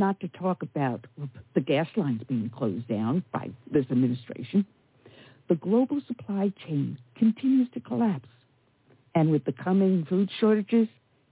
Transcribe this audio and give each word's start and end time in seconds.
Not 0.00 0.18
to 0.20 0.28
talk 0.28 0.62
about 0.62 1.06
the 1.54 1.60
gas 1.60 1.86
lines 1.94 2.22
being 2.26 2.50
closed 2.50 2.88
down 2.88 3.22
by 3.32 3.50
this 3.70 3.84
administration. 3.90 4.66
The 5.48 5.54
global 5.54 6.00
supply 6.08 6.52
chain 6.66 6.98
continues 7.16 7.68
to 7.74 7.80
collapse. 7.80 8.28
And 9.14 9.30
with 9.30 9.44
the 9.44 9.52
coming 9.52 10.06
food 10.08 10.30
shortages, 10.40 10.88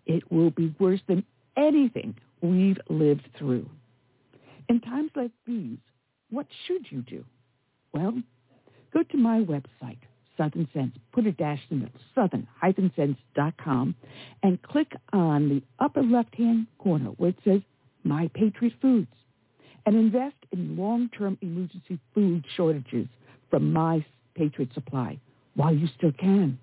it 0.06 0.30
will 0.30 0.50
be 0.50 0.74
worse 0.78 1.00
than 1.08 1.24
anything 1.56 2.14
we've 2.40 2.78
lived 2.88 3.28
through. 3.38 3.68
In 4.68 4.80
times 4.80 5.10
like 5.16 5.32
these, 5.46 5.78
what 6.30 6.46
should 6.66 6.86
you 6.90 7.02
do? 7.02 7.24
Well, 7.92 8.22
go 8.92 9.02
to 9.02 9.16
my 9.16 9.40
website, 9.40 9.98
Southern 10.36 10.68
Sense, 10.74 10.94
put 11.12 11.26
a 11.26 11.32
dash 11.32 11.62
in 11.70 11.82
it, 11.82 11.92
southern-sense.com, 12.14 13.94
and 14.42 14.62
click 14.62 14.92
on 15.12 15.48
the 15.48 15.62
upper 15.82 16.02
left-hand 16.02 16.66
corner 16.78 17.10
where 17.16 17.30
it 17.30 17.38
says 17.44 17.60
my 18.08 18.28
Patriot 18.34 18.72
Foods 18.80 19.12
and 19.84 19.94
invest 19.94 20.36
in 20.50 20.76
long-term 20.76 21.36
emergency 21.42 21.98
food 22.14 22.44
shortages 22.56 23.06
from 23.50 23.72
My 23.72 24.04
Patriot 24.34 24.72
Supply 24.72 25.18
while 25.54 25.74
you 25.74 25.88
still 25.96 26.12
can. 26.12 26.58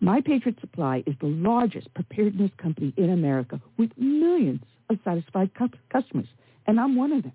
My 0.00 0.20
Patriot 0.20 0.60
Supply 0.60 1.02
is 1.06 1.14
the 1.20 1.26
largest 1.26 1.92
preparedness 1.94 2.50
company 2.58 2.92
in 2.96 3.10
America 3.10 3.60
with 3.78 3.90
millions 3.96 4.60
of 4.90 4.98
satisfied 5.04 5.50
customers, 5.90 6.28
and 6.66 6.78
I'm 6.78 6.96
one 6.96 7.12
of 7.12 7.22
them. 7.22 7.32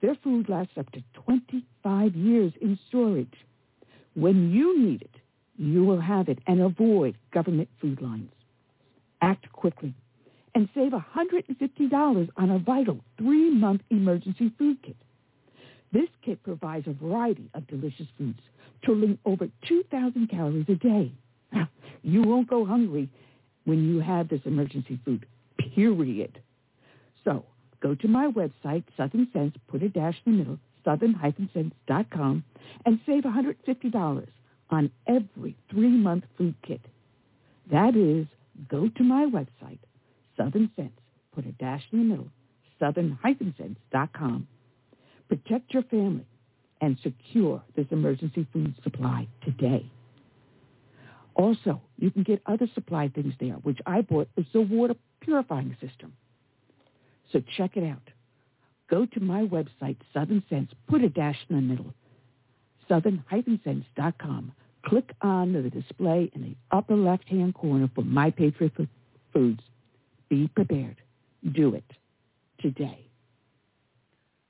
Their 0.00 0.16
food 0.24 0.48
lasts 0.48 0.78
up 0.78 0.90
to 0.92 1.02
25 1.24 2.14
years 2.14 2.52
in 2.60 2.78
storage. 2.88 3.34
When 4.14 4.50
you 4.50 4.80
need 4.80 5.02
it, 5.02 5.14
you 5.58 5.84
will 5.84 6.00
have 6.00 6.28
it 6.28 6.38
and 6.46 6.60
avoid 6.60 7.16
government 7.32 7.68
food 7.80 8.00
lines. 8.00 8.32
Act 9.22 9.50
quickly 9.52 9.94
and 10.56 10.70
save 10.74 10.92
$150 10.92 12.28
on 12.38 12.50
a 12.50 12.58
vital 12.58 12.98
three-month 13.18 13.82
emergency 13.90 14.50
food 14.56 14.78
kit. 14.82 14.96
This 15.92 16.08
kit 16.24 16.42
provides 16.42 16.86
a 16.88 16.94
variety 16.94 17.50
of 17.52 17.66
delicious 17.66 18.06
foods, 18.16 18.40
totaling 18.82 19.18
over 19.26 19.48
2,000 19.68 20.30
calories 20.30 20.64
a 20.70 20.76
day. 20.76 21.12
You 22.02 22.22
won't 22.22 22.48
go 22.48 22.64
hungry 22.64 23.10
when 23.66 23.86
you 23.86 24.00
have 24.00 24.30
this 24.30 24.40
emergency 24.46 24.98
food, 25.04 25.26
period. 25.74 26.40
So 27.22 27.44
go 27.82 27.94
to 27.94 28.08
my 28.08 28.28
website, 28.28 28.84
Southern 28.96 29.28
Sense, 29.34 29.54
put 29.68 29.82
a 29.82 29.90
dash 29.90 30.16
in 30.24 30.32
the 30.32 30.38
middle, 30.38 30.58
southern-sense.com, 30.86 32.44
and 32.86 33.00
save 33.04 33.24
$150 33.24 34.26
on 34.70 34.90
every 35.06 35.54
three-month 35.70 36.24
food 36.38 36.54
kit. 36.66 36.80
That 37.70 37.94
is, 37.94 38.26
go 38.70 38.88
to 38.88 39.02
my 39.02 39.26
website, 39.26 39.80
Southern 40.36 40.70
Sense. 40.76 40.92
Put 41.34 41.46
a 41.46 41.52
dash 41.52 41.82
in 41.92 41.98
the 41.98 42.04
middle. 42.04 42.28
Southern-sense.com. 42.78 44.48
Protect 45.28 45.74
your 45.74 45.82
family 45.84 46.26
and 46.80 46.98
secure 47.02 47.62
this 47.74 47.86
emergency 47.90 48.46
food 48.52 48.74
supply 48.82 49.26
today. 49.44 49.90
Also, 51.34 51.80
you 51.98 52.10
can 52.10 52.22
get 52.22 52.40
other 52.46 52.68
supply 52.74 53.08
things 53.08 53.34
there, 53.40 53.54
which 53.54 53.78
I 53.86 54.00
bought 54.02 54.28
is 54.36 54.46
the 54.52 54.60
water 54.62 54.94
purifying 55.20 55.76
system. 55.80 56.12
So 57.32 57.42
check 57.56 57.76
it 57.76 57.84
out. 57.84 58.02
Go 58.88 59.04
to 59.04 59.20
my 59.20 59.42
website, 59.42 59.96
Southern 60.14 60.42
Sense, 60.48 60.70
put 60.88 61.02
a 61.02 61.08
dash 61.08 61.38
in 61.50 61.56
the 61.56 61.62
middle, 61.62 61.92
southern-sense.com. 62.88 64.52
Click 64.84 65.12
on 65.20 65.52
the 65.52 65.68
display 65.68 66.30
in 66.34 66.42
the 66.42 66.54
upper 66.70 66.94
left-hand 66.94 67.54
corner 67.54 67.90
for 67.94 68.02
My 68.02 68.30
Patriot 68.30 68.72
Foods 69.32 69.62
be 70.28 70.48
prepared. 70.48 70.96
Do 71.52 71.74
it 71.74 71.84
today. 72.60 73.06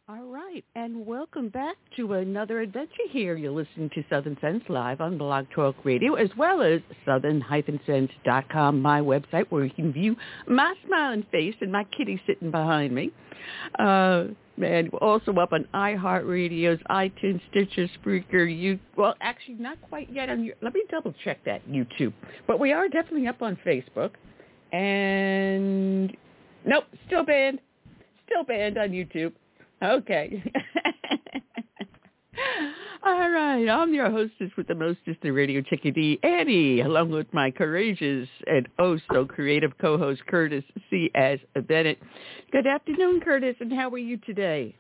All 0.09 0.27
right, 0.27 0.65
and 0.77 1.05
welcome 1.05 1.49
back 1.49 1.77
to 1.97 2.13
another 2.13 2.61
adventure 2.61 2.93
here. 3.11 3.37
You're 3.37 3.51
listening 3.51 3.91
to 3.97 4.05
Southern 4.09 4.39
Sense 4.41 4.63
live 4.69 5.01
on 5.01 5.19
Blog 5.19 5.47
Talk 5.53 5.75
Radio, 5.85 6.15
as 6.15 6.31
well 6.39 6.63
as 6.63 6.81
southern-sense.com, 7.05 8.81
my 8.81 9.01
website, 9.01 9.47
where 9.49 9.65
you 9.65 9.73
can 9.73 9.93
view 9.93 10.15
my 10.47 10.75
smiling 10.87 11.27
face 11.33 11.57
and 11.61 11.73
my 11.73 11.83
kitty 11.97 12.23
sitting 12.25 12.53
behind 12.53 12.95
me. 12.95 13.11
Uh, 13.81 14.27
and 14.63 14.95
also 14.95 15.33
up 15.33 15.53
on 15.53 15.67
iHeartRadio's 15.75 16.81
iTunes, 16.89 17.41
Stitcher, 17.51 17.89
Spreaker, 17.99 18.47
you. 18.47 18.79
Well, 18.97 19.15
actually, 19.21 19.57
not 19.57 19.77
quite 19.83 20.09
yet 20.13 20.29
on 20.29 20.45
your. 20.45 20.55
Let 20.63 20.73
me 20.73 20.85
double 20.89 21.15
check 21.25 21.45
that 21.47 21.69
YouTube, 21.69 22.13
but 22.47 22.61
we 22.61 22.73
are 22.73 22.89
definitely 22.89 23.27
up 23.27 23.43
on 23.43 23.59
Facebook. 23.67 24.13
And 24.73 26.17
nope, 26.65 26.85
still 27.07 27.25
banned. 27.25 27.61
Still 28.27 28.45
banned 28.45 28.79
on 28.79 28.91
YouTube. 28.91 29.33
Okay. 29.83 30.43
All 33.05 33.31
right, 33.31 33.69
I'm 33.69 33.95
your 33.95 34.11
hostess 34.11 34.51
with 34.57 34.67
the 34.67 34.75
mostest, 34.75 35.21
the 35.23 35.31
radio 35.31 35.61
chickadee, 35.61 36.19
Annie, 36.25 36.81
along 36.81 37.11
with 37.11 37.33
my 37.33 37.53
courageous 37.53 38.29
and 38.49 38.69
oh 38.81 38.99
so 39.13 39.25
creative 39.25 39.79
co-host, 39.79 40.27
Curtis 40.27 40.65
C.S. 40.91 41.39
Bennett. 41.69 42.01
Good 42.51 42.67
afternoon, 42.67 43.21
Curtis, 43.21 43.55
and 43.61 43.73
how 43.73 43.91
are 43.91 43.99
you 43.99 44.17
today? 44.19 44.75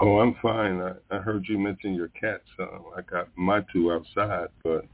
Oh, 0.00 0.18
I'm 0.18 0.34
fine. 0.42 0.80
I, 0.80 0.94
I 1.14 1.18
heard 1.18 1.44
you 1.48 1.58
mention 1.58 1.94
your 1.94 2.08
cats. 2.08 2.42
Uh, 2.58 2.64
I 2.96 3.02
got 3.02 3.28
my 3.36 3.60
two 3.72 3.92
outside, 3.92 4.48
but 4.64 4.84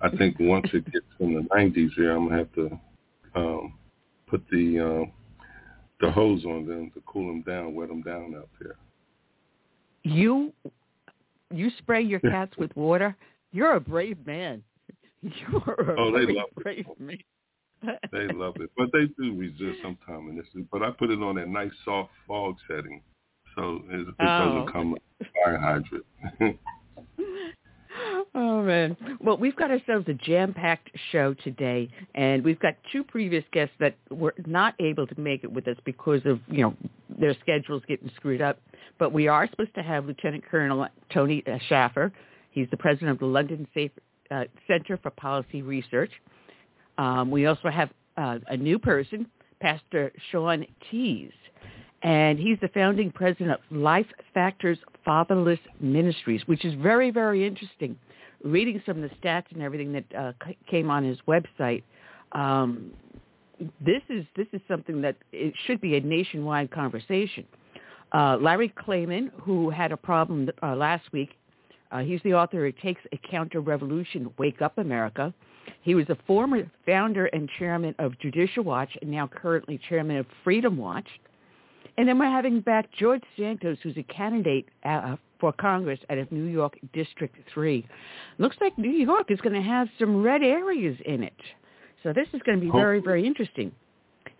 I 0.00 0.10
think 0.16 0.36
once 0.38 0.66
it 0.72 0.84
gets 0.92 1.06
in 1.20 1.34
the 1.34 1.42
90s 1.54 1.90
here, 1.96 2.12
I'm 2.16 2.28
gonna 2.28 2.38
have 2.38 2.52
to 2.54 2.80
um, 3.34 3.74
put 4.26 4.42
the 4.50 4.80
uh, 4.80 5.10
the 6.00 6.10
hose 6.10 6.44
on 6.44 6.66
them 6.66 6.90
to 6.94 7.02
cool 7.06 7.26
them 7.28 7.42
down, 7.42 7.74
wet 7.74 7.88
them 7.88 8.02
down 8.02 8.34
out 8.36 8.48
there. 8.60 8.76
You 10.02 10.52
you 11.50 11.70
spray 11.78 12.02
your 12.02 12.20
cats 12.20 12.56
with 12.58 12.74
water. 12.76 13.16
You're 13.52 13.76
a 13.76 13.80
brave 13.80 14.18
man. 14.26 14.62
You're 15.22 15.62
a 15.62 15.94
oh, 15.98 16.10
they 16.12 16.24
very 16.26 16.34
love 16.34 16.48
brave 16.56 16.86
it. 16.88 17.00
man. 17.00 17.18
They 18.12 18.26
love 18.32 18.56
it, 18.60 18.70
but 18.76 18.88
they 18.92 19.06
do 19.22 19.34
resist 19.36 19.80
sometimes. 19.82 20.30
And 20.30 20.38
this 20.38 20.46
is, 20.54 20.64
but 20.72 20.82
I 20.82 20.90
put 20.90 21.10
it 21.10 21.22
on 21.22 21.36
that 21.36 21.48
nice 21.48 21.70
soft 21.84 22.10
fog 22.26 22.56
setting, 22.68 23.02
so 23.54 23.82
it, 23.90 24.00
it 24.08 24.14
Oh. 24.20 24.24
doesn't 24.26 24.72
come 24.72 24.96
a 25.20 25.24
fire 25.44 25.58
hydrant. 25.58 26.04
Oh 28.54 28.62
man. 28.62 28.96
Well, 29.20 29.36
we've 29.36 29.56
got 29.56 29.72
ourselves 29.72 30.06
a 30.06 30.14
jam-packed 30.14 30.88
show 31.10 31.34
today, 31.34 31.88
and 32.14 32.44
we've 32.44 32.60
got 32.60 32.74
two 32.92 33.02
previous 33.02 33.42
guests 33.50 33.74
that 33.80 33.96
were 34.10 34.32
not 34.46 34.76
able 34.78 35.08
to 35.08 35.20
make 35.20 35.42
it 35.42 35.50
with 35.50 35.66
us 35.66 35.76
because 35.84 36.20
of 36.24 36.38
you 36.46 36.62
know 36.62 36.76
their 37.18 37.34
schedules 37.40 37.82
getting 37.88 38.08
screwed 38.14 38.40
up. 38.40 38.60
But 38.96 39.12
we 39.12 39.26
are 39.26 39.48
supposed 39.50 39.74
to 39.74 39.82
have 39.82 40.06
Lieutenant 40.06 40.44
Colonel 40.48 40.86
Tony 41.12 41.42
uh, 41.48 41.58
Shaffer. 41.68 42.12
He's 42.52 42.68
the 42.70 42.76
president 42.76 43.10
of 43.10 43.18
the 43.18 43.26
London 43.26 43.66
Safe 43.74 43.90
uh, 44.30 44.44
Center 44.68 44.98
for 44.98 45.10
Policy 45.10 45.62
Research. 45.62 46.12
Um, 46.96 47.32
we 47.32 47.46
also 47.46 47.70
have 47.70 47.90
uh, 48.16 48.38
a 48.46 48.56
new 48.56 48.78
person, 48.78 49.26
Pastor 49.58 50.12
Sean 50.30 50.64
Teis, 50.92 51.32
and 52.02 52.38
he's 52.38 52.58
the 52.60 52.68
founding 52.68 53.10
president 53.10 53.50
of 53.50 53.76
Life 53.76 54.06
Factors 54.32 54.78
Fatherless 55.04 55.58
Ministries, 55.80 56.42
which 56.46 56.64
is 56.64 56.74
very, 56.74 57.10
very 57.10 57.44
interesting. 57.44 57.98
Reading 58.44 58.80
some 58.84 59.02
of 59.02 59.10
the 59.10 59.16
stats 59.16 59.46
and 59.52 59.62
everything 59.62 59.92
that 59.92 60.04
uh, 60.16 60.32
came 60.70 60.90
on 60.90 61.02
his 61.02 61.18
website, 61.26 61.82
um, 62.32 62.92
this 63.80 64.02
is 64.08 64.24
this 64.36 64.46
is 64.52 64.60
something 64.68 65.00
that 65.00 65.16
it 65.32 65.54
should 65.66 65.80
be 65.80 65.96
a 65.96 66.00
nationwide 66.00 66.70
conversation. 66.70 67.44
Uh, 68.12 68.36
Larry 68.40 68.72
Klayman, 68.86 69.30
who 69.40 69.70
had 69.70 69.92
a 69.92 69.96
problem 69.96 70.48
uh, 70.62 70.76
last 70.76 71.10
week, 71.12 71.30
uh, 71.90 72.00
he's 72.00 72.20
the 72.22 72.34
author 72.34 72.66
of 72.66 72.78
Takes 72.80 73.00
a 73.12 73.18
Counter 73.28 73.60
Revolution, 73.60 74.30
Wake 74.38 74.62
Up 74.62 74.78
America. 74.78 75.32
He 75.82 75.94
was 75.94 76.08
a 76.10 76.16
former 76.26 76.70
founder 76.86 77.26
and 77.26 77.48
chairman 77.58 77.94
of 77.98 78.18
Judicial 78.18 78.64
Watch 78.64 78.90
and 79.00 79.10
now 79.10 79.26
currently 79.26 79.80
chairman 79.88 80.18
of 80.18 80.26
Freedom 80.42 80.76
Watch. 80.76 81.08
And 81.96 82.08
then 82.08 82.18
we're 82.18 82.26
having 82.26 82.60
back 82.60 82.90
George 82.98 83.22
Santos, 83.36 83.78
who's 83.82 83.96
a 83.96 84.02
candidate 84.02 84.66
uh, 84.84 85.16
for 85.40 85.52
Congress 85.52 86.00
out 86.10 86.18
of 86.18 86.30
New 86.32 86.44
York 86.44 86.78
District 86.92 87.36
3. 87.52 87.86
Looks 88.38 88.56
like 88.60 88.76
New 88.78 88.90
York 88.90 89.30
is 89.30 89.40
going 89.40 89.54
to 89.54 89.68
have 89.68 89.88
some 89.98 90.22
red 90.22 90.42
areas 90.42 90.96
in 91.04 91.22
it. 91.22 91.34
So 92.02 92.12
this 92.12 92.28
is 92.32 92.40
going 92.44 92.60
to 92.60 92.64
be 92.64 92.70
very, 92.70 93.00
very 93.00 93.26
interesting. 93.26 93.72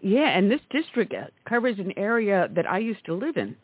Yeah, 0.01 0.37
and 0.37 0.51
this 0.51 0.61
district 0.71 1.15
uh, 1.15 1.27
covers 1.49 1.79
an 1.79 1.93
area 1.97 2.49
that 2.55 2.71
I 2.71 2.79
used 2.79 3.05
to 3.07 3.15
live 3.15 3.37
in. 3.37 3.57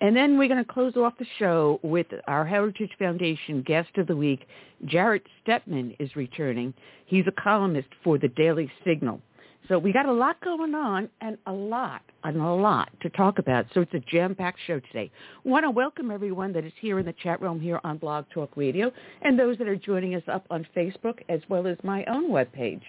And 0.00 0.16
then 0.16 0.38
we're 0.38 0.48
going 0.48 0.64
to 0.64 0.70
close 0.70 0.96
off 0.96 1.14
the 1.18 1.26
show 1.38 1.78
with 1.82 2.06
our 2.26 2.44
Heritage 2.44 2.90
Foundation 2.98 3.62
guest 3.62 3.90
of 3.96 4.06
the 4.06 4.16
week. 4.16 4.46
Jarrett 4.86 5.22
Stepman 5.46 5.96
is 5.98 6.16
returning. 6.16 6.74
He's 7.06 7.26
a 7.26 7.42
columnist 7.42 7.88
for 8.02 8.18
the 8.18 8.28
Daily 8.28 8.70
Signal. 8.84 9.20
So 9.68 9.78
we 9.78 9.92
got 9.92 10.04
a 10.06 10.12
lot 10.12 10.38
going 10.42 10.74
on 10.74 11.08
and 11.22 11.38
a 11.46 11.52
lot 11.52 12.02
and 12.22 12.36
a 12.36 12.52
lot 12.52 12.90
to 13.00 13.08
talk 13.10 13.38
about. 13.38 13.64
So 13.72 13.80
it's 13.80 13.94
a 13.94 14.00
jam-packed 14.00 14.58
show 14.66 14.78
today. 14.80 15.10
I 15.44 15.48
want 15.48 15.64
to 15.64 15.70
welcome 15.70 16.10
everyone 16.10 16.52
that 16.52 16.64
is 16.64 16.72
here 16.80 16.98
in 16.98 17.06
the 17.06 17.14
chat 17.22 17.40
room 17.40 17.58
here 17.58 17.80
on 17.82 17.96
Blog 17.96 18.26
Talk 18.32 18.50
Radio 18.56 18.92
and 19.22 19.38
those 19.38 19.56
that 19.56 19.66
are 19.66 19.76
joining 19.76 20.16
us 20.16 20.22
up 20.30 20.46
on 20.50 20.66
Facebook 20.76 21.20
as 21.30 21.40
well 21.48 21.66
as 21.66 21.78
my 21.82 22.04
own 22.04 22.30
webpage. 22.30 22.82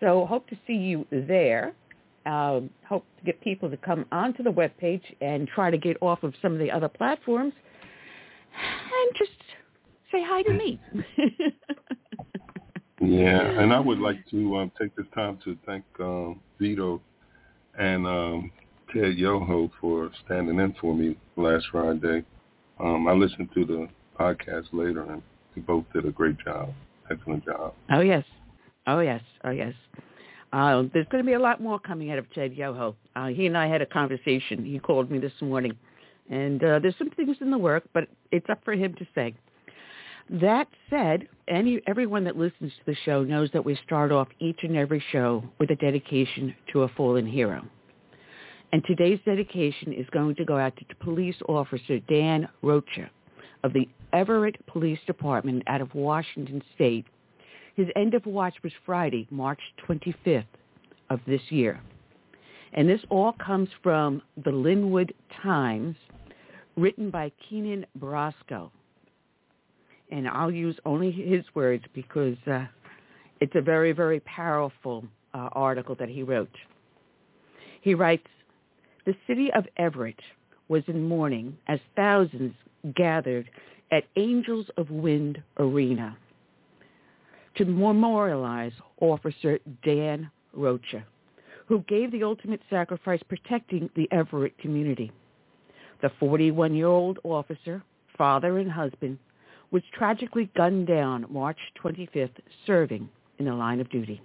So 0.00 0.26
hope 0.26 0.48
to 0.48 0.56
see 0.66 0.74
you 0.74 1.06
there. 1.12 1.72
Um, 2.26 2.68
hope 2.88 3.04
to 3.18 3.24
get 3.24 3.40
people 3.40 3.70
to 3.70 3.76
come 3.76 4.04
onto 4.10 4.42
the 4.42 4.50
webpage 4.50 5.02
and 5.20 5.46
try 5.46 5.70
to 5.70 5.78
get 5.78 5.96
off 6.00 6.24
of 6.24 6.34
some 6.42 6.52
of 6.52 6.58
the 6.58 6.70
other 6.70 6.88
platforms 6.88 7.52
and 8.54 9.12
just 9.16 9.30
say 10.10 10.18
hi 10.26 10.42
to 10.42 10.52
me. 10.52 10.80
Yeah, 13.00 13.60
and 13.60 13.72
I 13.72 13.78
would 13.78 14.00
like 14.00 14.28
to 14.30 14.56
um, 14.56 14.72
take 14.80 14.94
this 14.96 15.06
time 15.14 15.38
to 15.44 15.56
thank 15.66 15.84
um, 16.00 16.40
Vito 16.58 17.00
and 17.78 18.06
um, 18.06 18.50
Ted 18.92 19.16
Yoho 19.16 19.70
for 19.80 20.10
standing 20.24 20.58
in 20.58 20.74
for 20.80 20.94
me 20.94 21.16
last 21.36 21.66
Friday. 21.70 22.24
Um, 22.80 23.06
I 23.06 23.12
listened 23.12 23.50
to 23.54 23.64
the 23.64 23.88
podcast 24.18 24.66
later, 24.72 25.02
and 25.12 25.22
they 25.54 25.60
both 25.60 25.84
did 25.92 26.06
a 26.06 26.10
great 26.10 26.38
job, 26.44 26.72
excellent 27.10 27.44
job. 27.44 27.74
Oh 27.90 28.00
yes, 28.00 28.24
oh 28.88 29.00
yes, 29.00 29.22
oh 29.44 29.50
yes. 29.50 29.74
Uh, 30.52 30.82
there's 30.92 31.06
going 31.10 31.22
to 31.22 31.26
be 31.26 31.34
a 31.34 31.38
lot 31.38 31.60
more 31.60 31.78
coming 31.78 32.10
out 32.10 32.18
of 32.18 32.32
Ted 32.32 32.54
Yoho. 32.54 32.96
Uh, 33.14 33.26
he 33.26 33.46
and 33.46 33.56
I 33.56 33.68
had 33.68 33.82
a 33.82 33.86
conversation. 33.86 34.64
He 34.64 34.78
called 34.78 35.10
me 35.10 35.18
this 35.18 35.32
morning, 35.40 35.76
and 36.30 36.62
uh, 36.64 36.78
there's 36.80 36.96
some 36.98 37.10
things 37.10 37.36
in 37.40 37.50
the 37.50 37.58
work, 37.58 37.84
but 37.92 38.08
it's 38.32 38.48
up 38.48 38.64
for 38.64 38.72
him 38.72 38.94
to 38.94 39.06
say. 39.14 39.34
That 40.30 40.68
said, 40.90 41.26
any 41.48 41.80
everyone 41.86 42.24
that 42.24 42.36
listens 42.36 42.72
to 42.72 42.84
the 42.86 42.96
show 43.06 43.24
knows 43.24 43.48
that 43.54 43.64
we 43.64 43.78
start 43.86 44.12
off 44.12 44.28
each 44.40 44.58
and 44.62 44.76
every 44.76 45.02
show 45.10 45.42
with 45.58 45.70
a 45.70 45.76
dedication 45.76 46.54
to 46.72 46.82
a 46.82 46.88
fallen 46.88 47.26
hero. 47.26 47.64
And 48.70 48.82
today's 48.86 49.20
dedication 49.24 49.94
is 49.94 50.06
going 50.10 50.34
to 50.34 50.44
go 50.44 50.58
out 50.58 50.76
to 50.76 50.94
Police 50.96 51.36
Officer 51.48 51.98
Dan 52.00 52.46
Rocha 52.60 53.10
of 53.64 53.72
the 53.72 53.88
Everett 54.12 54.56
Police 54.66 54.98
Department 55.06 55.62
out 55.66 55.80
of 55.80 55.94
Washington 55.94 56.62
State. 56.74 57.06
His 57.74 57.86
end 57.96 58.12
of 58.12 58.26
watch 58.26 58.54
was 58.62 58.72
Friday, 58.84 59.26
March 59.30 59.60
25th 59.88 60.44
of 61.08 61.20
this 61.26 61.40
year. 61.48 61.80
And 62.74 62.86
this 62.86 63.00
all 63.08 63.32
comes 63.32 63.70
from 63.82 64.20
the 64.44 64.50
Lynnwood 64.50 65.12
Times, 65.42 65.96
written 66.76 67.08
by 67.08 67.32
Keenan 67.48 67.86
Brosco 67.98 68.70
and 70.10 70.28
I'll 70.28 70.50
use 70.50 70.76
only 70.84 71.10
his 71.10 71.44
words 71.54 71.84
because 71.94 72.36
uh, 72.46 72.64
it's 73.40 73.54
a 73.54 73.60
very, 73.60 73.92
very 73.92 74.20
powerful 74.20 75.04
uh, 75.34 75.48
article 75.52 75.94
that 75.98 76.08
he 76.08 76.22
wrote. 76.22 76.50
He 77.80 77.94
writes, 77.94 78.26
the 79.06 79.14
city 79.26 79.50
of 79.54 79.64
Everett 79.76 80.18
was 80.68 80.82
in 80.86 81.08
mourning 81.08 81.56
as 81.66 81.80
thousands 81.96 82.54
gathered 82.94 83.48
at 83.90 84.04
Angels 84.16 84.66
of 84.76 84.90
Wind 84.90 85.42
Arena 85.58 86.16
to 87.56 87.64
memorialize 87.64 88.72
Officer 89.00 89.58
Dan 89.84 90.30
Rocha, 90.52 91.04
who 91.66 91.80
gave 91.88 92.12
the 92.12 92.22
ultimate 92.22 92.60
sacrifice 92.70 93.20
protecting 93.28 93.88
the 93.96 94.08
Everett 94.12 94.56
community. 94.58 95.10
The 96.02 96.10
41-year-old 96.20 97.18
officer, 97.24 97.82
father 98.16 98.58
and 98.58 98.70
husband, 98.70 99.18
was 99.70 99.82
tragically 99.92 100.50
gunned 100.56 100.86
down 100.86 101.26
March 101.28 101.58
25th 101.82 102.30
serving 102.66 103.08
in 103.38 103.44
the 103.44 103.54
line 103.54 103.80
of 103.80 103.90
duty. 103.90 104.20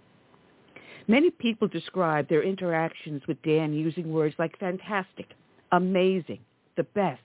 Many 1.07 1.31
people 1.31 1.67
describe 1.67 2.29
their 2.29 2.43
interactions 2.43 3.21
with 3.27 3.41
Dan 3.43 3.73
using 3.73 4.12
words 4.12 4.35
like 4.39 4.57
fantastic, 4.57 5.27
amazing, 5.71 6.39
the 6.77 6.83
best, 6.83 7.21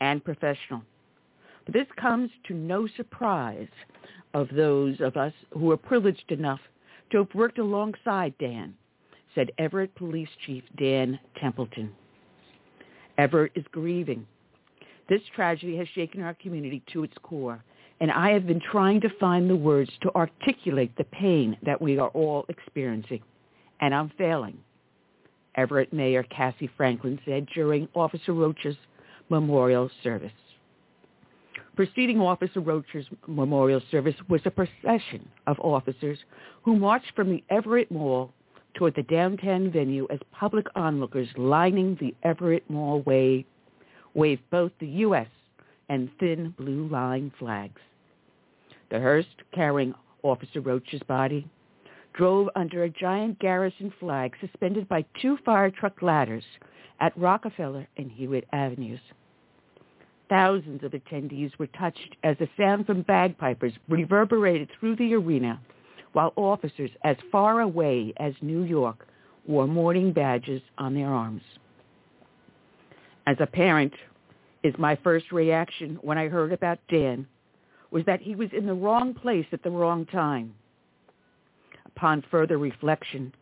and 0.00 0.24
professional. 0.24 0.82
But 1.66 1.74
this 1.74 1.86
comes 2.00 2.30
to 2.48 2.54
no 2.54 2.88
surprise 2.96 3.68
of 4.32 4.48
those 4.54 5.00
of 5.00 5.16
us 5.16 5.34
who 5.52 5.70
are 5.70 5.76
privileged 5.76 6.32
enough 6.32 6.60
to 7.10 7.18
have 7.18 7.34
worked 7.34 7.58
alongside 7.58 8.32
Dan, 8.38 8.74
said 9.34 9.50
Everett 9.58 9.94
Police 9.96 10.28
Chief 10.46 10.64
Dan 10.78 11.18
Templeman. 11.38 11.92
Everett 13.18 13.52
is 13.54 13.64
grieving 13.70 14.26
this 15.10 15.20
tragedy 15.34 15.76
has 15.76 15.88
shaken 15.88 16.22
our 16.22 16.34
community 16.34 16.82
to 16.92 17.02
its 17.02 17.14
core, 17.22 17.62
and 18.00 18.12
I 18.12 18.30
have 18.30 18.46
been 18.46 18.60
trying 18.60 19.00
to 19.02 19.10
find 19.18 19.50
the 19.50 19.56
words 19.56 19.90
to 20.02 20.14
articulate 20.14 20.96
the 20.96 21.04
pain 21.04 21.58
that 21.66 21.82
we 21.82 21.98
are 21.98 22.08
all 22.10 22.46
experiencing, 22.48 23.20
and 23.80 23.92
I'm 23.92 24.10
failing. 24.16 24.56
Everett 25.56 25.92
Mayor 25.92 26.22
Cassie 26.22 26.70
Franklin 26.76 27.18
said 27.26 27.46
during 27.52 27.88
Officer 27.94 28.32
Rocha's 28.32 28.76
memorial 29.28 29.90
service. 30.04 30.32
Preceding 31.74 32.20
Officer 32.20 32.60
Rocha's 32.60 33.06
memorial 33.26 33.82
service 33.90 34.14
was 34.28 34.42
a 34.44 34.50
procession 34.50 35.28
of 35.48 35.58
officers 35.58 36.18
who 36.62 36.76
marched 36.76 37.12
from 37.16 37.30
the 37.30 37.42
Everett 37.50 37.90
Mall 37.90 38.32
toward 38.74 38.94
the 38.94 39.02
downtown 39.02 39.72
venue 39.72 40.06
as 40.10 40.20
public 40.32 40.66
onlookers 40.76 41.28
lining 41.36 41.96
the 42.00 42.14
Everett 42.22 42.68
Mall 42.70 43.02
way 43.02 43.44
waved 44.14 44.42
both 44.50 44.72
the 44.80 44.86
U.S. 44.86 45.28
and 45.88 46.10
thin 46.18 46.54
blue 46.58 46.88
line 46.88 47.32
flags. 47.38 47.80
The 48.90 48.98
hearse, 48.98 49.26
carrying 49.52 49.94
Officer 50.22 50.60
Rocha's 50.60 51.02
body, 51.06 51.48
drove 52.12 52.48
under 52.56 52.84
a 52.84 52.90
giant 52.90 53.38
garrison 53.38 53.92
flag 54.00 54.34
suspended 54.40 54.88
by 54.88 55.04
two 55.20 55.38
fire 55.44 55.70
truck 55.70 56.02
ladders 56.02 56.44
at 57.00 57.16
Rockefeller 57.16 57.86
and 57.96 58.10
Hewitt 58.10 58.46
Avenues. 58.52 59.00
Thousands 60.28 60.84
of 60.84 60.92
attendees 60.92 61.56
were 61.58 61.66
touched 61.68 62.16
as 62.22 62.36
the 62.38 62.48
sound 62.56 62.86
from 62.86 63.02
bagpipers 63.02 63.72
reverberated 63.88 64.68
through 64.78 64.96
the 64.96 65.14
arena, 65.14 65.60
while 66.12 66.32
officers 66.36 66.90
as 67.04 67.16
far 67.32 67.60
away 67.60 68.12
as 68.18 68.34
New 68.40 68.62
York 68.62 69.06
wore 69.46 69.66
mourning 69.66 70.12
badges 70.12 70.62
on 70.78 70.94
their 70.94 71.08
arms. 71.08 71.42
As 73.26 73.36
a 73.40 73.46
parent, 73.46 73.92
is 74.62 74.74
my 74.78 74.96
first 74.96 75.32
reaction 75.32 75.98
when 76.02 76.18
I 76.18 76.28
heard 76.28 76.52
about 76.52 76.78
Dan 76.88 77.26
was 77.90 78.04
that 78.06 78.20
he 78.20 78.34
was 78.34 78.48
in 78.52 78.66
the 78.66 78.74
wrong 78.74 79.14
place 79.14 79.46
at 79.52 79.62
the 79.62 79.70
wrong 79.70 80.06
time. 80.06 80.54
Upon 81.86 82.22
further 82.30 82.58
reflection, 82.58 83.32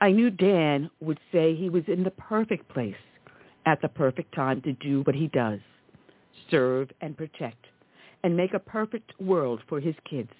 I 0.00 0.10
knew 0.10 0.30
Dan 0.30 0.90
would 1.00 1.18
say 1.32 1.54
he 1.54 1.70
was 1.70 1.84
in 1.86 2.04
the 2.04 2.10
perfect 2.10 2.68
place 2.68 2.94
at 3.66 3.80
the 3.80 3.88
perfect 3.88 4.34
time 4.34 4.60
to 4.62 4.72
do 4.74 5.02
what 5.02 5.14
he 5.14 5.28
does, 5.28 5.60
serve 6.50 6.90
and 7.00 7.16
protect, 7.16 7.66
and 8.22 8.36
make 8.36 8.54
a 8.54 8.58
perfect 8.58 9.18
world 9.20 9.60
for 9.68 9.80
his 9.80 9.94
kids. 10.08 10.30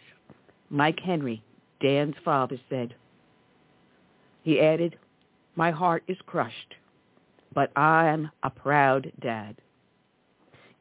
Mike 0.70 1.00
Henry, 1.00 1.42
Dan's 1.80 2.14
father, 2.25 2.58
said. 2.68 2.94
He 4.42 4.61
added, 4.61 4.99
my 5.56 5.70
heart 5.70 6.04
is 6.06 6.16
crushed, 6.26 6.75
but 7.55 7.71
I 7.76 8.09
am 8.09 8.31
a 8.43 8.50
proud 8.50 9.12
dad. 9.21 9.57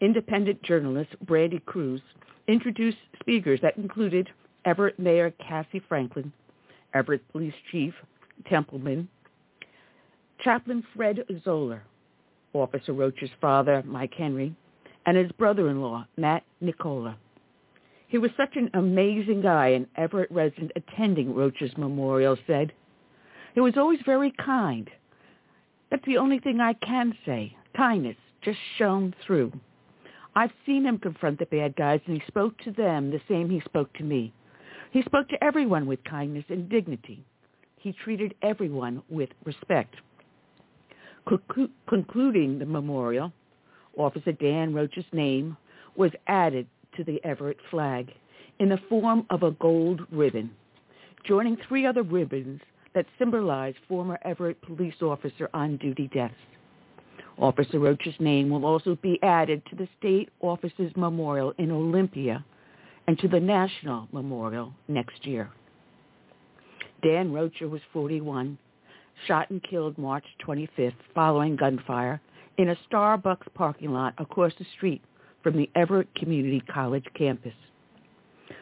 Independent 0.01 0.61
journalist 0.63 1.11
Brandy 1.25 1.59
Cruz 1.65 2.01
introduced 2.47 2.97
speakers 3.19 3.59
that 3.61 3.77
included 3.77 4.29
Everett 4.65 4.99
Mayor 4.99 5.31
Cassie 5.31 5.81
Franklin, 5.87 6.31
Everett 6.93 7.27
Police 7.31 7.53
Chief 7.71 7.93
Templeman, 8.47 9.07
Chaplain 10.43 10.83
Fred 10.95 11.23
Zoller, 11.43 11.83
Officer 12.53 12.93
Rocha's 12.93 13.29
father, 13.41 13.83
Mike 13.85 14.13
Henry, 14.13 14.55
and 15.05 15.17
his 15.17 15.31
brother-in-law, 15.33 16.05
Matt 16.17 16.43
Nicola. 16.61 17.17
He 18.07 18.17
was 18.17 18.31
such 18.37 18.55
an 18.55 18.69
amazing 18.73 19.41
guy, 19.41 19.69
an 19.69 19.87
Everett 19.95 20.31
resident 20.31 20.71
attending 20.75 21.33
Rocha's 21.33 21.75
memorial 21.77 22.37
said. 22.47 22.71
He 23.53 23.59
was 23.59 23.77
always 23.77 23.99
very 24.05 24.31
kind. 24.31 24.89
That's 25.89 26.05
the 26.05 26.17
only 26.17 26.39
thing 26.39 26.59
I 26.59 26.73
can 26.73 27.15
say. 27.25 27.55
Kindness 27.75 28.17
just 28.43 28.59
shone 28.77 29.13
through. 29.25 29.51
I've 30.35 30.51
seen 30.65 30.85
him 30.85 30.99
confront 30.99 31.39
the 31.39 31.45
bad 31.45 31.75
guys, 31.75 32.01
and 32.05 32.15
he 32.15 32.27
spoke 32.27 32.57
to 32.59 32.71
them 32.71 33.09
the 33.09 33.21
same 33.27 33.49
he 33.49 33.61
spoke 33.61 33.91
to 33.93 34.03
me. 34.03 34.33
He 34.91 35.01
spoke 35.03 35.27
to 35.29 35.43
everyone 35.43 35.85
with 35.87 36.03
kindness 36.03 36.45
and 36.49 36.69
dignity. 36.69 37.23
He 37.77 37.93
treated 37.93 38.35
everyone 38.41 39.01
with 39.09 39.29
respect. 39.45 39.95
Conclu- 41.27 41.69
concluding 41.87 42.59
the 42.59 42.65
memorial, 42.65 43.33
Officer 43.97 44.31
Dan 44.31 44.73
Rocha's 44.73 45.05
name 45.11 45.57
was 45.95 46.11
added 46.27 46.67
to 46.95 47.03
the 47.03 47.23
Everett 47.23 47.57
flag 47.71 48.11
in 48.59 48.69
the 48.69 48.79
form 48.89 49.25
of 49.29 49.43
a 49.43 49.51
gold 49.51 50.01
ribbon, 50.11 50.51
joining 51.25 51.57
three 51.67 51.85
other 51.85 52.03
ribbons 52.03 52.61
that 52.97 53.05
symbolize 53.19 53.75
former 53.87 54.17
Everett 54.23 54.59
police 54.63 55.03
officer 55.03 55.47
on-duty 55.53 56.09
deaths. 56.15 56.33
Officer 57.37 57.77
Rocha's 57.77 58.15
name 58.19 58.49
will 58.49 58.65
also 58.65 58.97
be 59.03 59.19
added 59.21 59.61
to 59.69 59.75
the 59.75 59.87
State 59.99 60.29
Officers 60.41 60.91
Memorial 60.95 61.53
in 61.59 61.69
Olympia 61.69 62.43
and 63.05 63.19
to 63.19 63.27
the 63.27 63.39
National 63.39 64.07
Memorial 64.11 64.73
next 64.87 65.27
year. 65.27 65.51
Dan 67.03 67.31
Rocha 67.31 67.67
was 67.67 67.81
41, 67.93 68.57
shot 69.27 69.51
and 69.51 69.61
killed 69.61 69.95
March 69.99 70.25
25th 70.43 70.93
following 71.13 71.55
gunfire 71.55 72.19
in 72.57 72.69
a 72.69 72.77
Starbucks 72.91 73.53
parking 73.53 73.93
lot 73.93 74.15
across 74.17 74.53
the 74.57 74.65
street 74.75 75.03
from 75.43 75.55
the 75.55 75.69
Everett 75.75 76.07
Community 76.15 76.63
College 76.73 77.05
campus. 77.15 77.53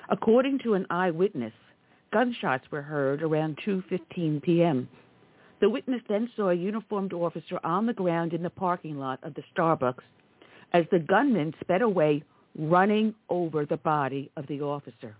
According 0.09 0.59
to 0.65 0.73
an 0.73 0.85
eyewitness, 0.89 1.53
gunshots 2.11 2.65
were 2.71 2.81
heard 2.81 3.21
around 3.21 3.57
2.15 3.65 4.41
p.m. 4.41 4.87
The 5.61 5.69
witness 5.69 6.01
then 6.09 6.29
saw 6.35 6.49
a 6.49 6.53
uniformed 6.53 7.13
officer 7.13 7.59
on 7.63 7.85
the 7.85 7.93
ground 7.93 8.33
in 8.33 8.43
the 8.43 8.49
parking 8.49 8.97
lot 8.97 9.19
of 9.23 9.33
the 9.35 9.43
Starbucks 9.55 10.03
as 10.73 10.85
the 10.91 10.99
gunman 10.99 11.53
sped 11.61 11.81
away, 11.81 12.23
running 12.57 13.13
over 13.29 13.65
the 13.65 13.77
body 13.77 14.29
of 14.35 14.45
the 14.47 14.61
officer. 14.61 15.15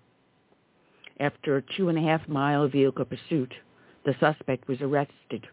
After 1.20 1.58
a 1.58 1.63
two-and-a-half-mile 1.77 2.68
vehicle 2.68 3.06
pursuit, 3.06 3.54
the 4.06 4.15
suspect 4.20 4.68
was 4.68 4.82
arrested. 4.82 5.48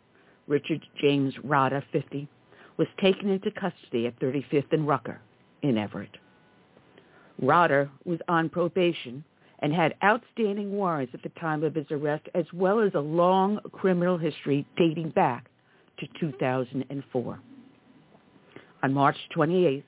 Richard 0.49 0.85
James 1.01 1.35
Rotter, 1.45 1.85
50, 1.93 2.29
was 2.77 2.89
taken 3.01 3.29
into 3.29 3.51
custody 3.53 4.07
at 4.07 4.19
35th 4.19 4.73
and 4.73 4.89
Rucker 4.89 5.21
in 5.63 5.79
Everett. 5.79 6.17
Rotter 7.41 7.91
was 8.05 8.19
on 8.29 8.49
probation 8.49 9.25
and 9.63 9.73
had 9.73 9.95
outstanding 10.05 10.73
warrants 10.73 11.15
at 11.15 11.23
the 11.23 11.29
time 11.41 11.63
of 11.63 11.75
his 11.75 11.87
arrest, 11.91 12.29
as 12.35 12.45
well 12.53 12.81
as 12.81 12.93
a 12.95 13.01
long 13.01 13.61
criminal 13.71 14.19
history 14.19 14.67
dating 14.77 15.11
back 15.11 15.49
to 15.99 16.07
2004. 16.19 17.41
On 18.83 18.93
March 18.93 19.17
28th, 19.37 19.85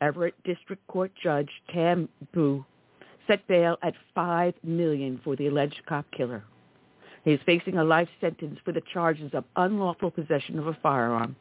Everett 0.00 0.34
District 0.42 0.84
Court 0.88 1.12
Judge 1.22 1.50
Tam 1.72 2.08
Bui 2.34 2.64
set 3.28 3.46
bail 3.46 3.78
at 3.82 3.94
5 4.14 4.54
million 4.64 5.20
for 5.22 5.36
the 5.36 5.46
alleged 5.46 5.80
cop 5.88 6.04
killer. 6.10 6.42
He 7.24 7.32
is 7.32 7.40
facing 7.46 7.78
a 7.78 7.84
life 7.84 8.08
sentence 8.20 8.58
for 8.64 8.72
the 8.72 8.82
charges 8.92 9.30
of 9.32 9.44
unlawful 9.56 10.10
possession 10.10 10.58
of 10.58 10.66
a 10.66 10.76
firearm, 10.82 11.36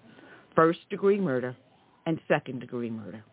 first-degree 0.56 1.20
murder, 1.20 1.58
and 2.06 2.20
second-degree 2.28 2.92
murder. 2.92 3.24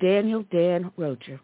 Daniel 0.00 0.44
Dan 0.52 0.92
Rocha 0.96 1.40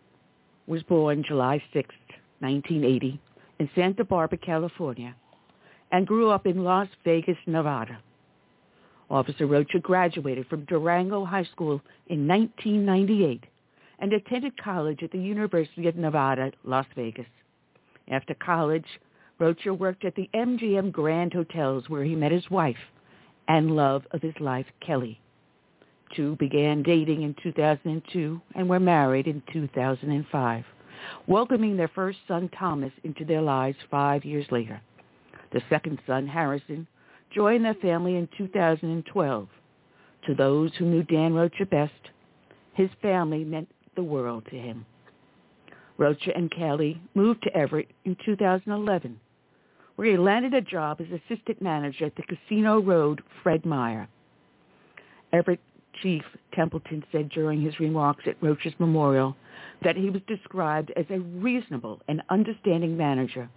was 0.66 0.82
born 0.84 1.24
July 1.26 1.62
6, 1.72 1.94
1980, 2.38 3.20
in 3.58 3.70
Santa 3.74 4.04
Barbara, 4.04 4.38
California, 4.38 5.14
and 5.90 6.06
grew 6.06 6.30
up 6.30 6.46
in 6.46 6.62
Las 6.62 6.88
Vegas, 7.04 7.36
Nevada. 7.46 7.98
Officer 9.10 9.46
Rocha 9.46 9.80
graduated 9.80 10.46
from 10.46 10.64
Durango 10.66 11.24
High 11.24 11.44
School 11.44 11.80
in 12.06 12.28
1998 12.28 13.44
and 13.98 14.12
attended 14.12 14.62
college 14.62 15.02
at 15.02 15.10
the 15.10 15.18
University 15.18 15.88
of 15.88 15.96
Nevada, 15.96 16.52
Las 16.64 16.86
Vegas. 16.94 17.26
After 18.08 18.34
college, 18.34 18.86
Rocha 19.38 19.74
worked 19.74 20.04
at 20.04 20.14
the 20.14 20.30
MGM 20.34 20.92
Grand 20.92 21.32
Hotels 21.32 21.88
where 21.88 22.04
he 22.04 22.14
met 22.14 22.32
his 22.32 22.48
wife 22.50 22.76
and 23.48 23.74
love 23.76 24.04
of 24.12 24.22
his 24.22 24.34
life, 24.40 24.66
Kelly 24.80 25.20
two 26.16 26.36
began 26.36 26.82
dating 26.82 27.22
in 27.22 27.34
2002 27.42 28.40
and 28.54 28.68
were 28.68 28.80
married 28.80 29.26
in 29.26 29.42
2005, 29.52 30.64
welcoming 31.26 31.76
their 31.76 31.88
first 31.88 32.18
son 32.28 32.50
Thomas 32.58 32.92
into 33.04 33.24
their 33.24 33.42
lives 33.42 33.76
five 33.90 34.24
years 34.24 34.46
later. 34.50 34.80
The 35.52 35.62
second 35.68 35.98
son, 36.06 36.26
Harrison, 36.26 36.86
joined 37.34 37.64
their 37.64 37.74
family 37.74 38.16
in 38.16 38.28
2012. 38.36 39.48
To 40.26 40.34
those 40.34 40.70
who 40.78 40.86
knew 40.86 41.02
Dan 41.02 41.34
Rocha 41.34 41.66
best, 41.66 41.92
his 42.74 42.90
family 43.02 43.44
meant 43.44 43.68
the 43.94 44.02
world 44.02 44.44
to 44.50 44.56
him. 44.56 44.84
Rocha 45.96 46.36
and 46.36 46.50
Kelly 46.50 47.00
moved 47.14 47.42
to 47.42 47.56
Everett 47.56 47.88
in 48.04 48.16
2011, 48.24 49.20
where 49.96 50.10
he 50.10 50.16
landed 50.16 50.54
a 50.54 50.60
job 50.60 51.00
as 51.00 51.06
assistant 51.06 51.62
manager 51.62 52.06
at 52.06 52.16
the 52.16 52.22
Casino 52.22 52.80
Road 52.80 53.22
Fred 53.42 53.64
Meyer. 53.64 54.08
Everett 55.32 55.60
Chief 56.02 56.22
Templeman 56.52 57.04
said 57.12 57.28
during 57.30 57.60
his 57.60 57.78
remarks 57.80 58.24
at 58.26 58.42
Rocha's 58.42 58.74
memorial 58.78 59.36
that 59.82 59.96
he 59.96 60.10
was 60.10 60.22
described 60.26 60.92
as 60.96 61.06
a 61.10 61.20
reasonable 61.20 62.00
and 62.08 62.22
understanding 62.30 62.96
manager 62.96 63.48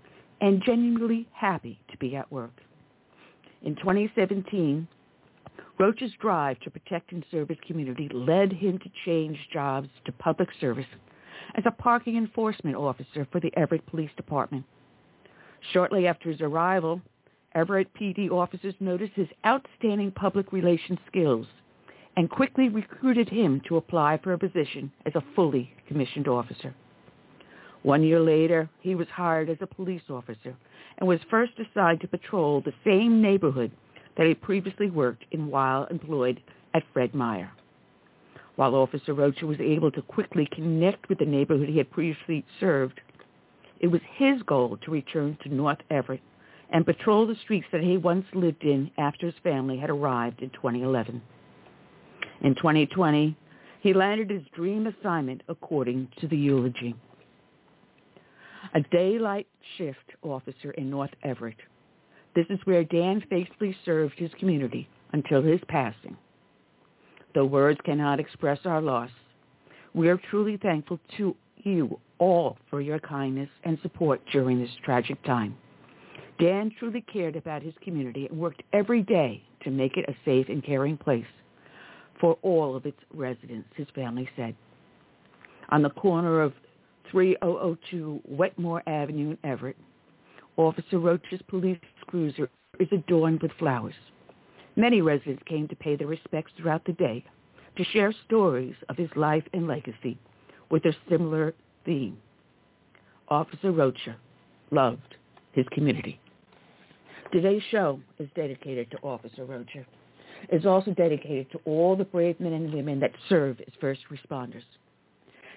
and 0.42 0.64
genuinely 0.64 1.28
happy 1.34 1.80
to 1.92 1.98
be 1.98 2.16
at 2.16 2.32
work. 2.32 2.62
In 3.64 3.76
2017, 3.76 4.88
Rocha's 5.80 6.12
drive 6.20 6.60
to 6.62 6.72
protect 6.72 7.12
and 7.12 7.26
serve 7.32 7.50
his 7.50 7.58
community 7.66 8.10
led 8.14 8.52
him 8.52 8.80
to 8.80 8.90
change 9.06 9.38
jobs 9.52 9.90
to 10.06 10.12
public 10.12 10.50
service 10.60 10.86
as 11.56 11.64
a 11.66 11.72
parking 11.72 12.18
enforcement 12.18 12.76
officer 12.76 13.28
for 13.32 13.40
the 13.40 13.52
Everett 13.56 13.86
Police 13.88 14.12
Department. 14.16 14.66
Shortly 15.74 16.08
after 16.08 16.30
his 16.30 16.42
arrival, 16.42 17.02
Everett 17.54 17.94
PD 17.94 18.30
officers 18.30 18.76
noticed 18.80 19.14
his 19.14 19.28
outstanding 19.46 20.12
public 20.12 20.52
relations 20.52 21.00
skills 21.08 21.48
and 22.18 22.32
quickly 22.32 22.68
recruited 22.68 23.30
him 23.30 23.62
to 23.68 23.78
apply 23.78 24.20
for 24.24 24.34
a 24.34 24.40
position 24.40 24.92
as 25.06 25.14
a 25.14 25.24
fully 25.36 25.72
commissioned 25.88 26.28
officer. 26.28 26.74
One 27.84 28.02
year 28.02 28.20
later, 28.20 28.68
he 28.82 28.96
was 28.96 29.08
hired 29.08 29.52
as 29.52 29.58
a 29.62 29.68
police 29.68 30.02
officer 30.10 30.56
and 30.98 31.08
was 31.08 31.20
first 31.30 31.54
assigned 31.60 32.02
to 32.02 32.08
patrol 32.08 32.60
the 32.60 32.74
same 32.84 33.22
neighborhood 33.22 33.72
that 34.18 34.26
he 34.26 34.34
previously 34.34 34.90
worked 34.90 35.26
in 35.30 35.52
while 35.52 35.86
employed 35.86 36.42
at 36.74 36.84
Fred 36.92 37.14
Meyer. 37.14 37.52
While 38.56 38.74
Officer 38.74 39.14
Rocha 39.14 39.46
was 39.46 39.60
able 39.60 39.92
to 39.92 40.02
quickly 40.02 40.50
connect 40.52 41.10
with 41.10 41.20
the 41.20 41.26
neighborhood 41.26 41.70
he 41.70 41.78
had 41.78 41.92
previously 41.92 42.44
served, 42.60 43.00
it 43.80 43.88
was 43.88 44.02
his 44.16 44.42
goal 44.42 44.76
to 44.82 44.92
return 44.92 45.38
to 45.44 45.54
North 45.54 45.78
Everett 45.92 46.22
and 46.72 46.84
patrol 46.84 47.28
the 47.28 47.36
streets 47.44 47.68
that 47.72 47.84
he 47.84 47.96
once 47.96 48.26
lived 48.34 48.64
in 48.64 48.90
after 48.98 49.28
his 49.28 49.36
family 49.44 49.78
had 49.78 49.92
arrived 49.92 50.42
in 50.42 50.50
2011. 50.50 51.22
In 52.42 52.56
2020, 52.56 53.36
he 53.82 53.94
landed 53.94 54.30
his 54.30 54.44
dream 54.56 54.88
assignment 54.88 55.42
according 55.48 56.10
to 56.20 56.28
the 56.28 56.38
eulogy. 56.38 56.96
A 58.74 58.82
daylight 58.92 59.48
shift 59.78 60.12
officer 60.22 60.72
in 60.72 60.90
North 60.90 61.12
Everett. 61.24 61.58
This 62.36 62.46
is 62.50 62.60
where 62.66 62.84
Dan 62.84 63.24
faithfully 63.30 63.76
served 63.86 64.16
his 64.18 64.32
community 64.40 64.88
until 65.14 65.42
his 65.42 65.62
passing. 65.68 66.18
Though 67.34 67.46
words 67.46 67.80
cannot 67.86 68.20
express 68.20 68.60
our 68.66 68.82
loss, 68.82 69.10
we 69.94 70.10
are 70.10 70.20
truly 70.30 70.58
thankful 70.58 71.00
to 71.18 71.36
you 71.58 72.00
all 72.20 72.58
for 72.70 72.82
your 72.82 73.00
kindness 73.00 73.50
and 73.64 73.80
support 73.82 74.22
during 74.32 74.60
this 74.60 74.70
tragic 74.84 75.24
time. 75.24 75.56
Dan 76.40 76.72
truly 76.78 77.02
cared 77.02 77.36
about 77.36 77.64
his 77.64 77.74
community 77.84 78.28
and 78.28 78.38
worked 78.38 78.62
every 78.74 79.02
day 79.02 79.42
to 79.64 79.72
make 79.72 79.98
it 79.98 80.06
a 80.08 80.16
safe 80.24 80.50
and 80.50 80.64
caring 80.64 80.98
place 80.98 81.26
for 82.20 82.38
all 82.42 82.76
of 82.76 82.86
its 82.86 83.00
residents, 83.14 83.70
his 83.76 83.88
family 83.96 84.30
said. 84.36 84.56
On 85.70 85.82
the 85.82 85.90
corner 85.90 86.42
of 86.42 86.54
3002 87.12 88.22
Wetmore 88.26 88.84
Avenue 88.88 89.32
in 89.32 89.38
Everett, 89.44 89.78
Officer 90.58 91.00
Rocha's 91.00 91.42
police 91.48 91.80
cruiser 92.08 92.50
is 92.80 92.88
adorned 92.92 93.42
with 93.42 93.52
flowers. 93.60 93.94
Many 94.76 95.02
residents 95.02 95.44
came 95.46 95.68
to 95.68 95.76
pay 95.76 95.96
their 95.96 96.08
respects 96.08 96.52
throughout 96.58 96.86
the 96.86 96.94
day 96.94 97.24
to 97.76 97.84
share 97.86 98.14
stories 98.26 98.76
of 98.90 98.98
his 98.98 99.10
life 99.16 99.44
and 99.54 99.68
legacy 99.68 100.18
with 100.70 100.86
a 100.86 100.96
similar 101.10 101.54
theme. 101.86 102.18
Officer 103.30 103.72
Rocha 103.72 104.16
loved 104.72 105.16
his 105.52 105.66
community. 105.72 106.20
Today's 107.32 107.62
show 107.72 108.00
is 108.20 108.30
dedicated 108.36 108.90
to 108.92 108.98
Officer 109.04 109.46
Rocha. 109.46 109.86
It's 110.50 110.66
also 110.66 110.92
dedicated 110.92 111.52
to 111.52 111.60
all 111.66 111.96
the 111.96 112.04
brave 112.06 112.40
men 112.40 112.54
and 112.54 112.74
women 112.74 113.00
that 113.00 113.12
serve 113.30 113.60
as 113.60 113.74
first 113.80 114.02
responders, 114.12 114.64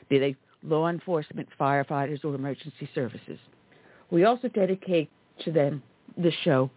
be 0.08 0.18
they 0.18 0.36
law 0.62 0.88
enforcement, 0.88 1.48
firefighters, 1.58 2.24
or 2.24 2.34
emergency 2.34 2.88
services. 2.94 3.38
We 4.10 4.24
also 4.24 4.48
dedicate 4.48 5.10
to 5.44 5.52
them 5.52 5.82
the 6.16 6.32
show 6.44 6.70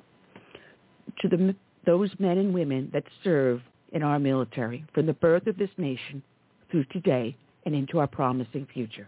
to 1.20 1.28
the, 1.28 1.56
those 1.86 2.12
men 2.20 2.38
and 2.38 2.54
women 2.54 2.90
that 2.94 3.04
serve 3.24 3.62
in 3.92 4.04
our 4.04 4.20
military 4.20 4.86
from 4.94 5.06
the 5.06 5.14
birth 5.14 5.48
of 5.48 5.58
this 5.58 5.70
nation 5.78 6.24
through 6.72 6.86
today 6.86 7.36
and 7.66 7.76
into 7.76 8.00
our 8.00 8.08
promising 8.08 8.68
future. 8.74 9.08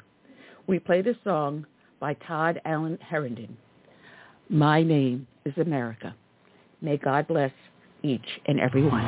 We 0.68 0.80
play 0.80 1.02
the 1.02 1.16
song 1.24 1.66
by 2.00 2.16
Todd 2.28 2.62
Allen 2.66 2.98
Herndon, 3.02 3.58
My 4.50 4.84
Name 4.84 5.28
is 5.46 5.58
America. 5.58 6.16
May 6.82 6.98
God 6.98 7.28
bless 7.28 7.52
each 8.06 8.40
and 8.46 8.60
every 8.60 8.84
one. 8.84 9.04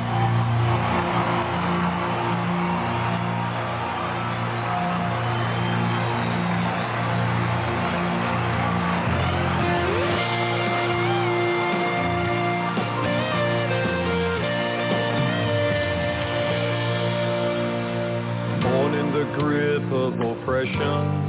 Born 18.62 18.94
in 18.94 19.12
the 19.12 19.24
grip 19.38 19.92
of 19.92 20.14
oppression, 20.20 21.28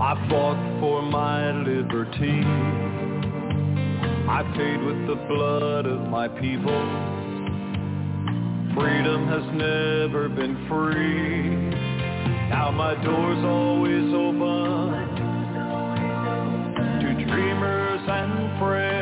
I 0.00 0.28
fought 0.28 0.80
for 0.80 1.02
my 1.02 1.52
liberty. 1.62 2.91
I 4.28 4.42
paid 4.56 4.80
with 4.82 5.06
the 5.08 5.16
blood 5.28 5.86
of 5.86 6.08
my 6.08 6.28
people. 6.28 6.82
Freedom 8.74 9.26
has 9.26 9.42
never 9.52 10.28
been 10.28 10.66
free. 10.68 11.56
Now 12.48 12.70
my 12.70 12.94
door's 13.02 13.44
always 13.44 14.14
open 14.14 14.92
to 17.00 17.24
dreamers 17.26 18.00
and 18.08 18.58
friends. 18.60 19.01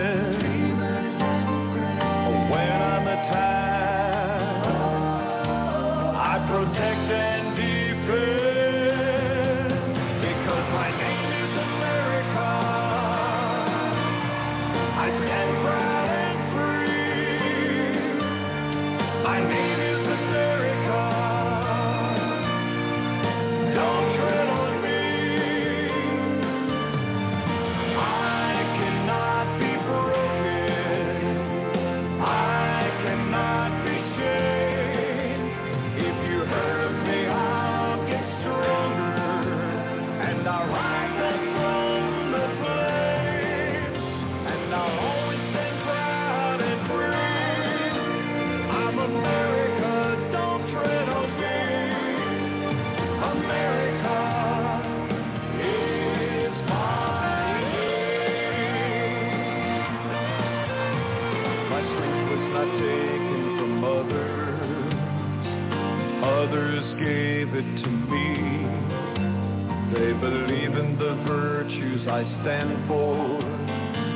The 71.00 71.14
virtues 71.26 72.06
I 72.06 72.22
stand 72.42 72.86
for. 72.86 73.40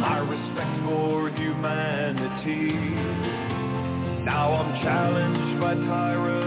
My 0.00 0.18
respect 0.18 0.84
for 0.84 1.30
humanity. 1.30 2.74
Now 4.22 4.52
I'm 4.52 4.82
challenged 4.82 5.60
by 5.62 5.74
tyrants 5.76 6.43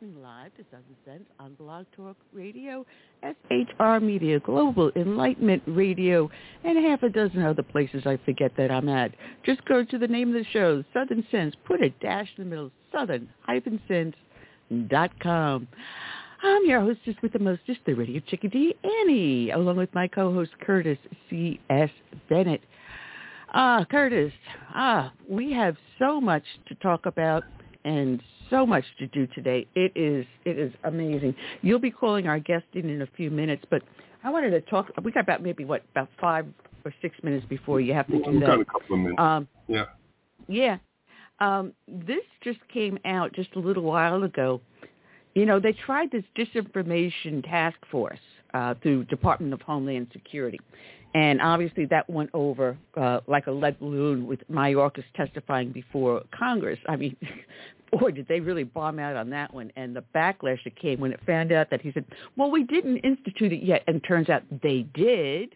Southern 0.00 0.96
Sense 1.04 1.24
on 1.38 1.54
Blog 1.54 1.86
Talk 1.96 2.16
Radio, 2.32 2.84
SHR 3.22 4.02
Media, 4.02 4.40
Global 4.40 4.90
Enlightenment 4.96 5.62
Radio, 5.66 6.30
and 6.64 6.84
half 6.84 7.02
a 7.02 7.08
dozen 7.08 7.42
other 7.42 7.62
places 7.62 8.02
I 8.06 8.18
forget 8.24 8.52
that 8.56 8.70
I'm 8.70 8.88
at. 8.88 9.12
Just 9.44 9.64
go 9.64 9.84
to 9.84 9.98
the 9.98 10.08
name 10.08 10.28
of 10.28 10.34
the 10.34 10.44
show, 10.52 10.84
Southern 10.92 11.26
Sense, 11.30 11.54
put 11.66 11.82
a 11.82 11.90
dash 11.90 12.28
in 12.36 12.44
the 12.44 12.50
middle, 12.50 12.70
southern-sense.com. 12.92 15.68
I'm 16.42 16.66
your 16.66 16.80
hostess 16.80 17.14
with 17.22 17.32
the 17.32 17.38
mostest, 17.38 17.78
the 17.86 17.94
radio 17.94 18.20
chickadee, 18.28 18.74
Annie, 18.84 19.50
along 19.50 19.76
with 19.76 19.94
my 19.94 20.08
co-host 20.08 20.50
Curtis 20.60 20.98
C.S. 21.30 21.90
Bennett. 22.28 22.60
Ah, 23.54 23.86
Curtis, 23.90 24.32
ah, 24.74 25.12
we 25.28 25.52
have 25.52 25.76
so 25.98 26.20
much 26.20 26.42
to 26.68 26.74
talk 26.76 27.06
about 27.06 27.44
and 27.84 28.22
so 28.54 28.64
much 28.64 28.84
to 28.98 29.06
do 29.08 29.26
today. 29.28 29.66
It 29.74 29.92
is 29.96 30.24
it 30.44 30.58
is 30.58 30.72
amazing. 30.84 31.34
You'll 31.62 31.80
be 31.80 31.90
calling 31.90 32.28
our 32.28 32.38
guest 32.38 32.66
in 32.74 32.88
in 32.88 33.02
a 33.02 33.08
few 33.16 33.30
minutes, 33.30 33.64
but 33.68 33.82
I 34.22 34.30
wanted 34.30 34.50
to 34.50 34.60
talk. 34.62 34.90
We 35.02 35.10
got 35.10 35.20
about 35.20 35.42
maybe 35.42 35.64
what 35.64 35.82
about 35.90 36.08
five 36.20 36.46
or 36.84 36.94
six 37.02 37.16
minutes 37.22 37.44
before 37.48 37.80
you 37.80 37.92
have 37.94 38.06
to 38.06 38.18
do 38.18 38.30
We've 38.30 38.40
that. 38.40 38.46
got 38.46 38.60
a 38.60 38.64
couple 38.64 38.94
of 38.94 39.00
minutes. 39.00 39.20
Um, 39.20 39.48
yeah. 39.66 39.84
yeah. 40.48 40.78
Um, 41.40 41.72
this 41.88 42.22
just 42.42 42.60
came 42.72 42.98
out 43.04 43.32
just 43.32 43.50
a 43.56 43.58
little 43.58 43.82
while 43.82 44.22
ago. 44.22 44.60
You 45.34 45.46
know, 45.46 45.58
they 45.58 45.72
tried 45.72 46.12
this 46.12 46.22
disinformation 46.38 47.42
task 47.42 47.78
force 47.90 48.20
uh, 48.52 48.74
through 48.82 49.04
Department 49.06 49.52
of 49.52 49.60
Homeland 49.62 50.08
Security. 50.12 50.60
And 51.14 51.40
obviously 51.40 51.86
that 51.86 52.08
went 52.10 52.30
over 52.34 52.76
uh, 52.96 53.20
like 53.26 53.46
a 53.46 53.50
lead 53.50 53.78
balloon 53.78 54.26
with 54.26 54.40
Mayorkas 54.50 55.04
testifying 55.14 55.70
before 55.70 56.22
Congress. 56.36 56.78
I 56.88 56.96
mean, 56.96 57.16
boy, 57.98 58.10
did 58.10 58.28
they 58.28 58.40
really 58.40 58.64
bomb 58.64 58.98
out 58.98 59.16
on 59.16 59.30
that 59.30 59.52
one. 59.52 59.70
And 59.76 59.94
the 59.94 60.04
backlash 60.14 60.62
that 60.64 60.76
came 60.76 61.00
when 61.00 61.12
it 61.12 61.20
found 61.26 61.52
out 61.52 61.70
that 61.70 61.80
he 61.80 61.92
said, 61.92 62.04
well, 62.36 62.50
we 62.50 62.64
didn't 62.64 62.98
institute 62.98 63.52
it 63.52 63.62
yet. 63.62 63.82
And 63.86 64.02
turns 64.06 64.28
out 64.28 64.42
they 64.62 64.82
did. 64.94 65.54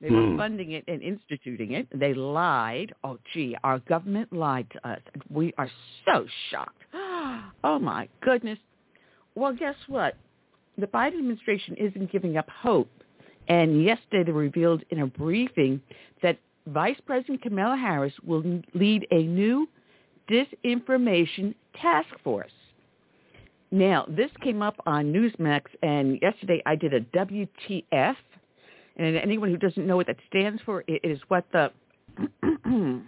They 0.00 0.10
were 0.10 0.22
Hmm. 0.22 0.36
funding 0.36 0.72
it 0.72 0.84
and 0.86 1.02
instituting 1.02 1.72
it. 1.72 1.88
They 1.92 2.14
lied. 2.14 2.94
Oh, 3.02 3.18
gee, 3.34 3.56
our 3.64 3.80
government 3.80 4.32
lied 4.32 4.70
to 4.70 4.88
us. 4.88 5.00
We 5.28 5.52
are 5.58 5.70
so 6.06 6.26
shocked. 6.50 6.74
Oh, 7.64 7.78
my 7.80 8.08
goodness. 8.20 8.58
Well, 9.34 9.52
guess 9.52 9.74
what? 9.88 10.16
The 10.78 10.86
Biden 10.86 11.18
administration 11.18 11.74
isn't 11.76 12.12
giving 12.12 12.36
up 12.36 12.48
hope. 12.48 12.88
And 13.48 13.82
yesterday 13.82 14.22
they 14.24 14.32
revealed 14.32 14.84
in 14.90 15.00
a 15.00 15.06
briefing 15.06 15.82
that 16.22 16.38
Vice 16.68 17.00
President 17.04 17.42
Kamala 17.42 17.76
Harris 17.76 18.12
will 18.24 18.44
lead 18.74 19.06
a 19.10 19.22
new 19.24 19.68
disinformation 20.30 21.54
task 21.80 22.08
force. 22.22 22.52
Now, 23.70 24.06
this 24.08 24.30
came 24.42 24.62
up 24.62 24.76
on 24.86 25.12
Newsmax, 25.12 25.62
and 25.82 26.18
yesterday 26.22 26.62
I 26.64 26.74
did 26.76 26.94
a 26.94 27.00
WTF. 27.00 28.16
And 28.96 29.16
anyone 29.16 29.50
who 29.50 29.56
doesn't 29.56 29.86
know 29.86 29.96
what 29.96 30.06
that 30.08 30.16
stands 30.28 30.60
for, 30.62 30.82
it 30.88 31.00
is 31.04 31.20
what 31.28 31.44
the 31.52 31.70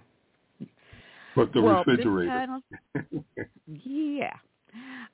But 1.37 1.53
the 1.53 1.63
well, 1.63 1.85
refrigerator. 1.85 2.29
panel, 2.31 2.61
yeah. 3.85 4.35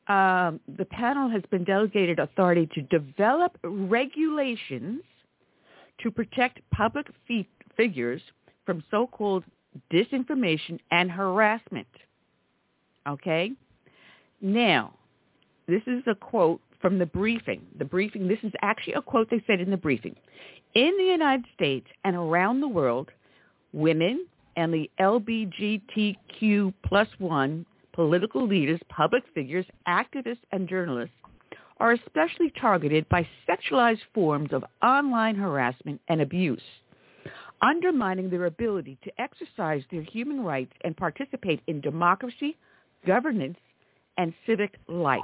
Um, 0.09 0.61
the 0.79 0.85
panel 0.87 1.29
has 1.31 1.43
been 1.51 1.65
delegated 1.65 2.19
authority 2.19 2.69
to 2.75 2.83
develop 2.83 3.57
regulations 3.63 5.03
to 6.03 6.11
protect 6.11 6.61
public 6.71 7.07
fi- 7.27 7.49
figures 7.77 8.21
from 8.65 8.83
so-called 8.91 9.45
disinformation 9.93 10.79
and 10.91 11.11
harassment. 11.11 11.87
Okay? 13.07 13.53
Now, 14.41 14.95
this 15.67 15.83
is 15.87 16.03
a 16.07 16.15
quote 16.15 16.61
from 16.81 16.99
the 16.99 17.07
briefing. 17.07 17.63
The 17.79 17.85
briefing, 17.85 18.29
this 18.29 18.39
is 18.43 18.53
actually 18.63 18.95
a 18.95 19.03
quote 19.03 19.29
they 19.31 19.43
said 19.47 19.61
in 19.61 19.71
the 19.71 19.77
briefing. 19.77 20.17
In 20.75 20.95
the 20.99 21.05
United 21.05 21.47
States 21.55 21.87
and 22.05 22.15
around 22.15 22.61
the 22.61 22.69
world, 22.69 23.11
women 23.73 24.27
and 24.57 24.73
the 24.73 24.91
LBGTQ 25.01 26.75
plus 26.85 27.09
one 27.19 27.67
political 27.93 28.47
leaders, 28.47 28.79
public 28.89 29.25
figures, 29.35 29.65
activists, 29.89 30.39
and 30.53 30.69
journalists 30.69 31.15
are 31.79 31.93
especially 31.93 32.53
targeted 32.61 33.09
by 33.09 33.27
sexualized 33.49 34.01
forms 34.15 34.53
of 34.53 34.65
online 34.83 35.35
harassment 35.35 36.01
and 36.09 36.21
abuse, 36.21 36.63
undermining 37.63 38.31
their 38.31 38.47
ability 38.47 38.99
to 39.05 39.21
exercise 39.21 39.83
their 39.91 40.03
human 40.03 40.43
rights 40.45 40.73
and 40.85 40.97
participate 40.97 41.61
in 41.67 41.81
democracy, 41.81 42.57
governance, 43.07 43.59
and 44.19 44.33
civic 44.47 44.75
life. 44.89 45.21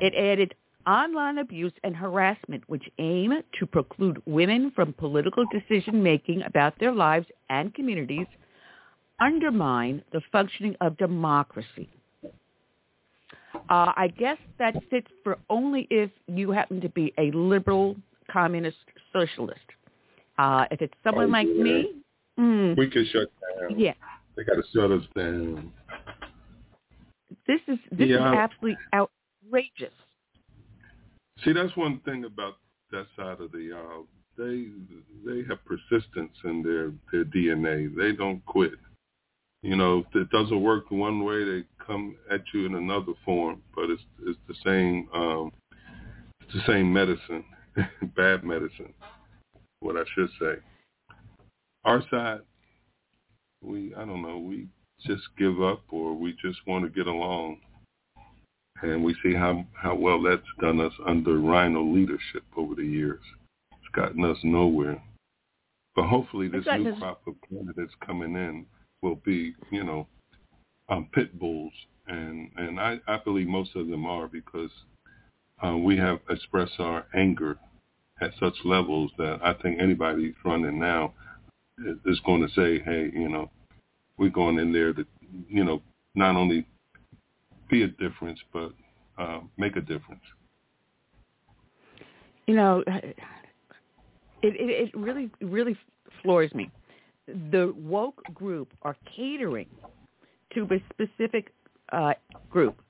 It 0.00 0.14
added 0.14 0.54
online 0.86 1.38
abuse 1.38 1.72
and 1.84 1.94
harassment 1.94 2.64
which 2.66 2.88
aim 2.98 3.32
to 3.58 3.66
preclude 3.66 4.22
women 4.26 4.72
from 4.74 4.92
political 4.94 5.44
decision-making 5.52 6.42
about 6.42 6.78
their 6.78 6.92
lives 6.92 7.26
and 7.50 7.74
communities, 7.74 8.26
undermine 9.20 10.02
the 10.12 10.20
functioning 10.32 10.74
of 10.80 10.96
democracy. 10.98 11.88
Uh, 13.54 13.92
I 13.96 14.12
guess 14.18 14.38
that 14.58 14.74
fits 14.90 15.06
for 15.22 15.38
only 15.48 15.86
if 15.90 16.10
you 16.26 16.50
happen 16.50 16.80
to 16.80 16.88
be 16.88 17.12
a 17.18 17.30
liberal, 17.30 17.96
communist, 18.30 18.76
socialist. 19.12 19.60
Uh, 20.42 20.66
if 20.72 20.82
it's 20.82 20.94
someone 21.04 21.28
Oh, 21.28 21.32
like 21.38 21.46
yeah. 21.46 21.62
me, 21.62 21.92
mm, 22.36 22.76
We 22.76 22.90
can 22.90 23.04
shut 23.12 23.28
down. 23.60 23.78
yeah, 23.78 23.94
They 24.36 24.42
got 24.42 24.54
to 24.56 24.64
shut 24.74 24.90
us 24.90 25.04
down. 25.14 25.72
this 27.46 27.60
is 27.68 27.78
this 27.92 28.08
Yeah. 28.08 28.32
is 28.32 28.38
absolutely 28.38 28.78
outrageous. 28.92 29.94
See, 31.44 31.52
that's 31.52 31.76
one 31.76 32.00
thing 32.00 32.24
about 32.24 32.56
that 32.90 33.06
side 33.16 33.40
of 33.40 33.52
the 33.52 33.72
aisle. 33.72 34.08
They 34.36 34.66
they 35.24 35.44
have 35.48 35.64
persistence 35.64 36.36
in 36.42 36.62
their 36.64 36.92
their 37.12 37.24
DNA. 37.24 37.94
They 37.94 38.10
don't 38.12 38.44
quit. 38.44 38.78
You 39.62 39.76
know, 39.76 39.98
if 40.00 40.16
it 40.16 40.30
doesn't 40.30 40.60
work 40.60 40.90
one 40.90 41.22
way, 41.24 41.44
they 41.44 41.64
come 41.78 42.16
at 42.32 42.42
you 42.52 42.66
in 42.66 42.74
another 42.74 43.12
form. 43.24 43.62
But 43.76 43.90
it's 43.90 44.02
it's 44.26 44.40
the 44.48 44.56
same 44.64 45.08
um, 45.14 45.52
it's 46.40 46.54
the 46.54 46.66
same 46.66 46.92
medicine, 46.92 47.44
bad 48.16 48.42
medicine. 48.42 48.92
What 49.82 49.96
I 49.96 50.04
should 50.14 50.30
say. 50.38 50.54
Our 51.84 52.02
side, 52.10 52.40
we 53.62 53.94
I 53.94 54.04
don't 54.04 54.22
know, 54.22 54.38
we 54.38 54.68
just 55.04 55.22
give 55.36 55.60
up 55.60 55.82
or 55.90 56.14
we 56.14 56.32
just 56.40 56.58
want 56.66 56.84
to 56.84 56.90
get 56.90 57.08
along 57.08 57.58
and 58.82 59.02
we 59.02 59.14
see 59.22 59.34
how 59.34 59.64
how 59.74 59.94
well 59.94 60.22
that's 60.22 60.42
done 60.60 60.80
us 60.80 60.92
under 61.06 61.38
RINO 61.38 61.82
leadership 61.82 62.44
over 62.56 62.74
the 62.74 62.84
years. 62.84 63.20
It's 63.72 63.94
gotten 63.94 64.24
us 64.24 64.38
nowhere. 64.42 65.02
But 65.94 66.06
hopefully, 66.06 66.48
this 66.48 66.64
new 66.66 66.90
us- 66.90 66.98
crop 66.98 67.22
of 67.26 67.34
candidates 67.48 67.92
coming 68.04 68.34
in 68.34 68.66
will 69.02 69.16
be, 69.16 69.54
you 69.70 69.84
know, 69.84 70.06
um, 70.88 71.08
pit 71.12 71.38
bulls, 71.38 71.72
and 72.06 72.50
and 72.56 72.80
I 72.80 73.00
I 73.06 73.18
believe 73.18 73.48
most 73.48 73.74
of 73.76 73.88
them 73.88 74.06
are 74.06 74.28
because 74.28 74.70
uh, 75.64 75.76
we 75.76 75.96
have 75.96 76.20
expressed 76.28 76.78
our 76.78 77.06
anger 77.14 77.58
at 78.22 78.30
such 78.38 78.54
levels 78.64 79.10
that 79.18 79.40
I 79.42 79.54
think 79.54 79.80
anybody 79.80 80.34
running 80.44 80.78
now 80.78 81.12
is, 82.06 82.20
going 82.24 82.46
to 82.46 82.48
say, 82.54 82.82
hey, 82.84 83.10
you 83.12 83.28
know, 83.28 83.50
we're 84.16 84.30
going 84.30 84.58
in 84.58 84.72
there 84.72 84.92
to, 84.92 85.04
you 85.48 85.64
know, 85.64 85.82
not 86.14 86.36
only 86.36 86.66
be 87.70 87.82
a 87.82 87.88
difference, 87.88 88.38
but 88.52 88.72
uh, 89.18 89.40
make 89.56 89.76
a 89.76 89.80
difference. 89.80 90.22
You 92.46 92.56
know, 92.56 92.84
it, 92.86 93.16
it 94.42 94.54
it 94.92 94.96
really 94.96 95.30
really 95.40 95.76
floors 96.22 96.52
me. 96.54 96.70
The 97.26 97.72
woke 97.76 98.22
group 98.34 98.72
are 98.82 98.96
catering 99.16 99.68
to 100.54 100.68
a 100.70 100.82
specific 100.92 101.52
uh, 101.92 102.14
group. 102.50 102.80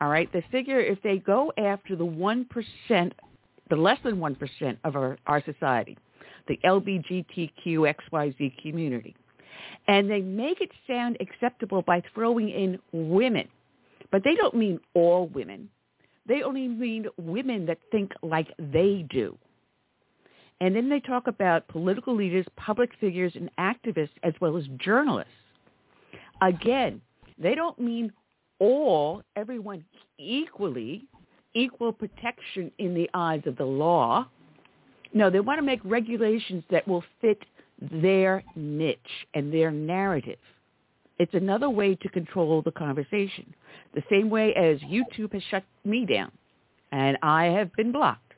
All 0.00 0.08
right, 0.08 0.28
they 0.32 0.44
figure 0.50 0.80
if 0.80 1.00
they 1.02 1.18
go 1.18 1.52
after 1.56 1.94
the 1.94 2.04
one 2.04 2.44
percent, 2.44 3.14
the 3.72 3.80
less 3.80 3.96
than 4.04 4.20
one 4.20 4.34
percent 4.34 4.78
of 4.84 4.96
our, 4.96 5.16
our 5.26 5.42
society, 5.46 5.96
the 6.46 6.58
LBGTQXYZ 6.62 8.60
community, 8.60 9.16
and 9.88 10.10
they 10.10 10.20
make 10.20 10.60
it 10.60 10.68
sound 10.86 11.16
acceptable 11.20 11.80
by 11.80 12.02
throwing 12.14 12.50
in 12.50 12.78
women, 12.92 13.48
but 14.10 14.22
they 14.24 14.34
don't 14.34 14.54
mean 14.54 14.78
all 14.92 15.28
women. 15.28 15.70
They 16.28 16.42
only 16.42 16.68
mean 16.68 17.06
women 17.16 17.64
that 17.64 17.78
think 17.90 18.12
like 18.22 18.48
they 18.58 19.06
do. 19.08 19.38
And 20.60 20.76
then 20.76 20.90
they 20.90 21.00
talk 21.00 21.26
about 21.26 21.66
political 21.68 22.14
leaders, 22.14 22.44
public 22.56 22.90
figures, 23.00 23.32
and 23.36 23.50
activists, 23.58 24.10
as 24.22 24.34
well 24.38 24.58
as 24.58 24.64
journalists. 24.76 25.32
Again, 26.42 27.00
they 27.38 27.54
don't 27.54 27.78
mean 27.80 28.12
all, 28.58 29.22
everyone 29.34 29.82
equally, 30.18 31.06
equal 31.54 31.92
protection 31.92 32.70
in 32.78 32.94
the 32.94 33.08
eyes 33.14 33.42
of 33.46 33.56
the 33.56 33.64
law. 33.64 34.26
No, 35.14 35.30
they 35.30 35.40
want 35.40 35.58
to 35.58 35.62
make 35.62 35.80
regulations 35.84 36.64
that 36.70 36.86
will 36.88 37.04
fit 37.20 37.42
their 37.80 38.42
niche 38.56 38.98
and 39.34 39.52
their 39.52 39.70
narrative. 39.70 40.38
It's 41.18 41.34
another 41.34 41.68
way 41.68 41.94
to 41.96 42.08
control 42.08 42.62
the 42.62 42.72
conversation. 42.72 43.54
The 43.94 44.02
same 44.10 44.30
way 44.30 44.54
as 44.54 44.78
YouTube 44.80 45.32
has 45.34 45.42
shut 45.50 45.64
me 45.84 46.06
down 46.06 46.32
and 46.90 47.16
I 47.22 47.46
have 47.46 47.72
been 47.74 47.92
blocked. 47.92 48.34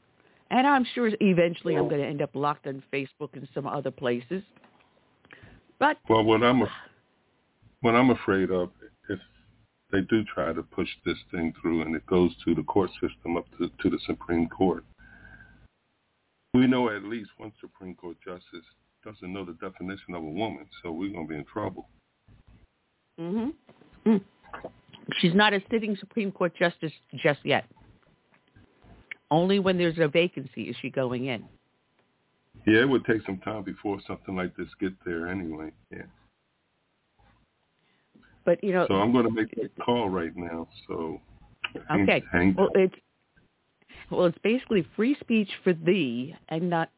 And 0.51 0.67
I'm 0.67 0.87
sure 0.95 1.11
eventually 1.21 1.75
I'm 1.77 1.89
going 1.89 2.01
to 2.01 2.07
end 2.07 2.23
up 2.23 2.33
blocked 2.33 2.67
on 2.67 2.83
Facebook 2.93 3.31
and 3.35 3.49
some 3.55 3.67
other 3.67 3.91
places. 3.91 4.43
But 5.79 5.99
well, 6.09 6.23
what 6.23 6.43
I'm 6.43 6.63
what 7.81 7.95
I'm 7.95 8.11
afraid 8.11 8.51
of 8.51 8.71
they 9.95 10.01
do 10.01 10.25
try 10.25 10.53
to 10.53 10.63
push 10.63 10.89
this 11.07 11.19
thing 11.31 11.55
through 11.63 11.83
and 11.83 11.95
it 11.95 12.05
goes 12.07 12.33
to 12.45 12.55
the 12.55 12.65
court 12.65 12.91
system 13.01 13.37
up 13.37 13.47
to, 13.59 13.71
to 13.81 13.89
the 13.89 13.99
Supreme 14.07 14.49
Court, 14.49 14.85
we 16.53 16.67
know 16.67 16.89
at 16.89 17.05
least 17.05 17.31
one 17.37 17.53
Supreme 17.61 17.95
Court 17.95 18.17
justice 18.25 18.67
doesn't 19.05 19.33
know 19.33 19.45
the 19.45 19.53
definition 19.53 20.15
of 20.15 20.23
a 20.23 20.27
woman, 20.27 20.67
so 20.83 20.91
we're 20.91 21.13
going 21.13 21.27
to 21.27 21.33
be 21.33 21.39
in 21.39 21.45
trouble. 21.45 21.89
Mhm. 23.21 23.53
Mm. 24.07 24.21
She's 25.21 25.35
not 25.35 25.53
a 25.53 25.63
sitting 25.71 25.97
Supreme 25.97 26.33
Court 26.33 26.55
justice 26.57 26.93
just 27.15 27.41
yet. 27.45 27.65
Only 29.31 29.61
when 29.61 29.79
there's 29.79 29.99
a 29.99 30.09
vacancy 30.09 30.63
is 30.63 30.77
she 30.81 30.91
going 30.91 31.27
in. 31.27 31.45
Yeah, 32.67 32.81
it 32.81 32.89
would 32.89 33.05
take 33.05 33.25
some 33.27 33.39
time 33.39 33.63
before 33.63 34.01
something 34.07 34.35
like 34.35 34.57
this 34.57 34.69
get 34.81 34.93
there 35.05 35.29
anyway. 35.29 35.71
Yeah. 35.93 36.07
But 38.45 38.63
you 38.63 38.73
know. 38.73 38.87
So 38.89 38.95
I'm 38.95 39.13
going 39.13 39.27
to 39.27 39.33
make 39.33 39.55
a 39.59 39.83
call 39.83 40.09
right 40.09 40.35
now. 40.37 40.69
So. 40.89 41.21
Okay. 41.91 42.23
Hang 42.31 42.55
well, 42.57 42.69
it's 42.75 42.95
well, 44.11 44.27
it's 44.27 44.39
basically 44.43 44.87
free 44.97 45.17
speech 45.21 45.49
for 45.63 45.73
thee 45.73 46.35
and 46.49 46.69
not 46.69 46.91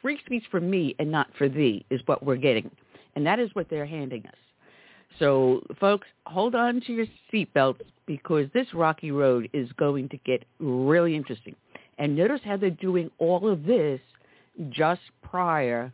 free 0.00 0.18
speech 0.24 0.44
for 0.50 0.60
me 0.60 0.94
and 0.98 1.10
not 1.10 1.28
for 1.36 1.48
thee 1.48 1.84
is 1.90 2.00
what 2.06 2.22
we're 2.22 2.36
getting, 2.36 2.70
and 3.16 3.26
that 3.26 3.38
is 3.38 3.50
what 3.54 3.68
they're 3.68 3.86
handing 3.86 4.24
us. 4.26 4.34
So, 5.18 5.62
folks, 5.78 6.06
hold 6.26 6.54
on 6.54 6.80
to 6.82 6.92
your 6.92 7.06
seatbelts 7.32 7.80
because 8.06 8.46
this 8.52 8.66
rocky 8.74 9.10
road 9.10 9.48
is 9.52 9.70
going 9.72 10.08
to 10.10 10.16
get 10.18 10.44
really 10.58 11.14
interesting. 11.14 11.54
And 11.98 12.16
notice 12.16 12.40
how 12.44 12.56
they're 12.56 12.70
doing 12.70 13.10
all 13.18 13.48
of 13.48 13.64
this 13.64 14.00
just 14.70 15.02
prior 15.22 15.92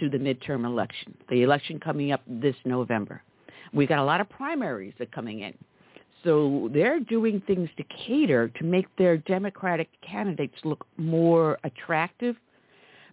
to 0.00 0.08
the 0.08 0.18
midterm 0.18 0.64
election, 0.64 1.14
the 1.28 1.42
election 1.42 1.78
coming 1.78 2.12
up 2.12 2.22
this 2.26 2.56
November. 2.64 3.22
We 3.72 3.86
got 3.86 3.98
a 3.98 4.04
lot 4.04 4.20
of 4.20 4.28
primaries 4.28 4.94
that 4.98 5.08
are 5.08 5.12
coming 5.12 5.40
in. 5.40 5.54
So 6.24 6.70
they're 6.72 7.00
doing 7.00 7.42
things 7.46 7.68
to 7.76 7.84
cater 8.06 8.48
to 8.48 8.64
make 8.64 8.86
their 8.96 9.16
Democratic 9.18 9.88
candidates 10.02 10.56
look 10.64 10.84
more 10.96 11.58
attractive. 11.62 12.36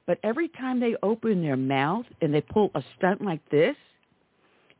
But 0.08 0.20
every 0.24 0.50
time 0.50 0.80
they 0.80 0.96
open 1.04 1.42
their 1.42 1.58
mouth 1.58 2.06
and 2.22 2.34
they 2.34 2.42
pull 2.42 2.72
a 2.76 2.84
stunt 2.98 3.22
like 3.22 3.48
this, 3.50 3.76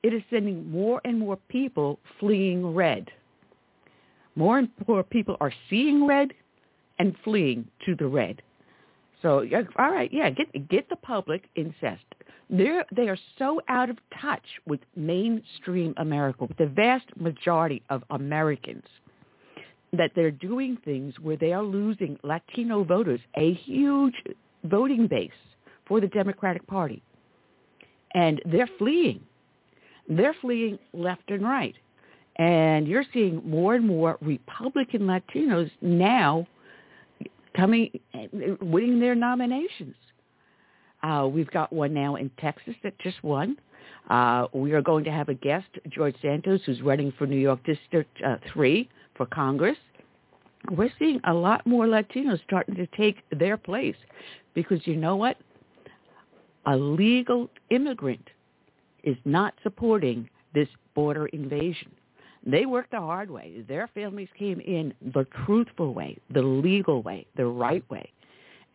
it 0.02 0.14
is 0.14 0.22
sending 0.30 0.70
more 0.70 1.00
and 1.06 1.20
more 1.20 1.38
people 1.48 2.00
fleeing 2.20 2.74
red. 2.74 3.10
More 4.36 4.58
and 4.58 4.70
more 4.88 5.04
people 5.04 5.38
are 5.40 5.54
seeing 5.70 6.06
red 6.06 6.34
and 7.00 7.16
fleeing 7.24 7.68
to 7.86 7.96
the 7.96 8.08
red. 8.08 8.42
So, 9.24 9.46
all 9.80 9.90
right, 9.90 10.12
yeah, 10.14 10.30
get 10.30 10.70
get 10.70 10.90
the 10.90 10.98
public 10.98 11.46
incest. 11.56 12.04
They're 12.50 12.86
they 12.96 13.08
are 13.08 13.18
so 13.40 13.62
out 13.70 13.90
of 13.90 13.98
touch 14.22 14.44
with 14.68 14.82
mainstream 14.96 15.94
America, 15.98 16.46
with 16.46 16.58
the 16.58 16.68
vast 16.68 17.06
majority 17.16 17.82
of 17.90 18.04
Americans, 18.10 18.84
that 19.94 20.12
they're 20.14 20.30
doing 20.30 20.78
things 20.84 21.16
where 21.22 21.38
they 21.38 21.54
are 21.54 21.64
losing 21.64 22.20
Latino 22.24 22.84
voters, 22.84 23.22
a 23.38 23.54
huge 23.54 24.16
voting 24.66 25.08
base 25.08 25.32
for 25.88 26.02
the 26.02 26.08
Democratic 26.08 26.68
Party, 26.68 27.02
and 28.14 28.42
they're 28.46 28.70
fleeing. 28.78 29.22
They're 30.10 30.36
fleeing 30.42 30.78
left 30.94 31.32
and 31.32 31.44
right. 31.44 31.76
And 32.36 32.88
you're 32.88 33.06
seeing 33.14 33.42
more 33.46 33.76
and 33.76 33.88
more 33.88 34.18
Republican 34.20 35.02
Latinos 35.02 35.72
now 35.82 36.46
coming, 37.56 37.90
winning 38.62 39.00
their 39.00 39.16
nominations. 39.16 39.96
Uh, 41.02 41.28
we've 41.32 41.52
got 41.52 41.72
one 41.74 41.94
now 41.94 42.16
in 42.16 42.32
Texas 42.40 42.76
that 42.84 42.98
just 43.00 43.24
won. 43.24 43.58
Uh, 44.10 44.48
we 44.54 44.74
are 44.74 44.82
going 44.82 45.04
to 45.04 45.12
have 45.12 45.30
a 45.30 45.34
guest, 45.34 45.68
George 45.90 46.16
Santos, 46.22 46.62
who's 46.66 46.82
running 46.82 47.14
for 47.18 47.28
New 47.28 47.38
York 47.38 47.64
District 47.66 48.10
uh, 48.26 48.38
3 48.52 48.90
for 49.16 49.26
Congress. 49.26 49.78
We're 50.72 50.92
seeing 50.98 51.20
a 51.26 51.34
lot 51.34 51.66
more 51.66 51.86
Latinos 51.86 52.42
starting 52.44 52.76
to 52.76 52.88
take 52.88 53.18
their 53.38 53.58
place 53.58 53.96
because 54.54 54.86
you 54.88 54.96
know 54.96 55.16
what? 55.16 55.38
A 56.66 56.78
legal 56.78 57.50
immigrant 57.70 58.30
is 59.04 59.18
not 59.26 59.54
supporting 59.64 60.30
this 60.54 60.70
border 60.96 61.26
invasion. 61.28 61.92
They 62.46 62.66
worked 62.66 62.92
the 62.92 63.00
hard 63.00 63.30
way. 63.30 63.64
Their 63.68 63.90
families 63.94 64.28
came 64.38 64.60
in 64.60 64.94
the 65.14 65.26
truthful 65.46 65.94
way, 65.94 66.18
the 66.30 66.42
legal 66.42 67.02
way, 67.02 67.26
the 67.38 67.46
right 67.46 67.90
way. 67.90 68.12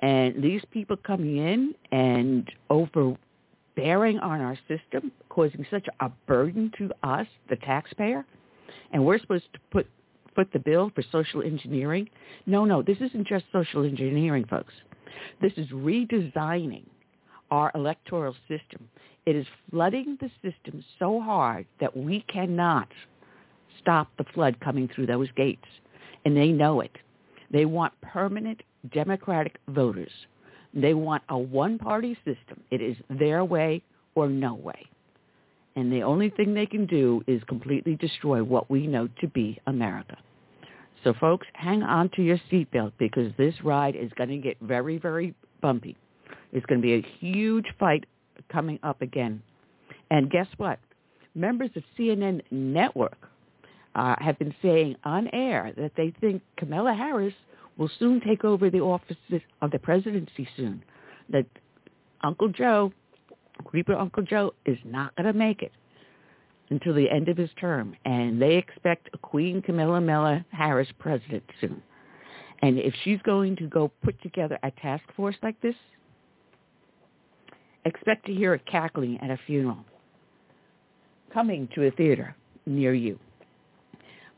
And 0.00 0.42
these 0.42 0.62
people 0.70 0.96
coming 0.96 1.36
in 1.36 1.74
and 1.90 2.50
overbearing 2.70 4.18
on 4.20 4.40
our 4.40 4.56
system, 4.68 5.12
causing 5.28 5.66
such 5.70 5.86
a 6.00 6.08
burden 6.26 6.72
to 6.78 6.90
us, 7.02 7.26
the 7.50 7.56
taxpayer, 7.56 8.24
and 8.92 9.04
we're 9.04 9.18
supposed 9.18 9.52
to 9.52 9.58
put 9.70 9.86
foot 10.34 10.48
the 10.52 10.58
bill 10.60 10.90
for 10.94 11.02
social 11.10 11.42
engineering. 11.42 12.08
No, 12.46 12.64
no, 12.64 12.80
this 12.80 12.98
isn't 13.00 13.26
just 13.26 13.44
social 13.52 13.84
engineering, 13.84 14.44
folks. 14.48 14.72
This 15.42 15.52
is 15.56 15.66
redesigning 15.68 16.84
our 17.50 17.72
electoral 17.74 18.36
system. 18.46 18.88
It 19.26 19.34
is 19.34 19.46
flooding 19.70 20.16
the 20.20 20.30
system 20.42 20.84
so 20.98 21.20
hard 21.20 21.66
that 21.80 21.96
we 21.96 22.24
cannot 22.28 22.88
stop 23.80 24.08
the 24.18 24.24
flood 24.34 24.60
coming 24.60 24.88
through 24.94 25.06
those 25.06 25.28
gates. 25.36 25.66
And 26.24 26.36
they 26.36 26.48
know 26.48 26.80
it. 26.80 26.96
They 27.50 27.64
want 27.64 27.98
permanent 28.00 28.62
Democratic 28.92 29.58
voters. 29.68 30.12
They 30.74 30.94
want 30.94 31.22
a 31.28 31.38
one-party 31.38 32.14
system. 32.24 32.62
It 32.70 32.80
is 32.82 32.96
their 33.08 33.44
way 33.44 33.82
or 34.14 34.28
no 34.28 34.54
way. 34.54 34.86
And 35.76 35.92
the 35.92 36.02
only 36.02 36.30
thing 36.30 36.54
they 36.54 36.66
can 36.66 36.86
do 36.86 37.22
is 37.26 37.42
completely 37.44 37.94
destroy 37.94 38.42
what 38.42 38.68
we 38.68 38.86
know 38.86 39.08
to 39.20 39.28
be 39.28 39.60
America. 39.66 40.16
So 41.04 41.14
folks, 41.20 41.46
hang 41.52 41.82
on 41.82 42.10
to 42.16 42.22
your 42.22 42.40
seatbelt 42.50 42.92
because 42.98 43.32
this 43.38 43.54
ride 43.62 43.94
is 43.94 44.10
going 44.16 44.30
to 44.30 44.38
get 44.38 44.56
very, 44.60 44.98
very 44.98 45.34
bumpy. 45.60 45.96
It's 46.52 46.66
going 46.66 46.80
to 46.80 46.86
be 46.86 46.94
a 46.94 47.06
huge 47.20 47.66
fight 47.78 48.04
coming 48.50 48.80
up 48.82 49.02
again. 49.02 49.42
And 50.10 50.30
guess 50.30 50.48
what? 50.56 50.80
Members 51.34 51.70
of 51.76 51.84
CNN 51.96 52.42
Network 52.50 53.30
uh, 53.94 54.14
have 54.18 54.38
been 54.38 54.54
saying 54.62 54.96
on 55.04 55.28
air 55.32 55.72
that 55.76 55.92
they 55.96 56.12
think 56.20 56.42
Kamala 56.56 56.94
Harris 56.94 57.34
will 57.76 57.90
soon 57.98 58.20
take 58.20 58.44
over 58.44 58.70
the 58.70 58.80
office 58.80 59.16
of 59.62 59.70
the 59.70 59.78
presidency 59.78 60.48
soon. 60.56 60.82
That 61.30 61.46
Uncle 62.22 62.48
Joe, 62.48 62.92
Creeper 63.64 63.94
Uncle 63.94 64.22
Joe, 64.22 64.54
is 64.66 64.78
not 64.84 65.14
going 65.16 65.26
to 65.26 65.38
make 65.38 65.62
it 65.62 65.72
until 66.70 66.94
the 66.94 67.10
end 67.10 67.28
of 67.28 67.36
his 67.36 67.50
term, 67.60 67.96
and 68.04 68.40
they 68.40 68.56
expect 68.56 69.08
Queen 69.22 69.62
Camilla 69.62 70.44
Harris 70.50 70.88
president 70.98 71.44
soon. 71.60 71.82
And 72.60 72.78
if 72.78 72.92
she's 73.04 73.20
going 73.22 73.56
to 73.56 73.68
go 73.68 73.90
put 74.02 74.20
together 74.20 74.58
a 74.62 74.70
task 74.72 75.04
force 75.16 75.36
like 75.42 75.60
this, 75.60 75.76
expect 77.84 78.26
to 78.26 78.34
hear 78.34 78.54
it 78.54 78.66
cackling 78.66 79.18
at 79.20 79.30
a 79.30 79.38
funeral 79.46 79.84
coming 81.32 81.68
to 81.74 81.86
a 81.86 81.90
theater 81.92 82.34
near 82.66 82.94
you. 82.94 83.18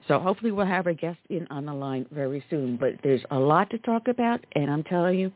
So 0.08 0.18
hopefully 0.18 0.50
we'll 0.52 0.66
have 0.66 0.86
a 0.86 0.94
guest 0.94 1.18
in 1.28 1.46
on 1.50 1.66
the 1.66 1.74
line 1.74 2.06
very 2.10 2.44
soon. 2.50 2.76
But 2.76 2.94
there's 3.02 3.22
a 3.30 3.38
lot 3.38 3.70
to 3.70 3.78
talk 3.78 4.08
about, 4.08 4.44
and 4.54 4.70
I'm 4.70 4.82
telling 4.84 5.18
you, 5.18 5.32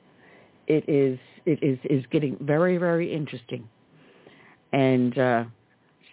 it 0.66 0.88
is 0.88 1.18
it 1.44 1.62
is 1.62 1.78
is 1.84 2.04
getting 2.10 2.36
very 2.40 2.78
very 2.78 3.12
interesting. 3.12 3.68
And 4.72 5.16
uh, 5.18 5.44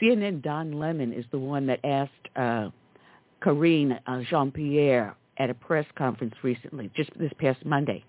CNN 0.01 0.41
Don 0.41 0.73
Lemon 0.73 1.13
is 1.13 1.25
the 1.31 1.39
one 1.39 1.65
that 1.67 1.79
asked 1.83 2.11
uh, 2.35 2.69
Karine 3.41 3.99
uh, 4.05 4.21
Jean 4.29 4.51
Pierre 4.51 5.15
at 5.37 5.49
a 5.49 5.53
press 5.53 5.85
conference 5.97 6.35
recently, 6.43 6.91
just 6.95 7.09
this 7.17 7.31
past 7.39 7.65
Monday. 7.65 8.03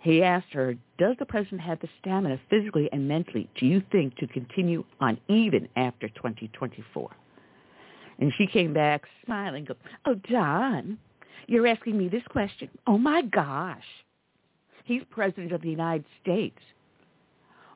He 0.00 0.22
asked 0.22 0.52
her, 0.52 0.74
"Does 0.98 1.16
the 1.18 1.26
president 1.26 1.62
have 1.62 1.80
the 1.80 1.88
stamina, 2.00 2.38
physically 2.48 2.88
and 2.92 3.08
mentally, 3.08 3.48
do 3.58 3.66
you 3.66 3.82
think, 3.90 4.16
to 4.18 4.26
continue 4.28 4.84
on 5.00 5.18
even 5.28 5.68
after 5.76 6.08
2024?" 6.08 7.10
And 8.18 8.32
she 8.36 8.46
came 8.46 8.72
back 8.72 9.02
smiling, 9.24 9.64
goes, 9.64 9.76
oh, 10.06 10.14
Don, 10.30 10.98
you're 11.46 11.66
asking 11.66 11.98
me 11.98 12.08
this 12.08 12.22
question. 12.30 12.68
Oh, 12.86 12.98
my 12.98 13.22
gosh. 13.22 13.84
He's 14.84 15.02
president 15.10 15.52
of 15.52 15.62
the 15.62 15.70
United 15.70 16.04
States. 16.22 16.58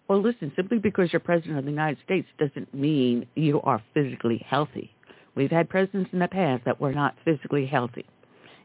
Well, 0.09 0.23
listen, 0.23 0.53
simply 0.57 0.79
because 0.79 1.13
you're 1.13 1.21
president 1.21 1.59
of 1.59 1.65
the 1.65 1.71
United 1.71 1.99
States 2.05 2.29
doesn't 2.39 2.73
mean 2.73 3.27
you 3.35 3.61
are 3.63 3.83
physically 3.93 4.45
healthy. 4.47 4.91
We've 5.35 5.51
had 5.51 5.69
presidents 5.69 6.11
in 6.13 6.19
the 6.19 6.29
past 6.29 6.65
that 6.65 6.81
were 6.81 6.93
not 6.93 7.15
physically 7.25 7.67
healthy. 7.67 8.07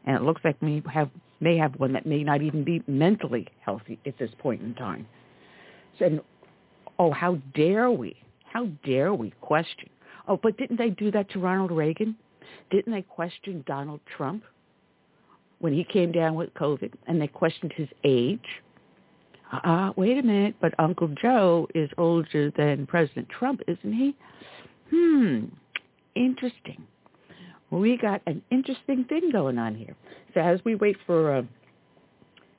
And 0.06 0.16
it 0.16 0.22
looks 0.22 0.42
like 0.44 0.56
we 0.60 0.82
have 0.92 1.10
may 1.40 1.56
have 1.56 1.74
one 1.78 1.92
that 1.92 2.06
may 2.06 2.22
not 2.24 2.42
even 2.42 2.64
be 2.64 2.82
mentally 2.86 3.46
healthy 3.60 3.98
at 4.06 4.18
this 4.18 4.30
point 4.38 4.62
in 4.62 4.74
time. 4.74 5.06
So, 5.98 6.06
and, 6.06 6.20
oh, 6.98 7.10
how 7.10 7.38
dare 7.54 7.90
we? 7.90 8.16
How 8.44 8.66
dare 8.84 9.12
we 9.12 9.32
question 9.40 9.90
Oh, 10.26 10.38
but 10.42 10.56
didn't 10.56 10.78
they 10.78 10.90
do 10.90 11.10
that 11.10 11.30
to 11.30 11.38
Ronald 11.38 11.70
Reagan? 11.70 12.16
Didn't 12.70 12.92
they 12.92 13.02
question 13.02 13.62
Donald 13.66 14.00
Trump 14.16 14.42
when 15.58 15.72
he 15.72 15.84
came 15.84 16.12
down 16.12 16.34
with 16.34 16.52
COVID 16.54 16.92
and 17.06 17.20
they 17.20 17.26
questioned 17.26 17.72
his 17.76 17.88
age? 18.04 18.40
Uh, 19.52 19.92
wait 19.96 20.18
a 20.18 20.22
minute, 20.22 20.54
but 20.60 20.74
Uncle 20.78 21.08
Joe 21.20 21.68
is 21.74 21.90
older 21.98 22.50
than 22.56 22.86
President 22.86 23.28
Trump, 23.28 23.60
isn't 23.68 23.92
he? 23.92 24.16
Hmm, 24.90 25.44
interesting. 26.14 26.84
We 27.70 27.96
got 27.96 28.22
an 28.26 28.42
interesting 28.50 29.04
thing 29.04 29.30
going 29.32 29.58
on 29.58 29.74
here. 29.74 29.94
So 30.32 30.40
as 30.40 30.60
we 30.64 30.74
wait 30.74 30.96
for 31.06 31.36
uh, 31.36 31.42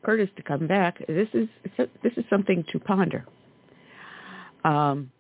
Curtis 0.04 0.30
to 0.38 0.44
come 0.44 0.68
back, 0.68 1.00
this 1.08 1.28
is 1.34 1.48
this 1.78 2.14
is 2.18 2.24
something 2.30 2.64
to 2.72 2.80
ponder. 2.80 3.26
Um, 4.64 5.12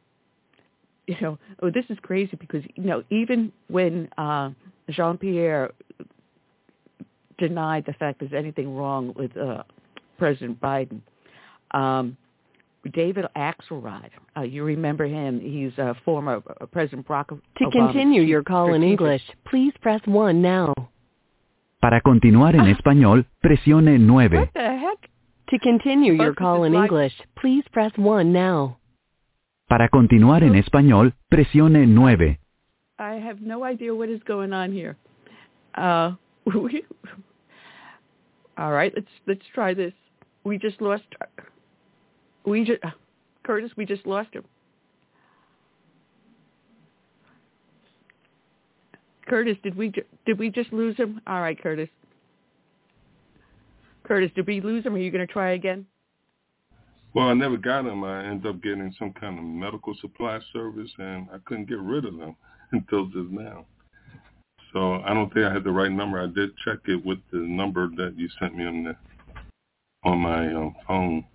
you 1.07 1.15
know, 1.21 1.37
oh, 1.61 1.69
this 1.69 1.85
is 1.89 1.97
crazy 2.01 2.35
because 2.39 2.63
you 2.75 2.83
know 2.83 3.03
even 3.09 3.51
when 3.67 4.09
uh, 4.17 4.49
Jean 4.89 5.17
Pierre 5.17 5.71
denied 7.37 7.85
the 7.85 7.93
fact 7.93 8.19
there's 8.19 8.33
anything 8.33 8.75
wrong 8.75 9.13
with 9.15 9.35
uh, 9.37 9.63
President 10.17 10.59
Biden, 10.61 11.01
um, 11.71 12.17
David 12.93 13.25
Axelrod, 13.35 14.09
uh, 14.37 14.41
you 14.41 14.63
remember 14.63 15.05
him? 15.05 15.39
He's 15.39 15.77
a 15.77 15.95
former 16.05 16.41
uh, 16.61 16.65
President 16.67 17.07
Barack 17.07 17.27
Obama. 17.27 17.41
To 17.57 17.71
continue 17.71 18.21
your 18.21 18.43
call 18.43 18.73
in 18.73 18.83
English, 18.83 19.21
please 19.45 19.73
press 19.81 20.01
one 20.05 20.41
now. 20.41 20.73
Para 21.81 22.01
continuar 22.01 22.55
en 22.55 22.67
español, 22.67 23.25
presione 23.43 23.99
nueve. 23.99 24.39
What 24.39 24.49
the 24.53 24.77
heck? 24.77 25.09
To 25.49 25.59
continue 25.59 26.13
your 26.13 26.33
call 26.33 26.63
in 26.63 26.73
English, 26.73 27.13
please 27.39 27.63
press 27.71 27.91
one 27.95 28.33
now. 28.33 28.77
Para 29.67 29.89
continuar 29.89 30.43
en 30.43 30.55
español, 30.55 31.15
presione 31.27 31.87
nueve. 31.87 32.39
I 32.99 33.15
have 33.15 33.41
no 33.41 33.63
idea 33.63 33.95
what 33.95 34.09
is 34.09 34.21
going 34.23 34.53
on 34.53 34.71
here. 34.71 34.95
Uh, 35.73 36.13
we, 36.45 36.85
all 38.57 38.71
right, 38.71 38.93
let's 38.95 39.09
let's 39.25 39.45
try 39.53 39.73
this. 39.73 39.93
We 40.43 40.59
just 40.59 40.81
lost. 40.81 41.03
We 42.45 42.63
just 42.63 42.81
Curtis. 43.43 43.71
We 43.75 43.85
just 43.85 44.05
lost 44.05 44.33
him. 44.33 44.43
Curtis, 49.27 49.57
did 49.63 49.75
we 49.75 49.91
did 50.27 50.37
we 50.37 50.51
just 50.51 50.71
lose 50.71 50.95
him? 50.95 51.19
All 51.25 51.41
right, 51.41 51.59
Curtis. 51.61 51.89
Curtis, 54.03 54.29
did 54.35 54.45
we 54.45 54.61
lose 54.61 54.85
him? 54.85 54.93
Are 54.93 54.99
you 54.99 55.09
going 55.09 55.25
to 55.25 55.33
try 55.33 55.53
again? 55.53 55.87
Well, 57.15 57.29
I 57.29 57.33
never 57.33 57.55
got 57.55 57.85
him. 57.85 58.03
I 58.03 58.25
ended 58.25 58.45
up 58.45 58.61
getting 58.61 58.93
some 58.99 59.13
kind 59.13 59.39
of 59.39 59.45
medical 59.45 59.95
supply 60.01 60.37
service, 60.51 60.91
and 60.97 61.27
I 61.31 61.37
couldn't 61.45 61.69
get 61.69 61.79
rid 61.79 62.03
of 62.03 62.17
them 62.17 62.35
until 62.73 63.05
just 63.05 63.31
now. 63.31 63.65
So 64.73 64.95
I 65.05 65.13
don't 65.13 65.33
think 65.33 65.45
I 65.45 65.53
had 65.53 65.63
the 65.63 65.71
right 65.71 65.91
number. 65.91 66.21
I 66.21 66.27
did 66.27 66.51
check 66.65 66.79
it 66.87 67.03
with 67.05 67.19
the 67.31 67.37
number 67.37 67.87
that 67.95 68.15
you 68.17 68.27
sent 68.37 68.57
me 68.57 68.65
on 68.65 68.83
the 68.83 68.95
on 70.03 70.19
my 70.19 70.53
um, 70.53 70.75
phone, 70.85 71.25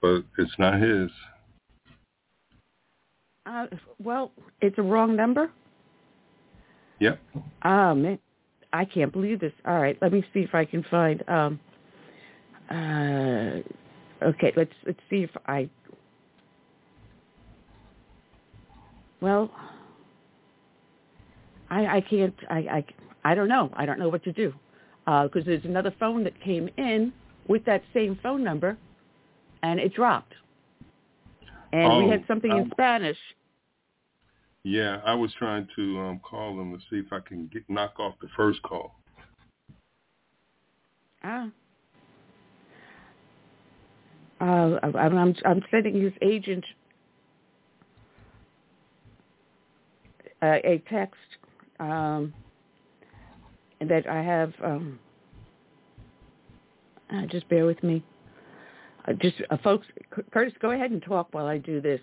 but 0.00 0.22
it's 0.38 0.54
not 0.58 0.80
his. 0.80 1.10
Uh, 3.44 3.66
well, 4.02 4.30
it's 4.62 4.78
a 4.78 4.82
wrong 4.82 5.16
number. 5.16 5.50
Yep. 7.00 7.20
Oh 7.64 7.94
man, 7.94 8.20
I 8.72 8.84
can't 8.84 9.12
believe 9.12 9.40
this. 9.40 9.52
All 9.66 9.80
right, 9.80 9.98
let 10.00 10.12
me 10.12 10.24
see 10.32 10.40
if 10.40 10.54
I 10.54 10.64
can 10.64 10.84
find. 10.84 11.28
Um, 11.28 11.60
uh, 12.70 13.60
okay, 14.22 14.52
let's 14.56 14.72
let's 14.86 15.00
see 15.10 15.22
if 15.22 15.30
I. 15.46 15.68
Well, 19.20 19.50
I 21.70 21.96
I 21.96 22.00
can't. 22.00 22.34
I 22.50 22.58
I 22.58 22.84
I 23.24 23.34
don't 23.34 23.48
know. 23.48 23.70
I 23.74 23.86
don't 23.86 23.98
know 23.98 24.08
what 24.08 24.24
to 24.24 24.32
do 24.32 24.52
because 25.04 25.42
uh, 25.42 25.46
there's 25.46 25.64
another 25.64 25.94
phone 25.98 26.24
that 26.24 26.40
came 26.42 26.68
in 26.76 27.12
with 27.48 27.64
that 27.66 27.82
same 27.92 28.18
phone 28.22 28.42
number, 28.42 28.76
and 29.62 29.78
it 29.78 29.94
dropped. 29.94 30.34
And 31.72 31.92
oh, 31.92 32.04
we 32.04 32.10
had 32.10 32.24
something 32.28 32.50
in 32.50 32.62
um, 32.62 32.70
Spanish 32.70 33.18
Yeah, 34.62 35.00
I 35.04 35.14
was 35.14 35.32
trying 35.38 35.66
to 35.74 35.98
um, 35.98 36.20
call 36.20 36.56
them 36.56 36.72
to 36.72 36.78
see 36.88 37.04
if 37.04 37.12
I 37.12 37.18
can 37.20 37.50
get 37.52 37.68
knock 37.68 37.98
off 37.98 38.14
the 38.20 38.28
first 38.36 38.62
call. 38.62 38.94
Ah. 41.22 41.48
Uh, 44.40 44.78
I'm, 44.82 45.16
I'm 45.44 45.64
sending 45.70 46.00
his 46.00 46.12
agent 46.20 46.64
uh, 50.42 50.58
a 50.64 50.82
text 50.90 51.16
um, 51.80 52.34
that 53.80 54.06
I 54.08 54.22
have. 54.22 54.52
Um, 54.62 54.98
uh, 57.12 57.26
just 57.26 57.48
bear 57.48 57.66
with 57.66 57.82
me. 57.82 58.02
Uh, 59.06 59.12
just 59.14 59.36
uh, 59.50 59.56
folks, 59.62 59.86
Curtis, 60.32 60.54
go 60.60 60.72
ahead 60.72 60.90
and 60.90 61.02
talk 61.02 61.28
while 61.32 61.46
I 61.46 61.58
do 61.58 61.80
this. 61.80 62.00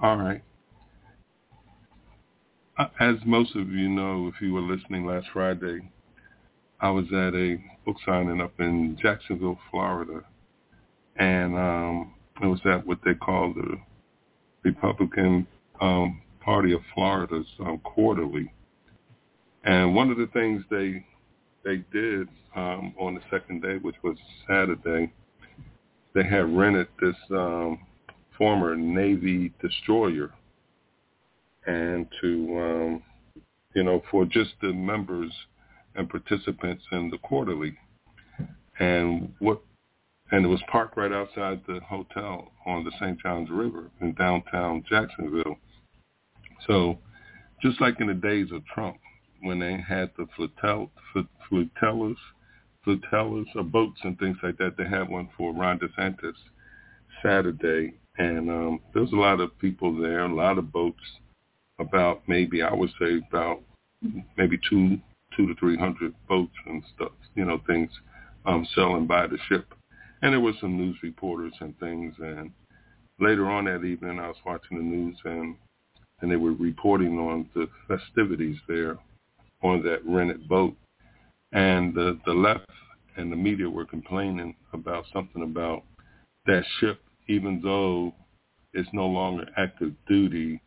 All 0.00 0.16
right. 0.16 0.42
Uh, 2.78 2.86
As 3.00 3.16
most 3.24 3.54
of 3.54 3.70
you 3.70 3.88
know, 3.88 4.28
if 4.28 4.40
you 4.40 4.52
were 4.52 4.60
listening 4.60 5.06
last 5.06 5.26
Friday, 5.32 5.80
I 6.80 6.90
was 6.90 7.06
at 7.12 7.34
a 7.34 7.62
book 7.86 7.96
signing 8.04 8.40
up 8.40 8.52
in 8.58 8.98
Jacksonville, 9.00 9.58
Florida, 9.70 10.22
and 11.16 11.56
um, 11.56 12.14
it 12.42 12.46
was 12.46 12.60
at 12.64 12.86
what 12.86 12.98
they 13.04 13.14
call 13.14 13.52
the 13.52 13.76
Republican 14.64 15.46
um, 15.80 16.20
Party 16.40 16.72
of 16.72 16.80
Florida's 16.94 17.46
um, 17.60 17.78
quarterly. 17.78 18.52
And 19.64 19.94
one 19.94 20.10
of 20.10 20.16
the 20.16 20.28
things 20.32 20.64
they 20.70 21.04
they 21.64 21.84
did 21.92 22.28
um, 22.56 22.92
on 22.98 23.14
the 23.14 23.20
second 23.30 23.62
day, 23.62 23.76
which 23.76 23.94
was 24.02 24.16
Saturday, 24.48 25.12
they 26.14 26.24
had 26.24 26.56
rented 26.56 26.88
this 27.00 27.14
um, 27.30 27.78
former 28.36 28.76
Navy 28.76 29.52
destroyer 29.60 30.32
and 31.66 32.06
to 32.20 32.58
um, 32.58 33.02
you 33.74 33.84
know 33.84 34.02
for 34.10 34.24
just 34.24 34.50
the 34.60 34.72
members 34.72 35.30
and 35.94 36.08
participants 36.08 36.82
in 36.92 37.10
the 37.10 37.18
quarterly 37.18 37.76
and 38.78 39.32
what 39.38 39.62
and 40.32 40.44
it 40.44 40.48
was 40.48 40.62
parked 40.70 40.96
right 40.96 41.12
outside 41.12 41.60
the 41.66 41.78
hotel 41.80 42.50
on 42.66 42.84
the 42.84 42.90
St. 42.98 43.20
Johns 43.20 43.50
River 43.50 43.90
in 44.00 44.14
downtown 44.14 44.82
Jacksonville. 44.88 45.58
So 46.66 46.98
just 47.60 47.80
like 47.80 48.00
in 48.00 48.08
the 48.08 48.14
days 48.14 48.50
of 48.50 48.64
Trump 48.66 48.96
when 49.42 49.60
they 49.60 49.76
had 49.76 50.10
the 50.16 50.26
flotel, 50.36 50.90
flotellas, 51.50 52.16
flotellas 52.86 53.46
or 53.54 53.62
boats 53.62 54.00
and 54.02 54.18
things 54.18 54.38
like 54.42 54.56
that, 54.58 54.76
they 54.76 54.88
had 54.88 55.08
one 55.08 55.28
for 55.36 55.52
Ron 55.52 55.78
DeSantis 55.78 56.34
Saturday 57.22 57.94
and 58.18 58.50
um, 58.50 58.80
there 58.92 59.02
was 59.02 59.12
a 59.12 59.16
lot 59.16 59.40
of 59.40 59.58
people 59.58 59.98
there, 60.00 60.20
a 60.20 60.34
lot 60.34 60.58
of 60.58 60.72
boats 60.72 61.00
about 61.78 62.22
maybe 62.26 62.62
I 62.62 62.72
would 62.72 62.90
say 63.00 63.20
about 63.28 63.60
maybe 64.36 64.58
two 64.68 64.98
two 65.36 65.46
to 65.46 65.54
three 65.54 65.78
hundred 65.78 66.14
boats 66.28 66.52
and 66.66 66.82
stuff, 66.94 67.12
you 67.34 67.44
know, 67.44 67.60
things 67.66 67.90
um, 68.44 68.66
selling 68.74 69.06
by 69.06 69.26
the 69.26 69.38
ship. 69.48 69.74
And 70.22 70.32
there 70.32 70.40
were 70.40 70.52
some 70.60 70.76
news 70.76 70.96
reporters 71.02 71.52
and 71.60 71.78
things. 71.78 72.14
And 72.18 72.52
later 73.18 73.50
on 73.50 73.64
that 73.64 73.84
evening, 73.84 74.18
I 74.18 74.28
was 74.28 74.36
watching 74.46 74.78
the 74.78 74.84
news 74.84 75.16
and 75.24 75.56
and 76.20 76.30
they 76.30 76.36
were 76.36 76.52
reporting 76.52 77.18
on 77.18 77.48
the 77.52 77.68
festivities 77.88 78.56
there 78.68 78.96
on 79.64 79.82
that 79.82 80.06
rented 80.06 80.48
boat. 80.48 80.74
And 81.52 81.92
the 81.94 82.18
the 82.24 82.32
left 82.32 82.70
and 83.16 83.30
the 83.30 83.36
media 83.36 83.68
were 83.68 83.84
complaining 83.84 84.54
about 84.72 85.04
something 85.12 85.42
about 85.42 85.82
that 86.46 86.62
ship, 86.78 87.00
even 87.28 87.60
though 87.62 88.14
it's 88.72 88.88
no 88.92 89.06
longer 89.06 89.46
active 89.56 89.92
duty 90.08 90.60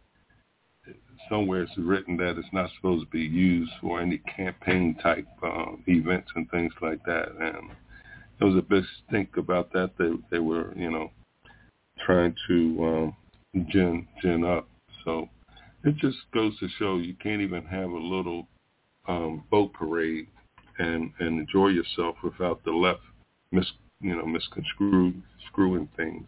somewhere 1.29 1.63
it's 1.63 1.77
written 1.77 2.17
that 2.17 2.37
it's 2.37 2.47
not 2.53 2.69
supposed 2.75 3.05
to 3.05 3.11
be 3.11 3.21
used 3.21 3.71
for 3.81 3.99
any 4.01 4.17
campaign 4.19 4.95
type 5.01 5.27
um, 5.43 5.83
events 5.87 6.29
and 6.35 6.49
things 6.51 6.73
like 6.81 7.03
that. 7.05 7.29
And 7.39 7.71
there 8.39 8.47
was 8.47 8.57
a 8.57 8.61
big 8.61 8.83
stink 9.07 9.37
about 9.37 9.71
that. 9.73 9.91
They 9.97 10.11
they 10.31 10.39
were 10.39 10.73
you 10.75 10.91
know 10.91 11.11
trying 12.05 12.35
to 12.47 12.85
um, 12.85 13.15
gin 13.69 14.07
gin 14.21 14.43
up. 14.43 14.67
So 15.03 15.29
it 15.83 15.95
just 15.97 16.17
goes 16.33 16.57
to 16.59 16.67
show 16.79 16.97
you 16.97 17.15
can't 17.15 17.41
even 17.41 17.63
have 17.65 17.89
a 17.89 17.97
little 17.97 18.47
um, 19.07 19.43
boat 19.49 19.73
parade 19.73 20.27
and 20.79 21.11
and 21.19 21.39
enjoy 21.39 21.67
yourself 21.67 22.15
without 22.23 22.63
the 22.63 22.71
left 22.71 23.01
mis 23.51 23.65
you 24.01 24.15
know 24.15 24.25
misconstruing 24.25 25.23
screwing 25.47 25.87
things. 25.95 26.27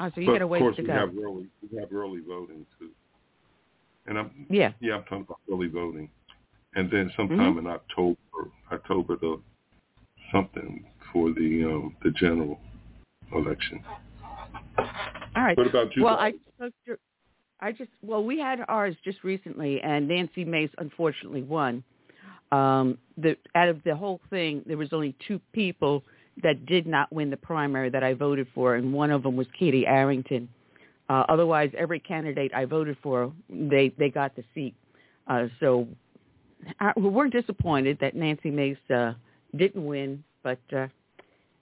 Oh, 0.00 0.10
so 0.14 0.20
you 0.20 0.26
but 0.26 0.32
got 0.32 0.38
to 0.38 0.46
wait 0.46 0.58
of 0.58 0.64
course, 0.64 0.76
to 0.76 0.82
we 0.82 0.88
go. 0.88 0.94
have 0.94 1.10
early, 1.10 1.46
we 1.70 1.78
have 1.78 1.92
early 1.92 2.20
voting 2.26 2.64
too. 2.78 2.88
And 4.06 4.18
I'm 4.18 4.46
yeah, 4.48 4.72
yeah, 4.80 4.94
I'm 4.94 5.02
talking 5.02 5.26
about 5.28 5.40
early 5.52 5.68
voting, 5.68 6.08
and 6.74 6.90
then 6.90 7.12
sometime 7.16 7.56
mm-hmm. 7.56 7.58
in 7.58 7.66
October, 7.66 8.16
October 8.72 9.16
the 9.16 9.40
something 10.32 10.86
for 11.12 11.28
the 11.34 11.64
um, 11.66 11.96
the 12.02 12.10
general 12.12 12.58
election. 13.34 13.84
All 15.36 15.42
right. 15.42 15.56
What 15.56 15.66
about 15.66 15.94
you? 15.94 16.04
Well, 16.04 16.16
guys? 16.16 16.32
I 16.34 16.56
spoke 16.56 16.74
to, 16.86 16.96
I 17.60 17.72
just 17.72 17.90
well, 18.02 18.24
we 18.24 18.38
had 18.38 18.60
ours 18.68 18.96
just 19.04 19.22
recently, 19.22 19.80
and 19.82 20.08
Nancy 20.08 20.44
Mace 20.44 20.70
unfortunately 20.78 21.42
won. 21.42 21.84
Um, 22.52 22.98
the 23.16 23.36
out 23.54 23.68
of 23.68 23.82
the 23.84 23.94
whole 23.94 24.20
thing, 24.30 24.62
there 24.66 24.76
was 24.76 24.92
only 24.92 25.14
two 25.26 25.40
people 25.52 26.02
that 26.42 26.66
did 26.66 26.86
not 26.86 27.12
win 27.12 27.30
the 27.30 27.36
primary 27.36 27.90
that 27.90 28.02
I 28.02 28.14
voted 28.14 28.46
for, 28.54 28.76
and 28.76 28.92
one 28.92 29.10
of 29.10 29.22
them 29.22 29.36
was 29.36 29.46
Katie 29.58 29.86
Arrington. 29.86 30.48
Uh, 31.08 31.24
otherwise, 31.28 31.70
every 31.76 32.00
candidate 32.00 32.52
I 32.54 32.64
voted 32.64 32.96
for, 33.02 33.32
they 33.48 33.92
they 33.98 34.10
got 34.10 34.34
the 34.36 34.44
seat. 34.54 34.74
Uh, 35.26 35.46
so 35.60 35.86
I, 36.78 36.92
we're 36.96 37.28
disappointed 37.28 37.98
that 38.00 38.14
Nancy 38.14 38.50
Mace 38.50 38.76
uh, 38.94 39.12
didn't 39.56 39.84
win, 39.84 40.24
but 40.42 40.60
uh, 40.74 40.86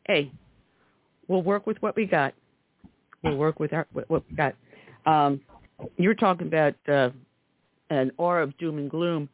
hey, 0.06 0.30
we'll 1.26 1.42
work 1.42 1.66
with 1.66 1.76
what 1.82 1.96
we 1.96 2.06
got. 2.06 2.34
We'll 3.22 3.36
work 3.36 3.58
with 3.58 3.72
our 3.72 3.86
what 3.92 4.24
we 4.30 4.36
got. 4.36 4.54
Um, 5.06 5.40
you're 5.96 6.14
talking 6.14 6.46
about 6.46 6.74
uh, 6.88 7.10
an 7.90 8.10
aura 8.16 8.42
of 8.42 8.56
doom 8.58 8.78
and 8.78 8.90
gloom, 8.90 9.28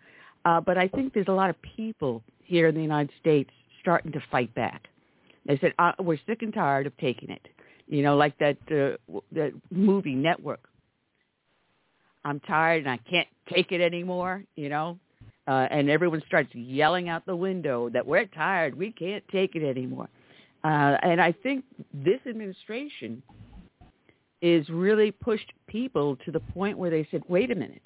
uh, 0.45 0.61
but 0.61 0.79
I 0.79 0.89
think 0.89 1.15
there's 1.15 1.29
a 1.29 1.33
lot 1.33 1.51
of 1.51 1.57
people 1.63 2.23
here 2.43 2.69
in 2.69 2.75
the 2.75 2.83
United 2.83 3.11
States 3.21 3.51
starting 3.81 4.13
to 4.13 4.23
fight 4.31 4.55
back. 4.55 4.89
They 5.47 5.59
said 5.59 5.75
uh, 5.79 5.93
we're 5.99 6.19
sick 6.27 6.43
and 6.43 6.53
tired 6.53 6.87
of 6.87 6.97
taking 6.99 7.31
it. 7.31 7.47
You 7.87 8.03
know, 8.03 8.17
like 8.17 8.39
that 8.39 8.57
uh, 8.71 9.21
that 9.33 9.53
movie 9.71 10.15
Network. 10.15 10.61
I'm 12.25 12.41
tired 12.41 12.87
and 12.87 12.91
I 12.91 12.97
can't 12.97 13.29
take 13.53 13.71
it 13.71 13.83
anymore. 13.83 14.43
You 14.57 14.71
know, 14.71 14.99
uh, 15.47 15.67
and 15.71 15.91
everyone 15.91 16.23
starts 16.27 16.55
yelling 16.55 17.09
out 17.09 17.27
the 17.27 17.37
window 17.37 17.91
that 17.91 18.07
we're 18.07 18.25
tired, 18.27 18.75
we 18.75 18.91
can't 18.91 19.23
take 19.29 19.55
it 19.55 19.63
anymore. 19.63 20.09
Uh, 20.63 20.97
and 21.03 21.21
I 21.21 21.33
think 21.33 21.65
this 21.93 22.21
administration 22.27 23.23
is 24.45 24.69
really 24.69 25.11
pushed 25.11 25.51
people 25.67 26.17
to 26.17 26.31
the 26.31 26.39
point 26.39 26.77
where 26.77 26.91
they 26.91 27.09
said, 27.11 27.23
wait 27.29 27.51
a 27.51 27.55
minute, 27.55 27.81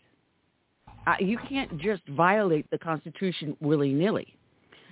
uh, 1.07 1.15
you 1.21 1.39
can't 1.49 1.79
just 1.79 2.03
violate 2.09 2.69
the 2.73 2.79
Constitution 2.79 3.57
willy-nilly. 3.61 4.37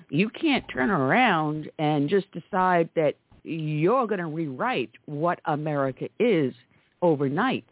You 0.09 0.31
can't 0.31 0.65
turn 0.73 0.91
around 0.91 1.69
and 1.81 2.09
just 2.09 2.31
decide 2.31 2.89
that 2.95 3.17
you're 3.43 4.07
going 4.07 4.21
to 4.21 4.27
rewrite 4.27 4.93
what 5.07 5.41
America 5.47 6.09
is 6.21 6.55
overnight. 7.03 7.65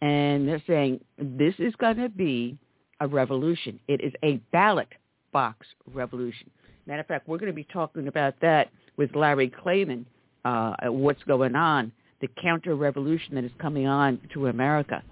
And 0.00 0.46
they're 0.46 0.62
saying 0.68 1.00
this 1.18 1.54
is 1.58 1.74
going 1.74 1.96
to 1.96 2.08
be 2.08 2.56
a 3.00 3.08
revolution. 3.08 3.80
It 3.88 4.00
is 4.00 4.12
a 4.22 4.36
ballot 4.52 4.88
box 5.32 5.66
revolution. 5.92 6.50
Matter 6.86 7.00
of 7.00 7.08
fact, 7.08 7.26
we're 7.26 7.38
going 7.38 7.50
to 7.50 7.56
be 7.56 7.64
talking 7.64 8.06
about 8.06 8.34
that 8.42 8.70
with 8.96 9.16
Larry 9.16 9.50
Klayman, 9.50 10.04
uh, 10.44 10.74
what's 10.84 11.22
going 11.24 11.56
on, 11.56 11.90
the 12.20 12.28
counter-revolution 12.40 13.34
that 13.34 13.44
is 13.44 13.52
coming 13.58 13.86
on 13.86 14.20
to 14.32 14.48
America. 14.48 15.02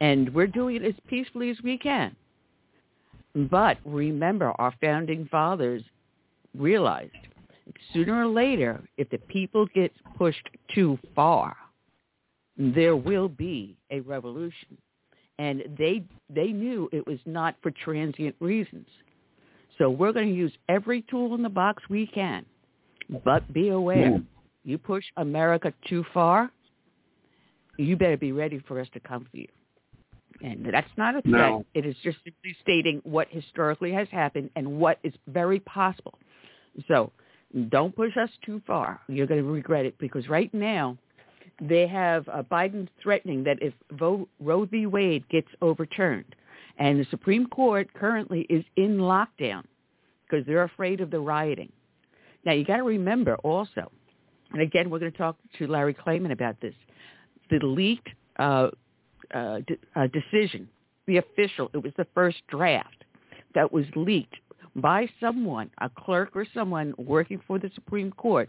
And 0.00 0.32
we're 0.34 0.46
doing 0.46 0.76
it 0.76 0.84
as 0.84 0.94
peacefully 1.08 1.50
as 1.50 1.56
we 1.62 1.76
can. 1.76 2.14
But 3.34 3.78
remember, 3.84 4.52
our 4.58 4.74
founding 4.80 5.28
fathers 5.30 5.82
realized 6.56 7.12
sooner 7.92 8.22
or 8.22 8.26
later, 8.26 8.82
if 8.96 9.08
the 9.10 9.18
people 9.18 9.66
get 9.74 9.92
pushed 10.16 10.48
too 10.74 10.98
far, 11.14 11.56
there 12.56 12.96
will 12.96 13.28
be 13.28 13.76
a 13.90 14.00
revolution. 14.00 14.76
And 15.38 15.62
they 15.78 16.02
they 16.28 16.48
knew 16.48 16.88
it 16.92 17.06
was 17.06 17.18
not 17.26 17.54
for 17.62 17.70
transient 17.70 18.34
reasons. 18.40 18.88
So 19.78 19.88
we're 19.88 20.12
going 20.12 20.28
to 20.28 20.34
use 20.34 20.52
every 20.68 21.02
tool 21.02 21.34
in 21.36 21.42
the 21.42 21.48
box 21.48 21.84
we 21.88 22.06
can. 22.08 22.44
But 23.24 23.52
be 23.52 23.68
aware, 23.68 24.10
hmm. 24.18 24.24
You 24.68 24.78
push 24.78 25.04
America 25.16 25.72
too 25.88 26.04
far, 26.12 26.50
you 27.78 27.96
better 27.96 28.16
be 28.16 28.32
ready 28.32 28.62
for 28.66 28.80
us 28.80 28.88
to 28.92 29.00
come 29.00 29.26
for 29.30 29.36
you. 29.36 29.48
And 30.42 30.68
that's 30.72 30.90
not 30.96 31.16
a 31.16 31.22
threat. 31.22 31.50
No. 31.50 31.64
It 31.74 31.84
is 31.84 31.96
just 32.02 32.18
simply 32.24 32.56
stating 32.62 33.00
what 33.04 33.28
historically 33.30 33.92
has 33.92 34.08
happened 34.10 34.50
and 34.56 34.78
what 34.78 34.98
is 35.02 35.12
very 35.26 35.60
possible. 35.60 36.18
So 36.86 37.10
don't 37.70 37.94
push 37.96 38.16
us 38.16 38.30
too 38.44 38.60
far. 38.66 39.00
You're 39.08 39.26
going 39.26 39.42
to 39.42 39.48
regret 39.48 39.86
it 39.86 39.96
because 39.98 40.28
right 40.28 40.52
now 40.52 40.96
they 41.60 41.88
have 41.88 42.28
uh, 42.28 42.42
Biden 42.42 42.88
threatening 43.02 43.42
that 43.44 43.60
if 43.60 43.74
Vo- 43.92 44.28
Roe 44.38 44.64
v. 44.66 44.86
Wade 44.86 45.28
gets 45.28 45.48
overturned, 45.60 46.36
and 46.78 47.00
the 47.00 47.06
Supreme 47.10 47.46
Court 47.46 47.92
currently 47.94 48.42
is 48.48 48.64
in 48.76 48.98
lockdown 48.98 49.64
because 50.24 50.46
they're 50.46 50.62
afraid 50.64 51.00
of 51.00 51.10
the 51.10 51.18
rioting. 51.18 51.72
Now 52.44 52.52
you 52.52 52.64
got 52.64 52.76
to 52.76 52.84
remember 52.84 53.34
also, 53.36 53.90
and 54.52 54.62
again 54.62 54.90
we're 54.90 54.98
going 54.98 55.12
to 55.12 55.18
talk 55.18 55.36
to 55.58 55.66
Larry 55.66 55.94
Klayman 55.94 56.32
about 56.32 56.60
this, 56.60 56.74
the 57.50 57.58
leaked 57.64 58.08
uh, 58.38 58.68
uh, 59.34 59.60
uh, 59.96 60.06
decision, 60.08 60.68
the 61.06 61.18
official, 61.18 61.70
it 61.74 61.82
was 61.82 61.92
the 61.96 62.06
first 62.14 62.38
draft 62.48 63.04
that 63.54 63.72
was 63.72 63.84
leaked 63.96 64.36
by 64.76 65.08
someone, 65.20 65.70
a 65.80 65.90
clerk 65.90 66.30
or 66.34 66.46
someone 66.54 66.94
working 66.98 67.40
for 67.46 67.58
the 67.58 67.70
Supreme 67.74 68.12
Court, 68.12 68.48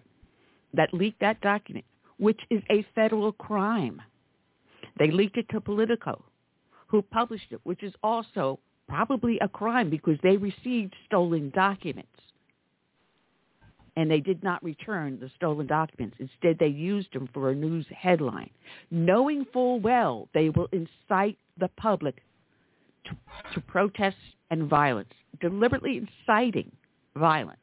that 0.73 0.93
leaked 0.93 1.19
that 1.21 1.41
document, 1.41 1.85
which 2.17 2.39
is 2.49 2.61
a 2.69 2.85
federal 2.93 3.31
crime. 3.31 4.01
They 4.99 5.11
leaked 5.11 5.37
it 5.37 5.47
to 5.49 5.61
Politico, 5.61 6.23
who 6.87 7.01
published 7.01 7.51
it, 7.51 7.59
which 7.63 7.83
is 7.83 7.93
also 8.03 8.59
probably 8.87 9.39
a 9.39 9.47
crime 9.47 9.89
because 9.89 10.17
they 10.21 10.37
received 10.37 10.93
stolen 11.05 11.51
documents. 11.55 12.09
And 13.95 14.09
they 14.09 14.19
did 14.19 14.43
not 14.43 14.63
return 14.63 15.19
the 15.19 15.29
stolen 15.35 15.67
documents. 15.67 16.17
Instead, 16.19 16.57
they 16.59 16.67
used 16.67 17.13
them 17.13 17.29
for 17.33 17.49
a 17.49 17.55
news 17.55 17.85
headline, 17.95 18.49
knowing 18.91 19.45
full 19.51 19.79
well 19.79 20.27
they 20.33 20.49
will 20.49 20.69
incite 20.71 21.37
the 21.59 21.69
public 21.77 22.21
to, 23.05 23.11
to 23.53 23.61
protests 23.61 24.15
and 24.51 24.63
violence, 24.69 25.13
deliberately 25.41 25.97
inciting 26.27 26.71
violence. 27.15 27.57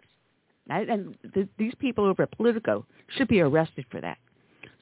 And, 0.68 0.88
and 0.88 1.18
th- 1.34 1.48
these 1.58 1.74
people 1.78 2.04
over 2.04 2.24
at 2.24 2.32
Politico 2.32 2.84
should 3.16 3.28
be 3.28 3.40
arrested 3.40 3.86
for 3.90 4.00
that. 4.00 4.18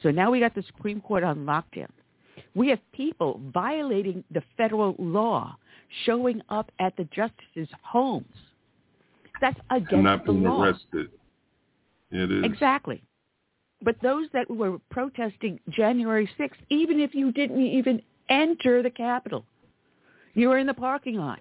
So 0.03 0.11
now 0.11 0.31
we 0.31 0.41
got 0.41 0.55
the 0.55 0.63
Supreme 0.63 1.01
Court 1.01 1.25
on 1.25 1.45
lockdown. 1.45 1.91
We 2.55 2.69
have 2.69 2.79
people 2.93 3.41
violating 3.53 4.25
the 4.31 4.43
federal 4.57 4.95
law 4.99 5.57
showing 6.05 6.41
up 6.49 6.71
at 6.79 6.97
the 6.97 7.05
justices' 7.05 7.73
homes. 7.83 8.27
That's 9.41 9.59
against 9.71 10.05
not 10.05 10.25
the 10.25 10.33
being 10.33 10.45
law. 10.45 10.65
arrested. 10.65 11.11
It 12.15 12.31
is. 12.31 12.45
Exactly. 12.45 13.03
But 13.83 13.97
those 14.01 14.29
that 14.33 14.49
were 14.49 14.79
protesting 14.91 15.59
January 15.69 16.31
6th, 16.39 16.53
even 16.71 17.01
if 17.01 17.15
you 17.15 17.33
didn't 17.33 17.61
even 17.61 18.01
enter 18.31 18.83
the 18.83 18.91
Capitol, 18.91 19.45
you 20.35 20.49
were 20.49 20.59
in 20.59 20.67
the 20.67 20.75
parking 20.75 21.17
lot. 21.17 21.41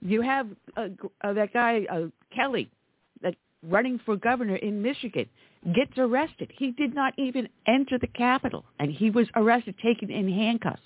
You 0.00 0.20
have 0.22 0.48
uh, 0.76 0.88
uh, 1.22 1.32
that 1.32 1.52
guy 1.52 1.86
uh, 1.90 2.06
Kelly, 2.34 2.70
that 3.22 3.34
running 3.66 4.00
for 4.04 4.16
governor 4.16 4.56
in 4.56 4.82
Michigan, 4.82 5.26
gets 5.74 5.96
arrested. 5.96 6.52
He 6.56 6.72
did 6.72 6.94
not 6.94 7.14
even 7.16 7.48
enter 7.66 7.98
the 7.98 8.06
Capitol, 8.08 8.64
and 8.80 8.90
he 8.90 9.10
was 9.10 9.28
arrested, 9.36 9.76
taken 9.82 10.10
in 10.10 10.28
handcuffs, 10.28 10.82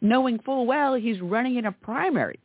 knowing 0.00 0.38
full 0.40 0.66
well 0.66 0.94
he's 0.94 1.20
running 1.20 1.56
in 1.56 1.66
a 1.66 1.72
primary. 1.72 2.38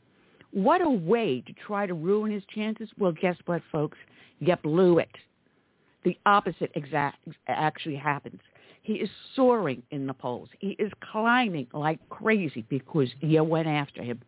What 0.51 0.81
a 0.81 0.89
way 0.89 1.43
to 1.45 1.53
try 1.53 1.85
to 1.85 1.93
ruin 1.93 2.31
his 2.31 2.43
chances. 2.53 2.89
Well, 2.97 3.11
guess 3.11 3.35
what, 3.45 3.61
folks? 3.71 3.97
You 4.39 4.55
blew 4.55 4.99
it. 4.99 5.09
The 6.07 6.17
opposite 6.25 6.71
exact 6.75 7.17
actually 7.49 7.97
happens. 7.97 8.39
He 8.81 8.93
is 8.93 9.09
soaring 9.35 9.83
in 9.91 10.07
the 10.07 10.13
polls. 10.13 10.47
He 10.59 10.69
is 10.79 10.89
climbing 11.11 11.67
like 11.73 11.99
crazy 12.07 12.65
because 12.69 13.09
you 13.19 13.43
went 13.43 13.67
after 13.67 14.01
him. 14.01 14.21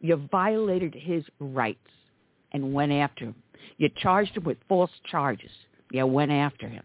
You 0.00 0.16
violated 0.28 0.92
his 0.92 1.22
rights 1.38 1.78
and 2.50 2.74
went 2.74 2.90
after 2.90 3.26
him. 3.26 3.36
You 3.76 3.90
charged 3.96 4.36
him 4.36 4.42
with 4.42 4.58
false 4.68 4.90
charges. 5.08 5.52
You 5.92 6.04
went 6.04 6.32
after 6.32 6.66
him. 6.68 6.82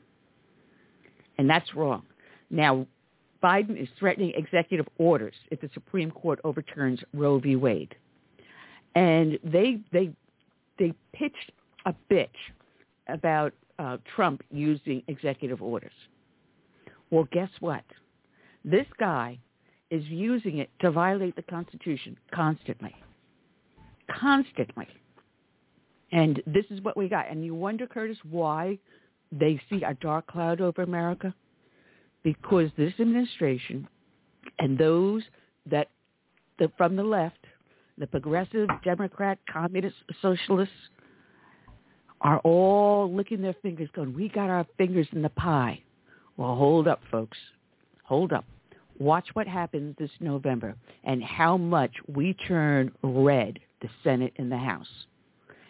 And 1.39 1.49
that's 1.49 1.73
wrong. 1.73 2.03
Now, 2.51 2.85
Biden 3.41 3.81
is 3.81 3.89
threatening 3.97 4.33
executive 4.35 4.87
orders 4.99 5.33
if 5.49 5.59
the 5.59 5.71
Supreme 5.73 6.11
Court 6.11 6.39
overturns 6.43 6.99
Roe 7.15 7.39
v. 7.39 7.55
Wade. 7.55 7.95
And 8.93 9.39
they 9.43 9.79
they 9.91 10.11
they 10.77 10.93
pitched 11.13 11.51
a 11.87 11.95
bitch 12.11 12.27
about 13.07 13.53
uh, 13.79 13.97
Trump 14.15 14.43
using 14.51 15.01
executive 15.07 15.61
orders. 15.61 15.91
Well, 17.09 17.27
guess 17.31 17.49
what? 17.59 17.83
This 18.63 18.85
guy 18.99 19.39
is 19.89 20.03
using 20.05 20.59
it 20.59 20.69
to 20.81 20.91
violate 20.91 21.35
the 21.35 21.41
Constitution 21.43 22.17
constantly. 22.33 22.93
Constantly. 24.11 24.87
And 26.11 26.41
this 26.45 26.65
is 26.69 26.81
what 26.81 26.97
we 26.97 27.07
got. 27.07 27.29
And 27.31 27.43
you 27.43 27.55
wonder, 27.55 27.87
Curtis, 27.87 28.17
why 28.29 28.77
they 29.31 29.59
see 29.69 29.83
a 29.83 29.93
dark 29.95 30.27
cloud 30.27 30.61
over 30.61 30.81
America? 30.81 31.33
Because 32.23 32.69
this 32.77 32.93
administration 32.99 33.87
and 34.59 34.77
those 34.77 35.23
that 35.65 35.89
the, 36.57 36.71
from 36.77 36.95
the 36.95 37.03
left, 37.03 37.45
the 37.97 38.07
progressive, 38.07 38.67
Democrat, 38.83 39.39
communist, 39.51 39.95
socialists, 40.21 40.73
are 42.21 42.39
all 42.39 43.13
licking 43.13 43.41
their 43.41 43.55
fingers 43.61 43.89
going, 43.95 44.13
we 44.13 44.29
got 44.29 44.49
our 44.49 44.65
fingers 44.77 45.07
in 45.13 45.21
the 45.21 45.29
pie. 45.29 45.81
Well, 46.37 46.55
hold 46.55 46.87
up, 46.87 47.01
folks. 47.11 47.37
Hold 48.03 48.33
up. 48.33 48.45
Watch 48.97 49.29
what 49.33 49.47
happens 49.47 49.95
this 49.97 50.11
November 50.19 50.75
and 51.03 51.23
how 51.23 51.55
much 51.55 51.91
we 52.13 52.33
turn 52.33 52.91
red, 53.01 53.59
the 53.81 53.89
Senate 54.03 54.33
and 54.37 54.51
the 54.51 54.57
House. 54.57 54.87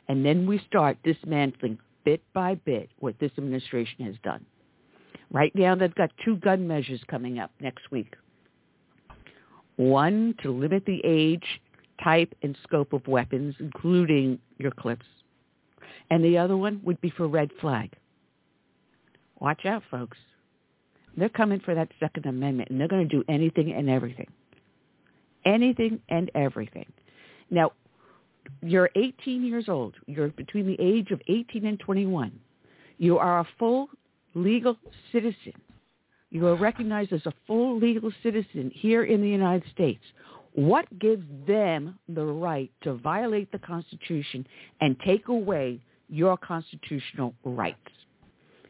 And 0.07 0.25
then 0.25 0.47
we 0.47 0.59
start 0.67 0.97
dismantling 1.03 1.77
bit 2.03 2.21
by 2.33 2.55
bit 2.55 2.89
what 2.99 3.19
this 3.19 3.31
administration 3.37 4.05
has 4.05 4.15
done. 4.23 4.43
Right 5.31 5.53
now, 5.53 5.75
they've 5.75 5.93
got 5.93 6.09
two 6.25 6.37
gun 6.37 6.67
measures 6.67 7.01
coming 7.07 7.37
up 7.37 7.51
next 7.59 7.91
week. 7.91 8.15
One, 9.75 10.33
to 10.41 10.51
limit 10.51 10.85
the 10.85 11.01
age, 11.03 11.61
type, 12.03 12.33
and 12.41 12.57
scope 12.63 12.93
of 12.93 13.07
weapons, 13.07 13.55
including 13.59 14.39
your 14.57 14.71
clips. 14.71 15.05
And 16.09 16.23
the 16.23 16.37
other 16.37 16.57
one 16.57 16.81
would 16.83 16.99
be 17.01 17.09
for 17.09 17.27
red 17.27 17.49
flag. 17.61 17.91
Watch 19.39 19.65
out, 19.65 19.83
folks. 19.89 20.17
They're 21.17 21.29
coming 21.29 21.59
for 21.59 21.75
that 21.75 21.89
Second 21.99 22.25
Amendment, 22.25 22.69
and 22.69 22.79
they're 22.79 22.87
going 22.87 23.07
to 23.07 23.15
do 23.15 23.23
anything 23.27 23.73
and 23.73 23.89
everything. 23.89 24.27
Anything 25.45 25.99
and 26.09 26.29
everything. 26.35 26.85
Now, 27.49 27.71
you're 28.61 28.89
18 28.95 29.45
years 29.45 29.65
old. 29.67 29.95
You're 30.05 30.29
between 30.29 30.67
the 30.67 30.77
age 30.79 31.11
of 31.11 31.21
18 31.27 31.65
and 31.65 31.79
21. 31.79 32.39
You 32.97 33.17
are 33.17 33.39
a 33.39 33.47
full 33.57 33.89
legal 34.35 34.77
citizen. 35.11 35.53
You 36.29 36.45
are 36.47 36.55
recognized 36.55 37.11
as 37.11 37.25
a 37.25 37.33
full 37.47 37.79
legal 37.79 38.11
citizen 38.21 38.71
here 38.73 39.03
in 39.03 39.21
the 39.21 39.29
United 39.29 39.69
States. 39.71 40.03
What 40.59 40.99
gives 40.99 41.23
them 41.47 41.97
the 42.09 42.25
right 42.25 42.69
to 42.81 42.95
violate 42.95 43.49
the 43.53 43.59
Constitution 43.59 44.45
and 44.81 44.99
take 45.05 45.29
away 45.29 45.79
your 46.09 46.35
constitutional 46.35 47.33
rights, 47.45 47.77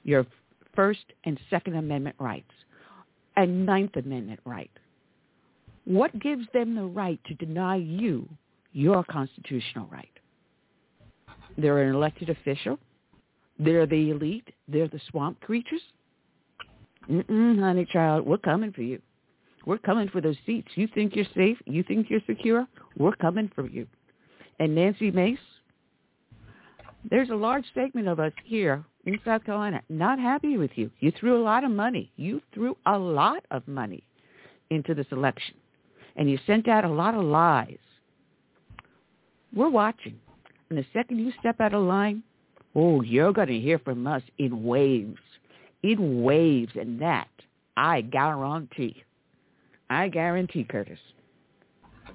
your 0.04 0.28
First 0.76 1.06
and 1.24 1.40
Second 1.50 1.78
Amendment 1.78 2.16
rights, 2.20 2.52
and 3.38 3.66
Ninth 3.66 3.96
Amendment 3.96 4.40
right? 4.46 4.70
What 5.86 6.20
gives 6.20 6.46
them 6.54 6.76
the 6.76 6.84
right 6.84 7.20
to 7.26 7.34
deny 7.34 7.78
you 7.78 8.30
your 8.72 9.04
constitutional 9.06 9.88
right? 9.92 10.12
They're 11.58 11.82
an 11.82 11.96
elected 11.96 12.30
official. 12.30 12.78
They're 13.58 13.88
the 13.88 14.12
elite. 14.12 14.48
They're 14.68 14.90
the 14.90 15.02
swamp 15.10 15.42
creatures. 15.42 15.82
Mm-mm, 17.10 17.60
honey 17.60 17.88
child, 17.92 18.28
we're 18.28 18.38
coming 18.38 18.74
for 18.74 18.84
you. 18.84 19.02
We're 19.70 19.78
coming 19.78 20.10
for 20.10 20.20
those 20.20 20.36
seats. 20.48 20.70
You 20.74 20.88
think 20.96 21.16
you're 21.16 21.26
safe? 21.36 21.60
You 21.68 21.84
think 21.84 22.10
you're 22.10 22.24
secure? 22.26 22.68
We're 22.98 23.16
coming 23.16 23.52
for 23.54 23.68
you. 23.68 23.86
And 24.60 24.74
Nancy 24.74 25.12
Mace, 25.12 25.38
there's 27.08 27.30
a 27.30 27.36
large 27.36 27.66
segment 27.76 28.08
of 28.08 28.20
us 28.20 28.32
here 28.44 28.84
in 29.06 29.20
South 29.24 29.44
Carolina 29.44 29.84
not 29.88 30.18
happy 30.18 30.58
with 30.58 30.72
you. 30.74 30.90
You 31.02 31.12
threw 31.12 31.40
a 31.40 31.44
lot 31.44 31.64
of 31.64 31.70
money. 31.70 32.12
You 32.16 32.42
threw 32.52 32.78
a 32.88 32.98
lot 32.98 33.46
of 33.52 33.68
money 33.68 34.02
into 34.72 34.96
this 34.96 35.06
election. 35.12 35.54
And 36.16 36.28
you 36.28 36.40
sent 36.48 36.68
out 36.68 36.84
a 36.84 36.90
lot 36.90 37.14
of 37.14 37.24
lies. 37.24 37.78
We're 39.54 39.70
watching. 39.70 40.20
And 40.72 40.80
the 40.80 40.86
second 40.94 41.20
you 41.20 41.32
step 41.40 41.62
out 41.62 41.76
of 41.76 41.84
line, 41.84 42.24
oh, 42.74 43.04
you're 43.04 43.34
going 43.34 43.50
to 43.50 43.60
hear 43.60 43.78
from 43.78 44.08
us 44.08 44.24
in 44.40 44.64
waves. 44.64 45.22
In 45.84 46.24
waves. 46.24 46.72
And 46.74 47.00
that, 47.04 47.30
I 47.78 48.02
guarantee. 48.02 49.04
I 49.90 50.08
guarantee, 50.08 50.64
Curtis. 50.64 51.00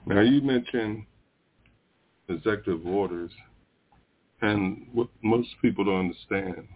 Now, 0.07 0.21
you 0.21 0.41
mentioned 0.43 1.05
executive 2.29 2.87
orders. 2.87 3.31
And 4.43 4.87
what 4.93 5.09
most 5.23 5.49
people 5.63 5.85
don't 5.85 6.01
understand, 6.01 6.69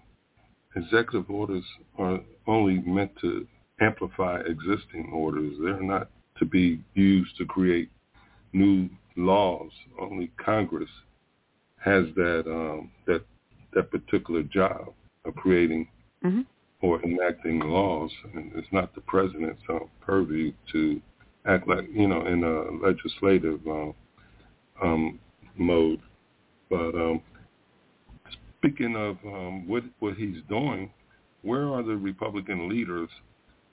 executive 0.75 1.29
orders 1.31 1.65
are 1.99 2.21
only 2.47 2.79
meant 2.79 3.13
to 3.21 3.47
amplify 3.81 4.41
existing 4.41 5.11
orders. 5.13 5.55
They're 5.61 5.83
not 5.83 6.09
to 6.39 6.45
be 6.45 6.81
used 6.95 7.37
to 7.39 7.45
create 7.45 7.91
new 8.53 8.89
laws. 9.17 9.71
Only 10.01 10.31
Congress 10.43 10.89
has 11.85 12.05
that 12.17 12.45
um, 12.47 12.91
that 13.07 13.25
that 13.75 13.91
particular 13.91 14.43
job 14.45 14.93
of 15.25 15.35
creating 15.35 15.89
mm-hmm. 16.25 16.41
Or 16.81 17.03
enacting 17.03 17.61
laws, 17.61 18.11
and 18.35 18.53
it's 18.55 18.69
not 18.73 18.95
the 18.95 19.01
president's 19.03 19.63
uh, 19.69 19.79
purview 20.01 20.53
to 20.73 21.01
act 21.47 21.67
like 21.69 21.87
you 21.93 22.07
know 22.07 22.27
in 22.27 22.45
a 22.45 22.87
legislative 22.87 23.61
uh, 23.67 23.91
um, 24.83 25.19
mode. 25.57 26.01
But 26.71 26.95
um, 26.95 27.21
speaking 28.59 28.95
of 28.95 29.17
um, 29.27 29.69
what 29.69 29.83
what 29.99 30.15
he's 30.15 30.39
doing, 30.49 30.91
where 31.43 31.69
are 31.69 31.83
the 31.83 31.97
Republican 31.97 32.69
leaders 32.69 33.09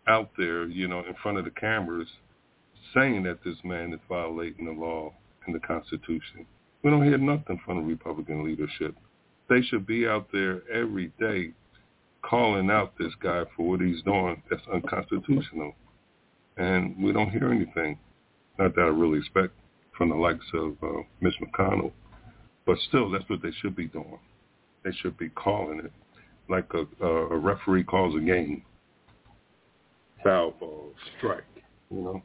out 0.07 0.29
there, 0.37 0.65
you 0.65 0.87
know, 0.87 0.99
in 0.99 1.15
front 1.21 1.37
of 1.37 1.45
the 1.45 1.51
cameras, 1.51 2.07
saying 2.93 3.23
that 3.23 3.43
this 3.43 3.57
man 3.63 3.93
is 3.93 3.99
violating 4.09 4.65
the 4.65 4.71
law 4.71 5.13
and 5.45 5.53
the 5.53 5.59
Constitution? 5.59 6.45
We 6.83 6.91
don't 6.91 7.03
hear 7.03 7.17
nothing 7.17 7.59
from 7.65 7.77
the 7.77 7.83
Republican 7.83 8.43
leadership. 8.43 8.95
They 9.49 9.61
should 9.61 9.85
be 9.85 10.07
out 10.07 10.27
there 10.31 10.61
every 10.71 11.11
day 11.19 11.53
calling 12.29 12.69
out 12.69 12.93
this 12.97 13.13
guy 13.21 13.43
for 13.55 13.69
what 13.69 13.81
he's 13.81 14.01
doing 14.03 14.41
that's 14.49 14.61
unconstitutional. 14.73 15.73
And 16.57 16.95
we 17.01 17.11
don't 17.11 17.29
hear 17.29 17.51
anything. 17.51 17.99
Not 18.57 18.75
that 18.75 18.81
I 18.81 18.85
really 18.85 19.19
expect 19.19 19.53
from 19.97 20.09
the 20.09 20.15
likes 20.15 20.45
of 20.53 20.75
uh, 20.81 21.01
Mitch 21.21 21.35
McConnell. 21.41 21.91
But 22.65 22.77
still, 22.87 23.11
that's 23.11 23.29
what 23.29 23.41
they 23.41 23.51
should 23.61 23.75
be 23.75 23.87
doing. 23.87 24.19
They 24.83 24.91
should 25.01 25.17
be 25.17 25.29
calling 25.29 25.79
it 25.79 25.91
like 26.49 26.69
a, 26.73 27.05
a 27.05 27.37
referee 27.37 27.83
calls 27.83 28.15
a 28.15 28.19
game. 28.19 28.63
Foul 30.23 30.51
ball, 30.59 30.91
strike, 31.17 31.43
you 31.91 32.01
know? 32.01 32.23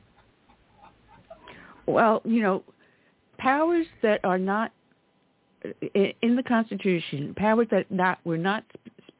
Well, 1.86 2.22
you 2.24 2.42
know, 2.42 2.62
powers 3.38 3.86
that 4.02 4.20
are 4.24 4.38
not 4.38 4.72
in 5.94 6.36
the 6.36 6.42
Constitution, 6.42 7.34
powers 7.36 7.66
that 7.70 7.90
not 7.90 8.18
were 8.24 8.38
not 8.38 8.64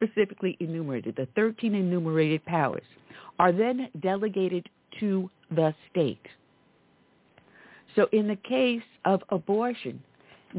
specifically 0.01 0.57
enumerated, 0.59 1.15
the 1.15 1.27
13 1.35 1.75
enumerated 1.75 2.43
powers, 2.45 2.83
are 3.39 3.51
then 3.51 3.89
delegated 4.01 4.67
to 4.99 5.29
the 5.49 5.73
state. 5.89 6.25
So 7.95 8.07
in 8.11 8.27
the 8.27 8.35
case 8.35 8.83
of 9.05 9.21
abortion, 9.29 10.01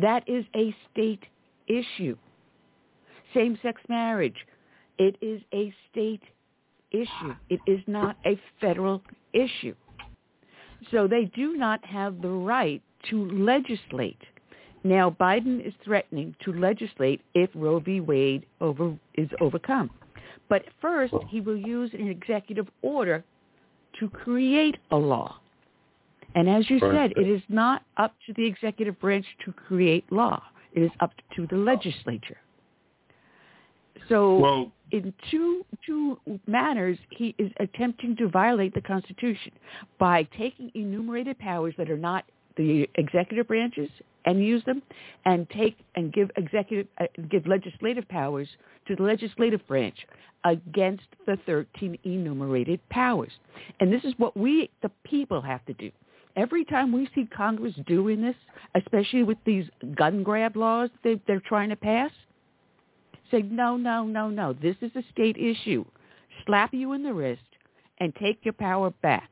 that 0.01 0.29
is 0.29 0.45
a 0.55 0.75
state 0.91 1.23
issue. 1.67 2.17
Same-sex 3.35 3.81
marriage, 3.89 4.37
it 4.99 5.17
is 5.21 5.41
a 5.55 5.73
state 5.91 6.23
issue. 6.91 7.35
It 7.49 7.61
is 7.67 7.81
not 7.87 8.17
a 8.27 8.39
federal 8.61 9.03
issue. 9.33 9.75
So 10.91 11.09
they 11.09 11.25
do 11.35 11.57
not 11.57 11.85
have 11.85 12.21
the 12.21 12.29
right 12.29 12.83
to 13.11 13.25
legislate. 13.31 14.21
Now, 14.85 15.17
Biden 15.21 15.65
is 15.65 15.73
threatening 15.85 16.35
to 16.45 16.53
legislate 16.53 17.21
if 17.35 17.51
Roe 17.55 17.79
v. 17.79 18.01
Wade 18.01 18.47
over, 18.61 18.97
is 19.15 19.29
overcome. 19.41 19.91
But 20.49 20.65
first, 20.81 21.15
he 21.29 21.41
will 21.41 21.57
use 21.57 21.91
an 21.95 22.09
executive 22.09 22.69
order 22.83 23.25
to 24.01 24.09
create 24.09 24.77
a 24.91 24.97
law. 24.97 25.39
And 26.35 26.49
as 26.49 26.69
you 26.71 26.79
said, 26.81 27.13
it 27.17 27.29
is 27.29 27.43
not 27.49 27.83
up 27.97 28.15
to 28.27 28.33
the 28.35 28.47
executive 28.47 28.99
branch 29.01 29.27
to 29.45 29.53
create 29.53 30.11
law. 30.11 30.43
It 30.73 30.83
is 30.83 30.91
up 31.01 31.13
to 31.37 31.47
the 31.47 31.57
legislature. 31.57 32.39
So 34.09 34.39
Well, 34.39 34.73
in 34.91 35.13
two 35.31 35.65
two 35.87 36.19
manners, 36.47 36.99
he 37.11 37.35
is 37.39 37.51
attempting 37.61 38.17
to 38.17 38.29
violate 38.29 38.75
the 38.75 38.81
Constitution 38.81 39.53
by 39.99 40.25
taking 40.37 40.71
enumerated 40.75 41.39
powers 41.39 41.75
that 41.79 41.91
are 41.91 41.99
not 41.99 42.25
the 42.57 42.89
executive 42.97 43.49
branches 43.49 43.91
and 44.25 44.45
use 44.45 44.63
them, 44.65 44.83
and 45.25 45.49
take 45.51 45.77
and 45.97 46.13
give 46.13 46.31
executive 46.37 46.87
uh, 47.01 47.07
give 47.31 47.47
legislative 47.47 48.09
powers 48.09 48.49
to 48.87 48.95
the 48.97 49.03
legislative 49.03 49.67
branch 49.67 49.97
against 50.45 51.05
the 51.27 51.37
13 51.47 51.99
enumerated 52.05 52.81
powers. 52.89 53.31
And 53.81 53.93
this 53.93 54.05
is 54.05 54.13
what 54.19 54.37
we, 54.37 54.71
the 54.83 54.91
people, 55.05 55.41
have 55.41 55.65
to 55.67 55.73
do. 55.75 55.91
Every 56.35 56.65
time 56.65 56.93
we 56.93 57.09
see 57.15 57.27
Congress 57.27 57.75
doing 57.87 58.23
this, 58.23 58.35
especially 58.75 59.23
with 59.23 59.39
these 59.45 59.67
gun 59.95 60.23
grab 60.23 60.57
laws 60.57 60.91
that 61.05 61.21
they're 61.27 61.43
trying 61.47 61.69
to 61.69 61.77
pass, 61.77 62.11
say, 63.31 63.43
no, 63.43 63.77
no, 63.77 64.05
no, 64.05 64.31
no, 64.31 64.53
this 64.53 64.77
is 64.81 64.91
a 64.97 65.03
state 65.13 65.37
issue. 65.37 65.85
Slap 66.47 66.73
you 66.73 66.93
in 66.93 67.03
the 67.03 67.13
wrist 67.13 67.43
and 67.99 68.15
take 68.17 68.39
your 68.45 68.55
power 68.55 68.91
back. 69.03 69.29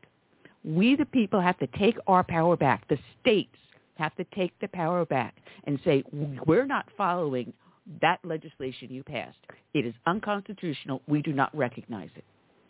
We, 0.65 0.97
the 0.97 1.07
people, 1.07 1.41
have 1.41 1.59
to 1.59 1.67
take 1.67 1.97
our 2.07 2.23
power 2.23 2.57
back. 2.57 2.87
The 2.89 2.99
states 3.21 3.57
have 3.97 4.15
to 4.17 4.25
take 4.35 4.59
the 4.61 4.69
power 4.69 5.05
back 5.05 5.37
and 5.65 5.79
say, 5.85 6.03
we're 6.47 6.67
not 6.67 6.87
following 6.97 7.53
that 8.01 8.19
legislation 8.25 8.89
you 8.91 9.03
passed. 9.03 9.39
It 9.75 9.87
is 9.87 9.95
unconstitutional. 10.07 11.03
We 11.07 11.23
do 11.23 11.33
not 11.33 11.55
recognize 11.57 12.11
it. 12.17 12.25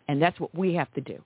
And 0.08 0.20
that's 0.20 0.38
what 0.40 0.54
we 0.54 0.74
have 0.74 0.92
to 0.94 1.00
do. 1.00 1.22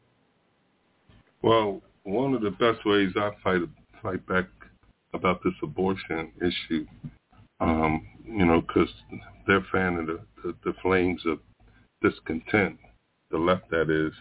Well, 1.42 1.82
one 2.04 2.34
of 2.34 2.42
the 2.42 2.50
best 2.50 2.84
ways 2.86 3.12
I 3.16 3.30
fight 3.42 3.62
fight 4.02 4.26
back 4.26 4.46
about 5.14 5.42
this 5.42 5.54
abortion 5.62 6.32
issue, 6.40 6.86
um, 7.60 8.06
you 8.26 8.44
know, 8.44 8.60
because 8.60 8.88
they're 9.46 9.66
fanning 9.72 10.06
the, 10.06 10.20
the, 10.42 10.54
the 10.64 10.74
flames 10.82 11.22
of 11.26 11.38
discontent, 12.02 12.78
the 13.30 13.38
left 13.38 13.70
that 13.70 13.88
is. 13.90 14.12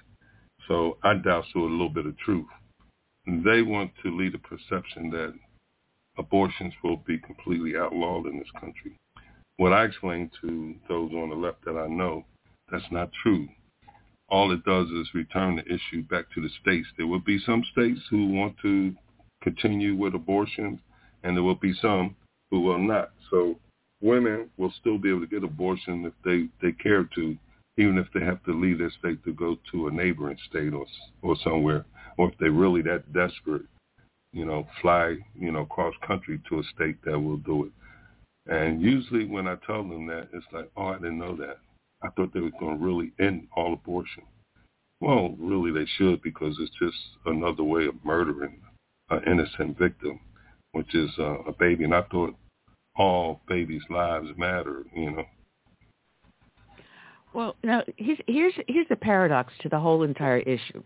So 0.68 0.98
I 1.04 1.16
douse 1.16 1.46
to 1.54 1.60
a 1.60 1.70
little 1.70 1.90
bit 1.90 2.06
of 2.06 2.18
truth. 2.18 2.48
They 3.26 3.62
want 3.62 3.92
to 4.04 4.18
lead 4.18 4.36
a 4.36 4.40
perception 4.40 5.10
that 5.12 5.34
abortions 6.18 6.74
will 6.84 6.98
be 6.98 7.18
completely 7.20 7.78
outlawed 7.78 8.28
in 8.28 8.38
this 8.38 8.52
country. 8.60 8.98
What 9.58 9.74
I 9.74 9.86
explain 9.86 10.30
to 10.42 10.76
those 10.90 11.12
on 11.12 11.30
the 11.30 11.36
left 11.36 11.64
that 11.66 11.78
I 11.78 11.88
know, 11.88 12.26
that's 12.72 12.92
not 12.92 13.12
true 13.22 13.48
all 14.34 14.52
it 14.52 14.66
does 14.66 14.88
is 14.90 15.14
return 15.14 15.56
the 15.56 15.66
issue 15.66 16.02
back 16.10 16.26
to 16.34 16.42
the 16.42 16.50
states. 16.60 16.88
There 16.98 17.06
will 17.06 17.20
be 17.20 17.40
some 17.46 17.64
states 17.72 18.00
who 18.10 18.30
want 18.30 18.56
to 18.64 18.94
continue 19.44 19.96
with 19.96 20.16
abortions, 20.16 20.80
and 21.24 21.38
there 21.38 21.44
will 21.44 21.56
be 21.56 21.74
some 21.80 22.16
who 22.50 22.62
will 22.62 22.80
not. 22.80 23.12
So 23.30 23.60
women 24.02 24.50
will 24.58 24.74
still 24.80 24.98
be 24.98 25.10
able 25.10 25.22
to 25.22 25.28
get 25.28 25.44
abortion 25.44 26.06
if 26.06 26.14
they, 26.26 26.48
they 26.66 26.74
care 26.74 27.08
to, 27.16 27.38
even 27.78 27.98
if 27.98 28.08
they 28.14 28.24
have 28.24 28.44
to 28.44 28.60
leave 28.60 28.80
their 28.80 28.92
state 29.00 29.24
to 29.24 29.34
go 29.34 29.58
to 29.72 29.88
a 29.88 29.92
neighboring 29.92 30.38
state 30.50 30.74
or 30.74 30.86
or 31.22 31.36
somewhere, 31.44 31.86
or 32.18 32.30
if 32.30 32.38
they're 32.40 32.52
really 32.52 32.82
that 32.84 33.12
desperate, 33.14 33.66
you 34.32 34.46
know, 34.46 34.68
fly, 34.82 35.16
you 35.36 35.52
know, 35.52 35.66
cross 35.66 35.94
country 36.06 36.42
to 36.50 36.60
a 36.60 36.64
state 36.76 36.98
that 37.06 37.20
will 37.20 37.38
do 37.38 37.66
it. 37.66 37.72
And 38.46 38.82
usually 38.82 39.26
when 39.26 39.48
I 39.48 39.56
tell 39.66 39.84
them 39.84 40.06
that, 40.08 40.28
it's 40.34 40.46
like, 40.52 40.70
oh, 40.76 40.88
I 40.88 40.96
didn't 40.96 41.20
know 41.20 41.36
that. 41.38 41.58
I 42.02 42.10
thought 42.10 42.34
they 42.34 42.42
were 42.42 42.52
going 42.60 42.78
to 42.78 42.86
really 42.86 43.14
end 43.20 43.48
all 43.56 43.74
abortion. 43.74 44.24
Well, 45.00 45.36
really 45.40 45.72
they 45.72 45.90
should 45.98 46.22
because 46.22 46.58
it's 46.60 46.76
just 46.80 46.98
another 47.26 47.64
way 47.64 47.86
of 47.86 47.96
murdering 48.04 48.60
an 49.10 49.22
innocent 49.26 49.78
victim, 49.78 50.20
which 50.74 50.94
is 50.94 51.10
uh, 51.18 51.40
a 51.44 51.54
baby. 51.54 51.86
And 51.86 51.96
I 51.96 52.02
thought 52.04 52.36
all 52.96 53.42
babies' 53.48 53.84
lives 53.90 54.28
matter, 54.38 54.84
you 54.96 55.12
know. 55.12 55.26
Well, 57.34 57.56
now 57.64 57.84
here's 57.98 58.20
here's 58.28 58.54
here's 58.68 58.88
the 58.90 58.96
paradox 58.96 59.54
to 59.62 59.70
the 59.70 59.80
whole 59.80 60.04
entire 60.04 60.40
issue: 60.40 60.84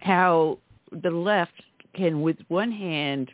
how 0.00 0.58
the 0.90 1.10
left 1.10 1.52
can, 1.94 2.22
with 2.22 2.36
one 2.48 2.72
hand, 2.72 3.30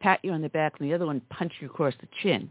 pat 0.00 0.20
you 0.22 0.32
on 0.32 0.42
the 0.42 0.48
back 0.48 0.74
and 0.78 0.88
the 0.88 0.94
other 0.94 1.06
one 1.06 1.20
punch 1.30 1.52
you 1.60 1.68
across 1.68 1.94
the 2.00 2.08
chin. 2.22 2.50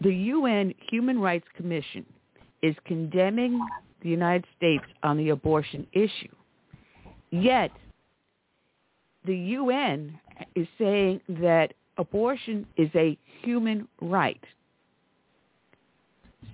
The 0.00 0.12
UN 0.12 0.74
Human 0.90 1.18
Rights 1.18 1.46
Commission 1.56 2.04
is 2.62 2.74
condemning 2.84 3.58
the 4.02 4.08
United 4.08 4.44
States 4.56 4.84
on 5.02 5.16
the 5.16 5.30
abortion 5.30 5.86
issue. 5.92 6.34
Yet, 7.30 7.70
the 9.24 9.36
UN 9.36 10.18
is 10.54 10.66
saying 10.78 11.20
that 11.28 11.74
abortion 11.98 12.66
is 12.76 12.90
a 12.94 13.18
human 13.42 13.88
right. 14.00 14.42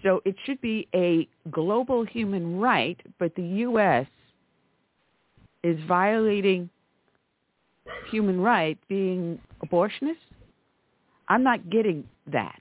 So 0.03 0.21
it 0.25 0.35
should 0.45 0.61
be 0.61 0.89
a 0.95 1.29
global 1.51 2.05
human 2.05 2.59
right, 2.59 3.01
but 3.19 3.35
the 3.37 3.43
U.S. 3.43 4.07
is 5.63 5.79
violating 5.87 6.69
human 8.11 8.41
right 8.41 8.79
being 8.89 9.39
abortionist? 9.65 10.17
I'm 11.29 11.43
not 11.43 11.71
getting 11.71 12.05
that. 12.33 12.61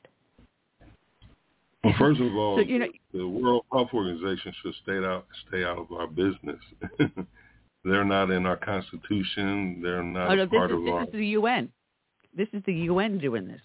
Well, 1.83 1.95
first 1.97 2.21
of 2.21 2.35
all, 2.35 2.57
So, 2.57 2.61
you 2.61 2.79
know- 2.79 2.87
the 3.13 3.27
World 3.27 3.65
Health 3.71 3.89
Organization 3.93 4.53
should 4.61 4.73
stay 4.83 4.97
out 4.97 5.25
stay 5.47 5.63
out 5.63 5.77
of 5.77 5.91
our 5.91 6.07
business. 6.07 6.59
They're 7.83 8.05
not 8.05 8.29
in 8.29 8.45
our 8.45 8.57
constitution. 8.57 9.81
They're 9.81 10.03
not 10.03 10.29
oh, 10.31 10.35
no, 10.35 10.45
this, 10.45 10.51
part 10.51 10.69
is, 10.71 10.77
of 10.77 10.83
this 10.83 10.91
our. 10.93 11.03
is 11.05 11.11
the 11.11 11.25
UN. 11.27 11.69
This 12.37 12.47
is 12.53 12.61
the 12.65 12.73
UN 12.73 13.17
doing 13.17 13.47
this, 13.47 13.61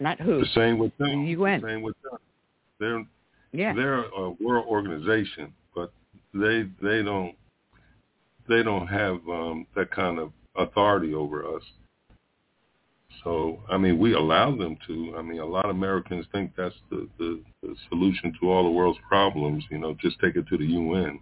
not 0.00 0.20
who. 0.20 0.40
The 0.40 0.46
same 0.54 0.78
with 0.78 0.96
them. 0.98 1.24
The 1.24 1.30
UN. 1.30 1.60
The 1.62 1.68
same 1.68 1.82
with 1.82 1.94
them. 2.02 2.18
They're 2.78 3.04
Yeah. 3.52 3.72
they're 3.74 4.04
a 4.04 4.30
world 4.30 4.66
organization, 4.66 5.54
but 5.74 5.92
they 6.32 6.68
they 6.82 7.02
don't 7.02 7.36
they 8.48 8.62
don't 8.62 8.86
have 8.86 9.20
um, 9.28 9.66
that 9.74 9.90
kind 9.90 10.18
of 10.18 10.32
authority 10.56 11.14
over 11.14 11.46
us. 11.56 11.62
So 13.22 13.60
I 13.70 13.78
mean, 13.78 13.98
we 13.98 14.12
allow 14.14 14.54
them 14.54 14.76
to. 14.86 15.14
I 15.16 15.22
mean, 15.22 15.40
a 15.40 15.46
lot 15.46 15.64
of 15.64 15.70
Americans 15.70 16.26
think 16.32 16.52
that's 16.56 16.74
the, 16.90 17.08
the, 17.18 17.40
the 17.62 17.74
solution 17.88 18.34
to 18.40 18.50
all 18.50 18.64
the 18.64 18.70
world's 18.70 18.98
problems. 19.08 19.64
You 19.70 19.78
know, 19.78 19.94
just 20.00 20.20
take 20.20 20.36
it 20.36 20.46
to 20.48 20.58
the 20.58 20.66
UN. 20.66 21.20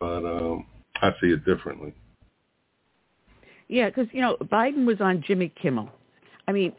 But 0.00 0.24
um, 0.24 0.66
I 0.96 1.10
see 1.20 1.28
it 1.28 1.44
differently. 1.44 1.94
Yeah, 3.68 3.88
because 3.88 4.06
you 4.12 4.20
know 4.20 4.36
Biden 4.42 4.86
was 4.86 5.00
on 5.00 5.22
Jimmy 5.26 5.52
Kimmel. 5.60 5.90
I 6.48 6.52
mean, 6.52 6.72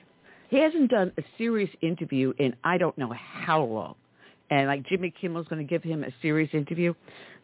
he 0.50 0.60
hasn't 0.60 0.89
done 0.91 1.12
a 1.18 1.24
serious 1.38 1.70
interview 1.82 2.34
in 2.39 2.56
I 2.64 2.78
don't 2.78 2.98
know 2.98 3.14
how 3.14 3.64
long, 3.64 3.95
and 4.50 4.68
like 4.68 4.84
Jimmy 4.88 5.14
Kimmel's 5.20 5.48
going 5.48 5.66
to 5.66 5.70
give 5.70 5.84
him 5.84 6.04
a 6.04 6.12
serious 6.22 6.50
interview. 6.54 6.93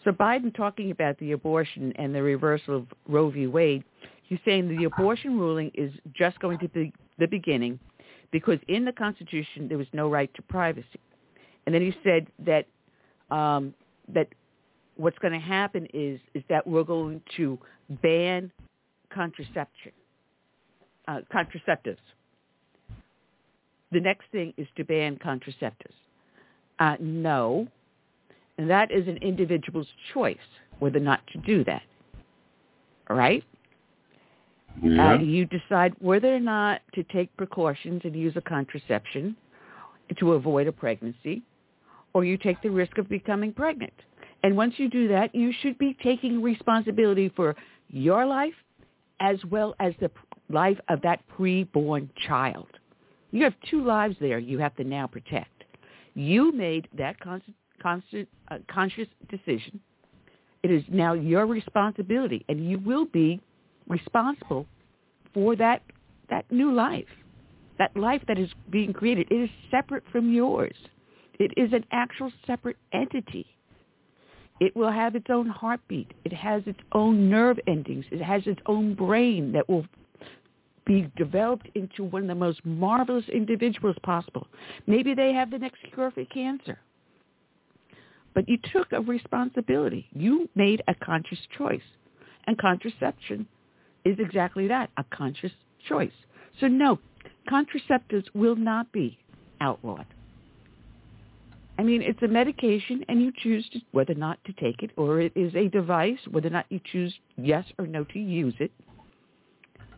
So 0.04 0.12
Biden 0.12 0.56
talking 0.56 0.91
about 0.91 1.18
the 1.20 1.32
abortion 1.32 1.93
and 1.95 2.14
the 2.14 2.22
reversal 2.22 2.78
of 2.78 2.88
Roe 3.08 3.30
v. 3.30 3.47
Wade, 3.47 3.84
he's 4.24 4.39
saying 4.45 4.68
the 4.68 4.86
abortion 4.86 5.39
ruling 5.39 5.72
is 5.74 5.91
just 6.14 6.39
going 6.39 6.60
to 6.60 6.68
be 6.70 6.93
the 7.20 7.28
beginning, 7.28 7.80
because 8.32 8.60
in 8.68 8.86
the 8.86 8.91
Constitution 8.91 9.68
there 9.68 9.78
was 9.78 9.88
no 9.93 10.10
right 10.10 10.34
to 10.36 10.41
privacy, 10.41 10.99
and 11.66 11.74
then 11.74 11.82
he 11.82 11.95
said 12.04 12.28
that 12.39 12.66
um, 13.36 13.74
that 14.14 14.28
what's 14.95 15.18
going 15.20 15.34
to 15.34 15.39
happen 15.39 15.88
is 15.93 16.20
is 16.34 16.43
that 16.49 16.66
we're 16.66 16.84
going 16.84 17.22
to 17.38 17.58
ban 18.01 18.51
contraception, 19.14 19.91
uh, 21.08 21.20
contraceptives. 21.34 21.97
The 23.94 24.00
next 24.00 24.26
thing 24.32 24.54
is 24.58 24.68
to 24.76 24.84
ban 24.84 25.18
contraceptives. 25.18 25.94
Uh, 26.80 26.96
no, 27.00 27.68
and 28.58 28.68
that 28.70 28.91
is 28.91 29.08
an 29.08 29.18
individual's 29.18 29.88
choice 30.14 30.38
whether 30.80 30.98
or 30.98 31.02
not 31.02 31.22
to 31.32 31.38
do 31.39 31.64
that. 31.66 31.84
All 33.10 33.16
right? 33.16 33.44
Yeah. 34.82 35.14
Uh, 35.14 35.20
you 35.20 35.46
decide 35.46 35.94
whether 36.00 36.36
or 36.36 36.39
not 36.39 36.82
to 36.96 37.04
take 37.04 37.36
precautions 37.38 38.02
and 38.04 38.16
use 38.16 38.34
a 38.36 38.41
contraception 38.41 39.36
to 40.18 40.34
avoid 40.34 40.68
a 40.68 40.72
pregnancy, 40.72 41.44
or 42.14 42.26
you 42.26 42.38
take 42.38 42.62
the 42.62 42.70
risk 42.70 42.98
of 42.98 43.08
becoming 43.08 43.54
pregnant. 43.54 43.94
And 44.44 44.58
once 44.58 44.74
you 44.78 44.89
do 44.89 45.08
that, 45.10 45.34
you 45.34 45.54
should 45.62 45.78
be 45.78 45.96
taking 46.02 46.41
responsibility 46.41 47.30
for 47.30 47.56
your 47.89 48.26
life 48.26 48.54
as 49.20 49.38
well 49.50 49.76
as 49.80 49.94
the 50.00 50.10
life 50.50 50.80
of 50.89 51.02
that 51.02 51.22
preborn 51.38 52.10
child. 52.28 52.68
You 53.34 53.44
have 53.46 53.56
two 53.70 53.84
lives 53.84 54.16
there 54.22 54.38
you 54.38 54.60
have 54.60 54.76
to 54.76 54.84
now 54.84 55.08
protect. 55.08 55.64
You 56.14 56.52
made 56.52 56.88
that 56.96 57.20
constant, 57.20 57.58
constant, 57.82 58.30
uh, 58.52 58.60
conscious 58.72 59.08
decision. 59.28 59.80
It 60.62 60.70
is 60.70 60.84
now 60.88 61.14
your 61.14 61.48
responsibility, 61.48 62.46
and 62.48 62.70
you 62.70 62.78
will 62.78 63.06
be 63.06 63.42
responsible 63.88 64.68
for 65.34 65.56
that 65.56 65.82
that 66.30 66.50
new 66.52 66.72
life, 66.72 67.08
that 67.80 67.98
life 67.98 68.22
that 68.28 68.38
is 68.38 68.50
being 68.70 68.94
created. 68.94 69.28
It 69.32 69.36
is 69.36 69.50
separate 69.72 70.04
from 70.12 70.32
yours. 70.32 70.76
It 71.40 71.52
is 71.58 71.74
an 71.74 71.86
actual 71.92 72.32
separate 72.46 72.78
entity. 72.94 73.48
It 74.60 74.76
will 74.76 74.92
have 74.92 75.16
its 75.16 75.28
own 75.30 75.48
heartbeat. 75.48 76.14
It 76.24 76.34
has 76.34 76.62
its 76.68 76.80
own 76.92 77.32
nerve 77.32 77.60
endings. 77.66 78.06
It 78.12 78.22
has 78.22 78.44
its 78.46 78.62
own 78.68 78.94
brain 78.94 79.52
that 79.54 79.68
will 79.68 79.86
be 80.86 81.10
developed 81.16 81.68
into 81.76 82.04
one 82.04 82.24
of 82.24 82.28
the 82.28 82.36
most 82.36 82.60
marvelous 82.66 83.28
individuals 83.30 83.96
possible. 84.04 84.48
Maybe 84.88 85.14
they 85.14 85.34
have 85.34 85.52
the 85.52 85.58
next 85.58 85.80
cure 85.94 86.12
for 86.12 86.26
cancer. 86.26 86.80
But 88.34 88.50
you 88.50 88.58
took 88.72 88.92
a 88.92 89.02
responsibility. 89.02 90.08
You 90.14 90.50
made 90.56 90.82
a 90.88 90.96
conscious 90.96 91.40
choice. 91.58 91.82
And 92.48 92.58
contraception 92.58 93.48
is 94.06 94.18
exactly 94.20 94.68
that, 94.68 94.90
a 94.98 95.06
conscious 95.16 95.52
choice. 95.88 96.12
So 96.60 96.68
no, 96.68 97.00
contraceptives 97.50 98.26
will 98.34 98.56
not 98.56 98.92
be 98.92 99.18
outlawed. 99.62 100.06
I 101.78 101.84
mean, 101.84 102.02
it's 102.04 102.22
a 102.22 102.28
medication, 102.28 103.04
and 103.08 103.22
you 103.22 103.32
choose 103.42 103.68
to, 103.74 103.80
whether 103.92 104.14
or 104.14 104.18
not 104.18 104.44
to 104.46 104.54
take 104.54 104.84
it, 104.84 104.92
or 104.96 105.22
it 105.22 105.32
is 105.36 105.56
a 105.56 105.70
device, 105.70 106.20
whether 106.30 106.48
or 106.48 106.52
not 106.52 106.66
you 106.70 106.80
choose 106.92 107.14
yes 107.38 107.66
or 107.80 107.88
no 107.88 108.04
to 108.04 108.20
use 108.20 108.54
it. 108.60 108.72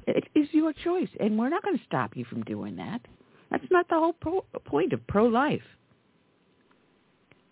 It 0.08 0.26
is 0.36 0.48
your 0.52 0.74
choice, 0.74 1.10
and 1.20 1.38
we're 1.38 1.50
not 1.50 1.64
going 1.64 1.78
to 1.78 1.84
stop 1.86 2.16
you 2.16 2.26
from 2.26 2.44
doing 2.44 2.76
that. 2.76 3.02
That's 3.52 3.66
not 3.72 3.88
the 3.90 3.96
whole 3.96 4.14
pro- 4.14 4.46
point 4.66 4.94
of 4.94 5.06
pro-life. 5.08 5.64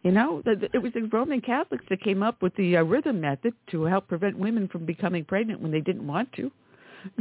You 0.04 0.12
know, 0.12 0.44
it 0.46 0.82
was 0.82 0.92
the 0.94 1.04
Roman 1.04 1.40
Catholics 1.40 1.86
that 1.90 2.02
came 2.02 2.22
up 2.24 2.42
with 2.42 2.54
the 2.56 2.78
uh, 2.78 2.84
rhythm 2.84 3.22
method 3.22 3.54
to 3.72 3.84
help 3.84 4.10
prevent 4.10 4.38
women 4.38 4.68
from 4.68 4.86
becoming 4.86 5.24
pregnant 5.24 5.62
when 5.62 5.72
they 5.72 5.80
didn't 5.80 6.06
want 6.06 6.32
to. 6.34 6.52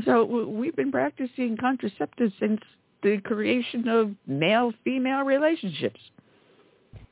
So 0.05 0.25
we've 0.25 0.75
been 0.75 0.91
practicing 0.91 1.57
contraceptives 1.57 2.33
since 2.41 2.61
the 3.03 3.19
creation 3.19 3.89
of 3.89 4.11
male-female 4.27 5.23
relationships. 5.23 6.01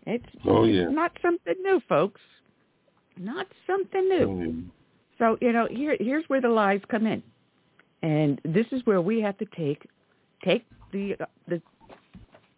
It's, 0.07 0.25
oh, 0.45 0.65
yeah. 0.65 0.89
not 0.89 1.13
something 1.23 1.55
new, 1.63 1.81
folks. 1.89 2.21
Not 3.17 3.47
something 3.67 4.09
new. 4.09 4.29
Oh, 4.29 4.41
yeah. 4.43 4.53
So, 5.19 5.39
you 5.41 5.53
know, 5.53 5.69
here 5.71 5.97
here's 6.01 6.25
where 6.29 6.41
the 6.41 6.49
lies 6.49 6.81
come 6.91 7.07
in. 7.07 7.23
And 8.03 8.41
this 8.45 8.67
is 8.73 8.81
where 8.85 9.01
we 9.01 9.21
have 9.21 9.37
to 9.39 9.47
take 9.57 9.87
take 10.45 10.65
the 10.93 11.17
uh, 11.21 11.27
the 11.49 11.63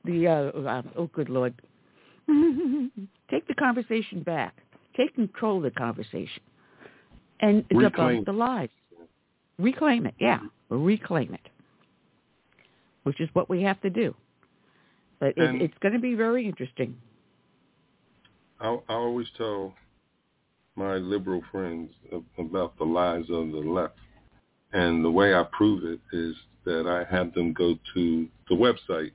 the 0.04 0.26
uh, 0.26 0.68
uh, 0.68 0.82
oh 0.96 1.06
good 1.08 1.28
lord. 1.28 1.54
Take 3.30 3.48
the 3.48 3.54
conversation 3.54 4.22
back. 4.22 4.54
Take 4.96 5.14
control 5.14 5.56
of 5.58 5.62
the 5.64 5.70
conversation. 5.70 6.42
And 7.40 7.64
reclaim 7.72 8.22
debunk 8.22 8.26
the 8.26 8.32
lies. 8.32 8.68
Reclaim 9.58 10.06
it 10.06 10.14
yeah. 10.20 10.40
Reclaim 10.68 11.34
it. 11.34 11.48
Which 13.02 13.20
is 13.20 13.28
what 13.32 13.50
we 13.50 13.62
have 13.62 13.80
to 13.80 13.90
do. 13.90 14.14
But 15.18 15.34
it, 15.36 15.62
it's 15.62 15.74
going 15.80 15.94
to 15.94 16.00
be 16.00 16.14
very 16.14 16.46
interesting. 16.46 16.96
I, 18.60 18.76
I 18.88 18.94
always 18.94 19.26
tell 19.36 19.74
my 20.76 20.94
liberal 20.96 21.42
friends 21.50 21.90
about 22.38 22.78
the 22.78 22.84
lies 22.84 23.24
of 23.28 23.50
the 23.50 23.58
left 23.58 23.98
and 24.72 25.04
the 25.04 25.10
way 25.10 25.34
I 25.34 25.44
prove 25.52 25.84
it 25.84 26.00
is 26.12 26.34
that 26.64 26.86
I 26.86 27.04
have 27.14 27.34
them 27.34 27.52
go 27.52 27.74
to 27.94 28.28
the 28.48 28.54
website 28.54 29.12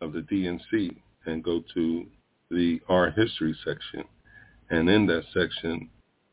of 0.00 0.12
the 0.12 0.20
DNC 0.20 0.96
and 1.26 1.42
go 1.42 1.62
to 1.74 2.06
the 2.50 2.80
Our 2.88 3.10
history 3.10 3.56
section. 3.64 4.04
And 4.70 4.88
in 4.88 5.06
that 5.06 5.24
section, 5.32 5.88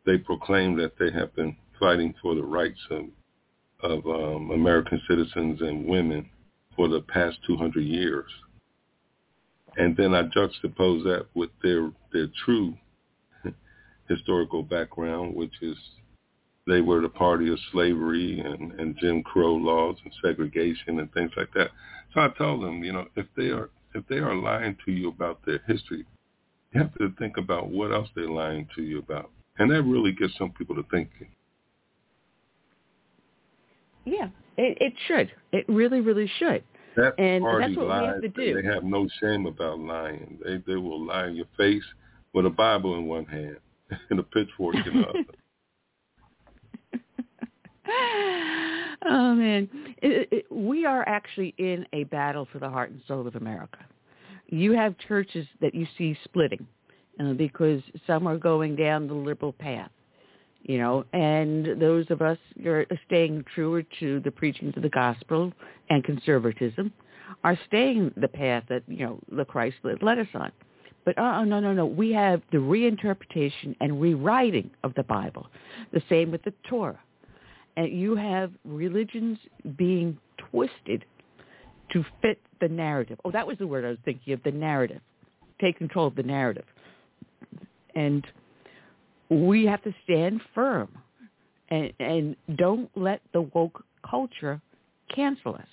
they 0.06 0.18
proclaim 0.18 0.78
that 0.78 0.94
they 1.00 1.12
have 1.12 1.36
been 1.36 1.56
fighting 1.80 2.14
for 2.22 2.36
the 2.36 2.44
rights 2.44 2.80
of, 2.90 3.06
of 3.82 4.06
um, 4.06 4.52
American 4.52 5.02
citizens 5.08 5.62
and 5.62 5.86
women 5.86 6.30
for 6.76 6.88
the 6.88 7.02
past 7.02 7.38
200 7.48 7.82
years. 7.82 8.30
And 9.78 9.96
then 9.96 10.14
I 10.14 10.24
juxtapose 10.24 11.04
that 11.04 11.26
with 11.34 11.50
their, 11.62 11.92
their 12.14 12.28
true 12.46 12.76
historical 14.10 14.64
background, 14.64 15.36
which 15.36 15.54
is 15.62 15.78
they 16.68 16.82
were 16.82 17.02
the 17.02 17.10
party 17.10 17.52
of 17.52 17.60
slavery 17.72 18.40
and, 18.40 18.72
and 18.80 18.98
Jim 19.00 19.22
Crow 19.24 19.54
laws 19.54 19.98
and 20.04 20.14
segregation 20.24 21.00
and 21.00 21.12
things 21.14 21.32
like 21.38 21.54
that. 21.54 21.70
So 22.14 22.22
I 22.22 22.30
tell 22.38 22.60
them, 22.60 22.84
you 22.84 22.94
know, 22.94 23.06
if 23.16 23.28
they 23.38 23.50
are 23.50 23.70
if 23.94 24.06
they 24.08 24.18
are 24.18 24.36
lying 24.36 24.76
to 24.86 24.92
you 24.92 25.08
about 25.08 25.40
their 25.46 25.62
history, 25.68 26.06
you 26.74 26.82
have 26.82 26.94
to 26.96 27.14
think 27.18 27.38
about 27.38 27.70
what 27.70 27.92
else 27.94 28.10
they're 28.16 28.30
lying 28.30 28.68
to 28.76 28.82
you 28.84 29.00
about. 29.00 29.30
And 29.58 29.72
that 29.72 29.84
really 29.84 30.12
gets 30.12 30.34
some 30.38 30.52
people 30.52 30.76
to 30.76 30.84
thinking. 30.92 31.30
Yeah, 34.04 34.28
it, 34.58 34.78
it 34.82 34.94
should. 35.08 35.32
It 35.54 35.66
really, 35.70 36.02
really 36.02 36.30
should. 36.40 36.64
That 36.98 37.18
and 37.18 37.44
party 37.44 37.68
that's 37.68 37.78
what 37.78 37.88
lies. 37.88 38.02
we 38.02 38.08
have 38.08 38.22
to 38.22 38.28
do. 38.30 38.62
They 38.62 38.68
have 38.68 38.84
no 38.84 39.08
shame 39.22 39.46
about 39.46 39.80
lying. 39.80 40.40
They 40.44 40.58
they 40.66 40.76
will 40.76 41.06
lie 41.06 41.28
in 41.28 41.36
your 41.36 41.48
face 41.58 41.84
with 42.34 42.46
a 42.46 42.50
Bible 42.50 42.98
in 42.98 43.06
one 43.06 43.26
hand 43.26 43.58
and 44.10 44.20
a 44.20 44.24
pitchfork 44.24 44.76
in 44.76 45.02
the 45.02 45.08
other. 45.08 45.20
oh 49.06 49.36
man, 49.36 49.70
it, 50.02 50.28
it, 50.32 50.46
we 50.52 50.86
are 50.86 51.08
actually 51.08 51.54
in 51.58 51.86
a 51.94 52.04
battle 52.06 52.48
for 52.52 52.60
the 52.60 52.70
heart 52.70 52.92
and 52.92 53.02
soul 53.08 53.28
of 53.28 53.36
America. 53.36 53.80
You 54.48 54.74
have 54.74 54.98
churches 55.08 55.46
that 55.62 55.76
you 55.76 55.88
see 55.98 56.18
splitting 56.24 56.66
uh, 57.20 57.34
because 57.34 57.82
some 58.08 58.28
are 58.28 58.38
going 58.38 58.76
down 58.76 59.08
the 59.08 59.14
liberal 59.14 59.54
path, 59.54 59.92
you 60.64 60.78
know, 60.78 61.06
and 61.14 61.80
those 61.80 62.06
of 62.10 62.22
us 62.22 62.38
who 62.62 62.70
are 62.70 62.86
staying 63.06 63.46
truer 63.54 63.84
to 64.00 64.20
the 64.22 64.32
preachings 64.32 64.74
of 64.76 64.84
the 64.84 64.90
gospel 64.90 65.52
and 65.90 66.04
conservatism 66.04 66.92
are 67.44 67.58
staying 67.68 68.12
the 68.18 68.28
path 68.28 68.64
that 68.70 68.84
you 68.88 69.06
know 69.06 69.20
the 69.32 69.46
Christ 69.46 69.78
led 69.84 70.18
us 70.20 70.28
on. 70.34 70.52
But 71.06 71.20
oh 71.20 71.44
no 71.44 71.60
no 71.60 71.74
no, 71.74 71.86
we 71.86 72.12
have 72.14 72.42
the 72.52 72.58
reinterpretation 72.58 73.76
and 73.80 74.02
rewriting 74.02 74.72
of 74.84 74.96
the 74.96 75.04
Bible. 75.04 75.48
The 75.94 76.02
same 76.10 76.32
with 76.32 76.42
the 76.44 76.54
Torah 76.68 77.00
and 77.78 77.92
you 77.92 78.16
have 78.16 78.52
religions 78.64 79.38
being 79.78 80.18
twisted 80.52 81.06
to 81.92 82.06
fit 82.22 82.40
the 82.62 82.68
narrative. 82.68 83.20
Oh, 83.26 83.32
that 83.32 83.46
was 83.46 83.58
the 83.58 83.68
word 83.68 83.86
I 83.86 83.90
was 83.90 83.98
thinking 84.06 84.34
of, 84.34 84.44
the 84.44 84.52
narrative. 84.52 85.02
Take 85.62 85.78
control 85.78 86.08
of 86.08 86.16
the 86.16 86.24
narrative. 86.24 86.66
And 87.96 88.26
we 89.30 89.66
have 89.66 89.84
to 89.84 89.94
stand 90.04 90.42
firm 90.54 90.90
and, 91.70 91.94
and 92.00 92.36
don't 92.58 92.90
let 92.96 93.22
the 93.34 93.42
woke 93.42 93.84
culture 94.10 94.62
cancel 95.14 95.56
us. 95.56 95.68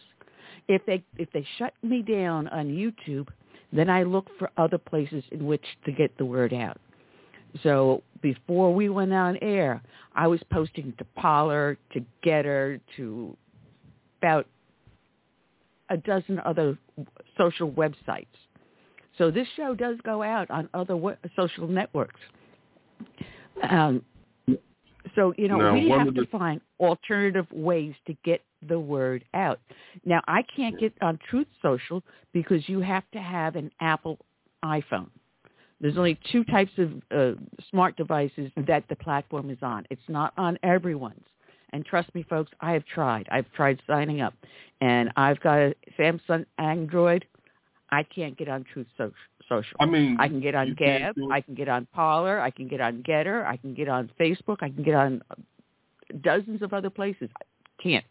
If 0.69 0.87
they 0.87 1.03
if 1.19 1.31
they 1.33 1.45
shut 1.59 1.75
me 1.83 2.03
down 2.03 2.47
on 2.49 2.67
YouTube, 2.69 3.29
then 3.73 3.91
I 3.91 4.05
look 4.05 4.29
for 4.39 4.51
other 4.57 4.79
places 4.79 5.25
in 5.33 5.45
which 5.45 5.65
to 5.85 5.93
get 5.93 6.17
the 6.19 6.25
word 6.25 6.55
out. 6.55 6.79
So 7.63 8.03
before 8.23 8.75
we 8.75 8.89
went 8.89 9.13
on 9.13 9.37
air, 9.43 9.83
I 10.15 10.27
was 10.29 10.41
posting 10.51 10.95
to 10.99 11.05
Parler, 11.17 11.77
to 11.93 12.05
Gettr, 12.25 12.81
to 12.97 13.37
about 14.21 14.47
a 15.91 15.97
dozen 15.97 16.41
other 16.45 16.79
social 17.37 17.71
websites. 17.71 18.27
So 19.19 19.31
this 19.31 19.47
show 19.57 19.75
does 19.75 19.99
go 20.05 20.23
out 20.23 20.51
on 20.51 20.69
other 20.73 20.97
we- 20.97 21.15
social 21.37 21.67
networks. 21.67 22.21
Um, 23.69 24.03
so 25.15 25.35
you 25.37 25.49
know 25.49 25.59
Now, 25.59 25.75
we 25.75 25.91
have 25.91 26.15
to 26.15 26.23
the- 26.23 26.27
find 26.29 26.61
alternative 26.81 27.47
ways 27.53 27.95
to 28.07 28.15
get 28.25 28.43
the 28.67 28.79
word 28.79 29.25
out. 29.35 29.61
Now 30.05 30.23
I 30.27 30.43
can't 30.43 30.79
get 30.79 30.95
on 31.03 31.19
Truth 31.29 31.49
Social 31.61 32.03
because 32.33 32.69
you 32.69 32.81
have 32.81 33.05
to 33.13 33.21
have 33.21 33.57
an 33.57 33.71
Apple 33.81 34.19
iPhone. 34.65 35.11
There's 35.83 35.99
only 35.99 36.19
two 36.31 36.45
types 36.45 36.71
of 36.79 36.93
uh, 37.11 37.39
smart 37.69 37.97
devices 37.97 38.51
that 38.69 38.85
the 38.89 38.97
platform 38.97 39.51
is 39.51 39.59
on. 39.63 39.85
It's 39.91 40.01
not 40.09 40.33
on 40.39 40.57
everyone's. 40.63 41.25
And 41.73 41.85
trust 41.85 42.15
me, 42.15 42.25
folks, 42.31 42.51
I 42.61 42.73
have 42.73 42.85
tried. 42.87 43.27
I've 43.33 43.51
tried 43.53 43.81
signing 43.87 44.21
up, 44.21 44.33
and 44.81 45.11
I've 45.17 45.41
got 45.41 45.59
a 45.59 45.75
Samsung 45.99 46.47
Android. 46.59 47.25
I 47.91 48.05
can't 48.05 48.37
get 48.39 48.49
on 48.49 48.65
Truth 48.73 48.87
so- 48.97 49.13
Social. 49.49 49.77
I 49.81 49.87
mean, 49.87 50.17
I 50.21 50.29
can 50.29 50.41
get 50.41 50.55
on 50.55 50.75
Gab. 50.79 51.17
I 51.33 51.41
can 51.41 51.55
get 51.55 51.69
on 51.69 51.87
Parler. 51.93 52.41
I 52.41 52.51
can 52.51 52.69
get 52.69 52.81
on 52.81 53.03
Gettr. 53.03 53.45
I 53.45 53.57
can 53.57 53.75
get 53.75 53.89
on 53.89 54.09
Facebook. 54.19 54.59
I 54.61 54.69
can 54.71 54.85
get 54.85 54.95
on 54.95 55.21
dozens 56.23 56.63
of 56.63 56.73
other 56.73 56.91
places. 56.91 57.29
I 57.37 57.83
can't. 57.83 58.05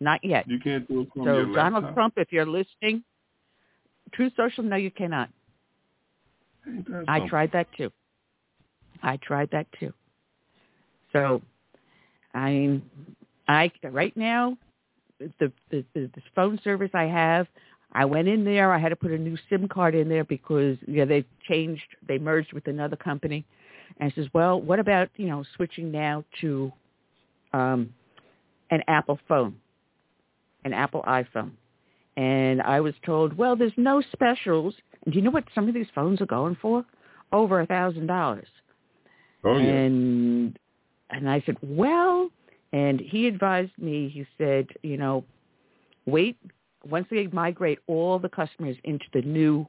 Not 0.00 0.22
yet. 0.22 0.48
You 0.48 0.58
can't 0.60 0.86
do 0.88 1.00
it 1.02 1.08
from 1.12 1.24
So 1.24 1.44
Donald 1.52 1.84
laptop. 1.84 1.94
Trump, 1.94 2.14
if 2.18 2.32
you're 2.32 2.46
listening, 2.46 3.02
Truth 4.12 4.34
Social, 4.36 4.62
no, 4.62 4.76
you 4.76 4.90
cannot. 4.90 5.28
I 7.08 7.26
tried 7.28 7.52
that 7.52 7.66
too. 7.76 7.90
I 9.02 9.16
tried 9.18 9.50
that 9.52 9.66
too. 9.78 9.92
So, 11.12 11.42
I 12.34 12.50
mean, 12.50 12.82
I 13.48 13.70
right 13.82 14.16
now, 14.16 14.56
the, 15.18 15.52
the 15.70 15.84
the 15.94 16.10
the 16.14 16.22
phone 16.34 16.58
service 16.62 16.90
I 16.94 17.04
have, 17.04 17.46
I 17.92 18.04
went 18.04 18.28
in 18.28 18.44
there. 18.44 18.72
I 18.72 18.78
had 18.78 18.90
to 18.90 18.96
put 18.96 19.12
a 19.12 19.18
new 19.18 19.36
SIM 19.48 19.68
card 19.68 19.94
in 19.94 20.08
there 20.08 20.24
because 20.24 20.76
yeah 20.86 21.04
they 21.04 21.24
changed, 21.48 21.86
they 22.06 22.18
merged 22.18 22.52
with 22.52 22.66
another 22.66 22.96
company, 22.96 23.46
and 23.98 24.10
I 24.10 24.14
says, 24.14 24.26
well, 24.34 24.60
what 24.60 24.78
about 24.78 25.08
you 25.16 25.28
know 25.28 25.44
switching 25.56 25.90
now 25.90 26.24
to 26.40 26.72
um, 27.52 27.92
an 28.70 28.82
Apple 28.88 29.18
phone, 29.28 29.56
an 30.64 30.72
Apple 30.72 31.02
iPhone, 31.06 31.52
and 32.16 32.62
I 32.62 32.80
was 32.80 32.94
told, 33.04 33.36
well, 33.36 33.56
there's 33.56 33.72
no 33.76 34.02
specials. 34.12 34.74
And 35.04 35.12
do 35.12 35.18
you 35.18 35.24
know 35.24 35.30
what 35.30 35.44
some 35.54 35.68
of 35.68 35.74
these 35.74 35.86
phones 35.94 36.20
are 36.20 36.26
going 36.26 36.56
for? 36.60 36.84
Over 37.32 37.60
a 37.60 37.66
thousand 37.66 38.06
dollars. 38.06 38.48
Oh 39.44 39.56
yeah. 39.58 39.68
And 39.68 40.58
and 41.10 41.30
I 41.30 41.42
said, 41.46 41.56
well, 41.62 42.30
and 42.72 43.00
he 43.00 43.26
advised 43.26 43.72
me. 43.78 44.08
He 44.08 44.26
said, 44.38 44.66
you 44.82 44.96
know, 44.96 45.24
wait 46.06 46.36
once 46.88 47.06
they 47.10 47.26
migrate 47.28 47.78
all 47.86 48.18
the 48.18 48.28
customers 48.28 48.76
into 48.84 49.04
the 49.12 49.22
new 49.22 49.66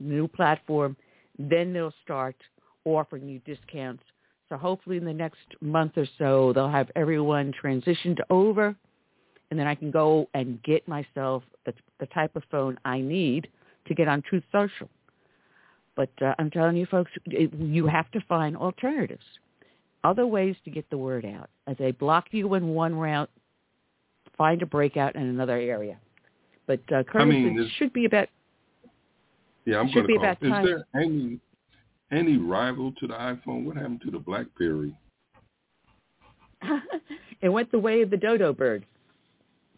new 0.00 0.28
platform, 0.28 0.96
then 1.38 1.72
they'll 1.72 1.94
start 2.02 2.36
offering 2.84 3.28
you 3.28 3.40
discounts. 3.40 4.02
So 4.48 4.56
hopefully 4.56 4.96
in 4.96 5.04
the 5.04 5.12
next 5.12 5.40
month 5.60 5.92
or 5.96 6.06
so, 6.18 6.52
they'll 6.52 6.70
have 6.70 6.90
everyone 6.96 7.52
transitioned 7.62 8.18
over, 8.30 8.74
and 9.50 9.58
then 9.58 9.66
I 9.66 9.74
can 9.74 9.90
go 9.90 10.28
and 10.34 10.62
get 10.62 10.86
myself 10.86 11.42
the, 11.64 11.74
the 12.00 12.06
type 12.06 12.36
of 12.36 12.42
phone 12.50 12.78
I 12.84 13.00
need 13.00 13.48
to 13.86 13.94
get 13.94 14.08
on 14.08 14.22
Truth 14.22 14.44
Social. 14.52 14.88
But 15.96 16.10
uh, 16.22 16.34
I'm 16.38 16.50
telling 16.50 16.76
you, 16.76 16.86
folks, 16.86 17.10
it, 17.26 17.52
you 17.54 17.86
have 17.86 18.10
to 18.12 18.20
find 18.28 18.56
alternatives, 18.56 19.24
other 20.04 20.26
ways 20.26 20.54
to 20.64 20.70
get 20.70 20.88
the 20.90 20.98
word 20.98 21.24
out. 21.24 21.50
As 21.66 21.76
they 21.78 21.90
block 21.90 22.26
you 22.30 22.54
in 22.54 22.68
one 22.68 22.94
route, 22.94 23.30
find 24.36 24.62
a 24.62 24.66
breakout 24.66 25.16
in 25.16 25.22
another 25.22 25.56
area. 25.56 25.98
But 26.66 26.80
uh, 26.92 27.02
Curtis, 27.02 27.22
I 27.22 27.24
mean, 27.24 27.58
it 27.58 27.70
should 27.78 27.92
be 27.92 28.04
about 28.04 28.28
yeah, 29.64 29.80
I'm 29.80 29.92
gonna 29.92 30.06
about 30.16 30.40
call. 30.40 30.50
time. 30.50 30.64
Is 30.64 30.70
there 30.70 31.02
any 31.02 31.38
any 32.10 32.36
rival 32.36 32.92
to 33.00 33.06
the 33.06 33.14
iPhone? 33.14 33.64
What 33.64 33.76
happened 33.76 34.02
to 34.04 34.10
the 34.10 34.18
BlackBerry? 34.18 34.94
it 37.42 37.48
went 37.48 37.70
the 37.70 37.78
way 37.78 38.02
of 38.02 38.10
the 38.10 38.16
dodo 38.16 38.52
bird. 38.52 38.86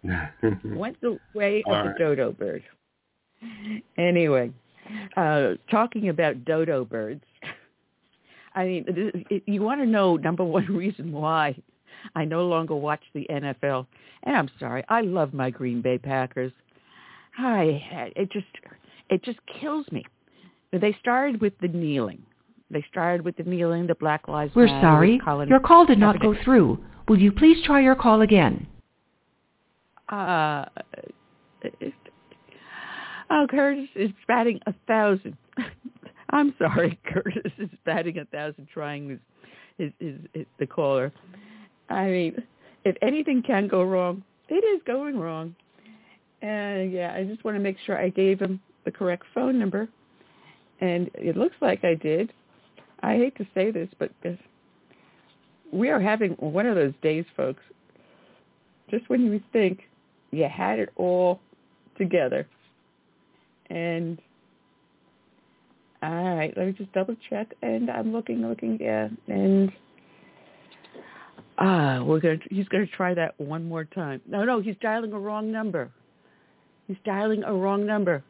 went 0.65 1.01
the 1.01 1.19
way 1.35 1.63
of 1.67 1.73
All 1.73 1.85
the 1.85 1.95
dodo 1.99 2.33
bird. 2.33 2.63
Anyway, 3.97 4.53
uh, 5.17 5.53
talking 5.71 6.09
about 6.09 6.45
dodo 6.45 6.85
birds, 6.85 7.25
I 8.55 8.65
mean, 8.65 8.85
it, 8.89 9.27
it, 9.31 9.43
you 9.47 9.63
want 9.63 9.81
to 9.81 9.87
know 9.87 10.17
number 10.17 10.45
one 10.45 10.67
reason 10.69 11.13
why 11.13 11.57
I 12.15 12.25
no 12.25 12.47
longer 12.47 12.75
watch 12.75 13.03
the 13.15 13.27
NFL, 13.31 13.87
and 14.25 14.37
I'm 14.37 14.51
sorry, 14.59 14.85
I 14.89 15.03
love 15.03 15.33
my 15.33 15.51
Green 15.51 15.81
Bay 15.83 15.99
Packers. 15.99 16.53
I 17.39 18.13
it 18.17 18.31
just 18.33 18.47
it 19.09 19.23
just 19.23 19.39
kills 19.61 19.87
me. 19.93 20.05
They 20.73 20.97
started 21.01 21.41
with 21.41 21.53
the 21.61 21.69
kneeling. 21.69 22.23
They 22.71 22.85
started 22.89 23.25
with 23.25 23.37
the 23.37 23.43
kneeling, 23.43 23.87
the 23.87 23.97
Black 23.97 24.29
Lives 24.29 24.55
We're 24.55 24.67
Matter, 24.67 24.81
sorry. 24.81 25.21
Colin 25.25 25.49
Your 25.49 25.59
call 25.61 25.87
did 25.87 25.99
not 25.99 26.21
go 26.21 26.37
through. 26.45 26.79
Will 27.09 27.19
you 27.19 27.33
please 27.33 27.59
try 27.65 27.81
your 27.81 27.97
call 27.97 28.21
again? 28.21 28.67
Uh, 30.11 30.65
oh, 33.31 33.47
Curtis 33.49 33.89
is 33.95 34.11
batting 34.27 34.61
a 34.67 34.75
thousand. 34.87 35.37
I'm 36.31 36.55
sorry, 36.59 36.99
Curtis 37.13 37.53
is 37.59 37.71
batting 37.85 38.19
a 38.19 38.25
thousand, 38.27 38.69
trying 38.73 39.11
his, 39.11 39.19
his, 39.79 39.93
his, 40.01 40.15
his 40.35 40.47
the 40.59 40.67
caller. 40.67 41.13
I 41.89 42.07
mean, 42.07 42.43
if 42.85 42.97
anything 43.03 43.43
can 43.47 43.69
go 43.69 43.83
wrong, 43.83 44.23
it 44.49 44.65
is 44.65 44.83
going 44.87 45.19
wrong. 45.19 45.55
And 46.43 46.93
yeah, 46.93 47.15
I 47.15 47.25
just 47.25 47.45
want 47.45 47.57
to 47.57 47.61
make 47.61 47.77
sure 47.85 47.99
I 47.99 48.09
gave 48.09 48.41
him 48.41 48.61
the 48.85 48.91
correct 48.91 49.25
phone 49.35 49.59
number, 49.59 49.89
and 50.81 51.11
it 51.15 51.37
looks 51.37 51.57
like 51.61 51.85
I 51.85 51.95
did. 51.95 52.33
I 53.03 53.15
hate 53.17 53.37
to 53.37 53.47
say 53.55 53.71
this, 53.71 53.89
but 53.99 54.11
we 55.73 55.89
are 55.89 56.01
having 56.01 56.33
one 56.33 56.67
of 56.67 56.75
those 56.75 56.95
days, 57.03 57.25
folks. 57.37 57.63
Just 58.91 59.09
when 59.09 59.23
you 59.23 59.41
think 59.53 59.83
you 60.31 60.49
had 60.49 60.79
it 60.79 60.91
all 60.97 61.41
together. 61.99 62.47
And 63.69 64.19
all 66.03 66.35
right, 66.37 66.53
let 66.57 66.67
me 66.67 66.73
just 66.73 66.93
double 66.93 67.17
check. 67.29 67.53
And 67.63 67.91
I'm 67.91 68.13
looking, 68.13 68.47
looking, 68.47 68.79
yeah. 68.81 69.09
And 69.29 69.71
ah, 71.59 72.03
we're 72.03 72.21
gonna. 72.21 72.39
He's 72.51 72.69
gonna 72.69 72.87
try 72.87 73.15
that 73.15 73.39
one 73.39 73.69
more 73.69 73.85
time. 73.85 74.21
No, 74.27 74.45
no, 74.45 74.61
he's 74.61 74.77
dialing 74.81 75.13
a 75.13 75.19
wrong 75.19 75.53
number. 75.53 75.91
He's 76.89 76.97
dialing 77.05 77.45
a 77.45 77.53
wrong 77.53 77.87
number. 77.87 78.25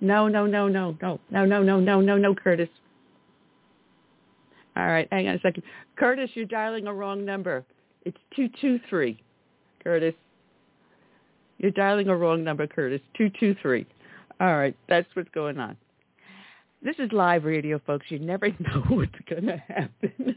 No, 0.00 0.28
no, 0.28 0.46
no, 0.46 0.68
no, 0.68 0.96
no, 1.02 1.20
no, 1.30 1.44
no, 1.44 1.62
no, 1.62 1.80
no, 1.80 2.00
no, 2.00 2.16
no, 2.16 2.34
Curtis. 2.34 2.68
All 4.76 4.86
right, 4.86 5.08
hang 5.10 5.26
on 5.26 5.34
a 5.34 5.40
second. 5.40 5.64
Curtis, 5.96 6.30
you're 6.34 6.46
dialing 6.46 6.86
a 6.86 6.94
wrong 6.94 7.24
number. 7.24 7.64
It's 8.04 8.16
two 8.34 8.48
two 8.60 8.78
three. 8.88 9.20
Curtis. 9.82 10.14
You're 11.58 11.72
dialing 11.72 12.08
a 12.08 12.16
wrong 12.16 12.44
number, 12.44 12.66
Curtis. 12.66 13.00
223. 13.16 13.86
All 14.40 14.56
right, 14.56 14.76
that's 14.88 15.08
what's 15.14 15.28
going 15.30 15.58
on. 15.58 15.76
This 16.82 16.94
is 16.98 17.10
live 17.12 17.44
radio, 17.44 17.80
folks. 17.84 18.06
You 18.08 18.20
never 18.20 18.48
know 18.60 18.84
what's 18.88 19.10
going 19.28 19.46
to 19.46 19.56
happen. 19.56 20.36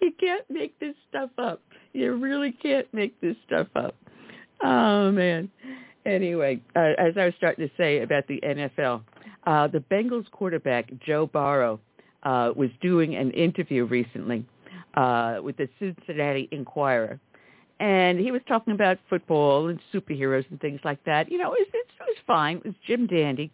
you 0.00 0.12
can't 0.18 0.44
make 0.48 0.78
this 0.80 0.94
stuff 1.08 1.30
up. 1.36 1.60
You 1.92 2.14
really 2.14 2.52
can't 2.52 2.92
make 2.94 3.20
this 3.20 3.36
stuff 3.46 3.68
up. 3.76 3.94
Oh, 4.62 5.12
man. 5.12 5.50
Anyway, 6.06 6.62
uh, 6.74 6.92
as 6.98 7.14
I 7.18 7.26
was 7.26 7.34
starting 7.36 7.68
to 7.68 7.74
say 7.76 8.00
about 8.00 8.26
the 8.28 8.40
NFL, 8.40 9.02
uh, 9.46 9.68
the 9.68 9.84
Bengals 9.90 10.30
quarterback, 10.30 10.90
Joe 11.06 11.26
Burrow, 11.26 11.80
uh, 12.22 12.52
was 12.56 12.70
doing 12.80 13.14
an 13.14 13.30
interview 13.32 13.84
recently 13.84 14.46
uh, 14.94 15.38
with 15.42 15.56
the 15.58 15.68
Cincinnati 15.78 16.48
Enquirer. 16.50 17.20
And 17.80 18.18
he 18.18 18.32
was 18.32 18.40
talking 18.48 18.74
about 18.74 18.98
football 19.08 19.68
and 19.68 19.78
superheroes 19.94 20.44
and 20.50 20.60
things 20.60 20.80
like 20.84 21.02
that. 21.04 21.30
You 21.30 21.38
know, 21.38 21.52
it 21.52 21.60
was, 21.60 21.68
it 21.72 21.86
was 22.00 22.16
fine. 22.26 22.58
It 22.58 22.66
was 22.66 22.74
Jim 22.86 23.06
Dandy. 23.06 23.50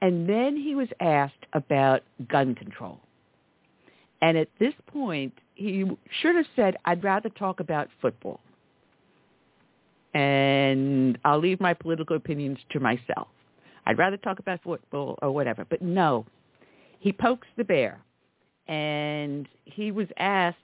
And 0.00 0.28
then 0.28 0.56
he 0.56 0.74
was 0.74 0.88
asked 1.00 1.46
about 1.52 2.02
gun 2.28 2.54
control. 2.54 3.00
And 4.20 4.38
at 4.38 4.48
this 4.60 4.74
point, 4.86 5.32
he 5.54 5.84
should 6.20 6.36
have 6.36 6.46
said, 6.54 6.76
I'd 6.84 7.02
rather 7.02 7.28
talk 7.28 7.60
about 7.60 7.88
football. 8.00 8.40
And 10.14 11.18
I'll 11.24 11.40
leave 11.40 11.60
my 11.60 11.74
political 11.74 12.16
opinions 12.16 12.58
to 12.70 12.80
myself. 12.80 13.28
I'd 13.86 13.98
rather 13.98 14.16
talk 14.16 14.38
about 14.38 14.60
football 14.62 15.18
or 15.22 15.32
whatever. 15.32 15.64
But 15.68 15.82
no, 15.82 16.26
he 17.00 17.12
pokes 17.12 17.48
the 17.56 17.64
bear. 17.64 18.00
And 18.68 19.48
he 19.64 19.90
was 19.90 20.06
asked, 20.18 20.56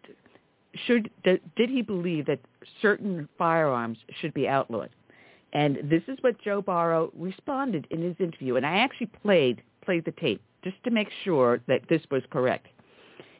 should 0.87 1.11
did 1.25 1.41
he 1.57 1.83
believe 1.83 2.27
that 2.27 2.39
certain 2.81 3.29
firearms 3.39 3.99
should 4.21 4.35
be 4.35 4.49
outlawed? 4.49 4.91
And 5.53 5.79
this 5.85 6.03
is 6.09 6.19
what 6.21 6.41
Joe 6.41 6.61
Burrow 6.61 7.11
responded 7.17 7.87
in 7.91 8.03
his 8.03 8.17
interview. 8.19 8.57
And 8.57 8.67
I 8.67 8.79
actually 8.79 9.11
played 9.23 9.63
played 9.85 10.05
the 10.05 10.13
tape 10.13 10.43
just 10.63 10.77
to 10.85 10.91
make 10.91 11.09
sure 11.25 11.61
that 11.67 11.81
this 11.89 12.03
was 12.11 12.23
correct. 12.31 12.67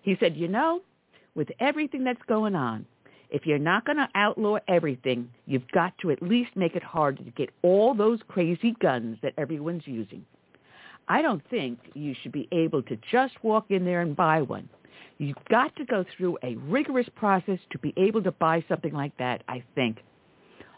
He 0.03 0.17
said, 0.19 0.37
you 0.37 0.49
know, 0.49 0.81
with 1.35 1.49
everything 1.61 2.05
that's 2.05 2.23
going 2.27 2.55
on, 2.55 2.87
if 3.31 3.45
you're 3.45 3.59
not 3.59 3.85
going 3.85 3.99
to 3.99 4.09
outlaw 4.15 4.59
everything, 4.69 5.29
you've 5.47 5.69
got 5.73 5.93
to 5.99 6.11
at 6.11 6.23
least 6.23 6.51
make 6.57 6.75
it 6.75 6.83
hard 6.83 7.19
to 7.19 7.25
get 7.25 7.51
all 7.63 7.93
those 7.95 8.21
crazy 8.29 8.75
guns 8.81 9.19
that 9.23 9.35
everyone's 9.37 9.87
using. 9.87 10.25
I 11.09 11.23
don't 11.23 11.43
think 11.49 11.79
you 11.95 12.15
should 12.23 12.33
be 12.33 12.49
able 12.53 12.83
to 12.85 12.99
just 13.11 13.43
walk 13.43 13.71
in 13.71 13.85
there 13.85 14.03
and 14.03 14.15
buy 14.15 14.43
one. 14.43 14.69
You've 15.17 15.37
got 15.51 15.75
to 15.77 15.85
go 15.85 16.05
through 16.17 16.39
a 16.43 16.57
rigorous 16.57 17.09
process 17.17 17.59
to 17.71 17.79
be 17.79 17.93
able 17.97 18.23
to 18.23 18.33
buy 18.33 18.65
something 18.69 18.93
like 18.93 19.17
that, 19.19 19.43
I 19.49 19.65
think. 19.75 19.99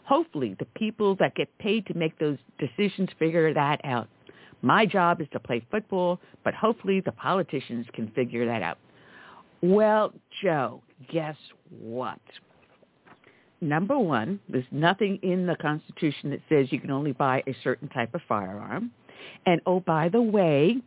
Hopefully 0.05 0.55
the 0.57 0.65
people 0.65 1.15
that 1.17 1.35
get 1.35 1.55
paid 1.59 1.85
to 1.87 1.93
make 1.93 2.17
those 2.17 2.37
decisions 2.57 3.09
figure 3.19 3.53
that 3.53 3.81
out. 3.83 4.07
My 4.61 4.85
job 4.85 5.21
is 5.21 5.27
to 5.33 5.39
play 5.39 5.65
football, 5.69 6.19
but 6.43 6.53
hopefully 6.53 7.01
the 7.01 7.11
politicians 7.11 7.85
can 7.93 8.09
figure 8.11 8.45
that 8.45 8.63
out. 8.63 8.77
Well, 9.61 10.13
Joe, 10.41 10.81
guess 11.11 11.35
what? 11.69 12.19
Number 13.59 13.97
one, 13.97 14.39
there's 14.49 14.65
nothing 14.71 15.19
in 15.21 15.45
the 15.45 15.55
Constitution 15.55 16.31
that 16.31 16.41
says 16.49 16.71
you 16.71 16.79
can 16.79 16.89
only 16.89 17.11
buy 17.11 17.43
a 17.45 17.55
certain 17.63 17.89
type 17.89 18.15
of 18.15 18.21
firearm. 18.27 18.91
And 19.45 19.61
oh, 19.65 19.79
by 19.79 20.09
the 20.09 20.21
way, 20.21 20.77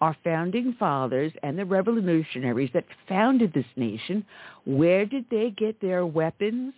our 0.00 0.16
founding 0.22 0.74
fathers 0.78 1.32
and 1.42 1.58
the 1.58 1.64
revolutionaries 1.64 2.70
that 2.74 2.84
founded 3.08 3.52
this 3.52 3.66
nation, 3.76 4.24
where 4.64 5.06
did 5.06 5.24
they 5.30 5.50
get 5.56 5.80
their 5.80 6.04
weapons 6.06 6.74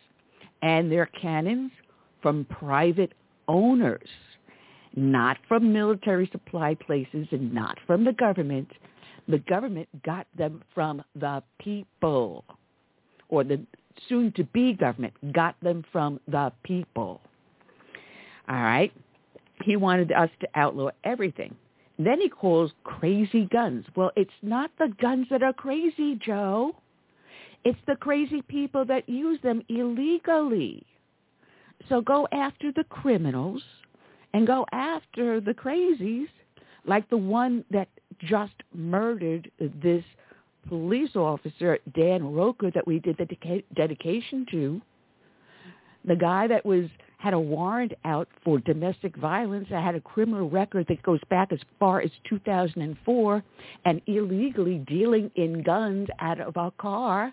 and 0.62 0.90
their 0.90 1.06
cannons? 1.06 1.70
From 2.20 2.44
private 2.46 3.12
owners. 3.46 4.08
not 4.98 5.38
from 5.46 5.72
military 5.72 6.28
supply 6.32 6.74
places 6.74 7.26
and 7.30 7.52
not 7.52 7.78
from 7.86 8.04
the 8.04 8.12
government. 8.12 8.68
The 9.28 9.38
government 9.38 9.88
got 10.04 10.26
them 10.36 10.62
from 10.74 11.02
the 11.14 11.42
people, 11.58 12.44
or 13.28 13.44
the 13.44 13.60
soon-to-be 14.08 14.74
government 14.74 15.12
got 15.32 15.56
them 15.62 15.84
from 15.92 16.20
the 16.28 16.52
people. 16.62 17.20
All 18.48 18.56
right? 18.56 18.92
He 19.62 19.76
wanted 19.76 20.12
us 20.12 20.30
to 20.40 20.48
outlaw 20.54 20.90
everything. 21.04 21.54
Then 21.98 22.20
he 22.20 22.28
calls 22.28 22.70
crazy 22.84 23.46
guns. 23.46 23.84
Well, 23.96 24.12
it's 24.16 24.30
not 24.42 24.70
the 24.78 24.92
guns 25.00 25.26
that 25.30 25.42
are 25.42 25.52
crazy, 25.52 26.14
Joe. 26.24 26.76
It's 27.64 27.78
the 27.86 27.96
crazy 27.96 28.40
people 28.42 28.84
that 28.84 29.08
use 29.08 29.40
them 29.42 29.62
illegally. 29.68 30.84
So 31.88 32.00
go 32.00 32.28
after 32.32 32.70
the 32.72 32.84
criminals 32.84 33.62
and 34.32 34.46
go 34.46 34.64
after 34.72 35.40
the 35.40 35.54
crazies 35.54 36.28
like 36.86 37.08
the 37.10 37.16
one 37.16 37.64
that 37.70 37.88
just 38.20 38.54
murdered 38.74 39.50
this 39.58 40.04
police 40.68 41.14
officer, 41.16 41.78
Dan 41.94 42.32
Rocha, 42.32 42.70
that 42.74 42.86
we 42.86 42.98
did 42.98 43.16
the 43.18 43.24
dedica- 43.24 43.64
dedication 43.74 44.46
to. 44.50 44.80
The 46.04 46.16
guy 46.16 46.46
that 46.46 46.64
was 46.64 46.86
had 47.18 47.34
a 47.34 47.38
warrant 47.38 47.92
out 48.04 48.28
for 48.44 48.58
domestic 48.60 49.16
violence, 49.16 49.68
that 49.70 49.82
had 49.82 49.94
a 49.94 50.00
criminal 50.00 50.48
record 50.48 50.86
that 50.88 51.02
goes 51.02 51.20
back 51.28 51.52
as 51.52 51.60
far 51.78 52.00
as 52.00 52.10
2004, 52.28 53.42
and 53.84 54.00
illegally 54.06 54.78
dealing 54.86 55.30
in 55.36 55.62
guns 55.62 56.08
out 56.20 56.40
of 56.40 56.56
a 56.56 56.72
car 56.78 57.32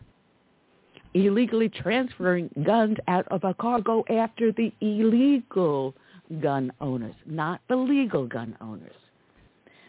illegally 1.15 1.69
transferring 1.69 2.49
guns 2.65 2.97
out 3.07 3.25
of 3.29 3.43
a 3.45 3.53
car 3.53 3.81
go 3.81 4.05
after 4.09 4.51
the 4.51 4.71
illegal 4.81 5.95
gun 6.41 6.71
owners, 6.81 7.15
not 7.25 7.61
the 7.69 7.75
legal 7.75 8.27
gun 8.27 8.55
owners. 8.59 8.95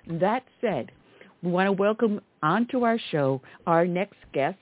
That 0.07 0.45
said, 0.61 0.93
we 1.43 1.51
want 1.51 1.67
to 1.67 1.73
welcome 1.73 2.21
onto 2.43 2.85
our 2.85 2.99
show 3.11 3.43
our 3.67 3.87
next 3.87 4.19
guest, 4.33 4.59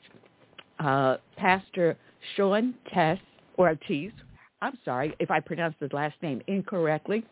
uh, 0.78 1.18
Pastor 1.36 1.96
Sean 2.34 2.74
Tess 2.92 3.18
Ortiz. 3.58 4.12
I'm 4.64 4.78
sorry 4.82 5.14
if 5.18 5.30
I 5.30 5.40
pronounced 5.40 5.76
his 5.78 5.92
last 5.92 6.14
name 6.22 6.40
incorrectly. 6.46 7.22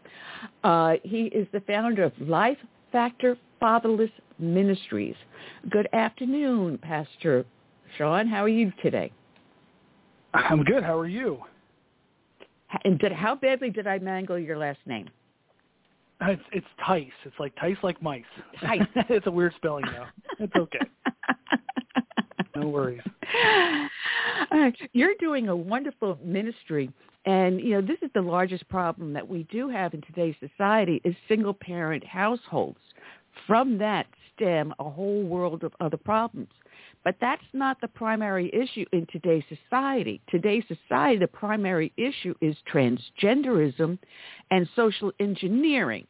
Uh, 0.63 0.97
he 1.03 1.25
is 1.29 1.49
the 1.53 1.61
founder 1.61 2.05
of 2.05 2.13
Life 2.21 2.59
Factor 2.93 3.39
Fatherless 3.59 4.11
Ministries. 4.39 5.15
Good 5.71 5.89
afternoon, 5.95 6.77
Pastor 6.77 7.47
Sean. 7.97 8.29
How 8.29 8.45
are 8.45 8.51
you 8.51 8.71
today? 8.83 9.11
I'm 10.35 10.63
good. 10.63 10.83
How 10.83 10.99
are 10.99 11.09
you? 11.09 11.39
And 12.85 12.99
did, 12.99 13.13
how 13.13 13.35
badly 13.35 13.71
did 13.71 13.87
I 13.87 13.99
mangle 13.99 14.39
your 14.39 14.59
last 14.59 14.81
name? 14.85 15.09
It's 16.21 16.43
it's 16.53 16.67
Tice. 16.87 17.11
It's 17.25 17.35
like 17.41 17.55
Tice 17.57 17.77
like 17.83 18.01
mice. 18.03 18.23
Tice. 18.61 18.83
it's 19.09 19.27
a 19.27 19.31
weird 19.31 19.55
spelling 19.57 19.87
though. 19.87 20.07
It's 20.39 20.55
okay. 20.55 20.79
no 22.57 22.69
worries. 22.69 23.01
You're 24.93 25.15
doing 25.19 25.49
a 25.49 25.57
wonderful 25.57 26.19
ministry, 26.23 26.91
and 27.25 27.61
you 27.61 27.71
know 27.71 27.81
this 27.81 27.99
is 28.03 28.11
the 28.15 28.23
largest 28.23 28.69
problem 28.69 29.13
that 29.13 29.29
we 29.29 29.45
do 29.45 29.69
have 29.69 29.95
in 29.95 30.03
today's 30.03 30.35
society 30.41 31.01
is 31.05 31.15
single 31.29 31.55
parent 31.55 32.05
households. 32.05 32.79
From 33.47 33.79
that 33.79 34.07
stem 34.35 34.75
a 34.79 34.89
whole 34.89 35.23
world 35.23 35.65
of 35.65 35.73
other 35.81 35.97
problems. 35.97 36.51
But 37.05 37.17
that's 37.21 37.43
not 37.53 37.81
the 37.81 37.89
primary 37.89 38.51
issue 38.55 38.85
in 38.93 39.07
today's 39.11 39.43
society. 39.49 40.21
Today's 40.29 40.65
society, 40.69 41.19
the 41.19 41.27
primary 41.27 41.93
issue 41.97 42.35
is 42.41 42.57
transgenderism 42.73 43.99
and 44.51 44.69
social 44.77 45.13
engineering. 45.19 46.07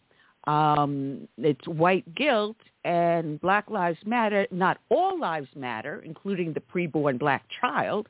Um, 0.47 1.29
it's 1.39 1.67
white 1.67 2.15
guilt 2.15 2.57
and 2.85 3.41
Black 3.41 3.71
Lives 3.71 3.99
Matter. 4.05 4.47
Not 4.51 4.79
all 4.91 5.19
lives 5.19 5.49
matter, 5.55 6.03
including 6.05 6.53
the 6.53 6.61
preborn 6.61 7.19
black 7.19 7.45
child. 7.61 8.09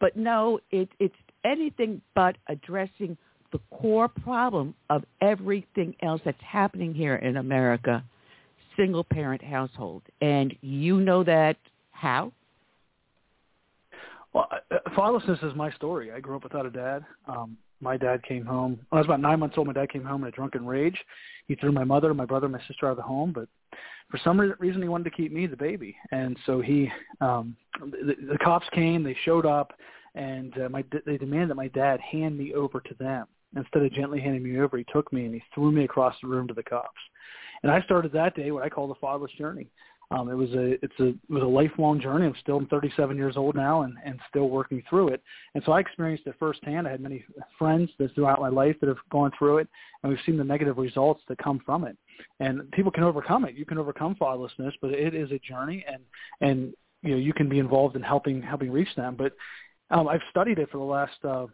But 0.00 0.16
no, 0.16 0.60
it, 0.70 0.88
it's 0.98 1.14
anything 1.44 2.00
but 2.14 2.36
addressing 2.48 3.16
the 3.52 3.60
core 3.70 4.08
problem 4.08 4.74
of 4.90 5.04
everything 5.20 5.94
else 6.02 6.20
that's 6.24 6.42
happening 6.42 6.92
here 6.92 7.16
in 7.16 7.36
America, 7.36 8.02
single 8.76 9.04
parent 9.04 9.42
household. 9.42 10.02
And 10.20 10.54
you 10.60 11.00
know 11.00 11.22
that 11.24 11.56
how? 11.92 12.32
Well, 14.32 14.48
uh, 14.50 14.78
fatherlessness 14.96 15.44
is 15.44 15.54
my 15.54 15.70
story. 15.72 16.10
I 16.10 16.18
grew 16.18 16.34
up 16.34 16.42
without 16.42 16.66
a 16.66 16.70
dad. 16.70 17.04
Um, 17.28 17.56
my 17.80 17.96
dad 17.96 18.22
came 18.24 18.44
home. 18.44 18.80
When 18.88 18.98
I 18.98 19.00
was 19.00 19.06
about 19.06 19.20
nine 19.20 19.38
months 19.38 19.56
old, 19.56 19.68
my 19.68 19.72
dad 19.72 19.92
came 19.92 20.02
home 20.02 20.22
in 20.22 20.28
a 20.28 20.32
drunken 20.32 20.66
rage. 20.66 20.98
He 21.46 21.54
threw 21.54 21.70
my 21.70 21.84
mother, 21.84 22.12
my 22.14 22.24
brother, 22.24 22.46
and 22.46 22.52
my 22.52 22.62
sister 22.66 22.86
out 22.86 22.92
of 22.92 22.96
the 22.96 23.02
home, 23.02 23.32
but 23.32 23.48
for 24.10 24.18
some 24.24 24.38
reason 24.58 24.82
he 24.82 24.88
wanted 24.88 25.04
to 25.04 25.10
keep 25.10 25.32
me, 25.32 25.46
the 25.46 25.56
baby. 25.56 25.96
And 26.10 26.36
so 26.46 26.60
he, 26.60 26.90
um, 27.20 27.56
the, 27.80 28.14
the 28.30 28.38
cops 28.38 28.66
came, 28.72 29.02
they 29.02 29.16
showed 29.24 29.46
up, 29.46 29.72
and 30.14 30.52
uh, 30.58 30.68
my 30.68 30.84
they 31.06 31.16
demanded 31.16 31.50
that 31.50 31.56
my 31.56 31.68
dad 31.68 32.00
hand 32.00 32.36
me 32.36 32.54
over 32.54 32.80
to 32.80 32.94
them. 32.94 33.26
Instead 33.56 33.82
of 33.82 33.92
gently 33.92 34.20
handing 34.20 34.42
me 34.42 34.58
over, 34.58 34.76
he 34.76 34.84
took 34.92 35.12
me 35.12 35.26
and 35.26 35.34
he 35.34 35.42
threw 35.54 35.70
me 35.70 35.84
across 35.84 36.14
the 36.20 36.28
room 36.28 36.48
to 36.48 36.54
the 36.54 36.62
cops. 36.62 36.98
And 37.62 37.70
I 37.70 37.80
started 37.82 38.12
that 38.12 38.34
day 38.34 38.50
what 38.50 38.64
I 38.64 38.68
call 38.68 38.88
the 38.88 38.94
fatherless 38.96 39.32
journey. 39.38 39.70
Um, 40.10 40.28
it 40.28 40.34
was 40.34 40.50
a 40.50 40.72
it's 40.84 41.00
a 41.00 41.08
it 41.08 41.30
was 41.30 41.42
a 41.42 41.46
lifelong 41.46 42.00
journey. 42.00 42.26
I'm 42.26 42.34
still 42.40 42.64
37 42.70 43.16
years 43.16 43.36
old 43.36 43.56
now 43.56 43.82
and 43.82 43.94
and 44.04 44.20
still 44.28 44.48
working 44.48 44.82
through 44.88 45.08
it. 45.08 45.22
And 45.54 45.62
so 45.64 45.72
I 45.72 45.80
experienced 45.80 46.26
it 46.26 46.34
firsthand. 46.38 46.86
I 46.86 46.90
had 46.90 47.00
many 47.00 47.24
friends 47.58 47.90
that 47.98 48.14
throughout 48.14 48.40
my 48.40 48.50
life 48.50 48.76
that 48.80 48.88
have 48.88 48.98
gone 49.10 49.32
through 49.38 49.58
it, 49.58 49.68
and 50.02 50.10
we've 50.10 50.20
seen 50.26 50.36
the 50.36 50.44
negative 50.44 50.78
results 50.78 51.22
that 51.28 51.38
come 51.38 51.60
from 51.64 51.84
it. 51.84 51.96
And 52.40 52.70
people 52.72 52.92
can 52.92 53.02
overcome 53.02 53.44
it. 53.44 53.54
You 53.54 53.64
can 53.64 53.78
overcome 53.78 54.14
fatherlessness, 54.14 54.72
but 54.80 54.90
it 54.90 55.14
is 55.14 55.30
a 55.32 55.38
journey, 55.38 55.84
and 55.88 56.02
and 56.40 56.74
you 57.02 57.12
know 57.12 57.16
you 57.16 57.32
can 57.32 57.48
be 57.48 57.58
involved 57.58 57.96
in 57.96 58.02
helping 58.02 58.42
helping 58.42 58.70
reach 58.70 58.94
them. 58.96 59.16
But 59.16 59.32
um, 59.90 60.08
I've 60.08 60.22
studied 60.30 60.58
it 60.58 60.70
for 60.70 60.78
the 60.78 60.84
last. 60.84 61.24
Uh, 61.24 61.46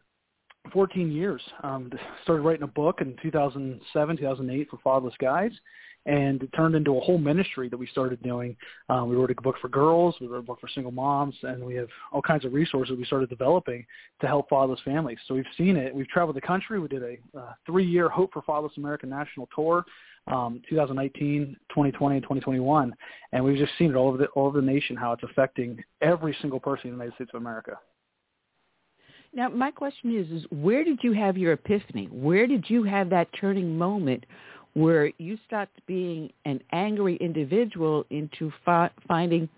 14 0.72 1.10
years. 1.10 1.42
Um, 1.62 1.90
started 2.22 2.42
writing 2.42 2.62
a 2.62 2.68
book 2.68 3.00
in 3.00 3.16
2007, 3.22 4.16
2008 4.16 4.68
for 4.70 4.78
fatherless 4.84 5.14
guys, 5.18 5.52
and 6.06 6.42
it 6.42 6.50
turned 6.54 6.74
into 6.74 6.96
a 6.96 7.00
whole 7.00 7.18
ministry 7.18 7.68
that 7.68 7.76
we 7.76 7.86
started 7.86 8.22
doing. 8.22 8.56
Um, 8.88 9.08
we 9.08 9.16
wrote 9.16 9.30
a 9.30 9.42
book 9.42 9.56
for 9.60 9.68
girls, 9.68 10.16
we 10.20 10.26
wrote 10.26 10.38
a 10.38 10.42
book 10.42 10.60
for 10.60 10.68
single 10.68 10.92
moms, 10.92 11.34
and 11.42 11.64
we 11.64 11.74
have 11.74 11.88
all 12.12 12.22
kinds 12.22 12.44
of 12.44 12.52
resources 12.52 12.96
we 12.96 13.04
started 13.04 13.28
developing 13.28 13.84
to 14.20 14.26
help 14.26 14.48
fatherless 14.48 14.80
families. 14.84 15.18
So 15.26 15.34
we've 15.34 15.44
seen 15.56 15.76
it. 15.76 15.94
We've 15.94 16.08
traveled 16.08 16.36
the 16.36 16.42
country. 16.42 16.78
We 16.78 16.88
did 16.88 17.02
a 17.02 17.38
uh, 17.38 17.52
three-year 17.66 18.08
Hope 18.08 18.32
for 18.32 18.42
Fatherless 18.42 18.76
America 18.76 19.06
national 19.06 19.48
tour, 19.54 19.84
um, 20.26 20.62
2019, 20.68 21.56
2020, 21.70 22.16
and 22.16 22.22
2021, 22.22 22.94
and 23.32 23.44
we've 23.44 23.58
just 23.58 23.72
seen 23.78 23.90
it 23.90 23.96
all 23.96 24.08
over 24.08 24.18
the 24.18 24.26
all 24.28 24.46
over 24.46 24.60
the 24.60 24.66
nation 24.66 24.96
how 24.96 25.12
it's 25.12 25.22
affecting 25.22 25.82
every 26.02 26.36
single 26.40 26.60
person 26.60 26.88
in 26.88 26.90
the 26.92 27.02
United 27.02 27.14
States 27.16 27.30
of 27.34 27.40
America. 27.40 27.78
Now, 29.32 29.48
my 29.48 29.70
question 29.70 30.16
is, 30.16 30.30
is 30.30 30.46
where 30.50 30.82
did 30.82 30.98
you 31.02 31.12
have 31.12 31.38
your 31.38 31.52
epiphany? 31.52 32.06
Where 32.10 32.46
did 32.46 32.68
you 32.68 32.82
have 32.82 33.10
that 33.10 33.28
turning 33.40 33.78
moment 33.78 34.26
where 34.74 35.12
you 35.18 35.38
stopped 35.46 35.80
being 35.86 36.32
an 36.44 36.60
angry 36.72 37.16
individual 37.16 38.04
into 38.10 38.52
fi- 38.64 38.90
finding 39.06 39.48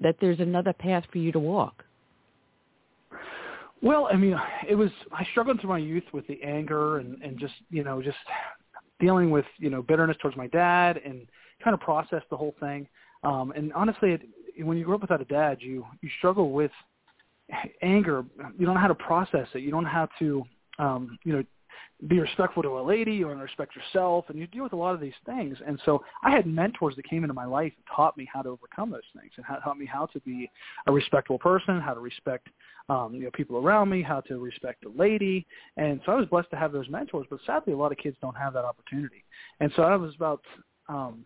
that 0.00 0.16
there's 0.20 0.40
another 0.40 0.72
path 0.72 1.04
for 1.10 1.18
you 1.18 1.32
to 1.32 1.38
walk? 1.38 1.84
Well, 3.82 4.08
I 4.12 4.16
mean, 4.16 4.36
it 4.68 4.74
was 4.74 4.90
I 5.12 5.24
struggled 5.32 5.60
through 5.60 5.70
my 5.70 5.78
youth 5.78 6.04
with 6.12 6.26
the 6.26 6.42
anger 6.42 6.98
and 6.98 7.22
and 7.22 7.38
just 7.38 7.54
you 7.70 7.84
know 7.84 8.02
just 8.02 8.16
dealing 9.00 9.30
with 9.30 9.44
you 9.58 9.70
know 9.70 9.82
bitterness 9.82 10.16
towards 10.20 10.36
my 10.36 10.46
dad 10.48 10.98
and 11.04 11.26
trying 11.60 11.76
to 11.76 11.84
process 11.84 12.22
the 12.30 12.36
whole 12.36 12.54
thing. 12.58 12.86
Um, 13.22 13.52
and 13.54 13.72
honestly, 13.74 14.12
it, 14.12 14.22
when 14.64 14.78
you 14.78 14.84
grow 14.84 14.94
up 14.94 15.02
without 15.02 15.20
a 15.20 15.26
dad, 15.26 15.58
you 15.60 15.84
you 16.00 16.08
struggle 16.18 16.52
with 16.52 16.70
anger. 17.82 18.24
You 18.58 18.66
don't 18.66 18.74
know 18.74 18.80
how 18.80 18.88
to 18.88 18.94
process 18.94 19.48
it. 19.54 19.60
You 19.60 19.70
don't 19.70 19.84
know 19.84 19.90
how 19.90 20.08
to 20.18 20.44
um, 20.78 21.18
you 21.24 21.32
know 21.32 21.44
be 22.08 22.20
respectful 22.20 22.62
to 22.62 22.78
a 22.78 22.82
lady 22.82 23.24
or 23.24 23.34
respect 23.36 23.74
yourself 23.74 24.26
and 24.28 24.38
you 24.38 24.46
deal 24.48 24.62
with 24.62 24.74
a 24.74 24.76
lot 24.76 24.94
of 24.94 25.00
these 25.00 25.14
things 25.24 25.56
and 25.66 25.80
so 25.86 26.04
i 26.22 26.30
had 26.30 26.46
mentors 26.46 26.94
that 26.94 27.08
came 27.08 27.24
into 27.24 27.32
my 27.32 27.46
life 27.46 27.72
and 27.74 27.84
taught 27.94 28.16
me 28.18 28.28
how 28.30 28.42
to 28.42 28.50
overcome 28.50 28.90
those 28.90 29.00
things 29.18 29.32
and 29.38 29.46
how, 29.46 29.56
taught 29.56 29.78
me 29.78 29.86
how 29.86 30.04
to 30.04 30.20
be 30.20 30.50
a 30.88 30.92
respectful 30.92 31.38
person 31.38 31.80
how 31.80 31.94
to 31.94 32.00
respect 32.00 32.48
um 32.90 33.14
you 33.14 33.22
know 33.22 33.30
people 33.32 33.56
around 33.56 33.88
me 33.88 34.02
how 34.02 34.20
to 34.20 34.38
respect 34.38 34.84
a 34.84 34.88
lady 34.90 35.46
and 35.78 36.00
so 36.04 36.12
i 36.12 36.14
was 36.14 36.26
blessed 36.26 36.50
to 36.50 36.56
have 36.56 36.70
those 36.70 36.88
mentors 36.90 37.26
but 37.30 37.40
sadly 37.46 37.72
a 37.72 37.76
lot 37.76 37.90
of 37.90 37.96
kids 37.96 38.16
don't 38.20 38.36
have 38.36 38.52
that 38.52 38.64
opportunity 38.64 39.24
and 39.60 39.72
so 39.74 39.82
i 39.82 39.96
was 39.96 40.14
about 40.16 40.42
um 40.90 41.24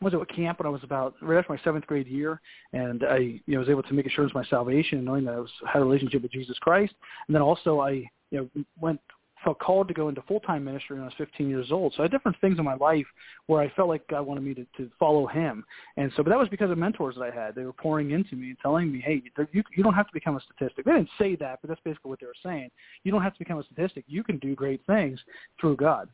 was 0.00 0.14
at 0.14 0.20
a 0.20 0.26
camp 0.26 0.58
when 0.58 0.66
I 0.66 0.70
was 0.70 0.84
about 0.84 1.14
right 1.22 1.38
after 1.38 1.52
my 1.52 1.60
seventh 1.64 1.86
grade 1.86 2.06
year, 2.06 2.40
and 2.72 3.04
I 3.04 3.16
you 3.16 3.42
know 3.48 3.60
was 3.60 3.68
able 3.68 3.82
to 3.84 3.94
make 3.94 4.06
assurance 4.06 4.32
of 4.32 4.36
my 4.36 4.44
salvation, 4.44 5.04
knowing 5.04 5.24
that 5.24 5.34
I 5.34 5.40
was 5.40 5.50
had 5.72 5.82
a 5.82 5.84
relationship 5.84 6.22
with 6.22 6.32
Jesus 6.32 6.58
Christ, 6.58 6.94
and 7.28 7.34
then 7.34 7.42
also 7.42 7.80
I 7.80 7.90
you 8.30 8.50
know 8.54 8.64
went 8.78 9.00
felt 9.44 9.58
called 9.60 9.86
to 9.86 9.94
go 9.94 10.08
into 10.08 10.22
full-time 10.22 10.64
ministry 10.64 10.96
when 10.96 11.02
I 11.02 11.06
was 11.06 11.14
15 11.18 11.48
years 11.48 11.70
old. 11.70 11.92
So 11.94 12.02
I 12.02 12.04
had 12.04 12.10
different 12.10 12.36
things 12.40 12.58
in 12.58 12.64
my 12.64 12.74
life 12.74 13.06
where 13.46 13.60
I 13.60 13.70
felt 13.76 13.88
like 13.88 14.06
God 14.08 14.26
wanted 14.26 14.42
me 14.42 14.54
to, 14.54 14.66
to 14.76 14.90
follow 14.98 15.26
him. 15.26 15.64
And 15.96 16.10
so, 16.16 16.22
but 16.22 16.30
that 16.30 16.38
was 16.38 16.48
because 16.48 16.70
of 16.70 16.78
mentors 16.78 17.14
that 17.14 17.22
I 17.22 17.30
had. 17.30 17.54
They 17.54 17.64
were 17.64 17.72
pouring 17.72 18.10
into 18.10 18.34
me 18.34 18.48
and 18.48 18.58
telling 18.60 18.90
me, 18.90 19.00
hey, 19.00 19.22
you, 19.52 19.62
you 19.76 19.84
don't 19.84 19.94
have 19.94 20.08
to 20.08 20.12
become 20.12 20.36
a 20.36 20.40
statistic. 20.40 20.84
They 20.84 20.92
didn't 20.92 21.10
say 21.18 21.36
that, 21.36 21.60
but 21.62 21.68
that's 21.68 21.80
basically 21.84 22.08
what 22.08 22.20
they 22.20 22.26
were 22.26 22.34
saying. 22.42 22.70
You 23.04 23.12
don't 23.12 23.22
have 23.22 23.34
to 23.34 23.38
become 23.38 23.58
a 23.58 23.64
statistic. 23.64 24.04
You 24.08 24.24
can 24.24 24.38
do 24.38 24.54
great 24.54 24.80
things 24.86 25.20
through 25.60 25.76
God. 25.76 26.08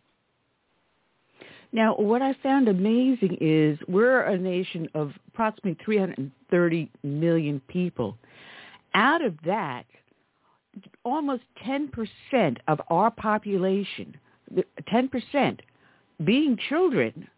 Now, 1.72 1.94
what 1.94 2.22
I 2.22 2.34
found 2.42 2.68
amazing 2.68 3.38
is 3.40 3.78
we're 3.88 4.22
a 4.22 4.38
nation 4.38 4.88
of 4.94 5.12
approximately 5.28 5.82
330 5.84 6.90
million 7.02 7.60
people. 7.68 8.16
Out 8.94 9.24
of 9.24 9.34
that, 9.46 9.86
almost 11.04 11.42
10% 11.66 12.56
of 12.68 12.80
our 12.88 13.10
population, 13.10 14.16
10% 14.90 15.60
being 16.24 16.58
children, 16.68 17.28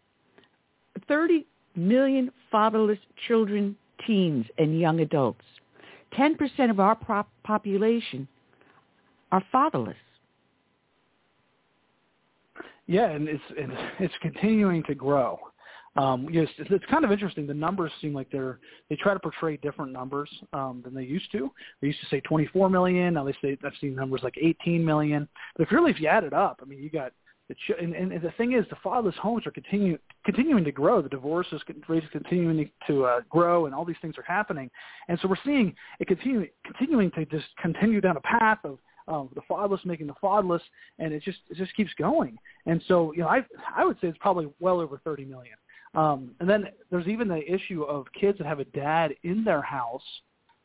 30 1.07 1.45
million 1.75 2.31
fatherless 2.51 2.99
children, 3.27 3.75
teens, 4.05 4.45
and 4.57 4.79
young 4.79 4.99
adults. 4.99 5.45
10% 6.13 6.69
of 6.69 6.79
our 6.79 6.97
population 7.43 8.27
are 9.31 9.43
fatherless. 9.51 9.95
Yeah, 12.87 13.09
and 13.09 13.27
it's 13.27 13.43
it's, 13.51 13.73
it's 13.99 14.13
continuing 14.21 14.83
to 14.83 14.95
grow. 14.95 15.39
Um, 15.97 16.27
yes, 16.29 16.49
it's, 16.57 16.69
it's 16.71 16.85
kind 16.91 17.05
of 17.05 17.11
interesting. 17.11 17.47
The 17.47 17.53
numbers 17.53 17.91
seem 18.01 18.13
like 18.13 18.29
they're 18.29 18.59
they 18.89 18.95
try 18.97 19.13
to 19.13 19.19
portray 19.19 19.57
different 19.57 19.91
numbers 19.91 20.29
um, 20.51 20.81
than 20.83 20.93
they 20.93 21.03
used 21.03 21.31
to. 21.31 21.51
They 21.81 21.87
used 21.87 22.01
to 22.01 22.07
say 22.07 22.19
24 22.21 22.69
million. 22.69 23.13
Now 23.13 23.23
they 23.23 23.35
say 23.41 23.57
I've 23.63 23.71
seen 23.79 23.95
numbers 23.95 24.21
like 24.23 24.35
18 24.41 24.83
million. 24.83 25.27
But 25.55 25.63
if 25.63 25.71
really 25.71 25.91
if 25.91 25.99
you 25.99 26.07
add 26.07 26.23
it 26.23 26.33
up, 26.33 26.59
I 26.61 26.65
mean, 26.65 26.79
you 26.79 26.89
got 26.89 27.13
the 27.47 27.55
ch- 27.55 27.79
and, 27.79 27.93
and 27.93 28.11
the 28.11 28.31
thing 28.37 28.53
is, 28.53 28.65
the 28.69 28.75
fatherless 28.83 29.15
homes 29.21 29.45
are 29.45 29.51
continue, 29.51 29.97
continuing 30.25 30.63
to 30.63 30.71
grow. 30.71 31.01
The 31.01 31.09
divorces 31.09 31.61
rates 31.87 32.05
continuing 32.11 32.69
to 32.87 33.05
uh, 33.05 33.21
grow, 33.29 33.65
and 33.65 33.75
all 33.75 33.85
these 33.85 33.95
things 34.01 34.15
are 34.17 34.23
happening. 34.23 34.69
And 35.07 35.19
so 35.21 35.27
we're 35.27 35.35
seeing 35.45 35.75
it 35.99 36.07
continue, 36.07 36.47
continuing 36.65 37.11
to 37.11 37.25
just 37.25 37.45
continue 37.61 38.01
down 38.01 38.17
a 38.17 38.21
path 38.21 38.59
of 38.63 38.79
um, 39.07 39.29
the 39.35 39.41
fatherless 39.47 39.81
making 39.85 40.07
the 40.07 40.15
fatherless, 40.21 40.61
and 40.99 41.13
it 41.13 41.23
just 41.23 41.39
it 41.49 41.57
just 41.57 41.75
keeps 41.75 41.91
going. 41.97 42.37
And 42.65 42.81
so 42.87 43.13
you 43.13 43.19
know, 43.19 43.27
I 43.27 43.45
I 43.75 43.85
would 43.85 43.97
say 44.01 44.07
it's 44.07 44.17
probably 44.17 44.47
well 44.59 44.79
over 44.79 44.99
30 45.03 45.25
million. 45.25 45.55
Um, 45.93 46.31
and 46.39 46.49
then 46.49 46.65
there's 46.91 47.07
even 47.07 47.27
the 47.27 47.41
issue 47.51 47.83
of 47.83 48.05
kids 48.19 48.37
that 48.37 48.47
have 48.47 48.59
a 48.59 48.65
dad 48.65 49.15
in 49.23 49.43
their 49.43 49.61
house, 49.61 50.03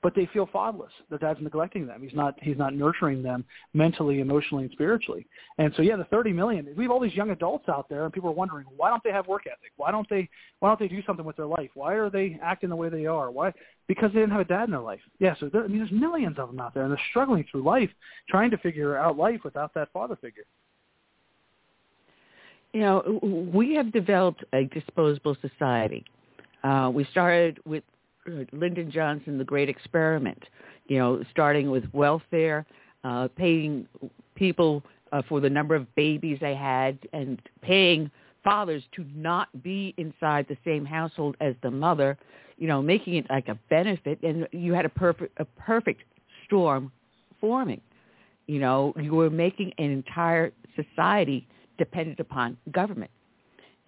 but 0.03 0.15
they 0.15 0.27
feel 0.33 0.49
fatherless. 0.53 0.93
Their 1.11 1.19
dad's 1.19 1.41
neglecting 1.43 1.87
them. 1.87 2.03
He's 2.03 2.15
not 2.15 2.35
he's 2.43 2.57
not 2.57 2.75
nurturing 2.75 3.23
them 3.23 3.45
mentally, 3.75 4.21
emotionally, 4.21 4.65
and 4.65 4.73
spiritually. 4.73 5.27
And 5.59 5.73
so 5.77 5.83
yeah, 5.83 5.97
the 5.97 6.05
30 6.05 6.33
million. 6.33 6.67
We 6.77 6.85
have 6.85 6.91
all 6.91 7.01
these 7.01 7.15
young 7.15 7.31
adults 7.31 7.69
out 7.69 7.89
there, 7.89 8.05
and 8.05 8.13
people 8.13 8.31
are 8.31 8.35
wondering 8.35 8.67
why 8.77 8.89
don't 8.89 9.03
they 9.05 9.13
have 9.13 9.27
work 9.27 9.43
ethic? 9.47 9.73
Why 9.77 9.91
don't 9.91 10.09
they 10.09 10.29
why 10.61 10.69
don't 10.69 10.81
they 10.81 10.89
do 10.89 11.03
something 11.07 11.25
with 11.25 11.37
their 11.37 11.47
life? 11.47 11.71
Why 11.75 11.95
are 11.95 12.11
they 12.11 12.39
acting 12.43 12.71
the 12.71 12.77
way 12.77 12.89
they 12.89 13.07
are? 13.07 13.31
Why? 13.31 13.53
Because 13.89 14.11
they 14.13 14.21
didn't 14.21 14.33
have 14.33 14.41
a 14.41 14.45
dad 14.45 14.65
in 14.65 14.71
their 14.71 14.81
life. 14.81 15.01
Yeah, 15.19 15.35
so 15.41 15.49
there, 15.49 15.65
I 15.65 15.67
mean, 15.67 15.79
there's 15.79 15.93
millions 15.93 16.39
of 16.39 16.49
them 16.49 16.61
out 16.61 16.75
there, 16.75 16.85
and 16.85 16.93
they're 16.93 17.01
struggling 17.11 17.45
through 17.51 17.65
life, 17.65 17.91
trying 18.29 18.51
to 18.53 18.59
figure 18.59 18.97
out 18.97 19.17
life 19.17 19.41
without 19.45 19.75
that 19.75 19.93
father 19.93 20.17
figure 20.17 20.45
you 22.73 22.81
know, 22.81 23.19
we 23.53 23.75
have 23.75 23.93
developed 23.93 24.45
a 24.53 24.65
disposable 24.65 25.37
society. 25.41 26.05
Uh, 26.63 26.91
we 26.93 27.05
started 27.11 27.59
with 27.65 27.83
Lyndon 28.53 28.91
Johnson, 28.91 29.39
the 29.39 29.45
Great 29.45 29.69
Experiment. 29.69 30.43
You 30.87 30.99
know, 30.99 31.25
starting 31.31 31.71
with 31.71 31.85
welfare, 31.93 32.67
uh, 33.05 33.29
paying 33.37 33.87
people 34.35 34.83
uh, 35.13 35.23
for 35.29 35.41
the 35.41 35.51
number 35.51 35.75
of 35.75 35.93
babies 35.95 36.39
they 36.41 36.55
had, 36.55 36.99
and 37.13 37.41
paying 37.63 38.11
fathers 38.43 38.83
to 38.97 39.05
not 39.15 39.49
be 39.63 39.95
inside 39.99 40.47
the 40.49 40.57
same 40.65 40.85
household 40.85 41.37
as 41.41 41.55
the 41.63 41.71
mother. 41.71 42.19
You 42.57 42.67
know, 42.67 42.83
making 42.83 43.15
it 43.17 43.27
like 43.31 43.49
a 43.49 43.59
benefit, 43.69 44.23
and 44.23 44.47
you 44.53 44.73
had 44.73 44.85
a 44.85 44.91
perfect 44.91 45.39
a 45.41 45.45
perfect 45.45 46.03
storm 46.47 46.93
forming. 47.41 47.81
You 48.47 48.59
know, 48.59 48.93
you 49.01 49.15
were 49.15 49.31
making 49.31 49.73
an 49.79 49.91
entire 49.91 50.53
society 50.75 51.47
dependent 51.79 52.21
upon 52.21 52.57
government. 52.73 53.11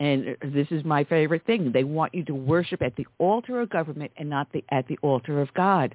And 0.03 0.36
this 0.53 0.66
is 0.72 0.84
my 0.84 1.05
favorite 1.05 1.46
thing. 1.46 1.70
They 1.70 1.84
want 1.84 2.12
you 2.12 2.24
to 2.24 2.34
worship 2.34 2.82
at 2.82 2.96
the 2.96 3.07
altar 3.18 3.61
of 3.61 3.70
government 3.70 4.11
and 4.16 4.28
not 4.28 4.48
the, 4.53 4.64
at 4.72 4.88
the 4.88 4.98
altar 5.00 5.40
of 5.40 5.55
God. 5.55 5.94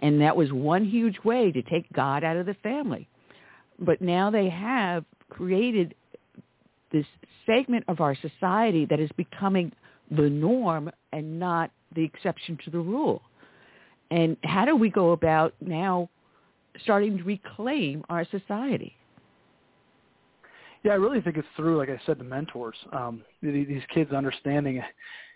And 0.00 0.22
that 0.22 0.34
was 0.34 0.50
one 0.54 0.86
huge 0.86 1.18
way 1.22 1.52
to 1.52 1.60
take 1.60 1.84
God 1.92 2.24
out 2.24 2.38
of 2.38 2.46
the 2.46 2.54
family. 2.62 3.06
But 3.78 4.00
now 4.00 4.30
they 4.30 4.48
have 4.48 5.04
created 5.28 5.94
this 6.92 7.04
segment 7.44 7.84
of 7.88 8.00
our 8.00 8.16
society 8.16 8.86
that 8.86 9.00
is 9.00 9.10
becoming 9.18 9.70
the 10.10 10.30
norm 10.30 10.90
and 11.12 11.38
not 11.38 11.70
the 11.94 12.04
exception 12.04 12.58
to 12.64 12.70
the 12.70 12.80
rule. 12.80 13.20
And 14.10 14.38
how 14.44 14.64
do 14.64 14.76
we 14.76 14.88
go 14.88 15.10
about 15.10 15.52
now 15.60 16.08
starting 16.82 17.18
to 17.18 17.24
reclaim 17.24 18.02
our 18.08 18.24
society? 18.30 18.96
Yeah, 20.82 20.92
I 20.92 20.96
really 20.96 21.20
think 21.20 21.36
it's 21.36 21.46
through, 21.56 21.78
like 21.78 21.88
I 21.88 22.00
said, 22.06 22.18
the 22.18 22.24
mentors. 22.24 22.76
Um, 22.92 23.22
these 23.40 23.82
kids 23.94 24.12
understanding. 24.12 24.82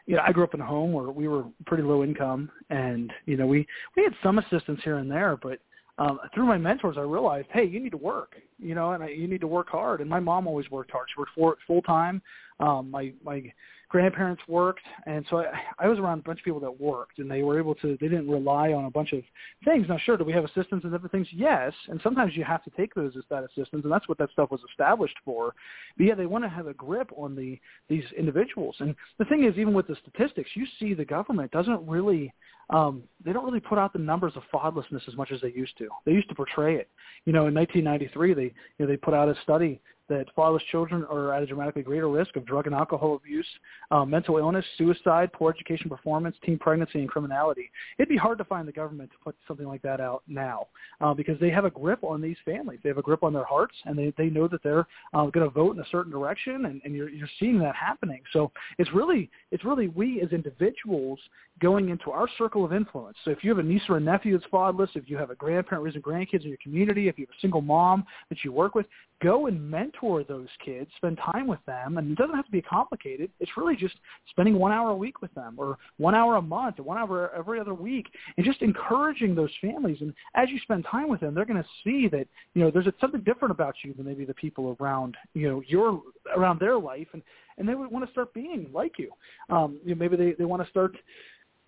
You 0.06 0.16
know, 0.16 0.22
I 0.26 0.32
grew 0.32 0.44
up 0.44 0.54
in 0.54 0.60
a 0.60 0.66
home 0.66 0.92
where 0.92 1.10
we 1.10 1.28
were 1.28 1.44
pretty 1.66 1.82
low 1.82 2.02
income, 2.02 2.50
and 2.70 3.12
you 3.26 3.36
know, 3.36 3.46
we 3.46 3.66
we 3.96 4.04
had 4.04 4.12
some 4.22 4.38
assistance 4.38 4.80
here 4.84 4.98
and 4.98 5.10
there, 5.10 5.36
but 5.40 5.60
um, 5.98 6.20
through 6.34 6.46
my 6.46 6.58
mentors, 6.58 6.96
I 6.98 7.02
realized, 7.02 7.48
hey, 7.52 7.64
you 7.64 7.80
need 7.80 7.90
to 7.90 7.96
work, 7.96 8.34
you 8.58 8.74
know, 8.74 8.92
and 8.92 9.02
I, 9.02 9.08
you 9.08 9.26
need 9.26 9.40
to 9.40 9.46
work 9.46 9.68
hard. 9.70 10.00
And 10.00 10.10
my 10.10 10.20
mom 10.20 10.46
always 10.46 10.70
worked 10.70 10.90
hard; 10.90 11.06
she 11.08 11.40
worked 11.40 11.62
full 11.66 11.82
time. 11.82 12.22
Um, 12.60 12.90
my 12.90 13.12
my 13.24 13.52
grandparents 13.88 14.42
worked, 14.48 14.82
and 15.06 15.24
so 15.30 15.38
I, 15.38 15.60
I 15.78 15.88
was 15.88 15.98
around 15.98 16.20
a 16.20 16.22
bunch 16.22 16.40
of 16.40 16.44
people 16.44 16.60
that 16.60 16.80
worked, 16.80 17.18
and 17.18 17.30
they 17.30 17.42
were 17.42 17.58
able 17.58 17.74
to. 17.76 17.96
They 18.00 18.08
didn't 18.08 18.30
rely 18.30 18.72
on 18.72 18.84
a 18.84 18.90
bunch 18.90 19.12
of 19.12 19.22
things. 19.64 19.86
Now, 19.88 19.98
sure, 19.98 20.16
do 20.16 20.24
we 20.24 20.32
have 20.32 20.44
assistance 20.44 20.84
and 20.84 20.94
other 20.94 21.08
things? 21.08 21.26
Yes, 21.32 21.72
and 21.88 22.00
sometimes 22.02 22.36
you 22.36 22.44
have 22.44 22.64
to 22.64 22.70
take 22.70 22.94
those 22.94 23.16
as 23.16 23.24
that 23.30 23.44
assistance, 23.44 23.84
and 23.84 23.92
that's 23.92 24.08
what 24.08 24.18
that 24.18 24.30
stuff 24.32 24.50
was 24.50 24.60
established 24.70 25.16
for. 25.24 25.54
But 25.96 26.06
yeah, 26.06 26.14
they 26.14 26.26
want 26.26 26.44
to 26.44 26.50
have 26.50 26.66
a 26.66 26.74
grip 26.74 27.10
on 27.16 27.36
the 27.36 27.58
these 27.88 28.04
individuals. 28.18 28.76
And 28.80 28.94
the 29.18 29.24
thing 29.26 29.44
is, 29.44 29.56
even 29.56 29.74
with 29.74 29.86
the 29.86 29.96
statistics, 30.02 30.50
you 30.54 30.66
see 30.78 30.94
the 30.94 31.04
government 31.04 31.52
doesn't 31.52 31.86
really 31.86 32.32
um, 32.70 33.04
they 33.24 33.32
don't 33.32 33.44
really 33.44 33.60
put 33.60 33.78
out 33.78 33.92
the 33.92 33.98
numbers 33.98 34.32
of 34.34 34.42
fatherlessness 34.52 35.06
as 35.06 35.16
much 35.16 35.30
as 35.30 35.40
they 35.40 35.52
used 35.52 35.78
to. 35.78 35.88
They 36.04 36.12
used 36.12 36.28
to 36.30 36.34
portray 36.34 36.76
it. 36.76 36.88
You 37.24 37.32
know, 37.32 37.46
in 37.46 37.54
1993, 37.54 38.34
they 38.34 38.42
you 38.42 38.52
know 38.80 38.86
they 38.86 38.96
put 38.96 39.14
out 39.14 39.28
a 39.28 39.36
study 39.42 39.80
that 40.08 40.26
fatherless 40.34 40.62
children 40.70 41.04
are 41.10 41.34
at 41.34 41.42
a 41.42 41.46
dramatically 41.46 41.82
greater 41.82 42.08
risk 42.08 42.36
of 42.36 42.46
drug 42.46 42.66
and 42.66 42.74
alcohol 42.74 43.16
abuse, 43.16 43.46
uh, 43.90 44.04
mental 44.04 44.38
illness, 44.38 44.64
suicide, 44.78 45.32
poor 45.32 45.52
education 45.52 45.88
performance, 45.88 46.36
teen 46.44 46.58
pregnancy, 46.58 47.00
and 47.00 47.08
criminality. 47.08 47.70
It'd 47.98 48.08
be 48.08 48.16
hard 48.16 48.38
to 48.38 48.44
find 48.44 48.66
the 48.66 48.72
government 48.72 49.10
to 49.10 49.16
put 49.22 49.36
something 49.46 49.66
like 49.66 49.82
that 49.82 50.00
out 50.00 50.22
now 50.28 50.66
uh, 51.00 51.14
because 51.14 51.38
they 51.40 51.50
have 51.50 51.64
a 51.64 51.70
grip 51.70 52.02
on 52.02 52.20
these 52.20 52.36
families. 52.44 52.80
They 52.82 52.88
have 52.88 52.98
a 52.98 53.02
grip 53.02 53.22
on 53.22 53.32
their 53.32 53.44
hearts, 53.44 53.74
and 53.84 53.98
they, 53.98 54.12
they 54.16 54.28
know 54.28 54.48
that 54.48 54.62
they're 54.62 54.86
uh, 55.14 55.26
going 55.26 55.46
to 55.46 55.50
vote 55.50 55.76
in 55.76 55.82
a 55.82 55.88
certain 55.90 56.12
direction, 56.12 56.66
and, 56.66 56.80
and 56.84 56.94
you're, 56.94 57.08
you're 57.08 57.28
seeing 57.38 57.58
that 57.60 57.74
happening. 57.74 58.22
So 58.32 58.52
it's 58.78 58.92
really 58.92 59.30
it's 59.50 59.64
really 59.64 59.88
we 59.88 60.20
as 60.22 60.32
individuals 60.32 61.18
going 61.60 61.88
into 61.88 62.10
our 62.10 62.28
circle 62.36 62.64
of 62.64 62.72
influence. 62.72 63.16
So 63.24 63.30
if 63.30 63.42
you 63.42 63.50
have 63.50 63.58
a 63.58 63.62
niece 63.62 63.82
or 63.88 63.96
a 63.96 64.00
nephew 64.00 64.36
that's 64.36 64.50
fatherless, 64.50 64.90
if 64.94 65.08
you 65.08 65.16
have 65.16 65.30
a 65.30 65.34
grandparent 65.34 65.84
raising 65.84 66.02
grandkids 66.02 66.42
in 66.42 66.48
your 66.48 66.58
community, 66.62 67.08
if 67.08 67.18
you 67.18 67.24
have 67.26 67.34
a 67.34 67.40
single 67.40 67.62
mom 67.62 68.04
that 68.28 68.38
you 68.44 68.52
work 68.52 68.74
with, 68.74 68.86
go 69.22 69.46
and 69.46 69.58
mentor 69.70 69.95
those 70.00 70.48
kids, 70.64 70.90
spend 70.96 71.18
time 71.18 71.46
with 71.46 71.64
them, 71.66 71.98
and 71.98 72.10
it 72.10 72.18
doesn't 72.18 72.34
have 72.34 72.46
to 72.46 72.50
be 72.50 72.62
complicated. 72.62 73.30
It's 73.40 73.56
really 73.56 73.76
just 73.76 73.94
spending 74.30 74.58
one 74.58 74.72
hour 74.72 74.90
a 74.90 74.96
week 74.96 75.22
with 75.22 75.32
them, 75.34 75.54
or 75.56 75.78
one 75.98 76.14
hour 76.14 76.36
a 76.36 76.42
month, 76.42 76.78
or 76.78 76.82
one 76.84 76.98
hour 76.98 77.30
every 77.36 77.60
other 77.60 77.74
week, 77.74 78.06
and 78.36 78.46
just 78.46 78.62
encouraging 78.62 79.34
those 79.34 79.50
families. 79.60 79.98
And 80.00 80.12
as 80.34 80.48
you 80.50 80.58
spend 80.60 80.86
time 80.90 81.08
with 81.08 81.20
them, 81.20 81.34
they're 81.34 81.44
going 81.44 81.62
to 81.62 81.68
see 81.84 82.08
that 82.08 82.26
you 82.54 82.62
know 82.62 82.70
there's 82.70 82.86
something 83.00 83.22
different 83.22 83.52
about 83.52 83.74
you 83.82 83.94
than 83.94 84.06
maybe 84.06 84.24
the 84.24 84.34
people 84.34 84.76
around 84.80 85.16
you 85.34 85.48
know 85.48 85.62
your 85.66 86.02
around 86.36 86.60
their 86.60 86.78
life, 86.78 87.08
and 87.12 87.22
and 87.58 87.68
they 87.68 87.74
would 87.74 87.90
want 87.90 88.04
to 88.04 88.12
start 88.12 88.32
being 88.34 88.66
like 88.72 88.98
you. 88.98 89.10
Um, 89.50 89.78
you 89.84 89.94
know, 89.94 89.98
maybe 89.98 90.16
they 90.16 90.32
they 90.32 90.44
want 90.44 90.62
to 90.62 90.70
start 90.70 90.96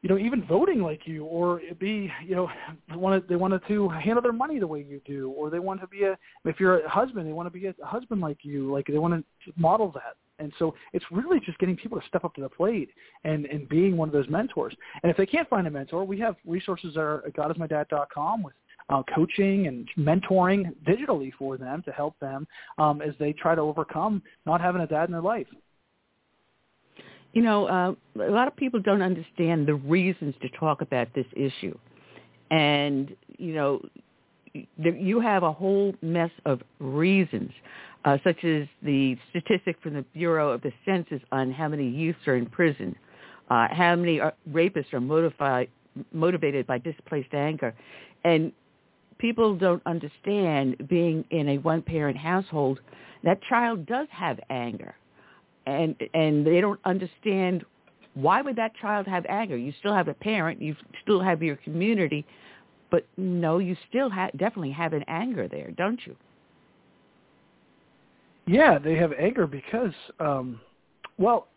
you 0.03 0.09
know, 0.09 0.19
even 0.19 0.47
voting 0.47 0.81
like 0.81 1.07
you, 1.07 1.25
or 1.25 1.61
be, 1.81 2.11
you 2.25 2.37
know, 2.37 2.49
wanted 2.95 3.29
they 3.29 3.37
wanted 3.37 3.62
to 3.69 3.89
handle 3.89 4.23
their 4.23 4.33
money 4.33 4.59
the 4.59 4.66
way 4.66 4.85
you 4.89 5.01
do, 5.05 5.31
or 5.31 5.51
they 5.51 5.59
want 5.59 5.81
to 5.81 5.87
be 5.89 6.05
a, 6.05 6.16
if 6.45 6.61
you're 6.61 6.81
a 6.85 6.89
husband, 6.89 7.27
they 7.27 7.33
want 7.33 7.47
to 7.47 7.51
be 7.51 7.66
a 7.66 7.75
husband 7.83 8.20
like 8.20 8.39
you, 8.43 8.73
like 8.73 8.87
they 8.87 8.99
want 8.99 9.15
to 9.15 9.53
model 9.57 9.91
that. 9.93 10.16
And 10.41 10.53
so 10.59 10.73
it's 10.93 11.05
really 11.11 11.41
just 11.41 11.59
getting 11.59 11.77
people 11.77 12.01
to 12.01 12.07
step 12.07 12.25
up 12.25 12.33
to 12.37 12.41
the 12.41 12.49
plate 12.49 12.91
and, 13.25 13.47
and 13.47 13.69
being 13.69 13.97
one 13.97 14.09
of 14.09 14.12
those 14.12 14.29
mentors. 14.29 14.73
And 15.03 15.11
if 15.11 15.16
they 15.16 15.27
can't 15.27 15.49
find 15.49 15.66
a 15.66 15.70
mentor, 15.70 16.05
we 16.05 16.20
have 16.20 16.37
resources 16.47 16.95
that 16.95 17.01
are 17.01 17.27
at 17.27 17.35
godismydad.com 17.35 18.45
with 18.45 18.55
uh, 18.89 19.03
coaching 19.12 19.66
and 19.66 19.89
mentoring 19.99 20.73
digitally 20.87 21.33
for 21.37 21.59
them 21.59 21.83
to 21.83 21.91
help 21.91 22.19
them 22.20 22.47
um, 22.79 23.03
as 23.03 23.15
they 23.19 23.33
try 23.33 23.57
to 23.57 23.61
overcome 23.61 24.23
not 24.47 24.61
having 24.61 24.83
a 24.83 24.87
dad 24.87 25.09
in 25.09 25.12
their 25.12 25.20
life 25.20 25.49
you 27.32 27.42
know, 27.42 27.66
uh, 27.66 28.22
a 28.22 28.30
lot 28.30 28.48
of 28.48 28.56
people 28.56 28.80
don't 28.80 29.02
understand 29.02 29.66
the 29.66 29.74
reasons 29.74 30.34
to 30.42 30.48
talk 30.59 30.80
about 30.80 31.09
this 31.14 31.26
issue. 31.36 31.76
And, 32.50 33.14
you 33.38 33.55
know, 33.55 33.80
you 34.76 35.20
have 35.20 35.42
a 35.42 35.52
whole 35.52 35.94
mess 36.02 36.30
of 36.46 36.62
reasons, 36.78 37.50
uh, 38.05 38.18
such 38.24 38.42
as 38.44 38.66
the 38.82 39.16
statistic 39.30 39.76
from 39.82 39.94
the 39.94 40.02
Bureau 40.14 40.50
of 40.50 40.62
the 40.62 40.72
Census 40.84 41.20
on 41.30 41.52
how 41.52 41.68
many 41.68 41.88
youths 41.88 42.26
are 42.26 42.36
in 42.36 42.46
prison, 42.46 42.96
uh, 43.50 43.68
how 43.70 43.94
many 43.94 44.20
are, 44.20 44.34
rapists 44.50 44.92
are 44.92 45.00
motivated 45.00 45.70
motivated 46.12 46.64
by 46.64 46.78
displaced 46.78 47.34
anger. 47.34 47.74
And 48.22 48.52
people 49.18 49.56
don't 49.56 49.82
understand 49.84 50.76
being 50.88 51.24
in 51.30 51.48
a 51.48 51.59
one-parent 51.59 52.16
household, 52.16 52.78
that 53.24 53.42
child 53.42 53.84
does 53.86 54.06
have 54.10 54.38
anger 54.48 54.94
and 55.69 55.97
and 56.15 56.47
they 56.47 56.61
don't 56.61 56.81
understand 56.85 57.65
why 58.15 58.43
would 58.43 58.57
that 58.57 58.74
child 58.77 59.07
have 59.07 59.24
anger? 59.28 59.57
You 59.57 59.73
still 59.78 59.95
have 59.95 60.09
a 60.09 60.15
parent, 60.15 60.61
you 60.61 60.74
still 61.03 61.20
have 61.20 61.43
your 61.43 61.57
community, 61.57 62.27
but 62.90 63.07
no, 63.16 63.59
you 63.59 63.77
still 63.89 64.11
ha- 64.11 64.31
definitely 64.36 64.73
have 64.73 64.93
an 64.93 65.05
anger 65.07 65.47
there, 65.47 65.70
don't 65.73 66.01
you? 66.05 66.16
Yeah, 68.47 68.78
they 68.78 68.97
have 68.97 69.12
anger 69.12 69.47
because, 69.47 69.93
um, 70.20 70.61
well, 71.19 71.49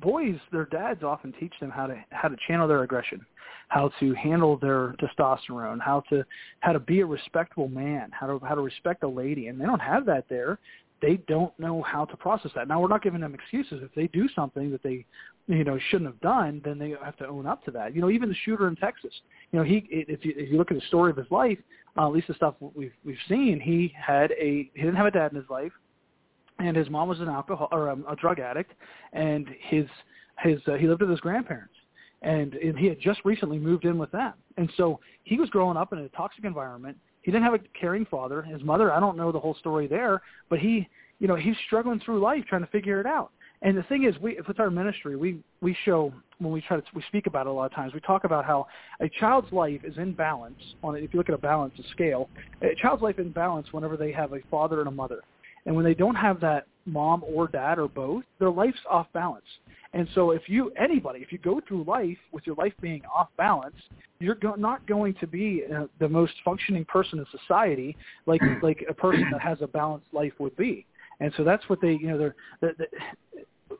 boys, 0.00 0.36
their 0.52 0.66
dads 0.66 1.02
often 1.02 1.32
teach 1.40 1.54
them 1.60 1.70
how 1.70 1.86
to 1.86 1.96
how 2.10 2.28
to 2.28 2.36
channel 2.46 2.68
their 2.68 2.82
aggression, 2.82 3.24
how 3.68 3.90
to 4.00 4.14
handle 4.14 4.56
their 4.58 4.94
testosterone, 5.00 5.80
how 5.80 6.02
to 6.10 6.24
how 6.60 6.72
to 6.72 6.78
be 6.78 7.00
a 7.00 7.06
respectable 7.06 7.68
man, 7.68 8.10
how 8.12 8.26
to 8.26 8.44
how 8.44 8.54
to 8.54 8.60
respect 8.60 9.02
a 9.02 9.08
lady, 9.08 9.48
and 9.48 9.60
they 9.60 9.64
don't 9.64 9.80
have 9.80 10.04
that 10.06 10.26
there. 10.28 10.58
They 11.02 11.18
don't 11.28 11.56
know 11.58 11.82
how 11.82 12.04
to 12.06 12.16
process 12.16 12.52
that. 12.54 12.68
Now, 12.68 12.80
we're 12.80 12.88
not 12.88 13.02
giving 13.02 13.20
them 13.20 13.34
excuses. 13.34 13.80
If 13.82 13.94
they 13.94 14.06
do 14.08 14.28
something 14.34 14.70
that 14.70 14.82
they, 14.82 15.04
you 15.46 15.62
know, 15.62 15.78
shouldn't 15.90 16.10
have 16.10 16.20
done, 16.20 16.62
then 16.64 16.78
they 16.78 16.94
have 17.04 17.16
to 17.18 17.26
own 17.26 17.46
up 17.46 17.64
to 17.66 17.70
that. 17.72 17.94
You 17.94 18.00
know, 18.00 18.10
even 18.10 18.28
the 18.28 18.34
shooter 18.44 18.66
in 18.68 18.76
Texas. 18.76 19.12
You 19.52 19.58
know, 19.58 19.64
he 19.64 19.86
if 19.90 20.24
you 20.24 20.32
if 20.36 20.50
you 20.50 20.56
look 20.56 20.70
at 20.70 20.76
the 20.76 20.86
story 20.88 21.10
of 21.10 21.16
his 21.16 21.30
life, 21.30 21.58
uh, 21.98 22.06
at 22.06 22.12
least 22.12 22.28
the 22.28 22.34
stuff 22.34 22.54
we've 22.60 22.92
we've 23.04 23.16
seen, 23.28 23.60
he 23.60 23.92
had 23.94 24.32
a 24.32 24.70
he 24.74 24.82
didn't 24.82 24.96
have 24.96 25.06
a 25.06 25.10
dad 25.10 25.32
in 25.32 25.36
his 25.36 25.50
life 25.50 25.72
and 26.58 26.76
his 26.76 26.88
mom 26.90 27.08
was 27.08 27.20
an 27.20 27.28
alcohol 27.28 27.68
or 27.72 27.90
um, 27.90 28.04
a 28.08 28.16
drug 28.16 28.40
addict, 28.40 28.72
and 29.12 29.48
his 29.60 29.86
his 30.40 30.60
uh, 30.66 30.74
he 30.74 30.86
lived 30.86 31.00
with 31.00 31.10
his 31.10 31.20
grandparents, 31.20 31.74
and, 32.22 32.54
and 32.54 32.78
he 32.78 32.86
had 32.86 33.00
just 33.00 33.20
recently 33.24 33.58
moved 33.58 33.84
in 33.84 33.98
with 33.98 34.10
them, 34.12 34.34
and 34.56 34.70
so 34.76 35.00
he 35.24 35.36
was 35.36 35.50
growing 35.50 35.76
up 35.76 35.92
in 35.92 35.98
a 35.98 36.08
toxic 36.10 36.44
environment. 36.44 36.96
He 37.26 37.32
didn't 37.32 37.42
have 37.42 37.54
a 37.54 37.60
caring 37.78 38.06
father. 38.06 38.40
His 38.40 38.62
mother, 38.62 38.92
I 38.92 39.00
don't 39.00 39.16
know 39.16 39.32
the 39.32 39.40
whole 39.40 39.56
story 39.56 39.88
there, 39.88 40.22
but 40.48 40.60
he, 40.60 40.88
you 41.18 41.26
know, 41.26 41.34
he's 41.34 41.56
struggling 41.66 41.98
through 41.98 42.20
life 42.20 42.44
trying 42.48 42.60
to 42.60 42.68
figure 42.68 43.00
it 43.00 43.06
out. 43.06 43.32
And 43.62 43.76
the 43.76 43.82
thing 43.82 44.04
is, 44.04 44.14
we 44.20 44.38
with 44.46 44.60
our 44.60 44.70
ministry, 44.70 45.16
we 45.16 45.40
we 45.60 45.76
show 45.84 46.12
when 46.38 46.52
we 46.52 46.60
try 46.60 46.76
to 46.76 46.82
we 46.94 47.02
speak 47.08 47.26
about 47.26 47.46
it 47.46 47.48
a 47.48 47.52
lot 47.52 47.64
of 47.64 47.72
times. 47.72 47.94
We 47.94 48.00
talk 48.00 48.22
about 48.22 48.44
how 48.44 48.68
a 49.00 49.08
child's 49.08 49.50
life 49.50 49.80
is 49.82 49.96
in 49.98 50.12
balance. 50.12 50.60
On 50.84 50.94
if 50.94 51.12
you 51.12 51.18
look 51.18 51.28
at 51.28 51.34
a 51.34 51.38
balance, 51.38 51.74
a 51.80 51.90
scale, 51.90 52.28
a 52.62 52.76
child's 52.76 53.02
life 53.02 53.18
in 53.18 53.32
balance 53.32 53.66
whenever 53.72 53.96
they 53.96 54.12
have 54.12 54.32
a 54.32 54.38
father 54.48 54.78
and 54.78 54.86
a 54.86 54.92
mother. 54.92 55.22
And 55.66 55.74
when 55.74 55.84
they 55.84 55.94
don't 55.94 56.14
have 56.14 56.40
that 56.40 56.66
mom 56.86 57.24
or 57.26 57.48
dad 57.48 57.78
or 57.78 57.88
both, 57.88 58.24
their 58.38 58.50
life's 58.50 58.78
off 58.88 59.08
balance. 59.12 59.44
And 59.92 60.08
so 60.14 60.30
if 60.30 60.42
you 60.46 60.70
anybody, 60.72 61.20
if 61.20 61.32
you 61.32 61.38
go 61.38 61.60
through 61.66 61.84
life 61.84 62.18
with 62.32 62.46
your 62.46 62.56
life 62.56 62.72
being 62.80 63.02
off 63.14 63.28
balance, 63.36 63.76
you're 64.20 64.34
go- 64.34 64.54
not 64.54 64.86
going 64.86 65.14
to 65.14 65.26
be 65.26 65.62
uh, 65.74 65.86
the 65.98 66.08
most 66.08 66.34
functioning 66.44 66.84
person 66.84 67.18
in 67.18 67.26
society 67.40 67.96
like 68.26 68.40
like 68.62 68.84
a 68.88 68.94
person 68.94 69.26
that 69.32 69.40
has 69.40 69.58
a 69.60 69.66
balanced 69.66 70.06
life 70.12 70.32
would 70.38 70.56
be. 70.56 70.86
And 71.20 71.32
so 71.36 71.44
that's 71.44 71.66
what 71.68 71.80
they, 71.80 71.92
you 71.92 72.08
know, 72.08 72.18
they're, 72.18 72.36
they're, 72.60 72.74
they're 72.78 72.88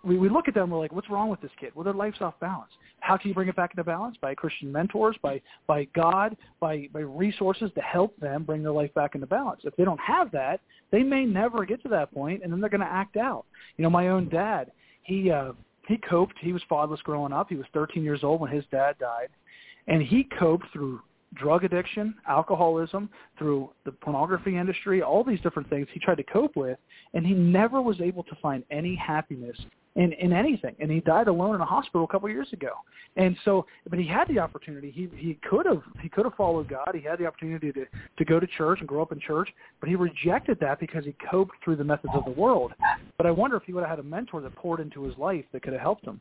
we, 0.06 0.18
we 0.18 0.28
look 0.28 0.46
at 0.46 0.54
them, 0.54 0.70
we're 0.70 0.78
like, 0.78 0.92
what's 0.92 1.10
wrong 1.10 1.28
with 1.28 1.40
this 1.40 1.50
kid? 1.58 1.72
Well, 1.74 1.84
their 1.84 1.92
life's 1.92 2.20
off 2.20 2.38
balance. 2.40 2.70
How 3.00 3.16
can 3.16 3.28
you 3.28 3.34
bring 3.34 3.48
it 3.48 3.56
back 3.56 3.72
into 3.72 3.84
balance? 3.84 4.16
By 4.20 4.34
Christian 4.34 4.70
mentors, 4.70 5.16
by 5.22 5.40
by 5.66 5.86
God, 5.94 6.36
by 6.60 6.88
by 6.92 7.00
resources 7.00 7.70
to 7.74 7.80
help 7.80 8.18
them 8.20 8.44
bring 8.44 8.62
their 8.62 8.72
life 8.72 8.94
back 8.94 9.14
into 9.14 9.26
balance. 9.26 9.60
If 9.64 9.74
they 9.76 9.84
don't 9.84 10.00
have 10.00 10.30
that, 10.32 10.60
they 10.92 11.02
may 11.02 11.24
never 11.24 11.64
get 11.64 11.82
to 11.82 11.88
that 11.90 12.12
point, 12.12 12.42
and 12.42 12.52
then 12.52 12.60
they're 12.60 12.70
going 12.70 12.80
to 12.80 12.86
act 12.86 13.16
out. 13.16 13.44
You 13.76 13.82
know, 13.82 13.90
my 13.90 14.08
own 14.08 14.28
dad, 14.28 14.70
he 15.02 15.30
uh, 15.30 15.52
he 15.88 15.98
coped. 15.98 16.36
He 16.40 16.52
was 16.52 16.62
fatherless 16.68 17.02
growing 17.02 17.32
up. 17.32 17.48
He 17.48 17.56
was 17.56 17.66
13 17.74 18.02
years 18.02 18.20
old 18.22 18.40
when 18.40 18.50
his 18.50 18.64
dad 18.70 18.96
died, 18.98 19.28
and 19.88 20.02
he 20.02 20.28
coped 20.38 20.66
through 20.72 21.00
drug 21.34 21.64
addiction, 21.64 22.14
alcoholism, 22.28 23.10
through 23.38 23.70
the 23.84 23.92
pornography 23.92 24.56
industry, 24.56 25.02
all 25.02 25.24
these 25.24 25.40
different 25.40 25.68
things 25.68 25.86
he 25.92 26.00
tried 26.00 26.16
to 26.16 26.22
cope 26.22 26.56
with, 26.56 26.78
and 27.14 27.26
he 27.26 27.34
never 27.34 27.82
was 27.82 28.00
able 28.00 28.22
to 28.22 28.34
find 28.40 28.64
any 28.70 28.94
happiness 28.94 29.56
in 29.96 30.12
in 30.12 30.32
anything. 30.32 30.76
And 30.78 30.90
he 30.90 31.00
died 31.00 31.28
alone 31.28 31.54
in 31.54 31.60
a 31.60 31.66
hospital 31.66 32.04
a 32.04 32.06
couple 32.06 32.28
of 32.28 32.34
years 32.34 32.52
ago. 32.52 32.70
And 33.16 33.36
so, 33.44 33.66
but 33.88 33.98
he 33.98 34.06
had 34.06 34.28
the 34.28 34.38
opportunity. 34.38 34.90
He 34.90 35.08
he 35.16 35.38
could 35.48 35.66
have 35.66 35.82
he 36.00 36.08
could 36.08 36.24
have 36.24 36.34
followed 36.34 36.68
God. 36.68 36.90
He 36.94 37.00
had 37.00 37.18
the 37.18 37.26
opportunity 37.26 37.72
to 37.72 37.86
to 38.18 38.24
go 38.24 38.38
to 38.38 38.46
church 38.46 38.80
and 38.80 38.88
grow 38.88 39.02
up 39.02 39.12
in 39.12 39.18
church, 39.18 39.48
but 39.80 39.88
he 39.88 39.96
rejected 39.96 40.58
that 40.60 40.78
because 40.78 41.04
he 41.04 41.14
coped 41.30 41.52
through 41.64 41.76
the 41.76 41.84
methods 41.84 42.12
of 42.14 42.24
the 42.24 42.30
world. 42.30 42.72
But 43.16 43.26
I 43.26 43.30
wonder 43.30 43.56
if 43.56 43.64
he 43.64 43.72
would 43.72 43.80
have 43.80 43.90
had 43.90 43.98
a 43.98 44.08
mentor 44.08 44.40
that 44.42 44.54
poured 44.54 44.80
into 44.80 45.02
his 45.02 45.16
life 45.18 45.44
that 45.52 45.62
could 45.62 45.72
have 45.72 45.82
helped 45.82 46.06
him. 46.06 46.20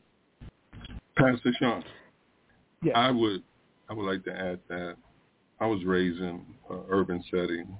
Pastor 1.16 1.52
Sean, 1.58 1.84
yeah. 2.82 2.98
I 2.98 3.10
would 3.10 3.42
I 3.88 3.94
would 3.94 4.06
like 4.06 4.24
to 4.24 4.32
add 4.32 4.60
that 4.68 4.96
I 5.60 5.66
was 5.66 5.84
raised 5.84 6.20
in 6.20 6.42
an 6.70 6.82
urban 6.90 7.22
setting, 7.30 7.76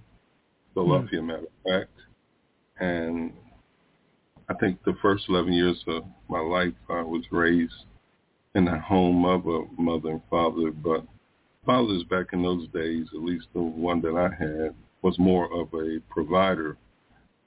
Philadelphia, 0.74 1.18
mm-hmm. 1.18 1.27
matter 1.27 1.43
of 1.43 1.70
fact, 1.70 1.90
and 2.81 3.32
I 4.48 4.55
think 4.55 4.82
the 4.85 4.97
first 5.02 5.24
11 5.28 5.52
years 5.52 5.82
of 5.89 6.05
my 6.28 6.40
life 6.40 6.74
I 6.89 7.02
was 7.02 7.24
raised 7.32 7.73
in 8.55 8.68
a 8.68 8.81
home 8.81 9.24
of 9.24 9.47
a 9.47 9.64
mother 9.81 10.10
and 10.10 10.23
father, 10.31 10.70
but 10.70 11.05
fathers 11.64 12.05
back 12.05 12.27
in 12.32 12.43
those 12.43 12.68
days, 12.68 13.06
at 13.12 13.23
least 13.23 13.47
the 13.52 13.60
one 13.60 14.01
that 14.02 14.16
I 14.16 14.28
had, 14.43 14.74
was 15.02 15.18
more 15.18 15.52
of 15.52 15.68
a 15.74 16.01
provider 16.09 16.77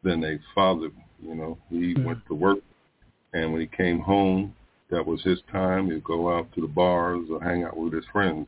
than 0.03 0.23
a 0.23 0.37
father. 0.53 0.89
You 1.21 1.35
know, 1.35 1.57
he 1.69 1.93
mm-hmm. 1.93 2.03
went 2.03 2.25
to 2.27 2.35
work, 2.35 2.59
and 3.33 3.51
when 3.51 3.61
he 3.61 3.67
came 3.67 3.99
home, 3.99 4.53
that 4.89 5.05
was 5.05 5.21
his 5.23 5.39
time. 5.51 5.89
He'd 5.89 6.03
go 6.03 6.37
out 6.37 6.51
to 6.53 6.61
the 6.61 6.67
bars 6.67 7.25
or 7.31 7.41
hang 7.41 7.63
out 7.63 7.77
with 7.77 7.93
his 7.93 8.05
friends, 8.11 8.47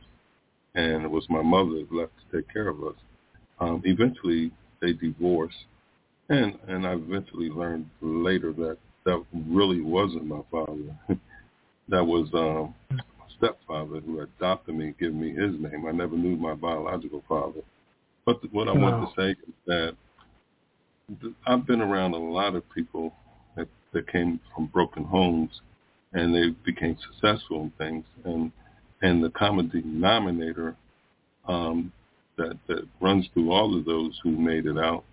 and 0.74 1.04
it 1.04 1.10
was 1.10 1.24
my 1.28 1.42
mother 1.42 1.84
left 1.90 2.12
to 2.30 2.36
take 2.36 2.52
care 2.52 2.68
of 2.68 2.82
us. 2.84 2.96
Um, 3.60 3.82
eventually, 3.84 4.50
they 4.80 4.92
divorced, 4.92 5.64
and 6.28 6.58
and 6.68 6.86
I 6.86 6.92
eventually 6.94 7.48
learned 7.48 7.86
later 8.00 8.52
that 8.52 8.78
that 9.04 9.24
really 9.32 9.80
wasn't 9.80 10.26
my 10.26 10.40
father. 10.50 10.96
that 11.88 12.04
was 12.04 12.28
um, 12.34 12.74
my 12.90 13.26
stepfather 13.36 14.00
who 14.00 14.20
adopted 14.20 14.76
me, 14.76 14.94
gave 14.98 15.12
me 15.12 15.30
his 15.30 15.58
name. 15.58 15.86
I 15.86 15.92
never 15.92 16.16
knew 16.16 16.36
my 16.36 16.54
biological 16.54 17.22
father. 17.28 17.60
But 18.24 18.40
what 18.52 18.68
I 18.68 18.72
want 18.72 19.08
to 19.08 19.20
say 19.20 19.30
is 19.30 19.54
that 19.66 19.96
I've 21.46 21.66
been 21.66 21.80
around 21.80 22.14
a 22.14 22.18
lot 22.18 22.54
of 22.54 22.62
people 22.72 23.12
that, 23.56 23.68
that 23.92 24.10
came 24.10 24.38
from 24.54 24.66
broken 24.66 25.04
homes, 25.04 25.50
and 26.12 26.34
they 26.34 26.50
became 26.64 26.96
successful 27.10 27.62
in 27.62 27.72
things. 27.78 28.04
And 28.24 28.52
and 29.02 29.22
the 29.22 29.30
common 29.30 29.68
denominator 29.68 30.76
um, 31.48 31.92
that 32.38 32.56
that 32.68 32.86
runs 33.00 33.26
through 33.34 33.50
all 33.50 33.76
of 33.76 33.84
those 33.84 34.18
who 34.22 34.30
made 34.30 34.66
it 34.66 34.78
out 34.78 35.04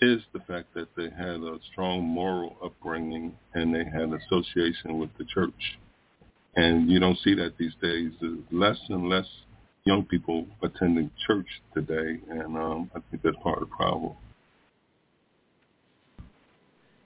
is 0.00 0.20
the 0.32 0.40
fact 0.40 0.72
that 0.74 0.88
they 0.96 1.10
had 1.10 1.40
a 1.42 1.58
strong 1.72 2.02
moral 2.02 2.56
upbringing 2.64 3.34
and 3.54 3.74
they 3.74 3.84
had 3.84 4.12
association 4.12 4.98
with 4.98 5.10
the 5.18 5.24
church. 5.24 5.78
And 6.56 6.90
you 6.90 6.98
don't 6.98 7.18
see 7.22 7.34
that 7.34 7.54
these 7.58 7.74
days. 7.82 8.12
There's 8.20 8.38
less 8.50 8.78
and 8.88 9.08
less 9.08 9.26
young 9.84 10.04
people 10.04 10.46
attending 10.62 11.10
church 11.26 11.46
today, 11.74 12.20
and 12.28 12.56
um, 12.56 12.90
I 12.94 13.00
think 13.10 13.22
that's 13.22 13.36
part 13.42 13.62
of 13.62 13.68
the 13.68 13.74
problem. 13.74 14.14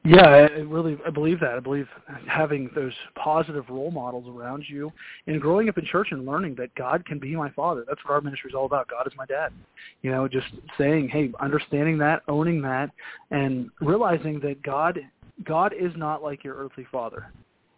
Yeah, 0.05 0.27
I 0.27 0.41
really 0.63 0.99
I 1.07 1.11
believe 1.11 1.39
that. 1.41 1.55
I 1.55 1.61
believe 1.61 1.87
having 2.27 2.69
those 2.75 2.93
positive 3.15 3.65
role 3.69 3.93
models 3.93 4.25
around 4.29 4.65
you 4.69 4.93
and 5.29 5.41
growing 5.41 5.69
up 5.69 5.79
in 5.79 5.85
church 5.85 6.09
and 6.11 6.27
learning 6.27 6.57
that 6.57 6.75
God 6.75 7.07
can 7.07 7.21
be 7.21 7.37
my 7.37 7.51
father. 7.51 7.85
That's 7.87 8.03
what 8.05 8.15
our 8.15 8.21
ministry 8.21 8.51
is 8.51 8.55
all 8.57 8.67
about. 8.67 8.89
God 8.89 9.07
is 9.07 9.13
my 9.17 9.27
dad. 9.27 9.53
You 10.03 10.11
know, 10.11 10.27
just 10.27 10.49
saying, 10.77 11.09
hey, 11.09 11.31
understanding 11.39 11.99
that, 11.99 12.23
owning 12.27 12.61
that 12.63 12.91
and 13.31 13.71
realizing 13.81 14.41
that 14.41 14.61
God 14.63 14.99
God 15.45 15.73
is 15.79 15.93
not 15.97 16.21
like 16.21 16.43
your 16.43 16.57
earthly 16.57 16.87
father. 16.91 17.31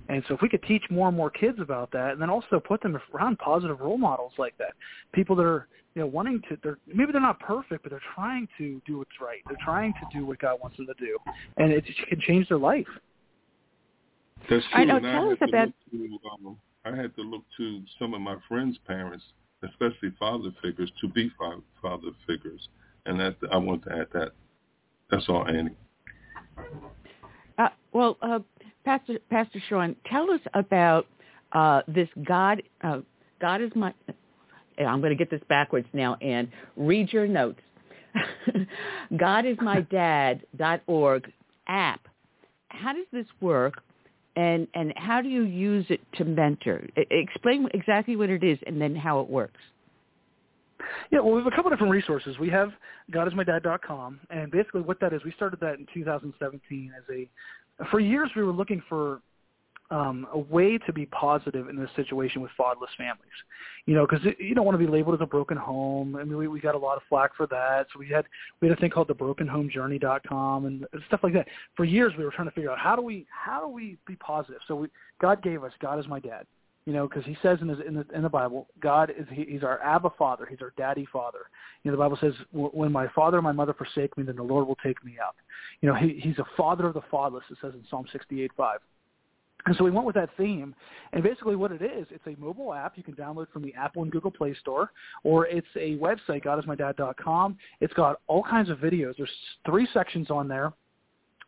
And 0.08 0.22
so 0.26 0.34
if 0.34 0.40
we 0.40 0.48
could 0.48 0.62
teach 0.62 0.84
more 0.90 1.08
and 1.08 1.16
more 1.16 1.30
kids 1.30 1.58
about 1.60 1.90
that 1.92 2.12
and 2.12 2.22
then 2.22 2.30
also 2.30 2.58
put 2.58 2.82
them 2.82 2.98
around 3.14 3.38
positive 3.38 3.80
role 3.80 3.98
models 3.98 4.32
like 4.38 4.56
that, 4.58 4.72
people 5.12 5.36
that 5.36 5.44
are 5.44 5.68
you 5.94 6.02
know, 6.02 6.06
wanting 6.08 6.42
to, 6.48 6.58
they're 6.62 6.78
maybe 6.86 7.12
they're 7.12 7.20
not 7.20 7.38
perfect, 7.38 7.82
but 7.82 7.90
they're 7.90 8.00
trying 8.14 8.48
to 8.58 8.80
do 8.86 8.98
what's 8.98 9.10
right. 9.20 9.40
They're 9.46 9.56
trying 9.64 9.92
to 9.94 10.18
do 10.18 10.26
what 10.26 10.38
God 10.40 10.58
wants 10.60 10.76
them 10.76 10.86
to 10.86 10.94
do, 10.94 11.18
and 11.56 11.72
it 11.72 11.84
can 12.08 12.20
change 12.20 12.48
their 12.48 12.58
life. 12.58 12.86
That's 14.50 14.64
true. 14.72 14.80
I 14.80 14.84
know. 14.84 14.96
And 14.96 15.04
tell 15.04 15.28
I 15.28 15.32
us 15.32 15.38
about. 15.40 15.68
To, 15.92 16.18
um, 16.32 16.56
I 16.84 16.94
had 16.94 17.14
to 17.16 17.22
look 17.22 17.42
to 17.56 17.82
some 17.98 18.12
of 18.12 18.20
my 18.20 18.36
friends' 18.48 18.76
parents, 18.86 19.24
especially 19.62 20.12
father 20.18 20.50
figures, 20.62 20.90
to 21.00 21.08
be 21.08 21.30
father 21.38 22.10
figures, 22.26 22.68
and 23.06 23.18
that 23.20 23.36
I 23.52 23.56
want 23.56 23.84
to 23.84 23.92
add 23.92 24.08
that. 24.12 24.32
That's 25.10 25.24
all, 25.28 25.46
Annie. 25.46 25.76
Uh, 27.56 27.68
well, 27.92 28.18
uh, 28.20 28.40
Pastor 28.84 29.18
Pastor 29.30 29.62
Sean, 29.68 29.94
tell 30.10 30.30
us 30.30 30.40
about 30.54 31.06
uh, 31.52 31.82
this 31.86 32.08
God. 32.24 32.62
Uh, 32.82 33.00
God 33.40 33.62
is 33.62 33.70
my 33.76 33.92
I'm 34.78 35.00
going 35.00 35.10
to 35.10 35.16
get 35.16 35.30
this 35.30 35.40
backwards 35.48 35.88
now, 35.92 36.16
and 36.20 36.48
read 36.76 37.12
your 37.12 37.26
notes. 37.26 37.60
GodIsMyDad.org 39.12 41.32
app. 41.68 42.00
How 42.68 42.92
does 42.92 43.06
this 43.12 43.26
work, 43.40 43.82
and 44.36 44.68
and 44.74 44.92
how 44.96 45.20
do 45.20 45.28
you 45.28 45.42
use 45.42 45.86
it 45.88 46.00
to 46.16 46.24
mentor? 46.24 46.82
Explain 46.96 47.68
exactly 47.74 48.16
what 48.16 48.30
it 48.30 48.42
is, 48.42 48.58
and 48.66 48.80
then 48.80 48.96
how 48.96 49.20
it 49.20 49.28
works. 49.28 49.60
Yeah, 51.10 51.20
well, 51.20 51.34
we 51.34 51.42
have 51.42 51.52
a 51.52 51.56
couple 51.56 51.70
different 51.70 51.92
resources. 51.92 52.38
We 52.38 52.50
have 52.50 52.70
godismydad.com, 53.12 54.20
and 54.30 54.50
basically 54.50 54.82
what 54.82 55.00
that 55.00 55.12
is, 55.12 55.22
we 55.24 55.32
started 55.32 55.60
that 55.60 55.78
in 55.78 55.86
2017 55.94 56.92
as 56.96 57.04
a 57.14 57.28
for 57.90 58.00
years 58.00 58.30
we 58.36 58.42
were 58.42 58.52
looking 58.52 58.82
for 58.88 59.20
um, 59.94 60.26
a 60.32 60.38
way 60.38 60.76
to 60.76 60.92
be 60.92 61.06
positive 61.06 61.68
in 61.68 61.76
this 61.76 61.88
situation 61.94 62.42
with 62.42 62.50
fatherless 62.56 62.90
families. 62.98 63.20
You 63.86 63.94
know, 63.94 64.06
because 64.06 64.26
you 64.40 64.54
don't 64.54 64.64
want 64.64 64.74
to 64.74 64.84
be 64.84 64.90
labeled 64.90 65.14
as 65.14 65.20
a 65.20 65.26
broken 65.26 65.56
home. 65.56 66.16
I 66.16 66.24
mean, 66.24 66.36
we, 66.36 66.48
we 66.48 66.58
got 66.58 66.74
a 66.74 66.78
lot 66.78 66.96
of 66.96 67.02
flack 67.08 67.36
for 67.36 67.46
that. 67.46 67.86
So 67.92 68.00
we 68.00 68.08
had 68.08 68.24
we 68.60 68.68
had 68.68 68.76
a 68.76 68.80
thing 68.80 68.90
called 68.90 69.08
the 69.08 69.14
BrokenHomeJourney.com 69.14 70.66
and 70.66 70.86
stuff 71.06 71.20
like 71.22 71.32
that. 71.34 71.46
For 71.76 71.84
years, 71.84 72.12
we 72.18 72.24
were 72.24 72.32
trying 72.32 72.48
to 72.48 72.54
figure 72.54 72.72
out 72.72 72.78
how 72.78 72.96
do 72.96 73.02
we 73.02 73.26
how 73.30 73.60
do 73.60 73.68
we 73.68 73.96
be 74.06 74.16
positive. 74.16 74.60
So 74.66 74.74
we, 74.74 74.88
God 75.20 75.42
gave 75.42 75.62
us 75.62 75.72
God 75.80 76.00
is 76.00 76.08
my 76.08 76.18
dad. 76.18 76.46
You 76.86 76.92
know, 76.92 77.08
because 77.08 77.24
He 77.24 77.36
says 77.40 77.58
in, 77.62 77.68
his, 77.68 77.78
in 77.86 77.94
the 77.94 78.04
in 78.12 78.22
the 78.22 78.28
Bible, 78.28 78.66
God 78.80 79.10
is 79.16 79.26
he, 79.30 79.44
He's 79.44 79.62
our 79.62 79.80
Abba 79.80 80.10
Father. 80.18 80.46
He's 80.50 80.60
our 80.60 80.72
Daddy 80.76 81.06
Father. 81.12 81.50
You 81.82 81.90
know, 81.90 81.96
the 81.96 82.02
Bible 82.02 82.18
says, 82.20 82.34
"When 82.52 82.90
my 82.90 83.06
father 83.14 83.38
and 83.38 83.44
my 83.44 83.52
mother 83.52 83.74
forsake 83.74 84.18
me, 84.18 84.24
then 84.24 84.36
the 84.36 84.42
Lord 84.42 84.66
will 84.66 84.78
take 84.84 85.02
me 85.04 85.16
up." 85.24 85.36
You 85.82 85.88
know, 85.88 85.94
he, 85.94 86.20
He's 86.20 86.38
a 86.38 86.44
Father 86.56 86.86
of 86.86 86.94
the 86.94 87.02
fatherless. 87.10 87.44
It 87.50 87.58
says 87.62 87.74
in 87.74 87.84
Psalm 87.88 88.06
68:5. 88.12 88.78
And 89.66 89.74
so 89.76 89.84
we 89.84 89.90
went 89.90 90.06
with 90.06 90.14
that 90.16 90.30
theme. 90.36 90.74
And 91.12 91.22
basically 91.22 91.56
what 91.56 91.72
it 91.72 91.80
is, 91.80 92.06
it's 92.10 92.26
a 92.26 92.38
mobile 92.38 92.74
app 92.74 92.96
you 92.96 93.02
can 93.02 93.14
download 93.14 93.50
from 93.50 93.62
the 93.62 93.72
Apple 93.74 94.02
and 94.02 94.12
Google 94.12 94.30
Play 94.30 94.54
Store, 94.60 94.90
or 95.22 95.46
it's 95.46 95.66
a 95.76 95.96
website, 95.96 96.44
godismydad.com. 96.44 97.56
It's 97.80 97.94
got 97.94 98.20
all 98.26 98.42
kinds 98.42 98.68
of 98.68 98.78
videos. 98.78 99.14
There's 99.16 99.30
three 99.64 99.88
sections 99.92 100.30
on 100.30 100.48
there 100.48 100.72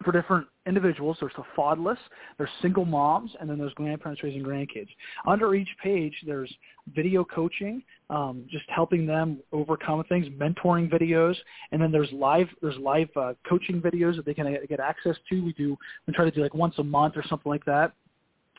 for 0.05 0.12
different 0.12 0.47
individuals. 0.66 1.16
There's 1.20 1.32
the 1.36 1.44
fatherless, 1.55 1.98
there's 2.38 2.51
single 2.60 2.84
moms, 2.84 3.30
and 3.40 3.48
then 3.48 3.59
there's 3.59 3.72
grandparents 3.74 4.22
raising 4.22 4.43
grandkids. 4.43 4.88
Under 5.26 5.55
each 5.55 5.68
page, 5.82 6.14
there's 6.26 6.52
video 6.94 7.24
coaching, 7.24 7.82
um, 8.10 8.44
just 8.51 8.64
helping 8.68 9.06
them 9.06 9.38
overcome 9.52 10.05
things, 10.09 10.26
mentoring 10.28 10.90
videos, 10.90 11.34
and 11.72 11.80
then 11.80 11.90
there's 11.90 12.12
live 12.12 12.48
there's 12.60 12.76
live 12.76 13.09
uh, 13.16 13.32
coaching 13.48 13.80
videos 13.80 14.16
that 14.16 14.26
they 14.26 14.34
can 14.34 14.56
get 14.68 14.80
access 14.80 15.16
to. 15.30 15.43
We 15.43 15.52
do 15.55 15.76
we 16.06 16.12
try 16.12 16.24
to 16.24 16.30
do 16.30 16.43
like 16.43 16.55
once 16.55 16.74
a 16.78 16.84
month 16.84 17.16
or 17.16 17.24
something 17.26 17.51
like 17.51 17.64
that. 17.64 17.93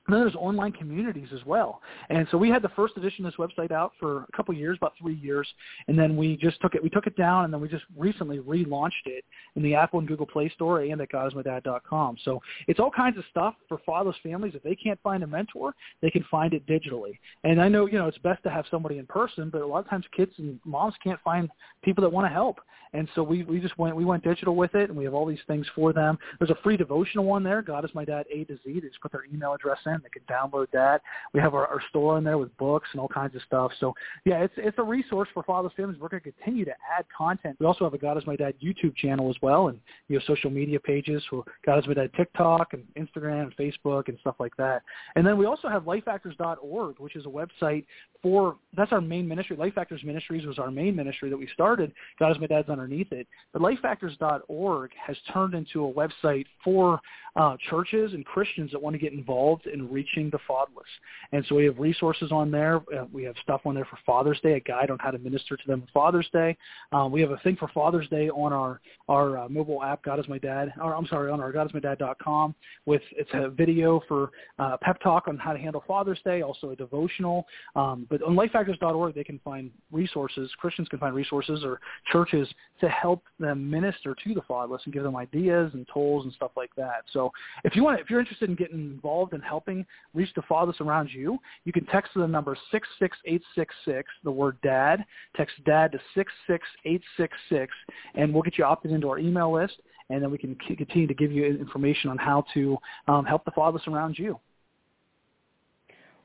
And 0.08 0.16
then 0.16 0.22
there's 0.22 0.36
online 0.36 0.72
communities 0.72 1.28
as 1.34 1.46
well. 1.46 1.82
And 2.10 2.28
so 2.32 2.38
we 2.38 2.50
had 2.50 2.62
the 2.62 2.70
first 2.70 2.96
edition 2.96 3.26
of 3.26 3.34
this 3.34 3.38
website 3.38 3.72
out 3.72 3.92
for 4.00 4.24
a 4.24 4.38
couple 4.38 4.54
years, 4.54 4.78
about 4.78 4.94
three 5.00 5.16
years, 5.16 5.48
and 5.90 6.00
then 6.00 6.16
we 6.16 6.38
just 6.38 6.62
took 6.62 6.76
it. 6.76 6.82
We 6.84 6.90
took 6.90 7.08
it 7.08 7.18
down, 7.18 7.44
and 7.44 7.54
then 7.54 7.60
we 7.60 7.68
just 7.68 7.84
recently 7.98 8.40
relaunched 8.40 9.06
it 9.06 9.26
in 9.58 9.64
the 9.64 9.76
Apple 9.76 10.00
and 10.00 10.08
Google 10.08 10.26
Play 10.26 10.50
Store 10.56 10.82
and 10.82 11.02
at 11.02 11.10
godismydad.com. 11.12 12.18
So 12.24 12.42
it's 12.68 12.80
all 12.80 12.92
kinds 12.92 13.18
of 13.18 13.26
stuff 13.30 13.56
for 13.68 13.80
fatherless 13.86 14.16
families. 14.24 14.54
If 14.56 14.64
they 14.64 14.76
can't 14.76 15.00
find 15.02 15.24
a 15.24 15.28
mentor, 15.28 15.76
they 16.02 16.10
can 16.10 16.24
find 16.32 16.54
it 16.54 16.66
digitally. 16.66 17.20
And 17.44 17.62
I 17.62 17.68
know 17.68 17.86
you 17.86 17.98
know 17.98 18.08
it's 18.08 18.18
best 18.20 18.44
to 18.44 18.50
have 18.50 18.66
somebody 18.72 19.00
in 19.00 19.06
person, 19.08 19.50
but 19.50 19.62
a 19.62 19.68
lot 19.68 19.80
of 19.80 19.90
times 19.90 20.06
kids 20.16 20.32
and 20.38 20.60
moms 20.64 20.94
can't 21.04 21.20
find 21.22 21.50
people 21.84 22.02
that 22.04 22.10
want 22.10 22.26
to 22.26 22.34
help. 22.34 22.60
And 22.94 23.08
so 23.16 23.24
we 23.24 23.44
we 23.44 23.60
just 23.60 23.78
went 23.78 23.96
we 23.96 24.06
went 24.06 24.24
digital 24.24 24.56
with 24.56 24.74
it, 24.76 24.90
and 24.90 24.98
we 24.98 25.04
have 25.04 25.14
all 25.14 25.26
these 25.26 25.40
things 25.48 25.66
for 25.76 25.92
them. 25.94 26.18
There's 26.40 26.52
a 26.52 26.58
free 26.64 26.78
devotional 26.78 27.26
one 27.26 27.44
there. 27.44 27.62
God 27.62 27.84
is 27.84 27.92
my 27.94 28.06
dad 28.06 28.26
A 28.34 28.46
to 28.46 28.56
Z. 28.56 28.62
They 28.66 28.88
just 28.88 29.02
put 29.02 29.12
their 29.12 29.26
email 29.26 29.54
address 29.54 29.80
in. 29.86 29.97
They 30.04 30.10
can 30.10 30.24
download 30.24 30.68
that. 30.74 31.02
We 31.34 31.40
have 31.40 31.54
our, 31.54 31.68
our 31.68 31.82
store 31.90 32.18
in 32.18 32.24
there 32.24 32.38
with 32.38 32.56
books 32.58 32.90
and 32.92 33.02
all 33.02 33.08
kinds 33.08 33.36
of 33.36 33.42
stuff. 33.44 33.72
So 33.80 33.94
yeah, 34.26 34.44
it's 34.44 34.54
it's 34.58 34.78
a 34.78 34.84
resource 34.84 35.30
for 35.34 35.44
fathers 35.44 35.72
families. 35.76 36.00
We're 36.00 36.10
going 36.10 36.24
to 36.24 36.32
continue 36.32 36.66
to 36.66 36.74
add 36.98 37.06
content. 37.16 37.58
We 37.60 37.66
also 37.66 37.84
have 37.84 37.94
a 37.94 37.98
God 37.98 38.18
is 38.18 38.26
my 38.26 38.36
dad 38.36 38.56
YouTube 38.64 38.96
channel 38.96 39.30
as 39.30 39.36
well, 39.42 39.68
and 39.68 39.80
you 40.08 40.18
know 40.18 40.24
social 40.28 40.50
media 40.50 40.80
pages 40.80 41.24
for 41.30 41.44
God 41.66 41.80
is 41.80 41.88
my 41.88 41.94
dad 41.94 42.12
TikTok 42.16 42.74
and 42.74 42.84
Instagram 42.96 43.44
and 43.44 43.58
Facebook 43.58 44.08
and 44.08 44.18
stuff 44.20 44.36
like 44.40 44.56
that. 44.58 44.84
And 45.16 45.26
then 45.26 45.38
we 45.38 45.46
also 45.46 45.70
have 45.70 45.84
lifefactors.org, 45.84 47.00
which 47.00 47.16
is 47.16 47.26
a 47.26 47.30
website 47.30 47.86
for 48.22 48.58
that's 48.76 48.92
our 48.92 49.02
main 49.02 49.28
ministry. 49.28 49.56
Life 49.56 49.74
Factors 49.74 50.04
Ministries 50.04 50.46
was 50.46 50.60
our 50.60 50.72
main 50.72 50.96
ministry 50.96 51.30
that 51.30 51.38
we 51.38 51.48
started. 51.54 51.92
God 52.20 52.32
is 52.32 52.40
my 52.40 52.48
dad's 52.48 52.70
underneath 52.70 53.12
it. 53.12 53.28
But 53.54 53.62
lifefactors.org 53.62 54.92
has 55.06 55.18
turned 55.34 55.54
into 55.54 55.86
a 55.86 55.94
website 55.94 56.46
for 56.64 57.00
uh, 57.36 57.56
churches 57.70 58.14
and 58.14 58.26
Christians 58.26 58.72
that 58.72 58.82
want 58.82 58.94
to 58.94 59.00
get 59.00 59.14
involved 59.14 59.68
in 59.68 59.87
reaching 59.88 60.30
the 60.30 60.40
fatherless. 60.48 60.88
And 61.32 61.46
so 61.48 61.56
we 61.56 61.66
have 61.66 61.80
resources 61.80 62.32
on 62.32 62.52
there. 62.52 62.78
Uh, 62.78 63.06
we 63.12 63.24
have 63.24 63.36
stuff 63.44 63.62
on 63.66 63.76
there 63.76 63.86
for 63.86 63.98
Father's 64.06 64.40
Day, 64.42 64.54
a 64.54 64.60
guide 64.60 64.92
on 64.92 64.98
how 65.00 65.12
to 65.12 65.18
minister 65.18 65.58
to 65.58 65.64
them 65.68 65.82
on 65.82 65.88
Father's 65.94 66.30
Day. 66.32 66.58
Um, 66.92 67.12
we 67.12 67.22
have 67.22 67.32
a 67.32 67.38
thing 67.38 67.56
for 67.58 67.68
Father's 67.70 68.08
Day 68.10 68.30
on 68.30 68.54
our 68.54 68.80
our 69.08 69.38
uh, 69.38 69.50
mobile 69.50 69.82
app, 69.84 70.04
God 70.04 70.20
is 70.20 70.28
my 70.28 70.38
dad. 70.38 70.74
Or 70.82 70.94
I'm 70.94 71.08
sorry, 71.08 71.32
on 71.32 71.40
our 71.40 71.52
godismydad.com 71.54 72.56
with 72.86 73.02
it's 73.12 73.30
a 73.34 73.50
video 73.50 74.02
for 74.08 74.32
uh, 74.60 74.78
pep 74.82 75.00
talk 75.02 75.28
on 75.28 75.38
how 75.38 75.54
to 75.54 75.60
handle 75.60 75.84
Father's 75.88 76.20
Day, 76.26 76.42
also 76.42 76.72
a 76.72 76.76
devotional. 76.76 77.46
Um, 77.76 78.06
but 78.10 78.22
on 78.22 78.36
lifefactors.org, 78.36 79.16
they 79.16 79.24
can 79.24 79.40
find 79.46 79.72
resources. 79.92 80.52
Christians 80.60 80.88
can 80.90 81.00
find 81.00 81.16
resources 81.16 81.64
or 81.64 81.80
churches 82.12 82.48
to 82.82 82.90
help 82.90 83.24
them 83.40 83.70
minister 83.70 84.16
to 84.24 84.34
the 84.34 84.42
fatherless 84.42 84.82
and 84.86 84.94
give 84.94 85.04
them 85.04 85.16
ideas 85.16 85.72
and 85.74 85.88
tools 85.94 86.26
and 86.26 86.34
stuff 86.34 86.52
like 86.58 86.72
that. 86.76 87.04
So 87.14 87.32
if 87.64 87.76
you 87.76 87.84
want, 87.84 88.00
if 88.00 88.10
you're 88.10 88.20
interested 88.20 88.50
in 88.50 88.56
getting 88.56 88.80
involved 88.80 89.34
in 89.34 89.42
helping 89.42 89.77
reach 90.14 90.30
the 90.36 90.42
fatherless 90.44 90.82
around 90.82 91.10
you, 91.12 91.38
you 91.66 91.74
can 91.74 91.86
text 91.88 92.14
to 92.14 92.20
the 92.20 92.28
number 92.28 92.58
six 92.72 92.88
six 93.00 93.18
eight 93.26 93.42
six 93.56 93.74
six, 93.86 94.10
the 94.24 94.32
word 94.32 94.58
dad. 94.64 95.04
Text 95.36 95.56
dad 95.66 95.92
to 95.92 96.00
six 96.16 96.32
six 96.48 96.66
eight 96.86 97.02
six 97.18 97.36
six, 97.50 97.74
and 98.16 98.34
we'll 98.34 98.44
get 98.44 98.58
you 98.58 98.64
opted 98.64 98.92
into 98.92 99.10
our 99.10 99.20
email 99.20 99.54
list, 99.54 99.76
and 100.10 100.22
then 100.22 100.32
we 100.32 100.38
can 100.38 100.56
continue 100.56 101.08
to 101.08 101.14
give 101.14 101.32
you 101.32 101.46
information 101.46 102.10
on 102.10 102.18
how 102.18 102.46
to 102.54 102.78
um, 103.08 103.26
help 103.26 103.44
the 103.46 103.52
fatherless 103.52 103.88
around 103.88 104.18
you. 104.18 104.40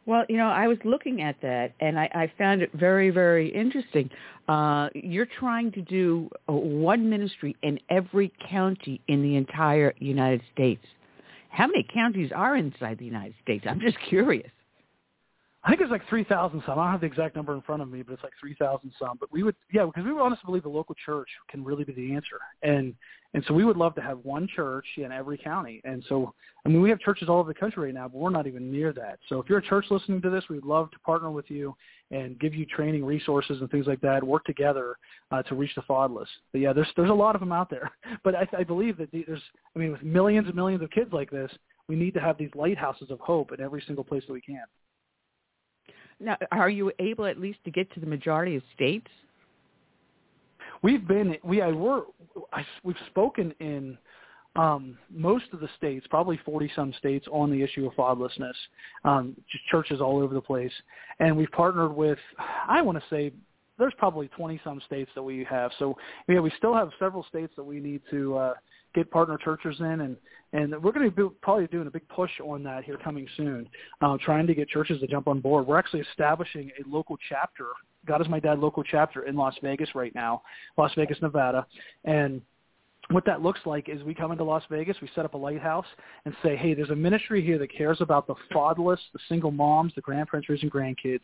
Well, 0.05 0.25
you 0.29 0.37
know, 0.37 0.49
I 0.49 0.67
was 0.67 0.79
looking 0.85 1.23
at 1.23 1.37
that 1.43 1.75
and 1.79 1.99
I, 1.99 2.11
I 2.13 2.33
found 2.37 2.61
it 2.61 2.71
very, 2.75 3.11
very 3.11 3.49
interesting. 3.49 4.11
Uh, 4.49 4.89
you're 4.95 5.29
trying 5.39 5.71
to 5.73 5.83
do 5.83 6.29
one 6.47 7.09
ministry 7.09 7.55
in 7.63 7.79
every 7.89 8.33
county 8.51 9.01
in 9.07 9.23
the 9.23 9.37
entire 9.37 9.95
United 9.99 10.43
States. 10.53 10.85
How 11.53 11.67
many 11.67 11.83
counties 11.83 12.33
are 12.35 12.57
inside 12.57 12.99
the 12.99 13.05
United 13.05 13.35
States? 13.43 13.67
I'm 13.69 13.79
just 13.79 13.99
curious. 14.09 14.51
I 15.65 15.71
think 15.71 15.81
it's 15.81 15.91
like 15.91 16.09
3,000 16.09 16.63
some. 16.67 16.79
I 16.79 16.83
don't 16.83 16.93
have 16.93 17.01
the 17.03 17.07
exact 17.07 17.37
number 17.37 17.55
in 17.55 17.63
front 17.63 17.83
of 17.83 17.89
me, 17.89 18.03
but 18.03 18.15
it's 18.15 18.23
like 18.23 18.33
3,000 18.41 18.93
some. 18.99 19.17
But 19.21 19.31
we 19.33 19.45
would, 19.45 19.55
yeah, 19.73 19.85
because 19.85 20.05
we 20.05 20.13
would 20.13 20.23
honestly 20.23 20.43
believe 20.47 20.65
the 20.65 20.69
local 20.69 20.97
church 21.07 21.29
can 21.49 21.63
really 21.63 21.85
be 21.85 21.93
the 21.93 22.15
answer. 22.15 22.39
And 22.63 22.95
and 23.35 23.43
so 23.47 23.55
we 23.55 23.65
would 23.65 23.79
love 23.79 23.95
to 23.95 24.03
have 24.03 24.19
one 24.25 24.47
church 24.47 24.85
in 24.99 25.11
every 25.11 25.39
county. 25.39 25.81
And 25.85 26.05
so, 26.09 26.35
I 26.67 26.69
mean, 26.69 26.83
we 26.83 26.91
have 26.91 27.01
churches 27.01 27.31
all 27.31 27.39
over 27.39 27.51
the 27.51 27.59
country 27.59 27.85
right 27.85 27.95
now, 27.95 28.07
but 28.07 28.19
we're 28.19 28.29
not 28.29 28.47
even 28.47 28.71
near 28.71 28.93
that. 28.93 29.21
So 29.29 29.41
if 29.41 29.49
you're 29.49 29.59
a 29.59 29.63
church 29.63 29.87
listening 29.91 30.21
to 30.23 30.31
this, 30.31 30.45
we'd 30.51 30.65
love 30.65 30.91
to 30.91 30.99
partner 30.99 31.31
with 31.31 31.51
you 31.51 31.75
and 32.11 32.39
give 32.39 32.55
you 32.55 32.67
training 32.67 33.05
resources 33.05 33.63
and 33.63 33.71
things 33.71 33.87
like 33.87 34.03
that, 34.03 34.23
work 34.23 34.45
together 34.45 34.97
uh, 35.31 35.43
to 35.45 35.55
reach 35.55 35.75
the 35.75 35.83
fatherless. 35.83 36.29
But 36.53 36.61
yeah, 36.61 36.75
there's, 36.75 36.89
there's 36.95 37.09
a 37.09 37.15
lot 37.15 37.35
of 37.35 37.41
them 37.41 37.53
out 37.53 37.71
there. 37.71 37.91
But 38.23 38.35
I, 38.35 38.47
I 38.59 38.65
believe 38.65 38.99
that 38.99 39.11
there's, 39.11 39.41
I 39.75 39.79
mean, 39.79 39.93
with 39.93 40.03
millions 40.03 40.47
and 40.47 40.55
millions 40.55 40.83
of 40.83 40.91
kids 40.91 41.13
like 41.13 41.31
this, 41.31 41.51
we 41.89 41.97
need 41.97 42.13
to 42.15 42.21
have 42.21 42.37
these 42.37 42.51
lighthouses 42.55 43.11
of 43.11 43.19
hope 43.19 43.53
in 43.53 43.61
every 43.61 43.83
single 43.87 44.05
place 44.05 44.23
that 44.27 44.33
we 44.33 44.41
can. 44.43 44.63
Now, 46.23 46.37
are 46.53 46.71
you 46.71 46.93
able 46.99 47.27
at 47.27 47.39
least 47.39 47.59
to 47.65 47.71
get 47.71 47.93
to 47.95 48.01
the 48.01 48.07
majority 48.07 48.57
of 48.57 48.63
states? 48.75 49.09
We've 50.83 51.07
been 51.07 51.37
we 51.45 51.61
I 51.63 51.71
were 51.71 52.03
I, 52.53 52.65
we've 52.83 52.97
spoken 53.09 53.55
in 53.61 53.99
um, 54.55 54.99
most 55.11 55.47
of 55.53 55.61
the 55.61 55.69
states, 55.79 56.07
probably 56.11 56.39
40 56.45 56.71
some 56.77 56.93
states, 56.99 57.27
on 57.33 57.51
the 57.51 57.63
issue 57.63 57.87
of 57.87 57.95
fatherlessness, 57.95 58.53
um, 59.05 59.35
just 59.51 59.65
churches 59.71 60.01
all 60.01 60.21
over 60.21 60.35
the 60.35 60.43
place, 60.43 60.73
and 61.21 61.37
we've 61.37 61.51
partnered 61.53 61.95
with 61.95 62.19
I 62.69 62.83
want 62.83 62.99
to 62.99 63.05
say 63.09 63.33
there's 63.79 63.95
probably 63.99 64.29
20 64.29 64.61
some 64.63 64.81
states 64.87 65.11
that 65.15 65.23
we 65.23 65.45
have. 65.49 65.71
So 65.79 65.97
yeah, 66.29 66.41
we 66.41 66.53
still 66.59 66.75
have 66.75 66.91
several 66.99 67.25
states 67.29 67.53
that 67.57 67.65
we 67.65 67.81
need 67.81 68.03
to 68.11 68.37
uh, 68.37 68.55
get 68.95 69.11
partner 69.11 69.39
churches 69.39 69.77
in, 69.81 70.01
and 70.01 70.17
and 70.53 70.73
we're 70.83 70.93
going 70.93 71.09
to 71.09 71.11
be 71.11 71.35
probably 71.41 71.67
doing 71.69 71.87
a 71.87 71.91
big 71.91 72.07
push 72.09 72.31
on 72.45 72.63
that 72.65 72.85
here 72.85 72.99
coming 73.03 73.27
soon, 73.37 73.69
uh, 74.03 74.19
trying 74.21 74.47
to 74.47 74.55
get 74.55 74.69
churches 74.69 75.01
to 75.01 75.07
jump 75.07 75.27
on 75.27 75.41
board. 75.41 75.67
We're 75.67 75.79
actually 75.79 76.01
establishing 76.01 76.71
a 76.79 76.89
local 76.89 77.17
chapter, 77.29 77.67
God 78.07 78.21
is 78.21 78.29
my 78.29 78.41
dad 78.41 78.59
local 78.59 78.83
chapter 78.83 79.23
in 79.23 79.37
Las 79.37 79.55
Vegas 79.63 79.95
right 79.95 80.15
now, 80.15 80.43
Las 80.77 80.93
Vegas, 80.97 81.19
Nevada, 81.23 81.67
and 82.05 82.43
what 83.13 83.25
that 83.27 83.43
looks 83.43 83.61
like 83.65 83.89
is 83.89 84.03
we 84.03 84.15
come 84.15 84.33
into 84.33 84.45
Las 84.45 84.63
Vegas, 84.71 84.97
we 85.01 85.11
set 85.15 85.25
up 85.25 85.35
a 85.35 85.39
lighthouse 85.39 85.87
and 86.25 86.35
say, 86.43 86.57
hey, 86.57 86.75
there's 86.75 86.91
a 86.91 86.97
ministry 86.97 87.45
here 87.45 87.59
that 87.59 87.73
cares 87.73 88.01
about 88.01 88.27
the 88.27 88.35
fatherless, 88.53 89.01
the 89.13 89.19
single 89.29 89.51
moms, 89.51 89.93
the 89.95 90.01
grandparents 90.01 90.49
raising 90.49 90.71
grandkids, 90.71 91.21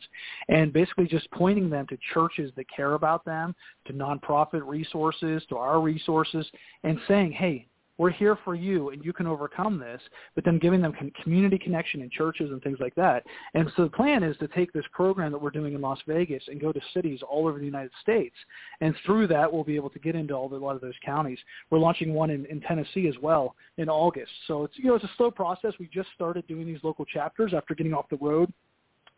and 0.47 0.73
basically 0.73 1.07
just 1.07 1.29
pointing 1.31 1.69
them 1.69 1.87
to 1.87 1.97
churches 2.13 2.51
that 2.55 2.65
care 2.73 2.93
about 2.93 3.23
them, 3.25 3.55
to 3.85 3.93
nonprofit 3.93 4.65
resources, 4.65 5.43
to 5.49 5.57
our 5.57 5.79
resources, 5.79 6.45
and 6.83 6.99
saying, 7.07 7.31
hey, 7.31 7.65
we're 7.99 8.09
here 8.09 8.37
for 8.43 8.55
you 8.55 8.89
and 8.89 9.03
you 9.03 9.13
can 9.13 9.27
overcome 9.27 9.77
this, 9.77 10.01
but 10.33 10.45
then 10.45 10.57
giving 10.57 10.81
them 10.81 10.93
community 11.21 11.59
connection 11.59 12.01
in 12.01 12.09
churches 12.09 12.49
and 12.49 12.63
things 12.63 12.77
like 12.79 12.95
that. 12.95 13.23
And 13.53 13.69
so 13.75 13.83
the 13.83 13.89
plan 13.89 14.23
is 14.23 14.37
to 14.37 14.47
take 14.47 14.71
this 14.71 14.85
program 14.93 15.33
that 15.33 15.41
we're 15.41 15.51
doing 15.51 15.75
in 15.75 15.81
Las 15.81 15.99
Vegas 16.07 16.41
and 16.47 16.61
go 16.61 16.71
to 16.71 16.79
cities 16.93 17.19
all 17.29 17.47
over 17.47 17.59
the 17.59 17.65
United 17.65 17.91
States. 18.01 18.35
And 18.79 18.95
through 19.05 19.27
that, 19.27 19.51
we'll 19.51 19.65
be 19.65 19.75
able 19.75 19.89
to 19.91 19.99
get 19.99 20.15
into 20.15 20.33
all 20.33 20.47
the, 20.47 20.55
a 20.55 20.57
lot 20.57 20.75
of 20.75 20.81
those 20.81 20.93
counties. 21.05 21.37
We're 21.69 21.79
launching 21.79 22.13
one 22.13 22.29
in, 22.29 22.45
in 22.45 22.61
Tennessee 22.61 23.07
as 23.07 23.15
well 23.21 23.55
in 23.77 23.89
August. 23.89 24.31
So 24.47 24.63
it's, 24.63 24.77
you 24.77 24.85
know, 24.85 24.95
it's 24.95 25.03
a 25.03 25.11
slow 25.17 25.29
process. 25.29 25.73
We 25.77 25.89
just 25.93 26.09
started 26.15 26.47
doing 26.47 26.65
these 26.65 26.79
local 26.83 27.03
chapters 27.03 27.53
after 27.53 27.75
getting 27.75 27.93
off 27.93 28.05
the 28.09 28.17
road 28.17 28.51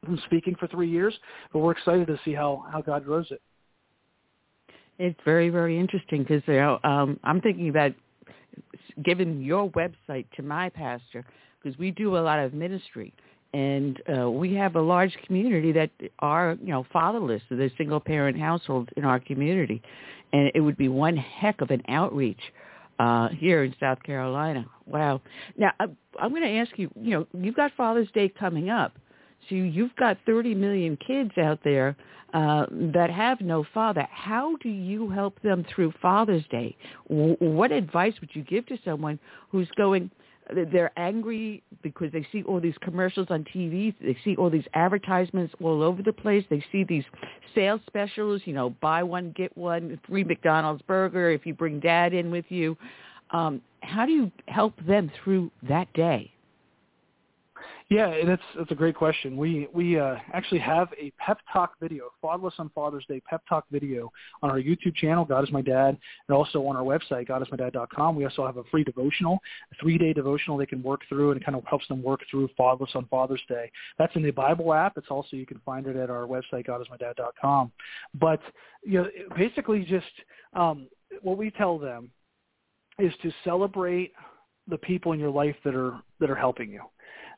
from 0.04 0.20
speaking 0.26 0.56
for 0.60 0.66
three 0.68 0.90
years, 0.90 1.14
but 1.54 1.60
we're 1.60 1.74
excited 1.74 2.08
to 2.08 2.20
see 2.26 2.34
how, 2.34 2.66
how 2.72 2.82
God 2.82 3.06
grows 3.06 3.28
it. 3.30 3.42
It's 4.98 5.20
very, 5.24 5.50
very 5.50 5.80
interesting 5.80 6.24
because 6.24 6.42
you 6.48 6.56
know, 6.56 6.80
um, 6.84 7.20
I'm 7.24 7.42
thinking 7.42 7.70
about 7.70 7.92
given 9.04 9.42
your 9.42 9.70
website 9.72 10.26
to 10.36 10.44
my 10.44 10.70
pastor 10.70 11.26
because 11.62 11.78
we 11.78 11.92
do 11.92 12.18
a 12.18 12.20
lot 12.20 12.40
of 12.40 12.54
ministry 12.54 13.14
and 13.54 14.02
uh, 14.18 14.30
we 14.30 14.56
have 14.56 14.76
a 14.76 14.82
large 14.82 15.16
community 15.26 15.72
that 15.74 15.90
are 16.20 16.58
you 16.62 16.70
know 16.70 16.86
fatherless. 16.94 17.42
So 17.50 17.56
there's 17.56 17.72
single 17.78 18.00
parent 18.00 18.40
households 18.40 18.90
in 18.96 19.04
our 19.04 19.20
community, 19.20 19.82
and 20.32 20.52
it 20.56 20.62
would 20.62 20.78
be 20.78 20.88
one 20.88 21.18
heck 21.18 21.62
of 21.62 21.70
an 21.70 21.82
outreach 21.88 22.40
uh, 23.00 23.30
here 23.30 23.64
in 23.64 23.76
South 23.80 24.02
Carolina. 24.04 24.66
Wow. 24.86 25.22
Now 25.58 25.72
I, 25.80 25.86
I'm 26.20 26.30
going 26.30 26.44
to 26.44 26.58
ask 26.60 26.72
you. 26.78 26.90
You 26.96 27.12
know, 27.12 27.28
you've 27.34 27.56
got 27.56 27.72
Father's 27.76 28.10
Day 28.12 28.30
coming 28.30 28.70
up, 28.70 28.94
so 29.50 29.56
you've 29.56 29.96
got 29.96 30.18
30 30.26 30.56
million 30.56 30.98
kids 30.98 31.32
out 31.38 31.60
there 31.64 31.96
uh, 32.34 32.66
that 32.72 33.10
have 33.10 33.42
no 33.42 33.66
father. 33.74 34.08
How 34.12 34.56
do 34.58 34.70
you 34.70 35.10
help 35.10 35.42
them 35.42 35.66
through 35.74 35.94
Father's 36.02 36.46
Day? 36.50 36.76
W- 37.10 37.36
what 37.40 37.72
advice 37.72 38.14
would 38.22 38.30
you 38.34 38.44
give 38.44 38.66
to 38.68 38.78
someone 38.86 39.20
who's 39.50 39.70
going? 39.76 40.10
they're 40.72 40.92
angry 40.98 41.64
because 41.82 42.12
they 42.12 42.26
see 42.32 42.44
all 42.44 42.60
these 42.60 42.76
commercials 42.82 43.28
on 43.30 43.46
TV. 43.56 43.94
They 44.02 44.18
see 44.24 44.36
all 44.36 44.50
these 44.50 44.66
advertisements 44.74 45.54
all 45.62 45.82
over 45.82 46.02
the 46.02 46.14
place. 46.14 46.44
They 46.50 46.64
see 46.72 46.84
these 46.84 47.04
sales 47.56 47.82
specials, 47.88 48.42
you 48.46 48.54
know, 48.54 48.72
buy 48.82 49.04
one, 49.04 49.34
get 49.36 49.56
one, 49.58 50.00
free 50.08 50.24
McDonald's 50.24 50.82
burger 50.84 51.32
if 51.32 51.46
you 51.46 51.54
bring 51.54 51.80
dad 51.80 52.14
in 52.14 52.32
with 52.32 52.46
you. 52.50 52.78
Um, 53.32 53.62
how 53.82 54.06
do 54.06 54.12
you 54.12 54.32
help 54.48 54.74
them 54.86 55.12
through 55.24 55.52
that 55.68 55.92
day? 55.94 56.32
Yeah, 57.92 58.24
that's 58.26 58.42
that's 58.58 58.72
a 58.72 58.76
great 58.76 58.96
question. 58.96 59.36
We 59.36 59.68
we 59.74 60.00
uh, 60.00 60.16
actually 60.32 60.62
have 60.62 60.88
a 60.98 61.12
pep 61.18 61.40
talk 61.52 61.74
video, 61.82 62.06
Fatherless 62.22 62.54
on 62.58 62.70
Father's 62.74 63.06
Day 63.06 63.22
pep 63.30 63.42
talk 63.50 63.66
video 63.70 64.10
on 64.42 64.50
our 64.50 64.62
YouTube 64.62 64.96
channel, 64.96 65.26
God 65.26 65.44
is 65.44 65.52
my 65.52 65.62
dad, 65.62 65.98
and 66.30 66.38
also 66.38 66.66
on 66.68 66.78
our 66.78 66.84
website, 66.84 67.28
godismydad.com. 67.28 68.16
We 68.16 68.24
also 68.24 68.46
have 68.46 68.56
a 68.56 68.64
free 68.72 68.86
devotional, 68.86 69.40
a 69.74 69.76
three-day 69.82 70.14
devotional 70.14 70.56
they 70.56 70.66
can 70.66 70.82
work 70.82 71.02
through, 71.10 71.32
and 71.32 71.42
it 71.42 71.46
kind 71.46 71.58
of 71.58 71.66
helps 71.66 71.86
them 71.90 72.02
work 72.02 72.22
through 72.32 72.48
Fatherless 72.58 72.92
on 72.96 73.08
Father's 73.08 73.42
Day. 73.50 73.70
That's 74.00 74.16
in 74.16 74.24
the 74.24 74.32
Bible 74.32 74.74
app. 74.74 74.94
It's 74.96 75.12
also 75.12 75.36
you 75.36 75.46
can 75.46 75.60
find 75.66 75.86
it 75.86 75.98
at 75.98 76.10
our 76.10 76.26
website, 76.26 76.68
godismydad.com. 76.68 77.74
But 78.18 78.40
you 78.84 79.02
know, 79.02 79.10
basically, 79.36 79.84
just 79.84 80.06
um, 80.54 80.88
what 81.24 81.38
we 81.38 81.52
tell 81.52 81.78
them 81.78 82.10
is 83.00 83.12
to 83.22 83.34
celebrate 83.44 84.14
the 84.70 84.78
people 84.78 85.12
in 85.12 85.20
your 85.20 85.32
life 85.32 85.58
that 85.66 85.76
are 85.76 86.00
that 86.22 86.30
are 86.30 86.36
helping 86.36 86.70
you 86.70 86.84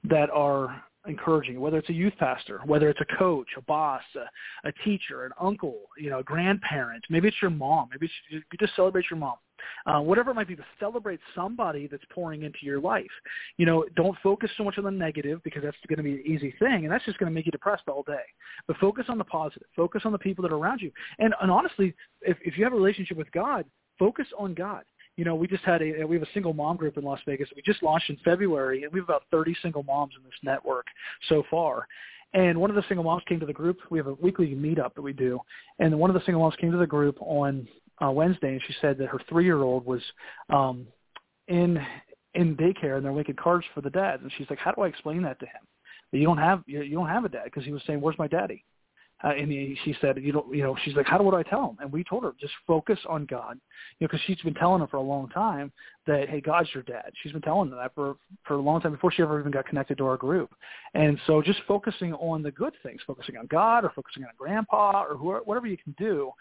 that 0.06 0.30
are 0.32 0.84
encouraging, 1.08 1.60
whether 1.60 1.78
it's 1.78 1.90
a 1.90 1.94
youth 1.94 2.14
pastor, 2.18 2.62
whether 2.66 2.90
it's 2.90 3.02
a 3.02 3.18
coach, 3.18 3.48
a 3.58 3.62
boss, 3.62 4.02
a, 4.16 4.68
a 4.70 4.72
teacher, 4.86 5.26
an 5.26 5.32
uncle, 5.40 5.82
you 5.98 6.10
know, 6.10 6.20
a 6.20 6.24
grandparent, 6.24 7.04
maybe 7.10 7.28
it's 7.28 7.38
your 7.42 7.52
mom, 7.52 7.90
maybe 7.92 8.06
it's, 8.06 8.44
you 8.52 8.58
just 8.60 8.76
celebrate 8.76 9.06
your 9.10 9.20
mom. 9.20 9.36
Uh, 9.86 10.02
whatever 10.02 10.32
it 10.32 10.34
might 10.34 10.48
be, 10.48 10.56
to 10.56 10.66
celebrate 10.78 11.20
somebody 11.34 11.88
that's 11.88 12.04
pouring 12.10 12.44
into 12.44 12.60
your 12.64 12.82
life. 12.82 13.06
You 13.58 13.66
know, 13.66 13.86
don't 13.96 14.18
focus 14.22 14.50
so 14.58 14.64
much 14.64 14.78
on 14.78 14.84
the 14.84 14.92
negative 14.92 15.42
because 15.44 15.64
that's 15.64 15.78
going 15.88 15.98
to 15.98 16.04
be 16.04 16.14
an 16.14 16.24
easy 16.26 16.54
thing, 16.60 16.84
and 16.84 16.92
that's 16.92 17.06
just 17.06 17.18
going 17.18 17.32
to 17.32 17.34
make 17.34 17.46
you 17.46 17.52
depressed 17.52 17.84
all 17.88 18.04
day. 18.04 18.24
But 18.68 18.78
focus 18.78 19.06
on 19.08 19.18
the 19.18 19.24
positive. 19.24 19.68
Focus 19.74 20.02
on 20.04 20.12
the 20.12 20.18
people 20.18 20.42
that 20.42 20.52
are 20.52 20.58
around 20.58 20.82
you. 20.82 20.92
And, 21.20 21.34
and 21.42 21.50
honestly, 21.50 21.96
if, 22.22 22.38
if 22.44 22.58
you 22.58 22.66
have 22.66 22.74
a 22.74 22.76
relationship 22.76 23.16
with 23.16 23.32
God, 23.32 23.64
focus 23.98 24.28
on 24.38 24.54
God 24.54 24.84
you 25.15 25.26
know, 25.26 25.35
we 25.35 25.48
just 25.48 25.64
had 25.64 25.81
a 25.81 26.06
we 26.06 26.15
have 26.15 26.23
a 26.23 26.34
single 26.34 26.53
mom 26.53 26.77
group 26.77 26.98
in 26.98 27.03
Las 27.03 27.19
Vegas. 27.26 27.49
We 27.56 27.61
just 27.61 27.84
launched 27.84 28.10
in 28.10 28.18
February, 28.23 28.84
and 28.84 28.91
we 28.91 28.99
have 28.99 29.10
about 29.10 29.23
30 29.31 29.56
single 29.61 29.84
moms 29.84 30.14
in 30.18 30.23
this 30.23 30.34
network 30.41 30.88
so 31.30 31.44
far. 31.49 31.88
And 32.34 32.60
one 32.60 32.72
of 32.72 32.76
the 32.76 32.84
single 32.88 33.03
moms 33.03 33.23
came 33.27 33.40
to 33.40 33.45
the 33.45 33.53
group. 33.53 33.77
We 33.91 33.99
have 33.99 34.07
a 34.07 34.15
weekly 34.15 34.56
meetup 34.56 34.95
that 34.95 35.02
we 35.02 35.14
do, 35.14 35.40
and 35.80 35.98
one 35.99 36.10
of 36.10 36.15
the 36.15 36.26
single 36.26 36.41
moms 36.41 36.56
came 36.56 36.72
to 36.72 36.77
the 36.77 36.88
group 36.88 37.18
on 37.22 37.68
uh, 38.03 38.10
Wednesday, 38.10 38.53
and 38.53 38.61
she 38.65 38.73
said 38.81 38.98
that 38.98 39.07
her 39.07 39.19
three-year-old 39.30 39.85
was 39.85 40.02
um, 40.49 40.88
in 41.48 41.80
in 42.34 42.56
daycare, 42.56 42.98
and 42.98 43.06
they're 43.06 43.14
making 43.14 43.35
cards 43.35 43.65
for 43.76 43.81
the 43.81 43.91
dads. 43.91 44.23
And 44.23 44.31
she's 44.38 44.49
like, 44.49 44.60
"How 44.60 44.72
do 44.72 44.81
I 44.81 44.88
explain 44.88 45.22
that 45.23 45.40
to 45.41 45.45
him? 45.45 45.61
That 46.11 46.18
you 46.18 46.26
don't 46.26 46.40
have 46.40 46.64
you 46.65 46.90
don't 46.90 47.07
have 47.07 47.26
a 47.26 47.30
dad?" 47.30 47.45
Because 47.45 47.65
he 47.65 47.72
was 47.72 47.84
saying, 47.85 48.02
"Where's 48.02 48.18
my 48.18 48.27
daddy?" 48.27 48.65
Uh, 49.24 49.30
and 49.30 49.52
he, 49.52 49.78
she 49.86 49.95
said, 50.02 50.18
you 50.22 50.34
know, 50.34 50.45
you 50.52 50.64
know, 50.64 50.76
she's 50.84 50.95
like, 50.95 51.06
how 51.06 51.18
do 51.18 51.24
what 51.24 51.32
do 51.32 51.38
I 51.38 51.44
tell 51.44 51.70
him? 51.70 51.78
And 51.80 51.91
we 51.91 52.04
told 52.04 52.24
her, 52.24 52.34
just 52.40 52.54
focus 52.68 53.00
on 53.08 53.26
God, 53.26 53.58
you 54.00 54.06
know, 54.06 54.08
because 54.12 54.20
she's 54.26 54.40
been 54.41 54.54
telling 54.54 54.82
him 54.82 54.88
for 54.88 54.98
a 54.98 55.02
long 55.02 55.30
time 55.30 55.72
that, 56.08 56.30
hey, 56.30 56.41
God's 56.41 56.70
your 56.74 56.84
dad. 56.84 57.12
She's 57.22 57.32
been 57.32 57.41
telling 57.41 57.70
them 57.70 57.80
that 57.80 57.95
for 57.95 58.18
for 58.45 58.56
a 58.56 58.62
long 58.62 58.82
time 58.82 58.91
before 58.91 59.12
she 59.12 59.22
ever 59.22 59.40
even 59.40 59.52
got 59.52 59.66
connected 59.66 59.98
to 60.00 60.06
our 60.06 60.18
group. 60.18 60.54
And 60.94 61.18
so, 61.26 61.41
just 61.41 61.60
focusing 61.68 62.14
on 62.16 62.44
the 62.44 62.52
good 62.52 62.74
things, 62.84 63.02
focusing 63.08 63.38
on 63.38 63.48
God, 63.48 63.86
or 63.86 63.91
focusing 63.95 64.24
on 64.24 64.32
Grandpa, 64.38 65.04
or 65.04 65.16
whoever, 65.16 65.44
whatever 65.44 65.68
you 65.68 65.78
can 65.78 65.95
do, 65.98 66.32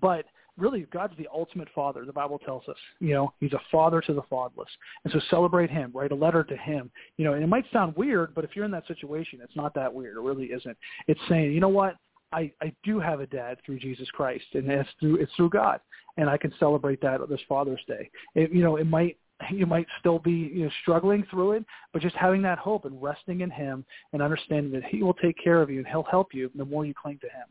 but 0.00 0.24
really 0.56 0.86
God's 0.92 1.16
the 1.18 1.28
ultimate 1.32 1.68
father. 1.74 2.04
The 2.04 2.12
Bible 2.12 2.38
tells 2.38 2.68
us, 2.68 2.76
you 3.00 3.14
know, 3.14 3.32
he's 3.40 3.52
a 3.52 3.60
father 3.70 4.00
to 4.02 4.12
the 4.12 4.22
fatherless. 4.30 4.68
And 5.04 5.12
so 5.12 5.20
celebrate 5.30 5.70
him, 5.70 5.90
write 5.94 6.12
a 6.12 6.14
letter 6.14 6.44
to 6.44 6.56
him. 6.56 6.90
You 7.16 7.24
know, 7.24 7.34
and 7.34 7.42
it 7.42 7.48
might 7.48 7.64
sound 7.72 7.96
weird, 7.96 8.34
but 8.34 8.44
if 8.44 8.50
you're 8.54 8.64
in 8.64 8.70
that 8.72 8.86
situation, 8.86 9.40
it's 9.42 9.56
not 9.56 9.74
that 9.74 9.92
weird. 9.92 10.16
It 10.16 10.20
really 10.20 10.46
isn't. 10.46 10.76
It's 11.08 11.20
saying, 11.28 11.52
you 11.52 11.60
know 11.60 11.68
what? 11.68 11.96
I, 12.32 12.52
I 12.62 12.72
do 12.84 13.00
have 13.00 13.20
a 13.20 13.26
dad 13.26 13.58
through 13.64 13.80
Jesus 13.80 14.08
Christ, 14.10 14.44
and 14.54 14.70
it's 14.70 14.88
through 15.00 15.16
it's 15.16 15.32
through 15.34 15.50
God, 15.50 15.80
and 16.16 16.30
I 16.30 16.36
can 16.36 16.52
celebrate 16.58 17.00
that 17.02 17.20
this 17.28 17.40
Father's 17.48 17.80
Day. 17.88 18.10
It, 18.34 18.52
you 18.52 18.62
know, 18.62 18.76
it 18.76 18.86
might 18.86 19.16
you 19.50 19.66
might 19.66 19.86
still 19.98 20.18
be 20.18 20.32
you 20.32 20.64
know 20.64 20.70
struggling 20.82 21.24
through 21.30 21.52
it, 21.52 21.64
but 21.92 22.02
just 22.02 22.16
having 22.16 22.42
that 22.42 22.58
hope 22.58 22.84
and 22.84 23.00
resting 23.02 23.40
in 23.40 23.50
Him 23.50 23.84
and 24.12 24.22
understanding 24.22 24.72
that 24.72 24.84
He 24.84 25.02
will 25.02 25.14
take 25.14 25.36
care 25.42 25.60
of 25.62 25.70
you 25.70 25.78
and 25.78 25.86
He'll 25.86 26.04
help 26.04 26.34
you 26.34 26.50
the 26.54 26.64
more 26.64 26.84
you 26.84 26.94
cling 26.94 27.18
to 27.22 27.26
Him. 27.26 27.46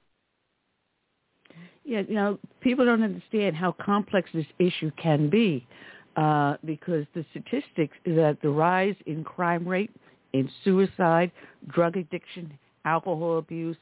Yeah, 1.84 2.01
you 2.07 2.15
know, 2.15 2.39
people 2.61 2.85
don't 2.85 3.03
understand 3.03 3.56
how 3.56 3.72
complex 3.72 4.30
this 4.34 4.45
issue 4.60 4.91
can 5.01 5.30
be 5.30 5.65
uh, 6.15 6.57
because 6.64 7.06
the 7.15 7.26
statistics 7.31 7.97
that 8.06 8.38
the 8.41 8.49
rise 8.49 8.95
in 9.07 9.23
crime 9.23 9.68
rate, 9.68 9.91
in 10.34 10.49
suicide, 10.64 11.31
drug 11.69 11.97
addiction, 11.97 12.53
alcohol 12.85 13.39
abuse, 13.39 13.77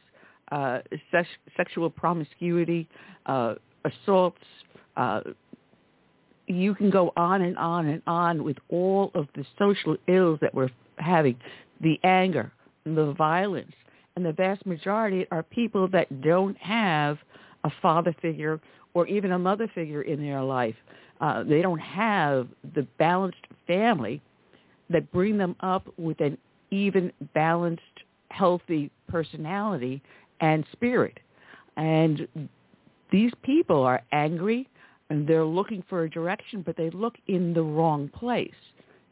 uh, 0.51 0.79
sex, 1.11 1.27
sexual 1.55 1.89
promiscuity, 1.89 2.87
uh, 3.25 3.55
assaults. 3.85 4.41
Uh, 4.95 5.21
you 6.47 6.73
can 6.73 6.89
go 6.89 7.11
on 7.17 7.41
and 7.41 7.57
on 7.57 7.87
and 7.87 8.01
on 8.07 8.43
with 8.43 8.57
all 8.69 9.11
of 9.13 9.27
the 9.35 9.45
social 9.59 9.97
ills 10.07 10.39
that 10.41 10.53
we're 10.53 10.69
having, 10.97 11.35
the 11.81 11.99
anger, 12.03 12.51
the 12.85 13.13
violence, 13.17 13.73
and 14.15 14.25
the 14.25 14.31
vast 14.31 14.65
majority 14.65 15.27
are 15.29 15.43
people 15.43 15.87
that 15.89 16.21
don't 16.21 16.57
have 16.57 17.17
a 17.63 17.71
father 17.81 18.15
figure 18.21 18.59
or 18.93 19.05
even 19.07 19.33
a 19.33 19.39
mother 19.39 19.69
figure 19.75 20.01
in 20.01 20.21
their 20.21 20.41
life. 20.41 20.75
Uh, 21.21 21.43
they 21.43 21.61
don't 21.61 21.79
have 21.79 22.47
the 22.73 22.83
balanced 22.97 23.45
family 23.67 24.21
that 24.89 25.11
bring 25.11 25.37
them 25.37 25.55
up 25.59 25.87
with 25.97 26.19
an 26.21 26.37
even 26.71 27.11
balanced, 27.33 27.81
healthy 28.29 28.89
personality 29.07 30.01
and 30.39 30.65
spirit. 30.71 31.19
And 31.75 32.27
these 33.11 33.31
people 33.43 33.83
are 33.83 34.03
angry 34.11 34.67
and 35.09 35.27
they're 35.27 35.45
looking 35.45 35.83
for 35.87 36.03
a 36.03 36.09
direction, 36.09 36.63
but 36.65 36.75
they 36.75 36.89
look 36.89 37.15
in 37.27 37.53
the 37.53 37.61
wrong 37.61 38.09
place. 38.09 38.51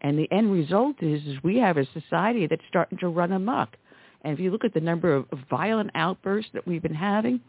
And 0.02 0.20
the 0.20 0.30
end 0.32 0.52
result 0.52 1.02
is, 1.02 1.26
is 1.26 1.38
we 1.44 1.58
have 1.58 1.78
a 1.78 1.88
society 1.94 2.48
that's 2.48 2.62
starting 2.68 2.98
to 3.00 3.08
run 3.08 3.32
amok. 3.32 3.76
And 4.24 4.34
if 4.34 4.40
you 4.40 4.52
look 4.52 4.66
at 4.66 4.74
the 4.74 4.82
number 4.82 5.14
of 5.14 5.26
violent 5.50 5.92
outbursts 5.96 6.52
that 6.54 6.68
we've 6.68 6.82
been 6.82 6.94
having 6.94 7.40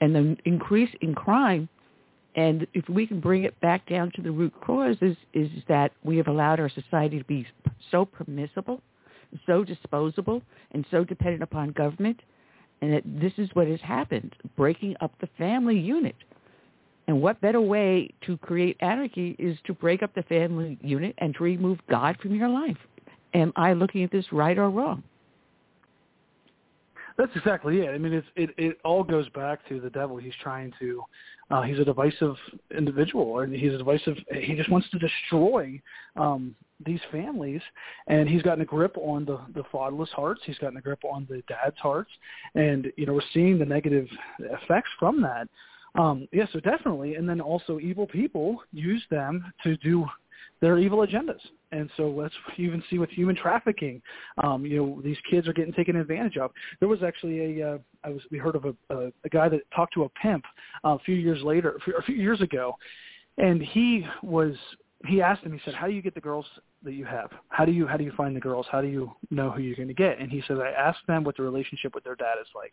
and 0.00 0.14
the 0.14 0.36
increase 0.44 0.90
in 1.00 1.14
crime, 1.14 1.68
and 2.34 2.66
if 2.72 2.88
we 2.88 3.06
can 3.06 3.20
bring 3.20 3.44
it 3.44 3.58
back 3.60 3.86
down 3.88 4.10
to 4.14 4.22
the 4.22 4.30
root 4.30 4.54
causes, 4.64 5.16
is 5.34 5.50
that 5.68 5.92
we 6.02 6.16
have 6.16 6.28
allowed 6.28 6.60
our 6.60 6.70
society 6.70 7.18
to 7.18 7.24
be 7.24 7.46
so 7.90 8.04
permissible, 8.04 8.80
so 9.46 9.64
disposable, 9.64 10.42
and 10.70 10.86
so 10.90 11.04
dependent 11.04 11.42
upon 11.42 11.72
government 11.72 12.20
and 12.82 12.92
that 12.92 13.02
this 13.06 13.32
is 13.38 13.48
what 13.54 13.68
has 13.68 13.80
happened, 13.80 14.34
breaking 14.56 14.96
up 15.00 15.12
the 15.20 15.28
family 15.38 15.78
unit. 15.78 16.16
And 17.06 17.22
what 17.22 17.40
better 17.40 17.60
way 17.60 18.10
to 18.26 18.36
create 18.36 18.76
anarchy 18.80 19.34
is 19.38 19.56
to 19.64 19.72
break 19.72 20.02
up 20.02 20.14
the 20.14 20.22
family 20.24 20.78
unit 20.82 21.14
and 21.18 21.34
to 21.36 21.44
remove 21.44 21.78
God 21.88 22.16
from 22.20 22.34
your 22.34 22.48
life? 22.48 22.76
Am 23.34 23.52
I 23.56 23.72
looking 23.72 24.02
at 24.02 24.10
this 24.10 24.26
right 24.32 24.58
or 24.58 24.68
wrong? 24.68 25.02
That's 27.16 27.32
exactly 27.36 27.80
it. 27.80 27.90
I 27.90 27.98
mean, 27.98 28.12
it's, 28.12 28.26
it 28.36 28.50
it 28.56 28.78
all 28.84 29.04
goes 29.04 29.28
back 29.30 29.66
to 29.68 29.80
the 29.80 29.90
devil. 29.90 30.16
He's 30.16 30.32
trying 30.42 30.72
to, 30.80 31.02
uh, 31.50 31.62
he's 31.62 31.78
a 31.78 31.84
divisive 31.84 32.36
individual, 32.76 33.40
and 33.40 33.54
he's 33.54 33.74
a 33.74 33.78
divisive. 33.78 34.16
He 34.34 34.54
just 34.54 34.70
wants 34.70 34.88
to 34.90 34.98
destroy 34.98 35.80
um, 36.16 36.54
these 36.84 37.00
families, 37.10 37.60
and 38.06 38.28
he's 38.28 38.42
gotten 38.42 38.62
a 38.62 38.66
grip 38.66 38.96
on 38.98 39.24
the 39.24 39.40
the 39.54 39.64
fatherless 39.70 40.10
hearts. 40.10 40.40
He's 40.44 40.58
gotten 40.58 40.76
a 40.76 40.80
grip 40.82 41.04
on 41.04 41.26
the 41.28 41.42
dad's 41.48 41.78
hearts, 41.78 42.10
and 42.54 42.92
you 42.96 43.06
know 43.06 43.14
we're 43.14 43.20
seeing 43.32 43.58
the 43.58 43.64
negative 43.64 44.06
effects 44.38 44.90
from 44.98 45.20
that. 45.22 45.48
Um, 45.94 46.26
yeah, 46.32 46.46
so 46.52 46.60
definitely, 46.60 47.16
and 47.16 47.28
then 47.28 47.40
also 47.40 47.78
evil 47.78 48.06
people 48.06 48.62
use 48.72 49.02
them 49.10 49.52
to 49.62 49.76
do 49.78 50.06
their 50.62 50.78
evil 50.78 51.04
agendas. 51.04 51.40
And 51.72 51.90
so 51.96 52.08
let's 52.08 52.34
even 52.56 52.82
see 52.88 52.98
with 52.98 53.10
human 53.10 53.34
trafficking. 53.34 54.00
Um, 54.42 54.64
you 54.64 54.76
know, 54.76 55.00
these 55.02 55.16
kids 55.28 55.48
are 55.48 55.52
getting 55.52 55.72
taken 55.72 55.96
advantage 55.96 56.36
of. 56.36 56.52
There 56.80 56.88
was 56.88 57.02
actually 57.02 57.60
a, 57.60 57.74
uh, 57.74 57.78
I 58.04 58.10
was, 58.10 58.22
we 58.30 58.38
heard 58.38 58.54
of 58.56 58.64
a, 58.64 58.74
a, 58.94 59.06
a 59.24 59.28
guy 59.30 59.48
that 59.48 59.62
talked 59.74 59.92
to 59.94 60.04
a 60.04 60.08
pimp 60.10 60.44
uh, 60.84 60.90
a 60.90 60.98
few 61.00 61.16
years 61.16 61.42
later, 61.42 61.78
a 61.98 62.02
few 62.02 62.14
years 62.14 62.40
ago, 62.40 62.76
and 63.38 63.60
he 63.60 64.06
was 64.22 64.54
he 65.06 65.20
asked 65.20 65.42
him. 65.42 65.52
He 65.52 65.60
said, 65.64 65.74
"How 65.74 65.86
do 65.86 65.92
you 65.92 66.02
get 66.02 66.14
the 66.14 66.20
girls 66.20 66.46
that 66.84 66.92
you 66.92 67.04
have? 67.04 67.30
How 67.48 67.64
do 67.64 67.72
you 67.72 67.86
how 67.86 67.96
do 67.96 68.04
you 68.04 68.12
find 68.16 68.34
the 68.34 68.40
girls? 68.40 68.66
How 68.70 68.80
do 68.80 68.88
you 68.88 69.12
know 69.30 69.50
who 69.50 69.62
you're 69.62 69.76
going 69.76 69.88
to 69.88 69.94
get?" 69.94 70.18
And 70.18 70.30
he 70.30 70.42
said, 70.46 70.58
"I 70.58 70.70
ask 70.70 70.98
them 71.06 71.24
what 71.24 71.36
the 71.36 71.42
relationship 71.42 71.94
with 71.94 72.04
their 72.04 72.16
dad 72.16 72.34
is 72.40 72.48
like." 72.54 72.72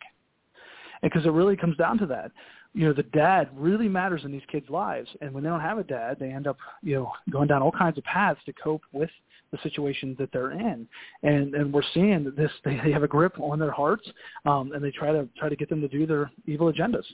because 1.01 1.25
it 1.25 1.31
really 1.31 1.55
comes 1.55 1.77
down 1.77 1.97
to 1.99 2.05
that. 2.07 2.31
You 2.73 2.85
know, 2.87 2.93
the 2.93 3.03
dad 3.03 3.49
really 3.55 3.87
matters 3.87 4.21
in 4.25 4.31
these 4.31 4.43
kids' 4.51 4.69
lives, 4.69 5.09
and 5.21 5.33
when 5.33 5.43
they 5.43 5.49
don't 5.49 5.61
have 5.61 5.79
a 5.79 5.83
dad, 5.83 6.17
they 6.19 6.29
end 6.29 6.45
up, 6.45 6.57
you 6.83 6.95
know, 6.95 7.11
going 7.31 7.47
down 7.47 7.61
all 7.61 7.71
kinds 7.71 7.97
of 7.97 8.03
paths 8.03 8.39
to 8.45 8.53
cope 8.53 8.83
with 8.91 9.09
the 9.51 9.57
situations 9.63 10.17
that 10.19 10.31
they're 10.31 10.51
in. 10.51 10.87
And 11.23 11.55
and 11.55 11.73
we're 11.73 11.81
seeing 11.93 12.23
that 12.25 12.35
this 12.37 12.51
they, 12.63 12.79
they 12.83 12.91
have 12.91 13.03
a 13.03 13.07
grip 13.07 13.39
on 13.39 13.59
their 13.59 13.71
hearts, 13.71 14.07
um, 14.45 14.71
and 14.73 14.83
they 14.83 14.91
try 14.91 15.11
to 15.11 15.27
try 15.37 15.49
to 15.49 15.55
get 15.55 15.69
them 15.69 15.81
to 15.81 15.87
do 15.87 16.05
their 16.05 16.31
evil 16.45 16.71
agendas. 16.71 17.05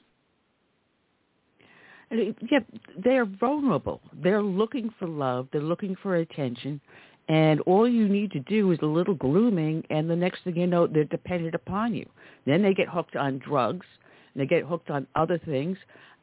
Yeah, 2.12 2.60
they're 3.04 3.26
vulnerable. 3.26 4.02
They're 4.14 4.44
looking 4.44 4.94
for 5.00 5.08
love. 5.08 5.48
They're 5.52 5.62
looking 5.62 5.96
for 6.02 6.16
attention. 6.18 6.80
And 7.28 7.60
all 7.62 7.88
you 7.90 8.08
need 8.08 8.32
to 8.32 8.40
do 8.42 8.72
is 8.72 8.80
a 8.84 8.86
little 8.86 9.16
grooming, 9.16 9.84
and 9.90 10.10
the 10.10 10.16
next 10.16 10.44
thing 10.44 10.56
you 10.56 10.68
know, 10.68 10.86
they're 10.86 11.06
dependent 11.06 11.56
upon 11.56 11.96
you. 11.96 12.08
Then 12.46 12.62
they 12.62 12.74
get 12.74 12.88
hooked 12.88 13.16
on 13.16 13.40
drugs, 13.40 13.88
and 14.34 14.42
they 14.42 14.46
get 14.46 14.64
hooked 14.64 14.92
on 14.92 15.08
other 15.16 15.40
things, 15.40 15.78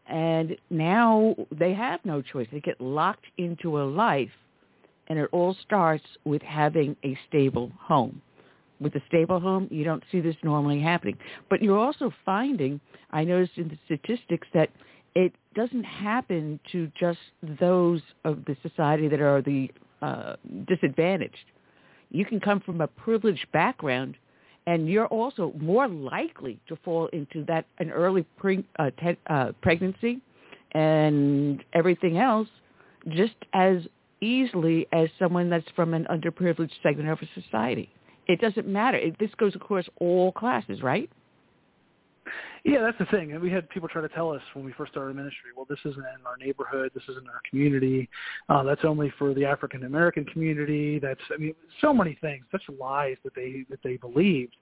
and 0.07 0.57
now 0.71 1.35
they 1.51 1.75
have 1.75 2.01
no 2.05 2.23
choice. 2.23 2.47
They 2.53 2.61
get 2.61 2.81
locked 2.81 3.27
into 3.37 3.81
a 3.81 3.85
life, 3.85 4.31
and 5.09 5.19
it 5.19 5.29
all 5.33 5.57
starts 5.67 6.05
with 6.25 6.43
having 6.43 6.97
a 7.05 7.19
stable 7.29 7.73
home. 7.81 8.23
With 8.81 8.95
a 8.95 9.03
stable 9.09 9.41
home, 9.41 9.67
you 9.71 9.85
don't 9.85 10.03
see 10.13 10.21
this 10.21 10.37
normally 10.45 10.81
happening. 10.81 11.17
But 11.51 11.63
you're 11.63 11.79
also 11.79 12.13
finding, 12.25 12.81
I 13.11 13.25
noticed 13.25 13.57
in 13.57 13.69
the 13.69 13.79
statistics, 13.87 14.47
that 14.55 14.71
it 15.15 15.35
doesn't 15.55 15.85
happen 15.85 16.59
to 16.73 16.91
just 16.99 17.19
those 17.61 18.01
of 18.25 18.45
the 18.47 18.57
society 18.63 19.09
that 19.09 19.21
are 19.21 19.43
the 19.43 19.71
uh, 20.01 20.37
disadvantaged. 20.67 21.45
You 22.11 22.25
can 22.25 22.41
come 22.41 22.61
from 22.61 22.81
a 22.81 22.87
privileged 22.87 23.47
background, 23.53 24.17
and 24.67 24.89
you're 24.89 25.07
also 25.07 25.53
more 25.59 25.89
likely 25.89 26.59
to 26.69 26.77
fall 26.85 27.07
into 27.09 27.45
that 27.47 27.67
an 27.79 27.91
early 27.91 28.25
pre, 28.37 28.65
uh, 28.79 28.91
te- 29.03 29.19
uh, 29.29 29.53
pregnancy 29.61 30.21
and 30.73 31.63
everything 31.75 32.19
else 32.19 32.49
just 33.09 33.35
as 33.53 33.79
easily 34.21 34.87
as 34.93 35.09
someone 35.19 35.51
that's 35.51 35.69
from 35.75 35.95
an 35.95 36.07
underprivileged 36.11 36.71
segment 36.83 37.09
of 37.09 37.19
a 37.21 37.41
society. 37.41 37.91
It 38.29 38.41
doesn't 38.41 38.69
matter. 38.69 38.97
It, 38.97 39.19
this 39.19 39.31
goes 39.37 39.55
across 39.57 39.85
all 40.01 40.33
classes, 40.33 40.81
right? 40.83 41.11
Yeah, 42.65 42.81
that's 42.83 42.99
the 42.99 43.07
thing. 43.07 43.33
And 43.33 43.41
we 43.43 43.51
had 43.51 43.69
people 43.71 43.89
try 43.89 44.03
to 44.03 44.09
tell 44.09 44.31
us 44.31 44.41
when 44.55 44.65
we 44.65 44.73
first 44.73 44.93
started 44.93 45.17
ministry, 45.17 45.51
well, 45.57 45.67
this 45.69 45.81
isn't 45.81 45.99
in 45.99 46.27
our 46.27 46.37
neighborhood, 46.39 46.93
this 46.95 47.03
isn't 47.09 47.27
our 47.29 47.41
community, 47.49 48.09
uh, 48.49 48.63
that's 48.63 48.85
only 48.85 49.13
for 49.19 49.35
the 49.35 49.45
African 49.45 49.85
American 49.85 50.25
community. 50.27 51.01
That's, 51.01 51.21
I 51.35 51.39
mean, 51.39 51.55
so 51.81 51.93
many 51.93 52.17
things, 52.21 52.45
such 52.53 52.63
lies 52.79 53.17
that 53.25 53.35
they 53.35 53.65
that 53.69 53.81
they 53.83 53.97
believed. 53.97 54.55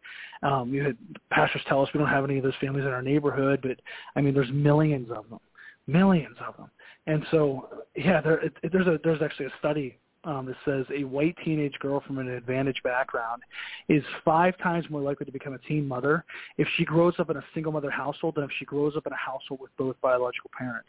Um, 0.42 0.72
you 0.72 0.82
had 0.82 0.96
pastors 1.30 1.62
tell 1.68 1.82
us 1.82 1.90
we 1.92 1.98
don't 1.98 2.08
have 2.08 2.24
any 2.24 2.38
of 2.38 2.42
those 2.42 2.54
families 2.60 2.86
in 2.86 2.90
our 2.90 3.02
neighborhood, 3.02 3.60
but 3.62 3.80
I 4.16 4.22
mean, 4.22 4.32
there's 4.32 4.50
millions 4.50 5.10
of 5.10 5.28
them, 5.28 5.40
millions 5.86 6.36
of 6.46 6.56
them. 6.56 6.70
And 7.06 7.24
so, 7.30 7.68
yeah, 7.96 8.20
there, 8.22 8.38
it, 8.38 8.54
there's 8.72 8.86
a 8.86 8.98
there's 9.04 9.20
actually 9.22 9.46
a 9.46 9.52
study 9.58 9.98
um, 10.24 10.46
that 10.46 10.56
says 10.64 10.84
a 10.94 11.04
white 11.04 11.36
teenage 11.44 11.74
girl 11.78 12.02
from 12.06 12.18
an 12.18 12.28
advantaged 12.28 12.82
background 12.82 13.42
is 13.88 14.02
five 14.24 14.56
times 14.58 14.84
more 14.90 15.00
likely 15.00 15.26
to 15.26 15.32
become 15.32 15.54
a 15.54 15.58
teen 15.58 15.86
mother 15.86 16.24
if 16.58 16.68
she 16.76 16.84
grows 16.84 17.14
up 17.18 17.30
in 17.30 17.36
a 17.36 17.44
single 17.54 17.72
mother 17.72 17.90
household 17.90 18.34
than 18.34 18.44
if 18.44 18.50
she 18.58 18.64
grows 18.64 18.96
up 18.96 19.06
in 19.06 19.12
a 19.12 19.16
household 19.16 19.60
with 19.60 19.74
both 19.76 19.96
biological 20.00 20.50
parents, 20.56 20.88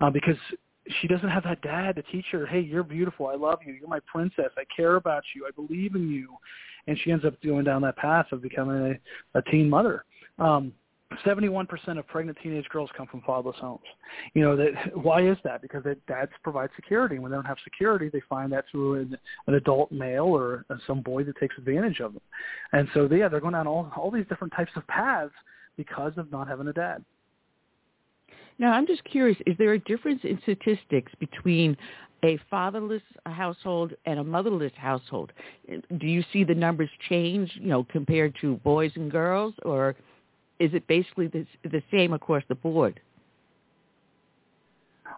uh, 0.00 0.10
because 0.10 0.36
she 1.00 1.08
doesn't 1.08 1.28
have 1.28 1.44
that 1.44 1.60
dad 1.62 1.96
to 1.96 2.02
teach 2.02 2.26
her, 2.32 2.46
hey, 2.46 2.60
you're 2.60 2.82
beautiful, 2.82 3.26
I 3.26 3.34
love 3.34 3.60
you, 3.64 3.72
you're 3.72 3.88
my 3.88 4.00
princess, 4.00 4.50
I 4.56 4.64
care 4.74 4.96
about 4.96 5.22
you, 5.34 5.46
I 5.46 5.50
believe 5.50 5.94
in 5.94 6.10
you, 6.10 6.36
and 6.86 6.98
she 7.02 7.10
ends 7.10 7.24
up 7.24 7.34
going 7.42 7.64
down 7.64 7.82
that 7.82 7.96
path 7.96 8.26
of 8.32 8.42
becoming 8.42 8.98
a, 9.34 9.38
a 9.38 9.42
teen 9.50 9.68
mother. 9.68 10.04
Um, 10.38 10.72
71% 11.24 11.98
of 11.98 12.06
pregnant 12.06 12.38
teenage 12.42 12.68
girls 12.68 12.90
come 12.96 13.06
from 13.06 13.22
fatherless 13.22 13.56
homes. 13.58 13.80
You 14.34 14.42
know 14.42 14.56
that 14.56 14.96
why 14.96 15.26
is 15.26 15.38
that? 15.42 15.62
Because 15.62 15.82
their 15.82 15.96
dads 16.06 16.32
provide 16.42 16.70
security. 16.76 17.18
When 17.18 17.30
they 17.30 17.36
don't 17.36 17.46
have 17.46 17.56
security, 17.64 18.10
they 18.12 18.22
find 18.28 18.52
that 18.52 18.66
through 18.70 18.94
an, 18.94 19.18
an 19.46 19.54
adult 19.54 19.90
male 19.90 20.26
or 20.26 20.66
uh, 20.68 20.76
some 20.86 21.00
boy 21.00 21.24
that 21.24 21.36
takes 21.38 21.56
advantage 21.56 22.00
of 22.00 22.12
them. 22.12 22.22
And 22.72 22.88
so 22.92 23.08
yeah, 23.10 23.28
they're 23.28 23.40
going 23.40 23.54
down 23.54 23.66
all 23.66 23.90
all 23.96 24.10
these 24.10 24.26
different 24.28 24.52
types 24.54 24.72
of 24.76 24.86
paths 24.86 25.32
because 25.76 26.12
of 26.18 26.30
not 26.30 26.46
having 26.46 26.68
a 26.68 26.72
dad. 26.72 27.04
Now, 28.58 28.72
I'm 28.72 28.86
just 28.86 29.04
curious, 29.04 29.38
is 29.46 29.56
there 29.56 29.74
a 29.74 29.78
difference 29.78 30.20
in 30.24 30.38
statistics 30.42 31.12
between 31.20 31.76
a 32.24 32.38
fatherless 32.50 33.02
household 33.24 33.92
and 34.04 34.18
a 34.18 34.24
motherless 34.24 34.72
household? 34.76 35.32
Do 35.68 36.06
you 36.06 36.24
see 36.32 36.42
the 36.42 36.54
numbers 36.54 36.90
change, 37.08 37.52
you 37.54 37.68
know, 37.68 37.84
compared 37.84 38.34
to 38.40 38.56
boys 38.56 38.90
and 38.96 39.10
girls 39.10 39.54
or 39.62 39.94
is 40.58 40.74
it 40.74 40.86
basically 40.86 41.28
the, 41.28 41.46
the 41.64 41.82
same 41.90 42.12
across 42.12 42.42
the 42.48 42.54
board? 42.54 43.00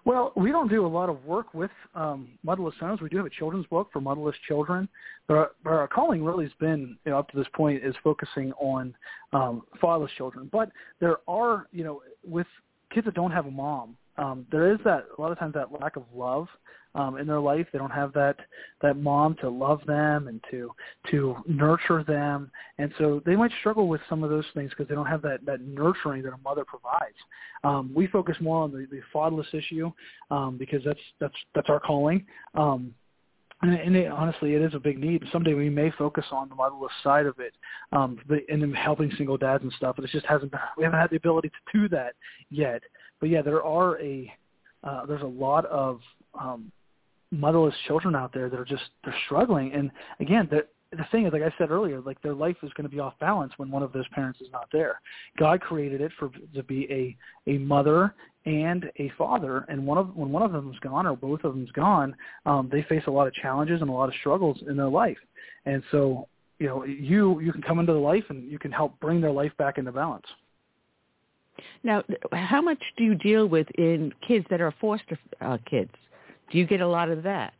Well, 0.05 0.33
we 0.35 0.51
don't 0.51 0.69
do 0.69 0.87
a 0.87 0.89
lot 0.89 1.09
of 1.09 1.25
work 1.25 1.53
with 1.53 1.71
um, 1.95 2.29
motherless 2.43 2.75
homes. 2.81 3.03
We 3.03 3.09
do 3.11 3.19
have 3.19 3.27
a 3.27 3.31
children's 3.31 3.67
book 3.67 3.91
for 3.93 4.01
motherless 4.01 4.37
children, 4.49 4.89
but 5.29 5.35
our, 5.37 5.51
but 5.62 5.71
our 5.71 5.89
calling 5.89 6.25
really 6.25 6.45
has 6.45 6.53
been, 6.59 6.97
you 7.05 7.12
know, 7.12 7.19
up 7.19 7.29
to 7.31 7.37
this 7.37 7.47
point, 7.55 7.85
is 7.85 7.95
focusing 8.03 8.53
on 8.53 8.95
um, 9.33 9.62
fatherless 9.81 10.11
children. 10.17 10.49
But 10.51 10.71
there 11.01 11.19
are, 11.29 11.67
you 11.71 11.85
know, 11.85 12.03
with 12.27 12.47
kids 12.95 13.05
that 13.05 13.15
don't 13.15 13.31
have 13.31 13.47
a 13.47 13.51
mom, 13.51 13.97
um, 14.21 14.47
there 14.53 14.71
is 14.71 14.79
that 14.85 15.07
a 15.17 15.21
lot 15.21 15.33
of 15.33 15.39
times 15.39 15.55
that 15.55 15.73
lack 15.81 15.97
of 15.97 16.05
love 16.15 16.47
um, 16.95 17.17
in 17.17 17.27
their 17.27 17.41
life. 17.41 17.67
They 17.73 17.79
don't 17.79 17.91
have 17.91 18.13
that 18.13 18.37
that 18.83 18.97
mom 18.97 19.35
to 19.41 19.49
love 19.49 19.81
them 19.87 20.29
and 20.29 20.45
to 20.51 20.71
to 21.11 21.37
nurture 21.49 22.05
them, 22.05 22.51
and 22.79 22.93
so 22.99 23.23
they 23.25 23.35
might 23.35 23.53
struggle 23.61 23.89
with 23.89 24.01
some 24.09 24.23
of 24.23 24.31
those 24.31 24.45
things 24.55 24.71
because 24.71 24.89
they 24.89 24.95
don't 24.95 25.07
have 25.07 25.23
that 25.23 25.45
that 25.47 25.63
nurturing 25.63 26.23
that 26.25 26.33
a 26.33 26.39
mother 26.45 26.65
provides. 26.65 27.17
Um, 27.65 27.93
we 27.95 28.07
focus 28.07 28.37
more 28.41 28.63
on 28.63 28.73
the, 28.73 28.87
the 28.91 29.01
fatherless 29.13 29.47
issue 29.55 29.91
um, 30.31 30.59
because 30.59 30.83
that's 30.85 31.01
that's 31.19 31.35
that's 31.55 31.71
our 31.71 31.81
calling. 31.81 32.27
Um, 32.55 32.95
and, 33.63 33.75
and 33.75 33.95
it, 33.95 34.11
honestly, 34.11 34.55
it 34.55 34.63
is 34.63 34.75
a 34.75 34.79
big 34.79 34.99
need. 34.99 35.23
Someday 35.33 35.53
we 35.53 35.69
may 35.69 35.91
focus 35.93 36.25
on 36.33 36.49
the 36.49 36.55
motherless 36.55 36.93
side 37.03 37.27
of 37.27 37.39
it, 37.39 37.53
um, 37.93 38.19
and 38.49 38.63
then 38.63 38.73
helping 38.73 39.11
single 39.17 39.37
dads 39.37 39.63
and 39.63 39.73
stuff. 39.75 39.97
But 39.97 40.05
it 40.07 40.11
just 40.11 40.27
hasn't. 40.27 40.53
We 40.77 40.85
haven't 40.85 40.99
had 40.99 41.11
the 41.11 41.17
ability 41.17 41.49
to 41.51 41.79
do 41.79 41.89
that 41.91 42.15
yet. 42.51 42.83
But 43.21 43.29
yeah, 43.29 43.43
there 43.43 43.63
are 43.63 44.01
a 44.01 44.33
uh, 44.83 45.07
there's 45.07 45.23
a 45.23 45.27
lot 45.27 45.67
of 45.67 46.01
um, 46.39 46.73
motherless 47.31 47.75
children 47.87 48.17
out 48.17 48.33
there 48.33 48.49
that 48.49 48.59
are 48.59 48.65
just 48.65 48.83
they're 49.05 49.15
struggling. 49.27 49.73
And 49.73 49.91
again, 50.21 50.49
the 50.51 50.67
the 50.93 51.05
thing 51.13 51.27
is, 51.27 51.33
like 51.33 51.43
I 51.43 51.53
said 51.57 51.71
earlier, 51.71 52.01
like 52.01 52.21
their 52.21 52.35
life 52.35 52.57
is 52.63 52.73
going 52.73 52.89
to 52.89 52.95
be 52.95 52.99
off 52.99 53.15
balance 53.21 53.53
when 53.59 53.71
one 53.71 53.83
of 53.83 53.93
those 53.93 54.09
parents 54.09 54.41
is 54.41 54.49
not 54.53 54.69
there. 54.73 55.01
God 55.39 55.61
created 55.61 56.01
it 56.01 56.11
for 56.19 56.31
to 56.55 56.63
be 56.63 56.87
a 56.91 57.51
a 57.51 57.59
mother 57.59 58.15
and 58.47 58.91
a 58.97 59.13
father, 59.17 59.67
and 59.69 59.87
one 59.87 59.99
of 59.99 60.17
when 60.17 60.33
one 60.33 60.43
of 60.43 60.53
them 60.53 60.71
is 60.73 60.79
gone 60.81 61.07
or 61.07 61.17
both 61.17 61.45
of 61.45 61.55
them's 61.55 61.71
gone, 61.73 62.17
um, 62.47 62.69
they 62.73 62.83
face 62.85 63.03
a 63.07 63.11
lot 63.11 63.27
of 63.27 63.35
challenges 63.35 63.81
and 63.81 63.91
a 63.91 63.93
lot 63.93 64.09
of 64.09 64.15
struggles 64.21 64.59
in 64.69 64.77
their 64.77 64.89
life. 64.89 65.19
And 65.67 65.83
so, 65.91 66.27
you 66.59 66.67
know, 66.67 66.85
you 66.85 67.39
you 67.41 67.53
can 67.53 67.63
come 67.63 67.79
into 67.79 67.93
the 67.93 67.99
life 67.99 68.25
and 68.29 68.51
you 68.51 68.59
can 68.59 68.73
help 68.73 68.99
bring 68.99 69.21
their 69.21 69.31
life 69.31 69.53
back 69.59 69.79
into 69.79 69.93
balance. 69.93 70.27
Now, 71.82 72.03
how 72.32 72.61
much 72.61 72.82
do 72.97 73.05
you 73.05 73.15
deal 73.15 73.47
with 73.47 73.69
in 73.77 74.12
kids 74.27 74.47
that 74.51 74.61
are 74.61 74.74
foster 74.81 75.19
uh, 75.41 75.59
kids? 75.69 75.93
Do 76.51 76.59
you 76.59 76.66
get 76.66 76.81
a 76.81 76.89
lot 76.89 77.09
of 77.09 77.23
that? 77.23 77.55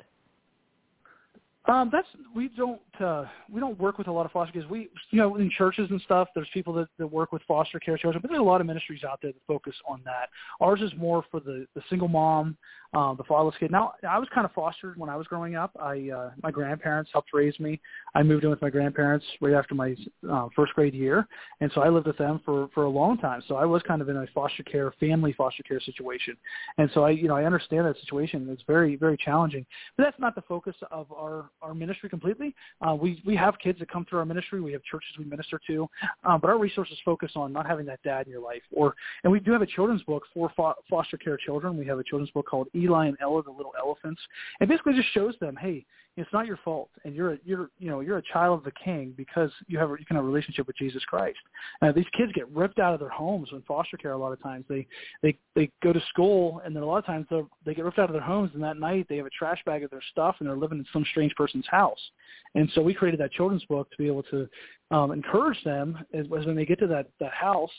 Um, 1.66 1.90
that's 1.93 2.09
we 2.35 2.48
don't 2.48 2.81
uh, 3.01 3.24
we 3.51 3.60
don't 3.60 3.78
work 3.78 3.98
with 3.98 4.09
a 4.09 4.12
lot 4.12 4.27
of 4.27 4.32
foster 4.32 4.52
kids. 4.52 4.66
We 4.68 4.89
you 5.10 5.18
know 5.18 5.36
in 5.36 5.51
churches 5.51 5.89
and 5.90 6.01
stuff, 6.02 6.28
there's 6.35 6.48
people 6.52 6.72
that, 6.74 6.89
that 6.98 7.06
work 7.06 7.32
with 7.32 7.43
foster 7.47 7.78
care 7.78 7.97
children, 7.97 8.20
but 8.20 8.28
there's 8.28 8.40
a 8.40 8.44
lot 8.44 8.60
of 8.60 8.66
ministries 8.66 9.05
out 9.05 9.18
there 9.22 9.32
that 9.32 9.40
focus 9.47 9.74
on 9.89 10.01
that. 10.05 10.28
Ours 10.60 10.81
is 10.81 10.93
more 10.97 11.24
for 11.31 11.40
the 11.40 11.66
the 11.74 11.82
single 11.89 12.09
mom, 12.09 12.56
uh, 12.94 13.14
the 13.14 13.24
fatherless 13.24 13.55
kid. 13.59 13.70
Now 13.70 13.93
I 14.09 14.18
was 14.18 14.28
kind 14.35 14.44
of 14.44 14.52
fostered 14.52 14.97
when 14.97 15.09
I 15.09 15.16
was 15.16 15.27
growing 15.27 15.56
up. 15.56 15.70
I 15.81 16.10
uh, 16.10 16.31
my 16.43 16.51
grandparents 16.51 17.10
helped 17.12 17.31
raise 17.32 17.59
me. 17.60 17.81
I 18.14 18.22
moved 18.22 18.44
in 18.44 18.51
with 18.51 18.62
my 18.62 18.70
grandparents 18.70 19.24
right 19.40 19.55
after 19.55 19.74
my 19.74 19.94
uh, 20.31 20.48
first 20.55 20.72
grade 20.74 20.94
year, 20.94 21.27
and 21.60 21.70
so 21.74 21.82
I 21.82 21.89
lived 21.89 22.06
with 22.06 22.18
them 22.18 22.40
for 22.44 22.68
for 22.74 22.85
a 22.85 22.90
long 22.90 23.18
time. 23.18 23.43
So 23.48 23.56
I 23.56 23.64
was 23.64 23.82
kind 23.82 24.02
of 24.02 24.09
in 24.09 24.16
a 24.16 24.27
foster 24.35 24.62
care 24.62 24.93
family 24.98 25.32
foster 25.32 25.62
care 25.62 25.81
situation, 25.81 26.36
and 26.78 26.90
so 26.94 27.05
I 27.05 27.10
you 27.10 27.28
know 27.28 27.36
I 27.36 27.44
understand 27.44 27.86
that 27.86 27.98
situation. 28.01 28.48
It's 28.51 28.62
very 28.66 28.97
very 28.97 29.16
challenging, 29.16 29.64
but 29.97 30.05
that's 30.05 30.18
not 30.18 30.35
the 30.35 30.43
focus 30.43 30.74
of 30.90 31.10
our 31.12 31.51
our 31.62 31.74
ministry 31.74 32.09
completely. 32.09 32.55
Uh, 32.91 32.95
we 32.95 33.23
we 33.25 33.37
have 33.37 33.59
kids 33.59 33.79
that 33.79 33.91
come 33.91 34.05
through 34.05 34.19
our 34.19 34.25
ministry. 34.25 34.61
We 34.61 34.73
have 34.73 34.83
churches 34.83 35.11
we 35.19 35.25
minister 35.25 35.61
to, 35.67 35.89
um, 36.25 36.41
but 36.41 36.51
our 36.51 36.59
resources 36.59 36.97
focus 37.05 37.33
on 37.37 37.53
not 37.53 37.67
having 37.67 37.87
that 37.87 38.03
dad 38.03 38.27
in 38.27 38.33
your 38.33 38.43
life. 38.43 38.62
Or 38.73 38.95
and 39.25 39.33
we 39.33 39.41
do 39.41 39.53
have 39.53 39.62
a 39.62 39.67
children's 39.67 40.03
book 40.03 40.25
for 40.33 40.51
fo- 40.57 40.75
foster 40.89 41.17
care 41.17 41.37
children. 41.37 41.77
We 41.77 41.87
have 41.87 41.99
a 41.99 42.05
children's 42.05 42.31
book 42.31 42.47
called 42.47 42.69
Eli 42.75 43.07
and 43.07 43.17
Ella, 43.21 43.43
the 43.43 43.51
Little 43.51 43.73
Elephants. 43.79 44.21
It 44.61 44.69
basically 44.69 44.95
just 44.95 45.12
shows 45.12 45.35
them, 45.41 45.57
hey, 45.57 45.85
it's 46.20 46.32
not 46.32 46.47
your 46.47 46.59
fault, 46.59 46.90
and 47.05 47.14
you're 47.14 47.32
a, 47.32 47.38
you're 47.44 47.70
you 47.78 47.90
know 47.90 48.01
you're 48.01 48.18
a 48.18 48.22
child 48.22 48.59
of 48.59 48.64
the 48.64 48.72
King 48.84 49.14
because 49.16 49.51
you 49.66 49.78
have 49.78 49.90
you 49.98 50.05
can 50.05 50.16
have 50.16 50.24
a 50.24 50.28
relationship 50.28 50.66
with 50.66 50.76
Jesus 50.76 51.02
Christ. 51.05 51.38
Uh, 51.82 51.92
these 51.92 52.06
kids 52.16 52.30
get 52.32 52.48
ripped 52.51 52.78
out 52.78 52.94
of 52.94 53.01
their 53.01 53.09
homes 53.09 53.48
in 53.52 53.62
foster 53.62 53.97
care. 53.97 54.12
A 54.12 54.18
lot 54.18 54.32
of 54.32 54.42
times 54.42 54.64
they 54.68 54.86
they 55.22 55.36
they 55.55 55.70
go 55.82 55.92
to 55.92 56.01
school, 56.09 56.60
and 56.64 56.74
then 56.74 56.82
a 56.82 56.86
lot 56.86 56.98
of 56.98 57.06
times 57.06 57.26
they 57.30 57.40
they 57.64 57.74
get 57.74 57.84
ripped 57.84 57.98
out 57.98 58.10
of 58.10 58.12
their 58.12 58.22
homes, 58.22 58.51
and 58.55 58.62
that 58.62 58.76
night 58.76 59.06
they 59.09 59.16
have 59.16 59.26
a 59.26 59.30
trash 59.30 59.60
bag 59.64 59.82
of 59.82 59.90
their 59.90 60.02
stuff, 60.10 60.36
and 60.40 60.48
they're 60.48 60.56
living 60.56 60.78
in 60.78 60.86
some 60.92 61.05
strange 61.10 61.34
person's 61.34 61.66
house. 61.68 62.01
And 62.55 62.70
so 62.74 62.82
we 62.82 62.94
created 62.94 63.20
that 63.20 63.32
children's 63.32 63.64
book 63.64 63.90
to 63.90 63.97
be 63.97 64.06
able 64.06 64.24
to 64.24 64.48
um, 64.90 65.12
encourage 65.12 65.62
them 65.64 65.98
as, 66.12 66.26
as 66.38 66.47
when 66.47 66.56
they 66.56 66.66
get 66.66 66.78
to 66.80 66.86
that 66.88 67.06
that 67.20 67.32
house 67.32 67.70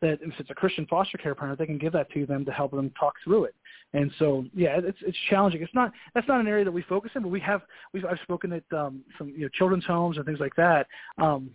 that 0.00 0.18
if 0.22 0.32
it's 0.38 0.50
a 0.50 0.54
Christian 0.54 0.86
foster 0.86 1.18
care 1.18 1.34
parent, 1.34 1.58
they 1.58 1.66
can 1.66 1.78
give 1.78 1.92
that 1.92 2.10
to 2.12 2.26
them 2.26 2.44
to 2.44 2.52
help 2.52 2.72
them 2.72 2.90
talk 2.98 3.14
through 3.24 3.44
it. 3.44 3.54
And 3.92 4.10
so, 4.18 4.44
yeah, 4.54 4.80
it's 4.82 4.98
it's 5.02 5.18
challenging. 5.28 5.62
It's 5.62 5.74
not 5.74 5.92
that's 6.14 6.28
not 6.28 6.40
an 6.40 6.46
area 6.46 6.64
that 6.64 6.72
we 6.72 6.82
focus 6.82 7.10
in, 7.14 7.22
but 7.22 7.28
we 7.28 7.40
have 7.40 7.62
we've 7.92 8.04
I've 8.04 8.20
spoken 8.22 8.52
at 8.52 8.64
um, 8.76 9.02
some 9.18 9.30
you 9.30 9.42
know 9.42 9.48
children's 9.48 9.84
homes 9.84 10.16
and 10.16 10.26
things 10.26 10.40
like 10.40 10.54
that. 10.56 10.86
Um, 11.18 11.50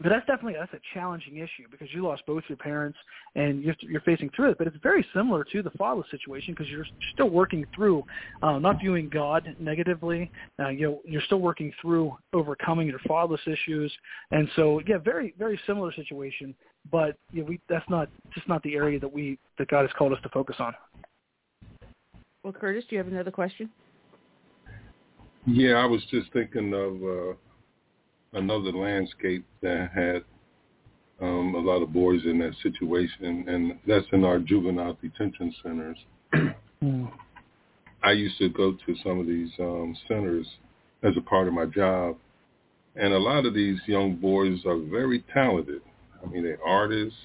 but 0.00 0.10
that's 0.10 0.26
definitely 0.26 0.54
that's 0.58 0.72
a 0.72 0.80
challenging 0.94 1.38
issue 1.38 1.66
because 1.70 1.88
you 1.92 2.02
lost 2.04 2.22
both 2.26 2.44
your 2.48 2.56
parents 2.56 2.96
and 3.34 3.62
you're, 3.62 3.74
you're 3.80 4.00
facing 4.02 4.30
through 4.30 4.50
it. 4.50 4.58
But 4.58 4.68
it's 4.68 4.76
very 4.82 5.04
similar 5.12 5.44
to 5.52 5.62
the 5.62 5.70
fatherless 5.70 6.06
situation 6.10 6.54
because 6.54 6.70
you're 6.70 6.86
still 7.14 7.30
working 7.30 7.66
through 7.74 8.04
uh, 8.42 8.58
not 8.58 8.78
viewing 8.78 9.08
God 9.08 9.56
negatively. 9.58 10.30
Uh, 10.60 10.68
you 10.68 10.86
know, 10.86 11.00
you're 11.04 11.22
still 11.22 11.40
working 11.40 11.72
through 11.80 12.16
overcoming 12.32 12.86
your 12.86 13.00
fatherless 13.08 13.40
issues, 13.46 13.92
and 14.30 14.48
so 14.54 14.80
yeah, 14.86 14.98
very 14.98 15.34
very 15.36 15.58
similar 15.66 15.92
situation. 15.92 16.54
But 16.92 17.16
you 17.32 17.42
know, 17.42 17.48
we 17.48 17.60
that's 17.68 17.88
not 17.90 18.08
just 18.32 18.48
not 18.48 18.62
the 18.62 18.76
area 18.76 19.00
that 19.00 19.12
we 19.12 19.38
that 19.58 19.68
God 19.68 19.82
has 19.82 19.90
called 19.98 20.12
us 20.12 20.18
to 20.22 20.28
focus 20.28 20.56
on. 20.60 20.74
Well, 22.44 22.52
Curtis, 22.52 22.84
do 22.88 22.94
you 22.94 22.98
have 22.98 23.08
another 23.08 23.32
question? 23.32 23.68
Yeah, 25.44 25.74
I 25.74 25.86
was 25.86 26.02
just 26.10 26.32
thinking 26.32 26.72
of. 26.72 27.02
Uh 27.02 27.36
another 28.32 28.72
landscape 28.72 29.44
that 29.62 29.90
had 29.94 30.24
um, 31.20 31.54
a 31.54 31.58
lot 31.58 31.82
of 31.82 31.92
boys 31.92 32.20
in 32.24 32.38
that 32.38 32.54
situation, 32.62 33.44
and 33.48 33.78
that's 33.86 34.06
in 34.12 34.24
our 34.24 34.38
juvenile 34.38 34.96
detention 35.02 35.54
centers. 35.62 35.98
mm. 36.82 37.10
I 38.02 38.12
used 38.12 38.38
to 38.38 38.48
go 38.48 38.72
to 38.72 38.94
some 39.02 39.18
of 39.18 39.26
these 39.26 39.50
um, 39.58 39.96
centers 40.06 40.46
as 41.02 41.14
a 41.16 41.20
part 41.20 41.48
of 41.48 41.54
my 41.54 41.66
job, 41.66 42.16
and 42.94 43.12
a 43.12 43.18
lot 43.18 43.46
of 43.46 43.54
these 43.54 43.78
young 43.86 44.16
boys 44.16 44.60
are 44.64 44.78
very 44.78 45.24
talented. 45.34 45.82
I 46.22 46.28
mean, 46.28 46.44
they're 46.44 46.62
artists, 46.64 47.18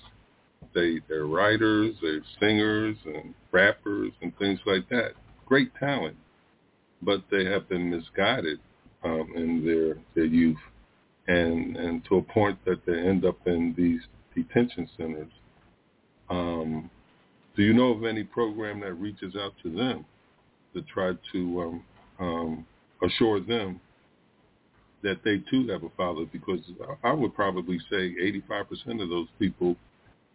they 0.73 0.99
they're 1.07 1.27
writers, 1.27 1.95
they're 2.01 2.21
singers 2.39 2.97
and 3.05 3.33
rappers 3.51 4.11
and 4.21 4.35
things 4.37 4.59
like 4.65 4.89
that. 4.89 5.11
Great 5.45 5.71
talent, 5.75 6.15
but 7.01 7.23
they 7.29 7.45
have 7.45 7.69
been 7.69 7.91
misguided 7.91 8.59
um, 9.03 9.31
in 9.35 9.63
their 9.63 9.97
their 10.15 10.25
youth 10.25 10.57
and 11.27 11.77
and 11.77 12.03
to 12.05 12.17
a 12.17 12.21
point 12.21 12.57
that 12.65 12.85
they 12.85 12.97
end 12.97 13.25
up 13.25 13.37
in 13.45 13.73
these 13.77 14.01
detention 14.35 14.89
centers. 14.97 15.31
Um, 16.29 16.89
do 17.55 17.63
you 17.63 17.73
know 17.73 17.93
of 17.93 18.03
any 18.03 18.23
program 18.23 18.79
that 18.81 18.93
reaches 18.93 19.35
out 19.35 19.53
to 19.63 19.69
them 19.69 20.05
to 20.73 20.81
try 20.81 21.11
to 21.31 21.61
um, 21.61 21.83
um, 22.19 22.65
assure 23.03 23.39
them 23.39 23.79
that 25.03 25.23
they 25.23 25.43
too 25.51 25.67
have 25.69 25.83
a 25.83 25.89
father? 25.95 26.25
Because 26.31 26.59
I 27.03 27.11
would 27.11 27.35
probably 27.35 27.77
say 27.89 28.15
85% 28.49 29.03
of 29.03 29.09
those 29.09 29.27
people, 29.37 29.75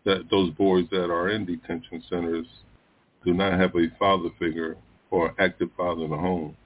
that 0.04 0.28
those 0.30 0.50
boys 0.54 0.84
that 0.90 1.10
are 1.10 1.30
in 1.30 1.44
detention 1.44 2.02
centers, 2.08 2.46
do 3.24 3.34
not 3.34 3.58
have 3.58 3.74
a 3.74 3.88
father 3.98 4.28
figure 4.38 4.76
or 5.10 5.34
active 5.40 5.70
father 5.76 6.04
in 6.04 6.10
the 6.10 6.16
home. 6.16 6.56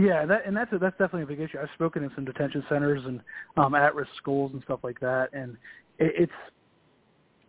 Yeah, 0.00 0.24
that 0.26 0.46
and 0.46 0.56
that's 0.56 0.72
a, 0.72 0.78
that's 0.78 0.96
definitely 0.96 1.22
a 1.22 1.26
big 1.26 1.40
issue. 1.40 1.58
I've 1.60 1.68
spoken 1.74 2.02
in 2.02 2.10
some 2.14 2.24
detention 2.24 2.64
centers 2.68 3.02
and 3.04 3.20
um, 3.56 3.74
at-risk 3.74 4.10
schools 4.16 4.52
and 4.54 4.62
stuff 4.62 4.80
like 4.82 4.98
that, 5.00 5.28
and 5.34 5.56
it, 5.98 6.12
it's 6.16 6.32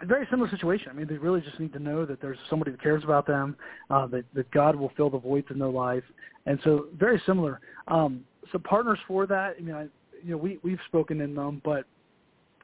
a 0.02 0.06
very 0.06 0.28
similar 0.30 0.50
situation. 0.50 0.90
I 0.90 0.94
mean, 0.94 1.08
they 1.08 1.18
really 1.18 1.40
just 1.40 1.60
need 1.60 1.72
to 1.74 1.80
know 1.80 2.06
that 2.06 2.20
there's 2.20 2.38
somebody 2.50 2.72
that 2.72 2.82
cares 2.82 3.04
about 3.06 3.26
them, 3.26 3.56
uh, 3.90 4.08
that 4.08 4.26
that 4.34 4.52
God 4.52 4.76
will 4.76 4.92
fill 4.98 5.10
the 5.10 5.20
voids 5.20 5.48
in 5.50 5.60
their 5.60 5.70
life, 5.70 6.04
and 6.46 6.60
so 6.64 6.88
very 6.98 7.22
similar. 7.26 7.62
Um, 7.88 8.26
so 8.52 8.60
partners 8.60 9.00
for 9.08 9.26
that. 9.28 9.56
I 9.58 9.62
mean, 9.62 9.76
I, 9.76 9.84
you 10.24 10.32
know, 10.32 10.38
we 10.38 10.60
we've 10.62 10.80
spoken 10.88 11.22
in 11.22 11.34
them, 11.34 11.62
but 11.64 11.86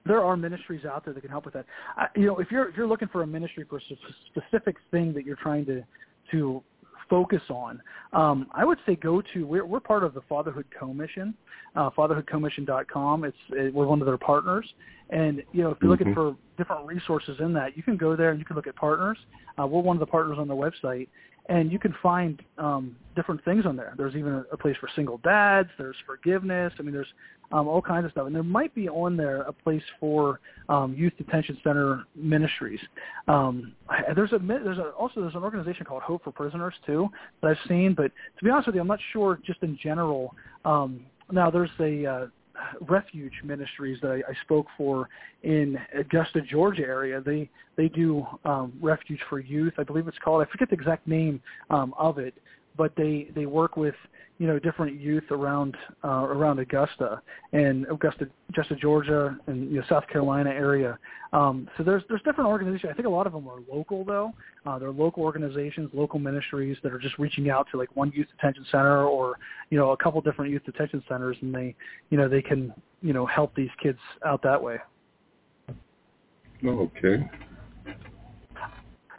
there 0.05 0.21
are 0.21 0.35
ministries 0.35 0.83
out 0.85 1.05
there 1.05 1.13
that 1.13 1.21
can 1.21 1.29
help 1.29 1.45
with 1.45 1.53
that. 1.53 1.65
I, 1.95 2.07
you 2.15 2.25
know, 2.25 2.39
if 2.39 2.51
you're 2.51 2.67
if 2.67 2.75
you're 2.75 2.87
looking 2.87 3.07
for 3.07 3.21
a 3.21 3.27
ministry 3.27 3.63
for 3.69 3.77
a 3.77 3.81
specific 4.31 4.75
thing 4.91 5.13
that 5.13 5.23
you're 5.23 5.37
trying 5.37 5.65
to 5.67 5.83
to 6.31 6.61
focus 7.09 7.41
on. 7.49 7.81
Um, 8.13 8.47
I 8.53 8.65
would 8.65 8.77
say 8.85 8.95
go 8.95 9.21
to 9.33 9.45
we're, 9.45 9.65
we're 9.65 9.79
part 9.79 10.03
of 10.03 10.13
the 10.13 10.21
Fatherhood 10.21 10.65
Commission, 10.77 11.33
uh, 11.75 11.89
fatherhoodcommission.com. 11.91 13.23
It's 13.23 13.37
it, 13.51 13.73
we're 13.73 13.87
one 13.87 14.01
of 14.01 14.07
their 14.07 14.17
partners, 14.17 14.65
and 15.09 15.43
you 15.51 15.63
know 15.63 15.71
if 15.71 15.77
you're 15.81 15.91
mm-hmm. 15.91 16.09
looking 16.09 16.13
for 16.13 16.35
different 16.57 16.85
resources 16.85 17.37
in 17.39 17.53
that, 17.53 17.77
you 17.77 17.83
can 17.83 17.97
go 17.97 18.15
there 18.15 18.31
and 18.31 18.39
you 18.39 18.45
can 18.45 18.55
look 18.55 18.67
at 18.67 18.75
partners. 18.75 19.17
Uh, 19.59 19.65
we're 19.65 19.81
one 19.81 19.95
of 19.95 19.99
the 19.99 20.05
partners 20.05 20.37
on 20.39 20.47
their 20.47 20.57
website, 20.57 21.07
and 21.49 21.71
you 21.71 21.79
can 21.79 21.95
find 22.03 22.41
um, 22.57 22.95
different 23.15 23.43
things 23.45 23.65
on 23.65 23.75
there. 23.75 23.93
There's 23.97 24.15
even 24.15 24.33
a, 24.33 24.45
a 24.51 24.57
place 24.57 24.75
for 24.79 24.89
single 24.95 25.17
dads. 25.19 25.69
There's 25.77 25.95
forgiveness. 26.05 26.73
I 26.77 26.81
mean, 26.81 26.93
there's 26.93 27.07
um, 27.51 27.67
all 27.67 27.81
kinds 27.81 28.05
of 28.05 28.11
stuff, 28.11 28.27
and 28.27 28.35
there 28.35 28.43
might 28.43 28.75
be 28.75 28.89
on 28.89 29.15
there 29.15 29.41
a 29.43 29.53
place 29.53 29.83
for 29.99 30.39
um, 30.67 30.93
youth 30.93 31.13
detention 31.17 31.57
center 31.63 32.03
ministries. 32.15 32.79
Um, 33.27 33.73
there's 34.15 34.33
a 34.33 34.39
there's 34.39 34.77
a, 34.77 34.89
also 34.89 35.21
there's 35.21 35.35
an 35.35 35.43
organization 35.43 35.85
called 35.85 36.03
Hope 36.03 36.23
for 36.23 36.31
Prisoners 36.31 36.73
too 36.85 37.07
that 37.41 37.51
I've 37.51 37.69
seen, 37.69 37.93
but 37.93 38.11
to 38.37 38.43
be 38.43 38.49
honest 38.49 38.67
with 38.67 38.75
you, 38.75 38.81
I'm 38.81 38.87
not 38.87 38.99
sure 39.13 39.39
just 39.45 39.63
in 39.63 39.77
general. 39.81 40.35
Um, 40.65 41.05
now 41.31 41.49
there's 41.49 41.69
a 41.79 42.05
uh, 42.05 42.27
refuge 42.81 43.33
ministries 43.43 43.99
that 44.01 44.11
I, 44.11 44.31
I 44.31 44.35
spoke 44.43 44.67
for 44.77 45.09
in 45.43 45.77
Augusta, 45.97 46.41
Georgia 46.41 46.83
area. 46.83 47.21
They 47.21 47.49
they 47.75 47.87
do 47.89 48.25
um, 48.45 48.73
refuge 48.81 49.19
for 49.29 49.39
youth, 49.39 49.73
I 49.77 49.83
believe 49.83 50.07
it's 50.07 50.17
called. 50.19 50.45
I 50.45 50.51
forget 50.51 50.69
the 50.69 50.75
exact 50.75 51.07
name 51.07 51.41
um, 51.69 51.93
of 51.97 52.17
it, 52.17 52.33
but 52.77 52.93
they 52.95 53.29
they 53.35 53.45
work 53.45 53.77
with 53.77 53.95
you 54.37 54.47
know 54.47 54.59
different 54.59 54.99
youth 54.99 55.23
around 55.31 55.75
uh, 56.03 56.07
around 56.07 56.59
Augusta 56.59 57.21
and 57.53 57.85
Augusta, 57.89 58.27
Augusta, 58.49 58.75
Georgia, 58.75 59.37
and 59.47 59.69
you 59.71 59.77
know 59.77 59.83
South 59.89 60.07
Carolina 60.07 60.51
area. 60.51 60.97
Um, 61.33 61.67
so 61.77 61.83
there's 61.83 62.03
there's 62.07 62.21
different 62.21 62.49
organizations. 62.49 62.91
I 62.91 62.95
think 62.95 63.07
a 63.07 63.11
lot 63.11 63.27
of 63.27 63.33
them 63.33 63.47
are 63.47 63.59
local 63.71 64.05
though. 64.05 64.33
Uh, 64.65 64.77
they're 64.77 64.91
local 64.91 65.23
organizations, 65.23 65.89
local 65.93 66.19
ministries 66.19 66.77
that 66.83 66.93
are 66.93 66.99
just 66.99 67.17
reaching 67.17 67.49
out 67.49 67.67
to 67.71 67.77
like 67.77 67.93
one 67.95 68.11
youth 68.13 68.27
detention 68.35 68.65
center 68.71 69.05
or 69.05 69.37
you 69.69 69.77
know 69.77 69.91
a 69.91 69.97
couple 69.97 70.21
different 70.21 70.51
youth 70.51 70.63
detention 70.65 71.03
centers, 71.09 71.37
and 71.41 71.53
they 71.53 71.75
you 72.09 72.17
know 72.17 72.29
they 72.29 72.41
can 72.41 72.73
you 73.01 73.13
know 73.13 73.25
help 73.25 73.55
these 73.55 73.71
kids 73.81 73.99
out 74.25 74.41
that 74.43 74.61
way. 74.61 74.77
Okay 76.63 77.29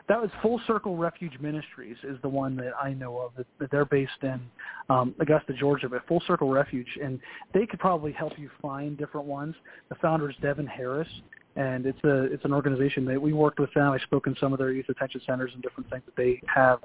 that 0.09 0.20
was 0.20 0.30
Full 0.43 0.60
Circle 0.66 0.97
Refuge 0.97 1.39
Ministries 1.40 1.97
is 2.02 2.16
the 2.22 2.28
one 2.28 2.56
that 2.56 2.72
I 2.82 2.94
know 2.94 3.18
of 3.18 3.32
that, 3.36 3.47
that 3.59 3.70
they're 3.70 3.85
based 3.85 4.22
in 4.22 4.40
um, 4.89 5.14
Augusta, 5.20 5.52
Georgia. 5.52 5.89
But 5.89 6.06
Full 6.09 6.22
Circle 6.26 6.51
Refuge, 6.51 6.89
and 7.02 7.20
they 7.52 7.66
could 7.66 7.78
probably 7.78 8.12
help 8.12 8.32
you 8.39 8.51
find 8.60 8.97
different 8.97 9.26
ones. 9.26 9.55
The 9.90 9.97
founder 9.97 10.30
is 10.30 10.36
Devin 10.40 10.66
Harris, 10.66 11.09
and 11.56 11.85
it's 11.85 12.02
a 12.05 12.24
it's 12.24 12.44
an 12.44 12.55
organization 12.55 13.05
that 13.06 13.20
we 13.20 13.32
worked 13.32 13.60
with 13.60 13.72
them. 13.74 13.93
I 13.93 13.98
spoke 13.98 14.26
in 14.26 14.35
some 14.40 14.52
of 14.52 14.59
their 14.59 14.72
youth 14.72 14.86
detention 14.86 15.20
centers 15.26 15.51
and 15.52 15.62
different 15.62 15.90
things 15.90 16.02
that 16.06 16.16
they 16.16 16.40
have. 16.52 16.80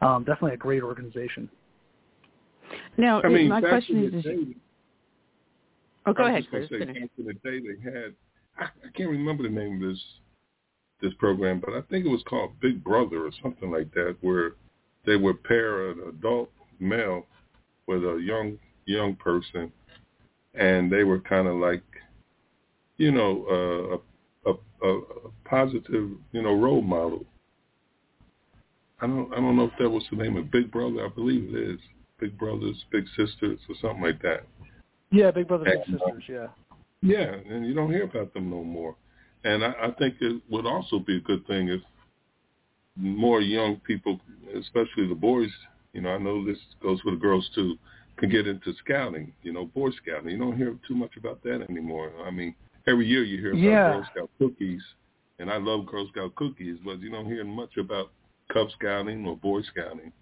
Um, 0.00 0.24
definitely 0.24 0.54
a 0.54 0.58
great 0.58 0.82
organization. 0.82 1.50
Now, 2.96 3.22
I 3.22 3.28
mean, 3.28 3.48
my 3.48 3.60
question 3.60 4.04
is. 4.14 4.22
Day, 4.22 4.54
oh, 6.06 6.12
go 6.12 6.26
ahead, 6.26 6.46
Chris. 6.48 6.68
Say, 6.68 6.78
back 6.78 6.96
in 6.96 7.10
the 7.26 7.32
day, 7.32 7.60
they 7.60 7.90
had 7.90 8.14
I, 8.58 8.64
I 8.64 8.90
can't 8.94 9.10
remember 9.10 9.42
the 9.42 9.48
name 9.48 9.82
of 9.82 9.90
this 9.90 10.00
this 11.00 11.12
program, 11.18 11.60
but 11.64 11.74
I 11.74 11.82
think 11.82 12.04
it 12.04 12.10
was 12.10 12.22
called 12.28 12.58
Big 12.60 12.82
Brother 12.82 13.26
or 13.26 13.30
something 13.42 13.70
like 13.70 13.92
that, 13.94 14.16
where 14.20 14.52
they 15.06 15.16
would 15.16 15.42
pair 15.44 15.90
an 15.90 16.00
adult 16.08 16.50
male 16.80 17.26
with 17.86 18.04
a 18.04 18.20
young 18.22 18.58
young 18.86 19.14
person, 19.16 19.72
and 20.54 20.90
they 20.90 21.04
were 21.04 21.20
kind 21.20 21.46
of 21.46 21.56
like, 21.56 21.82
you 22.96 23.12
know, 23.12 24.02
uh, 24.46 24.50
a, 24.50 24.88
a, 24.88 24.98
a 24.98 25.30
positive, 25.44 26.10
you 26.32 26.42
know, 26.42 26.54
role 26.54 26.82
model. 26.82 27.24
I 29.00 29.06
don't 29.06 29.32
I 29.32 29.36
don't 29.36 29.56
know 29.56 29.64
if 29.64 29.78
that 29.78 29.90
was 29.90 30.04
the 30.10 30.16
name 30.16 30.36
of 30.36 30.50
Big 30.50 30.70
Brother. 30.72 31.04
I 31.04 31.08
believe 31.08 31.54
it 31.54 31.74
is 31.74 31.80
Big 32.18 32.36
Brothers, 32.36 32.76
Big 32.90 33.04
Sisters, 33.16 33.60
or 33.68 33.74
something 33.80 34.02
like 34.02 34.20
that. 34.22 34.46
Yeah, 35.10 35.30
Big 35.30 35.48
Brothers, 35.48 35.68
Big 35.86 35.98
Sisters. 35.98 36.24
Yeah. 36.28 36.46
Yeah, 37.00 37.36
and 37.48 37.64
you 37.64 37.74
don't 37.74 37.92
hear 37.92 38.04
about 38.04 38.34
them 38.34 38.50
no 38.50 38.64
more. 38.64 38.96
And 39.48 39.64
I, 39.64 39.72
I 39.84 39.90
think 39.92 40.16
it 40.20 40.42
would 40.50 40.66
also 40.66 40.98
be 40.98 41.16
a 41.16 41.20
good 41.20 41.46
thing 41.46 41.70
if 41.70 41.80
more 42.96 43.40
young 43.40 43.76
people, 43.76 44.20
especially 44.54 45.08
the 45.08 45.14
boys, 45.14 45.48
you 45.94 46.02
know, 46.02 46.10
I 46.10 46.18
know 46.18 46.44
this 46.44 46.58
goes 46.82 47.00
for 47.00 47.12
the 47.12 47.16
girls 47.16 47.48
too, 47.54 47.78
can 48.18 48.28
get 48.28 48.46
into 48.46 48.74
scouting, 48.84 49.32
you 49.42 49.54
know, 49.54 49.64
Boy 49.64 49.88
Scouting. 50.02 50.28
You 50.30 50.38
don't 50.38 50.56
hear 50.56 50.76
too 50.86 50.94
much 50.94 51.16
about 51.16 51.42
that 51.44 51.64
anymore. 51.70 52.12
I 52.26 52.30
mean, 52.30 52.54
every 52.86 53.06
year 53.06 53.22
you 53.24 53.38
hear 53.38 53.52
about 53.52 53.62
yeah. 53.62 53.92
Girl 53.92 54.06
Scout 54.12 54.30
cookies, 54.38 54.82
and 55.38 55.50
I 55.50 55.56
love 55.56 55.86
Girl 55.86 56.06
Scout 56.12 56.34
cookies, 56.34 56.76
but 56.84 57.00
you 57.00 57.10
don't 57.10 57.26
hear 57.26 57.44
much 57.44 57.78
about 57.78 58.10
Cub 58.52 58.68
Scouting 58.78 59.26
or 59.26 59.36
Boy 59.36 59.62
Scouting. 59.62 60.12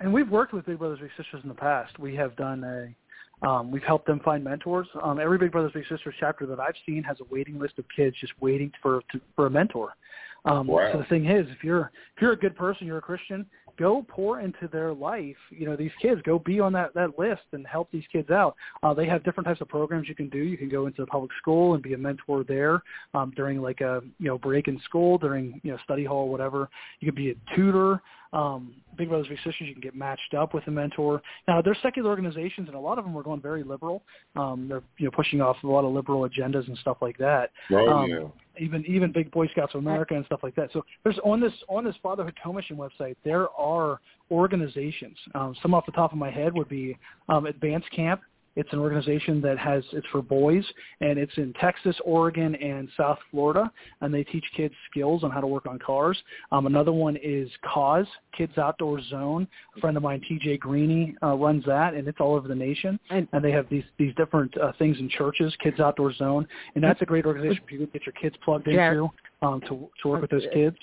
and 0.00 0.14
we've 0.14 0.30
worked 0.30 0.54
with 0.54 0.64
Big 0.64 0.78
Brothers 0.78 1.00
Big 1.00 1.10
Sisters 1.18 1.42
in 1.42 1.50
the 1.50 1.54
past. 1.54 1.98
We 1.98 2.14
have 2.16 2.34
done 2.36 2.64
a 2.64 2.94
um, 3.42 3.70
we've 3.70 3.82
helped 3.82 4.06
them 4.06 4.20
find 4.20 4.42
mentors. 4.42 4.88
Um, 5.02 5.20
every 5.20 5.38
Big 5.38 5.52
Brothers 5.52 5.72
Big 5.72 5.86
Sisters 5.88 6.14
chapter 6.18 6.46
that 6.46 6.60
I've 6.60 6.74
seen 6.86 7.02
has 7.02 7.18
a 7.20 7.24
waiting 7.30 7.58
list 7.58 7.78
of 7.78 7.84
kids 7.94 8.16
just 8.20 8.32
waiting 8.40 8.72
for 8.82 9.02
to, 9.12 9.20
for 9.34 9.46
a 9.46 9.50
mentor. 9.50 9.94
Um, 10.46 10.68
wow. 10.68 10.90
So 10.92 10.98
the 10.98 11.04
thing 11.04 11.26
is, 11.26 11.46
if 11.50 11.62
you're 11.62 11.90
if 12.14 12.22
you're 12.22 12.32
a 12.32 12.38
good 12.38 12.56
person, 12.56 12.86
you're 12.86 12.98
a 12.98 13.02
Christian, 13.02 13.44
go 13.78 14.04
pour 14.08 14.40
into 14.40 14.68
their 14.72 14.92
life. 14.94 15.36
You 15.50 15.66
know, 15.66 15.76
these 15.76 15.90
kids, 16.00 16.20
go 16.24 16.38
be 16.38 16.60
on 16.60 16.72
that 16.74 16.94
that 16.94 17.18
list 17.18 17.42
and 17.52 17.66
help 17.66 17.90
these 17.90 18.04
kids 18.12 18.30
out. 18.30 18.54
Uh, 18.82 18.94
they 18.94 19.06
have 19.06 19.24
different 19.24 19.46
types 19.46 19.60
of 19.60 19.68
programs 19.68 20.08
you 20.08 20.14
can 20.14 20.28
do. 20.28 20.38
You 20.38 20.56
can 20.56 20.68
go 20.68 20.86
into 20.86 21.02
the 21.02 21.06
public 21.06 21.32
school 21.38 21.74
and 21.74 21.82
be 21.82 21.94
a 21.94 21.98
mentor 21.98 22.44
there 22.44 22.82
um, 23.14 23.32
during 23.36 23.60
like 23.60 23.80
a 23.80 24.02
you 24.18 24.28
know 24.28 24.38
break 24.38 24.68
in 24.68 24.80
school, 24.84 25.18
during 25.18 25.60
you 25.62 25.72
know 25.72 25.78
study 25.84 26.04
hall, 26.04 26.28
whatever. 26.28 26.68
You 27.00 27.08
could 27.10 27.16
be 27.16 27.30
a 27.30 27.56
tutor. 27.56 28.00
Um, 28.32 28.74
Big 28.96 29.08
Brothers 29.08 29.28
Big 29.28 29.38
Sisters, 29.38 29.68
you 29.68 29.72
can 29.72 29.80
get 29.80 29.94
matched 29.94 30.34
up 30.34 30.54
with 30.54 30.66
a 30.66 30.70
mentor. 30.70 31.22
Now, 31.46 31.60
they're 31.62 31.76
secular 31.82 32.10
organizations, 32.10 32.68
and 32.68 32.76
a 32.76 32.80
lot 32.80 32.98
of 32.98 33.04
them 33.04 33.16
are 33.16 33.22
going 33.22 33.40
very 33.40 33.62
liberal. 33.62 34.02
Um, 34.36 34.66
they're 34.68 34.82
you 34.98 35.06
know 35.06 35.10
pushing 35.10 35.40
off 35.40 35.56
a 35.62 35.66
lot 35.66 35.84
of 35.84 35.92
liberal 35.92 36.28
agendas 36.28 36.66
and 36.68 36.76
stuff 36.78 36.98
like 37.00 37.18
that. 37.18 37.50
Oh 37.70 37.88
um, 37.88 38.10
yeah. 38.10 38.18
even 38.58 38.84
even 38.86 39.12
big 39.12 39.30
Boy 39.30 39.48
Scouts 39.48 39.74
of 39.74 39.80
America 39.80 40.14
and 40.14 40.24
stuff 40.26 40.40
like 40.42 40.54
that. 40.56 40.70
So 40.72 40.84
there's 41.04 41.18
on 41.24 41.40
this 41.40 41.52
on 41.68 41.84
this 41.84 41.94
Fatherhood 42.02 42.34
Commission 42.42 42.76
website 42.76 43.16
there 43.24 43.48
are 43.50 44.00
organizations. 44.30 45.16
Um, 45.34 45.54
some 45.62 45.74
off 45.74 45.86
the 45.86 45.92
top 45.92 46.12
of 46.12 46.18
my 46.18 46.30
head 46.30 46.54
would 46.54 46.68
be 46.68 46.96
um, 47.28 47.46
Advanced 47.46 47.90
Camp. 47.90 48.22
It's 48.56 48.72
an 48.72 48.78
organization 48.78 49.40
that 49.42 49.58
has 49.58 49.84
it's 49.92 50.06
for 50.10 50.22
boys 50.22 50.64
and 51.00 51.18
it's 51.18 51.32
in 51.36 51.52
Texas, 51.60 51.96
Oregon, 52.04 52.54
and 52.56 52.88
South 52.96 53.18
Florida, 53.30 53.70
and 54.00 54.12
they 54.12 54.24
teach 54.24 54.44
kids 54.56 54.74
skills 54.90 55.22
on 55.22 55.30
how 55.30 55.40
to 55.40 55.46
work 55.46 55.66
on 55.66 55.78
cars. 55.78 56.18
Um, 56.52 56.66
another 56.66 56.92
one 56.92 57.16
is 57.22 57.48
Cause 57.62 58.06
Kids 58.36 58.56
Outdoor 58.58 59.00
Zone. 59.02 59.46
A 59.76 59.80
friend 59.80 59.96
of 59.96 60.02
mine, 60.02 60.22
TJ 60.28 60.60
Greeny, 60.60 61.14
uh, 61.22 61.34
runs 61.34 61.64
that, 61.66 61.94
and 61.94 62.08
it's 62.08 62.18
all 62.20 62.34
over 62.34 62.48
the 62.48 62.54
nation. 62.54 62.98
And, 63.10 63.28
and 63.32 63.44
they 63.44 63.52
have 63.52 63.68
these 63.68 63.84
these 63.98 64.14
different 64.16 64.56
uh, 64.58 64.72
things 64.78 64.98
in 64.98 65.08
churches, 65.08 65.54
Kids 65.62 65.80
Outdoor 65.80 66.12
Zone, 66.14 66.46
and 66.74 66.82
that's 66.82 67.02
a 67.02 67.06
great 67.06 67.26
organization 67.26 67.62
for 67.66 67.74
you 67.74 67.80
to 67.80 67.92
get 67.92 68.06
your 68.06 68.14
kids 68.14 68.36
plugged 68.44 68.64
Jared. 68.66 68.98
into 68.98 69.10
um, 69.42 69.60
to 69.62 69.88
to 70.02 70.08
work 70.08 70.22
with 70.22 70.30
those 70.30 70.46
kids. 70.52 70.76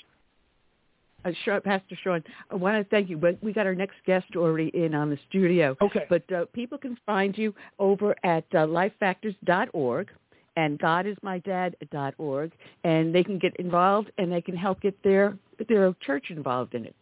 Uh, 1.25 1.59
Pastor 1.63 1.97
Sean, 2.03 2.23
I 2.51 2.55
want 2.55 2.77
to 2.77 2.89
thank 2.89 3.09
you, 3.09 3.17
but 3.17 3.41
we 3.41 3.53
got 3.53 3.65
our 3.65 3.75
next 3.75 3.95
guest 4.05 4.25
already 4.35 4.71
in 4.73 4.93
on 4.93 5.09
the 5.09 5.17
studio. 5.29 5.75
Okay. 5.81 6.05
But 6.09 6.29
uh, 6.31 6.45
people 6.53 6.77
can 6.77 6.97
find 7.05 7.37
you 7.37 7.53
over 7.79 8.15
at 8.23 8.45
uh, 8.53 8.67
lifefactors.org 8.67 10.09
and 10.55 10.79
godismydad.org, 10.79 12.51
and 12.83 13.15
they 13.15 13.23
can 13.23 13.39
get 13.39 13.55
involved 13.57 14.11
and 14.17 14.31
they 14.31 14.41
can 14.41 14.55
help 14.55 14.81
get 14.81 15.01
their 15.03 15.37
their 15.69 15.93
church 16.01 16.25
involved 16.29 16.75
in 16.75 16.85
it. 16.85 16.95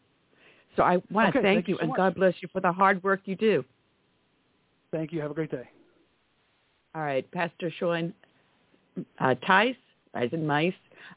So 0.75 0.83
I 0.83 1.01
want 1.09 1.33
to 1.33 1.39
Okay, 1.39 1.47
thank, 1.47 1.57
thank 1.57 1.67
you 1.67 1.75
so 1.75 1.81
and 1.81 1.89
much. 1.89 1.97
God 1.97 2.15
bless 2.15 2.33
you 2.41 2.49
for 2.53 2.61
the 2.61 2.71
hard 2.71 3.03
work 3.03 3.21
you 3.25 3.35
do. 3.35 3.65
Thank 4.91 5.11
you. 5.11 5.21
Have 5.21 5.31
a 5.31 5.33
great 5.33 5.51
day. 5.51 5.69
All 6.93 7.01
right, 7.01 7.29
Pastor 7.31 7.71
Sean 7.79 8.13
uh, 9.19 9.35
Teis, 9.47 9.75
as 10.13 10.31
in 10.33 10.45
mice, 10.45 10.73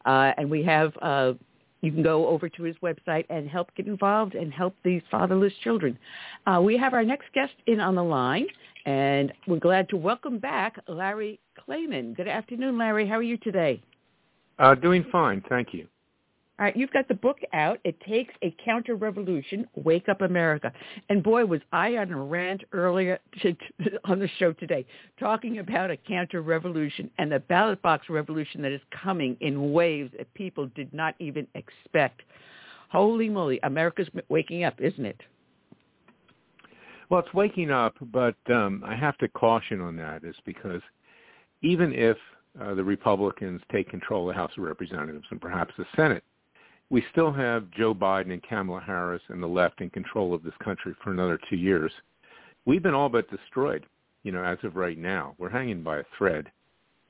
uh, 0.07 0.33
and 0.37 0.51
we 0.51 0.63
have. 0.63 0.93
Uh, 1.03 1.35
you 1.85 1.93
can 1.93 2.03
go 2.03 2.27
over 2.29 2.49
to 2.49 2.63
his 2.63 2.77
website 2.83 3.27
and 3.29 3.49
help 3.49 3.75
get 3.77 3.87
involved 3.87 4.35
and 4.35 4.53
help 4.53 4.75
these 4.85 5.03
fatherless 5.11 5.53
children. 5.63 5.99
Uh, 6.47 6.61
we 6.63 6.77
have 6.79 6.95
our 6.95 7.05
next 7.05 7.27
guest 7.35 7.53
in 7.67 7.79
on 7.79 7.95
the 7.95 8.03
line, 8.03 8.47
and 8.87 9.33
we're 9.47 9.59
glad 9.59 9.89
to 9.91 9.97
welcome 9.97 10.39
back 10.39 10.79
Larry 10.89 11.39
Klayman. 11.59 12.17
Good 12.17 12.29
afternoon, 12.29 12.79
Larry. 12.79 13.07
How 13.07 13.17
are 13.17 13.23
you 13.23 13.37
today? 13.37 13.83
Uh, 14.59 14.75
doing 14.75 15.05
fine, 15.13 15.43
thank 15.49 15.75
you. 15.75 15.87
All 16.57 16.65
right, 16.65 16.77
you've 16.77 16.93
got 16.93 17.09
the 17.09 17.15
book 17.15 17.39
out. 17.53 17.81
It 17.83 18.01
takes 18.01 18.33
a 18.45 18.55
counter-revolution, 18.65 19.67
Wake 19.75 20.09
Up 20.09 20.21
America. 20.21 20.73
And 21.09 21.21
boy, 21.21 21.45
was 21.45 21.61
I 21.73 21.97
on 21.97 22.13
a 22.13 22.17
rant 22.17 22.63
earlier 22.73 23.19
to, 23.43 23.57
on 24.05 24.21
the 24.21 24.29
show 24.39 24.53
today, 24.53 24.87
talking 25.19 25.59
about 25.59 25.91
a 25.91 25.97
counter-revolution 25.97 27.11
and 27.19 27.33
the 27.33 27.41
ballot 27.41 27.83
box 27.83 28.09
revolution 28.09 28.63
that 28.63 28.71
is 28.71 28.81
coming 29.03 29.37
in 29.41 29.73
waves 29.73 30.13
that 30.17 30.33
people 30.35 30.71
did 30.77 30.95
not 30.95 31.17
even 31.19 31.45
expect. 31.57 32.23
Holy 32.89 33.29
moly, 33.29 33.59
America's 33.65 34.09
waking 34.29 34.63
up, 34.63 34.81
isn't 34.81 35.05
it? 35.05 35.21
Well, 37.11 37.19
it's 37.19 37.35
waking 37.35 37.73
up, 37.73 37.97
but 38.13 38.37
um, 38.49 38.81
I 38.87 38.95
have 38.95 39.19
to 39.19 39.29
caution 39.29 39.81
on 39.81 39.97
that 39.97 40.23
is 40.23 40.37
because 40.47 40.83
even 41.63 41.93
if 41.93 42.17
uh, 42.61 42.75
the 42.75 42.85
Republicans 42.85 43.61
take 43.73 43.91
control 43.91 44.29
of 44.29 44.35
the 44.35 44.41
House 44.41 44.53
of 44.57 44.63
Representatives 44.63 45.27
and 45.31 45.41
perhaps 45.41 45.75
the 45.77 45.85
Senate, 45.97 46.23
we 46.91 47.05
still 47.11 47.33
have 47.33 47.71
Joe 47.71 47.95
Biden 47.95 48.33
and 48.33 48.43
Kamala 48.43 48.81
Harris 48.81 49.23
and 49.29 49.43
the 49.43 49.47
left 49.47 49.81
in 49.81 49.91
control 49.91 50.35
of 50.35 50.43
this 50.43 50.55
country 50.63 50.95
for 51.03 51.11
another 51.11 51.39
two 51.49 51.57
years. 51.57 51.93
We've 52.67 52.83
been 52.83 52.95
all 52.95 53.09
but 53.09 53.31
destroyed, 53.31 53.87
you 54.23 54.33
know, 54.33 54.45
as 54.45 54.59
of 54.63 54.77
right 54.77 54.99
now. 54.99 55.35
We're 55.39 55.51
hanging 55.51 55.83
by 55.83 55.99
a 55.99 56.05
thread. 56.17 56.51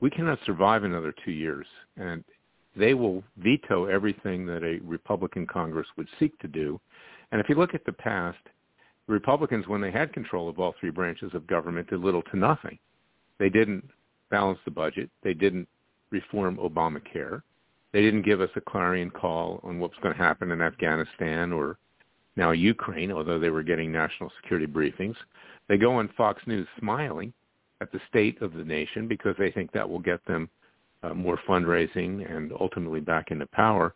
We 0.01 0.09
cannot 0.09 0.39
survive 0.45 0.83
another 0.83 1.13
two 1.23 1.31
years, 1.31 1.65
and 1.97 2.23
they 2.75 2.93
will 2.93 3.23
veto 3.37 3.85
everything 3.85 4.45
that 4.47 4.63
a 4.63 4.79
Republican 4.83 5.47
Congress 5.47 5.87
would 5.97 6.07
seek 6.19 6.37
to 6.39 6.47
do. 6.47 6.79
And 7.31 7.39
if 7.39 7.47
you 7.49 7.55
look 7.55 7.73
at 7.73 7.85
the 7.85 7.93
past, 7.93 8.37
Republicans, 9.07 9.67
when 9.67 9.81
they 9.81 9.91
had 9.91 10.13
control 10.13 10.49
of 10.49 10.59
all 10.59 10.73
three 10.79 10.89
branches 10.89 11.33
of 11.33 11.47
government, 11.47 11.89
did 11.89 11.99
little 11.99 12.23
to 12.23 12.37
nothing. 12.37 12.77
They 13.39 13.49
didn't 13.49 13.87
balance 14.29 14.59
the 14.65 14.71
budget. 14.71 15.09
They 15.23 15.33
didn't 15.33 15.67
reform 16.11 16.57
Obamacare. 16.57 17.41
They 17.95 18.01
didn't 18.01 18.23
give 18.23 18.41
us 18.41 18.49
a 18.57 18.59
clarion 18.59 19.09
call 19.09 19.61
on 19.63 19.79
what's 19.79 19.95
going 20.03 20.13
to 20.13 20.21
happen 20.21 20.51
in 20.51 20.61
Afghanistan 20.61 21.53
or 21.53 21.77
now 22.35 22.51
Ukraine, 22.51 23.09
although 23.09 23.39
they 23.39 23.49
were 23.49 23.63
getting 23.63 23.89
national 23.89 24.33
security 24.41 24.67
briefings. 24.67 25.15
They 25.69 25.77
go 25.77 25.93
on 25.93 26.09
Fox 26.17 26.41
News 26.45 26.67
smiling 26.77 27.31
at 27.79 27.93
the 27.93 28.01
state 28.09 28.41
of 28.41 28.51
the 28.51 28.65
nation 28.65 29.07
because 29.07 29.33
they 29.39 29.49
think 29.49 29.71
that 29.71 29.89
will 29.89 29.99
get 29.99 30.19
them 30.25 30.49
uh, 31.03 31.13
more 31.13 31.39
fundraising 31.47 32.29
and 32.29 32.51
ultimately 32.59 32.99
back 32.99 33.31
into 33.31 33.45
power. 33.45 33.95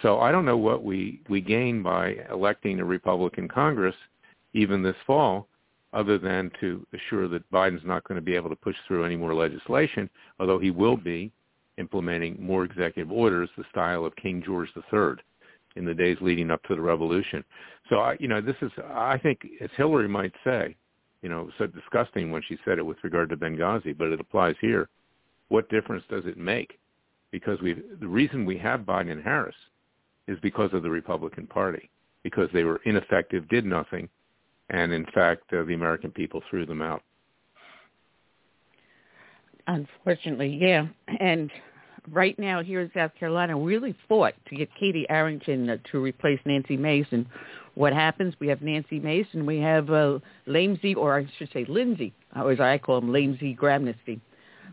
So 0.00 0.20
I 0.20 0.32
don't 0.32 0.46
know 0.46 0.56
what 0.56 0.82
we, 0.82 1.20
we 1.28 1.42
gain 1.42 1.82
by 1.82 2.16
electing 2.30 2.80
a 2.80 2.84
Republican 2.86 3.46
Congress 3.46 3.94
even 4.54 4.82
this 4.82 4.96
fall 5.06 5.48
other 5.92 6.16
than 6.16 6.50
to 6.60 6.86
assure 6.94 7.28
that 7.28 7.50
Biden's 7.50 7.84
not 7.84 8.04
going 8.04 8.16
to 8.16 8.24
be 8.24 8.36
able 8.36 8.48
to 8.48 8.56
push 8.56 8.76
through 8.88 9.04
any 9.04 9.16
more 9.16 9.34
legislation, 9.34 10.08
although 10.40 10.58
he 10.58 10.70
will 10.70 10.96
be 10.96 11.30
implementing 11.78 12.36
more 12.40 12.64
executive 12.64 13.10
orders, 13.10 13.50
the 13.56 13.64
style 13.70 14.04
of 14.04 14.14
King 14.16 14.42
George 14.44 14.68
III 14.76 15.16
in 15.76 15.84
the 15.84 15.94
days 15.94 16.16
leading 16.20 16.50
up 16.50 16.62
to 16.64 16.74
the 16.74 16.80
revolution. 16.80 17.44
So, 17.88 17.96
I, 17.96 18.16
you 18.20 18.28
know, 18.28 18.40
this 18.40 18.56
is, 18.62 18.70
I 18.92 19.18
think, 19.18 19.40
as 19.60 19.70
Hillary 19.76 20.08
might 20.08 20.32
say, 20.44 20.76
you 21.22 21.28
know, 21.28 21.50
so 21.58 21.66
disgusting 21.66 22.30
when 22.30 22.42
she 22.46 22.58
said 22.64 22.78
it 22.78 22.86
with 22.86 23.02
regard 23.02 23.30
to 23.30 23.36
Benghazi, 23.36 23.96
but 23.96 24.08
it 24.08 24.20
applies 24.20 24.54
here. 24.60 24.88
What 25.48 25.68
difference 25.68 26.04
does 26.08 26.24
it 26.26 26.36
make? 26.36 26.78
Because 27.30 27.60
we, 27.60 27.74
the 28.00 28.06
reason 28.06 28.44
we 28.44 28.58
have 28.58 28.80
Biden 28.80 29.12
and 29.12 29.22
Harris 29.22 29.56
is 30.28 30.38
because 30.42 30.72
of 30.72 30.82
the 30.82 30.90
Republican 30.90 31.46
Party, 31.46 31.90
because 32.22 32.48
they 32.52 32.64
were 32.64 32.80
ineffective, 32.84 33.48
did 33.48 33.64
nothing, 33.64 34.08
and 34.70 34.92
in 34.92 35.04
fact, 35.14 35.52
uh, 35.52 35.62
the 35.64 35.74
American 35.74 36.10
people 36.10 36.42
threw 36.48 36.64
them 36.64 36.80
out. 36.80 37.02
Unfortunately, 39.66 40.58
yeah. 40.60 40.86
And 41.20 41.50
right 42.10 42.38
now 42.38 42.62
here 42.62 42.80
in 42.80 42.90
South 42.94 43.12
Carolina, 43.18 43.56
we 43.56 43.72
really 43.72 43.96
fought 44.08 44.34
to 44.48 44.56
get 44.56 44.68
Katie 44.78 45.06
Arrington 45.08 45.70
uh, 45.70 45.76
to 45.90 46.00
replace 46.00 46.40
Nancy 46.44 46.76
Mason. 46.76 47.26
What 47.74 47.92
happens? 47.92 48.34
We 48.40 48.48
have 48.48 48.62
Nancy 48.62 49.00
Mason. 49.00 49.46
We 49.46 49.58
have 49.60 49.90
uh, 49.90 50.18
Lamesy, 50.46 50.96
or 50.96 51.18
I 51.18 51.26
should 51.38 51.50
say 51.52 51.64
Lindsey, 51.68 52.12
or 52.36 52.52
as 52.52 52.60
I 52.60 52.78
call 52.78 52.98
him, 52.98 53.08
Lamesy 53.08 53.56
Gramnesty, 53.56 54.20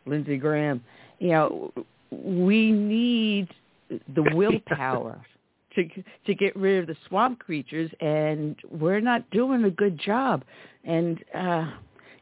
Lindsey 0.05 0.37
Graham. 0.37 0.83
You 1.19 1.29
know, 1.29 1.73
we 2.11 2.71
need 2.71 3.49
the 4.13 4.23
willpower 4.33 5.21
to 5.75 5.87
to 6.25 6.35
get 6.35 6.55
rid 6.55 6.81
of 6.81 6.87
the 6.87 6.97
swamp 7.07 7.39
creatures, 7.39 7.89
and 8.01 8.55
we're 8.69 8.99
not 8.99 9.29
doing 9.31 9.63
a 9.63 9.71
good 9.71 9.99
job. 9.99 10.43
And 10.83 11.23
uh, 11.33 11.71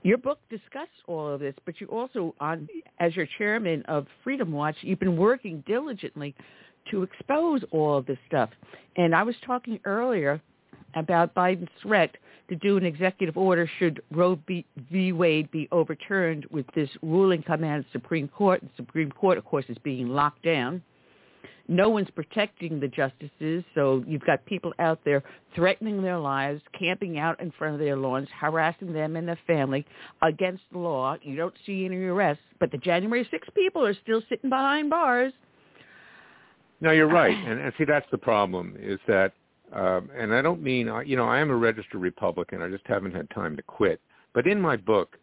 your 0.04 0.18
book 0.18 0.40
discusses 0.50 0.90
all 1.08 1.28
of 1.28 1.40
this, 1.40 1.56
but 1.66 1.80
you 1.82 1.88
also, 1.88 2.34
on 2.40 2.68
as 3.00 3.16
your 3.16 3.28
chairman 3.38 3.84
of 3.88 4.08
Freedom 4.24 4.52
Watch, 4.52 4.76
you've 4.82 5.00
been 5.00 5.18
working 5.18 5.64
diligently 5.68 6.34
to 6.92 7.04
expose 7.04 7.64
all 7.72 7.98
of 7.98 8.06
this 8.06 8.18
stuff. 8.28 8.50
And 8.96 9.14
I 9.14 9.24
was 9.24 9.36
talking 9.46 9.80
earlier 9.86 10.42
about 10.96 11.36
Biden's 11.36 11.70
threat 11.82 12.16
to 12.50 12.56
do 12.56 12.78
an 12.78 12.86
executive 12.86 13.38
order 13.38 13.70
should 13.78 14.02
Roe 14.12 14.40
v. 14.48 15.12
Wade 15.12 15.52
be 15.52 15.68
overturned 15.72 16.46
with 16.50 16.66
this 16.74 16.90
ruling 17.02 17.44
coming 17.44 17.70
out 17.70 17.80
of 17.80 17.86
the 17.86 17.92
Supreme 17.92 18.28
Court. 18.28 18.62
The 18.62 18.70
Supreme 18.78 19.12
Court, 19.12 19.38
of 19.38 19.46
course, 19.46 19.66
is 19.70 19.78
being 19.84 20.08
locked 20.10 20.44
down. 20.44 20.82
No 21.68 21.90
one's 21.90 22.10
protecting 22.12 22.80
the 22.80 22.88
justices, 22.88 23.64
so 23.76 24.04
you've 24.08 24.26
got 24.26 24.46
people 24.46 24.74
out 24.80 25.00
there 25.06 25.24
threatening 25.56 26.02
their 26.02 26.18
lives, 26.18 26.62
camping 26.78 27.20
out 27.20 27.40
in 27.40 27.52
front 27.52 27.76
of 27.76 27.80
their 27.80 27.96
lawns, 27.96 28.28
harassing 28.40 28.92
them 28.94 29.16
and 29.16 29.28
their 29.28 29.40
family 29.46 29.86
against 30.22 30.64
the 30.72 30.80
law. 30.80 31.16
You 31.22 31.36
don't 31.36 31.54
see 31.66 31.86
any 31.86 31.98
arrests, 31.98 32.44
but 32.60 32.72
the 32.72 32.78
January 32.78 33.28
6 33.30 33.48
people 33.56 33.86
are 33.86 33.96
still 34.04 34.22
sitting 34.30 34.50
behind 34.50 34.90
bars. 34.90 35.34
No, 36.82 36.92
you're 36.92 37.08
right, 37.08 37.38
and, 37.48 37.60
and 37.60 37.74
see 37.78 37.86
that's 37.86 38.08
the 38.12 38.18
problem 38.18 38.76
is 38.80 39.00
that 39.08 39.34
Um, 39.72 40.10
and 40.18 40.34
I 40.34 40.42
don't 40.42 40.62
mean, 40.64 40.92
you 41.06 41.16
know, 41.16 41.26
I 41.26 41.40
am 41.40 41.52
a 41.52 41.56
registered 41.56 42.02
Republican. 42.02 42.62
I 42.62 42.70
just 42.70 42.88
haven't 42.88 43.16
had 43.16 43.30
time 43.30 43.56
to 43.56 43.62
quit. 43.62 44.02
But 44.34 44.48
in 44.48 44.60
my 44.60 44.78
book, 44.78 45.18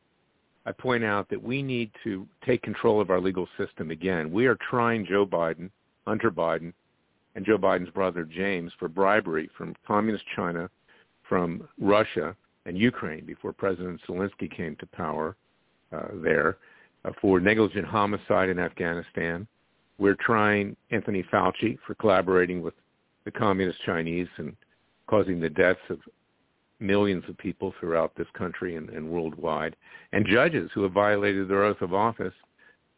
I 0.66 0.72
point 0.72 1.05
out 1.05 1.28
that 1.30 1.43
we 1.43 1.62
need 1.62 1.90
to 2.05 2.26
take 2.44 2.62
control 2.62 3.01
of 3.01 3.10
our 3.10 3.20
legal 3.20 3.48
system 3.59 3.90
again. 3.90 4.30
We 4.32 4.47
are 4.47 4.56
trying 4.70 5.06
Joe 5.06 5.26
Biden, 5.26 5.70
Hunter 6.06 6.30
Biden, 6.30 6.72
and 7.34 7.44
Joe 7.44 7.58
Biden's 7.58 7.90
brother 7.90 8.24
James 8.24 8.72
for 8.78 8.88
bribery 8.88 9.50
from 9.56 9.74
communist 9.86 10.24
China, 10.34 10.70
from 11.28 11.68
Russia 11.78 12.34
and 12.64 12.78
Ukraine 12.78 13.24
before 13.24 13.52
President 13.52 14.00
Zelensky 14.08 14.54
came 14.54 14.76
to 14.76 14.86
power 14.86 15.36
uh, 15.92 16.08
there, 16.14 16.56
uh, 17.04 17.10
for 17.20 17.40
negligent 17.40 17.86
homicide 17.86 18.48
in 18.48 18.58
Afghanistan. 18.58 19.46
We're 19.98 20.16
trying 20.20 20.76
Anthony 20.90 21.24
Fauci 21.32 21.78
for 21.86 21.94
collaborating 21.94 22.62
with 22.62 22.74
the 23.24 23.30
communist 23.30 23.78
Chinese 23.84 24.28
and 24.36 24.56
causing 25.08 25.40
the 25.40 25.50
deaths 25.50 25.80
of 25.90 25.98
millions 26.80 27.24
of 27.28 27.38
people 27.38 27.72
throughout 27.80 28.14
this 28.16 28.26
country 28.36 28.76
and, 28.76 28.90
and 28.90 29.08
worldwide, 29.08 29.76
and 30.12 30.26
judges 30.26 30.70
who 30.74 30.82
have 30.82 30.92
violated 30.92 31.48
their 31.48 31.64
oath 31.64 31.80
of 31.80 31.94
office, 31.94 32.34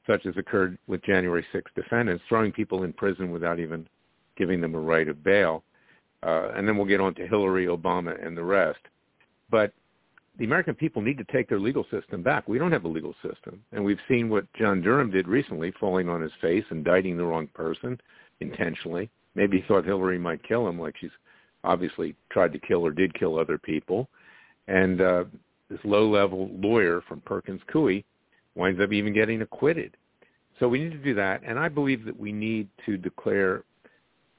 such 0.08 0.26
as 0.26 0.36
occurred 0.36 0.78
with 0.86 1.02
January 1.02 1.44
6 1.52 1.70
defendants, 1.76 2.24
throwing 2.28 2.50
people 2.50 2.82
in 2.82 2.92
prison 2.92 3.30
without 3.30 3.60
even 3.60 3.86
giving 4.36 4.60
them 4.60 4.74
a 4.74 4.80
right 4.80 5.08
of 5.08 5.22
bail. 5.22 5.62
Uh, 6.24 6.48
and 6.56 6.66
then 6.66 6.76
we'll 6.76 6.86
get 6.86 7.00
on 7.00 7.14
to 7.14 7.26
Hillary, 7.28 7.66
Obama, 7.66 8.26
and 8.26 8.36
the 8.36 8.42
rest. 8.42 8.80
But 9.50 9.72
the 10.38 10.44
American 10.44 10.74
people 10.74 11.02
need 11.02 11.18
to 11.18 11.24
take 11.24 11.48
their 11.48 11.60
legal 11.60 11.84
system 11.90 12.22
back. 12.22 12.48
We 12.48 12.58
don't 12.58 12.72
have 12.72 12.84
a 12.84 12.88
legal 12.88 13.14
system. 13.22 13.62
And 13.72 13.84
we've 13.84 14.00
seen 14.08 14.28
what 14.28 14.52
John 14.54 14.80
Durham 14.80 15.10
did 15.10 15.28
recently, 15.28 15.72
falling 15.78 16.08
on 16.08 16.22
his 16.22 16.32
face, 16.40 16.64
indicting 16.70 17.16
the 17.16 17.24
wrong 17.24 17.48
person 17.54 18.00
intentionally. 18.40 19.10
Maybe 19.34 19.58
he 19.58 19.64
thought 19.68 19.84
Hillary 19.84 20.18
might 20.18 20.46
kill 20.46 20.66
him, 20.66 20.80
like 20.80 20.96
she's 20.98 21.10
obviously 21.64 22.14
tried 22.30 22.52
to 22.52 22.58
kill 22.58 22.84
or 22.86 22.92
did 22.92 23.18
kill 23.18 23.38
other 23.38 23.58
people. 23.58 24.08
And 24.68 25.00
uh, 25.00 25.24
this 25.68 25.80
low-level 25.84 26.50
lawyer 26.58 27.02
from 27.08 27.20
Perkins 27.20 27.60
Coie 27.72 28.04
winds 28.58 28.80
up 28.80 28.92
even 28.92 29.14
getting 29.14 29.40
acquitted. 29.40 29.96
So 30.58 30.68
we 30.68 30.80
need 30.82 30.92
to 30.92 30.98
do 30.98 31.14
that. 31.14 31.42
And 31.46 31.58
I 31.58 31.68
believe 31.68 32.04
that 32.04 32.18
we 32.18 32.32
need 32.32 32.68
to 32.84 32.96
declare 32.96 33.64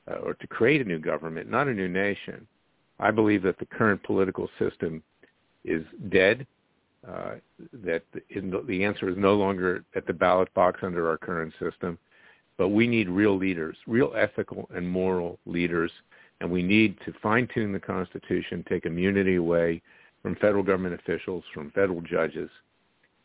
uh, 0.10 0.16
or 0.16 0.34
to 0.34 0.48
create 0.48 0.82
a 0.82 0.84
new 0.84 1.00
government, 1.00 1.50
not 1.50 1.68
a 1.68 1.74
new 1.74 1.88
nation. 1.88 2.46
I 3.00 3.12
believe 3.12 3.42
that 3.44 3.58
the 3.58 3.66
current 3.66 4.04
political 4.04 4.50
system 4.60 5.02
is 5.64 5.84
dead, 6.10 6.46
uh, 7.08 7.36
that 7.72 8.04
the, 8.12 8.64
the 8.68 8.84
answer 8.84 9.10
is 9.10 9.16
no 9.18 9.36
longer 9.36 9.86
at 9.96 10.06
the 10.06 10.14
ballot 10.14 10.54
box 10.54 10.82
under 10.84 11.10
our 11.10 11.18
current 11.18 11.54
system, 11.60 11.98
but 12.58 12.70
we 12.70 12.88
need 12.88 13.08
real 13.08 13.38
leaders, 13.38 13.78
real 13.88 14.12
ethical 14.18 14.70
and 14.76 14.88
moral 14.88 15.40
leaders, 15.46 15.92
and 16.42 16.52
we 16.52 16.62
need 16.62 16.98
to 17.06 17.14
fine-tune 17.22 17.72
the 17.72 17.80
Constitution, 17.80 18.66
take 18.68 18.86
immunity 18.86 19.36
away 19.36 19.82
from 20.22 20.36
federal 20.36 20.64
government 20.64 20.96
officials, 20.96 21.44
from 21.54 21.72
federal 21.72 22.02
judges. 22.02 22.50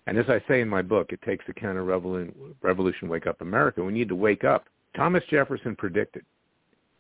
And 0.06 0.18
as 0.18 0.28
I 0.28 0.42
say 0.46 0.60
in 0.60 0.68
my 0.68 0.82
book, 0.82 1.12
it 1.12 1.22
takes 1.22 1.46
the 1.46 1.54
counter-revolution 1.54 3.08
Wake 3.08 3.26
Up 3.26 3.40
America. 3.40 3.82
We 3.82 3.92
need 3.92 4.08
to 4.08 4.14
wake 4.14 4.44
up. 4.44 4.66
Thomas 4.94 5.24
Jefferson 5.30 5.74
predicted 5.74 6.24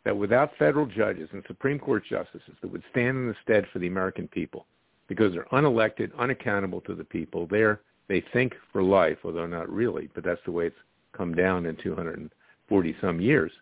that 0.04 0.16
without 0.16 0.56
federal 0.58 0.86
judges 0.86 1.28
and 1.32 1.42
Supreme 1.46 1.78
Court 1.78 2.04
justices 2.08 2.54
that 2.60 2.70
would 2.70 2.82
stand 2.90 3.16
in 3.16 3.28
the 3.28 3.36
stead 3.42 3.66
for 3.72 3.78
the 3.78 3.86
American 3.86 4.26
people, 4.28 4.66
because 5.06 5.32
they're 5.32 5.44
unelected, 5.52 6.10
unaccountable 6.18 6.80
to 6.82 6.94
the 6.94 7.04
people. 7.04 7.46
They're, 7.46 7.80
they 8.08 8.22
think 8.32 8.54
for 8.72 8.82
life, 8.82 9.18
although 9.24 9.46
not 9.46 9.70
really, 9.70 10.08
but 10.14 10.24
that's 10.24 10.40
the 10.44 10.52
way 10.52 10.66
it's 10.66 10.76
come 11.12 11.34
down 11.34 11.66
in 11.66 11.76
240 11.76 12.96
some 13.00 13.20
years, 13.20 13.52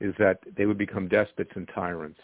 is 0.00 0.14
that 0.18 0.38
they 0.56 0.66
would 0.66 0.78
become 0.78 1.08
despots 1.08 1.50
and 1.54 1.68
tyrants, 1.74 2.20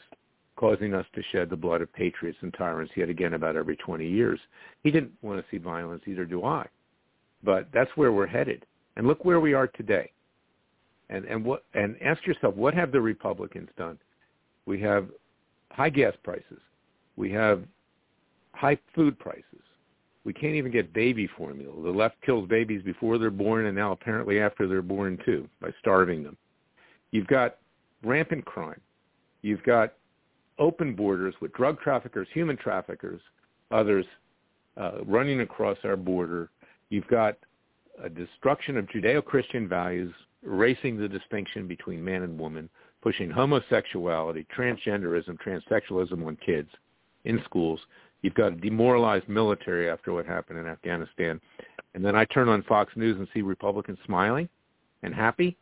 causing 0.61 0.93
us 0.93 1.07
to 1.15 1.23
shed 1.33 1.49
the 1.49 1.57
blood 1.57 1.81
of 1.81 1.91
patriots 1.95 2.37
and 2.43 2.53
tyrants 2.53 2.93
yet 2.95 3.09
again 3.09 3.33
about 3.33 3.57
every 3.57 3.77
20 3.77 4.07
years. 4.07 4.39
He 4.85 4.91
didn't 4.91 5.13
want 5.23 5.41
to 5.41 5.45
see 5.51 5.57
violence, 5.57 6.03
either 6.07 6.27
do 6.27 6.45
I. 6.45 6.67
But 7.43 7.69
that's 7.73 7.91
where 7.95 8.13
we're 8.13 8.27
headed. 8.27 8.67
And 8.97 9.07
look 9.07 9.25
where 9.25 9.41
we 9.41 9.55
are 9.55 9.69
today. 9.69 10.13
And, 11.09 11.25
and, 11.25 11.43
what, 11.43 11.65
and 11.73 11.97
ask 12.03 12.27
yourself, 12.27 12.55
what 12.57 12.75
have 12.75 12.93
the 12.93 13.01
Republicans 13.01 13.71
done? 13.79 13.99
We 14.67 14.79
have 14.83 15.09
high 15.73 15.89
gas 15.89 16.13
prices. 16.23 16.61
We 17.17 17.33
have 17.33 17.63
high 18.53 18.79
food 18.95 19.19
prices. 19.19 19.45
We 20.25 20.35
can't 20.35 20.55
even 20.55 20.71
get 20.71 20.93
baby 20.93 21.27
formula. 21.39 21.73
The 21.83 21.91
left 21.91 22.17
kills 22.21 22.47
babies 22.47 22.83
before 22.83 23.17
they're 23.17 23.31
born 23.31 23.65
and 23.65 23.75
now 23.75 23.93
apparently 23.93 24.41
after 24.41 24.69
they're 24.69 24.83
born 24.83 25.19
too 25.25 25.49
by 25.63 25.71
starving 25.81 26.23
them. 26.23 26.37
You've 27.13 27.27
got 27.29 27.57
rampant 28.05 28.45
crime. 28.45 28.81
You've 29.41 29.63
got 29.63 29.95
open 30.61 30.95
borders 30.95 31.35
with 31.41 31.53
drug 31.55 31.81
traffickers, 31.81 32.29
human 32.33 32.57
traffickers, 32.57 33.21
others 33.71 34.05
uh, 34.77 35.03
running 35.05 35.41
across 35.41 35.79
our 35.85 35.97
border. 35.97 36.51
You've 36.91 37.09
got 37.09 37.37
a 38.03 38.09
destruction 38.09 38.77
of 38.77 38.87
Judeo-Christian 38.87 39.69
values, 39.69 40.13
erasing 40.45 40.97
the 40.97 41.09
distinction 41.09 41.67
between 41.67 42.05
man 42.05 42.23
and 42.23 42.39
woman, 42.39 42.69
pushing 43.03 43.31
homosexuality, 43.31 44.47
transgenderism, 44.57 45.37
transsexualism 45.45 46.25
on 46.27 46.37
kids 46.45 46.69
in 47.25 47.43
schools. 47.45 47.81
You've 48.23 48.35
got 48.35 48.53
a 48.53 48.57
demoralized 48.57 49.29
military 49.29 49.91
after 49.91 50.13
what 50.13 50.27
happened 50.27 50.59
in 50.59 50.67
Afghanistan. 50.67 51.41
And 51.95 52.05
then 52.05 52.15
I 52.15 52.25
turn 52.27 52.49
on 52.49 52.63
Fox 52.65 52.93
News 52.97 53.19
and 53.19 53.27
see 53.33 53.41
Republicans 53.41 53.99
smiling 54.05 54.49
and 55.03 55.15
happy 55.15 55.57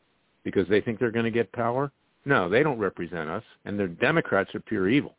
because 0.45 0.69
they 0.69 0.81
think 0.81 0.99
they're 0.99 1.13
going 1.13 1.25
to 1.25 1.31
get 1.31 1.51
power. 1.53 1.93
No, 2.29 2.47
they 2.47 2.63
don't 2.63 2.79
represent 2.79 3.31
us. 3.31 3.43
And 3.65 3.81
the 3.81 3.87
Democrats 3.89 4.55
are 4.55 4.61
pure 4.61 4.91
evil. 4.91 5.17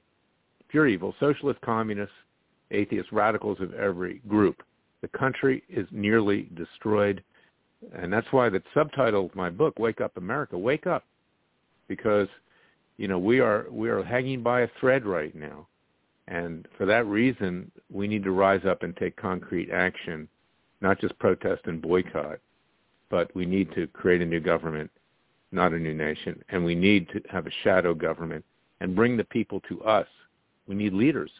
Pure 0.67 0.89
evil. 0.89 1.15
Socialist, 1.19 1.59
communists, 1.61 2.13
atheists, 2.69 3.11
radicals 3.11 3.59
of 3.61 3.73
every 3.73 4.21
group. 4.27 4.61
The 5.01 5.07
country 5.07 5.63
is 5.67 5.87
nearly 5.89 6.49
destroyed. 6.53 7.23
And 7.95 8.13
that's 8.13 8.27
why 8.29 8.49
the 8.49 8.61
subtitle 8.75 9.25
of 9.25 9.35
my 9.35 9.49
book, 9.49 9.79
Wake 9.79 10.01
Up 10.01 10.17
America, 10.17 10.55
Wake 10.55 10.85
Up. 10.85 11.03
Because, 11.87 12.27
you 12.97 13.07
know, 13.07 13.17
we 13.17 13.39
are 13.39 13.65
we 13.71 13.89
are 13.89 14.03
hanging 14.03 14.43
by 14.43 14.61
a 14.61 14.67
thread 14.79 15.03
right 15.03 15.33
now. 15.33 15.65
And 16.27 16.67
for 16.77 16.85
that 16.85 17.07
reason, 17.07 17.71
we 17.91 18.07
need 18.07 18.23
to 18.23 18.31
rise 18.31 18.65
up 18.67 18.83
and 18.83 18.95
take 18.95 19.15
concrete 19.15 19.71
action, 19.71 20.27
not 20.79 21.01
just 21.01 21.17
protest 21.17 21.61
and 21.65 21.81
boycott, 21.81 22.37
but 23.09 23.35
we 23.35 23.47
need 23.47 23.73
to 23.73 23.87
create 23.87 24.21
a 24.21 24.25
new 24.27 24.39
government, 24.39 24.91
not 25.51 25.73
a 25.73 25.79
new 25.79 25.93
nation. 25.93 26.41
And 26.49 26.63
we 26.63 26.75
need 26.75 27.07
to 27.09 27.21
have 27.29 27.47
a 27.47 27.51
shadow 27.63 27.93
government 27.93 28.45
and 28.81 28.95
bring 28.95 29.17
the 29.17 29.23
people 29.25 29.61
to 29.69 29.81
us. 29.83 30.07
We 30.67 30.75
need 30.75 30.93
leaders 30.93 31.31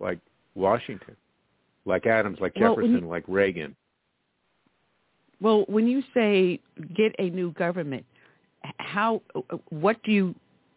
like 0.00 0.18
Washington, 0.54 1.16
like 1.84 2.06
Adams, 2.06 2.38
like 2.40 2.54
Jefferson, 2.54 2.92
well, 2.92 3.00
you, 3.02 3.08
like 3.08 3.24
Reagan. 3.28 3.76
Well, 5.40 5.64
when 5.68 5.86
you 5.86 6.02
say 6.12 6.60
get 6.96 7.14
a 7.18 7.30
new 7.30 7.52
government, 7.52 8.04
how 8.78 9.22
what 9.68 10.02
do 10.02 10.12
you 10.12 10.34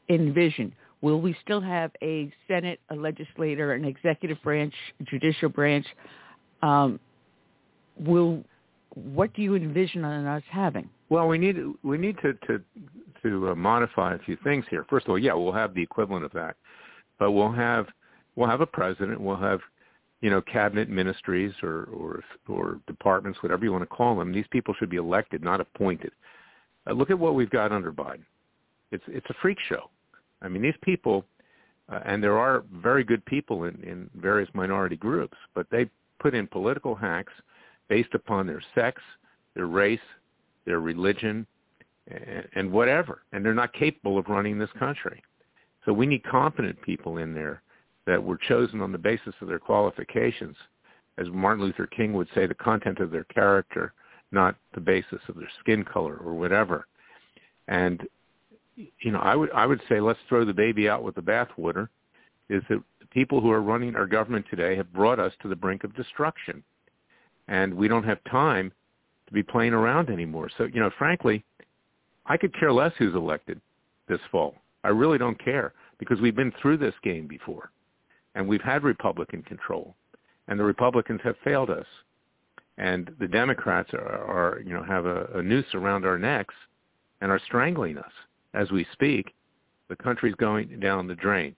envision? 0.09 0.73
Will 1.01 1.21
we 1.21 1.35
still 1.43 1.61
have 1.61 1.91
a 2.01 2.31
Senate, 2.47 2.79
a 2.89 2.95
legislator, 2.95 3.73
an 3.73 3.85
executive 3.85 4.41
branch, 4.43 4.73
judicial 5.03 5.49
branch? 5.49 5.85
Um, 6.61 6.99
will 7.99 8.43
what 9.03 9.33
do 9.33 9.41
you 9.41 9.55
envision 9.55 10.03
us 10.03 10.43
having? 10.49 10.89
Well, 11.09 11.27
we 11.27 11.37
need 11.37 11.57
we 11.83 11.97
need 11.97 12.17
to 12.21 12.33
to 12.47 12.61
to 13.23 13.49
uh, 13.49 13.55
modify 13.55 14.15
a 14.15 14.19
few 14.19 14.37
things 14.43 14.65
here. 14.69 14.85
First 14.89 15.05
of 15.05 15.11
all, 15.11 15.19
yeah, 15.19 15.33
we'll 15.33 15.53
have 15.53 15.73
the 15.73 15.81
equivalent 15.81 16.25
of 16.25 16.31
that, 16.33 16.55
but 17.19 17.31
we'll 17.31 17.51
have 17.51 17.87
we'll 18.35 18.49
have 18.49 18.61
a 18.61 18.65
president. 18.65 19.19
We'll 19.21 19.37
have 19.37 19.59
you 20.21 20.29
know 20.29 20.41
cabinet 20.41 20.89
ministries 20.89 21.53
or 21.61 21.85
or 21.85 22.23
or 22.47 22.79
departments, 22.87 23.41
whatever 23.41 23.63
you 23.63 23.71
want 23.71 23.83
to 23.83 23.87
call 23.87 24.17
them. 24.17 24.33
These 24.33 24.47
people 24.51 24.73
should 24.77 24.89
be 24.89 24.97
elected, 24.97 25.43
not 25.43 25.61
appointed. 25.61 26.11
Uh, 26.87 26.93
look 26.93 27.09
at 27.09 27.19
what 27.19 27.35
we've 27.35 27.49
got 27.49 27.71
under 27.71 27.91
Biden. 27.91 28.25
It's 28.91 29.03
it's 29.07 29.29
a 29.29 29.35
freak 29.41 29.57
show. 29.69 29.89
I 30.41 30.47
mean, 30.47 30.61
these 30.61 30.75
people, 30.83 31.25
uh, 31.91 32.01
and 32.05 32.23
there 32.23 32.37
are 32.37 32.63
very 32.71 33.03
good 33.03 33.25
people 33.25 33.63
in, 33.63 33.75
in 33.83 34.09
various 34.15 34.49
minority 34.53 34.95
groups, 34.95 35.37
but 35.55 35.65
they 35.71 35.89
put 36.19 36.35
in 36.35 36.45
political 36.47 36.93
hacks 36.93 37.33
based 37.89 38.13
upon 38.13 38.47
their 38.47 38.61
sex, 38.75 39.01
their 39.55 39.67
race, 39.67 39.99
their 40.65 40.79
religion, 40.79 41.45
and, 42.07 42.47
and 42.55 42.71
whatever, 42.71 43.23
and 43.31 43.43
they're 43.43 43.53
not 43.53 43.73
capable 43.73 44.17
of 44.17 44.27
running 44.27 44.57
this 44.57 44.69
country. 44.77 45.21
So 45.85 45.93
we 45.93 46.05
need 46.05 46.23
competent 46.23 46.81
people 46.81 47.17
in 47.17 47.33
there 47.33 47.61
that 48.05 48.23
were 48.23 48.37
chosen 48.37 48.81
on 48.81 48.91
the 48.91 48.97
basis 48.97 49.33
of 49.41 49.47
their 49.47 49.59
qualifications. 49.59 50.55
As 51.17 51.27
Martin 51.29 51.63
Luther 51.63 51.87
King 51.87 52.13
would 52.13 52.27
say, 52.35 52.45
the 52.45 52.53
content 52.53 52.99
of 52.99 53.11
their 53.11 53.23
character, 53.25 53.93
not 54.31 54.55
the 54.73 54.81
basis 54.81 55.19
of 55.27 55.35
their 55.35 55.49
skin 55.59 55.83
color 55.83 56.17
or 56.17 56.33
whatever. 56.33 56.87
And 57.67 58.05
you 58.75 59.11
know, 59.11 59.19
I 59.19 59.35
would 59.35 59.51
I 59.51 59.65
would 59.65 59.81
say 59.89 59.99
let's 59.99 60.19
throw 60.29 60.45
the 60.45 60.53
baby 60.53 60.87
out 60.87 61.03
with 61.03 61.15
the 61.15 61.21
bathwater. 61.21 61.89
Is 62.49 62.63
that 62.69 62.81
the 62.99 63.07
people 63.07 63.41
who 63.41 63.51
are 63.51 63.61
running 63.61 63.95
our 63.95 64.05
government 64.05 64.45
today 64.49 64.75
have 64.75 64.93
brought 64.93 65.19
us 65.19 65.33
to 65.41 65.47
the 65.47 65.55
brink 65.55 65.83
of 65.83 65.95
destruction, 65.95 66.63
and 67.47 67.73
we 67.73 67.87
don't 67.87 68.03
have 68.03 68.23
time 68.29 68.71
to 69.27 69.33
be 69.33 69.43
playing 69.43 69.73
around 69.73 70.09
anymore. 70.09 70.49
So 70.57 70.65
you 70.65 70.79
know, 70.79 70.91
frankly, 70.97 71.43
I 72.25 72.37
could 72.37 72.57
care 72.57 72.71
less 72.71 72.93
who's 72.97 73.15
elected 73.15 73.59
this 74.07 74.19
fall. 74.31 74.55
I 74.83 74.89
really 74.89 75.17
don't 75.17 75.43
care. 75.43 75.73
because 75.99 76.21
we've 76.21 76.35
been 76.35 76.53
through 76.61 76.77
this 76.77 76.93
game 77.03 77.27
before, 77.27 77.71
and 78.35 78.47
we've 78.47 78.61
had 78.61 78.83
Republican 78.83 79.41
control, 79.43 79.95
and 80.47 80.59
the 80.59 80.63
Republicans 80.63 81.19
have 81.23 81.35
failed 81.43 81.69
us, 81.69 81.85
and 82.77 83.11
the 83.19 83.27
Democrats 83.27 83.89
are, 83.93 83.99
are 83.99 84.61
you 84.65 84.73
know 84.73 84.83
have 84.83 85.05
a, 85.05 85.25
a 85.35 85.41
noose 85.41 85.73
around 85.73 86.05
our 86.05 86.17
necks 86.17 86.55
and 87.21 87.31
are 87.31 87.41
strangling 87.45 87.97
us 87.97 88.11
as 88.53 88.71
we 88.71 88.85
speak. 88.93 89.33
The 89.89 89.95
country's 89.95 90.35
going 90.35 90.79
down 90.79 91.07
the 91.07 91.15
drain. 91.15 91.55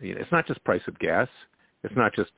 You 0.00 0.14
know, 0.14 0.20
It's 0.20 0.32
not 0.32 0.46
just 0.46 0.64
price 0.64 0.82
of 0.88 0.98
gas. 0.98 1.28
It's 1.84 1.94
not 1.96 2.14
just 2.14 2.30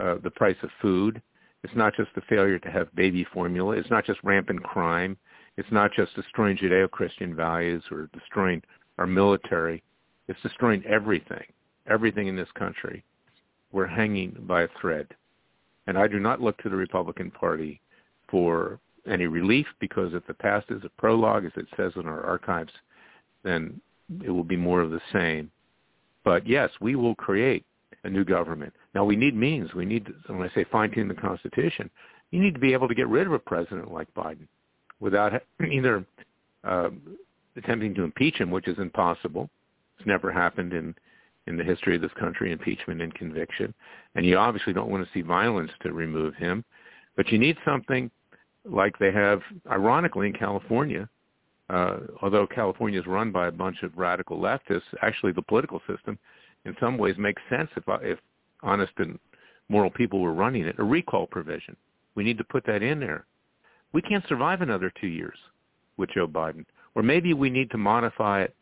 uh, 0.00 0.16
the 0.22 0.30
price 0.30 0.56
of 0.62 0.70
food. 0.80 1.22
It's 1.66 1.74
not 1.74 1.96
just 1.96 2.14
the 2.14 2.20
failure 2.28 2.60
to 2.60 2.70
have 2.70 2.94
baby 2.94 3.26
formula. 3.32 3.76
It's 3.76 3.90
not 3.90 4.06
just 4.06 4.20
rampant 4.22 4.62
crime. 4.62 5.16
It's 5.56 5.72
not 5.72 5.90
just 5.92 6.14
destroying 6.14 6.56
Judeo-Christian 6.56 7.34
values 7.34 7.82
or 7.90 8.08
destroying 8.12 8.62
our 8.98 9.06
military. 9.08 9.82
It's 10.28 10.40
destroying 10.42 10.84
everything, 10.86 11.42
everything 11.88 12.28
in 12.28 12.36
this 12.36 12.52
country. 12.56 13.02
We're 13.72 13.88
hanging 13.88 14.36
by 14.46 14.62
a 14.62 14.68
thread. 14.80 15.08
And 15.88 15.98
I 15.98 16.06
do 16.06 16.20
not 16.20 16.40
look 16.40 16.56
to 16.58 16.68
the 16.68 16.76
Republican 16.76 17.32
Party 17.32 17.80
for 18.30 18.78
any 19.04 19.26
relief 19.26 19.66
because 19.80 20.14
if 20.14 20.24
the 20.28 20.34
past 20.34 20.66
is 20.70 20.84
a 20.84 21.00
prologue, 21.00 21.46
as 21.46 21.52
it 21.56 21.66
says 21.76 21.90
in 21.96 22.06
our 22.06 22.22
archives, 22.22 22.72
then 23.42 23.80
it 24.24 24.30
will 24.30 24.44
be 24.44 24.56
more 24.56 24.82
of 24.82 24.92
the 24.92 25.00
same. 25.12 25.50
But 26.22 26.46
yes, 26.46 26.70
we 26.80 26.94
will 26.94 27.16
create 27.16 27.64
a 28.06 28.10
new 28.10 28.24
government. 28.24 28.72
Now 28.94 29.04
we 29.04 29.16
need 29.16 29.36
means. 29.36 29.74
We 29.74 29.84
need, 29.84 30.08
when 30.26 30.42
I 30.42 30.54
say 30.54 30.64
fine-tune 30.70 31.08
the 31.08 31.14
Constitution, 31.14 31.90
you 32.30 32.40
need 32.40 32.54
to 32.54 32.60
be 32.60 32.72
able 32.72 32.88
to 32.88 32.94
get 32.94 33.08
rid 33.08 33.26
of 33.26 33.32
a 33.32 33.38
president 33.38 33.92
like 33.92 34.12
Biden 34.14 34.46
without 35.00 35.42
either 35.70 36.04
uh, 36.64 36.90
attempting 37.56 37.94
to 37.94 38.04
impeach 38.04 38.36
him, 38.36 38.50
which 38.50 38.68
is 38.68 38.78
impossible. 38.78 39.50
It's 39.98 40.06
never 40.06 40.32
happened 40.32 40.72
in 40.72 40.94
in 41.46 41.56
the 41.56 41.64
history 41.64 41.94
of 41.94 42.02
this 42.02 42.10
country, 42.18 42.50
impeachment 42.50 43.00
and 43.00 43.14
conviction. 43.14 43.72
And 44.16 44.26
you 44.26 44.36
obviously 44.36 44.72
don't 44.72 44.90
want 44.90 45.04
to 45.04 45.12
see 45.12 45.22
violence 45.22 45.70
to 45.82 45.92
remove 45.92 46.34
him, 46.34 46.64
but 47.16 47.28
you 47.28 47.38
need 47.38 47.56
something 47.64 48.10
like 48.64 48.98
they 48.98 49.12
have, 49.12 49.40
ironically, 49.70 50.26
in 50.26 50.32
California. 50.32 51.08
Uh, 51.70 51.98
although 52.20 52.46
California 52.48 52.98
is 52.98 53.06
run 53.06 53.30
by 53.30 53.46
a 53.46 53.52
bunch 53.52 53.82
of 53.82 53.96
radical 53.96 54.38
leftists, 54.38 54.82
actually 55.02 55.32
the 55.32 55.42
political 55.42 55.80
system, 55.88 56.18
in 56.66 56.76
some 56.80 56.98
ways, 56.98 57.14
makes 57.18 57.42
sense 57.48 57.70
if 57.76 57.88
uh, 57.88 57.98
if 58.02 58.18
honest 58.62 58.92
and 58.98 59.18
moral 59.68 59.90
people 59.90 60.20
were 60.20 60.34
running 60.34 60.66
it. 60.66 60.76
A 60.78 60.84
recall 60.84 61.26
provision. 61.26 61.76
We 62.14 62.24
need 62.24 62.38
to 62.38 62.44
put 62.44 62.64
that 62.66 62.82
in 62.82 63.00
there 63.00 63.26
we 63.96 64.02
can't 64.02 64.28
survive 64.28 64.60
another 64.60 64.92
two 65.00 65.06
years 65.06 65.38
with 65.96 66.10
Joe 66.10 66.28
Biden. 66.28 66.66
Or 66.94 67.02
maybe 67.02 67.32
we 67.32 67.48
need 67.48 67.70
to 67.70 67.78
modify 67.78 68.42
it 68.42 68.54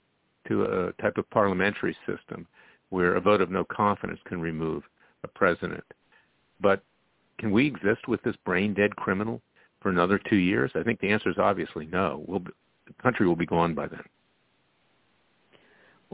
to 0.47 0.63
a 0.63 1.03
type 1.03 1.19
of 1.19 1.29
parliamentary 1.31 1.97
system 2.07 2.47
where 2.91 3.17
a 3.17 3.21
vote 3.21 3.41
of 3.41 3.51
no 3.51 3.65
confidence 3.65 4.21
can 4.27 4.41
remove 4.41 4.85
a 5.25 5.29
president. 5.29 5.83
But 6.61 6.85
can 7.39 7.51
we 7.51 7.67
exist 7.67 8.07
with 8.07 8.23
this 8.23 8.37
brain-dead 8.45 8.95
criminal 8.95 9.41
for 9.81 9.89
another 9.89 10.21
two 10.31 10.37
years? 10.37 10.71
I 10.77 10.85
think 10.85 11.01
the 11.01 11.11
answer 11.11 11.31
is 11.31 11.39
obviously 11.39 11.87
no. 11.87 12.25
We'll 12.29 12.39
be, 12.39 12.53
the 12.87 13.03
country 13.03 13.27
will 13.27 13.35
be 13.35 13.45
gone 13.45 13.75
by 13.75 13.89
then. 13.89 14.05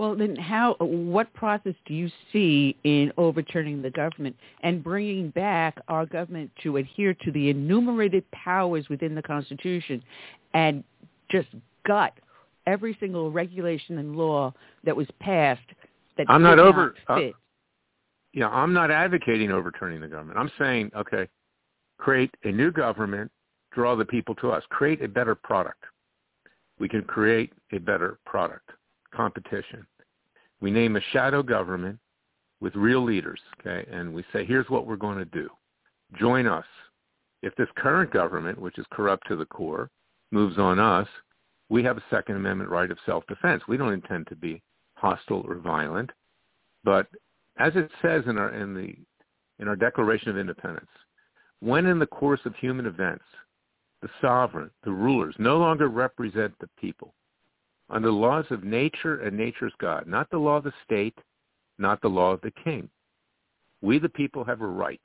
Well, 0.01 0.17
then 0.17 0.35
how, 0.35 0.77
what 0.81 1.31
process 1.35 1.75
do 1.85 1.93
you 1.93 2.11
see 2.33 2.75
in 2.85 3.13
overturning 3.19 3.83
the 3.83 3.91
government 3.91 4.35
and 4.63 4.83
bringing 4.83 5.29
back 5.29 5.77
our 5.89 6.07
government 6.07 6.51
to 6.63 6.79
adhere 6.79 7.13
to 7.13 7.31
the 7.31 7.51
enumerated 7.51 8.25
powers 8.31 8.89
within 8.89 9.15
the 9.15 9.21
Constitution 9.21 10.03
and 10.55 10.85
just 11.31 11.49
gut 11.87 12.15
every 12.67 12.97
single 12.99 13.31
regulation 13.31 13.99
and 13.99 14.17
law 14.17 14.55
that 14.85 14.97
was 14.97 15.07
passed 15.21 15.61
that 16.17 16.25
I'm 16.31 16.43
not 16.43 16.59
over, 16.59 16.95
not 17.07 17.19
fit? 17.19 17.35
Uh, 17.35 17.37
yeah, 18.33 18.49
I'm 18.49 18.73
not 18.73 18.91
advocating 18.91 19.51
overturning 19.51 20.01
the 20.01 20.09
government. 20.09 20.39
I'm 20.39 20.51
saying, 20.59 20.93
okay, 20.97 21.29
create 21.99 22.35
a 22.45 22.51
new 22.51 22.71
government, 22.71 23.31
draw 23.75 23.95
the 23.97 24.07
people 24.07 24.35
to 24.37 24.51
us, 24.51 24.65
create 24.71 25.05
a 25.05 25.09
better 25.09 25.35
product. 25.35 25.85
We 26.79 26.89
can 26.89 27.03
create 27.03 27.53
a 27.73 27.79
better 27.79 28.19
product 28.25 28.71
competition. 29.15 29.87
We 30.61 30.71
name 30.71 30.97
a 30.97 31.01
shadow 31.13 31.43
government 31.43 31.99
with 32.61 32.75
real 32.75 33.03
leaders, 33.03 33.41
okay, 33.61 33.89
and 33.91 34.13
we 34.13 34.25
say, 34.33 34.45
here's 34.45 34.69
what 34.69 34.87
we're 34.87 34.97
going 34.97 35.19
to 35.19 35.25
do. 35.25 35.49
Join 36.19 36.47
us. 36.47 36.67
If 37.43 37.55
this 37.57 37.69
current 37.77 38.13
government, 38.13 38.61
which 38.61 38.79
is 38.79 38.85
corrupt 38.93 39.27
to 39.29 39.37
the 39.37 39.47
core, 39.47 39.91
moves 40.31 40.59
on 40.59 40.79
us, 40.79 41.09
we 41.71 41.83
have 41.85 41.97
a 41.97 42.05
Second 42.11 42.37
Amendment 42.37 42.69
right 42.69 42.91
of 42.91 42.99
self-defense. 43.07 43.63
We 43.67 43.77
don't 43.79 43.95
intend 43.95 44.27
to 44.29 44.37
be 44.37 44.61
hostile 44.95 45.45
or 45.49 45.55
violent, 45.55 46.11
but 46.85 47.07
as 47.59 47.73
it 47.77 47.91
says 48.03 48.25
in 48.27 48.37
our 48.37 48.51
in 48.51 48.75
the 48.75 48.95
in 49.59 49.69
our 49.69 49.77
Declaration 49.77 50.29
of 50.29 50.37
Independence, 50.37 50.91
when 51.61 51.87
in 51.87 51.99
the 51.99 52.07
course 52.07 52.41
of 52.45 52.55
human 52.57 52.87
events 52.87 53.25
the 54.03 54.09
sovereign, 54.21 54.71
the 54.85 54.91
rulers, 54.91 55.35
no 55.39 55.59
longer 55.59 55.89
represent 55.89 56.55
the 56.59 56.69
people, 56.79 57.15
under 57.91 58.09
the 58.09 58.15
laws 58.15 58.45
of 58.51 58.65
nature 58.65 59.21
and 59.21 59.37
nature's 59.37 59.73
God, 59.81 60.07
not 60.07 60.31
the 60.31 60.39
law 60.39 60.57
of 60.57 60.65
the 60.65 60.73
state, 60.85 61.19
not 61.79 62.01
the 62.01 62.09
law 62.09 62.33
of 62.33 62.41
the 62.43 62.53
king. 62.65 62.89
We 63.83 63.99
the 63.99 64.09
people 64.09 64.45
have 64.45 64.61
a 64.61 64.67
right 64.67 65.01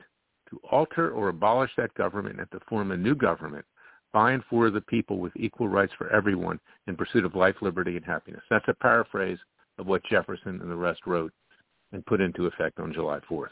to 0.49 0.59
alter 0.71 1.11
or 1.11 1.29
abolish 1.29 1.71
that 1.77 1.93
government 1.95 2.39
and 2.39 2.49
to 2.51 2.59
form 2.69 2.91
a 2.91 2.97
new 2.97 3.15
government 3.15 3.65
by 4.13 4.31
and 4.31 4.43
for 4.49 4.69
the 4.69 4.81
people 4.81 5.17
with 5.17 5.35
equal 5.35 5.67
rights 5.67 5.93
for 5.97 6.09
everyone 6.09 6.59
in 6.87 6.95
pursuit 6.95 7.25
of 7.25 7.35
life, 7.35 7.55
liberty, 7.61 7.97
and 7.97 8.05
happiness. 8.05 8.43
That's 8.49 8.67
a 8.67 8.73
paraphrase 8.73 9.39
of 9.77 9.87
what 9.87 10.03
Jefferson 10.09 10.61
and 10.61 10.71
the 10.71 10.75
rest 10.75 11.01
wrote 11.05 11.33
and 11.91 12.05
put 12.05 12.21
into 12.21 12.45
effect 12.45 12.79
on 12.79 12.93
July 12.93 13.19
4th. 13.29 13.49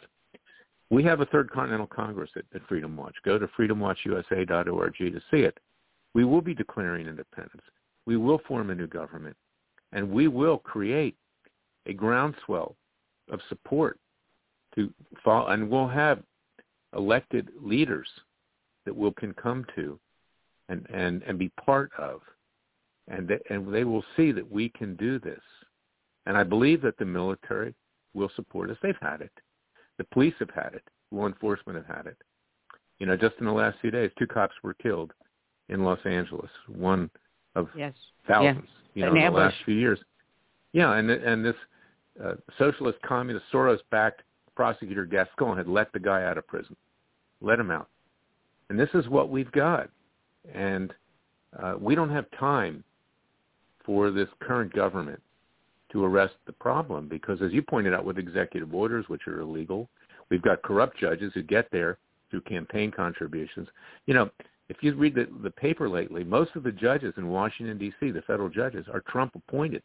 We 0.89 1.03
have 1.03 1.21
a 1.21 1.25
Third 1.25 1.49
Continental 1.51 1.87
Congress 1.87 2.29
at, 2.35 2.45
at 2.53 2.67
Freedom 2.67 2.95
Watch. 2.95 3.15
Go 3.25 3.39
to 3.39 3.47
freedomwatchusa.org 3.47 4.97
to 4.97 5.21
see 5.31 5.41
it. 5.41 5.57
We 6.13 6.23
will 6.23 6.41
be 6.41 6.53
declaring 6.53 7.07
independence 7.07 7.63
we 8.05 8.17
will 8.17 8.39
form 8.47 8.69
a 8.69 8.75
new 8.75 8.87
government, 8.87 9.35
and 9.91 10.09
we 10.09 10.27
will 10.27 10.57
create 10.57 11.15
a 11.85 11.93
groundswell 11.93 12.75
of 13.31 13.39
support 13.49 13.99
to 14.75 14.91
follow, 15.23 15.47
and 15.47 15.69
we'll 15.69 15.87
have 15.87 16.21
elected 16.95 17.49
leaders 17.61 18.07
that 18.85 18.95
we 18.95 19.11
can 19.17 19.33
come 19.33 19.65
to 19.75 19.99
and, 20.69 20.85
and, 20.93 21.23
and 21.23 21.37
be 21.37 21.49
part 21.63 21.91
of. 21.97 22.21
And 23.07 23.27
they, 23.27 23.39
and 23.49 23.73
they 23.73 23.83
will 23.83 24.03
see 24.15 24.31
that 24.31 24.49
we 24.49 24.69
can 24.69 24.95
do 24.95 25.19
this. 25.19 25.41
And 26.25 26.37
I 26.37 26.43
believe 26.43 26.81
that 26.83 26.97
the 26.97 27.05
military 27.05 27.73
will 28.13 28.31
support 28.35 28.69
us. 28.69 28.77
They've 28.81 28.95
had 29.01 29.21
it. 29.21 29.31
The 29.97 30.05
police 30.05 30.33
have 30.39 30.51
had 30.51 30.73
it. 30.73 30.83
Law 31.11 31.27
enforcement 31.27 31.77
have 31.77 31.95
had 31.95 32.07
it. 32.07 32.17
You 32.99 33.05
know, 33.05 33.17
just 33.17 33.35
in 33.39 33.45
the 33.45 33.51
last 33.51 33.77
few 33.81 33.91
days, 33.91 34.11
two 34.17 34.27
cops 34.27 34.55
were 34.63 34.73
killed 34.75 35.11
in 35.69 35.83
Los 35.83 35.99
Angeles. 36.05 36.49
One 36.67 37.09
of 37.55 37.67
yes. 37.77 37.93
thousands, 38.27 38.67
yeah. 38.93 39.05
you 39.05 39.13
know, 39.13 39.25
in 39.27 39.33
the 39.33 39.39
last 39.39 39.55
few 39.65 39.75
years. 39.75 39.99
Yeah, 40.73 40.95
and 40.95 41.09
and 41.09 41.45
this 41.45 41.55
uh, 42.23 42.33
socialist, 42.57 42.99
communist, 43.05 43.45
Soros-backed 43.51 44.21
prosecutor 44.55 45.05
Gascon 45.05 45.57
had 45.57 45.67
let 45.67 45.91
the 45.93 45.99
guy 45.99 46.23
out 46.23 46.37
of 46.37 46.47
prison, 46.47 46.75
let 47.41 47.59
him 47.59 47.71
out, 47.71 47.89
and 48.69 48.79
this 48.79 48.89
is 48.93 49.07
what 49.07 49.29
we've 49.29 49.51
got, 49.51 49.89
and 50.53 50.93
uh, 51.61 51.75
we 51.79 51.95
don't 51.95 52.09
have 52.09 52.25
time 52.39 52.83
for 53.85 54.11
this 54.11 54.29
current 54.39 54.73
government 54.73 55.21
to 55.91 56.03
arrest 56.03 56.33
the 56.45 56.53
problem 56.53 57.07
because, 57.07 57.41
as 57.41 57.51
you 57.51 57.61
pointed 57.61 57.93
out, 57.93 58.03
with 58.03 58.17
executive 58.17 58.73
orders, 58.73 59.05
which 59.07 59.27
are 59.27 59.41
illegal, 59.41 59.89
we've 60.29 60.41
got 60.41 60.61
corrupt 60.63 60.97
judges 60.97 61.31
who 61.33 61.43
get 61.43 61.69
there 61.71 61.97
through 62.29 62.41
campaign 62.41 62.89
contributions. 62.91 63.67
You 64.07 64.15
know, 64.15 64.29
if 64.73 64.81
you 64.81 64.95
read 64.95 65.15
the, 65.15 65.27
the 65.43 65.51
paper 65.51 65.87
lately, 65.87 66.23
most 66.23 66.55
of 66.55 66.63
the 66.63 66.71
judges 66.71 67.13
in 67.17 67.29
Washington, 67.29 67.77
D.C., 67.77 68.11
the 68.11 68.21
federal 68.23 68.49
judges, 68.49 68.85
are 68.91 69.03
Trump 69.07 69.35
appointed. 69.35 69.83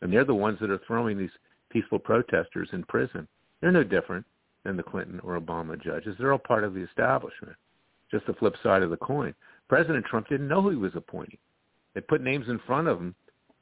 And 0.00 0.12
they're 0.12 0.24
the 0.24 0.34
ones 0.34 0.58
that 0.60 0.70
are 0.70 0.80
throwing 0.86 1.18
these 1.18 1.30
peaceful 1.70 1.98
protesters 1.98 2.68
in 2.72 2.84
prison. 2.84 3.26
They're 3.60 3.72
no 3.72 3.82
different 3.82 4.24
than 4.64 4.76
the 4.76 4.82
Clinton 4.82 5.20
or 5.24 5.38
Obama 5.38 5.82
judges. 5.82 6.14
They're 6.18 6.32
all 6.32 6.38
part 6.38 6.62
of 6.62 6.74
the 6.74 6.82
establishment. 6.82 7.56
Just 8.10 8.26
the 8.26 8.34
flip 8.34 8.54
side 8.62 8.82
of 8.82 8.90
the 8.90 8.96
coin. 8.96 9.34
President 9.68 10.04
Trump 10.06 10.28
didn't 10.28 10.48
know 10.48 10.62
who 10.62 10.70
he 10.70 10.76
was 10.76 10.94
appointing. 10.94 11.38
They 11.94 12.00
put 12.00 12.22
names 12.22 12.48
in 12.48 12.60
front 12.60 12.86
of 12.86 12.98
him, 12.98 13.14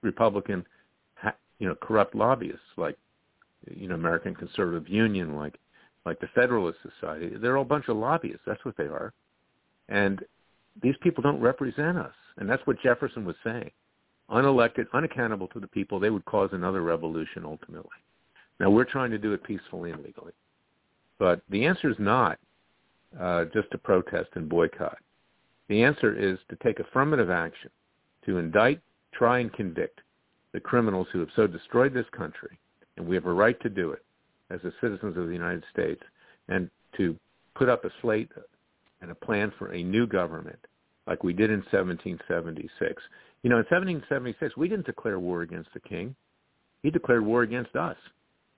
Republican, 0.02 0.66
you 1.58 1.68
know, 1.68 1.74
corrupt 1.74 2.14
lobbyists 2.14 2.60
like, 2.76 2.98
you 3.74 3.88
know, 3.88 3.94
American 3.94 4.34
Conservative 4.34 4.88
Union, 4.88 5.36
like, 5.36 5.58
like 6.04 6.20
the 6.20 6.28
Federalist 6.34 6.78
Society. 6.82 7.32
They're 7.40 7.56
all 7.56 7.62
a 7.62 7.66
bunch 7.66 7.88
of 7.88 7.96
lobbyists. 7.96 8.42
That's 8.46 8.64
what 8.64 8.76
they 8.76 8.84
are. 8.84 9.12
And 9.88 10.22
these 10.82 10.94
people 11.02 11.22
don't 11.22 11.40
represent 11.40 11.98
us. 11.98 12.12
And 12.38 12.48
that's 12.48 12.66
what 12.66 12.80
Jefferson 12.82 13.24
was 13.24 13.36
saying. 13.44 13.70
Unelected, 14.30 14.86
unaccountable 14.92 15.48
to 15.48 15.60
the 15.60 15.68
people, 15.68 16.00
they 16.00 16.10
would 16.10 16.24
cause 16.24 16.50
another 16.52 16.82
revolution 16.82 17.44
ultimately. 17.44 17.90
Now 18.58 18.70
we're 18.70 18.84
trying 18.84 19.10
to 19.10 19.18
do 19.18 19.32
it 19.32 19.44
peacefully 19.44 19.90
and 19.90 20.02
legally. 20.02 20.32
But 21.18 21.40
the 21.48 21.64
answer 21.64 21.88
is 21.90 21.96
not 21.98 22.38
uh, 23.18 23.44
just 23.54 23.70
to 23.72 23.78
protest 23.78 24.28
and 24.34 24.48
boycott. 24.48 24.98
The 25.68 25.82
answer 25.82 26.14
is 26.14 26.38
to 26.50 26.56
take 26.62 26.80
affirmative 26.80 27.30
action, 27.30 27.70
to 28.26 28.38
indict, 28.38 28.80
try 29.12 29.38
and 29.38 29.52
convict 29.52 30.00
the 30.52 30.60
criminals 30.60 31.06
who 31.12 31.20
have 31.20 31.28
so 31.36 31.46
destroyed 31.46 31.94
this 31.94 32.06
country 32.16 32.58
and 32.96 33.06
we 33.06 33.14
have 33.14 33.26
a 33.26 33.32
right 33.32 33.60
to 33.60 33.68
do 33.68 33.92
it 33.92 34.02
as 34.50 34.60
the 34.62 34.72
citizens 34.80 35.16
of 35.16 35.26
the 35.26 35.32
United 35.32 35.64
States, 35.72 36.02
and 36.48 36.70
to 36.96 37.16
put 37.54 37.68
up 37.68 37.84
a 37.84 37.90
slate 38.00 38.30
and 39.00 39.10
a 39.10 39.14
plan 39.14 39.52
for 39.58 39.72
a 39.72 39.82
new 39.82 40.06
government 40.06 40.58
like 41.06 41.22
we 41.22 41.32
did 41.32 41.50
in 41.50 41.60
1776. 41.70 43.02
You 43.42 43.50
know, 43.50 43.56
in 43.56 43.64
1776, 43.64 44.56
we 44.56 44.68
didn't 44.68 44.86
declare 44.86 45.20
war 45.20 45.42
against 45.42 45.72
the 45.72 45.80
king. 45.80 46.14
He 46.82 46.90
declared 46.90 47.24
war 47.24 47.42
against 47.42 47.76
us. 47.76 47.96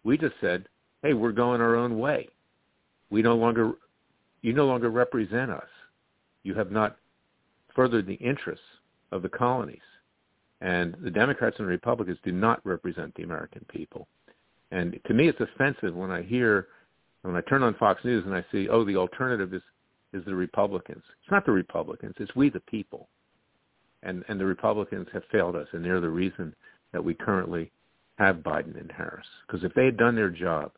We 0.05 0.17
just 0.17 0.35
said, 0.41 0.67
hey, 1.03 1.15
we're 1.15 1.33
going 1.33 1.61
our 1.61 1.77
own 1.77 1.99
way. 1.99 2.29
We 3.11 3.23
no 3.23 3.37
longer, 3.37 3.73
you 4.43 4.53
no 4.53 4.67
longer 4.67 4.91
represent 4.91 5.51
us. 5.51 5.69
You 6.43 6.55
have 6.55 6.71
not 6.71 6.97
furthered 7.75 8.07
the 8.07 8.15
interests 8.15 8.65
of 9.13 9.23
the 9.23 9.29
colonies. 9.29 9.79
And 10.61 10.97
the 11.03 11.11
Democrats 11.11 11.57
and 11.59 11.67
the 11.69 11.73
Republicans 11.73 12.19
do 12.25 12.33
not 12.33 12.65
represent 12.65 13.15
the 13.15 13.23
American 13.23 13.65
people. 13.69 14.09
And 14.71 14.99
to 15.07 15.15
me, 15.15 15.29
it's 15.29 15.41
offensive 15.41 15.95
when 15.95 16.11
I 16.11 16.23
hear, 16.23 16.69
when 17.23 17.37
I 17.37 17.41
turn 17.43 17.63
on 17.63 17.75
Fox 17.75 18.05
News 18.05 18.25
and 18.27 18.35
I 18.35 18.45
see, 18.51 18.69
oh, 18.69 18.85
the 18.85 18.97
alternative 18.97 19.55
is 19.55 19.63
is 20.13 20.25
the 20.25 20.35
Republicans. 20.35 21.03
It's 21.23 21.31
not 21.31 21.45
the 21.45 21.53
Republicans. 21.53 22.15
It's 22.19 22.35
we 22.35 22.51
the 22.51 22.61
people. 22.61 23.09
And 24.03 24.25
and 24.29 24.39
the 24.39 24.47
Republicans 24.47 25.09
have 25.13 25.23
failed 25.31 25.57
us, 25.57 25.67
and 25.73 25.85
they're 25.85 26.01
the 26.01 26.09
reason 26.09 26.55
that 26.93 27.05
we 27.05 27.15
currently 27.15 27.71
have 28.19 28.37
Biden 28.37 28.79
and 28.79 28.91
Harris. 28.91 29.27
Because 29.47 29.65
if 29.65 29.75
they 29.75 29.85
had 29.85 29.97
done 29.97 30.15
their 30.15 30.31
job, 30.31 30.73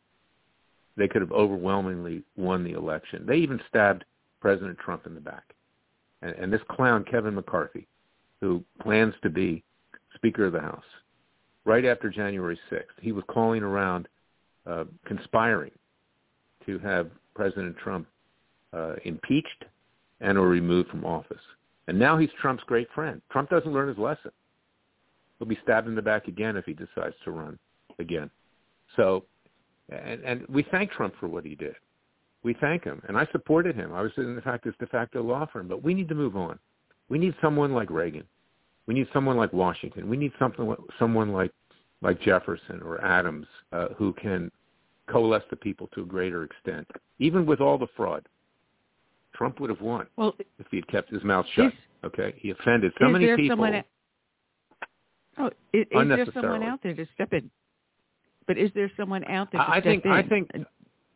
they 0.97 1.07
could 1.07 1.21
have 1.21 1.31
overwhelmingly 1.31 2.23
won 2.35 2.63
the 2.63 2.73
election. 2.73 3.25
They 3.25 3.37
even 3.37 3.61
stabbed 3.69 4.05
President 4.39 4.77
Trump 4.77 5.05
in 5.05 5.15
the 5.15 5.21
back. 5.21 5.55
And, 6.21 6.35
and 6.35 6.53
this 6.53 6.61
clown, 6.69 7.05
Kevin 7.09 7.35
McCarthy, 7.35 7.87
who 8.41 8.63
plans 8.81 9.13
to 9.23 9.29
be 9.29 9.63
Speaker 10.15 10.45
of 10.45 10.53
the 10.53 10.59
House, 10.59 10.83
right 11.65 11.85
after 11.85 12.09
January 12.09 12.59
6th, 12.71 12.83
he 13.01 13.11
was 13.11 13.23
calling 13.27 13.63
around 13.63 14.07
uh, 14.65 14.83
conspiring 15.05 15.71
to 16.65 16.77
have 16.79 17.09
President 17.33 17.75
Trump 17.77 18.07
uh, 18.73 18.95
impeached 19.05 19.65
and 20.19 20.37
or 20.37 20.47
removed 20.47 20.89
from 20.89 21.05
office. 21.05 21.41
And 21.87 21.97
now 21.97 22.17
he's 22.17 22.29
Trump's 22.41 22.63
great 22.65 22.87
friend. 22.93 23.21
Trump 23.31 23.49
doesn't 23.49 23.73
learn 23.73 23.89
his 23.89 23.97
lesson. 23.97 24.31
He'll 25.37 25.47
be 25.47 25.59
stabbed 25.63 25.87
in 25.87 25.95
the 25.95 26.01
back 26.01 26.27
again 26.27 26.55
if 26.55 26.65
he 26.65 26.73
decides 26.73 27.15
to 27.25 27.31
run 27.31 27.57
again. 27.99 28.29
So, 28.95 29.25
and, 29.89 30.23
and 30.23 30.45
we 30.47 30.63
thank 30.71 30.91
Trump 30.91 31.15
for 31.19 31.27
what 31.27 31.45
he 31.45 31.55
did. 31.55 31.75
We 32.43 32.55
thank 32.59 32.83
him, 32.83 33.01
and 33.07 33.17
I 33.17 33.27
supported 33.31 33.75
him. 33.75 33.93
I 33.93 34.01
was 34.01 34.11
in 34.17 34.35
the 34.35 34.41
fact 34.41 34.65
his 34.65 34.73
de 34.79 34.87
facto 34.87 35.21
law 35.21 35.47
firm, 35.51 35.67
but 35.67 35.83
we 35.83 35.93
need 35.93 36.09
to 36.09 36.15
move 36.15 36.35
on. 36.35 36.57
We 37.09 37.19
need 37.19 37.35
someone 37.41 37.73
like 37.73 37.89
Reagan. 37.89 38.23
We 38.87 38.93
need 38.93 39.07
someone 39.13 39.37
like 39.37 39.53
Washington. 39.53 40.09
We 40.09 40.17
need 40.17 40.31
something, 40.39 40.75
someone 40.97 41.31
like 41.31 41.51
like 42.01 42.19
Jefferson 42.21 42.81
or 42.83 42.99
Adams, 43.03 43.45
uh, 43.71 43.89
who 43.95 44.13
can 44.13 44.51
coalesce 45.07 45.43
the 45.51 45.55
people 45.55 45.87
to 45.93 46.01
a 46.01 46.05
greater 46.05 46.43
extent, 46.43 46.87
even 47.19 47.45
with 47.45 47.61
all 47.61 47.77
the 47.77 47.87
fraud. 47.95 48.27
Trump 49.41 49.59
would 49.59 49.71
have 49.71 49.81
won 49.81 50.05
well, 50.17 50.35
if 50.59 50.67
he 50.69 50.77
had 50.77 50.87
kept 50.87 51.09
his 51.09 51.23
mouth 51.23 51.47
shut. 51.55 51.73
Okay, 52.03 52.31
he 52.37 52.51
offended 52.51 52.93
so 53.01 53.09
many 53.09 53.25
people. 53.35 53.53
Someone, 53.53 53.83
oh, 55.39 55.47
is, 55.73 55.87
is 55.91 56.07
there 56.09 56.25
someone 56.31 56.61
out 56.61 56.79
there 56.83 56.93
to 56.93 57.07
step 57.15 57.33
in? 57.33 57.49
But 58.45 58.59
is 58.59 58.69
there 58.75 58.91
someone 58.95 59.23
out 59.23 59.51
there 59.51 59.59
to 59.59 59.67
I 59.67 59.79
step 59.79 59.83
think, 59.83 60.05
in? 60.05 60.11
I 60.11 60.21
think 60.21 60.51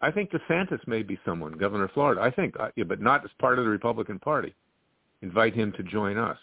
I 0.02 0.10
think 0.10 0.32
DeSantis 0.32 0.80
may 0.88 1.04
be 1.04 1.20
someone, 1.24 1.54
Governor 1.54 1.84
of 1.84 1.92
Florida. 1.92 2.20
I 2.20 2.32
think, 2.32 2.56
uh, 2.60 2.70
yeah, 2.76 2.84
but 2.86 3.00
not 3.00 3.24
as 3.24 3.30
part 3.38 3.60
of 3.60 3.66
the 3.66 3.70
Republican 3.70 4.18
Party. 4.18 4.56
Invite 5.22 5.54
him 5.54 5.72
to 5.74 5.84
join 5.84 6.18
us. 6.18 6.40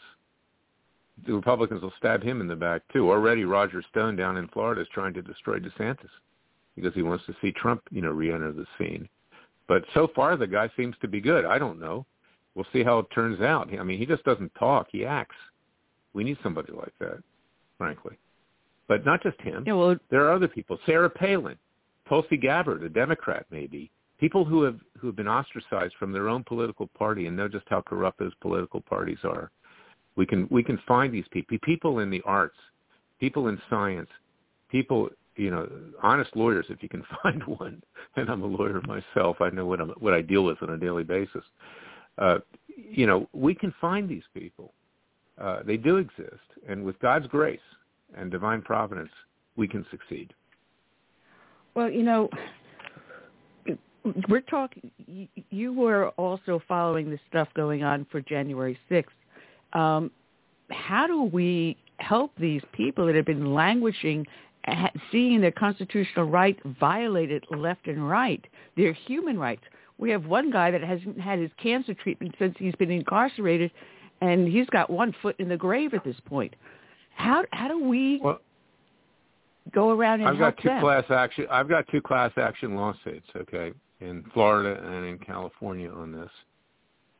The 1.26 1.34
Republicans 1.34 1.82
will 1.82 1.92
stab 1.98 2.22
him 2.22 2.40
in 2.40 2.46
the 2.46 2.54
back 2.54 2.82
too. 2.92 3.10
Already, 3.10 3.44
Roger 3.44 3.82
Stone 3.90 4.14
down 4.14 4.36
in 4.36 4.46
Florida 4.48 4.82
is 4.82 4.88
trying 4.94 5.14
to 5.14 5.22
destroy 5.22 5.58
DeSantis 5.58 6.10
because 6.76 6.94
he 6.94 7.02
wants 7.02 7.26
to 7.26 7.34
see 7.42 7.50
Trump, 7.50 7.82
you 7.90 8.02
know, 8.02 8.12
re-enter 8.12 8.52
the 8.52 8.66
scene. 8.78 9.08
But 9.72 9.86
so 9.94 10.06
far, 10.14 10.36
the 10.36 10.46
guy 10.46 10.68
seems 10.76 10.94
to 11.00 11.08
be 11.08 11.18
good. 11.18 11.46
I 11.46 11.58
don't 11.58 11.80
know. 11.80 12.04
We'll 12.54 12.66
see 12.74 12.82
how 12.82 12.98
it 12.98 13.06
turns 13.14 13.40
out. 13.40 13.70
I 13.72 13.82
mean, 13.82 13.98
he 13.98 14.04
just 14.04 14.22
doesn't 14.22 14.54
talk; 14.58 14.88
he 14.92 15.06
acts. 15.06 15.34
We 16.12 16.24
need 16.24 16.36
somebody 16.42 16.74
like 16.74 16.92
that, 17.00 17.22
frankly. 17.78 18.18
But 18.86 19.06
not 19.06 19.22
just 19.22 19.40
him. 19.40 19.64
Yeah, 19.66 19.72
well, 19.72 19.96
there 20.10 20.26
are 20.26 20.32
other 20.34 20.46
people. 20.46 20.78
Sarah 20.84 21.08
Palin, 21.08 21.56
Tulsi 22.06 22.36
Gabbard, 22.36 22.82
a 22.82 22.90
Democrat, 22.90 23.46
maybe. 23.50 23.90
People 24.20 24.44
who 24.44 24.62
have 24.62 24.78
who 24.98 25.06
have 25.06 25.16
been 25.16 25.26
ostracized 25.26 25.94
from 25.98 26.12
their 26.12 26.28
own 26.28 26.44
political 26.44 26.88
party 26.88 27.26
and 27.26 27.34
know 27.34 27.48
just 27.48 27.64
how 27.70 27.80
corrupt 27.80 28.18
those 28.18 28.34
political 28.42 28.82
parties 28.82 29.20
are. 29.24 29.50
We 30.16 30.26
can 30.26 30.48
we 30.50 30.62
can 30.62 30.78
find 30.86 31.14
these 31.14 31.24
people, 31.30 31.56
people 31.62 32.00
in 32.00 32.10
the 32.10 32.20
arts, 32.26 32.58
people 33.18 33.48
in 33.48 33.58
science, 33.70 34.10
people 34.70 35.08
you 35.36 35.50
know, 35.50 35.68
honest 36.02 36.34
lawyers, 36.36 36.66
if 36.68 36.82
you 36.82 36.88
can 36.88 37.04
find 37.22 37.42
one, 37.44 37.82
and 38.16 38.28
I'm 38.28 38.42
a 38.42 38.46
lawyer 38.46 38.80
myself, 38.82 39.36
I 39.40 39.50
know 39.50 39.66
what 39.66 39.80
I'm, 39.80 39.90
what 40.00 40.14
I 40.14 40.22
deal 40.22 40.44
with 40.44 40.62
on 40.62 40.70
a 40.70 40.78
daily 40.78 41.04
basis. 41.04 41.44
Uh, 42.18 42.38
you 42.76 43.06
know, 43.06 43.28
we 43.32 43.54
can 43.54 43.74
find 43.80 44.08
these 44.08 44.22
people. 44.34 44.72
Uh, 45.40 45.62
they 45.64 45.76
do 45.76 45.96
exist, 45.96 46.42
and 46.68 46.84
with 46.84 46.98
God's 47.00 47.26
grace 47.26 47.60
and 48.16 48.30
divine 48.30 48.62
providence, 48.62 49.10
we 49.56 49.66
can 49.66 49.84
succeed. 49.90 50.32
Well, 51.74 51.90
you 51.90 52.02
know, 52.02 52.28
we're 54.28 54.42
talking. 54.42 54.90
You 55.50 55.72
were 55.72 56.08
also 56.10 56.62
following 56.68 57.10
the 57.10 57.18
stuff 57.28 57.48
going 57.54 57.82
on 57.82 58.06
for 58.10 58.20
January 58.20 58.78
6th. 58.90 59.04
Um, 59.72 60.10
how 60.70 61.06
do 61.06 61.22
we 61.22 61.76
help 61.98 62.32
these 62.38 62.62
people 62.72 63.06
that 63.06 63.14
have 63.14 63.24
been 63.24 63.54
languishing 63.54 64.26
seeing 65.10 65.40
their 65.40 65.52
constitutional 65.52 66.26
right 66.26 66.58
violated 66.80 67.44
left 67.50 67.86
and 67.86 68.08
right, 68.08 68.44
their 68.76 68.92
human 68.92 69.38
rights. 69.38 69.62
We 69.98 70.10
have 70.10 70.26
one 70.26 70.50
guy 70.50 70.70
that 70.70 70.82
hasn't 70.82 71.20
had 71.20 71.38
his 71.38 71.50
cancer 71.62 71.94
treatment 71.94 72.34
since 72.38 72.54
he's 72.58 72.74
been 72.76 72.90
incarcerated, 72.90 73.70
and 74.20 74.48
he's 74.48 74.66
got 74.68 74.90
one 74.90 75.14
foot 75.22 75.36
in 75.38 75.48
the 75.48 75.56
grave 75.56 75.94
at 75.94 76.04
this 76.04 76.16
point. 76.26 76.54
How 77.14 77.44
how 77.52 77.68
do 77.68 77.84
we 77.84 78.20
well, 78.22 78.40
go 79.72 79.90
around 79.90 80.20
and 80.20 80.28
I've 80.28 80.38
got 80.38 80.56
two 80.58 80.68
them? 80.68 80.80
class 80.80 81.04
action. 81.10 81.46
I've 81.50 81.68
got 81.68 81.86
two 81.88 82.00
class 82.00 82.32
action 82.36 82.74
lawsuits. 82.74 83.28
Okay, 83.36 83.72
in 84.00 84.24
Florida 84.32 84.80
and 84.84 85.04
in 85.06 85.18
California 85.18 85.90
on 85.90 86.12
this. 86.12 86.30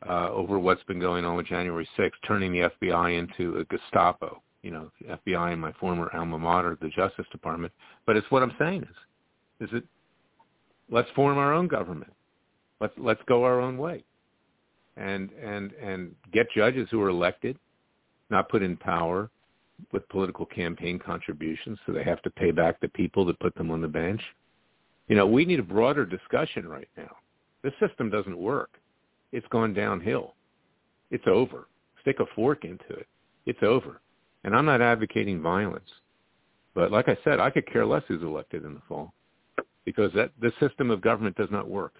Uh, 0.09 0.28
over 0.32 0.59
what's 0.59 0.82
been 0.85 0.98
going 0.98 1.24
on 1.24 1.36
with 1.36 1.47
January 1.47 1.89
6th, 1.97 2.10
turning 2.27 2.51
the 2.51 2.69
FBI 2.82 3.16
into 3.16 3.59
a 3.59 3.64
Gestapo 3.66 4.43
you 4.63 4.71
know, 4.71 4.91
FBI 5.09 5.53
and 5.53 5.61
my 5.61 5.73
former 5.73 6.11
alma 6.15 6.39
mater, 6.39 6.79
the 6.81 6.89
Justice 6.89 7.27
Department. 7.33 7.73
But 8.07 8.17
it's 8.17 8.31
what 8.31 8.43
I'm 8.43 8.55
saying 8.59 8.83
is, 8.83 9.69
is 9.69 9.77
it, 9.77 9.85
let's 10.91 11.11
form 11.15 11.39
our 11.39 11.53
own 11.53 11.69
government. 11.69 12.13
Let's 12.81 12.95
let's 12.99 13.21
go 13.29 13.45
our 13.45 13.61
own 13.61 13.79
way, 13.79 14.05
and 14.97 15.31
and 15.33 15.73
and 15.73 16.15
get 16.33 16.47
judges 16.55 16.89
who 16.91 17.01
are 17.01 17.09
elected, 17.09 17.57
not 18.31 18.49
put 18.49 18.63
in 18.63 18.77
power 18.77 19.31
with 19.93 20.09
political 20.09 20.47
campaign 20.47 20.99
contributions, 20.99 21.79
so 21.87 21.93
they 21.93 22.05
have 22.05 22.23
to 22.23 22.31
pay 22.31 22.51
back 22.51 22.81
the 22.81 22.89
people 22.89 23.25
that 23.27 23.39
put 23.41 23.55
them 23.55 23.71
on 23.71 23.81
the 23.81 23.89
bench. 23.89 24.21
You 25.09 25.17
know, 25.17 25.27
we 25.27 25.45
need 25.45 25.61
a 25.61 25.65
broader 25.65 26.07
discussion 26.07 26.69
right 26.69 26.89
now. 26.97 27.17
This 27.63 27.73
system 27.81 28.11
doesn't 28.11 28.37
work. 28.37 28.71
It's 29.33 29.47
gone 29.49 29.73
downhill. 29.75 30.35
It's 31.11 31.27
over. 31.27 31.69
Stick 32.01 32.19
a 32.21 32.27
fork 32.35 32.65
into 32.65 32.91
it. 32.91 33.07
It's 33.47 33.63
over. 33.63 34.01
And 34.44 34.56
I'm 34.56 34.66
not 34.66 34.81
advocating 34.81 35.40
violence. 35.40 35.89
But 36.74 36.90
like 36.90 37.09
I 37.09 37.16
said, 37.23 37.39
I 37.39 37.51
could 37.51 37.70
care 37.70 37.86
less 37.86 38.02
who's 38.09 38.23
elected 38.23 38.64
in 38.64 38.74
the 38.74 38.81
fall 38.89 39.12
because 39.85 40.12
that 40.14 40.31
the 40.40 40.52
system 40.60 40.90
of 40.90 41.01
government 41.01 41.36
does 41.36 41.51
not 41.51 41.69
work. 41.69 41.94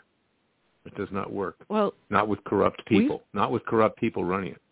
It 0.85 0.95
does 0.97 1.09
not 1.13 1.33
work. 1.33 1.57
Well, 1.69 1.95
not 2.11 2.27
with 2.29 2.43
corrupt 2.45 2.85
people, 2.87 3.23
not 3.33 3.53
with 3.53 3.65
corrupt 3.67 3.99
people 3.99 4.25
running 4.25 4.53
it. 4.53 4.63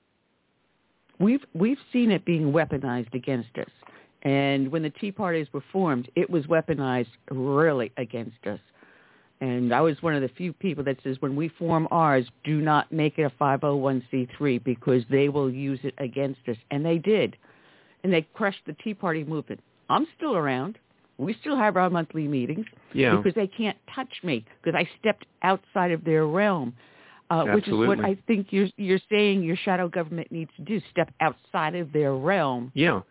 We've 1.18 1.44
we've 1.54 1.78
seen 1.92 2.10
it 2.10 2.24
being 2.24 2.52
weaponized 2.52 3.14
against 3.14 3.56
us. 3.58 3.68
And 4.22 4.70
when 4.72 4.82
the 4.82 4.90
Tea 4.90 5.12
Parties 5.12 5.46
were 5.52 5.62
formed, 5.72 6.10
it 6.16 6.28
was 6.28 6.44
weaponized 6.46 7.08
really 7.30 7.92
against 7.96 8.46
us. 8.46 8.58
And 9.40 9.72
I 9.72 9.80
was 9.80 10.02
one 10.02 10.14
of 10.14 10.20
the 10.20 10.28
few 10.28 10.52
people 10.52 10.84
that 10.84 10.98
says 11.02 11.16
when 11.20 11.34
we 11.34 11.48
form 11.48 11.88
ours, 11.90 12.26
do 12.44 12.60
not 12.60 12.92
make 12.92 13.18
it 13.18 13.22
a 13.22 13.30
501c3 13.42 14.62
because 14.62 15.02
they 15.10 15.30
will 15.30 15.50
use 15.50 15.80
it 15.82 15.94
against 15.96 16.40
us. 16.48 16.56
And 16.70 16.84
they 16.84 16.98
did 16.98 17.36
and 18.04 18.12
they 18.12 18.22
crushed 18.34 18.60
the 18.66 18.74
Tea 18.84 18.94
Party 18.94 19.24
movement. 19.24 19.60
I'm 19.88 20.06
still 20.16 20.36
around. 20.36 20.78
We 21.18 21.36
still 21.40 21.56
have 21.56 21.76
our 21.76 21.90
monthly 21.90 22.26
meetings 22.26 22.64
yeah. 22.94 23.16
because 23.16 23.34
they 23.34 23.46
can't 23.46 23.76
touch 23.94 24.08
me 24.22 24.44
because 24.62 24.78
I 24.78 24.88
stepped 24.98 25.26
outside 25.42 25.90
of 25.90 26.02
their 26.04 26.26
realm, 26.26 26.74
uh, 27.28 27.44
which 27.44 27.68
is 27.68 27.74
what 27.74 28.00
I 28.00 28.16
think 28.26 28.48
you're 28.50 28.68
you're 28.76 29.00
saying 29.10 29.42
your 29.42 29.56
shadow 29.56 29.88
government 29.88 30.32
needs 30.32 30.50
to 30.56 30.62
do: 30.62 30.80
step 30.90 31.12
outside 31.20 31.74
of 31.74 31.92
their 31.92 32.14
realm. 32.14 32.72
Yeah. 32.74 33.02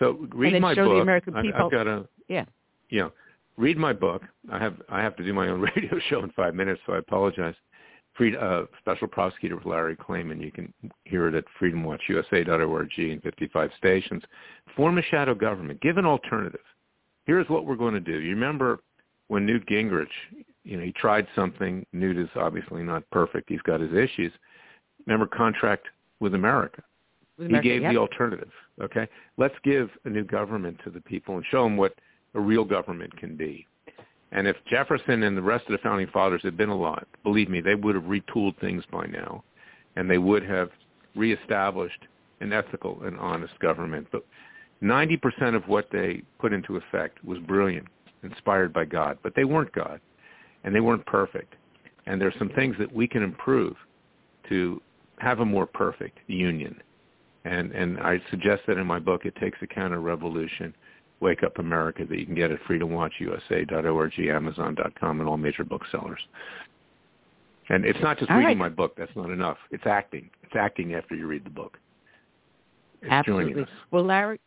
So 0.00 0.26
read 0.32 0.54
and 0.54 0.62
my 0.62 0.74
show 0.74 0.86
book. 0.86 0.96
The 0.96 1.02
American 1.02 1.34
people. 1.34 1.66
I've 1.66 1.70
got 1.70 1.86
a 1.86 2.08
yeah. 2.28 2.46
Yeah. 2.90 3.08
Read 3.56 3.76
my 3.76 3.92
book. 3.92 4.22
I 4.50 4.58
have 4.58 4.74
I 4.88 5.00
have 5.00 5.14
to 5.16 5.24
do 5.24 5.32
my 5.32 5.48
own 5.48 5.60
radio 5.76 6.00
show 6.08 6.24
in 6.24 6.30
five 6.30 6.56
minutes, 6.56 6.80
so 6.84 6.94
I 6.94 6.98
apologize 6.98 7.54
free, 8.20 8.36
uh, 8.36 8.64
Special 8.78 9.08
Prosecutor 9.08 9.58
Larry 9.64 9.96
Klayman. 9.96 10.42
You 10.42 10.52
can 10.52 10.72
hear 11.04 11.26
it 11.28 11.34
at 11.34 11.44
freedomwatchusa.org 11.60 12.98
in 12.98 13.20
55 13.22 13.70
stations. 13.78 14.22
Form 14.76 14.98
a 14.98 15.02
shadow 15.02 15.34
government. 15.34 15.80
Give 15.80 15.96
an 15.96 16.04
alternative. 16.04 16.60
here's 17.24 17.48
what 17.48 17.64
we're 17.64 17.76
going 17.76 17.94
to 17.94 18.00
do. 18.00 18.20
You 18.20 18.30
remember 18.30 18.80
when 19.28 19.46
Newt 19.46 19.66
Gingrich, 19.66 20.08
you 20.64 20.76
know, 20.76 20.84
he 20.84 20.92
tried 20.92 21.26
something. 21.34 21.86
Newt 21.94 22.18
is 22.18 22.28
obviously 22.36 22.82
not 22.82 23.08
perfect. 23.10 23.48
He's 23.48 23.62
got 23.62 23.80
his 23.80 23.94
issues. 23.94 24.32
Remember 25.06 25.26
contract 25.26 25.86
with 26.18 26.34
America. 26.34 26.82
With 27.38 27.46
America, 27.46 27.68
he 27.68 27.72
gave 27.72 27.82
yep. 27.82 27.92
the 27.92 27.98
alternative. 27.98 28.50
Okay, 28.82 29.08
let's 29.38 29.54
give 29.64 29.88
a 30.04 30.10
new 30.10 30.24
government 30.24 30.78
to 30.84 30.90
the 30.90 31.00
people 31.00 31.36
and 31.36 31.44
show 31.50 31.64
them 31.64 31.78
what 31.78 31.94
a 32.34 32.40
real 32.40 32.64
government 32.64 33.16
can 33.16 33.36
be. 33.36 33.66
And 34.32 34.46
if 34.46 34.56
Jefferson 34.68 35.22
and 35.24 35.36
the 35.36 35.42
rest 35.42 35.66
of 35.66 35.72
the 35.72 35.78
founding 35.78 36.06
fathers 36.08 36.42
had 36.42 36.56
been 36.56 36.68
alive, 36.68 37.06
believe 37.24 37.48
me, 37.48 37.60
they 37.60 37.74
would 37.74 37.94
have 37.94 38.04
retooled 38.04 38.58
things 38.60 38.84
by 38.90 39.06
now, 39.06 39.42
and 39.96 40.08
they 40.08 40.18
would 40.18 40.44
have 40.44 40.70
reestablished 41.16 42.06
an 42.40 42.52
ethical 42.52 43.02
and 43.02 43.18
honest 43.18 43.58
government. 43.58 44.06
But 44.12 44.24
90% 44.82 45.54
of 45.54 45.66
what 45.68 45.88
they 45.90 46.22
put 46.38 46.52
into 46.52 46.76
effect 46.76 47.22
was 47.24 47.38
brilliant, 47.40 47.88
inspired 48.22 48.72
by 48.72 48.84
God, 48.84 49.18
but 49.22 49.34
they 49.34 49.44
weren't 49.44 49.72
God, 49.72 50.00
and 50.64 50.74
they 50.74 50.80
weren't 50.80 51.04
perfect. 51.06 51.54
And 52.06 52.20
there's 52.20 52.34
some 52.38 52.50
things 52.50 52.76
that 52.78 52.92
we 52.92 53.06
can 53.08 53.22
improve 53.22 53.76
to 54.48 54.80
have 55.18 55.40
a 55.40 55.44
more 55.44 55.66
perfect 55.66 56.18
union. 56.28 56.80
And 57.44 57.72
and 57.72 57.98
I 57.98 58.20
suggest 58.30 58.62
that 58.66 58.78
in 58.78 58.86
my 58.86 58.98
book, 58.98 59.24
it 59.24 59.34
takes 59.36 59.58
a 59.62 59.66
counter-revolution, 59.66 60.74
Wake 61.20 61.42
Up 61.42 61.58
America, 61.58 62.04
that 62.08 62.18
you 62.18 62.26
can 62.26 62.34
get 62.34 62.50
at 62.50 62.62
freedomwatchusa.org, 62.64 64.20
Amazon.com, 64.20 65.20
and 65.20 65.28
all 65.28 65.36
major 65.36 65.64
booksellers. 65.64 66.20
And 67.68 67.84
it's 67.84 68.00
not 68.02 68.18
just 68.18 68.30
All 68.30 68.36
reading 68.36 68.48
right. 68.48 68.56
my 68.56 68.68
book. 68.68 68.94
That's 68.96 69.14
not 69.14 69.30
enough. 69.30 69.58
It's 69.70 69.86
acting. 69.86 70.28
It's 70.42 70.54
acting 70.56 70.94
after 70.94 71.14
you 71.14 71.26
read 71.26 71.44
the 71.44 71.50
book. 71.50 71.78
It's 73.00 73.10
Absolutely. 73.10 73.64
Well, 73.92 74.04
Larry, 74.04 74.40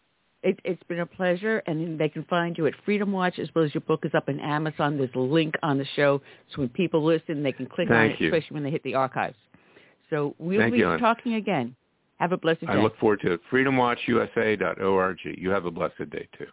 it, 0.44 0.60
it's 0.66 0.84
been 0.84 1.00
a 1.00 1.06
pleasure, 1.06 1.64
and 1.66 1.98
they 1.98 2.10
can 2.10 2.26
find 2.26 2.58
you 2.58 2.68
at 2.68 2.74
Freedom 2.84 3.12
Watch 3.12 3.40
as 3.40 3.48
well 3.56 3.64
as 3.64 3.74
your 3.74 3.82
book 3.82 4.02
is 4.04 4.12
up 4.14 4.28
on 4.28 4.40
Amazon. 4.41 4.98
There's 4.98 5.10
a 5.16 5.20
link 5.20 5.56
on 5.64 5.78
the 5.78 5.86
show, 5.95 6.22
so 6.54 6.60
when 6.60 6.70
people 6.70 7.04
listen, 7.04 7.44
they 7.44 7.54
can 7.54 7.66
click 7.66 7.90
on 7.90 7.95
Thank 7.95 8.16
it, 8.16 8.22
you. 8.22 8.28
especially 8.28 8.56
when 8.56 8.64
they 8.64 8.72
hit 8.72 8.84
the 8.84 8.95
archives. 8.95 9.38
So 10.10 10.36
we'll 10.38 10.60
Thank 10.60 10.74
be 10.74 10.80
you, 10.80 10.98
talking 10.98 11.36
again. 11.36 11.76
Have 12.18 12.34
a 12.34 12.38
blessed 12.38 12.62
day. 12.62 12.68
I 12.68 12.76
look 12.76 12.98
forward 13.00 13.22
to 13.22 13.32
it. 13.34 13.41
FreedomWatchUSA.org. 13.52 15.18
You 15.24 15.50
have 15.50 15.66
a 15.66 15.72
blessed 15.72 16.10
day, 16.10 16.28
too. 16.38 16.45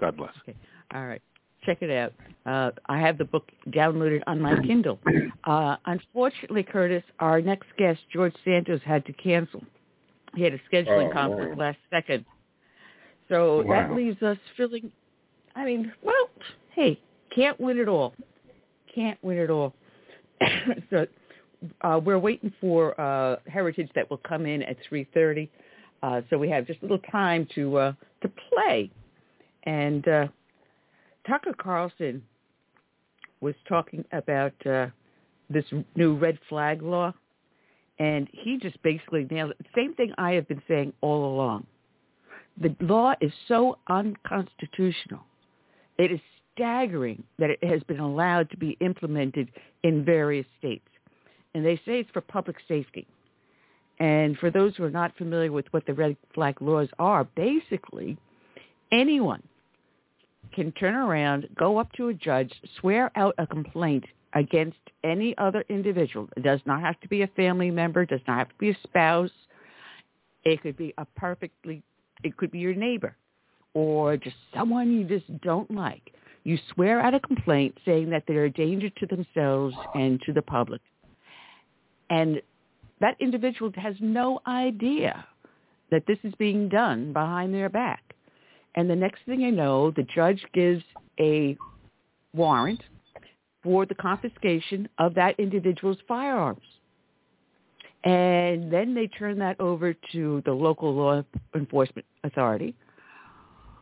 God 0.00 0.16
bless. 0.16 0.32
Okay. 0.42 0.56
All 0.94 1.06
right. 1.06 1.22
Check 1.64 1.78
it 1.80 1.90
out. 1.90 2.12
Uh, 2.44 2.70
I 2.86 2.98
have 3.00 3.16
the 3.16 3.24
book 3.24 3.50
downloaded 3.70 4.20
on 4.26 4.40
my 4.40 4.56
Kindle. 4.66 4.98
Uh, 5.46 5.76
unfortunately, 5.84 6.62
Curtis, 6.62 7.02
our 7.20 7.38
next 7.42 7.66
guest, 7.76 8.00
George 8.10 8.32
Santos, 8.46 8.80
had 8.82 9.04
to 9.04 9.12
cancel. 9.12 9.62
He 10.34 10.42
had 10.42 10.54
a 10.54 10.58
scheduling 10.72 11.10
Oh, 11.10 11.12
conflict 11.12 11.50
man. 11.50 11.58
last 11.58 11.78
second. 11.90 12.24
So 13.28 13.62
that 13.68 13.92
leaves 13.92 14.22
us 14.22 14.38
feeling, 14.56 14.90
I 15.54 15.66
mean, 15.66 15.92
well, 16.02 16.30
hey, 16.74 16.98
can't 17.34 17.60
win 17.60 17.78
it 17.78 17.88
all. 17.88 18.14
Can't 18.94 19.22
win 19.22 19.36
it 19.36 19.50
all. 19.50 19.74
so 20.90 21.06
uh, 21.82 22.00
we're 22.02 22.18
waiting 22.18 22.50
for 22.58 22.98
uh, 22.98 23.36
Heritage 23.46 23.90
that 23.94 24.08
will 24.08 24.20
come 24.26 24.46
in 24.46 24.62
at 24.62 24.78
3.30. 24.90 25.46
Uh, 26.02 26.22
so 26.30 26.38
we 26.38 26.48
have 26.48 26.66
just 26.66 26.80
a 26.80 26.84
little 26.84 26.98
time 27.12 27.46
to 27.54 27.76
uh, 27.76 27.92
to 28.22 28.30
play. 28.50 28.90
And 29.64 30.06
uh, 30.06 30.28
Tucker 31.26 31.54
Carlson 31.58 32.22
was 33.40 33.54
talking 33.68 34.04
about 34.12 34.54
uh, 34.66 34.86
this 35.50 35.64
new 35.96 36.14
red 36.16 36.38
flag 36.48 36.82
law, 36.82 37.12
and 37.98 38.28
he 38.32 38.58
just 38.58 38.80
basically 38.82 39.26
nailed 39.30 39.52
it. 39.52 39.66
Same 39.74 39.94
thing 39.94 40.12
I 40.18 40.32
have 40.32 40.48
been 40.48 40.62
saying 40.68 40.92
all 41.00 41.34
along. 41.34 41.66
The 42.60 42.74
law 42.80 43.14
is 43.20 43.32
so 43.48 43.78
unconstitutional. 43.88 45.24
It 45.98 46.12
is 46.12 46.20
staggering 46.54 47.22
that 47.38 47.50
it 47.50 47.62
has 47.64 47.82
been 47.84 48.00
allowed 48.00 48.50
to 48.50 48.56
be 48.56 48.76
implemented 48.80 49.48
in 49.82 50.04
various 50.04 50.46
states. 50.58 50.86
And 51.54 51.64
they 51.64 51.76
say 51.76 52.00
it's 52.00 52.10
for 52.10 52.20
public 52.20 52.56
safety. 52.68 53.06
And 53.98 54.36
for 54.38 54.50
those 54.50 54.74
who 54.76 54.84
are 54.84 54.90
not 54.90 55.16
familiar 55.16 55.52
with 55.52 55.66
what 55.72 55.86
the 55.86 55.94
red 55.94 56.16
flag 56.34 56.60
laws 56.60 56.88
are, 56.98 57.24
basically 57.36 58.16
anyone 58.90 59.42
can 60.54 60.72
turn 60.72 60.94
around, 60.94 61.48
go 61.58 61.78
up 61.78 61.92
to 61.92 62.08
a 62.08 62.14
judge, 62.14 62.52
swear 62.80 63.10
out 63.16 63.34
a 63.38 63.46
complaint 63.46 64.04
against 64.34 64.78
any 65.02 65.36
other 65.38 65.64
individual. 65.68 66.28
It 66.36 66.42
does 66.42 66.60
not 66.66 66.80
have 66.80 66.98
to 67.00 67.08
be 67.08 67.22
a 67.22 67.26
family 67.28 67.70
member, 67.70 68.04
does 68.04 68.20
not 68.26 68.38
have 68.38 68.48
to 68.48 68.54
be 68.58 68.70
a 68.70 68.78
spouse. 68.84 69.30
It 70.44 70.62
could 70.62 70.76
be 70.76 70.94
a 70.98 71.06
perfectly, 71.16 71.82
it 72.22 72.36
could 72.36 72.50
be 72.50 72.58
your 72.58 72.74
neighbor 72.74 73.16
or 73.74 74.16
just 74.16 74.36
someone 74.54 74.92
you 74.92 75.04
just 75.04 75.40
don't 75.40 75.70
like. 75.70 76.12
You 76.44 76.58
swear 76.74 77.00
out 77.00 77.14
a 77.14 77.20
complaint 77.20 77.76
saying 77.84 78.10
that 78.10 78.24
they're 78.26 78.44
a 78.44 78.50
danger 78.50 78.90
to 78.90 79.06
themselves 79.06 79.74
and 79.94 80.20
to 80.26 80.32
the 80.32 80.42
public. 80.42 80.80
And 82.10 82.40
that 83.00 83.16
individual 83.20 83.72
has 83.76 83.94
no 84.00 84.40
idea 84.46 85.26
that 85.90 86.06
this 86.06 86.18
is 86.22 86.34
being 86.38 86.68
done 86.68 87.12
behind 87.12 87.54
their 87.54 87.68
back. 87.68 88.13
And 88.76 88.88
the 88.90 88.96
next 88.96 89.20
thing 89.26 89.44
I 89.44 89.50
know, 89.50 89.90
the 89.90 90.06
judge 90.14 90.44
gives 90.52 90.82
a 91.20 91.56
warrant 92.34 92.82
for 93.62 93.86
the 93.86 93.94
confiscation 93.94 94.88
of 94.98 95.14
that 95.14 95.38
individual's 95.38 95.98
firearms. 96.06 96.62
And 98.04 98.70
then 98.70 98.94
they 98.94 99.06
turn 99.06 99.38
that 99.38 99.58
over 99.60 99.94
to 100.12 100.42
the 100.44 100.52
local 100.52 100.94
law 100.94 101.24
enforcement 101.54 102.06
authority 102.22 102.74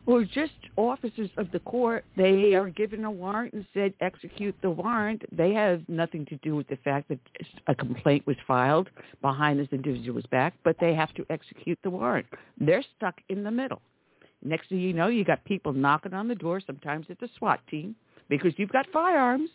or 0.06 0.24
just 0.24 0.52
officers 0.76 1.30
of 1.36 1.50
the 1.52 1.60
court. 1.60 2.04
They 2.16 2.54
are 2.54 2.68
given 2.68 3.04
a 3.04 3.10
warrant 3.10 3.52
and 3.54 3.66
said 3.72 3.94
execute 4.00 4.54
the 4.62 4.70
warrant. 4.70 5.22
They 5.32 5.52
have 5.54 5.82
nothing 5.88 6.26
to 6.26 6.36
do 6.36 6.56
with 6.56 6.68
the 6.68 6.76
fact 6.76 7.08
that 7.08 7.18
a 7.66 7.74
complaint 7.74 8.26
was 8.26 8.36
filed 8.46 8.90
behind 9.20 9.58
this 9.58 9.68
individual's 9.72 10.26
back, 10.30 10.54
but 10.64 10.76
they 10.80 10.94
have 10.94 11.12
to 11.14 11.26
execute 11.30 11.78
the 11.82 11.90
warrant. 11.90 12.26
They're 12.60 12.84
stuck 12.96 13.16
in 13.28 13.44
the 13.44 13.50
middle. 13.50 13.80
Next 14.44 14.68
thing 14.68 14.80
you 14.80 14.92
know, 14.92 15.06
you 15.06 15.24
got 15.24 15.44
people 15.44 15.72
knocking 15.72 16.14
on 16.14 16.28
the 16.28 16.34
door. 16.34 16.60
Sometimes 16.66 17.06
it's 17.08 17.22
a 17.22 17.28
SWAT 17.38 17.60
team 17.70 17.94
because 18.28 18.52
you've 18.56 18.72
got 18.72 18.86
firearms, 18.92 19.50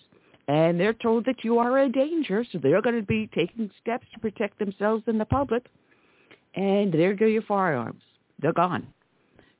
and 0.47 0.79
they're 0.79 0.93
told 0.93 1.25
that 1.25 1.43
you 1.43 1.59
are 1.59 1.77
a 1.79 1.89
danger, 1.89 2.45
so 2.51 2.57
they're 2.57 2.81
going 2.81 2.95
to 2.95 3.05
be 3.05 3.29
taking 3.35 3.69
steps 3.81 4.05
to 4.13 4.19
protect 4.19 4.59
themselves 4.59 5.03
and 5.07 5.19
the 5.19 5.25
public. 5.25 5.65
And 6.55 6.93
there 6.93 7.13
go 7.13 7.25
your 7.25 7.41
firearms. 7.41 8.01
They're 8.39 8.53
gone. 8.53 8.87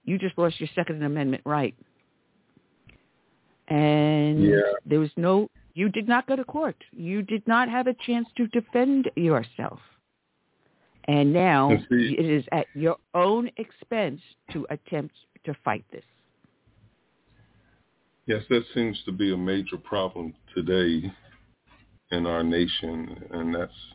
You 0.06 0.18
just 0.18 0.38
lost 0.38 0.60
your 0.60 0.70
Second 0.74 1.04
Amendment 1.04 1.44
right. 1.46 1.76
And 3.68 4.42
Yeah. 4.44 4.62
there 4.86 5.00
was 5.00 5.12
no, 5.18 5.50
you 5.74 5.90
did 5.90 6.08
not 6.08 6.26
go 6.28 6.38
to 6.38 6.46
court. 6.46 6.82
You 6.94 7.22
did 7.22 7.46
not 7.48 7.68
have 7.70 7.88
a 7.88 7.94
chance 7.94 8.28
to 8.38 8.48
defend 8.48 9.12
yourself. 9.16 9.82
And 11.08 11.32
now 11.32 11.72
And 11.72 11.86
see- 11.90 12.16
it 12.18 12.26
is 12.26 12.46
at 12.52 12.68
your 12.74 12.98
own 13.14 13.50
expense 13.58 14.22
to 14.52 14.68
attempt 14.70 15.16
to 15.46 15.54
fight 15.64 15.86
this. 15.92 16.04
Yes, 18.26 18.44
that 18.50 18.66
seems 18.74 19.02
to 19.04 19.14
be 19.14 19.34
a 19.34 19.38
major 19.38 19.78
problem 19.78 20.34
today 20.54 21.10
in 22.12 22.26
our 22.26 22.44
nation, 22.44 23.26
and 23.32 23.56
that's 23.56 23.94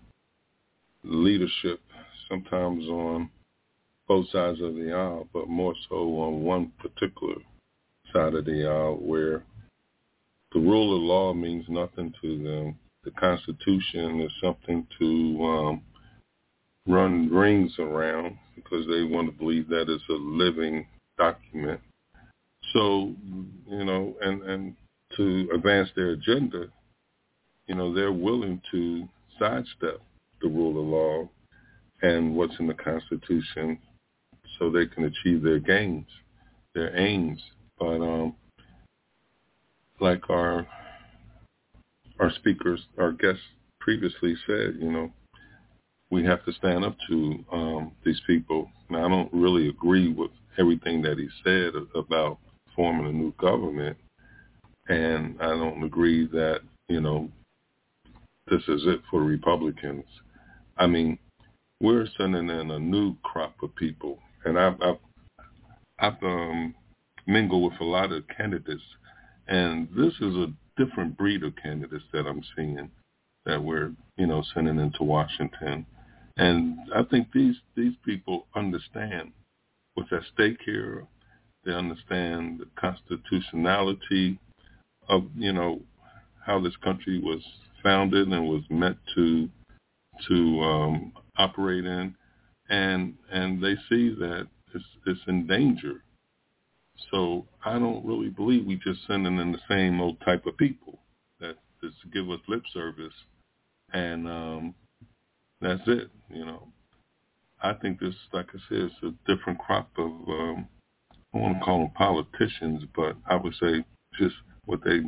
leadership 1.05 1.81
sometimes 2.29 2.85
on 2.89 3.31
both 4.09 4.29
sides 4.31 4.61
of 4.63 4.75
the 4.75 4.93
aisle, 4.93 5.29
but 5.35 5.49
more 5.49 5.75
so 5.89 6.19
on 6.21 6.43
one 6.43 6.73
particular 6.79 7.37
side 8.13 8.35
of 8.35 8.47
the 8.47 8.67
aisle 8.67 8.97
where 8.97 9.45
the 10.53 10.61
rule 10.61 10.97
of 10.97 11.03
law 11.03 11.33
means 11.35 11.65
nothing 11.69 12.13
to 12.23 12.43
them. 12.43 12.79
The 13.05 13.11
Constitution 13.13 14.21
is 14.21 14.33
something 14.43 14.87
to 14.99 15.45
um, 15.45 15.83
run 16.87 17.31
rings 17.31 17.73
around 17.79 18.37
because 18.55 18.87
they 18.87 19.03
want 19.03 19.31
to 19.31 19.39
believe 19.39 19.69
that 19.69 19.89
it's 19.89 20.03
a 20.09 20.13
living 20.13 20.87
document. 21.19 21.81
So, 22.73 23.15
you 23.69 23.85
know, 23.85 24.15
and, 24.21 24.43
and 24.43 24.77
to 25.17 25.49
advance 25.55 25.91
their 25.95 26.11
agenda, 26.11 26.67
you 27.67 27.75
know, 27.75 27.95
they're 27.95 28.13
willing 28.13 28.61
to 28.71 29.09
sidestep 29.39 30.01
the 30.41 30.49
rule 30.49 30.81
of 30.81 30.87
law 30.87 31.29
and 32.03 32.35
what's 32.35 32.55
in 32.59 32.67
the 32.67 32.75
Constitution 32.75 33.79
so 34.59 34.71
they 34.71 34.87
can 34.87 35.05
achieve 35.05 35.43
their 35.43 35.59
gains, 35.59 36.07
their 36.75 36.97
aims. 36.99 37.41
But 37.79 38.01
um, 38.01 38.35
like 40.01 40.29
our 40.31 40.67
our 42.19 42.33
speakers, 42.35 42.81
our 42.99 43.13
guests 43.13 43.43
previously 43.81 44.37
said, 44.47 44.77
you 44.81 44.91
know, 44.93 45.13
we 46.13 46.23
have 46.27 46.45
to 46.45 46.53
stand 46.53 46.85
up 46.85 46.95
to 47.09 47.43
um, 47.51 47.93
these 48.05 48.21
people. 48.27 48.71
Now, 48.91 49.07
I 49.07 49.09
don't 49.09 49.33
really 49.33 49.71
agree 49.71 50.13
with 50.13 50.31
everything 50.59 51.01
that 51.03 51.17
he 51.17 51.27
said 51.43 51.73
about 51.95 52.39
forming 52.77 53.07
a 53.07 53.13
new 53.13 53.33
government, 53.41 53.97
and 54.89 55.41
I 55.41 55.47
don't 55.47 55.83
agree 55.83 56.27
that 56.27 56.61
you 56.89 57.01
know 57.01 57.31
this 58.47 58.61
is 58.69 58.83
it 58.87 59.01
for 59.11 59.23
Republicans. 59.23 60.05
I 60.77 60.87
mean, 60.87 61.19
we're 61.81 62.07
sending 62.19 62.51
in 62.51 62.71
a 62.71 62.79
new 62.79 63.17
crop 63.23 63.55
of 63.63 63.75
people, 63.75 64.19
and 64.45 64.59
I've 64.59 64.77
I've, 64.83 64.99
I've 65.99 66.23
um, 66.23 66.75
mingle 67.27 67.63
with 67.63 67.81
a 67.81 67.85
lot 67.85 68.13
of 68.13 68.25
candidates, 68.37 68.83
and 69.49 69.89
this 69.97 70.13
is 70.21 70.37
a 70.37 70.53
different 70.77 71.17
breed 71.17 71.43
of 71.43 71.55
candidates 71.57 72.05
that 72.13 72.27
I'm 72.27 72.43
seeing 72.55 72.91
that 73.47 73.65
we're 73.65 73.93
you 74.19 74.27
know 74.27 74.43
sending 74.53 74.79
into 74.79 75.05
Washington, 75.05 75.87
and 76.37 76.79
I 76.95 77.03
think 77.05 77.29
these 77.33 77.57
these 77.77 77.95
people 78.05 78.47
understand 78.55 79.33
what's 79.95 80.13
at 80.13 80.23
stake 80.35 80.59
here. 80.65 81.07
They 81.65 81.73
understand 81.73 82.61
the 82.61 82.67
constitutionality 82.77 84.39
of 85.09 85.25
you 85.37 85.53
know 85.53 85.81
how 86.45 86.61
this 86.61 86.77
country 86.83 87.21
was 87.21 87.43
founded 87.83 88.29
and 88.29 88.49
was 88.49 88.63
meant 88.71 88.99
to 89.15 89.49
to 90.29 90.61
um, 90.61 91.13
operate 91.37 91.85
in, 91.85 92.15
and 92.69 93.15
and 93.31 93.63
they 93.63 93.75
see 93.89 94.15
that 94.15 94.47
it's, 94.75 94.85
it's 95.07 95.21
in 95.27 95.47
danger. 95.47 96.03
So 97.11 97.47
I 97.65 97.79
don't 97.79 98.05
really 98.07 98.29
believe 98.29 98.65
we 98.65 98.77
just 98.77 99.07
sending 99.07 99.39
in 99.39 99.53
the 99.53 99.61
same 99.69 100.01
old 100.01 100.21
type 100.25 100.47
of 100.47 100.57
people 100.57 100.99
that 101.41 101.57
just 101.83 101.97
give 102.13 102.31
us 102.31 102.41
lip 102.49 102.63
service, 102.73 103.15
and 103.93 104.27
um, 104.27 104.75
that's 105.63 105.83
it. 105.87 106.11
You 106.29 106.45
know, 106.45 106.69
I 107.63 107.73
think 107.75 108.01
this, 108.01 108.15
like 108.33 108.49
I 108.51 108.59
said, 108.69 108.91
it's 108.91 108.95
a 109.03 109.33
different 109.33 109.59
crop 109.61 109.89
of 109.97 110.11
um, 110.11 110.69
I 111.13 111.17
don't 111.33 111.43
want 111.43 111.59
to 111.59 111.65
call 111.65 111.79
them 111.79 111.91
politicians, 111.95 112.85
but 112.95 113.17
I 113.27 113.37
would 113.37 113.55
say 113.55 113.85
just 114.19 114.35
what 114.67 114.81
they 114.85 115.01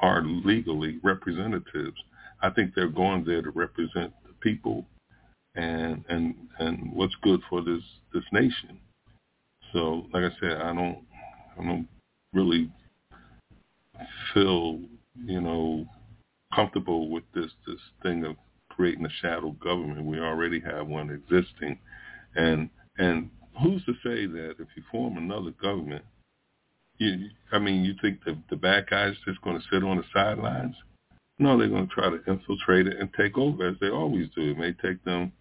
are 0.00 0.22
legally 0.22 1.00
representatives. 1.02 1.96
I 2.42 2.50
think 2.50 2.74
they're 2.74 2.88
going 2.88 3.24
there 3.24 3.42
to 3.42 3.50
represent 3.50 4.12
the 4.24 4.34
people 4.40 4.86
and 5.54 6.04
and 6.08 6.34
and 6.58 6.92
what's 6.92 7.14
good 7.22 7.40
for 7.48 7.62
this 7.62 7.82
this 8.12 8.24
nation. 8.32 8.78
So, 9.72 10.06
like 10.12 10.24
I 10.24 10.30
said, 10.40 10.60
I 10.60 10.74
don't 10.74 10.98
I 11.58 11.64
don't 11.64 11.88
really 12.34 12.70
feel 14.34 14.80
you 15.24 15.40
know 15.40 15.86
comfortable 16.54 17.08
with 17.08 17.24
this 17.34 17.50
this 17.66 17.80
thing 18.02 18.24
of 18.24 18.36
creating 18.76 19.06
a 19.06 19.10
shadow 19.22 19.50
government. 19.62 20.04
We 20.04 20.20
already 20.20 20.60
have 20.60 20.86
one 20.86 21.10
existing, 21.10 21.78
and 22.34 22.68
and 22.98 23.30
who's 23.62 23.84
to 23.86 23.94
say 24.04 24.26
that 24.26 24.56
if 24.58 24.68
you 24.76 24.82
form 24.92 25.16
another 25.16 25.50
government, 25.62 26.04
you 26.98 27.28
I 27.52 27.58
mean 27.58 27.84
you 27.84 27.94
think 28.00 28.22
the 28.24 28.38
the 28.50 28.56
bad 28.56 28.88
guys 28.88 29.14
just 29.24 29.40
going 29.42 29.58
to 29.58 29.66
sit 29.72 29.82
on 29.82 29.96
the 29.96 30.04
sidelines? 30.12 30.74
No, 31.38 31.58
they're 31.58 31.68
going 31.68 31.88
to 31.88 31.94
try 31.94 32.08
to 32.08 32.22
infiltrate 32.30 32.86
it 32.86 32.98
and 32.98 33.10
take 33.14 33.36
over 33.36 33.68
as 33.68 33.76
they 33.80 33.90
always 33.90 34.28
do. 34.34 34.52
It 34.52 34.58
may 34.58 34.72
take 34.72 35.04
them 35.04 35.32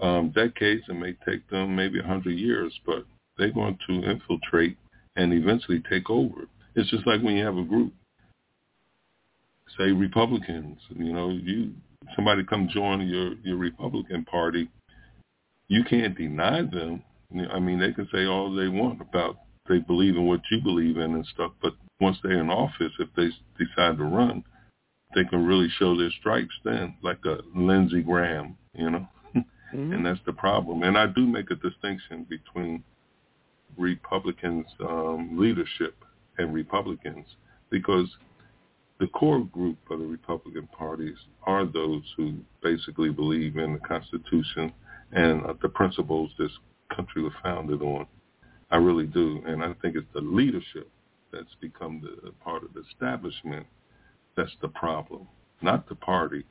um, 0.00 0.32
decades, 0.34 0.82
it 0.88 0.94
may 0.94 1.14
take 1.24 1.48
them 1.48 1.76
maybe 1.76 2.00
a 2.00 2.06
hundred 2.06 2.32
years, 2.32 2.72
but 2.84 3.04
they're 3.38 3.52
going 3.52 3.78
to 3.86 4.10
infiltrate 4.10 4.76
and 5.14 5.32
eventually 5.32 5.82
take 5.88 6.10
over. 6.10 6.48
It's 6.74 6.90
just 6.90 7.06
like 7.06 7.22
when 7.22 7.36
you 7.36 7.44
have 7.44 7.56
a 7.56 7.64
group, 7.64 7.92
say 9.78 9.92
Republicans, 9.92 10.78
you 10.90 11.12
know, 11.12 11.30
you 11.30 11.72
somebody 12.14 12.44
come 12.44 12.68
join 12.72 13.06
your 13.06 13.34
your 13.42 13.56
Republican 13.56 14.24
Party, 14.24 14.68
you 15.68 15.84
can't 15.84 16.16
deny 16.16 16.62
them. 16.62 17.02
I 17.52 17.58
mean, 17.58 17.80
they 17.80 17.92
can 17.92 18.08
say 18.12 18.26
all 18.26 18.54
they 18.54 18.68
want 18.68 19.00
about 19.00 19.36
they 19.68 19.78
believe 19.78 20.16
in 20.16 20.26
what 20.26 20.40
you 20.50 20.60
believe 20.62 20.96
in 20.96 21.14
and 21.14 21.26
stuff, 21.26 21.52
but 21.60 21.72
once 22.00 22.16
they're 22.22 22.40
in 22.40 22.50
office, 22.50 22.92
if 22.98 23.08
they 23.16 23.28
decide 23.58 23.98
to 23.98 24.04
run, 24.04 24.44
they 25.14 25.24
can 25.24 25.44
really 25.44 25.68
show 25.78 25.96
their 25.96 26.10
stripes 26.20 26.54
then, 26.64 26.94
like 27.02 27.18
a 27.24 27.38
Lindsey 27.54 28.02
Graham, 28.02 28.56
you 28.74 28.90
know. 28.90 29.08
Mm-hmm. 29.74 29.94
and 29.94 30.06
that's 30.06 30.20
the 30.24 30.32
problem. 30.32 30.84
And 30.84 30.96
I 30.96 31.06
do 31.08 31.26
make 31.26 31.50
a 31.50 31.56
distinction 31.56 32.24
between 32.30 32.84
Republicans' 33.76 34.66
um, 34.80 35.36
leadership 35.36 35.96
and 36.38 36.54
Republicans 36.54 37.26
because 37.68 38.06
the 38.98 39.06
core 39.08 39.44
group 39.44 39.78
of 39.90 39.98
the 39.98 40.06
Republican 40.06 40.66
parties 40.68 41.16
are 41.42 41.66
those 41.66 42.02
who 42.16 42.34
basically 42.62 43.10
believe 43.10 43.56
in 43.56 43.74
the 43.74 43.78
Constitution 43.80 44.72
and 45.12 45.44
uh, 45.44 45.54
the 45.60 45.68
principles 45.68 46.30
this 46.38 46.50
country 46.94 47.22
was 47.22 47.32
founded 47.42 47.82
on. 47.82 48.06
I 48.70 48.76
really 48.76 49.06
do, 49.06 49.42
and 49.46 49.62
I 49.62 49.74
think 49.80 49.96
it's 49.96 50.06
the 50.14 50.20
leadership 50.20 50.88
that's 51.32 51.54
become 51.60 52.02
the 52.02 52.30
part 52.42 52.64
of 52.64 52.72
the 52.74 52.82
establishment 52.90 53.66
that's 54.36 54.56
the 54.60 54.68
problem, 54.68 55.26
not 55.62 55.88
the 55.88 55.94
party. 55.94 56.44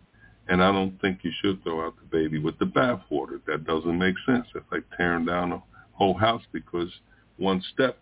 And 0.48 0.64
I 0.64 0.72
don't 0.72 1.00
think 1.02 1.20
you 1.24 1.32
should 1.42 1.64
throw 1.64 1.86
out 1.86 1.96
the 1.98 2.06
baby 2.06 2.40
with 2.40 2.58
the 2.60 2.66
bathwater. 2.66 3.40
That 3.48 3.66
doesn't 3.66 3.98
make 3.98 4.16
sense. 4.26 4.46
It's 4.54 4.66
like 4.72 4.84
tearing 4.96 5.26
down 5.26 5.52
a 5.52 5.64
whole 5.94 6.14
house 6.16 6.44
because 6.52 6.90
one 7.38 7.64
step 7.74 7.98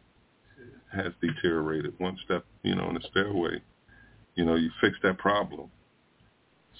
has 0.93 1.13
deteriorated. 1.21 1.93
One 1.99 2.17
step, 2.25 2.45
you 2.63 2.75
know, 2.75 2.89
in 2.89 2.95
the 2.95 3.01
stairway, 3.11 3.61
you 4.35 4.45
know, 4.45 4.55
you 4.55 4.69
fix 4.81 4.97
that 5.03 5.17
problem. 5.17 5.69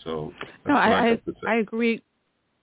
So 0.03 0.33
no, 0.67 0.75
I 0.75 1.11
I, 1.11 1.19
I 1.47 1.55
agree. 1.55 2.01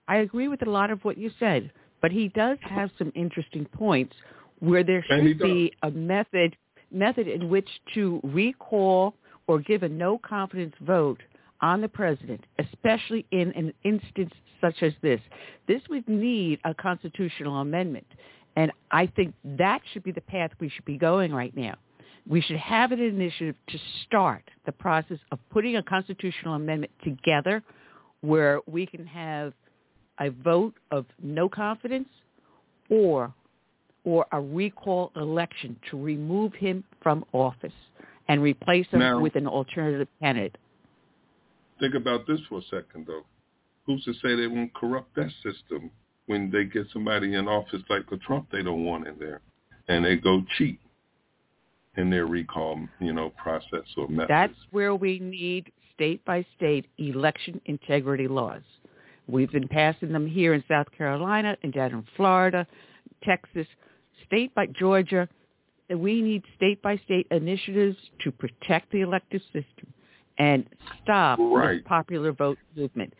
I 0.09 0.17
agree 0.19 0.49
with 0.49 0.67
a 0.67 0.71
lot 0.71 0.91
of 0.91 1.05
what 1.05 1.17
you 1.17 1.31
said, 1.39 1.71
but 2.03 2.11
he 2.11 2.29
does 2.29 2.59
have 2.62 2.91
some 2.99 3.12
interesting 3.15 3.65
points 3.67 4.15
where 4.59 4.83
there 4.85 5.05
should 5.09 5.39
be 5.39 5.73
a 5.83 5.91
method 5.91 6.57
method 6.91 7.29
in 7.29 7.49
which 7.49 7.69
to 7.95 8.21
recall 8.25 9.15
or 9.47 9.61
give 9.61 9.83
a 9.83 9.89
no 9.89 10.19
confidence 10.19 10.75
vote 10.81 11.21
on 11.61 11.81
the 11.81 11.89
president, 11.89 12.45
especially 12.59 13.27
in 13.31 13.53
an 13.53 13.73
instance 13.85 14.33
such 14.61 14.83
as 14.83 14.93
this. 15.03 15.21
This 15.69 15.81
would 15.89 16.09
need 16.09 16.59
a 16.65 16.75
constitutional 16.75 17.61
amendment. 17.61 18.07
And 18.57 18.73
I 18.91 19.07
think 19.07 19.35
that 19.45 19.81
should 19.93 20.03
be 20.03 20.12
the 20.12 20.21
path 20.21 20.51
we 20.61 20.69
should 20.69 20.85
be 20.85 20.99
going 20.99 21.33
right 21.33 21.57
now. 21.57 21.75
We 22.29 22.41
should 22.41 22.57
have 22.57 22.93
an 22.93 23.01
initiative 23.01 23.57
to 23.69 23.79
start 24.07 24.43
the 24.67 24.73
process 24.73 25.19
of 25.33 25.39
putting 25.51 25.77
a 25.77 25.83
constitutional 25.83 26.55
amendment 26.55 26.93
together 27.03 27.63
where 28.21 28.61
we 28.67 28.87
can 28.87 29.07
have 29.07 29.53
a 30.21 30.31
vote 30.31 30.75
of 30.91 31.07
no 31.23 31.49
confidence 31.49 32.09
or 32.89 33.33
or 34.05 34.27
a 34.33 34.41
recall 34.41 35.13
election 35.17 35.77
to 35.91 36.01
remove 36.01 36.55
him 36.55 36.83
from 37.03 37.25
office 37.33 37.73
and 38.29 38.43
replace 38.43 38.87
him 38.89 39.01
now, 39.01 39.21
with 39.21 39.37
an 39.37 39.47
alternative 39.47 40.09
candidate. 40.21 40.57
Think 41.81 41.95
about 41.95 42.27
this 42.27 42.41
for 42.49 42.61
a 42.61 42.63
second, 42.63 43.07
though. 43.07 43.25
Who's 43.85 44.03
to 44.05 44.15
say 44.15 44.37
they 44.37 44.47
won't 44.47 44.73
corrupt 44.73 45.15
that 45.17 45.31
system 45.43 45.91
when 46.27 46.51
they 46.51 46.65
get 46.65 46.87
somebody 46.93 47.35
in 47.35 47.49
office 47.49 47.83
like 47.91 48.05
a 48.13 48.17
Trump 48.19 48.47
they 48.51 48.63
don't 48.63 48.85
want 48.85 49.07
in 49.07 49.19
there, 49.19 49.41
and 49.89 50.05
they 50.05 50.17
go 50.17 50.43
cheat 50.57 50.79
in 51.97 52.11
their 52.11 52.27
recall, 52.27 52.79
you 53.01 53.12
know, 53.12 53.31
process 53.31 53.85
or 53.97 54.09
method? 54.09 54.29
That's 54.29 54.55
where 54.71 54.95
we 54.95 55.19
need 55.19 55.73
state 55.95 56.25
by 56.25 56.45
state 56.57 56.87
election 56.99 57.61
integrity 57.67 58.29
laws. 58.29 58.62
We've 59.27 59.51
been 59.51 59.69
passing 59.69 60.12
them 60.12 60.27
here 60.27 60.55
in 60.55 60.65
South 60.69 60.87
Carolina 60.97 61.57
and 61.62 61.73
down 61.73 61.93
in 61.93 62.05
Florida, 62.17 62.67
Texas, 63.23 63.67
state 64.27 64.55
by 64.55 64.67
Georgia. 64.67 65.29
We 65.89 66.21
need 66.21 66.43
state 66.57 66.81
by 66.83 66.97
state 67.05 67.27
initiatives 67.31 67.97
to 68.23 68.31
protect 68.31 68.91
the 68.93 69.01
elective 69.01 69.43
system 69.53 69.93
and 70.39 70.65
stop 71.03 71.39
right. 71.41 71.77
this 71.77 71.85
popular 71.87 72.33
vote 72.33 72.59
movement. 72.77 73.12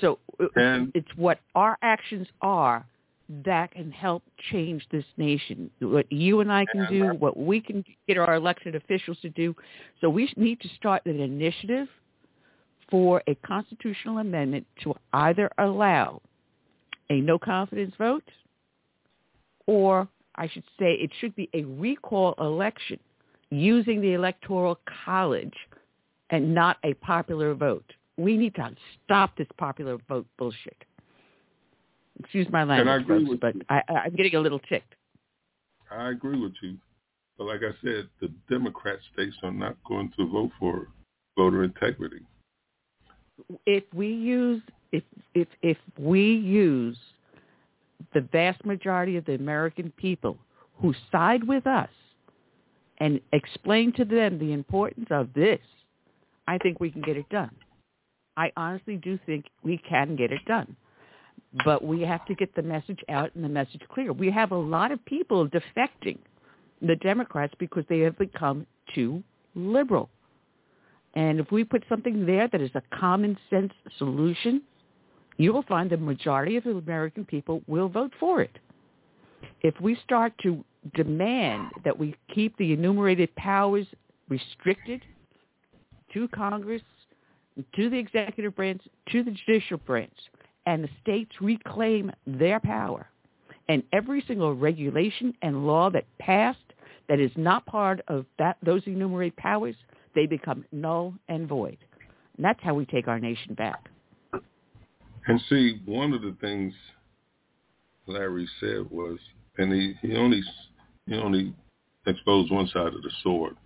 So 0.00 0.18
uh, 0.38 0.46
and, 0.56 0.92
it's 0.94 1.08
what 1.16 1.40
our 1.54 1.78
actions 1.82 2.28
are 2.40 2.86
that 3.44 3.72
can 3.72 3.90
help 3.90 4.22
change 4.50 4.86
this 4.90 5.04
nation. 5.16 5.70
What 5.80 6.10
you 6.10 6.40
and 6.40 6.50
I 6.50 6.64
can 6.64 6.86
do, 6.86 7.14
what 7.14 7.36
we 7.36 7.60
can 7.60 7.84
get 8.06 8.16
our 8.16 8.34
elected 8.34 8.74
officials 8.74 9.18
to 9.20 9.28
do. 9.28 9.54
So 10.00 10.08
we 10.08 10.32
need 10.36 10.60
to 10.60 10.68
start 10.76 11.04
an 11.04 11.20
initiative 11.20 11.88
for 12.90 13.22
a 13.26 13.34
constitutional 13.36 14.18
amendment 14.18 14.66
to 14.82 14.94
either 15.12 15.50
allow 15.58 16.22
a 17.10 17.20
no 17.20 17.38
confidence 17.38 17.94
vote 17.98 18.24
or 19.66 20.08
I 20.36 20.48
should 20.48 20.64
say 20.78 20.94
it 20.94 21.10
should 21.20 21.36
be 21.36 21.50
a 21.52 21.64
recall 21.64 22.34
election 22.38 22.98
using 23.50 24.00
the 24.00 24.14
electoral 24.14 24.78
college 25.04 25.54
and 26.30 26.54
not 26.54 26.78
a 26.84 26.94
popular 26.94 27.54
vote. 27.54 27.84
We 28.16 28.36
need 28.36 28.54
to 28.56 28.74
stop 29.04 29.36
this 29.36 29.48
popular 29.58 29.98
vote 30.08 30.26
bullshit. 30.38 30.84
Excuse 32.20 32.46
my 32.50 32.64
language, 32.64 33.06
folks, 33.06 33.40
but 33.40 33.54
I, 33.68 33.82
I'm 33.88 34.14
getting 34.14 34.34
a 34.34 34.40
little 34.40 34.58
ticked. 34.60 34.94
I 35.90 36.10
agree 36.10 36.38
with 36.38 36.52
you. 36.62 36.76
But 37.36 37.44
like 37.44 37.60
I 37.62 37.72
said, 37.82 38.08
the 38.20 38.32
Democrat 38.50 38.98
states 39.12 39.36
are 39.42 39.52
not 39.52 39.76
going 39.86 40.12
to 40.18 40.28
vote 40.28 40.50
for 40.58 40.88
voter 41.36 41.62
integrity. 41.62 42.22
If 43.64 43.84
we 43.94 44.08
use 44.08 44.60
if 44.90 45.04
if 45.34 45.46
if 45.62 45.76
we 45.96 46.34
use 46.34 46.98
the 48.14 48.22
vast 48.32 48.64
majority 48.64 49.16
of 49.16 49.24
the 49.24 49.34
American 49.34 49.92
people 49.96 50.36
who 50.80 50.94
side 51.12 51.44
with 51.46 51.66
us 51.66 51.90
and 52.98 53.20
explain 53.32 53.92
to 53.92 54.04
them 54.04 54.38
the 54.38 54.52
importance 54.52 55.06
of 55.10 55.32
this, 55.34 55.60
I 56.48 56.58
think 56.58 56.80
we 56.80 56.90
can 56.90 57.02
get 57.02 57.16
it 57.16 57.28
done. 57.28 57.54
I 58.36 58.52
honestly 58.56 58.96
do 58.96 59.18
think 59.26 59.46
we 59.62 59.78
can 59.78 60.16
get 60.16 60.32
it 60.32 60.44
done. 60.46 60.76
But 61.64 61.82
we 61.82 62.02
have 62.02 62.24
to 62.26 62.34
get 62.34 62.54
the 62.54 62.62
message 62.62 63.00
out 63.08 63.34
and 63.34 63.42
the 63.42 63.48
message 63.48 63.80
clear. 63.92 64.12
We 64.12 64.30
have 64.30 64.52
a 64.52 64.56
lot 64.56 64.92
of 64.92 65.04
people 65.06 65.48
defecting 65.48 66.18
the 66.82 66.96
Democrats 66.96 67.54
because 67.58 67.84
they 67.88 68.00
have 68.00 68.18
become 68.18 68.66
too 68.94 69.22
liberal. 69.54 70.10
And 71.14 71.40
if 71.40 71.50
we 71.50 71.64
put 71.64 71.84
something 71.88 72.26
there 72.26 72.48
that 72.48 72.60
is 72.60 72.70
a 72.74 72.82
common 72.96 73.36
sense 73.50 73.72
solution, 73.96 74.62
you 75.38 75.52
will 75.52 75.62
find 75.62 75.88
the 75.88 75.96
majority 75.96 76.56
of 76.56 76.64
the 76.64 76.76
American 76.76 77.24
people 77.24 77.62
will 77.66 77.88
vote 77.88 78.12
for 78.20 78.42
it. 78.42 78.58
If 79.62 79.80
we 79.80 79.96
start 80.04 80.32
to 80.42 80.64
demand 80.94 81.70
that 81.84 81.98
we 81.98 82.14
keep 82.32 82.56
the 82.58 82.72
enumerated 82.72 83.34
powers 83.36 83.86
restricted 84.28 85.02
to 86.12 86.28
Congress, 86.28 86.82
to 87.74 87.90
the 87.90 87.98
executive 87.98 88.54
branch, 88.54 88.82
to 89.10 89.22
the 89.22 89.30
judicial 89.30 89.78
branch, 89.78 90.12
and 90.68 90.84
the 90.84 90.88
states 91.00 91.30
reclaim 91.40 92.12
their 92.26 92.60
power, 92.60 93.08
and 93.70 93.82
every 93.90 94.22
single 94.28 94.54
regulation 94.54 95.32
and 95.40 95.66
law 95.66 95.88
that 95.88 96.04
passed 96.18 96.58
that 97.08 97.18
is 97.18 97.30
not 97.36 97.64
part 97.64 98.02
of 98.08 98.26
that 98.38 98.58
those 98.62 98.82
enumerated 98.84 99.34
powers, 99.36 99.74
they 100.14 100.26
become 100.26 100.66
null 100.70 101.14
and 101.28 101.48
void. 101.48 101.78
And 102.36 102.44
that's 102.44 102.60
how 102.62 102.74
we 102.74 102.84
take 102.84 103.08
our 103.08 103.18
nation 103.18 103.54
back. 103.54 103.88
And 105.26 105.40
see, 105.48 105.80
one 105.86 106.12
of 106.12 106.20
the 106.20 106.36
things 106.38 106.74
Larry 108.06 108.46
said 108.60 108.90
was, 108.90 109.18
and 109.56 109.72
he, 109.72 109.94
he 110.02 110.16
only 110.16 110.42
he 111.06 111.14
only 111.14 111.54
exposed 112.06 112.52
one 112.52 112.68
side 112.68 112.88
of 112.92 113.02
the 113.02 113.10
sword. 113.22 113.56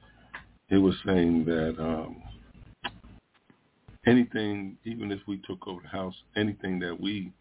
He 0.69 0.77
was 0.77 0.95
saying 1.05 1.47
that 1.47 1.75
um, 1.81 2.23
anything, 4.07 4.77
even 4.85 5.13
if 5.13 5.21
we 5.27 5.39
took 5.47 5.67
over 5.67 5.81
the 5.83 5.89
House, 5.89 6.15
anything 6.37 6.79
that 6.81 6.99
we 6.99 7.33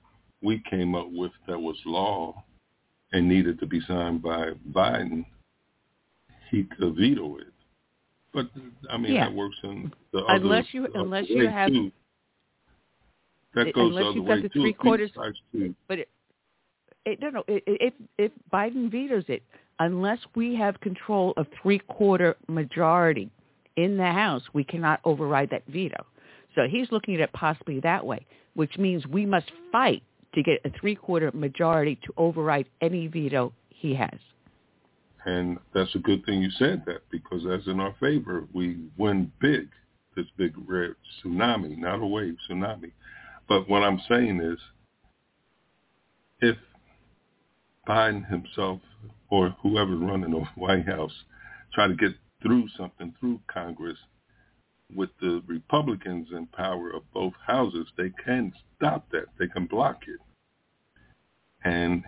we 0.41 0.61
came 0.69 0.95
up 0.95 1.07
with 1.11 1.31
that 1.47 1.59
was 1.59 1.77
law 1.85 2.43
and 3.13 3.27
needed 3.27 3.59
to 3.59 3.67
be 3.67 3.79
signed 3.87 4.23
by 4.23 4.51
Biden, 4.71 5.23
he 6.49 6.63
could 6.63 6.95
veto 6.95 7.37
it. 7.37 7.47
But 8.33 8.47
I 8.89 8.97
mean, 8.97 9.13
yeah. 9.13 9.25
that 9.25 9.35
works 9.35 9.57
in 9.63 9.91
the 10.13 10.23
unless 10.27 10.65
other, 10.65 10.67
you 10.71 10.85
uh, 10.85 11.03
unless 11.03 11.25
you 11.29 11.47
have 11.47 11.69
too. 11.69 11.91
That 13.53 13.73
goes 13.73 13.89
unless 13.89 14.03
the 14.03 14.07
other 14.07 14.15
you've 14.17 14.25
way 14.25 14.41
got 14.41 14.53
the 14.53 14.59
three 14.59 14.73
quarters. 14.73 15.11
But 15.87 15.99
it, 15.99 16.09
it, 17.05 17.19
no, 17.19 17.29
no. 17.29 17.43
It, 17.47 17.63
if 17.67 17.93
if 18.17 18.31
Biden 18.53 18.89
vetoes 18.89 19.25
it, 19.27 19.43
unless 19.79 20.19
we 20.35 20.55
have 20.55 20.79
control 20.79 21.33
of 21.35 21.47
three 21.61 21.79
quarter 21.79 22.37
majority 22.47 23.29
in 23.75 23.97
the 23.97 24.05
House, 24.05 24.43
we 24.53 24.63
cannot 24.63 25.01
override 25.03 25.49
that 25.49 25.63
veto. 25.67 26.05
So 26.55 26.63
he's 26.69 26.91
looking 26.91 27.15
at 27.15 27.21
it 27.21 27.33
possibly 27.33 27.79
that 27.81 28.05
way, 28.05 28.25
which 28.53 28.77
means 28.77 29.05
we 29.07 29.25
must 29.25 29.51
fight 29.71 30.03
to 30.33 30.43
get 30.43 30.61
a 30.65 30.69
three 30.79 30.95
quarter 30.95 31.31
majority 31.33 31.99
to 32.05 32.13
override 32.17 32.67
any 32.81 33.07
veto 33.07 33.53
he 33.69 33.95
has. 33.95 34.19
And 35.25 35.59
that's 35.73 35.93
a 35.95 35.99
good 35.99 36.25
thing 36.25 36.41
you 36.41 36.49
said 36.57 36.83
that 36.87 37.03
because 37.11 37.43
that's 37.47 37.67
in 37.67 37.79
our 37.79 37.95
favor, 37.99 38.45
we 38.53 38.77
win 38.97 39.31
big, 39.39 39.69
this 40.15 40.25
big 40.37 40.53
red 40.67 40.95
tsunami, 41.23 41.77
not 41.77 42.01
a 42.01 42.05
wave, 42.05 42.37
tsunami. 42.49 42.91
But 43.47 43.69
what 43.69 43.83
I'm 43.83 44.01
saying 44.09 44.41
is 44.41 44.57
if 46.39 46.57
Biden 47.87 48.27
himself 48.29 48.81
or 49.29 49.55
whoever's 49.61 49.99
running 50.01 50.31
the 50.31 50.39
White 50.55 50.87
House 50.87 51.13
try 51.73 51.87
to 51.87 51.95
get 51.95 52.11
through 52.41 52.67
something 52.77 53.13
through 53.19 53.39
Congress 53.47 53.97
with 54.95 55.09
the 55.19 55.41
Republicans 55.47 56.27
in 56.31 56.47
power 56.47 56.91
of 56.91 57.03
both 57.13 57.33
houses, 57.45 57.87
they 57.97 58.11
can 58.23 58.53
stop 58.77 59.09
that. 59.11 59.25
They 59.39 59.47
can 59.47 59.65
block 59.65 60.01
it. 60.07 60.19
And 61.63 62.03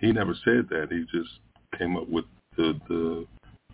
he 0.00 0.12
never 0.12 0.34
said 0.44 0.68
that. 0.70 0.88
He 0.90 1.04
just 1.16 1.30
came 1.78 1.96
up 1.96 2.08
with 2.08 2.24
the 2.56 2.78
the 2.88 3.26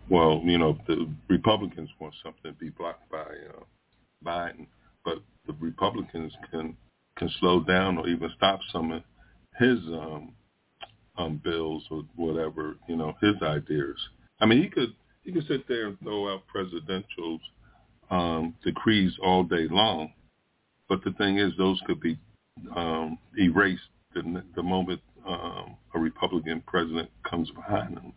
well, 0.09 0.40
you 0.43 0.56
know, 0.56 0.78
the 0.86 1.09
Republicans 1.28 1.90
want 2.01 2.14
something 2.22 2.52
to 2.52 2.59
be 2.59 2.70
blocked 2.70 3.10
by 3.10 3.18
uh, 3.18 3.64
Biden, 4.24 4.66
but 5.05 5.18
the 5.47 5.55
Republicans 5.60 6.32
can 6.51 6.76
can 7.16 7.30
slow 7.40 7.62
down 7.62 7.98
or 7.98 8.09
even 8.09 8.30
stop 8.36 8.60
some 8.72 8.93
of 8.93 9.02
his 9.59 9.78
um, 9.89 10.32
um, 11.18 11.40
bills 11.43 11.85
or 11.90 12.05
whatever, 12.14 12.76
you 12.89 12.97
know, 12.97 13.14
his 13.20 13.35
ideas. 13.43 13.97
I 14.40 14.47
mean, 14.47 14.62
he 14.62 14.68
could 14.68 14.94
he 15.24 15.32
could 15.32 15.47
sit 15.47 15.66
there 15.68 15.89
and 15.89 15.98
throw 16.01 16.32
out 16.32 16.47
presidential 16.47 17.39
um, 18.10 18.55
decrees 18.64 19.12
all 19.22 19.44
day 19.44 19.66
long, 19.70 20.12
but 20.89 21.05
the 21.05 21.12
thing 21.12 21.39
is, 21.39 21.52
those 21.59 21.80
could 21.86 22.01
be 22.01 22.18
um, 22.74 23.18
erased 23.36 23.82
the, 24.14 24.43
the 24.56 24.62
moment 24.62 25.01
um, 25.26 25.76
a 25.94 25.98
Republican 25.98 26.62
president 26.66 27.10
comes 27.28 27.51
behind 27.51 27.97
them. 27.97 28.12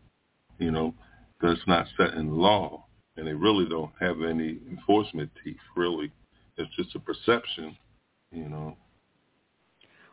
You 0.60 0.72
know, 0.72 0.94
that's 1.42 1.60
not 1.68 1.88
set 1.98 2.14
in 2.14 2.38
law, 2.38 2.86
and 3.18 3.28
they 3.28 3.34
really 3.34 3.68
don't 3.68 3.92
have 4.00 4.22
any 4.22 4.60
enforcement 4.70 5.30
teeth. 5.44 5.58
Really, 5.76 6.12
it's 6.58 6.74
just 6.76 6.96
a 6.96 7.00
perception. 7.00 7.76
You 8.32 8.48
know. 8.48 8.78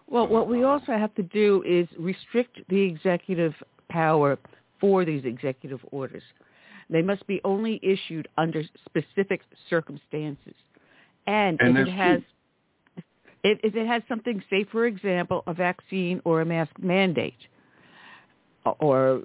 Well, 0.09 0.27
what 0.27 0.49
we 0.49 0.65
also 0.65 0.93
have 0.93 1.15
to 1.17 1.23
do 1.23 1.63
is 1.67 1.87
restrict 1.99 2.59
the 2.69 2.81
executive 2.81 3.55
power 3.91 4.39
for 4.81 5.05
these 5.05 5.25
executive 5.25 5.81
orders. 5.93 6.23
They 6.91 7.03
must 7.03 7.27
be 7.27 7.41
only 7.45 7.79
issued 7.83 8.29
under 8.39 8.63
specific 8.87 9.43
circumstances. 9.69 10.55
And, 11.27 11.61
and 11.61 11.77
if 11.77 11.87
it 11.87 11.91
has 11.91 12.23
if, 13.45 13.59
if 13.63 13.77
it 13.77 13.87
has 13.87 14.03
something, 14.09 14.43
say 14.51 14.65
for 14.65 14.87
example, 14.87 15.43
a 15.47 15.55
vaccine 15.55 16.21
or 16.25 16.41
a 16.41 16.45
mask 16.45 16.73
mandate, 16.79 17.35
or 18.81 19.23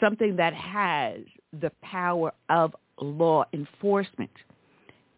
something 0.00 0.36
that 0.36 0.54
has 0.54 1.20
the 1.60 1.70
power 1.82 2.32
of 2.48 2.74
law 3.00 3.44
enforcement, 3.52 4.30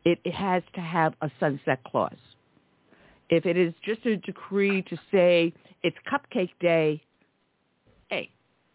it, 0.05 0.19
it 0.25 0.35
has 0.35 0.63
to 0.75 0.81
have 0.81 1.15
a 1.21 1.31
sunset 1.39 1.83
clause. 1.85 2.13
If 3.29 3.47
it 3.47 3.57
is 3.57 3.73
just 3.85 4.05
a 4.07 4.17
decree 4.17 4.83
to 4.83 4.97
say 5.11 5.53
it's 5.83 5.97
cupcake 6.11 6.51
day, 6.61 7.03
hey, 8.09 8.31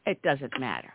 it 0.06 0.22
doesn't 0.22 0.60
matter. 0.60 0.94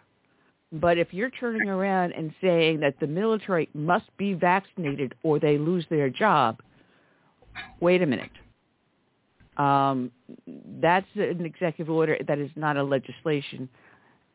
But 0.73 0.97
if 0.97 1.13
you're 1.13 1.31
turning 1.31 1.69
around 1.69 2.13
and 2.13 2.33
saying 2.41 2.81
that 2.81 2.99
the 2.99 3.07
military 3.07 3.69
must 3.75 4.07
be 4.17 4.33
vaccinated 4.33 5.15
or 5.23 5.39
they 5.39 5.59
lose 5.59 5.85
their 5.91 6.09
job, 6.09 6.61
wait 7.81 8.01
a 8.01 8.07
minute. 8.07 8.31
Um, 9.59 10.11
that's 10.81 11.07
an 11.15 11.45
executive 11.45 11.91
order. 11.91 12.17
That 12.27 12.39
is 12.39 12.51
not 12.57 12.79
a 12.79 12.83
legislation. 12.83 13.69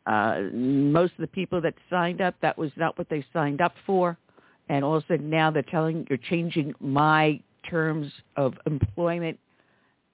Uh, 0.05 0.41
most 0.53 1.14
of 1.14 1.22
the 1.22 1.27
people 1.27 1.59
that 1.61 1.73
signed 1.89 2.22
up, 2.22 2.35
that 2.41 2.55
was 2.57 2.72
not 2.77 2.97
what 2.99 3.09
they 3.09 3.26
signed 3.34 3.59
up 3.59 3.73
for. 3.85 4.15
And 4.69 4.85
all 4.85 4.97
of 4.97 5.03
a 5.03 5.07
sudden 5.14 5.30
now 5.30 5.49
they're 5.49 5.64
telling 5.64 6.05
you're 6.07 6.18
changing 6.18 6.76
my 6.80 7.41
terms 7.68 8.11
of 8.35 8.53
employment 8.68 9.39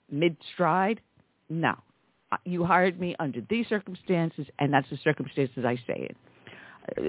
mid-stride. 0.10 1.02
No, 1.50 1.76
you 2.46 2.64
hired 2.64 3.00
me 3.00 3.16
under 3.20 3.42
these 3.50 3.68
circumstances, 3.68 4.46
and 4.60 4.74
that's 4.74 4.90
the 4.90 4.98
circumstances 5.04 5.66
I 5.66 5.76
say 5.88 6.10
it. 6.10 6.18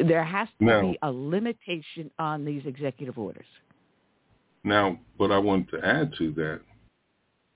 There 0.08 0.24
has 0.24 0.48
to 0.58 0.64
now, 0.64 0.80
be 0.82 0.98
a 1.02 1.10
limitation 1.10 2.10
on 2.18 2.44
these 2.44 2.62
executive 2.64 3.18
orders. 3.18 3.46
Now, 4.62 4.98
what 5.16 5.32
I 5.32 5.38
want 5.38 5.68
to 5.70 5.84
add 5.84 6.12
to 6.18 6.32
that, 6.32 6.60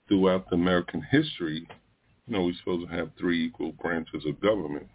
throughout 0.08 0.48
the 0.50 0.56
American 0.56 1.02
history, 1.10 1.68
you 2.26 2.32
know, 2.34 2.44
we're 2.44 2.54
supposed 2.58 2.88
to 2.88 2.96
have 2.96 3.10
three 3.18 3.46
equal 3.46 3.72
branches 3.72 4.24
of 4.26 4.40
government, 4.40 4.88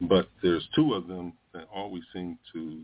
but 0.00 0.28
there's 0.42 0.66
two 0.74 0.94
of 0.94 1.08
them 1.08 1.32
that 1.52 1.68
always 1.74 2.02
seem 2.12 2.38
to 2.52 2.80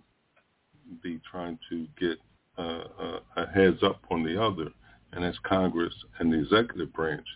be 1.03 1.21
trying 1.31 1.59
to 1.71 1.87
get 1.99 2.19
uh, 2.59 2.85
a, 2.99 3.21
a 3.37 3.47
heads 3.47 3.83
up 3.83 4.01
on 4.11 4.23
the 4.23 4.41
other, 4.41 4.71
and 5.13 5.25
that's 5.25 5.39
Congress 5.45 5.95
and 6.19 6.33
the 6.33 6.39
executive 6.39 6.93
branch. 6.93 7.27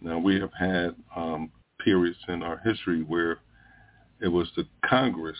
Now, 0.00 0.18
we 0.18 0.38
have 0.40 0.52
had 0.58 0.94
um, 1.16 1.50
periods 1.82 2.18
in 2.28 2.42
our 2.42 2.58
history 2.58 3.02
where 3.02 3.38
it 4.20 4.28
was 4.28 4.48
the 4.56 4.66
Congress 4.88 5.38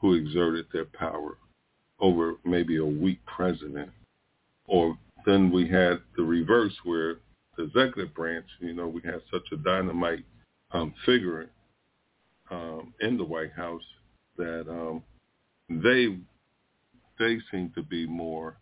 who 0.00 0.14
exerted 0.14 0.66
their 0.72 0.84
power 0.84 1.38
over 2.00 2.34
maybe 2.44 2.76
a 2.76 2.84
weak 2.84 3.20
president. 3.26 3.90
Or 4.66 4.98
then 5.24 5.50
we 5.50 5.68
had 5.68 6.00
the 6.16 6.22
reverse 6.22 6.74
where 6.84 7.16
the 7.56 7.64
executive 7.64 8.14
branch, 8.14 8.46
you 8.60 8.74
know, 8.74 8.88
we 8.88 9.00
had 9.04 9.22
such 9.30 9.46
a 9.52 9.56
dynamite 9.56 10.24
um, 10.72 10.92
figure 11.06 11.48
um, 12.50 12.92
in 13.00 13.16
the 13.16 13.24
White 13.24 13.52
House 13.52 13.82
that 14.36 14.66
um, 14.68 15.02
they 15.68 16.18
they 17.18 17.38
seem 17.50 17.70
to 17.74 17.82
be 17.82 18.06
more 18.06 18.56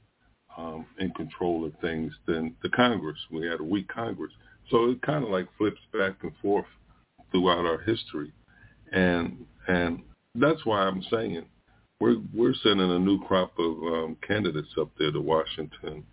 um, 0.56 0.84
in 0.98 1.10
control 1.12 1.64
of 1.64 1.72
things 1.80 2.12
than 2.26 2.54
the 2.62 2.68
Congress. 2.68 3.18
We 3.30 3.46
had 3.46 3.60
a 3.60 3.64
weak 3.64 3.88
Congress. 3.88 4.32
So 4.70 4.90
it 4.90 5.02
kind 5.02 5.24
of 5.24 5.30
like 5.30 5.48
flips 5.58 5.80
back 5.92 6.14
and 6.22 6.32
forth 6.40 6.66
throughout 7.30 7.66
our 7.66 7.80
history, 7.80 8.32
and 8.92 9.44
and 9.68 10.02
that's 10.34 10.64
why 10.64 10.80
I'm 10.82 11.02
saying 11.10 11.44
we're 12.00 12.18
we're 12.34 12.54
sending 12.62 12.90
a 12.90 12.98
new 12.98 13.22
crop 13.26 13.52
of 13.58 13.72
um, 13.82 14.16
candidates 14.26 14.74
up 14.80 14.90
there 14.98 15.12
to 15.12 15.20
Washington, 15.20 16.04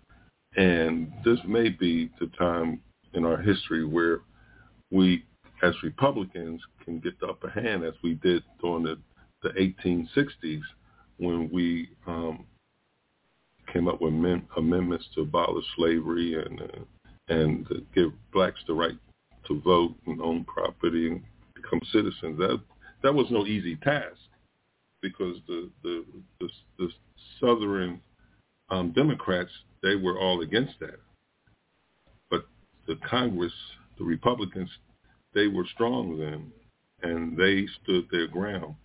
and 0.55 1.11
this 1.23 1.39
may 1.47 1.69
be 1.69 2.09
the 2.19 2.27
time 2.37 2.81
in 3.13 3.25
our 3.25 3.41
history 3.41 3.85
where 3.85 4.19
we, 4.91 5.23
as 5.63 5.73
Republicans, 5.83 6.61
can 6.83 6.99
get 6.99 7.19
the 7.19 7.27
upper 7.27 7.49
hand 7.49 7.83
as 7.83 7.93
we 8.03 8.15
did 8.15 8.43
during 8.61 8.83
the 8.83 8.97
the 9.41 9.49
1860s 9.49 10.61
when 11.17 11.49
we 11.51 11.89
um, 12.07 12.45
came 13.71 13.87
up 13.87 14.01
with 14.01 14.13
men, 14.13 14.45
amendments 14.57 15.05
to 15.15 15.21
abolish 15.21 15.65
slavery 15.75 16.43
and 16.43 16.61
uh, 16.61 16.65
and 17.29 17.67
give 17.93 18.11
blacks 18.33 18.59
the 18.67 18.73
right 18.73 18.97
to 19.47 19.61
vote 19.61 19.95
and 20.07 20.21
own 20.21 20.43
property 20.45 21.07
and 21.07 21.21
become 21.55 21.81
citizens. 21.91 22.37
That 22.37 22.59
that 23.03 23.13
was 23.13 23.27
no 23.29 23.45
easy 23.45 23.75
task 23.77 24.17
because 25.01 25.37
the 25.47 25.69
the 25.83 26.05
the, 26.39 26.49
the 26.77 26.89
southern 27.39 28.01
um, 28.69 28.91
Democrats 28.91 29.51
they 29.81 29.95
were 29.95 30.19
all 30.19 30.41
against 30.41 30.73
that, 30.81 30.99
but 32.29 32.45
the 32.87 32.97
Congress, 33.09 33.53
the 33.97 34.03
Republicans, 34.03 34.69
they 35.33 35.47
were 35.47 35.65
strong 35.73 36.17
then, 36.17 36.51
and 37.01 37.37
they 37.37 37.65
stood 37.81 38.07
their 38.11 38.27
ground. 38.27 38.75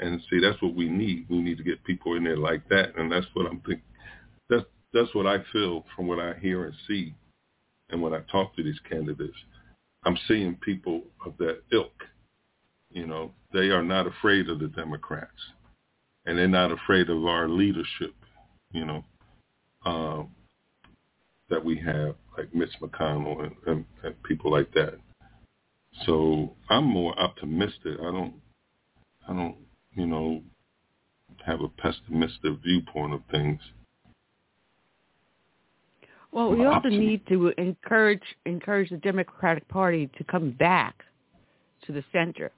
And 0.00 0.20
see, 0.28 0.40
that's 0.40 0.60
what 0.60 0.74
we 0.74 0.88
need. 0.88 1.26
We 1.30 1.40
need 1.40 1.56
to 1.58 1.62
get 1.62 1.84
people 1.84 2.16
in 2.16 2.24
there 2.24 2.36
like 2.36 2.68
that, 2.68 2.96
and 2.98 3.12
that's 3.12 3.26
what 3.34 3.46
I'm 3.46 3.60
thinking. 3.60 3.84
That's 4.50 4.64
that's 4.92 5.14
what 5.14 5.26
I 5.26 5.38
feel 5.52 5.84
from 5.94 6.08
what 6.08 6.18
I 6.18 6.34
hear 6.40 6.64
and 6.66 6.74
see, 6.88 7.14
and 7.94 8.02
when 8.02 8.12
I 8.12 8.18
talk 8.30 8.56
to 8.56 8.62
these 8.64 8.80
candidates. 8.90 9.36
I'm 10.04 10.18
seeing 10.26 10.56
people 10.56 11.02
of 11.24 11.34
that 11.38 11.62
ilk. 11.72 11.92
You 12.90 13.06
know, 13.06 13.30
they 13.52 13.70
are 13.70 13.84
not 13.84 14.08
afraid 14.08 14.50
of 14.50 14.58
the 14.58 14.66
Democrats, 14.66 15.30
and 16.26 16.36
they're 16.36 16.48
not 16.48 16.72
afraid 16.72 17.08
of 17.08 17.24
our 17.24 17.48
leadership. 17.48 18.14
You 18.72 18.84
know, 18.84 19.04
um, 19.86 20.30
that 21.48 21.64
we 21.64 21.76
have, 21.78 22.16
like 22.36 22.52
Mitch 22.52 22.72
McConnell 22.82 23.44
and, 23.44 23.54
and, 23.66 23.84
and 24.02 24.22
people 24.24 24.50
like 24.50 24.72
that. 24.74 24.94
So 26.04 26.56
I'm 26.68 26.84
more 26.84 27.16
optimistic. 27.16 27.96
I 28.00 28.10
don't, 28.10 28.34
I 29.28 29.32
don't, 29.34 29.56
you 29.94 30.06
know, 30.06 30.42
have 31.46 31.60
a 31.60 31.68
pessimistic 31.68 32.54
viewpoint 32.64 33.14
of 33.14 33.20
things. 33.30 33.60
Well, 36.34 36.50
we 36.50 36.64
also 36.64 36.88
need 36.88 37.24
to 37.28 37.52
encourage 37.58 38.22
encourage 38.44 38.90
the 38.90 38.96
Democratic 38.96 39.66
Party 39.68 40.10
to 40.18 40.24
come 40.24 40.50
back 40.50 41.04
to 41.86 41.92
the 41.92 42.02
center. 42.12 42.50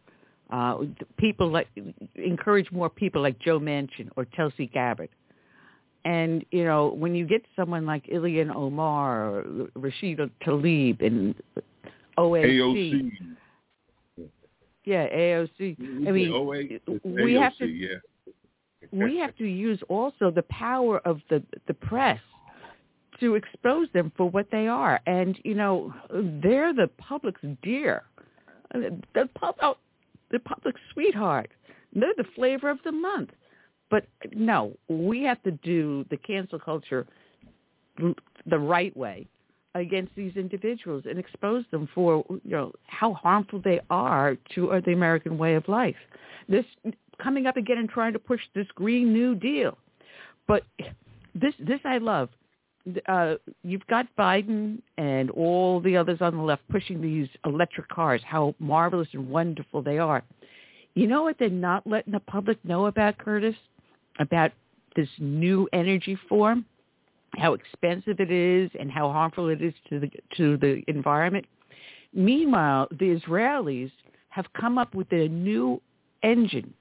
Uh, 0.50 0.78
people 1.18 1.50
like 1.50 1.68
encourage 2.14 2.72
more 2.72 2.88
people 2.88 3.20
like 3.20 3.38
Joe 3.38 3.60
Manchin 3.60 4.08
or 4.16 4.24
Tulsi 4.24 4.68
Gabbard. 4.68 5.10
And 6.06 6.42
you 6.52 6.64
know, 6.64 6.88
when 6.88 7.14
you 7.14 7.26
get 7.26 7.44
someone 7.54 7.84
like 7.84 8.06
Ilhan 8.06 8.54
Omar 8.54 9.28
or 9.28 9.42
Rashida 9.76 10.30
Tlaib 10.42 11.04
and 11.04 11.34
OAC, 12.16 12.46
AOC. 12.46 13.12
yeah, 14.86 15.06
AOC. 15.06 16.08
I 16.08 16.10
mean, 16.12 16.46
we 17.04 17.34
AOC, 17.34 17.42
have 17.42 17.58
to 17.58 17.66
yeah. 17.66 17.88
we 18.90 19.18
have 19.18 19.36
to 19.36 19.44
use 19.44 19.80
also 19.90 20.30
the 20.30 20.44
power 20.44 20.98
of 21.00 21.20
the 21.28 21.42
the 21.68 21.74
press 21.74 22.20
to 23.20 23.34
expose 23.34 23.88
them 23.92 24.12
for 24.16 24.28
what 24.28 24.46
they 24.50 24.68
are. 24.68 25.00
And 25.06 25.38
you 25.44 25.54
know, 25.54 25.92
they're 26.42 26.74
the 26.74 26.88
public's 26.98 27.40
dear, 27.62 28.04
the 28.72 29.28
pub, 29.34 29.56
oh, 29.62 29.76
the 30.30 30.38
public's 30.40 30.80
sweetheart. 30.92 31.50
They're 31.94 32.14
the 32.16 32.26
flavor 32.34 32.68
of 32.70 32.78
the 32.84 32.92
month. 32.92 33.30
But 33.90 34.06
no, 34.32 34.76
we 34.88 35.22
have 35.22 35.42
to 35.44 35.52
do 35.52 36.04
the 36.10 36.16
cancel 36.16 36.58
culture 36.58 37.06
the 38.46 38.58
right 38.58 38.94
way 38.96 39.26
against 39.74 40.14
these 40.16 40.36
individuals 40.36 41.04
and 41.08 41.18
expose 41.18 41.64
them 41.70 41.88
for 41.94 42.24
you 42.28 42.50
know 42.50 42.72
how 42.86 43.14
harmful 43.14 43.60
they 43.64 43.80
are 43.90 44.36
to 44.54 44.72
uh, 44.72 44.80
the 44.84 44.92
American 44.92 45.38
way 45.38 45.54
of 45.54 45.66
life. 45.68 45.96
This 46.48 46.64
coming 47.22 47.46
up 47.46 47.56
again 47.56 47.78
and 47.78 47.88
trying 47.88 48.12
to 48.12 48.18
push 48.18 48.40
this 48.54 48.66
Green 48.74 49.12
New 49.12 49.34
Deal, 49.34 49.76
but 50.46 50.62
this 51.34 51.54
this 51.58 51.80
I 51.84 51.98
love. 51.98 52.28
Uh, 53.08 53.34
you've 53.62 53.86
got 53.88 54.06
Biden 54.16 54.80
and 54.96 55.30
all 55.30 55.80
the 55.80 55.96
others 55.96 56.18
on 56.20 56.36
the 56.36 56.42
left 56.42 56.62
pushing 56.68 57.00
these 57.00 57.28
electric 57.44 57.88
cars, 57.88 58.20
how 58.24 58.54
marvelous 58.58 59.08
and 59.12 59.28
wonderful 59.28 59.82
they 59.82 59.98
are. 59.98 60.22
You 60.94 61.06
know 61.06 61.22
what 61.22 61.36
they're 61.38 61.50
not 61.50 61.86
letting 61.86 62.12
the 62.12 62.20
public 62.20 62.64
know 62.64 62.86
about, 62.86 63.18
Curtis? 63.18 63.56
About 64.18 64.52
this 64.94 65.08
new 65.18 65.68
energy 65.72 66.18
form, 66.28 66.64
how 67.36 67.52
expensive 67.52 68.18
it 68.18 68.30
is 68.30 68.70
and 68.78 68.90
how 68.90 69.12
harmful 69.12 69.48
it 69.48 69.60
is 69.60 69.74
to 69.90 70.00
the 70.00 70.10
to 70.36 70.56
the 70.56 70.82
environment. 70.88 71.44
Meanwhile, 72.14 72.88
the 72.90 73.14
Israelis 73.14 73.92
have 74.30 74.46
come 74.58 74.78
up 74.78 74.94
with 74.94 75.12
a 75.12 75.28
new 75.28 75.82
engine, 76.22 76.72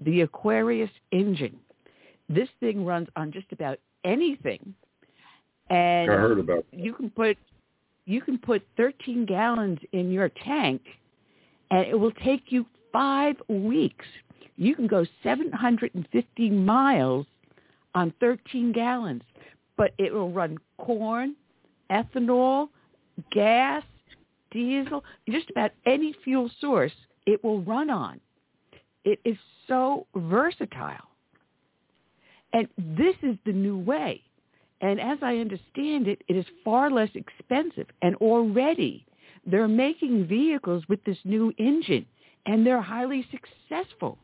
the 0.00 0.20
Aquarius 0.20 0.90
engine. 1.10 1.58
This 2.28 2.48
thing 2.60 2.84
runs 2.84 3.08
on 3.16 3.32
just 3.32 3.50
about 3.50 3.78
anything 4.04 4.74
and 5.70 6.10
I 6.10 6.14
heard 6.14 6.38
about 6.38 6.64
that. 6.70 6.78
you 6.78 6.92
can 6.92 7.10
put 7.10 7.36
you 8.06 8.20
can 8.20 8.38
put 8.38 8.62
13 8.76 9.24
gallons 9.24 9.78
in 9.92 10.10
your 10.10 10.28
tank 10.44 10.82
and 11.70 11.86
it 11.86 11.98
will 11.98 12.12
take 12.12 12.44
you 12.48 12.66
5 12.92 13.36
weeks. 13.48 14.04
You 14.56 14.74
can 14.74 14.86
go 14.86 15.06
750 15.22 16.50
miles 16.50 17.26
on 17.94 18.12
13 18.20 18.72
gallons, 18.72 19.22
but 19.76 19.92
it 19.98 20.12
will 20.12 20.30
run 20.30 20.58
corn, 20.78 21.34
ethanol, 21.90 22.68
gas, 23.32 23.82
diesel, 24.50 25.02
just 25.28 25.50
about 25.50 25.70
any 25.86 26.14
fuel 26.24 26.50
source 26.60 26.92
it 27.26 27.42
will 27.42 27.62
run 27.62 27.90
on. 27.90 28.20
It 29.04 29.18
is 29.24 29.36
so 29.66 30.06
versatile. 30.14 31.08
And 32.52 32.68
this 32.78 33.16
is 33.22 33.36
the 33.44 33.52
new 33.52 33.78
way. 33.78 34.22
And 34.84 35.00
as 35.00 35.16
I 35.22 35.38
understand 35.38 36.08
it, 36.08 36.20
it 36.28 36.36
is 36.36 36.44
far 36.62 36.90
less 36.90 37.08
expensive. 37.14 37.86
And 38.02 38.14
already 38.16 39.06
they're 39.46 39.66
making 39.66 40.26
vehicles 40.26 40.84
with 40.90 41.02
this 41.04 41.16
new 41.24 41.54
engine, 41.56 42.04
and 42.44 42.66
they're 42.66 42.82
highly 42.82 43.26
successful. 43.30 44.18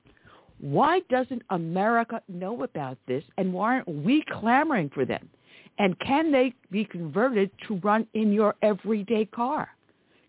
Why 0.61 1.01
doesn't 1.09 1.41
America 1.49 2.21
know 2.29 2.63
about 2.63 2.99
this, 3.09 3.25
and 3.39 3.55
why 3.55 3.77
aren't 3.77 4.05
we 4.05 4.23
clamoring 4.39 4.91
for 4.91 5.07
them? 5.07 5.31
And 5.79 5.99
can 6.01 6.31
they 6.31 6.53
be 6.71 6.85
converted 6.85 7.51
to 7.67 7.77
run 7.77 8.07
in 8.13 8.31
your 8.31 8.55
everyday 8.61 9.25
car? 9.25 9.71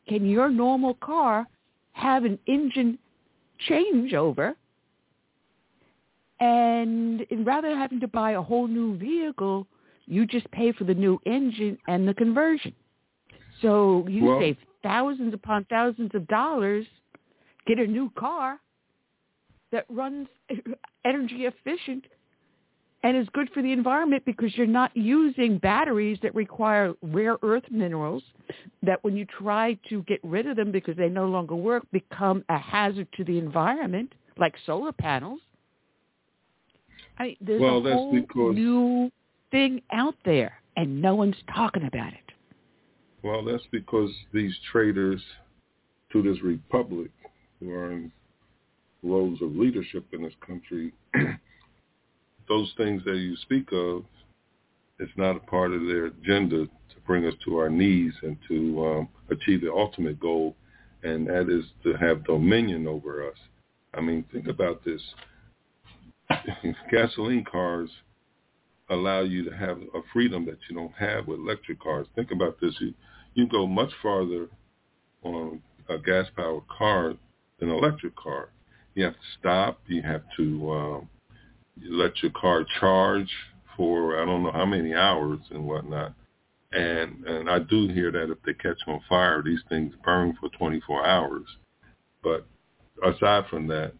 Can 0.07 0.25
your 0.25 0.49
normal 0.49 0.93
car 0.93 1.45
have 1.91 2.23
an 2.23 2.39
engine 2.47 2.97
changeover? 3.69 4.53
And 6.39 7.25
rather 7.45 7.67
than 7.67 7.77
having 7.77 7.99
to 7.99 8.07
buy 8.07 8.31
a 8.31 8.41
whole 8.41 8.67
new 8.67 8.97
vehicle, 8.97 9.67
you 10.07 10.25
just 10.25 10.49
pay 10.51 10.71
for 10.71 10.83
the 10.83 10.93
new 10.93 11.19
engine 11.25 11.77
and 11.87 12.07
the 12.07 12.13
conversion. 12.13 12.73
So 13.61 14.05
you 14.07 14.25
Well- 14.25 14.39
save 14.39 14.57
thousands 14.83 15.33
upon 15.33 15.65
thousands 15.65 16.13
of 16.15 16.27
dollars, 16.27 16.85
get 17.67 17.77
a 17.79 17.85
new 17.87 18.09
car 18.11 18.59
that 19.71 19.85
runs 19.89 20.27
energy 21.05 21.45
efficient 21.45 22.05
and 23.03 23.17
is 23.17 23.27
good 23.29 23.49
for 23.51 23.61
the 23.63 23.71
environment 23.71 24.23
because 24.25 24.55
you're 24.57 24.67
not 24.67 24.95
using 24.95 25.57
batteries 25.57 26.19
that 26.21 26.33
require 26.35 26.93
rare 27.01 27.37
earth 27.41 27.63
minerals 27.71 28.23
that 28.83 29.03
when 29.03 29.15
you 29.15 29.25
try 29.25 29.73
to 29.89 30.03
get 30.03 30.19
rid 30.23 30.45
of 30.45 30.55
them 30.55 30.71
because 30.71 30.95
they 30.97 31.09
no 31.09 31.25
longer 31.27 31.55
work 31.55 31.83
become 31.91 32.43
a 32.49 32.57
hazard 32.59 33.07
to 33.13 33.23
the 33.23 33.37
environment 33.39 34.13
like 34.37 34.53
solar 34.65 34.91
panels. 34.91 35.39
I 37.17 37.23
mean, 37.23 37.37
there's 37.41 37.61
Well, 37.61 37.77
a 37.79 37.81
that's 37.83 37.95
whole 37.95 38.11
because- 38.13 38.55
new 38.55 39.11
thing 39.51 39.81
out 39.91 40.15
there 40.25 40.53
and 40.77 41.01
no 41.01 41.15
one's 41.15 41.35
talking 41.53 41.83
about 41.83 42.13
it. 42.13 42.19
Well, 43.23 43.43
that's 43.45 43.67
because 43.71 44.09
these 44.33 44.55
traitors 44.71 45.21
to 46.11 46.21
this 46.21 46.41
republic 46.41 47.11
who 47.59 47.71
are 47.71 47.91
in 47.91 48.11
roles 49.03 49.41
of 49.41 49.55
leadership 49.55 50.05
in 50.13 50.23
this 50.23 50.33
country, 50.45 50.93
those 52.47 52.73
things 52.77 53.03
that 53.05 53.17
you 53.17 53.35
speak 53.37 53.71
of, 53.71 54.03
it's 54.99 55.11
not 55.17 55.35
a 55.35 55.39
part 55.39 55.71
of 55.71 55.81
their 55.81 56.05
agenda 56.05 56.65
to 56.65 56.95
bring 57.05 57.25
us 57.25 57.33
to 57.45 57.57
our 57.57 57.69
knees 57.69 58.13
and 58.23 58.37
to 58.47 58.85
um, 58.85 59.09
achieve 59.29 59.61
the 59.61 59.71
ultimate 59.71 60.19
goal, 60.19 60.55
and 61.03 61.27
that 61.27 61.49
is 61.49 61.65
to 61.83 61.93
have 61.93 62.25
dominion 62.25 62.87
over 62.87 63.27
us. 63.27 63.37
I 63.93 64.01
mean, 64.01 64.23
think 64.31 64.47
about 64.47 64.83
this. 64.85 65.01
Gasoline 66.91 67.43
cars 67.43 67.89
allow 68.91 69.21
you 69.21 69.49
to 69.49 69.55
have 69.55 69.77
a 69.77 70.01
freedom 70.13 70.45
that 70.45 70.57
you 70.69 70.75
don't 70.75 70.93
have 70.93 71.27
with 71.27 71.39
electric 71.39 71.79
cars. 71.79 72.07
Think 72.15 72.31
about 72.31 72.59
this. 72.61 72.75
You, 72.79 72.93
you 73.33 73.47
go 73.47 73.65
much 73.65 73.91
farther 74.01 74.47
on 75.23 75.61
a 75.89 75.97
gas-powered 75.97 76.67
car 76.67 77.13
than 77.59 77.69
an 77.69 77.75
electric 77.75 78.15
car. 78.15 78.49
You 78.93 79.05
have 79.05 79.13
to 79.13 79.19
stop. 79.39 79.79
You 79.87 80.01
have 80.03 80.23
to 80.37 80.71
um, 80.71 81.09
let 81.89 82.21
your 82.21 82.31
car 82.33 82.65
charge 82.79 83.29
for 83.77 84.21
I 84.21 84.25
don't 84.25 84.43
know 84.43 84.51
how 84.51 84.65
many 84.65 84.93
hours 84.93 85.39
and 85.49 85.65
whatnot. 85.65 86.13
And 86.73 87.25
and 87.25 87.49
I 87.49 87.59
do 87.59 87.87
hear 87.87 88.11
that 88.11 88.29
if 88.29 88.37
they 88.45 88.53
catch 88.53 88.77
on 88.87 88.99
fire, 89.07 89.41
these 89.41 89.61
things 89.69 89.93
burn 90.03 90.37
for 90.39 90.49
24 90.49 91.05
hours. 91.05 91.45
But 92.21 92.45
aside 93.03 93.45
from 93.49 93.67
that, 93.67 93.93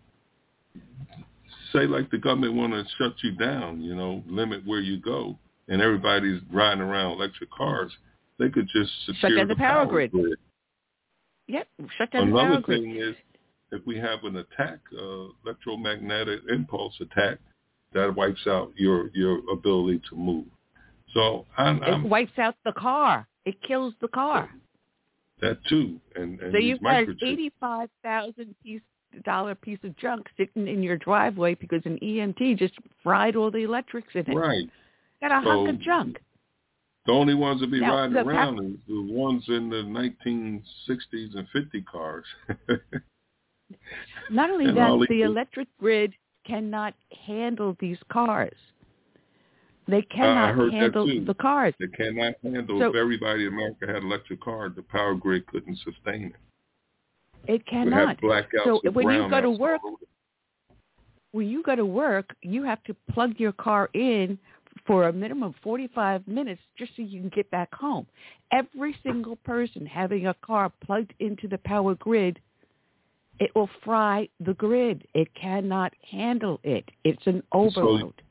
say 1.74 1.88
like 1.88 2.10
the 2.12 2.18
government 2.18 2.54
want 2.54 2.74
to 2.74 2.84
shut 2.98 3.14
you 3.24 3.32
down, 3.34 3.82
you 3.82 3.96
know, 3.96 4.24
limit 4.28 4.66
where 4.66 4.80
you 4.80 5.00
go, 5.00 5.38
and 5.68 5.82
everybody's 5.82 6.42
riding 6.52 6.82
around 6.82 7.12
electric 7.14 7.52
cars, 7.52 7.92
they 8.40 8.50
could 8.50 8.68
just 8.74 8.92
secure 9.06 9.32
shut 9.32 9.38
down 9.38 9.48
the, 9.48 9.54
the 9.54 9.60
power, 9.60 9.86
grid. 9.86 10.12
grid. 10.12 10.38
Yep, 11.48 11.68
shut 11.98 12.12
down 12.12 12.30
Another 12.30 12.58
the 12.58 12.62
power 12.62 12.76
thing 12.76 12.94
grid. 12.94 13.10
is, 13.10 13.16
if 13.72 13.86
we 13.86 13.98
have 13.98 14.24
an 14.24 14.38
attack, 14.38 14.80
uh, 14.98 15.26
electromagnetic 15.46 16.42
impulse 16.50 16.94
attack, 17.00 17.40
that 17.94 18.16
wipes 18.16 18.46
out 18.48 18.72
your 18.78 19.10
your 19.14 19.40
ability 19.52 20.02
to 20.10 20.16
move. 20.16 20.46
So 21.14 21.46
I'm, 21.58 21.78
it 21.84 21.90
I'm 21.90 22.10
wipes 22.10 22.38
out 22.38 22.56
the 22.64 22.72
car. 22.72 23.28
It 23.46 23.56
kills 23.68 23.94
the 24.02 24.08
car. 24.08 24.50
that 25.42 25.58
too, 25.68 26.00
and, 26.16 26.40
and 26.40 26.54
so 26.54 26.58
you've 26.58 26.82
got 26.82 27.04
eighty-five 27.24 27.90
thousand 28.04 28.56
piece 28.64 28.82
dollar 29.24 29.56
piece 29.56 29.80
of 29.84 29.96
junk 29.98 30.28
sitting 30.38 30.68
in 30.68 30.82
your 30.84 30.98
driveway 30.98 31.56
because 31.56 31.82
an 31.86 31.98
EMP 32.00 32.58
just 32.58 32.74
fried 33.04 33.36
all 33.36 33.52
the 33.52 33.64
electrics 33.64 34.10
in 34.14 34.30
it. 34.30 34.36
Right. 34.36 34.70
Got 35.22 35.32
a 35.32 35.42
hunk 35.42 35.70
of 35.70 35.80
junk. 35.80 36.20
The 37.06 37.12
only 37.12 37.34
ones 37.34 37.62
that 37.62 37.72
be 37.72 37.80
Now, 37.80 37.96
riding 37.96 38.16
around 38.16 38.60
is 38.60 38.80
the 38.88 39.12
ones 39.12 39.44
in 39.48 39.70
the 39.70 39.78
1960s 39.78 41.36
and 41.36 41.48
50 41.52 41.82
cars. 41.82 42.26
Not 44.30 44.50
only 44.52 44.66
And 44.70 44.78
that, 44.78 45.06
the 45.10 45.24
electric 45.24 45.68
grid 45.80 46.14
cannot 46.46 46.94
handle 47.26 47.76
these 47.80 47.98
cars. 48.12 48.54
They 49.88 50.04
cannot 50.04 50.56
that 50.56 50.72
handle 50.72 51.26
the 51.26 51.34
cars. 51.34 51.74
They 51.80 51.88
cannot 51.88 52.36
handle. 52.44 52.80
So- 52.80 52.90
if 52.90 52.96
everybody 52.96 53.46
in 53.46 53.54
America 53.54 53.88
had 53.88 54.04
electric 54.04 54.42
cars, 54.42 54.74
the 54.76 54.84
power 54.84 55.16
grid 55.16 55.46
couldn't 55.48 55.78
sustain 55.78 56.26
it. 56.26 56.36
It 57.48 57.66
cannot. 57.66 58.18
So 58.66 58.82
when 58.92 59.10
you 59.10 59.30
go 59.30 59.42
to 59.42 59.50
work, 59.50 59.82
when 61.32 61.48
you 61.48 61.64
go 61.64 61.76
to 61.76 61.86
work, 61.86 62.36
you 62.42 62.64
have 62.64 62.84
to 62.84 62.96
plug 63.12 63.40
your 63.40 63.54
car 63.54 63.90
in 63.94 64.38
for 64.86 65.08
a 65.08 65.14
minimum 65.14 65.50
of 65.50 65.56
45 65.64 66.28
minutes 66.28 66.62
just 66.78 66.92
so 66.96 67.04
you 67.04 67.20
can 67.20 67.30
get 67.30 67.50
back 67.52 67.74
home. 67.74 68.08
Every 68.52 68.96
single 69.04 69.36
person 69.38 69.86
having 69.86 70.28
a 70.28 70.34
car 70.36 70.72
plugged 70.84 71.14
into 71.20 71.48
the 71.48 71.58
power 71.60 71.96
grid, 71.96 72.40
it 73.40 73.52
will 73.56 73.70
fry 73.84 74.28
the 74.40 74.54
grid. 74.56 75.08
It 75.14 75.34
cannot 75.34 75.94
handle 76.10 76.60
it. 76.64 76.90
It's 77.04 77.26
an 77.26 77.44
overload. 77.52 78.22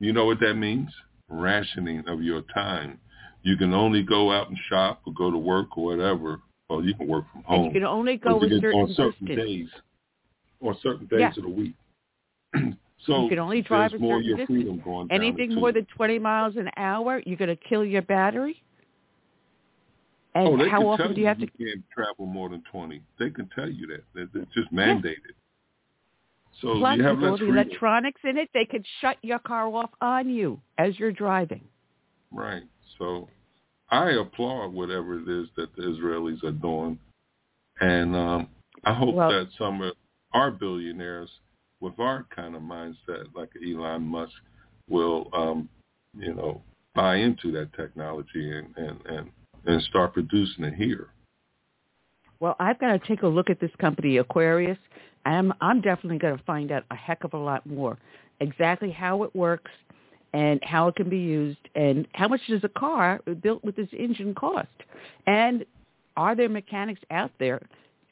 You 0.00 0.12
know 0.12 0.26
what 0.26 0.40
that 0.40 0.54
means? 0.54 0.90
Rationing 1.28 2.04
of 2.06 2.22
your 2.22 2.42
time. 2.54 2.98
You 3.42 3.56
can 3.56 3.74
only 3.74 4.02
go 4.02 4.32
out 4.32 4.48
and 4.48 4.58
shop 4.68 5.02
or 5.06 5.12
go 5.12 5.30
to 5.30 5.38
work 5.38 5.76
or 5.76 5.84
whatever. 5.84 6.40
Well, 6.68 6.84
you 6.84 6.94
can 6.94 7.08
work 7.08 7.24
from 7.32 7.42
home. 7.44 7.56
and 7.56 7.64
you 7.66 7.72
can 7.80 7.84
only 7.84 8.16
go 8.16 8.40
you 8.42 8.48
can- 8.48 8.60
certain 8.60 8.80
on 8.80 8.88
certain 8.94 9.26
distance. 9.26 9.48
days 9.48 9.68
or 10.60 10.74
certain 10.82 11.06
days 11.06 11.20
Yeah. 11.20 11.28
of 11.28 11.42
the 11.42 11.48
week. 11.48 11.74
so 13.06 13.22
you 13.22 13.28
can 13.30 13.38
only 13.38 13.62
drive 13.62 13.94
a 13.94 13.98
more 13.98 14.16
certain 14.18 14.28
your 14.28 14.36
distance. 14.38 14.82
going 14.84 15.10
Anything 15.10 15.54
more 15.54 15.72
than 15.72 15.86
20 15.86 16.18
miles 16.18 16.56
an 16.56 16.70
hour, 16.76 17.22
you're 17.24 17.36
going 17.36 17.48
to 17.48 17.56
kill 17.56 17.84
your 17.84 18.02
battery. 18.02 18.62
And 20.34 20.60
oh, 20.60 20.68
how 20.68 20.86
often 20.86 21.14
do 21.14 21.20
you 21.20 21.26
have 21.26 21.38
to? 21.38 21.46
can't 21.46 21.82
travel 21.92 22.26
more 22.26 22.48
than 22.50 22.62
20. 22.70 23.00
They 23.18 23.30
can 23.30 23.48
tell 23.54 23.68
you 23.68 23.86
that. 23.86 24.04
It's 24.34 24.52
just 24.54 24.70
mandated. 24.72 25.34
So 26.60 26.78
Plus, 26.78 26.98
you 26.98 27.04
have 27.04 27.18
with 27.18 27.30
all 27.30 27.38
the 27.38 27.46
electronics 27.48 28.20
in 28.24 28.36
it, 28.36 28.50
they 28.52 28.64
could 28.64 28.84
shut 29.00 29.16
your 29.22 29.38
car 29.38 29.68
off 29.68 29.90
on 30.00 30.28
you 30.28 30.60
as 30.76 30.98
you're 30.98 31.12
driving. 31.12 31.64
Right. 32.30 32.64
So 32.98 33.28
I 33.90 34.10
applaud 34.12 34.72
whatever 34.72 35.18
it 35.18 35.28
is 35.28 35.48
that 35.56 35.74
the 35.76 35.82
Israelis 35.82 36.42
are 36.44 36.52
doing. 36.52 36.98
And 37.80 38.14
um, 38.14 38.48
I 38.84 38.92
hope 38.92 39.14
Well- 39.14 39.30
that 39.30 39.48
some 39.58 39.82
of 39.82 39.94
our 40.32 40.50
billionaires 40.50 41.30
with 41.80 41.98
our 41.98 42.26
kind 42.34 42.54
of 42.54 42.62
mindset, 42.62 43.34
like 43.34 43.50
Elon 43.64 44.02
Musk, 44.02 44.34
will, 44.88 45.28
um, 45.32 45.68
you 46.16 46.34
know, 46.34 46.60
buy 46.94 47.16
into 47.16 47.52
that 47.52 47.72
technology 47.74 48.50
and, 48.50 48.76
and, 48.76 48.98
and, 49.06 49.30
and 49.64 49.82
start 49.82 50.12
producing 50.12 50.64
it 50.64 50.74
here. 50.74 51.10
Well, 52.40 52.56
I've 52.58 52.78
got 52.78 52.92
to 52.92 52.98
take 52.98 53.22
a 53.22 53.28
look 53.28 53.50
at 53.50 53.60
this 53.60 53.70
company, 53.80 54.16
Aquarius. 54.18 54.78
I'm 55.24 55.52
I'm 55.60 55.80
definitely 55.80 56.18
going 56.18 56.38
to 56.38 56.44
find 56.44 56.70
out 56.70 56.84
a 56.90 56.94
heck 56.94 57.24
of 57.24 57.34
a 57.34 57.38
lot 57.38 57.66
more 57.66 57.98
exactly 58.40 58.90
how 58.90 59.24
it 59.24 59.34
works 59.34 59.70
and 60.32 60.60
how 60.62 60.88
it 60.88 60.94
can 60.96 61.08
be 61.08 61.18
used 61.18 61.58
and 61.74 62.06
how 62.12 62.28
much 62.28 62.40
does 62.48 62.62
a 62.64 62.68
car 62.68 63.20
built 63.42 63.64
with 63.64 63.76
this 63.76 63.88
engine 63.98 64.34
cost 64.34 64.68
and 65.26 65.64
are 66.16 66.34
there 66.36 66.48
mechanics 66.48 67.00
out 67.10 67.30
there 67.38 67.60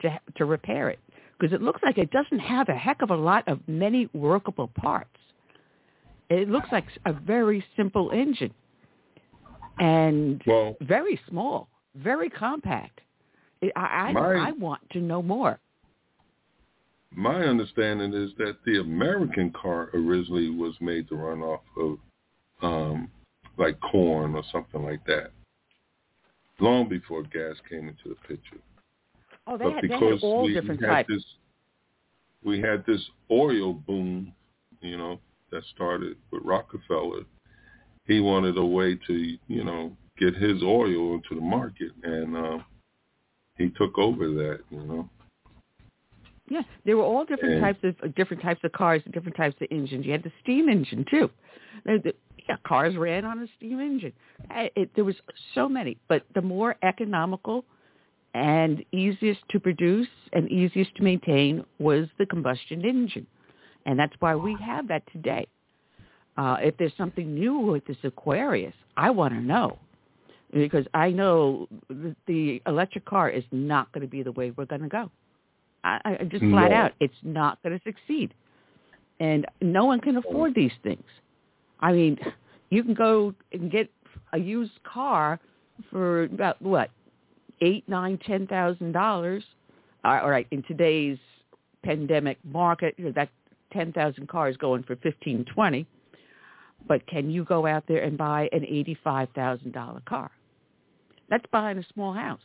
to 0.01 0.19
to 0.35 0.45
repair 0.45 0.89
it 0.89 0.99
because 1.39 1.53
it 1.53 1.61
looks 1.61 1.81
like 1.83 1.97
it 1.97 2.09
doesn't 2.11 2.39
have 2.39 2.67
a 2.69 2.73
heck 2.75 3.01
of 3.01 3.11
a 3.11 3.15
lot 3.15 3.47
of 3.47 3.59
many 3.67 4.09
workable 4.13 4.69
parts. 4.69 5.09
It 6.29 6.49
looks 6.49 6.67
like 6.71 6.85
a 7.05 7.13
very 7.13 7.63
simple 7.75 8.09
engine 8.11 8.53
and 9.79 10.41
Well, 10.47 10.75
very 10.81 11.19
small, 11.29 11.67
very 11.95 12.29
compact. 12.29 13.01
I, 13.75 13.79
I, 13.79 14.11
My- 14.13 14.47
I 14.49 14.51
want 14.53 14.81
to 14.91 14.99
know 14.99 15.21
more. 15.21 15.59
my 17.11 17.43
understanding 17.43 18.13
is 18.13 18.31
that 18.37 18.57
the 18.65 18.79
American 18.81 19.51
car 19.51 19.89
originally 19.93 20.49
was 20.49 20.73
made 20.81 21.07
to 21.09 21.15
run 21.15 21.41
off 21.41 21.61
of 21.79 21.97
um, 22.61 23.09
like 23.57 23.79
corn 23.79 24.35
or 24.35 24.43
something 24.51 24.83
like 24.83 25.05
that, 25.05 25.31
long 26.59 26.87
before 26.89 27.23
gas 27.23 27.55
came 27.69 27.87
into 27.87 28.09
the 28.09 28.15
picture. 28.27 28.57
Oh, 29.45 29.57
they 29.57 29.65
but 29.65 29.73
had, 29.75 29.83
they 29.83 29.87
because 29.87 30.21
had 30.21 30.23
all 30.27 30.43
we 30.45 30.53
different 30.53 30.81
had 30.81 30.89
types. 30.89 31.09
this, 31.09 31.23
we 32.43 32.59
had 32.59 32.85
this 32.85 33.01
oil 33.31 33.73
boom, 33.73 34.33
you 34.81 34.97
know, 34.97 35.19
that 35.51 35.63
started 35.73 36.17
with 36.31 36.43
Rockefeller. 36.43 37.21
He 38.05 38.19
wanted 38.19 38.57
a 38.57 38.65
way 38.65 38.95
to, 39.07 39.37
you 39.47 39.63
know, 39.63 39.95
get 40.17 40.33
his 40.35 40.61
oil 40.63 41.15
into 41.15 41.35
the 41.35 41.41
market, 41.41 41.91
and 42.03 42.35
uh, 42.35 42.57
he 43.57 43.69
took 43.69 43.97
over 43.97 44.27
that, 44.29 44.59
you 44.69 44.81
know. 44.83 45.09
Yeah, 46.49 46.61
there 46.85 46.95
were 46.95 47.03
all 47.03 47.25
different 47.25 47.55
And- 47.55 47.61
types 47.63 47.79
of 47.83 47.95
uh, 48.03 48.07
different 48.15 48.41
types 48.41 48.61
of 48.63 48.71
cars 48.71 49.01
and 49.05 49.13
different 49.13 49.35
types 49.35 49.55
of 49.61 49.67
engines. 49.71 50.05
You 50.05 50.13
had 50.13 50.23
the 50.23 50.31
steam 50.41 50.69
engine 50.69 51.05
too. 51.09 51.29
The, 51.85 51.99
the, 52.03 52.13
yeah, 52.47 52.55
cars 52.65 52.95
ran 52.95 53.25
on 53.25 53.39
a 53.39 53.47
steam 53.57 53.79
engine. 53.79 54.13
Uh, 54.49 54.67
It, 54.75 54.89
there 54.95 55.03
was 55.03 55.15
so 55.53 55.67
many, 55.67 55.97
but 56.07 56.23
the 56.33 56.41
more 56.41 56.75
economical 56.83 57.65
and 58.33 58.83
easiest 58.91 59.41
to 59.49 59.59
produce 59.59 60.07
and 60.33 60.49
easiest 60.51 60.95
to 60.95 61.03
maintain 61.03 61.63
was 61.79 62.07
the 62.19 62.25
combustion 62.25 62.85
engine, 62.85 63.27
and 63.85 63.97
that's 63.99 64.13
why 64.19 64.35
we 64.35 64.55
have 64.61 64.87
that 64.87 65.03
today. 65.11 65.47
Uh, 66.37 66.57
if 66.61 66.77
there's 66.77 66.93
something 66.97 67.33
new 67.33 67.57
with 67.57 67.83
this 67.85 67.97
Aquarius, 68.03 68.73
I 68.95 69.09
want 69.09 69.33
to 69.33 69.41
know 69.41 69.79
because 70.53 70.85
I 70.93 71.09
know 71.09 71.67
the, 71.89 72.15
the 72.27 72.61
electric 72.67 73.05
car 73.05 73.29
is 73.29 73.43
not 73.51 73.91
going 73.91 74.01
to 74.01 74.07
be 74.07 74.23
the 74.23 74.31
way 74.33 74.51
we're 74.51 74.65
going 74.65 74.81
to 74.81 74.87
go. 74.87 75.09
I, 75.83 76.17
I 76.21 76.23
just 76.25 76.45
flat 76.45 76.71
No. 76.71 76.77
out, 76.77 76.91
it's 76.99 77.13
not 77.23 77.61
going 77.63 77.77
to 77.77 77.83
succeed, 77.83 78.33
and 79.19 79.45
no 79.61 79.85
one 79.85 79.99
can 79.99 80.17
afford 80.17 80.53
these 80.53 80.71
things. 80.83 81.03
I 81.79 81.91
mean, 81.91 82.17
you 82.69 82.83
can 82.83 82.93
go 82.93 83.33
and 83.51 83.71
get 83.71 83.89
a 84.33 84.37
used 84.39 84.83
car 84.83 85.39
for 85.91 86.23
about 86.23 86.61
what 86.61 86.89
eight, 87.61 87.87
nine, 87.87 88.19
ten 88.25 88.47
thousand 88.47 88.91
dollars. 88.91 89.43
All 90.03 90.29
right, 90.29 90.47
in 90.51 90.63
today's 90.63 91.17
pandemic 91.83 92.37
market, 92.43 92.95
that 93.15 93.29
ten 93.71 93.91
thousand 93.93 94.27
cars 94.27 94.57
going 94.57 94.83
for 94.83 94.95
fifteen, 94.97 95.45
twenty. 95.53 95.85
But 96.87 97.05
can 97.07 97.29
you 97.29 97.43
go 97.43 97.65
out 97.65 97.83
there 97.87 98.03
and 98.03 98.17
buy 98.17 98.49
an 98.51 98.63
eighty-five 98.65 99.29
thousand 99.35 99.73
dollar 99.73 100.01
car? 100.07 100.31
That's 101.29 101.45
buying 101.51 101.77
a 101.77 101.85
small 101.93 102.13
house. 102.13 102.39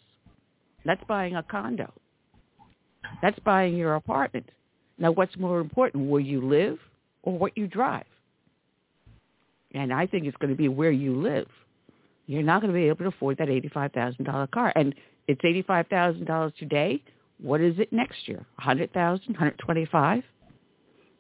That's 0.85 1.02
buying 1.07 1.36
a 1.36 1.43
condo. 1.43 1.93
That's 3.20 3.39
buying 3.41 3.77
your 3.77 3.94
apartment. 3.94 4.49
Now, 4.99 5.12
what's 5.12 5.36
more 5.36 5.61
important, 5.61 6.09
where 6.09 6.20
you 6.20 6.41
live 6.41 6.78
or 7.23 7.39
what 7.39 7.57
you 7.57 7.67
drive? 7.67 8.05
And 9.75 9.92
I 9.92 10.07
think 10.07 10.26
it's 10.26 10.36
going 10.39 10.51
to 10.51 10.57
be 10.57 10.68
where 10.68 10.91
you 10.91 11.15
live. 11.20 11.49
You're 12.26 12.42
not 12.42 12.60
going 12.60 12.73
to 12.73 12.78
be 12.78 12.86
able 12.89 12.99
to 12.99 13.07
afford 13.07 13.39
that 13.39 13.49
$85,000 13.49 14.51
car. 14.51 14.73
And 14.76 14.94
it's 15.28 15.41
$85,000 15.42 16.57
today. 16.57 17.02
What 17.41 17.60
is 17.60 17.78
it 17.78 17.92
next 17.92 18.28
year? 18.28 18.44
100,000, 18.57 19.26
125? 19.28 20.23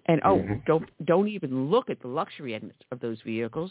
And 0.06 0.20
oh, 0.24 0.38
Mhm. 0.38 0.64
don't 0.66 0.88
don't 1.04 1.28
even 1.28 1.70
look 1.70 1.88
at 1.88 2.00
the 2.02 2.08
luxury 2.08 2.54
end 2.54 2.72
of 2.90 2.98
those 3.00 3.20
vehicles. 3.22 3.70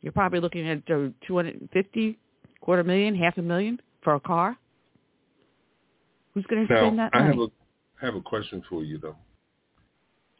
You're 0.00 0.12
probably 0.12 0.40
looking 0.40 0.66
at 0.68 0.78
uh, 0.90 1.08
250, 1.26 2.18
quarter 2.60 2.82
million, 2.82 3.14
half 3.14 3.36
a 3.38 3.42
million 3.42 3.80
for 4.02 4.14
a 4.14 4.20
car. 4.20 4.56
Who's 6.32 6.46
going 6.46 6.66
to 6.66 6.74
spend 6.74 6.96
Now, 6.96 7.10
that 7.10 7.18
I 7.18 7.26
have 7.26 7.36
money? 7.36 7.50
a 8.00 8.02
I 8.02 8.06
have 8.06 8.14
a 8.14 8.20
question 8.22 8.62
for 8.70 8.82
you 8.84 8.98
though. 8.98 9.16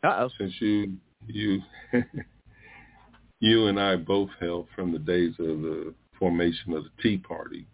Uh-oh. 0.03 0.29
Since 0.39 0.55
you 0.61 0.97
you 1.27 1.61
you 3.41 3.67
and 3.67 3.81
I 3.81 3.97
both 3.97 4.31
hail 4.41 4.67
from 4.75 4.93
the 4.93 4.99
days 4.99 5.35
of 5.39 5.61
the 5.63 5.95
formation 6.19 6.73
of 6.73 6.85
the 6.85 7.03
Tea 7.03 7.19
Party, 7.19 7.67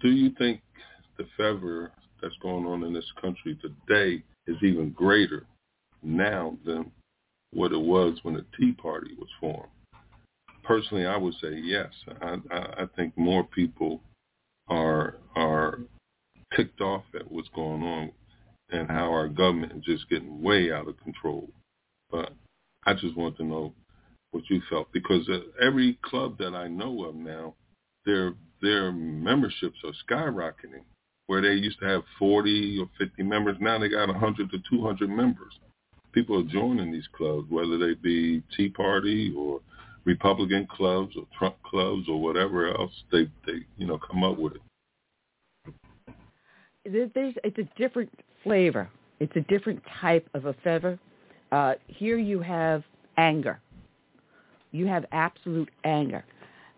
do 0.00 0.08
you 0.08 0.30
think 0.38 0.60
the 1.18 1.26
fervor 1.36 1.92
that's 2.22 2.36
going 2.40 2.64
on 2.66 2.84
in 2.84 2.92
this 2.92 3.10
country 3.20 3.58
today 3.60 4.22
is 4.46 4.56
even 4.62 4.90
greater 4.90 5.44
now 6.02 6.56
than 6.64 6.90
what 7.52 7.72
it 7.72 7.80
was 7.80 8.18
when 8.22 8.34
the 8.34 8.44
Tea 8.58 8.72
Party 8.72 9.14
was 9.18 9.28
formed? 9.40 9.70
Personally, 10.62 11.06
I 11.06 11.16
would 11.16 11.34
say 11.42 11.60
yes. 11.62 11.90
I, 12.22 12.36
I, 12.50 12.58
I 12.58 12.86
think 12.96 13.16
more 13.18 13.44
people 13.44 14.00
are 14.68 15.16
are 15.36 15.80
ticked 16.56 16.80
off 16.80 17.04
at 17.14 17.30
what's 17.30 17.48
going 17.54 17.82
on 17.82 18.10
and 18.70 18.88
how 18.88 19.12
our 19.12 19.28
government 19.28 19.72
is 19.76 19.84
just 19.84 20.08
getting 20.08 20.42
way 20.42 20.72
out 20.72 20.88
of 20.88 20.98
control. 21.02 21.50
But 22.10 22.32
I 22.86 22.94
just 22.94 23.16
want 23.16 23.36
to 23.36 23.44
know 23.44 23.74
what 24.34 24.50
you 24.50 24.60
felt 24.68 24.92
because 24.92 25.28
every 25.62 25.96
club 26.02 26.36
that 26.38 26.54
I 26.54 26.66
know 26.66 27.04
of 27.04 27.14
now, 27.14 27.54
their 28.04 28.34
their 28.60 28.90
memberships 28.92 29.78
are 29.84 29.92
skyrocketing. 30.08 30.82
Where 31.26 31.40
they 31.40 31.54
used 31.54 31.78
to 31.80 31.86
have 31.86 32.02
40 32.18 32.80
or 32.80 32.90
50 32.98 33.22
members, 33.22 33.56
now 33.58 33.78
they 33.78 33.88
got 33.88 34.08
100 34.08 34.50
to 34.50 34.58
200 34.68 35.08
members. 35.08 35.54
People 36.12 36.38
are 36.38 36.52
joining 36.52 36.92
these 36.92 37.08
clubs, 37.16 37.50
whether 37.50 37.78
they 37.78 37.94
be 37.94 38.42
Tea 38.54 38.68
Party 38.68 39.32
or 39.34 39.60
Republican 40.04 40.66
clubs 40.70 41.14
or 41.16 41.24
Trump 41.38 41.56
clubs 41.62 42.08
or 42.10 42.20
whatever 42.20 42.68
else 42.68 42.92
they 43.10 43.24
they 43.46 43.60
you 43.78 43.86
know 43.86 43.98
come 43.98 44.22
up 44.22 44.36
with 44.36 44.54
it. 44.54 44.60
There's 47.14 47.34
it's 47.42 47.58
a 47.58 47.78
different 47.78 48.10
flavor. 48.42 48.90
It's 49.20 49.34
a 49.36 49.40
different 49.42 49.80
type 50.00 50.28
of 50.34 50.44
a 50.44 50.54
feather. 50.64 50.98
Uh, 51.52 51.74
here 51.86 52.18
you 52.18 52.40
have 52.40 52.82
anger. 53.16 53.60
You 54.74 54.88
have 54.88 55.06
absolute 55.12 55.70
anger. 55.84 56.24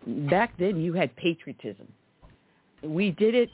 Back 0.05 0.53
then 0.59 0.79
you 0.79 0.93
had 0.93 1.15
patriotism. 1.15 1.87
We 2.83 3.09
did 3.09 3.33
it 3.33 3.49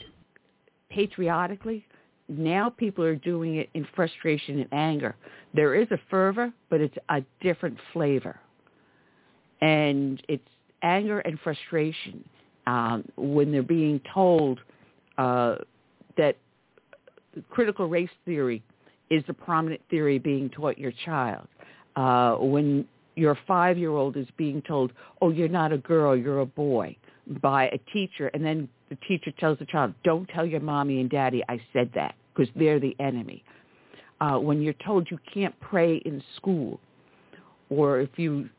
patriotically. 0.90 1.86
Now 2.28 2.70
people 2.70 3.06
are 3.06 3.16
doing 3.16 3.56
it 3.56 3.70
in 3.74 3.88
frustration 3.96 4.60
and 4.60 4.74
anger. 4.74 5.16
There 5.54 5.76
is 5.76 5.88
a 5.92 6.00
fervor, 6.10 6.52
but 6.70 6.82
it's 6.82 6.98
a 7.08 7.24
different 7.40 7.78
flavor. 7.94 8.38
And 9.62 10.22
it's 10.28 10.48
anger 10.82 11.20
and 11.20 11.40
frustration 11.40 12.22
um, 12.68 13.06
when 13.16 13.50
they're 13.50 13.64
being 13.64 14.02
told 14.14 14.60
uh, 15.18 15.56
that 16.18 16.36
critical 17.50 17.88
race 17.88 18.10
theory 18.26 18.62
is 19.10 19.24
the 19.26 19.34
prominent 19.34 19.80
theory 19.90 20.20
being 20.20 20.50
taught 20.50 20.78
your 20.78 20.92
child. 21.06 21.48
Uh, 21.96 22.36
when 22.36 22.86
your 23.16 23.38
five-year-old 23.48 24.18
is 24.18 24.28
being 24.38 24.62
told, 24.62 24.92
oh, 25.22 25.30
you're 25.30 25.48
not 25.48 25.72
a 25.72 25.78
girl, 25.78 26.16
you're 26.16 26.42
a 26.42 26.46
boy, 26.46 26.96
by 27.42 27.68
a 27.68 27.78
teacher, 27.92 28.28
and 28.34 28.44
then 28.44 28.68
the 28.90 28.98
teacher 29.08 29.32
tells 29.40 29.60
the 29.60 29.66
child, 29.66 29.94
don't 30.04 30.28
tell 30.30 30.46
your 30.46 30.60
mommy 30.60 31.00
and 31.00 31.10
daddy 31.10 31.44
I 31.48 31.60
said 31.72 31.90
that 31.96 32.16
because 32.36 32.52
they're 32.56 32.80
the 32.80 32.96
enemy. 33.00 33.44
Uh, 34.20 34.38
when 34.38 34.62
you're 34.62 34.76
told 34.86 35.10
you 35.10 35.20
can't 35.34 35.58
pray 35.60 35.98
in 35.98 36.24
school, 36.36 36.80
or 37.70 38.00
if 38.00 38.10
you 38.18 38.50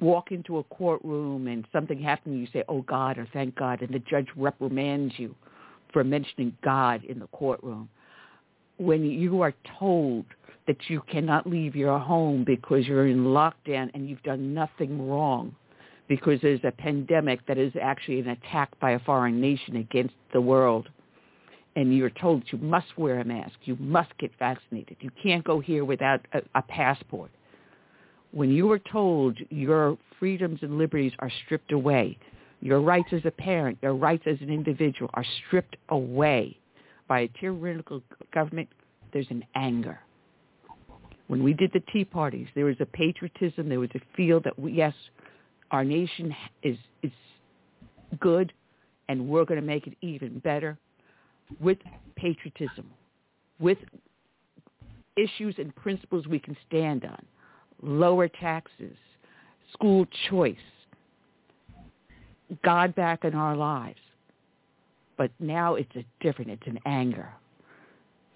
walk 0.00 0.32
into 0.32 0.58
a 0.58 0.64
courtroom 0.64 1.46
and 1.46 1.66
something 1.72 2.00
happens, 2.00 2.36
you 2.36 2.48
say, 2.52 2.64
oh 2.68 2.82
God, 2.82 3.16
or 3.18 3.28
thank 3.32 3.54
God, 3.54 3.82
and 3.82 3.94
the 3.94 4.00
judge 4.00 4.26
reprimands 4.36 5.14
you 5.16 5.34
for 5.92 6.02
mentioning 6.02 6.56
God 6.62 7.04
in 7.04 7.18
the 7.18 7.28
courtroom. 7.28 7.88
When 8.78 9.04
you 9.04 9.40
are 9.40 9.54
told 9.78 10.24
that 10.66 10.76
you 10.88 11.02
cannot 11.10 11.46
leave 11.46 11.76
your 11.76 11.98
home 11.98 12.44
because 12.44 12.86
you're 12.86 13.06
in 13.06 13.24
lockdown 13.24 13.90
and 13.94 14.08
you've 14.08 14.22
done 14.22 14.54
nothing 14.54 15.08
wrong, 15.08 15.54
because 16.08 16.40
there's 16.40 16.60
a 16.64 16.72
pandemic 16.72 17.46
that 17.46 17.58
is 17.58 17.72
actually 17.80 18.20
an 18.20 18.28
attack 18.28 18.70
by 18.80 18.92
a 18.92 18.98
foreign 19.00 19.40
nation 19.40 19.76
against 19.76 20.14
the 20.32 20.40
world. 20.40 20.88
And 21.76 21.94
you're 21.94 22.10
told 22.10 22.44
you 22.52 22.58
must 22.58 22.96
wear 22.96 23.20
a 23.20 23.24
mask. 23.24 23.54
You 23.64 23.76
must 23.80 24.16
get 24.18 24.30
vaccinated. 24.38 24.96
You 25.00 25.10
can't 25.22 25.44
go 25.44 25.60
here 25.60 25.84
without 25.84 26.20
a, 26.32 26.40
a 26.54 26.62
passport. 26.62 27.30
When 28.30 28.50
you 28.50 28.70
are 28.72 28.78
told 28.78 29.38
your 29.50 29.98
freedoms 30.18 30.60
and 30.62 30.78
liberties 30.78 31.12
are 31.18 31.30
stripped 31.44 31.72
away, 31.72 32.16
your 32.60 32.80
rights 32.80 33.08
as 33.12 33.22
a 33.24 33.30
parent, 33.30 33.78
your 33.82 33.94
rights 33.94 34.24
as 34.26 34.40
an 34.40 34.50
individual 34.50 35.10
are 35.14 35.24
stripped 35.46 35.76
away 35.90 36.56
by 37.08 37.20
a 37.20 37.28
tyrannical 37.38 38.02
government, 38.32 38.68
there's 39.12 39.30
an 39.30 39.44
anger. 39.54 39.98
When 41.26 41.42
we 41.42 41.54
did 41.54 41.72
the 41.72 41.82
Tea 41.92 42.04
Parties, 42.04 42.48
there 42.54 42.66
was 42.66 42.76
a 42.80 42.86
patriotism, 42.86 43.68
there 43.68 43.80
was 43.80 43.90
a 43.94 44.00
feel 44.16 44.40
that, 44.40 44.58
we, 44.58 44.72
yes, 44.72 44.94
our 45.70 45.84
nation 45.84 46.34
is 46.62 46.76
is 47.02 47.12
good, 48.20 48.52
and 49.08 49.28
we're 49.28 49.44
going 49.44 49.60
to 49.60 49.66
make 49.66 49.86
it 49.86 49.94
even 50.02 50.38
better 50.40 50.78
with 51.60 51.78
patriotism, 52.16 52.90
with 53.58 53.78
issues 55.16 55.54
and 55.58 55.74
principles 55.76 56.26
we 56.26 56.38
can 56.38 56.56
stand 56.68 57.04
on, 57.04 57.24
lower 57.82 58.28
taxes, 58.28 58.96
school 59.72 60.06
choice, 60.28 60.56
God 62.62 62.94
back 62.94 63.24
in 63.24 63.34
our 63.34 63.56
lives. 63.56 63.98
But 65.16 65.30
now 65.38 65.76
it's 65.76 65.94
a 65.96 66.04
different, 66.20 66.50
it's 66.50 66.66
an 66.66 66.80
anger. 66.84 67.28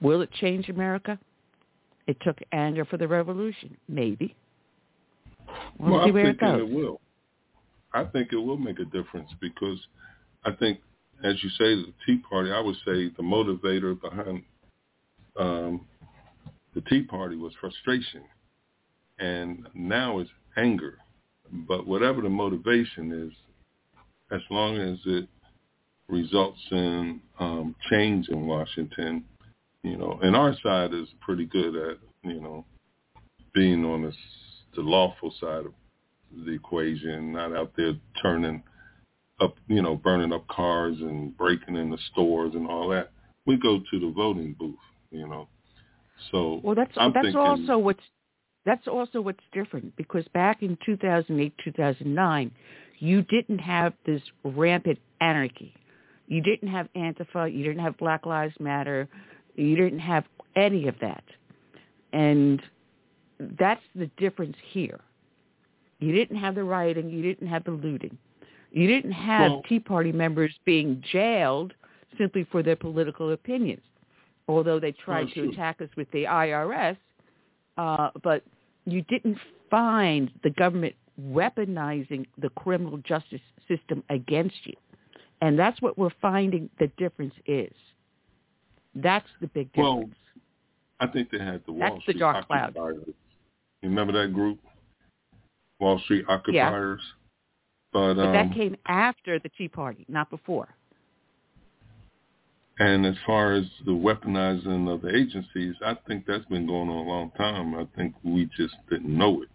Will 0.01 0.23
it 0.23 0.31
change 0.33 0.69
America? 0.69 1.19
It 2.09 2.17
took 2.23 2.39
anger 2.53 2.87
for 2.87 2.97
the 2.97 3.07
revolution. 3.07 3.77
Maybe. 3.87 4.35
We'll, 5.79 5.93
well 5.93 6.07
see 6.07 6.11
where 6.11 6.27
I 6.27 6.31
it 6.31 6.41
goes. 6.41 6.61
It 6.63 6.71
will. 6.71 7.01
I 7.93 8.05
think 8.05 8.33
it 8.33 8.37
will 8.37 8.57
make 8.57 8.79
a 8.81 8.87
difference 8.87 9.31
because 9.41 9.79
I 10.45 10.53
think, 10.53 10.81
as 11.23 11.35
you 11.43 11.51
say, 11.51 11.75
the 11.75 11.93
Tea 12.07 12.23
Party, 12.29 12.51
I 12.51 12.61
would 12.61 12.77
say 12.77 13.11
the 13.15 13.23
motivator 13.23 14.01
behind 14.01 14.43
um, 15.39 15.87
the 16.75 16.81
Tea 16.83 17.03
Party 17.03 17.37
was 17.37 17.53
frustration. 17.61 18.23
And 19.19 19.69
now 19.75 20.19
it's 20.21 20.31
anger. 20.57 20.97
But 21.69 21.87
whatever 21.87 22.23
the 22.23 22.31
motivation 22.31 23.13
is, 23.29 23.33
as 24.31 24.41
long 24.51 24.79
as 24.79 24.99
it 25.05 25.29
results 26.09 26.61
in 26.71 27.21
um, 27.39 27.75
change 27.91 28.29
in 28.29 28.47
Washington, 28.47 29.25
you 29.83 29.97
know, 29.97 30.19
and 30.23 30.35
our 30.35 30.55
side 30.63 30.93
is 30.93 31.09
pretty 31.21 31.47
good 31.47 31.77
at, 31.77 31.99
you 32.23 32.41
know, 32.41 32.65
being 33.55 33.85
on 33.85 34.03
the, 34.03 34.13
the 34.75 34.83
lawful 34.83 35.33
side 35.41 35.67
of 35.67 35.73
the 36.45 36.53
equation, 36.53 37.33
not 37.33 37.55
out 37.55 37.73
there 37.77 37.95
turning 38.23 38.63
up, 39.41 39.55
you 39.69 39.83
know, 39.83 39.95
burning 39.95 40.33
up 40.33 40.47
cars 40.49 40.97
and 41.01 41.37
breaking 41.37 41.77
in 41.77 41.91
the 41.91 41.99
stores 42.13 42.55
and 42.55 42.67
all 42.67 42.89
that. 42.89 43.11
We 43.47 43.57
go 43.57 43.79
to 43.79 44.01
the 44.01 44.13
voting 44.15 44.55
booth, 44.59 44.75
you 45.11 45.27
know. 45.27 45.49
So 46.33 46.61
well, 46.63 46.75
that's 46.75 46.93
I'm 46.97 47.13
that's 47.13 47.27
thinking, 47.27 47.41
also 47.41 47.79
what's 47.79 48.03
that's 48.67 48.87
also 48.89 49.21
what's 49.21 49.43
different 49.53 49.97
because 49.97 50.27
back 50.35 50.63
in 50.63 50.77
2008, 50.85 51.55
2009, 51.65 52.51
you 52.99 53.23
didn't 53.23 53.61
have 53.61 53.95
this 54.05 54.21
rampant 54.45 54.99
anarchy. 55.21 55.73
You 56.27 56.43
didn't 56.43 56.69
have 56.69 56.89
Antifa. 56.95 57.53
You 57.53 57.65
didn't 57.65 57.83
have 57.83 57.97
Black 57.97 58.27
Lives 58.27 58.55
Matter. 58.61 59.09
You 59.59 59.77
didn't 59.77 59.99
have 59.99 60.25
any 60.57 60.89
of 60.89 60.95
that. 61.01 61.25
And 62.13 62.63
that's 63.59 63.83
the 63.95 64.07
difference 64.17 64.57
here. 64.71 65.01
You 65.99 66.13
didn't 66.13 66.37
have 66.37 66.55
the 66.55 66.65
rioting. 66.65 67.11
You 67.11 67.23
didn't 67.23 67.49
have 67.49 67.65
the 67.65 67.73
looting. 67.73 68.17
You 68.71 68.87
didn't 68.87 69.13
have 69.13 69.51
Well- 69.51 69.63
Tea 69.69 69.81
Party 69.81 70.13
members 70.13 70.57
being 70.65 71.03
jailed 71.13 71.75
simply 72.17 72.45
for 72.45 72.63
their 72.63 72.77
political 72.77 73.33
opinions, 73.33 73.83
although 74.47 74.79
they 74.79 74.93
tried 74.93 75.29
to 75.29 75.35
sure. 75.35 75.51
attack 75.51 75.81
us 75.81 75.89
with 75.97 76.11
the 76.13 76.25
IRS. 76.25 76.97
Uh, 77.77 78.11
but 78.23 78.43
you 78.85 79.03
didn't 79.03 79.39
find 79.71 80.31
the 80.43 80.51
government 80.51 80.95
weaponizing 81.21 82.27
the 82.39 82.49
criminal 82.51 82.99
justice 82.99 83.41
system 83.67 84.03
against 84.09 84.57
you. 84.65 84.75
And 85.41 85.59
that's 85.59 85.81
what 85.83 85.99
we're 85.99 86.11
finding 86.21 86.71
the 86.79 86.89
difference 86.97 87.35
is. 87.47 87.73
That's 88.95 89.29
the 89.41 89.47
big 89.49 89.71
Well. 89.77 90.09
I 91.01 91.07
think 91.07 91.31
they 91.31 91.39
had 91.39 91.63
the 91.65 91.73
Wall 91.73 91.91
That's 91.91 92.07
the 92.07 92.13
Street 92.13 92.19
dark 92.19 92.47
cloud. 92.47 92.77
occupiers. 92.77 93.07
You 93.83 93.89
remember 93.89 94.13
that 94.21 94.35
group, 94.35 94.59
Wall 95.79 96.01
Street 96.01 96.25
occupiers? 96.29 97.01
But, 97.93 98.15
but 98.15 98.27
um, 98.27 98.33
that 98.33 98.53
came 98.55 98.77
after 98.87 99.39
the 99.39 99.49
Tea 99.51 99.69
Party, 99.69 100.05
not 100.09 100.29
before. 100.29 100.69
And 102.81 103.07
as 103.07 103.15
far 103.27 103.55
as 103.55 103.65
the 103.85 103.93
weaponizing 103.93 104.93
of 104.93 105.03
the 105.03 105.15
agencies, 105.15 105.75
I 105.85 105.97
think 106.07 106.27
that's 106.27 106.45
been 106.47 106.67
going 106.67 106.89
on 106.89 107.07
a 107.07 107.09
long 107.09 107.31
time. 107.37 107.75
I 107.75 107.87
think 107.97 108.15
we 108.23 108.49
just 108.57 108.75
didn't 108.89 109.17
know 109.17 109.43
it. 109.43 109.49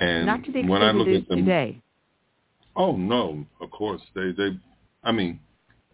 And 0.00 0.24
not 0.24 0.44
to 0.44 0.52
the 0.52 0.64
when 0.64 0.82
I 0.82 0.92
look 0.92 1.08
it 1.08 1.12
is 1.16 1.22
at 1.22 1.28
them, 1.28 1.38
today. 1.40 1.82
oh 2.74 2.96
no, 2.96 3.44
of 3.60 3.70
course 3.70 4.00
they 4.14 4.32
they, 4.32 4.58
I 5.04 5.12
mean, 5.12 5.38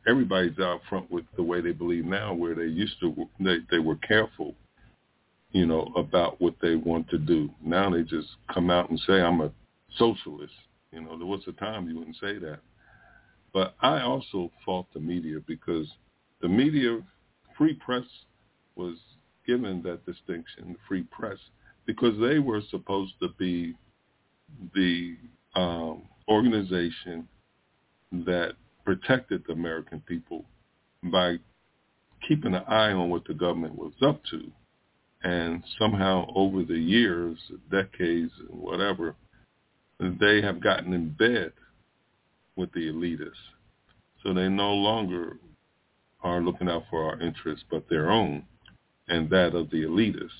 everybody's 0.06 0.58
out 0.58 0.80
front 0.88 1.10
with 1.10 1.24
the 1.36 1.42
way 1.42 1.60
they 1.60 1.72
believe 1.72 2.04
now, 2.04 2.32
where 2.32 2.54
they 2.54 2.66
used 2.66 2.98
to 3.00 3.28
they 3.40 3.58
they 3.70 3.78
were 3.78 3.96
careful, 3.96 4.54
you 5.52 5.66
know, 5.66 5.92
about 5.96 6.40
what 6.40 6.54
they 6.60 6.76
want 6.76 7.08
to 7.10 7.18
do. 7.18 7.50
Now 7.64 7.90
they 7.90 8.02
just 8.02 8.28
come 8.52 8.70
out 8.70 8.90
and 8.90 9.00
say, 9.06 9.20
"I'm 9.20 9.40
a 9.40 9.52
socialist." 9.96 10.54
You 10.92 11.02
know, 11.02 11.18
there 11.18 11.26
was 11.26 11.42
a 11.46 11.52
time 11.52 11.88
you 11.88 11.98
wouldn't 11.98 12.16
say 12.16 12.38
that. 12.38 12.60
But 13.52 13.74
I 13.80 14.02
also 14.02 14.50
fault 14.64 14.86
the 14.94 15.00
media 15.00 15.38
because 15.46 15.86
the 16.40 16.48
media, 16.48 17.00
free 17.56 17.74
press 17.74 18.04
was 18.74 18.96
given 19.46 19.82
that 19.82 20.04
distinction, 20.04 20.76
free 20.86 21.04
press, 21.04 21.38
because 21.86 22.18
they 22.20 22.38
were 22.38 22.60
supposed 22.70 23.14
to 23.22 23.28
be 23.38 23.74
the 24.74 25.16
um, 25.54 26.02
organization 26.28 27.26
that 28.12 28.52
protected 28.86 29.42
the 29.46 29.52
American 29.52 30.00
people 30.06 30.46
by 31.02 31.36
keeping 32.26 32.54
an 32.54 32.62
eye 32.68 32.92
on 32.92 33.10
what 33.10 33.26
the 33.26 33.34
government 33.34 33.76
was 33.76 33.92
up 34.00 34.22
to. 34.30 34.50
And 35.22 35.62
somehow 35.78 36.30
over 36.34 36.62
the 36.62 36.78
years, 36.78 37.36
decades, 37.70 38.32
whatever, 38.48 39.14
they 39.98 40.40
have 40.40 40.62
gotten 40.62 40.92
in 40.92 41.10
bed 41.10 41.52
with 42.54 42.72
the 42.72 42.88
elitists. 42.92 43.32
So 44.22 44.32
they 44.32 44.48
no 44.48 44.72
longer 44.72 45.38
are 46.22 46.40
looking 46.40 46.68
out 46.68 46.84
for 46.90 47.04
our 47.04 47.20
interests, 47.20 47.64
but 47.70 47.88
their 47.88 48.10
own 48.10 48.44
and 49.08 49.28
that 49.30 49.54
of 49.54 49.70
the 49.70 49.82
elitists. 49.82 50.30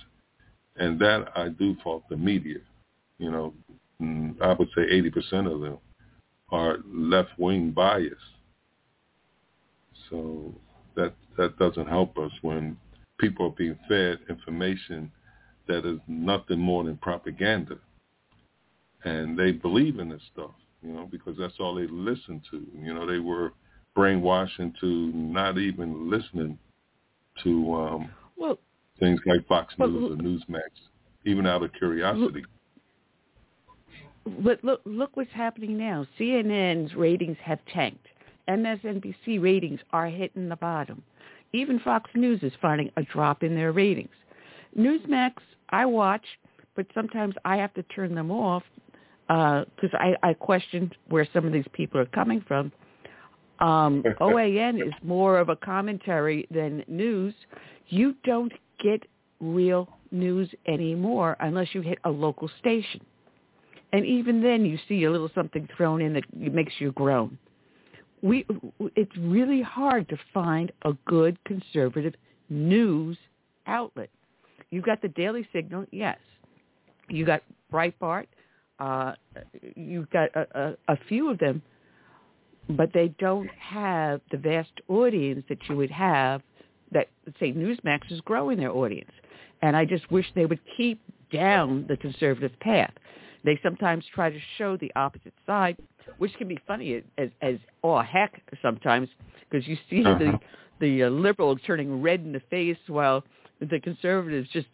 And 0.76 1.00
that 1.00 1.28
I 1.34 1.48
do 1.48 1.76
fault 1.82 2.04
the 2.08 2.16
media. 2.16 2.58
You 3.18 3.30
know, 3.30 3.54
mm, 4.00 4.40
I 4.40 4.52
would 4.52 4.68
say 4.74 4.82
80% 4.82 5.52
of 5.52 5.60
them 5.60 5.78
are 6.50 6.78
left-wing 6.92 7.72
biased. 7.72 8.35
So 10.10 10.54
that 10.94 11.14
that 11.36 11.58
doesn't 11.58 11.88
help 11.88 12.18
us 12.18 12.32
when 12.42 12.76
people 13.18 13.46
are 13.46 13.54
being 13.56 13.78
fed 13.88 14.18
information 14.28 15.10
that 15.68 15.84
is 15.84 15.98
nothing 16.06 16.58
more 16.58 16.84
than 16.84 16.96
propaganda. 16.96 17.76
And 19.04 19.38
they 19.38 19.52
believe 19.52 19.98
in 19.98 20.08
this 20.08 20.22
stuff, 20.32 20.52
you 20.82 20.92
know, 20.92 21.08
because 21.10 21.36
that's 21.38 21.54
all 21.60 21.74
they 21.74 21.86
listen 21.88 22.42
to. 22.50 22.66
You 22.80 22.94
know, 22.94 23.06
they 23.06 23.18
were 23.18 23.52
brainwashed 23.96 24.58
into 24.58 25.12
not 25.14 25.58
even 25.58 26.10
listening 26.10 26.58
to 27.42 27.74
um, 27.74 28.10
well, 28.36 28.58
things 28.98 29.20
like 29.26 29.46
Fox 29.46 29.74
News 29.78 29.94
well, 29.94 30.12
or 30.12 30.16
Newsmax, 30.16 30.70
even 31.24 31.46
out 31.46 31.62
of 31.62 31.72
curiosity. 31.74 32.44
But 34.40 34.62
look, 34.64 34.80
look 34.84 35.16
what's 35.16 35.30
happening 35.32 35.78
now. 35.78 36.06
CNN's 36.18 36.94
ratings 36.94 37.36
have 37.42 37.60
tanked. 37.72 38.06
MSNBC 38.48 39.42
ratings 39.42 39.80
are 39.92 40.06
hitting 40.06 40.48
the 40.48 40.56
bottom. 40.56 41.02
Even 41.52 41.78
Fox 41.80 42.10
News 42.14 42.42
is 42.42 42.52
finding 42.60 42.90
a 42.96 43.02
drop 43.02 43.42
in 43.42 43.54
their 43.54 43.72
ratings. 43.72 44.14
Newsmax, 44.78 45.34
I 45.70 45.86
watch, 45.86 46.24
but 46.74 46.86
sometimes 46.94 47.34
I 47.44 47.56
have 47.56 47.72
to 47.74 47.82
turn 47.84 48.14
them 48.14 48.30
off 48.30 48.62
because 49.26 49.90
uh, 49.94 49.98
I, 49.98 50.16
I 50.22 50.34
question 50.34 50.92
where 51.08 51.26
some 51.32 51.46
of 51.46 51.52
these 51.52 51.66
people 51.72 52.00
are 52.00 52.06
coming 52.06 52.44
from. 52.46 52.70
Um, 53.58 54.02
OAN 54.20 54.86
is 54.86 54.92
more 55.02 55.38
of 55.38 55.48
a 55.48 55.56
commentary 55.56 56.46
than 56.50 56.84
news. 56.86 57.34
You 57.88 58.14
don't 58.24 58.52
get 58.82 59.02
real 59.40 59.88
news 60.10 60.48
anymore 60.66 61.36
unless 61.40 61.68
you 61.74 61.80
hit 61.80 61.98
a 62.04 62.10
local 62.10 62.50
station. 62.60 63.00
And 63.92 64.04
even 64.04 64.42
then 64.42 64.64
you 64.64 64.78
see 64.88 65.04
a 65.04 65.10
little 65.10 65.30
something 65.34 65.68
thrown 65.76 66.02
in 66.02 66.12
that 66.14 66.24
makes 66.34 66.74
you 66.78 66.92
groan. 66.92 67.38
We, 68.22 68.46
it's 68.94 69.16
really 69.18 69.62
hard 69.62 70.08
to 70.08 70.16
find 70.32 70.72
a 70.82 70.94
good 71.06 71.38
conservative 71.44 72.14
news 72.48 73.18
outlet. 73.66 74.10
You've 74.70 74.84
got 74.84 75.02
the 75.02 75.08
Daily 75.08 75.46
Signal, 75.52 75.86
yes. 75.90 76.18
You 77.08 77.24
got 77.24 77.42
Breitbart. 77.72 78.26
Uh, 78.78 79.12
you've 79.74 80.10
got 80.10 80.34
a, 80.34 80.46
a, 80.88 80.92
a 80.92 80.98
few 81.08 81.30
of 81.30 81.38
them, 81.38 81.62
but 82.70 82.92
they 82.92 83.08
don't 83.18 83.50
have 83.58 84.20
the 84.30 84.36
vast 84.38 84.72
audience 84.88 85.44
that 85.48 85.58
you 85.68 85.76
would 85.76 85.90
have 85.90 86.42
that, 86.92 87.08
say, 87.38 87.52
Newsmax 87.52 88.10
is 88.10 88.20
growing 88.22 88.58
their 88.58 88.72
audience. 88.72 89.10
And 89.62 89.76
I 89.76 89.84
just 89.84 90.10
wish 90.10 90.26
they 90.34 90.46
would 90.46 90.60
keep 90.76 91.00
down 91.32 91.86
the 91.88 91.96
conservative 91.96 92.52
path. 92.60 92.92
They 93.46 93.58
sometimes 93.62 94.04
try 94.12 94.28
to 94.28 94.38
show 94.58 94.76
the 94.76 94.90
opposite 94.96 95.32
side, 95.46 95.76
which 96.18 96.34
can 96.34 96.48
be 96.48 96.58
funny 96.66 97.02
as 97.16 97.30
as 97.40 97.54
oh 97.84 98.02
heck 98.02 98.42
sometimes 98.60 99.08
because 99.48 99.66
you 99.68 99.78
see 99.88 100.04
uh-huh. 100.04 100.18
the 100.18 100.38
the 100.80 101.04
uh, 101.04 101.10
liberals 101.10 101.60
turning 101.64 102.02
red 102.02 102.20
in 102.20 102.32
the 102.32 102.42
face 102.50 102.76
while 102.88 103.22
the 103.60 103.78
conservatives 103.80 104.48
just 104.52 104.66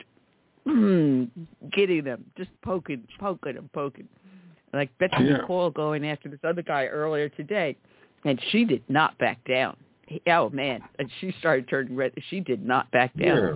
getting 0.64 2.02
them, 2.02 2.24
just 2.36 2.50
poking, 2.62 3.06
poking 3.20 3.58
and 3.58 3.70
poking. 3.72 4.08
Like 4.72 4.90
Betsy 4.98 5.24
yeah. 5.24 5.38
McCall 5.46 5.72
going 5.74 6.06
after 6.06 6.30
this 6.30 6.40
other 6.42 6.62
guy 6.62 6.86
earlier 6.86 7.28
today, 7.28 7.76
and 8.24 8.40
she 8.50 8.64
did 8.64 8.82
not 8.88 9.18
back 9.18 9.38
down. 9.46 9.76
Oh 10.26 10.48
man, 10.48 10.80
and 10.98 11.10
she 11.20 11.34
started 11.40 11.68
turning 11.68 11.94
red. 11.94 12.12
She 12.30 12.40
did 12.40 12.64
not 12.64 12.90
back 12.90 13.12
down. 13.18 13.36
Yeah. 13.36 13.54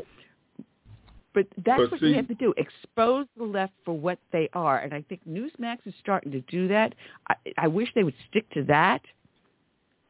But 1.36 1.48
that's 1.66 1.82
but 1.82 1.92
what 1.92 2.00
see, 2.00 2.06
you 2.06 2.15
have 2.15 2.28
to 2.28 2.34
do. 2.34 2.55
Expose 2.56 3.26
the 3.36 3.44
left 3.44 3.74
for 3.84 3.92
what 3.92 4.18
they 4.32 4.48
are. 4.55 4.78
And 4.78 4.94
I 4.94 5.02
think 5.02 5.20
Newsmax 5.28 5.81
is 5.84 5.92
starting 6.00 6.32
to 6.32 6.40
do 6.40 6.66
that. 6.68 6.94
I, 7.28 7.34
I 7.58 7.68
wish 7.68 7.90
they 7.94 8.05
would 8.05 8.15
stick 8.31 8.48
to 8.55 8.65
that. 8.65 9.02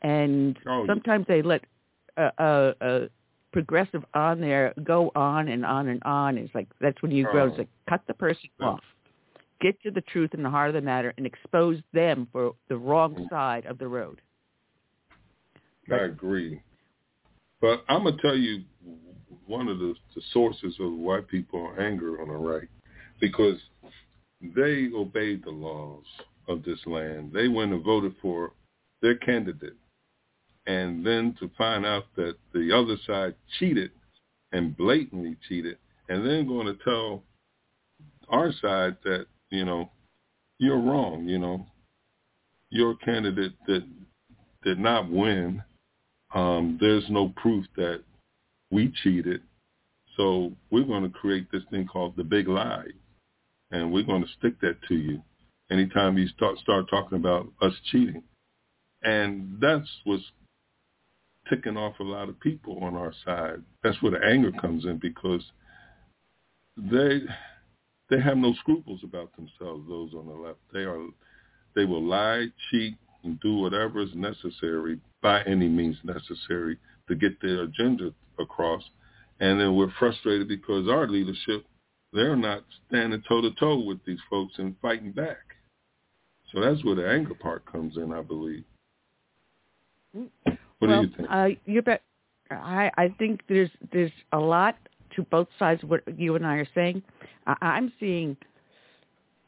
And 0.02 0.56
oh. 0.68 0.84
sometimes 0.86 1.26
they 1.26 1.42
let 1.42 1.64
a, 2.16 2.30
a, 2.38 2.74
a 2.80 3.08
progressive 3.52 4.04
on 4.14 4.40
there 4.40 4.72
go 4.84 5.10
on 5.16 5.48
and 5.48 5.66
on 5.66 5.88
and 5.88 6.00
on. 6.04 6.38
It's 6.38 6.54
like 6.54 6.68
that's 6.80 7.02
when 7.02 7.10
you 7.10 7.24
grow. 7.24 7.46
It's 7.48 7.54
oh. 7.56 7.58
like 7.62 7.68
cut 7.90 8.02
the 8.06 8.14
person 8.14 8.48
off. 8.60 8.84
Get 9.60 9.82
to 9.82 9.90
the 9.90 10.02
truth 10.02 10.30
and 10.32 10.44
the 10.44 10.50
heart 10.50 10.68
of 10.68 10.74
the 10.74 10.80
matter 10.80 11.12
and 11.16 11.26
expose 11.26 11.78
them 11.92 12.28
for 12.30 12.54
the 12.68 12.76
wrong 12.76 13.16
Mm. 13.16 13.28
side 13.30 13.66
of 13.66 13.78
the 13.78 13.88
road. 13.88 14.20
I 15.90 16.04
agree. 16.04 16.62
But 17.60 17.84
I'm 17.88 18.04
gonna 18.04 18.16
tell 18.22 18.36
you 18.36 18.62
one 19.46 19.68
of 19.68 19.78
the, 19.78 19.94
the 20.14 20.22
sources 20.32 20.74
of 20.80 20.92
why 20.92 21.20
people 21.20 21.60
are 21.60 21.80
angry 21.80 22.20
on 22.20 22.28
the 22.28 22.34
right, 22.34 22.68
because 23.20 23.58
they 24.54 24.88
obeyed 24.94 25.44
the 25.44 25.50
laws 25.50 26.04
of 26.48 26.62
this 26.62 26.78
land. 26.86 27.32
They 27.32 27.48
went 27.48 27.72
and 27.72 27.84
voted 27.84 28.14
for 28.20 28.52
their 29.02 29.16
candidate, 29.16 29.76
and 30.66 31.04
then 31.04 31.34
to 31.40 31.50
find 31.56 31.84
out 31.84 32.04
that 32.16 32.36
the 32.52 32.72
other 32.72 32.96
side 33.06 33.34
cheated 33.58 33.90
and 34.52 34.76
blatantly 34.76 35.36
cheated, 35.48 35.78
and 36.08 36.26
then 36.26 36.46
going 36.46 36.66
to 36.66 36.84
tell 36.84 37.22
our 38.28 38.52
side 38.60 38.96
that 39.04 39.26
you 39.50 39.64
know 39.64 39.90
you're 40.58 40.80
wrong. 40.80 41.26
You 41.26 41.38
know 41.38 41.66
your 42.70 42.96
candidate 42.96 43.54
that 43.66 43.84
did 44.64 44.78
not 44.78 45.10
win. 45.10 45.62
Um, 46.34 46.76
there's 46.80 47.04
no 47.08 47.32
proof 47.36 47.64
that 47.76 48.02
we 48.70 48.92
cheated. 49.02 49.42
So 50.16 50.52
we're 50.70 50.84
going 50.84 51.02
to 51.02 51.10
create 51.10 51.50
this 51.52 51.62
thing 51.70 51.86
called 51.86 52.16
the 52.16 52.24
big 52.24 52.48
lie, 52.48 52.86
and 53.70 53.92
we're 53.92 54.04
going 54.04 54.22
to 54.22 54.32
stick 54.38 54.60
that 54.60 54.76
to 54.88 54.94
you 54.94 55.22
anytime 55.70 56.16
you 56.16 56.28
start 56.28 56.58
start 56.58 56.88
talking 56.88 57.18
about 57.18 57.48
us 57.60 57.74
cheating. 57.90 58.22
And 59.02 59.58
that's 59.60 59.88
what's 60.04 60.24
ticking 61.48 61.76
off 61.76 62.00
a 62.00 62.04
lot 62.04 62.28
of 62.28 62.40
people 62.40 62.78
on 62.82 62.94
our 62.94 63.12
side. 63.24 63.62
That's 63.82 64.00
where 64.02 64.12
the 64.12 64.26
anger 64.26 64.52
comes 64.52 64.84
in 64.84 64.98
because 64.98 65.42
they 66.76 67.20
they 68.08 68.20
have 68.20 68.36
no 68.36 68.54
scruples 68.54 69.00
about 69.04 69.34
themselves. 69.36 69.86
Those 69.88 70.12
on 70.14 70.26
the 70.26 70.34
left, 70.34 70.60
they 70.72 70.80
are 70.80 71.06
they 71.74 71.84
will 71.84 72.02
lie, 72.02 72.46
cheat, 72.70 72.94
and 73.22 73.38
do 73.40 73.56
whatever 73.56 74.00
is 74.00 74.14
necessary 74.14 74.98
by 75.20 75.42
any 75.42 75.68
means 75.68 75.96
necessary 76.04 76.78
to 77.08 77.14
get 77.14 77.40
their 77.42 77.62
agenda 77.62 78.12
across. 78.38 78.82
And 79.40 79.60
then 79.60 79.76
we're 79.76 79.92
frustrated 79.98 80.48
because 80.48 80.88
our 80.88 81.06
leadership, 81.06 81.66
they're 82.12 82.36
not 82.36 82.64
standing 82.88 83.22
toe 83.28 83.42
to 83.42 83.50
toe 83.52 83.78
with 83.84 83.98
these 84.06 84.18
folks 84.30 84.54
and 84.58 84.74
fighting 84.80 85.12
back. 85.12 85.38
So 86.52 86.60
that's 86.60 86.82
where 86.84 86.94
the 86.94 87.08
anger 87.08 87.34
part 87.34 87.70
comes 87.70 87.96
in, 87.96 88.12
I 88.12 88.22
believe. 88.22 88.64
What 90.12 90.58
well, 90.80 91.02
do 91.02 91.08
you 91.08 91.16
think? 91.16 91.28
Uh, 91.30 91.48
you 91.66 91.82
bet. 91.82 92.02
I 92.50 92.90
I 92.96 93.14
think 93.18 93.40
there's 93.48 93.70
there's 93.92 94.12
a 94.32 94.38
lot 94.38 94.76
to 95.16 95.22
both 95.22 95.48
sides 95.58 95.82
of 95.82 95.90
what 95.90 96.02
you 96.18 96.36
and 96.36 96.46
I 96.46 96.56
are 96.56 96.68
saying. 96.74 97.02
I, 97.46 97.56
I'm 97.60 97.92
seeing 97.98 98.36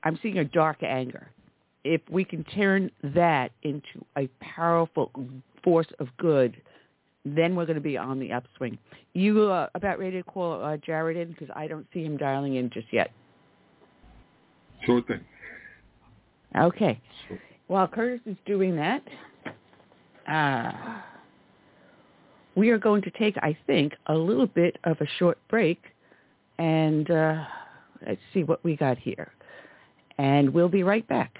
I'm 0.03 0.19
seeing 0.23 0.39
a 0.39 0.45
dark 0.45 0.83
anger. 0.83 1.31
If 1.85 2.01
we 2.11 2.25
can 2.25 2.45
turn 2.45 2.91
that 3.03 3.53
into 3.63 4.05
a 4.17 4.29
powerful 4.41 5.13
force 5.63 5.87
of 5.99 6.09
good, 6.19 6.61
then 7.37 7.57
we're 7.57 7.67
going 7.67 7.77
to 7.77 7.83
be 7.83 7.97
on 7.97 8.19
the 8.19 8.33
upswing. 8.33 8.79
You 9.15 9.51
uh, 9.51 9.69
about 9.75 9.99
ready 9.99 10.19
to 10.19 10.23
call 10.23 10.63
uh, 10.63 10.77
Jarrett 10.77 11.17
in 11.17 11.33
because 11.33 11.49
I 11.55 11.67
don't 11.67 11.87
see 11.93 12.05
him 12.05 12.17
dialing 12.17 12.57
in 12.57 12.71
just 12.71 12.87
yet. 12.93 13.11
Sure 14.85 15.03
thing. 15.03 15.21
Okay. 16.57 17.01
Sure. 17.27 17.39
While 17.67 17.89
Curtis 17.89 18.21
is 18.27 18.37
doing 18.47 18.77
that, 18.77 19.03
uh, 20.27 20.73
we 22.55 22.71
are 22.71 22.79
going 22.79 23.03
to 23.03 23.11
take, 23.11 23.37
I 23.39 23.57
think, 23.67 23.95
a 24.07 24.15
little 24.15 24.47
bit 24.47 24.77
of 24.85 25.01
a 25.01 25.07
short 25.19 25.39
break, 25.49 25.83
and 26.59 27.11
uh, 27.11 27.45
let's 28.07 28.21
see 28.33 28.45
what 28.45 28.65
we 28.65 28.77
got 28.77 28.99
here. 28.99 29.33
And 30.17 30.51
we'll 30.51 30.69
be 30.69 30.83
right 30.83 31.07
back. 31.09 31.39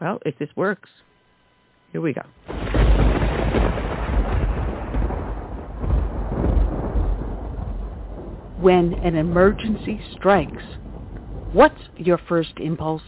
Well, 0.00 0.18
if 0.26 0.38
this 0.38 0.50
works, 0.56 0.90
here 1.92 2.00
we 2.00 2.14
go. 2.14 2.22
When 8.58 8.94
an 8.94 9.16
emergency 9.16 10.00
strikes, 10.16 10.62
what's 11.52 11.80
your 11.96 12.18
first 12.28 12.52
impulse? 12.58 13.02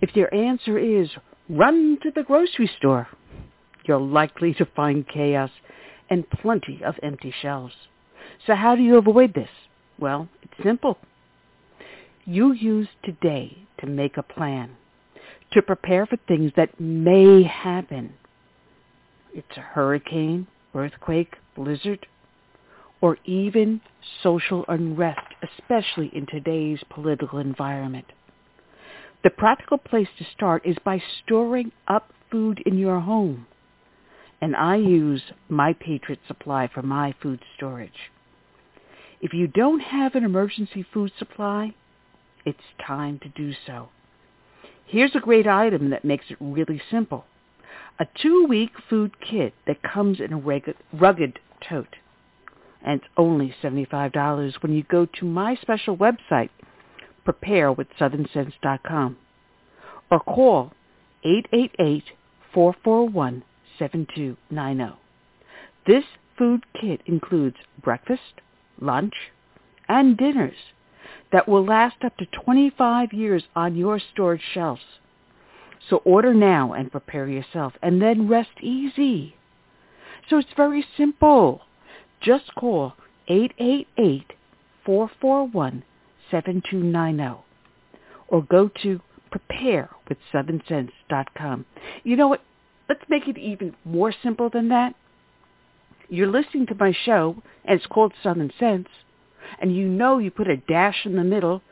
If 0.00 0.16
your 0.16 0.32
answer 0.34 0.78
is 0.78 1.10
run 1.50 1.98
to 2.02 2.10
the 2.14 2.22
grocery 2.22 2.70
store, 2.78 3.08
you're 3.84 4.00
likely 4.00 4.54
to 4.54 4.64
find 4.76 5.06
chaos 5.06 5.50
and 6.08 6.28
plenty 6.30 6.80
of 6.84 6.94
empty 7.02 7.34
shelves. 7.42 7.74
So 8.46 8.54
how 8.54 8.74
do 8.74 8.82
you 8.82 8.96
avoid 8.96 9.34
this? 9.34 9.50
Well, 9.98 10.28
it's 10.42 10.62
simple. 10.62 10.96
You 12.24 12.52
use 12.52 12.88
today 13.04 13.58
to 13.80 13.86
make 13.86 14.16
a 14.16 14.22
plan 14.22 14.76
to 15.52 15.62
prepare 15.62 16.06
for 16.06 16.16
things 16.28 16.52
that 16.56 16.80
may 16.80 17.42
happen. 17.42 18.14
It's 19.34 19.56
a 19.56 19.60
hurricane, 19.60 20.46
earthquake, 20.74 21.36
blizzard, 21.56 22.06
or 23.00 23.18
even 23.24 23.80
social 24.22 24.64
unrest, 24.68 25.26
especially 25.42 26.10
in 26.14 26.26
today's 26.26 26.80
political 26.90 27.38
environment. 27.38 28.06
The 29.22 29.30
practical 29.30 29.78
place 29.78 30.08
to 30.18 30.24
start 30.34 30.66
is 30.66 30.76
by 30.84 31.02
storing 31.22 31.72
up 31.88 32.12
food 32.30 32.62
in 32.64 32.78
your 32.78 33.00
home. 33.00 33.46
And 34.40 34.56
I 34.56 34.76
use 34.76 35.22
My 35.48 35.74
Patriot 35.74 36.20
Supply 36.26 36.68
for 36.72 36.82
my 36.82 37.14
food 37.22 37.40
storage. 37.56 38.10
If 39.20 39.34
you 39.34 39.46
don't 39.46 39.80
have 39.80 40.14
an 40.14 40.24
emergency 40.24 40.84
food 40.94 41.12
supply, 41.18 41.74
it's 42.46 42.58
time 42.86 43.18
to 43.18 43.28
do 43.28 43.52
so. 43.66 43.90
Here's 44.90 45.14
a 45.14 45.20
great 45.20 45.46
item 45.46 45.90
that 45.90 46.04
makes 46.04 46.24
it 46.30 46.36
really 46.40 46.82
simple. 46.90 47.24
A 48.00 48.06
two-week 48.20 48.72
food 48.88 49.12
kit 49.20 49.54
that 49.68 49.84
comes 49.84 50.18
in 50.18 50.32
a 50.32 50.38
rugged 50.92 51.38
tote. 51.68 51.94
And 52.84 53.00
it's 53.00 53.08
only 53.16 53.54
$75 53.62 54.54
when 54.60 54.72
you 54.72 54.82
go 54.82 55.06
to 55.06 55.24
my 55.24 55.54
special 55.62 55.96
website, 55.96 56.50
preparewithsouthernsense.com, 57.24 59.16
or 60.10 60.18
call 60.18 60.72
888-441-7290. 62.56 64.96
This 65.86 66.04
food 66.36 66.64
kit 66.80 67.00
includes 67.06 67.58
breakfast, 67.80 68.40
lunch, 68.80 69.14
and 69.88 70.16
dinners 70.16 70.56
that 71.32 71.48
will 71.48 71.64
last 71.64 71.96
up 72.04 72.16
to 72.18 72.26
25 72.26 73.12
years 73.12 73.44
on 73.54 73.76
your 73.76 74.00
storage 74.12 74.42
shelves. 74.52 74.82
So 75.88 75.98
order 75.98 76.34
now 76.34 76.72
and 76.72 76.90
prepare 76.90 77.28
yourself 77.28 77.74
and 77.82 78.02
then 78.02 78.26
rest 78.28 78.60
easy. 78.60 79.36
So 80.28 80.38
it's 80.38 80.48
very 80.56 80.84
simple. 80.96 81.60
Just 82.20 82.52
call 82.54 82.94
888-441-7290 84.86 87.38
or 88.28 88.42
go 88.44 88.68
to 88.82 89.00
preparewithsouthernsense.com. 89.32 91.64
You 92.04 92.16
know 92.16 92.28
what? 92.28 92.42
Let's 92.88 93.04
make 93.08 93.26
it 93.28 93.38
even 93.38 93.74
more 93.84 94.12
simple 94.22 94.50
than 94.50 94.68
that. 94.70 94.94
You're 96.08 96.26
listening 96.26 96.66
to 96.66 96.74
my 96.74 96.92
show, 97.04 97.40
and 97.64 97.78
it's 97.78 97.86
called 97.86 98.12
Southern 98.20 98.50
Sense, 98.58 98.88
and 99.58 99.74
you 99.74 99.88
know 99.88 100.18
you 100.18 100.30
put 100.30 100.48
a 100.48 100.56
dash 100.56 101.04
in 101.04 101.16
the 101.16 101.24
middle, 101.24 101.62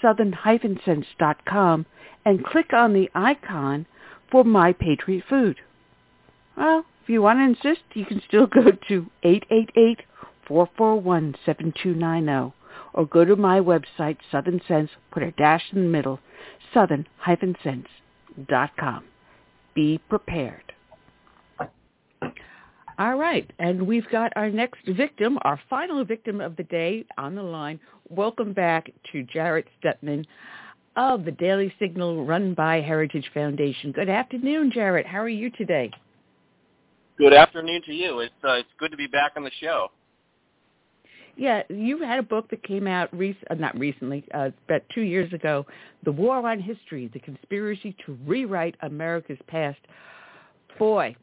southern-sense.com, 0.00 1.86
and 2.24 2.44
click 2.44 2.72
on 2.72 2.92
the 2.92 3.08
icon 3.14 3.86
for 4.30 4.44
My 4.44 4.72
Patriot 4.72 5.24
Food. 5.28 5.60
Well, 6.56 6.84
if 7.02 7.08
you 7.08 7.22
want 7.22 7.38
to 7.38 7.44
insist, 7.44 7.82
you 7.94 8.04
can 8.04 8.20
still 8.26 8.46
go 8.46 8.72
to 8.88 9.06
888-441-7290 10.48 12.52
or 12.94 13.06
go 13.06 13.24
to 13.24 13.36
my 13.36 13.60
website, 13.60 14.18
Southern 14.30 14.60
Sense, 14.66 14.90
put 15.10 15.22
a 15.22 15.30
dash 15.32 15.72
in 15.72 15.82
the 15.82 15.88
middle, 15.88 16.20
southern-sense.com. 16.72 19.04
Be 19.74 19.98
prepared. 20.08 20.72
All 22.98 23.16
right, 23.16 23.50
and 23.58 23.86
we've 23.86 24.08
got 24.10 24.32
our 24.36 24.48
next 24.48 24.80
victim, 24.86 25.38
our 25.42 25.60
final 25.68 26.02
victim 26.02 26.40
of 26.40 26.56
the 26.56 26.62
day 26.62 27.04
on 27.18 27.34
the 27.34 27.42
line. 27.42 27.78
Welcome 28.08 28.54
back 28.54 28.90
to 29.12 29.22
Jarrett 29.22 29.66
Stepman 29.78 30.24
of 30.96 31.26
the 31.26 31.32
Daily 31.32 31.70
Signal 31.78 32.24
run 32.24 32.54
by 32.54 32.80
Heritage 32.80 33.30
Foundation. 33.34 33.92
Good 33.92 34.08
afternoon, 34.08 34.70
Jarrett. 34.72 35.04
How 35.06 35.18
are 35.18 35.28
you 35.28 35.50
today? 35.50 35.90
Good 37.18 37.34
afternoon 37.34 37.82
to 37.84 37.92
you. 37.92 38.20
It's 38.20 38.32
uh, 38.42 38.52
it's 38.52 38.68
good 38.78 38.92
to 38.92 38.96
be 38.96 39.08
back 39.08 39.32
on 39.36 39.44
the 39.44 39.50
show. 39.60 39.88
Yeah, 41.36 41.64
you 41.68 41.98
had 41.98 42.18
a 42.18 42.22
book 42.22 42.48
that 42.48 42.62
came 42.62 42.86
out 42.86 43.10
rec- 43.12 43.36
uh, 43.50 43.56
not 43.56 43.78
recently, 43.78 44.24
uh, 44.32 44.48
about 44.66 44.80
two 44.94 45.02
years 45.02 45.30
ago, 45.34 45.66
"The 46.04 46.12
War 46.12 46.48
on 46.48 46.60
History: 46.60 47.10
The 47.12 47.20
Conspiracy 47.20 47.94
to 48.06 48.18
Rewrite 48.24 48.76
America's 48.80 49.38
Past." 49.48 49.80
Boy, 50.78 51.14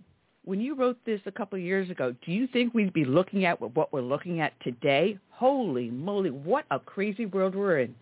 when 0.45 0.59
you 0.59 0.75
wrote 0.75 0.97
this 1.05 1.21
a 1.25 1.31
couple 1.31 1.57
of 1.57 1.63
years 1.63 1.89
ago, 1.89 2.13
do 2.25 2.31
you 2.31 2.47
think 2.47 2.73
we'd 2.73 2.93
be 2.93 3.05
looking 3.05 3.45
at 3.45 3.59
what 3.59 3.93
we're 3.93 4.01
looking 4.01 4.41
at 4.41 4.53
today? 4.61 5.17
Holy 5.31 5.89
moly, 5.89 6.31
what 6.31 6.65
a 6.71 6.79
crazy 6.79 7.25
world 7.25 7.55
we're 7.55 7.79
in. 7.79 7.95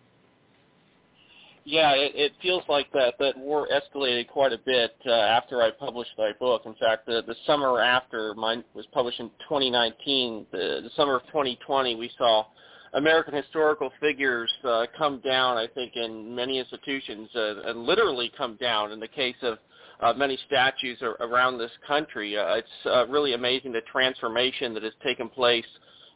Yeah, 1.64 1.92
it, 1.92 2.12
it 2.16 2.32
feels 2.42 2.64
like 2.68 2.90
that. 2.92 3.14
That 3.20 3.38
war 3.38 3.68
escalated 3.68 4.26
quite 4.28 4.52
a 4.52 4.58
bit 4.58 4.96
uh, 5.06 5.12
after 5.12 5.62
I 5.62 5.70
published 5.70 6.10
my 6.18 6.32
book. 6.40 6.62
In 6.66 6.74
fact, 6.74 7.06
the, 7.06 7.22
the 7.24 7.36
summer 7.46 7.80
after 7.80 8.34
mine 8.34 8.64
was 8.74 8.84
published 8.92 9.20
in 9.20 9.28
2019, 9.48 10.46
the, 10.50 10.80
the 10.82 10.90
summer 10.96 11.16
of 11.16 11.22
2020, 11.28 11.94
we 11.94 12.10
saw 12.18 12.46
American 12.94 13.34
historical 13.34 13.92
figures 14.00 14.50
uh, 14.64 14.86
come 14.98 15.20
down. 15.20 15.56
I 15.56 15.68
think 15.68 15.92
in 15.94 16.34
many 16.34 16.58
institutions, 16.58 17.28
uh, 17.36 17.62
and 17.66 17.84
literally 17.84 18.32
come 18.36 18.56
down. 18.60 18.90
In 18.90 18.98
the 18.98 19.08
case 19.08 19.36
of 19.42 19.58
uh, 20.02 20.12
many 20.14 20.38
statues 20.46 20.98
are, 21.02 21.16
around 21.20 21.58
this 21.58 21.70
country. 21.86 22.36
Uh, 22.36 22.54
it's 22.54 22.68
uh, 22.86 23.06
really 23.08 23.34
amazing 23.34 23.72
the 23.72 23.80
transformation 23.90 24.74
that 24.74 24.82
has 24.82 24.92
taken 25.02 25.28
place 25.28 25.64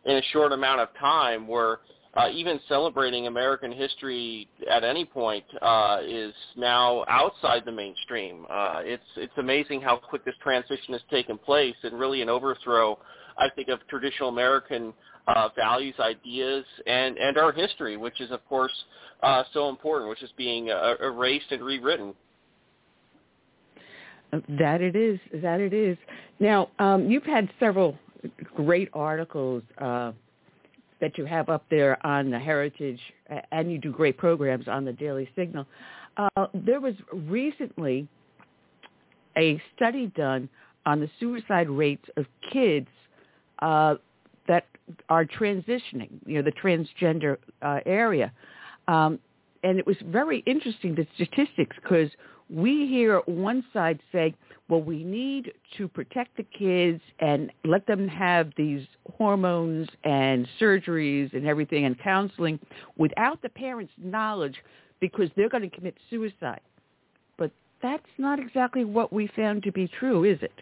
in 0.04 0.16
a 0.16 0.22
short 0.32 0.52
amount 0.52 0.80
of 0.80 0.88
time 0.98 1.46
where 1.46 1.78
uh, 2.16 2.28
even 2.32 2.58
celebrating 2.68 3.26
American 3.26 3.70
history 3.70 4.48
at 4.70 4.82
any 4.84 5.04
point 5.04 5.44
uh, 5.60 5.98
is 6.06 6.32
now 6.56 7.04
outside 7.08 7.62
the 7.66 7.72
mainstream. 7.72 8.46
Uh, 8.48 8.80
it's 8.82 9.04
it's 9.16 9.36
amazing 9.36 9.82
how 9.82 9.96
quick 9.96 10.24
this 10.24 10.34
transition 10.42 10.94
has 10.94 11.02
taken 11.10 11.36
place 11.36 11.74
and 11.82 11.98
really 11.98 12.22
an 12.22 12.28
overthrow, 12.30 12.98
I 13.36 13.48
think, 13.54 13.68
of 13.68 13.80
traditional 13.88 14.30
American 14.30 14.94
uh, 15.26 15.50
values, 15.54 15.94
ideas, 16.00 16.64
and 16.86 17.18
and 17.18 17.36
our 17.36 17.52
history, 17.52 17.98
which 17.98 18.20
is 18.20 18.30
of 18.30 18.46
course 18.48 18.72
uh, 19.22 19.42
so 19.52 19.68
important, 19.68 20.08
which 20.08 20.22
is 20.22 20.30
being 20.38 20.70
uh, 20.70 20.94
erased 21.02 21.50
and 21.50 21.62
rewritten. 21.62 22.14
That 24.32 24.80
it 24.80 24.96
is. 24.96 25.18
That 25.42 25.60
it 25.60 25.72
is. 25.72 25.96
Now, 26.40 26.68
um, 26.78 27.10
you've 27.10 27.24
had 27.24 27.48
several 27.58 27.96
great 28.54 28.88
articles 28.92 29.62
uh, 29.78 30.12
that 31.00 31.16
you 31.16 31.24
have 31.24 31.48
up 31.48 31.64
there 31.70 32.04
on 32.06 32.30
the 32.30 32.38
Heritage, 32.38 33.00
and 33.52 33.70
you 33.70 33.78
do 33.78 33.92
great 33.92 34.16
programs 34.16 34.68
on 34.68 34.84
the 34.84 34.92
Daily 34.92 35.28
Signal. 35.36 35.66
Uh, 36.16 36.46
there 36.54 36.80
was 36.80 36.94
recently 37.12 38.08
a 39.36 39.60
study 39.74 40.06
done 40.16 40.48
on 40.86 41.00
the 41.00 41.10
suicide 41.20 41.68
rates 41.68 42.06
of 42.16 42.24
kids 42.52 42.88
uh, 43.60 43.96
that 44.48 44.66
are 45.08 45.24
transitioning, 45.24 46.08
you 46.24 46.36
know, 46.36 46.42
the 46.42 46.52
transgender 46.52 47.36
uh, 47.62 47.80
area. 47.84 48.32
Um, 48.88 49.18
and 49.62 49.78
it 49.78 49.86
was 49.86 49.96
very 50.06 50.42
interesting, 50.46 50.94
the 50.94 51.06
statistics, 51.16 51.76
because 51.82 52.08
we 52.48 52.86
hear 52.86 53.20
one 53.26 53.64
side 53.72 54.00
say, 54.12 54.34
well, 54.68 54.82
we 54.82 55.04
need 55.04 55.52
to 55.76 55.88
protect 55.88 56.36
the 56.36 56.42
kids 56.42 57.00
and 57.20 57.52
let 57.64 57.86
them 57.86 58.08
have 58.08 58.50
these 58.56 58.86
hormones 59.16 59.88
and 60.04 60.46
surgeries 60.60 61.32
and 61.34 61.46
everything 61.46 61.84
and 61.84 61.98
counseling 62.00 62.58
without 62.96 63.40
the 63.42 63.48
parents' 63.48 63.92
knowledge 63.98 64.56
because 65.00 65.30
they're 65.36 65.48
going 65.48 65.68
to 65.68 65.76
commit 65.76 65.96
suicide. 66.10 66.60
But 67.36 67.52
that's 67.82 68.02
not 68.18 68.38
exactly 68.38 68.84
what 68.84 69.12
we 69.12 69.28
found 69.36 69.62
to 69.64 69.72
be 69.72 69.88
true, 69.88 70.24
is 70.24 70.38
it? 70.42 70.52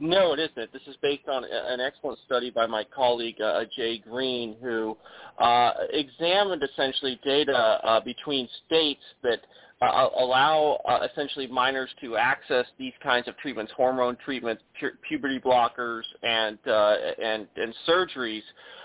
No, 0.00 0.32
it 0.32 0.40
isn't. 0.40 0.72
This 0.72 0.82
is 0.88 0.96
based 1.00 1.28
on 1.28 1.44
an 1.44 1.80
excellent 1.80 2.18
study 2.26 2.50
by 2.50 2.66
my 2.66 2.84
colleague 2.84 3.40
uh, 3.40 3.62
Jay 3.76 3.98
Greene, 3.98 4.56
who 4.60 4.96
uh, 5.38 5.72
examined 5.90 6.60
essentially 6.62 7.20
data 7.24 7.78
uh, 7.84 8.00
between 8.00 8.48
states 8.66 9.02
that 9.22 9.38
uh, 9.82 10.08
allow 10.18 10.80
uh, 10.88 11.06
essentially 11.10 11.46
minors 11.46 11.90
to 12.00 12.16
access 12.16 12.66
these 12.78 12.92
kinds 13.02 13.28
of 13.28 13.36
treatments, 13.38 13.72
hormone 13.76 14.16
treatments, 14.24 14.62
pu- 14.78 14.90
puberty 15.08 15.40
blockers, 15.40 16.02
and 16.22 16.58
uh, 16.66 16.96
and 17.22 17.46
and 17.56 17.74
surgeries, 17.88 18.42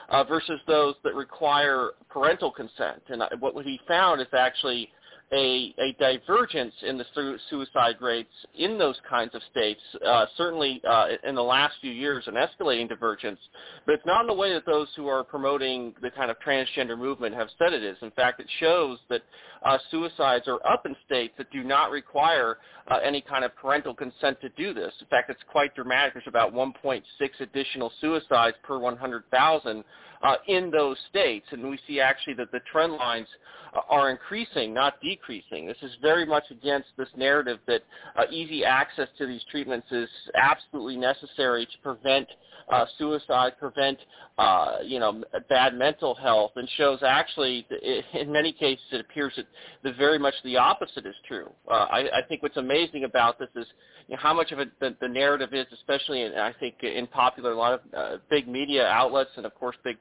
uh, 0.09 0.23
versus 0.23 0.59
those 0.67 0.95
that 1.03 1.13
require 1.13 1.91
parental 2.09 2.51
consent. 2.51 3.01
And 3.09 3.21
what 3.39 3.65
he 3.65 3.79
found 3.87 4.21
is 4.21 4.27
actually 4.33 4.89
a, 5.33 5.75
a 5.77 5.93
divergence 5.99 6.73
in 6.83 6.97
the 6.97 7.05
su- 7.13 7.37
suicide 7.49 7.95
rates 7.99 8.31
in 8.57 8.77
those 8.77 8.95
kinds 9.09 9.35
of 9.35 9.41
states, 9.51 9.81
uh, 10.05 10.25
certainly 10.37 10.81
uh, 10.89 11.07
in 11.27 11.35
the 11.35 11.43
last 11.43 11.75
few 11.81 11.91
years, 11.91 12.23
an 12.27 12.35
escalating 12.35 12.87
divergence. 12.87 13.39
But 13.85 13.95
it's 13.95 14.05
not 14.05 14.21
in 14.21 14.27
the 14.27 14.33
way 14.33 14.53
that 14.53 14.65
those 14.65 14.87
who 14.95 15.07
are 15.07 15.23
promoting 15.23 15.93
the 16.01 16.11
kind 16.11 16.31
of 16.31 16.37
transgender 16.39 16.97
movement 16.97 17.35
have 17.35 17.49
said 17.59 17.73
it 17.73 17.83
is. 17.83 17.97
In 18.01 18.11
fact, 18.11 18.39
it 18.39 18.47
shows 18.59 18.99
that 19.09 19.21
uh, 19.65 19.77
suicides 19.91 20.47
are 20.47 20.65
up 20.65 20.85
in 20.85 20.95
states 21.05 21.33
that 21.37 21.51
do 21.51 21.63
not 21.63 21.91
require 21.91 22.57
uh, 22.89 22.99
any 23.03 23.19
kind 23.19 23.43
of 23.43 23.53
parental 23.55 23.93
consent 23.93 24.39
to 24.39 24.49
do 24.49 24.73
this. 24.73 24.93
In 25.01 25.07
fact, 25.07 25.29
it's 25.29 25.41
quite 25.51 25.75
dramatic. 25.75 26.13
There's 26.13 26.25
about 26.27 26.53
1.6 26.53 27.01
additional 27.41 27.91
suicides 27.99 28.55
per 28.63 28.79
100,000 28.79 29.83
uh, 30.21 30.35
in 30.47 30.71
those 30.71 30.97
states, 31.09 31.45
and 31.51 31.69
we 31.69 31.79
see 31.87 31.99
actually 31.99 32.33
that 32.35 32.51
the 32.51 32.59
trend 32.71 32.93
lines 32.93 33.27
uh, 33.75 33.81
are 33.89 34.09
increasing, 34.09 34.73
not 34.73 34.99
decreasing. 35.01 35.67
This 35.67 35.77
is 35.81 35.91
very 36.01 36.25
much 36.25 36.45
against 36.51 36.89
this 36.97 37.09
narrative 37.15 37.59
that 37.67 37.81
uh, 38.17 38.23
easy 38.31 38.63
access 38.63 39.07
to 39.17 39.25
these 39.25 39.41
treatments 39.51 39.87
is 39.91 40.09
absolutely 40.35 40.97
necessary 40.97 41.65
to 41.65 41.77
prevent 41.83 42.27
uh, 42.69 42.85
suicide, 42.97 43.53
prevent 43.59 43.97
uh, 44.37 44.77
you 44.83 44.99
know 44.99 45.23
bad 45.49 45.73
mental 45.73 46.13
health, 46.15 46.51
and 46.55 46.67
shows 46.77 46.99
actually 47.01 47.65
in 48.13 48.31
many 48.31 48.51
cases 48.51 48.83
it 48.91 49.01
appears 49.01 49.33
that 49.37 49.45
the 49.83 49.93
very 49.93 50.19
much 50.19 50.33
the 50.43 50.57
opposite 50.57 51.05
is 51.05 51.15
true. 51.27 51.49
Uh, 51.69 51.87
I, 51.89 51.99
I 51.99 52.21
think 52.27 52.43
what's 52.43 52.57
amazing 52.57 53.05
about 53.05 53.39
this 53.39 53.49
is 53.55 53.65
you 54.07 54.15
know, 54.15 54.21
how 54.21 54.33
much 54.33 54.51
of 54.51 54.59
it 54.59 54.69
the, 54.79 54.95
the 55.01 55.07
narrative 55.07 55.53
is, 55.53 55.65
especially 55.73 56.23
in 56.23 56.33
I 56.33 56.53
think 56.59 56.75
in 56.81 57.07
popular 57.07 57.51
a 57.51 57.57
lot 57.57 57.73
of 57.73 57.79
uh, 57.95 58.17
big 58.29 58.47
media 58.47 58.85
outlets 58.87 59.31
and 59.37 59.45
of 59.45 59.55
course 59.55 59.75
big 59.83 59.97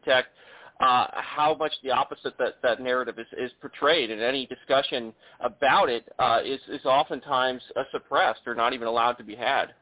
Uh, 0.79 1.07
how 1.15 1.57
much 1.59 1.73
the 1.83 1.91
opposite 1.91 2.37
that, 2.39 2.57
that 2.63 2.83
narrative 2.83 3.19
is, 3.19 3.27
is 3.39 3.51
portrayed, 3.63 4.11
and 4.11 4.21
any 4.21 4.47
discussion 4.47 5.11
about 5.41 5.89
it 5.89 6.05
uh, 6.19 6.41
is, 6.45 6.61
is 6.69 6.85
oftentimes 6.85 7.63
uh, 7.77 7.83
suppressed 7.93 8.41
or 8.47 8.55
not 8.55 8.75
even 8.75 8.87
allowed 8.87 9.15
to 9.15 9.25
be 9.25 9.35
had. 9.35 9.73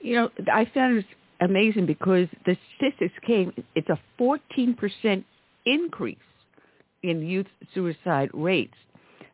You 0.00 0.16
know, 0.16 0.30
I 0.52 0.70
found 0.74 0.98
it 0.98 1.06
amazing 1.40 1.86
because 1.86 2.28
the 2.44 2.56
statistics 2.76 3.14
came. 3.26 3.50
It's 3.74 3.88
a 3.88 3.98
14% 4.20 5.24
increase 5.64 6.18
in 7.02 7.26
youth 7.26 7.46
suicide 7.74 8.30
rates. 8.34 8.74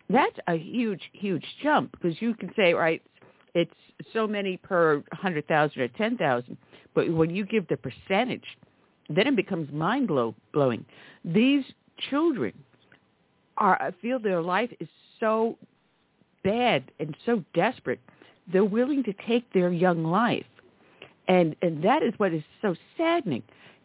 That's 0.09 0.37
a 0.47 0.55
huge, 0.55 1.03
huge 1.13 1.45
jump 1.63 1.93
because 1.93 2.21
you 2.21 2.35
can 2.35 2.53
say, 2.57 2.75
right, 2.75 3.03
it's 3.55 3.73
so 4.13 4.27
many 4.27 4.57
per 4.57 4.97
100,000 4.97 5.81
or 5.81 5.89
10,000. 5.89 6.57
But 6.95 7.13
when 7.13 7.35
you 7.35 7.47
give 7.47 7.67
the 7.69 7.77
percentage, 7.77 8.45
then 9.17 9.27
it 9.27 9.37
becomes 9.37 9.73
mind 9.73 10.09
blow- 10.09 10.35
blowing. 10.53 10.85
These 11.25 11.65
children 12.11 12.53
are, 13.57 13.81
I 13.81 13.93
feel 14.01 14.19
their 14.19 14.43
life 14.43 14.71
is 14.81 14.89
so 15.21 15.59
bad 16.45 16.85
and 16.99 17.17
so 17.25 17.45
desperate, 17.55 18.01
they're 18.53 18.65
willing 18.65 19.05
to 19.05 19.15
take 19.27 19.53
their 19.53 19.73
young 19.73 20.05
life. 20.05 20.47
And, 21.29 21.55
and 21.63 21.83
that 21.85 22.03
is 22.03 22.13
what 22.17 22.33
is 22.35 22.43
so 22.61 22.75
saddening. 22.97 23.43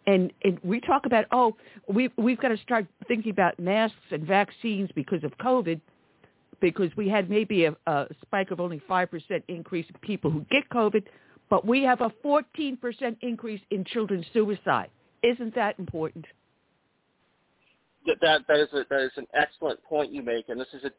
And, 0.08 0.32
and 0.44 0.58
we 0.64 0.80
talk 0.80 1.06
about, 1.06 1.26
oh, 1.32 1.56
we, 1.88 2.10
we've 2.18 2.40
got 2.40 2.50
to 2.50 2.58
start 2.58 2.88
thinking 3.08 3.32
about 3.32 3.60
masks 3.60 3.98
and 4.12 4.24
vaccines 4.26 4.90
because 4.96 5.24
of 5.24 5.38
COVID– 5.38 5.82
because 6.60 6.96
we 6.96 7.10
had 7.10 7.30
maybe 7.30 7.66
a, 7.66 7.76
a 7.86 8.08
spike 8.22 8.52
of 8.52 8.60
only 8.60 8.82
5% 8.90 9.44
increase 9.48 9.86
in 9.90 9.96
people 10.02 10.32
who 10.32 10.46
get 10.50 10.70
COVID, 10.70 11.04
but 11.50 11.66
we 11.66 11.84
have 11.84 12.02
a 12.02 12.12
14% 12.26 12.78
increase 13.22 13.62
in 13.72 13.86
children's 13.86 14.26
suicide. 14.34 14.90
Isn't 15.24 15.56
that 15.56 15.78
important? 15.80 16.26
that 18.22 18.42
that 18.48 18.60
is 18.60 18.70
a, 18.74 18.84
that 18.90 19.02
is 19.02 19.12
an 19.18 19.28
excellent 19.34 19.84
point 19.84 20.12
you 20.12 20.22
make, 20.22 20.50
and 20.50 20.60
this 20.60 20.68
is 20.74 20.84
a, 20.84 20.92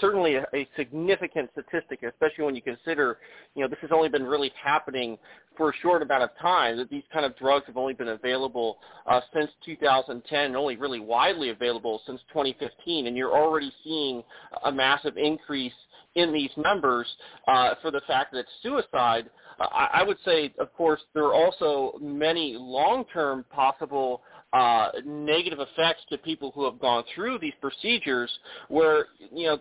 certainly 0.00 0.36
a, 0.36 0.46
a 0.54 0.66
significant 0.76 1.50
statistic, 1.52 2.02
especially 2.02 2.44
when 2.44 2.54
you 2.56 2.62
consider, 2.62 3.18
you 3.54 3.62
know, 3.62 3.68
this 3.68 3.78
has 3.80 3.90
only 3.92 4.08
been 4.08 4.24
really 4.24 4.50
happening 4.62 5.18
for 5.56 5.70
a 5.70 5.72
short 5.82 6.02
amount 6.02 6.22
of 6.22 6.30
time. 6.40 6.76
That 6.76 6.90
these 6.90 7.02
kind 7.12 7.26
of 7.26 7.36
drugs 7.36 7.66
have 7.66 7.76
only 7.76 7.94
been 7.94 8.08
available 8.08 8.78
uh, 9.06 9.20
since 9.34 9.50
2010, 9.64 10.40
and 10.40 10.56
only 10.56 10.76
really 10.76 11.00
widely 11.00 11.50
available 11.50 12.00
since 12.06 12.20
2015, 12.28 13.06
and 13.06 13.16
you're 13.16 13.36
already 13.36 13.72
seeing 13.84 14.22
a 14.64 14.72
massive 14.72 15.16
increase 15.16 15.72
in 16.18 16.32
these 16.32 16.50
numbers 16.56 17.06
uh, 17.46 17.74
for 17.82 17.90
the 17.90 18.00
fact 18.06 18.32
that 18.32 18.40
it's 18.40 18.50
suicide. 18.62 19.30
Uh, 19.60 19.66
I, 19.70 20.00
I 20.00 20.02
would 20.02 20.18
say, 20.24 20.52
of 20.58 20.72
course, 20.74 21.00
there 21.14 21.24
are 21.24 21.34
also 21.34 21.98
many 22.00 22.56
long-term 22.58 23.44
possible 23.50 24.22
uh, 24.52 24.88
negative 25.04 25.58
effects 25.60 26.02
to 26.10 26.18
people 26.18 26.52
who 26.54 26.64
have 26.64 26.78
gone 26.78 27.04
through 27.14 27.38
these 27.38 27.52
procedures 27.60 28.30
where, 28.68 29.06
you 29.30 29.46
know, 29.46 29.58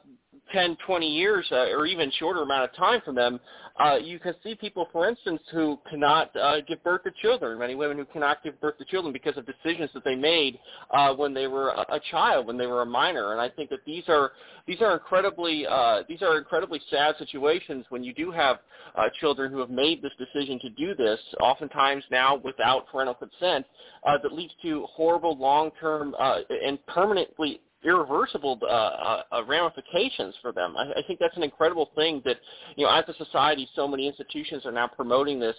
10, 0.51 0.77
20 0.85 1.07
years 1.07 1.47
uh, 1.51 1.69
or 1.71 1.85
even 1.85 2.11
shorter 2.19 2.41
amount 2.41 2.69
of 2.69 2.75
time 2.75 3.01
from 3.03 3.15
them, 3.15 3.39
uh, 3.79 3.95
you 3.95 4.19
can 4.19 4.33
see 4.43 4.55
people, 4.55 4.87
for 4.91 5.07
instance, 5.07 5.39
who 5.51 5.77
cannot 5.89 6.35
uh, 6.35 6.61
give 6.61 6.83
birth 6.83 7.03
to 7.03 7.11
children, 7.21 7.59
many 7.59 7.75
women 7.75 7.97
who 7.97 8.05
cannot 8.05 8.43
give 8.43 8.59
birth 8.59 8.77
to 8.79 8.85
children 8.85 9.13
because 9.13 9.37
of 9.37 9.45
decisions 9.45 9.91
that 9.93 10.03
they 10.03 10.15
made 10.15 10.57
uh, 10.91 11.13
when 11.13 11.33
they 11.33 11.45
were 11.45 11.69
a, 11.69 11.99
child, 12.09 12.47
when 12.47 12.57
they 12.57 12.65
were 12.65 12.81
a 12.81 12.85
minor. 12.85 13.33
And 13.33 13.41
I 13.41 13.49
think 13.49 13.69
that 13.69 13.79
these 13.85 14.03
are 14.07 14.31
these 14.65 14.81
are 14.81 14.93
incredibly 14.93 15.67
uh, 15.67 16.01
these 16.09 16.23
are 16.23 16.39
incredibly 16.39 16.81
sad 16.89 17.15
situations 17.19 17.85
when 17.89 18.03
you 18.03 18.13
do 18.13 18.31
have 18.31 18.57
uh, 18.95 19.03
children 19.19 19.51
who 19.51 19.59
have 19.59 19.69
made 19.69 20.01
this 20.01 20.11
decision 20.17 20.59
to 20.59 20.69
do 20.71 20.95
this, 20.95 21.19
oftentimes 21.39 22.03
now 22.09 22.35
without 22.43 22.87
parental 22.87 23.13
consent, 23.13 23.65
uh, 24.05 24.17
that 24.23 24.33
leads 24.33 24.53
to 24.63 24.85
horrible 24.89 25.37
long-term 25.37 26.15
uh, 26.19 26.39
and 26.65 26.83
permanently 26.87 27.61
irreversible 27.87 28.59
uh, 28.63 29.21
uh, 29.31 29.43
ramifications 29.47 30.35
for 30.41 30.51
them. 30.51 30.75
I, 30.77 30.99
I 30.99 31.01
think 31.07 31.19
that's 31.19 31.37
an 31.37 31.43
incredible 31.43 31.89
thing 31.95 32.21
that, 32.25 32.37
you 32.75 32.85
know, 32.85 32.91
as 32.91 33.05
a 33.07 33.13
society, 33.23 33.67
so 33.75 33.87
many 33.87 34.07
institutions 34.07 34.65
are 34.65 34.71
now 34.73 34.87
promoting 34.87 35.39
this 35.39 35.55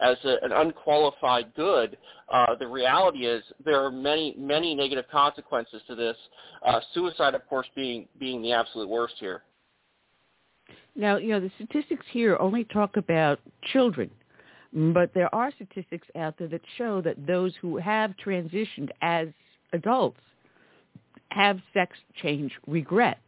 as 0.00 0.16
a, 0.24 0.36
an 0.42 0.52
unqualified 0.52 1.52
good. 1.56 1.98
Uh, 2.32 2.54
the 2.58 2.66
reality 2.66 3.26
is 3.26 3.42
there 3.64 3.82
are 3.82 3.90
many, 3.90 4.34
many 4.38 4.74
negative 4.74 5.06
consequences 5.10 5.82
to 5.88 5.96
this. 5.96 6.16
Uh, 6.64 6.80
suicide, 6.94 7.34
of 7.34 7.46
course, 7.48 7.66
being 7.74 8.06
being 8.18 8.40
the 8.40 8.52
absolute 8.52 8.88
worst 8.88 9.14
here. 9.18 9.42
Now, 10.94 11.16
you 11.16 11.30
know, 11.30 11.40
the 11.40 11.50
statistics 11.56 12.06
here 12.12 12.36
only 12.38 12.64
talk 12.64 12.96
about 12.96 13.40
children, 13.72 14.10
but 14.72 15.12
there 15.14 15.34
are 15.34 15.50
statistics 15.52 16.06
out 16.16 16.38
there 16.38 16.48
that 16.48 16.60
show 16.78 17.00
that 17.00 17.26
those 17.26 17.52
who 17.60 17.78
have 17.78 18.14
transitioned 18.24 18.90
as 19.00 19.28
adults 19.72 20.20
have 21.32 21.58
sex 21.72 21.96
change 22.20 22.52
regrets. 22.66 23.20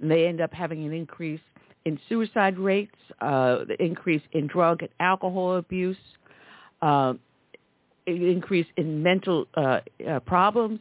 And 0.00 0.10
they 0.10 0.26
end 0.26 0.40
up 0.40 0.52
having 0.52 0.84
an 0.84 0.92
increase 0.92 1.40
in 1.84 1.98
suicide 2.08 2.58
rates, 2.58 2.96
uh, 3.20 3.64
the 3.64 3.76
increase 3.78 4.22
in 4.32 4.46
drug 4.46 4.82
and 4.82 4.90
alcohol 5.00 5.56
abuse, 5.56 5.96
uh, 6.82 7.14
increase 8.06 8.66
in 8.76 9.02
mental 9.02 9.46
uh, 9.54 9.80
uh, 10.08 10.20
problems. 10.20 10.80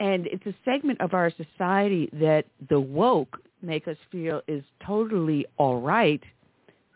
And 0.00 0.26
it's 0.26 0.46
a 0.46 0.54
segment 0.64 1.00
of 1.00 1.14
our 1.14 1.30
society 1.30 2.08
that 2.12 2.44
the 2.68 2.78
woke 2.78 3.38
make 3.62 3.88
us 3.88 3.96
feel 4.12 4.42
is 4.46 4.62
totally 4.84 5.46
all 5.56 5.80
right 5.80 6.22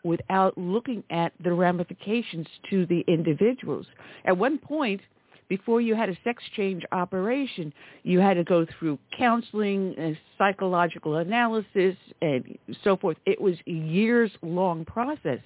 without 0.03 0.57
looking 0.57 1.03
at 1.09 1.33
the 1.43 1.51
ramifications 1.51 2.47
to 2.69 2.85
the 2.85 3.03
individuals. 3.07 3.85
At 4.25 4.37
one 4.37 4.57
point, 4.57 5.01
before 5.49 5.81
you 5.81 5.95
had 5.95 6.09
a 6.09 6.17
sex 6.23 6.43
change 6.55 6.83
operation, 6.91 7.73
you 8.03 8.19
had 8.19 8.35
to 8.35 8.43
go 8.43 8.65
through 8.77 8.99
counseling, 9.17 9.95
and 9.97 10.17
psychological 10.37 11.17
analysis, 11.17 11.95
and 12.21 12.57
so 12.83 12.97
forth. 12.97 13.17
It 13.25 13.39
was 13.39 13.55
a 13.67 13.71
years-long 13.71 14.85
process. 14.85 15.39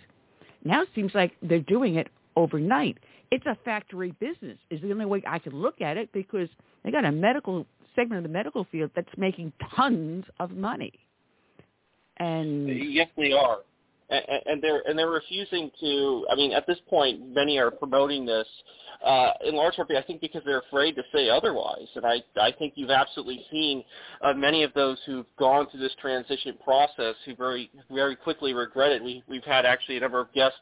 Now 0.63 0.81
it 0.81 0.89
seems 0.95 1.13
like 1.13 1.33
they're 1.41 1.59
doing 1.59 1.95
it 1.95 2.07
overnight. 2.35 2.97
It's 3.31 3.45
a 3.45 3.57
factory 3.65 4.13
business 4.19 4.57
is 4.69 4.81
the 4.81 4.91
only 4.91 5.05
way 5.05 5.21
I 5.27 5.39
can 5.39 5.53
look 5.53 5.81
at 5.81 5.97
it 5.97 6.09
because 6.13 6.49
they 6.83 6.91
got 6.91 7.05
a 7.05 7.11
medical 7.11 7.65
segment 7.95 8.19
of 8.19 8.23
the 8.23 8.33
medical 8.33 8.65
field 8.71 8.91
that's 8.95 9.09
making 9.17 9.51
tons 9.75 10.25
of 10.39 10.51
money. 10.51 10.93
And 12.17 12.93
yes, 12.93 13.07
they 13.17 13.33
are 13.33 13.59
and 14.09 14.61
they're 14.61 14.81
and 14.87 14.97
they're 14.97 15.09
refusing 15.09 15.69
to. 15.79 16.25
I 16.31 16.35
mean, 16.35 16.53
at 16.53 16.65
this 16.67 16.77
point, 16.89 17.33
many 17.33 17.57
are 17.57 17.71
promoting 17.71 18.25
this 18.25 18.47
uh, 19.03 19.31
in 19.45 19.55
large 19.55 19.75
part, 19.75 19.89
I 19.91 20.01
think, 20.01 20.21
because 20.21 20.41
they're 20.45 20.59
afraid 20.59 20.95
to 20.95 21.03
say 21.13 21.29
otherwise. 21.29 21.87
And 21.95 22.05
I 22.05 22.23
I 22.39 22.51
think 22.51 22.73
you've 22.75 22.89
absolutely 22.89 23.45
seen 23.51 23.83
uh, 24.21 24.33
many 24.33 24.63
of 24.63 24.73
those 24.73 24.97
who've 25.05 25.25
gone 25.37 25.67
through 25.69 25.81
this 25.81 25.95
transition 26.01 26.57
process 26.63 27.15
who 27.25 27.35
very 27.35 27.69
very 27.91 28.15
quickly 28.15 28.53
regret 28.53 28.91
it. 28.91 29.03
We 29.03 29.23
we've 29.27 29.43
had 29.43 29.65
actually 29.65 29.97
a 29.97 30.01
number 30.01 30.19
of 30.19 30.31
guest 30.33 30.55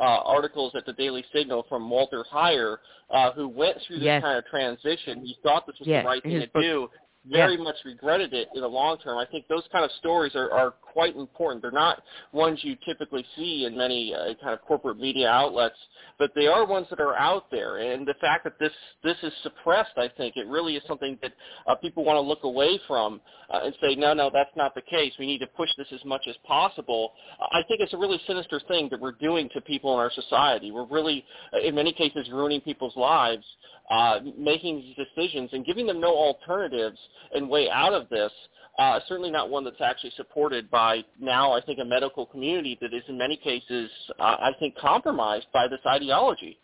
uh, 0.00 0.02
articles 0.02 0.72
at 0.76 0.84
the 0.84 0.92
Daily 0.94 1.24
Signal 1.34 1.64
from 1.68 1.88
Walter 1.88 2.24
Heyer, 2.32 2.78
uh, 3.10 3.32
who 3.32 3.48
went 3.48 3.78
through 3.86 3.96
this 3.96 4.06
yes. 4.06 4.22
kind 4.22 4.38
of 4.38 4.44
transition. 4.46 5.20
He 5.20 5.36
thought 5.42 5.66
this 5.66 5.76
was 5.78 5.88
yes. 5.88 6.02
the 6.02 6.08
right 6.08 6.22
thing 6.22 6.40
to 6.40 6.46
book. 6.48 6.62
do 6.62 6.88
very 7.30 7.56
much 7.56 7.76
regretted 7.84 8.32
it 8.32 8.48
in 8.54 8.60
the 8.60 8.68
long 8.68 8.98
term. 8.98 9.18
I 9.18 9.26
think 9.26 9.48
those 9.48 9.64
kind 9.72 9.84
of 9.84 9.90
stories 9.98 10.34
are, 10.34 10.50
are 10.52 10.70
quite 10.70 11.16
important. 11.16 11.62
They're 11.62 11.70
not 11.70 12.02
ones 12.32 12.60
you 12.62 12.76
typically 12.86 13.24
see 13.36 13.64
in 13.64 13.76
many 13.76 14.14
uh, 14.14 14.34
kind 14.40 14.54
of 14.54 14.62
corporate 14.62 14.98
media 14.98 15.28
outlets, 15.28 15.76
but 16.18 16.30
they 16.34 16.46
are 16.46 16.66
ones 16.66 16.86
that 16.90 17.00
are 17.00 17.16
out 17.16 17.50
there. 17.50 17.78
And 17.78 18.06
the 18.06 18.14
fact 18.20 18.44
that 18.44 18.58
this 18.58 18.72
this 19.02 19.16
is 19.22 19.32
suppressed, 19.42 19.96
I 19.96 20.08
think 20.16 20.36
it 20.36 20.46
really 20.46 20.76
is 20.76 20.82
something 20.86 21.18
that 21.22 21.32
uh, 21.66 21.74
people 21.76 22.04
want 22.04 22.16
to 22.16 22.20
look 22.20 22.44
away 22.44 22.78
from 22.86 23.20
uh, 23.50 23.60
and 23.64 23.74
say, 23.80 23.94
no, 23.94 24.14
no, 24.14 24.30
that's 24.32 24.50
not 24.56 24.74
the 24.74 24.82
case. 24.82 25.12
We 25.18 25.26
need 25.26 25.38
to 25.38 25.46
push 25.48 25.68
this 25.76 25.88
as 25.92 26.04
much 26.04 26.22
as 26.28 26.34
possible. 26.46 27.12
I 27.40 27.62
think 27.68 27.80
it's 27.80 27.92
a 27.92 27.98
really 27.98 28.20
sinister 28.26 28.60
thing 28.68 28.88
that 28.90 29.00
we're 29.00 29.12
doing 29.12 29.48
to 29.54 29.60
people 29.60 29.94
in 29.94 30.00
our 30.00 30.10
society. 30.12 30.70
We're 30.70 30.86
really, 30.86 31.24
uh, 31.52 31.60
in 31.60 31.74
many 31.74 31.92
cases, 31.92 32.28
ruining 32.32 32.60
people's 32.60 32.96
lives, 32.96 33.44
uh, 33.90 34.20
making 34.36 34.78
these 34.78 34.96
decisions 34.96 35.50
and 35.52 35.64
giving 35.64 35.86
them 35.86 36.00
no 36.00 36.14
alternatives 36.14 36.98
and 37.34 37.48
way 37.48 37.68
out 37.70 37.92
of 37.92 38.08
this. 38.08 38.32
Uh, 38.78 39.00
certainly 39.08 39.30
not 39.30 39.48
one 39.48 39.64
that's 39.64 39.80
actually 39.80 40.12
supported 40.16 40.70
by 40.70 41.02
now, 41.18 41.52
I 41.52 41.62
think, 41.62 41.78
a 41.78 41.84
medical 41.84 42.26
community 42.26 42.76
that 42.82 42.92
is 42.92 43.02
in 43.08 43.16
many 43.16 43.36
cases, 43.36 43.90
uh, 44.18 44.36
I 44.38 44.50
think, 44.58 44.76
compromised 44.76 45.46
by 45.52 45.66
this 45.66 45.80
ideology. 45.86 46.58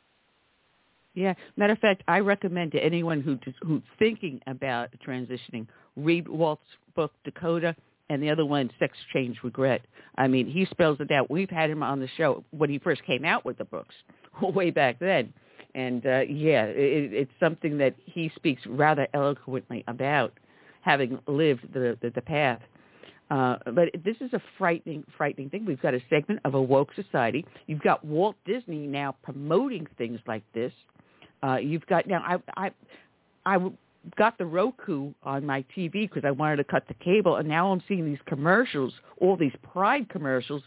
Yeah. 1.15 1.35
Matter 1.57 1.73
of 1.73 1.79
fact, 1.79 2.03
I 2.09 2.21
recommend 2.21 2.73
to 2.73 2.85
anyone 2.85 3.21
who 3.21 3.39
who's 3.63 3.83
thinking 3.99 4.41
about 4.47 4.91
transitioning, 5.07 5.67
read 5.97 6.29
Walt's 6.29 6.63
book 6.95 7.13
Dakota 7.25 7.75
and 8.09 8.23
the 8.23 8.31
other 8.31 8.45
one 8.45 8.71
Sex 8.79 8.97
Change 9.13 9.39
Regret. 9.43 9.83
I 10.17 10.29
mean, 10.29 10.47
he 10.47 10.67
spells 10.67 10.99
it 11.01 11.11
out. 11.11 11.31
We've 11.31 11.51
had 11.51 11.71
him 11.71 11.83
on 11.83 12.01
the 12.01 12.09
show 12.17 12.45
when 12.51 12.71
he 12.71 12.79
first 12.79 13.03
came 13.05 13.25
out 13.25 13.45
with 13.45 13.59
the 13.59 13.65
books, 13.65 13.95
way 14.43 14.71
back 14.71 14.99
then. 14.99 15.33
And 15.75 16.05
uh, 16.05 16.21
yeah, 16.21 16.65
it, 16.65 17.13
it's 17.13 17.33
something 17.41 17.79
that 17.79 17.95
he 18.05 18.31
speaks 18.37 18.63
rather 18.67 19.07
eloquently 19.15 19.85
about, 19.89 20.33
having 20.83 21.19
lived 21.27 21.73
the 21.73 21.97
the, 22.01 22.11
the 22.11 22.23
path. 22.23 22.61
Uh, 23.31 23.57
but 23.75 23.89
this 24.05 24.17
is 24.21 24.33
a 24.35 24.43
frightening, 24.59 25.03
frightening 25.17 25.49
thing. 25.49 25.65
We've 25.65 25.81
got 25.81 25.95
a 25.95 26.01
segment 26.11 26.41
of 26.45 26.53
a 26.53 26.61
woke 26.61 26.91
society. 26.95 27.47
You've 27.67 27.81
got 27.81 28.05
Walt 28.05 28.37
Disney 28.45 28.87
now 28.87 29.17
promoting 29.23 29.87
things 29.97 30.21
like 30.27 30.43
this. 30.53 30.73
Uh, 31.43 31.57
you've 31.57 31.87
got 31.87 32.07
now. 32.07 32.23
I 32.57 32.67
I 32.67 32.71
I 33.47 33.71
got 34.17 34.37
the 34.39 34.45
Roku 34.45 35.13
on 35.23 35.47
my 35.47 35.65
TV 35.77 35.93
because 35.93 36.25
I 36.25 36.31
wanted 36.31 36.57
to 36.57 36.65
cut 36.65 36.87
the 36.89 36.95
cable, 36.95 37.37
and 37.37 37.49
now 37.49 37.73
I'm 37.73 37.83
seeing 37.89 38.05
these 38.05 38.21
commercials, 38.27 38.93
all 39.19 39.37
these 39.37 39.55
Pride 39.73 40.09
commercials, 40.09 40.63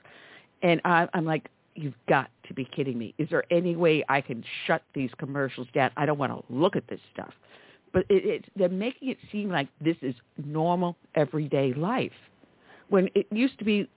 and 0.61 0.81
I, 0.85 1.07
I'm 1.13 1.25
like, 1.25 1.49
you've 1.75 1.93
got 2.07 2.29
to 2.47 2.53
be 2.53 2.65
kidding 2.65 2.97
me. 2.97 3.13
Is 3.17 3.29
there 3.29 3.43
any 3.51 3.75
way 3.75 4.03
I 4.09 4.21
can 4.21 4.43
shut 4.65 4.81
these 4.93 5.09
commercials 5.17 5.67
down? 5.73 5.91
I 5.97 6.05
don't 6.05 6.17
want 6.17 6.31
to 6.31 6.53
look 6.53 6.75
at 6.75 6.87
this 6.87 6.99
stuff. 7.13 7.33
But 7.93 8.05
it, 8.09 8.25
it, 8.25 8.45
they're 8.55 8.69
making 8.69 9.09
it 9.09 9.17
seem 9.31 9.49
like 9.49 9.67
this 9.79 9.95
is 10.01 10.15
normal 10.43 10.97
everyday 11.15 11.73
life, 11.73 12.11
when 12.89 13.09
it 13.15 13.27
used 13.31 13.57
to 13.59 13.65
be 13.65 13.89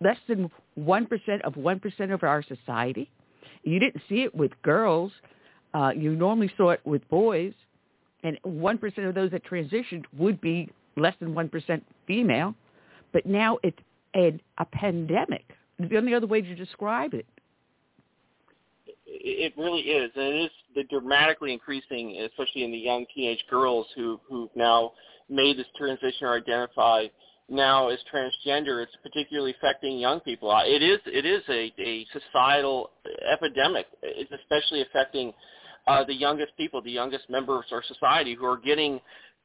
less 0.00 0.18
than 0.28 0.50
1% 0.78 1.40
of 1.42 1.54
1% 1.54 2.14
of 2.14 2.22
our 2.22 2.42
society. 2.42 3.10
You 3.64 3.78
didn't 3.78 4.02
see 4.08 4.22
it 4.22 4.34
with 4.34 4.52
girls. 4.62 5.12
Uh, 5.74 5.90
you 5.96 6.14
normally 6.14 6.50
saw 6.56 6.70
it 6.70 6.80
with 6.84 7.06
boys 7.08 7.52
and 8.22 8.38
1% 8.46 9.08
of 9.08 9.14
those 9.14 9.30
that 9.30 9.44
transitioned 9.44 10.04
would 10.16 10.40
be 10.40 10.70
less 10.96 11.14
than 11.20 11.34
1% 11.34 11.82
female. 12.06 12.54
But 13.12 13.26
now 13.26 13.58
it's 13.62 13.78
a, 14.14 14.38
a 14.58 14.64
pandemic. 14.66 15.44
The 15.78 15.96
only 15.96 16.14
other 16.14 16.26
way 16.26 16.42
to 16.42 16.54
describe 16.54 17.14
it. 17.14 17.26
It 19.06 19.54
really 19.56 19.80
is, 19.80 20.10
and 20.14 20.24
it 20.24 20.44
is 20.44 20.50
the 20.74 20.84
dramatically 20.84 21.52
increasing, 21.52 22.16
especially 22.30 22.64
in 22.64 22.70
the 22.70 22.78
young 22.78 23.06
teenage 23.14 23.42
girls 23.50 23.86
who 23.96 24.20
who've 24.28 24.54
now 24.54 24.92
made 25.28 25.58
this 25.58 25.66
transition 25.76 26.26
or 26.26 26.36
identify 26.36 27.06
now 27.48 27.88
as 27.88 27.98
transgender. 28.12 28.82
It's 28.82 28.94
particularly 29.02 29.54
affecting 29.58 29.98
young 29.98 30.20
people. 30.20 30.52
It 30.64 30.82
is 30.82 30.98
it 31.06 31.24
is 31.24 31.42
a, 31.48 31.72
a 31.80 32.06
societal 32.12 32.90
epidemic. 33.32 33.86
It's 34.02 34.30
especially 34.32 34.82
affecting 34.82 35.32
uh, 35.86 36.04
the 36.04 36.14
youngest 36.14 36.56
people, 36.56 36.82
the 36.82 36.90
youngest 36.90 37.30
members 37.30 37.64
of 37.70 37.76
our 37.76 37.82
society 37.84 38.34
who 38.34 38.44
are 38.44 38.58
getting 38.58 39.00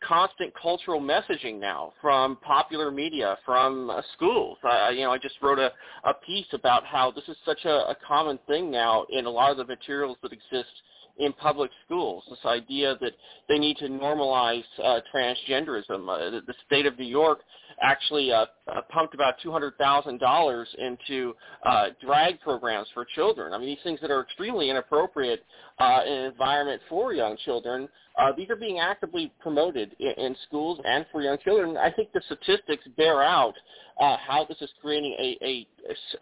constant 0.08 0.54
cultural 0.60 1.02
messaging 1.02 1.60
now 1.60 1.94
from 2.02 2.38
popular 2.38 2.92
media, 2.92 3.38
from 3.46 3.90
uh, 3.90 4.02
schools. 4.16 4.58
I, 4.64 4.92
you 4.92 5.02
know, 5.02 5.12
I 5.12 5.18
just 5.18 5.36
wrote 5.42 5.60
a, 5.60 5.72
a 6.04 6.14
piece 6.26 6.48
about 6.54 6.86
how 6.86 7.12
this 7.12 7.24
is 7.28 7.38
such 7.46 7.66
a, 7.66 7.90
a 7.90 7.98
common 8.08 8.40
thing 8.48 8.72
now 8.72 9.06
in 9.10 9.26
a 9.26 9.30
lot 9.30 9.52
of 9.52 9.58
the 9.58 9.66
materials 9.66 10.18
that 10.24 10.34
exist 10.34 10.72
in 11.18 11.32
public 11.34 11.70
schools. 11.86 12.24
This 12.30 12.40
idea 12.46 12.98
that 13.00 13.14
they 13.48 13.60
need 13.60 13.78
to 13.78 13.88
normalize 13.88 14.64
uh, 14.84 15.00
transgenderism. 15.14 16.10
Uh, 16.10 16.32
the, 16.32 16.42
the 16.48 16.56
state 16.66 16.86
of 16.86 16.98
New 16.98 17.06
York 17.06 17.40
actually 17.82 18.32
uh, 18.32 18.46
uh, 18.68 18.82
pumped 18.90 19.14
about 19.14 19.36
$200,000 19.46 20.66
into 20.78 21.34
uh, 21.66 21.86
drag 22.04 22.40
programs 22.42 22.88
for 22.94 23.06
children. 23.16 23.54
I 23.54 23.58
mean, 23.58 23.68
these 23.68 23.84
things 23.84 24.00
that 24.02 24.12
are 24.12 24.22
extremely 24.22 24.70
inappropriate 24.70 25.44
uh, 25.80 26.02
in 26.06 26.14
an 26.14 26.32
environment 26.32 26.82
for 26.90 27.14
young 27.14 27.38
children, 27.44 27.88
uh, 28.18 28.32
these 28.38 28.50
are 28.50 28.56
being 28.56 28.80
actively 28.80 29.34
promoted 29.40 29.96
in, 30.00 30.14
in 30.18 30.36
schools 30.48 30.80
and 30.86 31.06
for 31.12 31.22
young 31.22 31.38
children. 31.44 31.78
I 31.78 31.92
think 31.92 32.12
the 32.14 32.22
statistics 32.26 32.84
bear 32.96 33.24
out 33.24 33.54
uh, 34.00 34.18
how 34.18 34.46
this 34.48 34.58
is 34.62 34.70
creating 34.82 35.16
a, 35.20 35.38
a, 35.44 35.68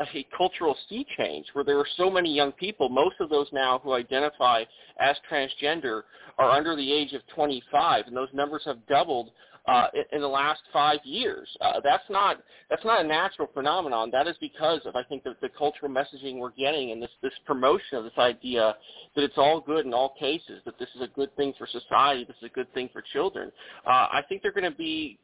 a 0.02 0.26
cultural 0.36 0.76
sea 0.90 1.06
change 1.18 1.48
where 1.54 1.64
there 1.64 1.78
are 1.78 1.88
so 1.98 2.10
many 2.10 2.34
young 2.34 2.52
people, 2.54 2.90
most 2.90 3.16
of 3.20 3.30
those 3.30 3.48
now 3.52 3.80
who 3.84 3.94
identify 3.94 4.64
as 5.00 5.16
transgender 5.30 6.04
are 6.38 6.50
under 6.52 6.76
the 6.76 6.92
age 6.92 7.14
of 7.14 7.22
25, 7.36 8.08
and 8.08 8.16
those 8.16 8.30
numbers 8.34 8.64
have 8.66 8.86
doubled 8.88 9.30
uh, 9.68 9.88
in 10.12 10.22
the 10.22 10.28
last 10.28 10.62
five 10.74 11.00
years. 11.04 11.48
Uh, 11.62 11.80
that's 11.84 12.04
not 12.10 12.38
that's 12.70 12.84
not 12.84 13.04
a 13.04 13.08
natural 13.08 13.48
phenomenon. 13.54 14.10
That 14.12 14.28
is 14.28 14.36
because 14.42 14.82
of 14.86 14.96
I 14.96 15.04
think 15.04 15.24
the, 15.24 15.36
the 15.42 15.50
cultural 15.50 15.92
messaging 15.92 16.38
we're 16.38 16.52
getting 16.52 16.92
and 16.92 17.02
this 17.02 17.12
this 17.22 17.34
promotion 17.46 17.98
of 17.98 18.04
this 18.04 18.18
idea 18.18 18.76
that 19.16 19.24
it's 19.24 19.38
all 19.38 19.62
good 19.62 19.86
in 19.86 19.94
all 19.94 20.16
cases, 20.20 20.62
that 20.66 20.80
this 20.80 20.90
is 20.96 21.02
a 21.02 21.08
good 21.08 21.36
thing 21.36 21.54
for 21.58 21.68
society, 21.68 22.24
this 22.24 22.36
is 22.38 22.50
a 22.52 22.54
good 22.54 22.72
thing 22.74 22.90
for 22.92 23.04
children. 23.14 23.52
Uh, 23.86 24.08
I 24.12 24.24
think 24.28 24.42
there 24.42 24.50
are 24.50 24.60
going 24.60 24.72
to 24.72 24.78
be 24.78 25.20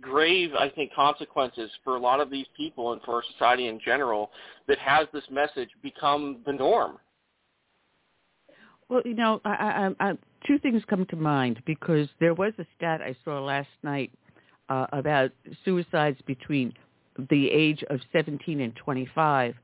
grave 0.00 0.54
I 0.58 0.70
think 0.70 0.94
consequences 0.94 1.70
for 1.84 1.96
a 1.96 2.00
lot 2.00 2.20
of 2.20 2.30
these 2.30 2.46
people 2.56 2.92
and 2.92 3.02
for 3.02 3.16
our 3.16 3.22
society 3.32 3.68
in 3.68 3.78
general 3.84 4.30
that 4.68 4.78
has 4.78 5.06
this 5.12 5.24
message 5.30 5.68
become 5.82 6.38
the 6.46 6.52
norm. 6.52 6.98
Well, 8.88 9.02
you 9.04 9.14
know, 9.14 9.40
I, 9.44 9.94
I, 9.98 10.10
I, 10.10 10.18
two 10.46 10.58
things 10.58 10.82
come 10.88 11.06
to 11.06 11.16
mind 11.16 11.62
because 11.66 12.08
there 12.20 12.34
was 12.34 12.52
a 12.58 12.66
stat 12.76 13.00
I 13.00 13.16
saw 13.24 13.40
last 13.40 13.68
night 13.82 14.12
uh, 14.68 14.86
about 14.92 15.30
suicides 15.64 16.18
between 16.26 16.72
the 17.30 17.50
age 17.50 17.84
of 17.90 18.00
17 18.12 18.60
and 18.60 18.74
25, 18.76 19.54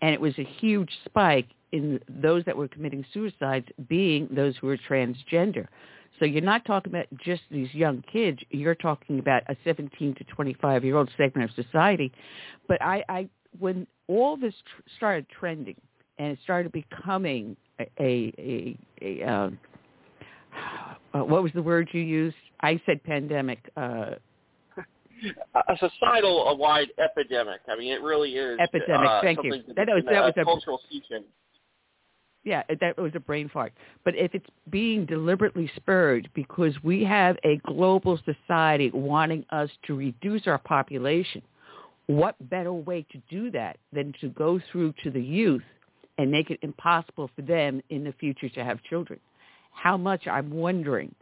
and 0.00 0.14
it 0.14 0.20
was 0.20 0.38
a 0.38 0.44
huge 0.44 0.90
spike 1.04 1.48
in 1.72 2.00
those 2.08 2.44
that 2.44 2.56
were 2.56 2.68
committing 2.68 3.04
suicides 3.12 3.66
being 3.88 4.28
those 4.30 4.56
who 4.56 4.66
were 4.66 4.78
transgender. 4.78 5.66
So 6.18 6.24
you're 6.24 6.40
not 6.40 6.64
talking 6.64 6.92
about 6.92 7.06
just 7.18 7.42
these 7.50 7.72
young 7.74 8.02
kids. 8.10 8.38
You're 8.50 8.74
talking 8.74 9.18
about 9.18 9.42
a 9.48 9.56
17 9.64 10.14
to 10.14 10.24
25 10.24 10.84
year 10.84 10.96
old 10.96 11.10
segment 11.16 11.50
of 11.50 11.64
society. 11.64 12.12
But 12.68 12.80
I, 12.80 13.04
I 13.08 13.28
when 13.58 13.86
all 14.06 14.36
this 14.36 14.54
tr- 14.54 14.82
started 14.96 15.26
trending 15.28 15.76
and 16.18 16.28
it 16.32 16.38
started 16.42 16.72
becoming 16.72 17.56
a 17.78 17.86
a, 18.00 18.32
a, 18.38 18.78
a 19.02 19.30
uh, 19.30 19.50
uh, 21.16 21.24
what 21.24 21.42
was 21.42 21.52
the 21.54 21.62
word 21.62 21.88
you 21.92 22.00
used? 22.00 22.36
I 22.60 22.80
said 22.86 23.02
pandemic. 23.04 23.70
Uh, 23.76 24.12
a 25.68 25.76
societal, 25.78 26.48
a 26.48 26.54
wide 26.54 26.88
epidemic. 26.98 27.60
I 27.68 27.76
mean, 27.76 27.92
it 27.92 28.02
really 28.02 28.32
is. 28.32 28.58
Epidemic. 28.60 29.08
Uh, 29.08 29.20
thank 29.22 29.42
you. 29.42 29.62
That, 29.74 29.88
was 29.88 30.04
that 30.10 30.22
was 30.22 30.34
a 30.36 30.40
a 30.40 30.44
cultural 30.44 30.80
season. 30.90 31.24
Yeah, 32.44 32.62
that 32.80 32.96
was 32.96 33.12
a 33.14 33.20
brain 33.20 33.48
fart. 33.52 33.72
But 34.04 34.14
if 34.14 34.32
it's 34.34 34.46
being 34.70 35.04
deliberately 35.04 35.70
spurred 35.74 36.28
because 36.32 36.74
we 36.84 37.02
have 37.02 37.36
a 37.44 37.56
global 37.66 38.20
society 38.24 38.90
wanting 38.92 39.44
us 39.50 39.68
to 39.86 39.96
reduce 39.96 40.46
our 40.46 40.58
population, 40.58 41.42
what 42.06 42.36
better 42.48 42.72
way 42.72 43.04
to 43.10 43.18
do 43.28 43.50
that 43.50 43.78
than 43.92 44.14
to 44.20 44.28
go 44.28 44.60
through 44.70 44.94
to 45.02 45.10
the 45.10 45.20
youth 45.20 45.64
and 46.18 46.30
make 46.30 46.50
it 46.50 46.60
impossible 46.62 47.30
for 47.34 47.42
them 47.42 47.82
in 47.90 48.04
the 48.04 48.12
future 48.12 48.48
to 48.50 48.62
have 48.62 48.80
children? 48.84 49.18
How 49.76 49.96
much, 49.96 50.26
I'm 50.26 50.50
wondering, 50.50 51.14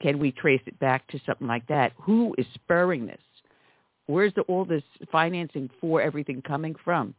can 0.00 0.18
we 0.18 0.32
trace 0.32 0.60
it 0.66 0.78
back 0.78 1.06
to 1.08 1.20
something 1.26 1.46
like 1.46 1.66
that? 1.68 1.92
Who 2.02 2.34
is 2.36 2.46
spurring 2.54 3.06
this? 3.06 3.20
Where's 4.06 4.34
the, 4.34 4.42
all 4.42 4.64
this 4.64 4.82
financing 5.10 5.70
for 5.80 6.02
everything 6.02 6.42
coming 6.42 6.74
from? 6.84 7.14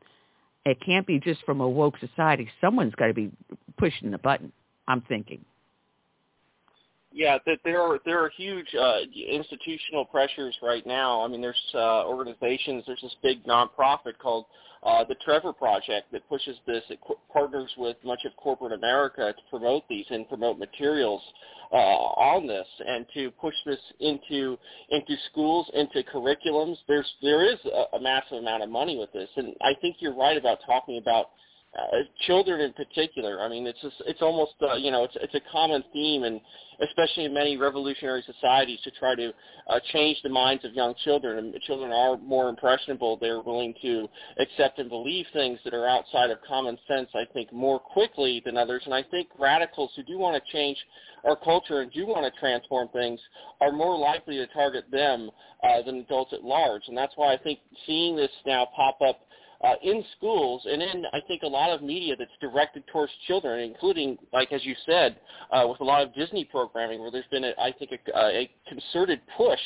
It 0.65 0.77
can't 0.85 1.07
be 1.07 1.19
just 1.19 1.43
from 1.45 1.61
a 1.61 1.67
woke 1.67 1.95
society. 1.97 2.49
Someone's 2.61 2.95
got 2.95 3.07
to 3.07 3.13
be 3.13 3.31
pushing 3.77 4.11
the 4.11 4.17
button, 4.17 4.51
I'm 4.87 5.01
thinking. 5.01 5.43
Yeah, 7.15 7.37
that 7.45 7.59
there 7.63 7.79
are 7.79 7.99
there 8.05 8.19
are 8.19 8.31
huge 8.35 8.73
uh, 8.73 9.01
institutional 9.29 10.03
pressures 10.03 10.57
right 10.63 10.85
now. 10.85 11.23
I 11.23 11.27
mean, 11.27 11.41
there's 11.41 11.61
uh, 11.75 12.07
organizations. 12.07 12.83
There's 12.87 13.01
this 13.01 13.15
big 13.21 13.45
nonprofit 13.45 14.17
called 14.19 14.45
uh, 14.81 15.03
the 15.03 15.13
Trevor 15.23 15.53
Project 15.53 16.11
that 16.11 16.27
pushes 16.27 16.57
this. 16.65 16.81
It 16.89 16.99
co- 17.05 17.19
partners 17.31 17.69
with 17.77 17.97
much 18.03 18.21
of 18.25 18.35
corporate 18.35 18.73
America 18.73 19.31
to 19.31 19.49
promote 19.51 19.83
these 19.87 20.05
and 20.09 20.27
promote 20.27 20.57
materials 20.57 21.21
uh, 21.71 21.75
on 21.75 22.47
this 22.47 22.67
and 22.85 23.05
to 23.13 23.29
push 23.29 23.53
this 23.67 23.79
into 23.99 24.57
into 24.89 25.15
schools, 25.31 25.69
into 25.75 26.01
curriculums. 26.11 26.77
There's 26.87 27.09
there 27.21 27.45
is 27.45 27.59
a, 27.65 27.95
a 27.97 28.01
massive 28.01 28.39
amount 28.39 28.63
of 28.63 28.69
money 28.69 28.97
with 28.97 29.13
this, 29.13 29.29
and 29.35 29.53
I 29.61 29.73
think 29.81 29.97
you're 29.99 30.15
right 30.15 30.35
about 30.37 30.59
talking 30.65 30.97
about 30.97 31.27
uh, 31.77 31.97
children 32.27 32.61
in 32.61 32.73
particular. 32.73 33.41
I 33.41 33.49
mean, 33.49 33.65
it's 33.65 33.81
just, 33.81 33.95
it's 34.05 34.21
almost 34.21 34.53
uh, 34.61 34.75
you 34.75 34.91
know 34.91 35.03
it's 35.03 35.15
it's 35.19 35.33
a 35.33 35.41
common 35.51 35.83
theme, 35.91 36.23
and 36.23 36.39
especially 36.81 37.25
in 37.25 37.33
many 37.33 37.57
revolutionary 37.57 38.23
societies, 38.25 38.79
to 38.83 38.91
try 38.91 39.15
to 39.15 39.31
uh, 39.69 39.79
change 39.91 40.17
the 40.23 40.29
minds 40.29 40.63
of 40.65 40.73
young 40.73 40.93
children. 41.03 41.37
And 41.37 41.61
children 41.61 41.91
are 41.91 42.17
more 42.17 42.49
impressionable; 42.49 43.17
they're 43.17 43.41
willing 43.41 43.73
to 43.81 44.07
accept 44.39 44.77
and 44.77 44.87
believe 44.87 45.25
things 45.33 45.59
that 45.63 45.73
are 45.73 45.87
outside 45.87 46.29
of 46.29 46.37
common 46.47 46.77
sense. 46.87 47.09
I 47.15 47.25
think 47.33 47.51
more 47.51 47.79
quickly 47.79 48.41
than 48.45 48.55
others, 48.55 48.83
and 48.85 48.93
I 48.93 49.01
think 49.03 49.29
radicals 49.39 49.91
who 49.95 50.03
do 50.03 50.19
want 50.19 50.41
to 50.41 50.51
change 50.51 50.77
our 51.25 51.35
culture 51.35 51.81
and 51.81 51.91
do 51.91 52.05
want 52.05 52.31
to 52.31 52.39
transform 52.39 52.89
things 52.89 53.19
are 53.61 53.71
more 53.71 53.97
likely 53.97 54.37
to 54.37 54.47
target 54.47 54.85
them 54.91 55.31
uh, 55.63 55.81
than 55.81 55.97
adults 55.97 56.33
at 56.33 56.43
large. 56.43 56.83
And 56.87 56.97
that's 56.97 57.13
why 57.15 57.33
I 57.33 57.37
think 57.37 57.59
seeing 57.87 58.15
this 58.15 58.31
now 58.45 58.67
pop 58.75 58.99
up 59.01 59.21
uh, 59.63 59.75
in 59.81 60.03
schools 60.17 60.61
and 60.65 60.81
in 60.81 61.05
I 61.13 61.19
think 61.27 61.43
a 61.43 61.47
lot 61.47 61.71
of 61.71 61.81
media 61.81 62.15
that's 62.17 62.31
directed 62.41 62.83
towards 62.87 63.11
children, 63.27 63.59
including 63.59 64.17
like 64.31 64.51
as 64.51 64.63
you 64.65 64.75
said, 64.85 65.17
uh, 65.51 65.65
with 65.67 65.79
a 65.79 65.83
lot 65.83 66.01
of 66.01 66.13
Disney 66.13 66.43
programming 66.45 66.99
where 66.99 67.11
there's 67.11 67.25
been 67.31 67.45
a, 67.45 67.53
I 67.59 67.71
think 67.71 67.91
a, 67.91 68.19
a 68.19 68.51
concerted 68.67 69.21
push 69.37 69.59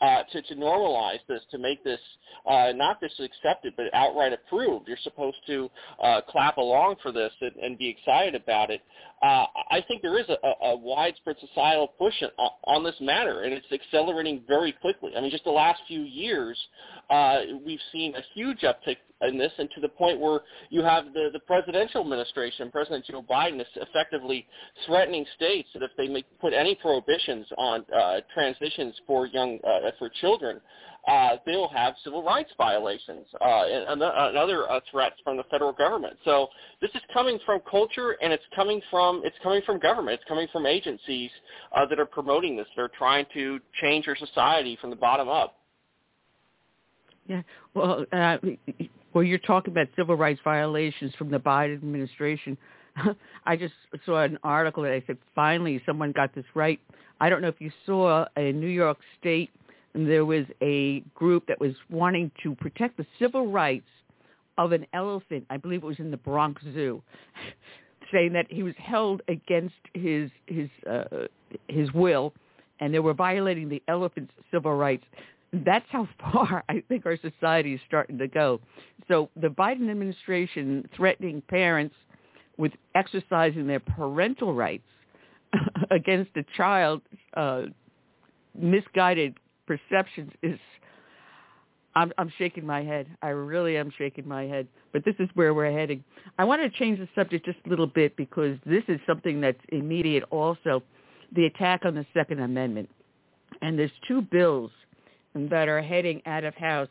uh, 0.00 0.22
to, 0.32 0.42
to 0.42 0.54
normalize 0.54 1.20
this, 1.28 1.40
to 1.50 1.58
make 1.58 1.82
this 1.84 2.00
uh, 2.46 2.72
not 2.74 3.00
just 3.00 3.20
accepted 3.20 3.74
but 3.76 3.86
outright 3.94 4.32
approved. 4.32 4.88
You're 4.88 4.98
supposed 5.02 5.38
to 5.46 5.70
uh, 6.02 6.20
clap 6.28 6.56
along 6.58 6.96
for 7.02 7.12
this 7.12 7.32
and, 7.40 7.54
and 7.56 7.78
be 7.78 7.88
excited 7.88 8.34
about 8.34 8.70
it. 8.70 8.82
Uh, 9.22 9.46
I 9.70 9.82
think 9.88 10.02
there 10.02 10.18
is 10.18 10.26
a, 10.28 10.66
a 10.66 10.76
widespread 10.76 11.36
societal 11.40 11.88
push 11.98 12.14
on, 12.38 12.50
on 12.64 12.84
this 12.84 12.94
matter, 13.00 13.42
and 13.42 13.52
it's 13.52 13.66
accelerating 13.72 14.42
very 14.46 14.72
quickly. 14.72 15.12
I 15.16 15.20
mean, 15.20 15.30
just 15.30 15.44
the 15.44 15.50
last 15.50 15.80
few 15.88 16.02
years, 16.02 16.58
uh, 17.08 17.38
we've 17.64 17.80
seen 17.92 18.14
a 18.14 18.20
huge 18.34 18.60
uptick 18.60 18.96
in 19.22 19.38
this, 19.38 19.52
and 19.58 19.68
to 19.74 19.80
the 19.80 19.88
point 19.88 20.20
where 20.20 20.40
you 20.70 20.82
have 20.82 21.06
the, 21.14 21.30
the 21.32 21.40
presidential 21.40 22.02
administration, 22.02 22.70
President 22.70 23.04
Joe 23.06 23.24
Biden, 23.28 23.60
is 23.60 23.66
effectively 23.76 24.46
threatening 24.86 25.24
states 25.36 25.68
that 25.74 25.82
if 25.82 25.90
they 25.96 26.08
make, 26.08 26.26
put 26.40 26.52
any 26.52 26.74
prohibitions 26.74 27.46
on 27.56 27.84
uh, 27.96 28.20
transitions 28.34 28.94
for 29.06 29.26
young 29.26 29.58
uh, 29.66 29.90
for 29.98 30.10
children, 30.20 30.60
uh, 31.08 31.36
they'll 31.46 31.68
have 31.68 31.94
civil 32.02 32.22
rights 32.22 32.50
violations 32.58 33.26
uh, 33.40 33.64
and, 33.64 34.02
and 34.02 34.36
other 34.36 34.70
uh, 34.70 34.80
threats 34.90 35.14
from 35.22 35.36
the 35.36 35.44
federal 35.44 35.72
government. 35.72 36.16
So 36.24 36.48
this 36.80 36.90
is 36.94 37.00
coming 37.14 37.38
from 37.46 37.60
culture, 37.70 38.16
and 38.20 38.32
it's 38.32 38.44
coming 38.54 38.82
from 38.90 39.22
it's 39.24 39.36
coming 39.42 39.62
from 39.64 39.78
government. 39.78 40.14
It's 40.20 40.28
coming 40.28 40.48
from 40.52 40.66
agencies 40.66 41.30
uh, 41.74 41.86
that 41.86 41.98
are 42.00 42.06
promoting 42.06 42.56
this. 42.56 42.66
They're 42.76 42.90
trying 42.98 43.24
to 43.34 43.60
change 43.80 44.08
our 44.08 44.16
society 44.16 44.76
from 44.80 44.90
the 44.90 44.96
bottom 44.96 45.28
up. 45.28 45.56
Yeah. 47.26 47.42
Well, 47.74 48.04
uh, 48.12 48.38
well, 49.16 49.24
you're 49.24 49.38
talking 49.38 49.72
about 49.72 49.88
civil 49.96 50.14
rights 50.14 50.40
violations 50.44 51.14
from 51.14 51.30
the 51.30 51.38
Biden 51.38 51.72
administration. 51.72 52.58
I 53.46 53.56
just 53.56 53.72
saw 54.04 54.22
an 54.22 54.38
article 54.44 54.82
that 54.82 54.92
I 54.92 55.02
said 55.06 55.16
finally 55.34 55.80
someone 55.86 56.12
got 56.12 56.34
this 56.34 56.44
right. 56.54 56.78
I 57.18 57.30
don't 57.30 57.40
know 57.40 57.48
if 57.48 57.58
you 57.58 57.70
saw 57.86 58.26
in 58.36 58.60
New 58.60 58.66
York 58.66 58.98
State 59.18 59.48
there 59.94 60.26
was 60.26 60.44
a 60.62 61.00
group 61.14 61.46
that 61.46 61.58
was 61.58 61.72
wanting 61.88 62.30
to 62.42 62.54
protect 62.56 62.98
the 62.98 63.06
civil 63.18 63.50
rights 63.50 63.88
of 64.58 64.72
an 64.72 64.86
elephant. 64.92 65.46
I 65.48 65.56
believe 65.56 65.82
it 65.82 65.86
was 65.86 65.98
in 65.98 66.10
the 66.10 66.18
Bronx 66.18 66.60
Zoo, 66.74 67.02
saying 68.12 68.34
that 68.34 68.44
he 68.50 68.62
was 68.62 68.74
held 68.76 69.22
against 69.28 69.76
his 69.94 70.30
his 70.44 70.68
uh, 70.86 71.26
his 71.68 71.90
will, 71.94 72.34
and 72.80 72.92
they 72.92 72.98
were 72.98 73.14
violating 73.14 73.70
the 73.70 73.82
elephant's 73.88 74.34
civil 74.50 74.74
rights. 74.74 75.04
That's 75.64 75.86
how 75.90 76.08
far 76.20 76.64
I 76.68 76.82
think 76.88 77.06
our 77.06 77.16
society 77.16 77.74
is 77.74 77.80
starting 77.86 78.18
to 78.18 78.28
go. 78.28 78.60
So 79.08 79.30
the 79.36 79.48
Biden 79.48 79.90
administration 79.90 80.88
threatening 80.96 81.42
parents 81.48 81.94
with 82.58 82.72
exercising 82.94 83.66
their 83.66 83.80
parental 83.80 84.54
rights 84.54 84.88
against 85.90 86.30
a 86.36 86.44
child's 86.56 87.04
uh, 87.36 87.62
misguided 88.58 89.38
perceptions 89.66 90.32
is 90.42 90.58
I'm 91.94 92.12
I'm 92.18 92.30
shaking 92.36 92.66
my 92.66 92.82
head. 92.82 93.06
I 93.22 93.28
really 93.28 93.76
am 93.76 93.90
shaking 93.96 94.28
my 94.28 94.44
head. 94.44 94.68
But 94.92 95.04
this 95.04 95.14
is 95.18 95.28
where 95.34 95.54
we're 95.54 95.72
heading. 95.72 96.04
I 96.38 96.44
want 96.44 96.62
to 96.62 96.78
change 96.78 96.98
the 96.98 97.08
subject 97.14 97.46
just 97.46 97.58
a 97.66 97.70
little 97.70 97.86
bit 97.86 98.16
because 98.16 98.58
this 98.66 98.82
is 98.88 99.00
something 99.06 99.40
that's 99.40 99.60
immediate 99.70 100.24
also, 100.30 100.82
the 101.34 101.46
attack 101.46 101.84
on 101.84 101.94
the 101.94 102.06
Second 102.12 102.40
Amendment. 102.40 102.90
And 103.62 103.78
there's 103.78 103.90
two 104.06 104.20
bills 104.20 104.70
that 105.50 105.68
are 105.68 105.82
heading 105.82 106.22
out 106.26 106.44
of 106.44 106.54
House, 106.54 106.88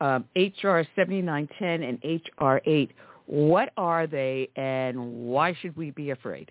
um, 0.00 0.24
H.R. 0.36 0.86
7910 0.96 1.82
and 1.88 1.98
H.R. 2.02 2.62
8. 2.64 2.90
What 3.26 3.72
are 3.76 4.06
they 4.06 4.48
and 4.56 5.26
why 5.26 5.54
should 5.60 5.76
we 5.76 5.90
be 5.90 6.10
afraid? 6.10 6.50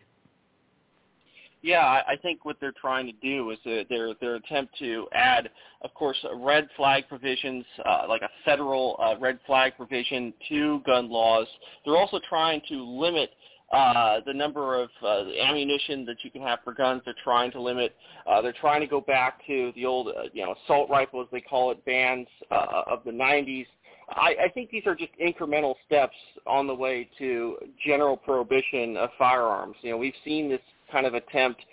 Yeah, 1.62 1.82
I, 1.82 2.16
think 2.22 2.46
what 2.46 2.56
they're 2.62 2.74
trying 2.80 3.06
to 3.08 3.12
do 3.22 3.52
is 3.52 3.58
uh, 3.66 3.84
their 3.90 4.14
their 4.22 4.36
attempt 4.36 4.78
to 4.80 5.10
add, 5.12 5.50
of 5.82 5.94
course, 5.94 6.18
red 6.38 6.70
flag 6.78 7.04
provisions, 7.10 7.66
uh, 7.86 8.06
like 8.08 8.22
a 8.22 8.30
federal 8.46 8.96
uh, 8.98 9.20
red 9.20 9.40
flag 9.46 9.74
provision 9.76 10.34
to 10.48 10.80
gun 10.86 11.10
laws. 11.10 11.48
They're 11.84 11.98
also 11.98 12.22
trying 12.30 12.62
to 12.70 12.82
limit 12.82 13.32
uh, 13.72 14.20
the 14.26 14.34
number 14.34 14.82
of 14.82 14.90
uh, 15.04 15.26
ammunition 15.42 16.06
that 16.06 16.18
you 16.24 16.32
can 16.32 16.42
have 16.42 16.60
for 16.64 16.74
guns. 16.74 17.02
They're 17.06 17.14
trying 17.24 17.52
to 17.52 17.62
limit. 17.62 17.96
Uh, 18.26 18.42
they're 18.42 18.54
trying 18.54 18.82
to 18.82 18.88
go 18.88 19.02
back 19.02 19.46
to 19.48 19.72
the 19.76 19.86
old, 19.86 20.08
uh, 20.08 20.24
you 20.34 20.44
know, 20.44 20.56
assault 20.64 20.90
rifle, 20.90 21.22
as 21.22 21.28
they 21.32 21.42
call 21.42 21.72
it, 21.72 21.84
bans 21.86 22.28
uh, 22.52 22.84
of 22.88 23.04
the 23.06 23.12
90s. 23.12 23.66
I, 24.10 24.36
I 24.46 24.50
think 24.50 24.72
these 24.72 24.88
are 24.88 24.96
just 24.96 25.12
incremental 25.24 25.76
steps 25.86 26.16
on 26.48 26.66
the 26.66 26.74
way 26.74 27.08
to 27.20 27.58
general 27.86 28.18
prohibition 28.18 28.98
of 28.98 29.10
firearms. 29.20 29.76
You 29.82 29.92
know, 29.92 29.98
we've 29.98 30.14
seen 30.26 30.50
this 30.50 30.62
kind 30.92 31.06
of 31.06 31.14
attempt 31.14 31.62
uh, 31.62 31.66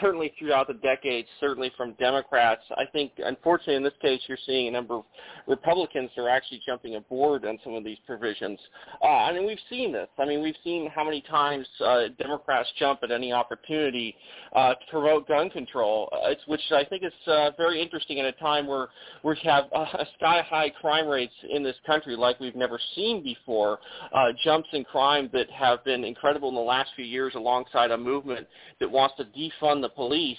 certainly 0.00 0.32
throughout 0.38 0.66
the 0.68 0.74
decades, 0.74 1.28
certainly 1.40 1.72
from 1.76 1.92
Democrats. 1.94 2.62
I 2.76 2.84
think, 2.92 3.12
unfortunately, 3.18 3.76
in 3.76 3.82
this 3.82 3.92
case, 4.00 4.20
you're 4.28 4.38
seeing 4.46 4.68
a 4.68 4.70
number 4.70 4.96
of 4.96 5.04
Republicans 5.46 6.10
that 6.16 6.22
are 6.22 6.28
actually 6.28 6.60
jumping 6.66 6.96
aboard 6.96 7.44
on 7.44 7.58
some 7.64 7.74
of 7.74 7.84
these 7.84 7.98
provisions. 8.06 8.58
Uh, 9.02 9.06
I 9.06 9.32
mean, 9.32 9.46
we've 9.46 9.58
seen 9.70 9.92
this. 9.92 10.08
I 10.18 10.24
mean, 10.24 10.42
we've 10.42 10.56
seen 10.64 10.90
how 10.94 11.04
many 11.04 11.22
times 11.22 11.66
uh, 11.84 12.08
Democrats 12.18 12.68
jump 12.78 13.00
at 13.02 13.10
any 13.10 13.32
opportunity 13.32 14.14
uh, 14.54 14.70
to 14.70 14.80
promote 14.90 15.28
gun 15.28 15.50
control, 15.50 16.08
uh, 16.12 16.30
it's, 16.30 16.42
which 16.46 16.60
I 16.72 16.84
think 16.84 17.04
is 17.04 17.12
uh, 17.26 17.50
very 17.56 17.80
interesting 17.80 18.20
at 18.20 18.26
a 18.26 18.32
time 18.32 18.66
where 18.66 18.88
we 19.22 19.36
have 19.44 19.64
uh, 19.74 19.84
sky-high 20.18 20.70
crime 20.80 21.06
rates 21.06 21.34
in 21.50 21.62
this 21.62 21.76
country 21.86 22.16
like 22.16 22.38
we've 22.40 22.56
never 22.56 22.78
seen 22.94 23.22
before, 23.22 23.78
uh, 24.14 24.28
jumps 24.42 24.68
in 24.72 24.84
crime 24.84 25.30
that 25.32 25.50
have 25.50 25.84
been 25.84 26.04
incredible 26.04 26.48
in 26.48 26.54
the 26.54 26.60
last 26.60 26.90
few 26.96 27.04
years 27.04 27.34
alongside 27.34 27.90
a 27.90 27.98
movement 27.98 28.46
that 28.80 28.90
wants 28.90 29.14
to 29.16 29.24
defund 29.24 29.82
the 29.82 29.88
police 29.88 30.38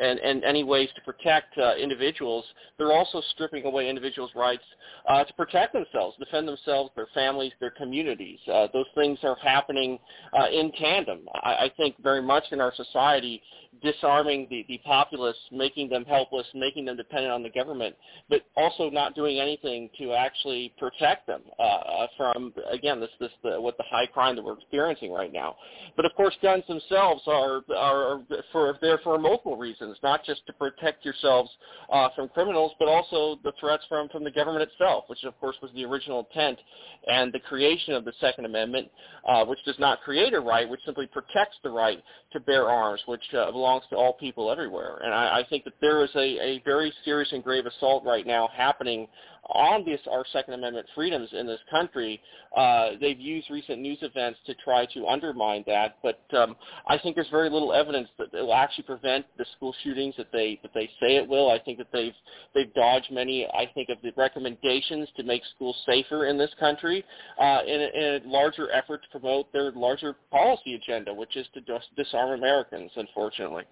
and, 0.00 0.18
and 0.18 0.44
any 0.44 0.64
ways 0.64 0.88
to 0.94 1.00
protect 1.02 1.56
uh, 1.58 1.74
individuals, 1.76 2.44
they're 2.76 2.92
also 2.92 3.20
stripping 3.32 3.64
away 3.64 3.88
individuals' 3.88 4.30
rights 4.34 4.62
uh, 5.08 5.24
to 5.24 5.32
protect 5.34 5.72
themselves, 5.72 6.16
defend 6.18 6.46
themselves, 6.46 6.90
their 6.96 7.08
families, 7.14 7.52
their 7.60 7.70
communities. 7.70 8.38
Uh, 8.52 8.68
those 8.72 8.86
things 8.94 9.18
are 9.22 9.36
happening 9.42 9.98
uh, 10.38 10.46
in 10.48 10.72
tandem. 10.72 11.20
I, 11.42 11.50
I 11.50 11.72
think 11.76 11.96
very 12.02 12.22
much 12.22 12.44
in 12.52 12.60
our 12.60 12.72
society, 12.74 13.42
disarming 13.82 14.46
the, 14.50 14.64
the 14.68 14.78
populace, 14.84 15.36
making 15.52 15.88
them 15.88 16.04
helpless, 16.04 16.46
making 16.54 16.84
them 16.84 16.96
dependent 16.96 17.32
on 17.32 17.42
the 17.42 17.50
government, 17.50 17.94
but 18.28 18.42
also 18.56 18.90
not 18.90 19.14
doing 19.14 19.38
anything 19.38 19.88
to 19.98 20.12
actually 20.12 20.72
protect 20.78 21.26
them 21.26 21.42
uh, 21.58 22.06
from, 22.16 22.52
again, 22.70 22.98
this, 23.00 23.10
this 23.20 23.30
the, 23.42 23.60
what 23.60 23.76
the 23.76 23.84
high 23.90 24.06
crime 24.06 24.36
that 24.36 24.42
we're 24.42 24.54
experiencing 24.54 25.12
right 25.12 25.32
now. 25.32 25.56
But 25.96 26.04
of 26.04 26.14
course, 26.14 26.34
guns 26.42 26.64
themselves 26.68 27.22
are 27.26 27.62
are 27.76 28.20
for 28.52 28.78
there 28.80 28.98
for 29.02 29.18
multiple 29.18 29.56
reasons, 29.56 29.87
not 30.02 30.24
just 30.24 30.46
to 30.46 30.52
protect 30.52 31.04
yourselves 31.04 31.50
uh, 31.92 32.08
from 32.14 32.28
criminals, 32.28 32.72
but 32.78 32.88
also 32.88 33.38
the 33.42 33.52
threats 33.60 33.84
from 33.88 34.08
from 34.08 34.24
the 34.24 34.30
government 34.30 34.68
itself, 34.70 35.04
which 35.08 35.24
of 35.24 35.38
course 35.40 35.56
was 35.62 35.70
the 35.74 35.84
original 35.84 36.26
intent 36.28 36.58
and 37.06 37.32
the 37.32 37.40
creation 37.40 37.94
of 37.94 38.04
the 38.04 38.12
Second 38.20 38.44
Amendment, 38.44 38.88
uh, 39.26 39.44
which 39.44 39.58
does 39.64 39.78
not 39.78 40.00
create 40.02 40.34
a 40.34 40.40
right, 40.40 40.68
which 40.68 40.80
simply 40.84 41.06
protects 41.06 41.56
the 41.62 41.70
right 41.70 42.02
to 42.32 42.40
bear 42.40 42.68
arms, 42.68 43.00
which 43.06 43.22
uh, 43.34 43.50
belongs 43.50 43.84
to 43.90 43.96
all 43.96 44.12
people 44.14 44.50
everywhere. 44.50 44.98
And 45.02 45.14
I, 45.14 45.40
I 45.40 45.44
think 45.48 45.64
that 45.64 45.74
there 45.80 46.04
is 46.04 46.10
a, 46.14 46.18
a 46.40 46.62
very 46.64 46.92
serious 47.04 47.32
and 47.32 47.42
grave 47.42 47.66
assault 47.66 48.04
right 48.04 48.26
now 48.26 48.48
happening 48.54 49.08
on 49.48 49.84
this 49.84 50.00
our 50.10 50.24
Second 50.32 50.54
Amendment 50.54 50.86
freedoms 50.94 51.28
in 51.32 51.46
this 51.46 51.60
country. 51.70 52.20
Uh, 52.56 52.90
they've 53.00 53.18
used 53.18 53.50
recent 53.50 53.80
news 53.80 53.98
events 54.02 54.38
to 54.46 54.54
try 54.62 54.86
to 54.94 55.06
undermine 55.06 55.64
that, 55.66 55.96
but 56.02 56.20
um, 56.36 56.56
I 56.86 56.98
think 56.98 57.14
there's 57.14 57.28
very 57.30 57.50
little 57.50 57.72
evidence 57.72 58.08
that 58.18 58.28
it 58.32 58.42
will 58.42 58.54
actually 58.54 58.84
prevent 58.84 59.26
the 59.36 59.46
school 59.56 59.74
shootings 59.82 60.14
that 60.16 60.32
they 60.32 60.58
that 60.62 60.72
they 60.74 60.86
say 61.00 61.16
it 61.16 61.28
will. 61.28 61.50
I 61.50 61.58
think 61.58 61.78
that 61.78 61.88
they've 61.92 62.14
they've 62.54 62.72
dodged 62.74 63.10
many. 63.10 63.46
I 63.46 63.70
think 63.74 63.88
of 63.88 63.98
the 64.02 64.12
recommendations 64.16 65.08
to 65.16 65.22
make 65.22 65.42
schools 65.54 65.76
safer 65.86 66.26
in 66.26 66.38
this 66.38 66.50
country 66.58 67.04
uh, 67.40 67.60
in, 67.66 67.80
a, 67.80 67.98
in 67.98 68.22
a 68.22 68.28
larger 68.28 68.70
effort 68.72 69.02
to 69.02 69.18
promote 69.18 69.52
their 69.52 69.72
larger 69.72 70.16
policy 70.30 70.74
agenda, 70.74 71.12
which 71.12 71.36
is 71.36 71.46
to 71.54 71.60
dis- 71.60 71.82
disarm 71.96 72.38
Americans. 72.38 72.90
Unfortunately. 72.96 73.64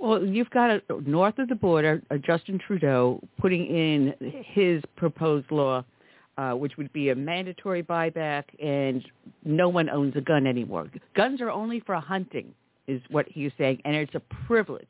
Well, 0.00 0.24
you've 0.24 0.48
got 0.48 0.70
a, 0.70 0.82
north 1.04 1.38
of 1.38 1.48
the 1.48 1.54
border, 1.54 2.02
uh, 2.10 2.16
Justin 2.16 2.58
Trudeau 2.58 3.20
putting 3.38 3.66
in 3.66 4.14
his 4.46 4.82
proposed 4.96 5.50
law, 5.50 5.84
uh, 6.38 6.52
which 6.52 6.78
would 6.78 6.90
be 6.94 7.10
a 7.10 7.14
mandatory 7.14 7.82
buyback, 7.82 8.44
and 8.64 9.04
no 9.44 9.68
one 9.68 9.90
owns 9.90 10.16
a 10.16 10.22
gun 10.22 10.46
anymore. 10.46 10.90
Guns 11.14 11.42
are 11.42 11.50
only 11.50 11.80
for 11.80 11.94
hunting, 11.96 12.54
is 12.86 13.02
what 13.10 13.26
he's 13.28 13.52
saying, 13.58 13.82
and 13.84 13.94
it's 13.94 14.14
a 14.14 14.22
privilege. 14.46 14.88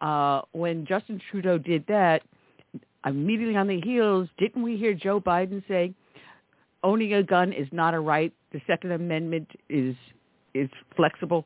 Uh, 0.00 0.40
when 0.50 0.84
Justin 0.84 1.20
Trudeau 1.30 1.56
did 1.56 1.84
that, 1.86 2.22
immediately 3.06 3.56
on 3.56 3.68
the 3.68 3.80
heels, 3.82 4.28
didn't 4.36 4.62
we 4.62 4.76
hear 4.76 4.94
Joe 4.94 5.20
Biden 5.20 5.62
say, 5.68 5.94
owning 6.82 7.14
a 7.14 7.22
gun 7.22 7.52
is 7.52 7.68
not 7.70 7.94
a 7.94 8.00
right. 8.00 8.32
The 8.52 8.60
Second 8.66 8.92
Amendment 8.92 9.48
is 9.68 9.94
is 10.54 10.68
flexible 10.94 11.44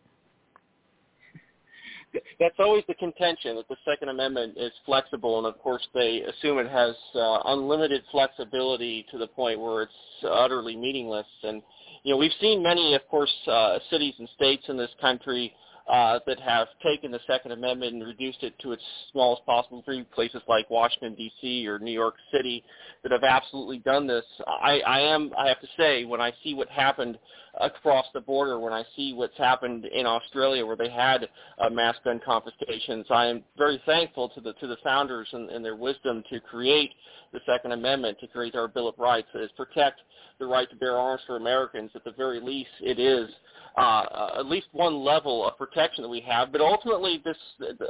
that's 2.41 2.55
always 2.59 2.85
the 2.89 2.95
contention 2.95 3.57
that 3.57 3.69
the 3.69 3.77
Second 3.85 4.09
Amendment 4.09 4.55
is 4.57 4.73
flexible, 4.87 5.39
and 5.39 5.47
of 5.47 5.61
course 5.61 5.87
they 5.95 6.23
assume 6.23 6.59
it 6.59 6.71
has 6.71 6.95
uh, 7.15 7.41
unlimited 7.47 8.03
flexibility 8.11 9.07
to 9.11 9.19
the 9.19 9.27
point 9.27 9.61
where 9.61 9.83
it's 9.83 9.93
utterly 10.25 10.77
meaningless. 10.77 11.27
And 11.43 11.63
you 12.05 12.13
know, 12.13 12.19
we've 12.19 12.33
seen 12.41 12.63
many, 12.63 12.95
of 12.95 13.07
course, 13.09 13.33
uh, 13.47 13.79
cities 13.91 14.15
and 14.19 14.29
states 14.37 14.65
in 14.69 14.77
this 14.77 14.91
country 15.01 15.53
uh, 15.89 16.19
that 16.27 16.39
have 16.41 16.69
taken 16.83 17.11
the 17.11 17.21
Second 17.27 17.53
Amendment 17.53 17.95
and 17.95 18.07
reduced 18.07 18.43
it 18.43 18.55
to 18.61 18.73
its 18.73 18.83
smallest 19.11 19.45
possible 19.47 19.81
degree, 19.81 20.05
places 20.15 20.43
like 20.47 20.69
Washington 20.69 21.15
D.C. 21.15 21.67
or 21.67 21.79
New 21.79 21.93
York 21.93 22.15
City 22.33 22.63
that 23.03 23.13
have 23.13 23.25
absolutely 23.25 23.79
done 23.79 24.07
this. 24.07 24.25
I, 24.47 24.81
I 24.81 25.01
am, 25.01 25.31
I 25.39 25.49
have 25.49 25.61
to 25.61 25.69
say, 25.79 26.05
when 26.05 26.21
I 26.21 26.33
see 26.45 26.53
what 26.53 26.69
happened 26.69 27.19
across 27.61 28.05
the 28.13 28.21
border, 28.21 28.61
when 28.61 28.73
I 28.73 28.85
see 28.97 29.15
what's 29.15 29.37
happened 29.39 29.87
in 29.87 30.05
Australia 30.05 30.65
where 30.65 30.77
they 30.77 30.91
had 30.91 31.29
uh, 31.59 31.71
mass 31.71 31.97
gun 32.05 32.21
confiscations, 32.25 33.07
I 33.11 33.27
am 33.27 33.43
very 33.57 33.81
thankful 33.87 34.29
to 34.31 34.41
the 34.41 34.53
to 34.55 34.67
the 34.67 34.77
founders 34.85 35.29
and, 35.33 35.49
and 35.51 35.65
their 35.65 35.77
wisdom 35.77 36.23
to 36.31 36.41
create 36.41 36.93
the 37.33 37.41
Second 37.47 37.73
Amendment, 37.73 38.19
to 38.21 38.27
create 38.27 38.55
our 38.55 38.69
Bill 38.69 38.89
of 38.89 38.99
Rights, 38.99 39.29
that 39.33 39.43
is 39.43 39.51
protect 39.57 40.01
the 40.39 40.47
right 40.47 40.69
to 40.71 40.77
bear 40.77 40.97
arms 40.97 41.23
for 41.27 41.37
Americans. 41.37 41.91
At 41.95 42.05
the 42.05 42.13
very 42.13 42.41
least, 42.41 42.71
it 42.81 42.99
is 42.99 43.29
uh, 43.77 44.31
at 44.39 44.47
least 44.47 44.67
one 44.73 45.05
level 45.05 45.47
of 45.47 45.57
protection 45.57 46.03
that 46.03 46.09
we 46.09 46.21
have. 46.21 46.53
But 46.53 46.61
ultimately, 46.61 47.23
this 47.25 47.37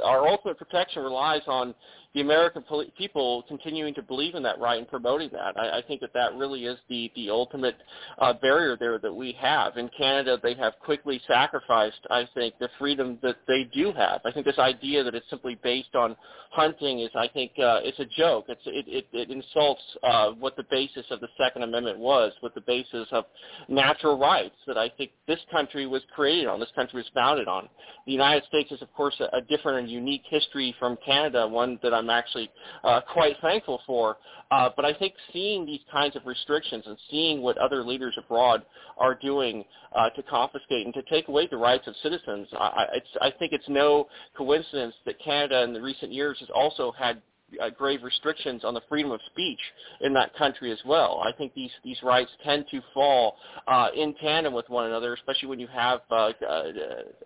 our 0.03 0.27
ultimate 0.27 0.57
protection 0.57 1.03
relies 1.03 1.41
on 1.47 1.73
the 2.15 2.21
American 2.21 2.63
people 2.97 3.43
continuing 3.47 3.93
to 3.93 4.01
believe 4.01 4.33
in 4.33 4.41
that 4.41 4.59
right 4.59 4.79
and 4.79 4.87
promoting 4.87 5.29
that. 5.31 5.55
I, 5.57 5.77
I 5.77 5.81
think 5.87 6.01
that 6.01 6.13
that 6.13 6.33
really 6.35 6.65
is 6.65 6.77
the 6.89 7.11
the 7.15 7.29
ultimate 7.29 7.75
uh, 8.17 8.33
barrier 8.33 8.75
there 8.77 8.97
that 8.97 9.13
we 9.13 9.35
have. 9.39 9.77
In 9.77 9.89
Canada, 9.95 10.39
they 10.41 10.55
have 10.55 10.73
quickly 10.83 11.21
sacrificed, 11.27 11.99
I 12.09 12.27
think, 12.33 12.55
the 12.59 12.69
freedom 12.79 13.19
that 13.21 13.37
they 13.47 13.69
do 13.73 13.91
have. 13.93 14.21
I 14.25 14.31
think 14.31 14.45
this 14.45 14.57
idea 14.57 15.03
that 15.03 15.13
it's 15.13 15.29
simply 15.29 15.59
based 15.61 15.95
on 15.95 16.15
hunting 16.51 17.01
is, 17.01 17.11
I 17.15 17.27
think, 17.27 17.51
uh, 17.59 17.81
it's 17.83 17.99
a 17.99 18.05
joke. 18.05 18.45
It's 18.49 18.61
it 18.65 18.85
it, 18.87 19.07
it 19.13 19.29
insults 19.29 19.81
uh, 20.01 20.31
what 20.31 20.55
the 20.55 20.65
basis 20.71 21.05
of 21.11 21.19
the 21.19 21.27
Second 21.37 21.61
Amendment 21.61 21.99
was, 21.99 22.31
what 22.39 22.55
the 22.55 22.61
basis 22.61 23.07
of 23.11 23.25
natural 23.67 24.17
rights 24.17 24.55
that 24.65 24.79
I 24.79 24.89
think 24.89 25.11
this 25.27 25.39
country 25.51 25.85
was 25.85 26.01
created 26.15 26.47
on, 26.47 26.59
this 26.59 26.71
country 26.75 26.97
was 26.97 27.11
founded 27.13 27.47
on. 27.47 27.69
The 28.07 28.11
United 28.11 28.45
States 28.47 28.71
is, 28.71 28.81
of 28.81 28.91
course, 28.93 29.15
a, 29.19 29.37
a 29.37 29.41
different 29.41 29.79
and 29.79 29.89
unique 29.89 30.23
history 30.27 30.75
from 30.79 30.97
Canada, 31.05 31.47
one 31.47 31.77
that 31.83 31.93
I'm 31.99 32.09
actually 32.09 32.49
uh, 32.83 33.01
quite 33.11 33.35
thankful 33.41 33.81
for. 33.85 34.17
Uh, 34.51 34.69
but 34.75 34.85
I 34.85 34.93
think 34.93 35.13
seeing 35.31 35.65
these 35.65 35.81
kinds 35.91 36.15
of 36.15 36.25
restrictions 36.25 36.83
and 36.87 36.97
seeing 37.11 37.41
what 37.41 37.57
other 37.57 37.83
leaders 37.83 38.15
abroad 38.17 38.63
are 38.97 39.13
doing 39.13 39.63
uh, 39.93 40.09
to 40.11 40.23
confiscate 40.23 40.85
and 40.85 40.93
to 40.95 41.03
take 41.03 41.27
away 41.27 41.47
the 41.47 41.57
rights 41.57 41.87
of 41.87 41.95
citizens, 42.01 42.47
I, 42.53 42.85
it's, 42.93 43.07
I 43.21 43.31
think 43.37 43.53
it's 43.53 43.69
no 43.69 44.07
coincidence 44.35 44.95
that 45.05 45.19
Canada 45.23 45.63
in 45.63 45.73
the 45.73 45.81
recent 45.81 46.11
years 46.11 46.37
has 46.39 46.49
also 46.53 46.91
had 46.91 47.21
uh, 47.61 47.69
grave 47.69 48.03
restrictions 48.03 48.63
on 48.63 48.73
the 48.73 48.81
freedom 48.89 49.11
of 49.11 49.19
speech 49.31 49.59
in 50.01 50.13
that 50.13 50.35
country 50.35 50.71
as 50.71 50.79
well. 50.85 51.21
I 51.25 51.31
think 51.37 51.53
these 51.53 51.71
these 51.83 51.97
rights 52.03 52.31
tend 52.43 52.65
to 52.71 52.81
fall 52.93 53.35
uh, 53.67 53.87
in 53.95 54.13
tandem 54.15 54.53
with 54.53 54.69
one 54.69 54.85
another, 54.85 55.13
especially 55.13 55.49
when 55.49 55.59
you 55.59 55.67
have 55.67 56.01
uh, 56.11 56.31
uh, 56.47 56.63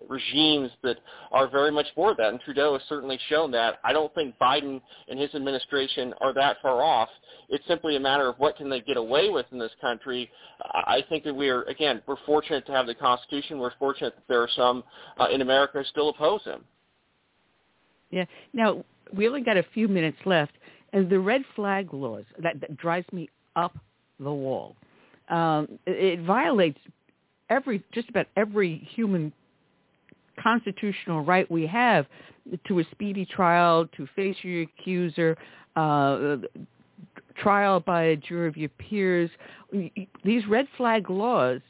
regimes 0.07 0.71
that 0.83 0.97
are 1.31 1.47
very 1.47 1.71
much 1.71 1.87
for 1.95 2.15
that. 2.15 2.29
And 2.29 2.39
Trudeau 2.41 2.73
has 2.73 2.81
certainly 2.87 3.19
shown 3.29 3.51
that. 3.51 3.79
I 3.83 3.93
don't 3.93 4.13
think 4.15 4.35
Biden 4.41 4.81
and 5.07 5.19
his 5.19 5.33
administration 5.35 6.13
are 6.21 6.33
that 6.33 6.57
far 6.61 6.81
off. 6.81 7.09
It's 7.49 7.65
simply 7.67 7.95
a 7.95 7.99
matter 7.99 8.27
of 8.27 8.35
what 8.37 8.57
can 8.57 8.69
they 8.69 8.81
get 8.81 8.97
away 8.97 9.29
with 9.29 9.45
in 9.51 9.59
this 9.59 9.71
country. 9.81 10.29
I 10.61 11.03
think 11.09 11.23
that 11.25 11.33
we 11.33 11.49
are 11.49 11.63
again 11.63 12.01
we're 12.07 12.15
fortunate 12.25 12.65
to 12.67 12.71
have 12.71 12.87
the 12.87 12.95
Constitution. 12.95 13.59
We're 13.59 13.71
fortunate 13.77 14.15
that 14.15 14.27
there 14.27 14.41
are 14.41 14.49
some 14.55 14.83
uh, 15.19 15.27
in 15.31 15.41
America 15.41 15.79
who 15.79 15.83
still 15.85 16.09
oppose 16.09 16.43
him. 16.43 16.63
Yeah. 18.13 18.25
Now, 18.53 18.85
we 19.15 19.27
only 19.27 19.41
got 19.41 19.57
a 19.57 19.65
few 19.73 19.87
minutes 19.87 20.17
left, 20.25 20.53
and 20.93 21.09
the 21.09 21.19
red 21.19 21.41
flag 21.55 21.93
laws 21.93 22.25
that, 22.39 22.59
that 22.61 22.77
drives 22.77 23.05
me 23.11 23.29
up 23.55 23.75
the 24.19 24.31
wall. 24.31 24.75
Um, 25.29 25.79
it, 25.85 26.19
it 26.19 26.25
violates 26.25 26.79
every 27.49 27.83
just 27.93 28.09
about 28.09 28.27
every 28.35 28.87
human 28.95 29.33
constitutional 30.41 31.23
right 31.23 31.49
we 31.49 31.67
have 31.67 32.05
to 32.67 32.79
a 32.79 32.83
speedy 32.91 33.25
trial, 33.25 33.87
to 33.95 34.07
face 34.15 34.35
your 34.41 34.63
accuser, 34.63 35.37
uh, 35.75 36.37
trial 37.37 37.79
by 37.79 38.03
a 38.03 38.15
jury 38.15 38.47
of 38.47 38.57
your 38.57 38.69
peers. 38.69 39.29
These 40.23 40.45
red 40.47 40.67
flag 40.77 41.09
laws 41.09 41.61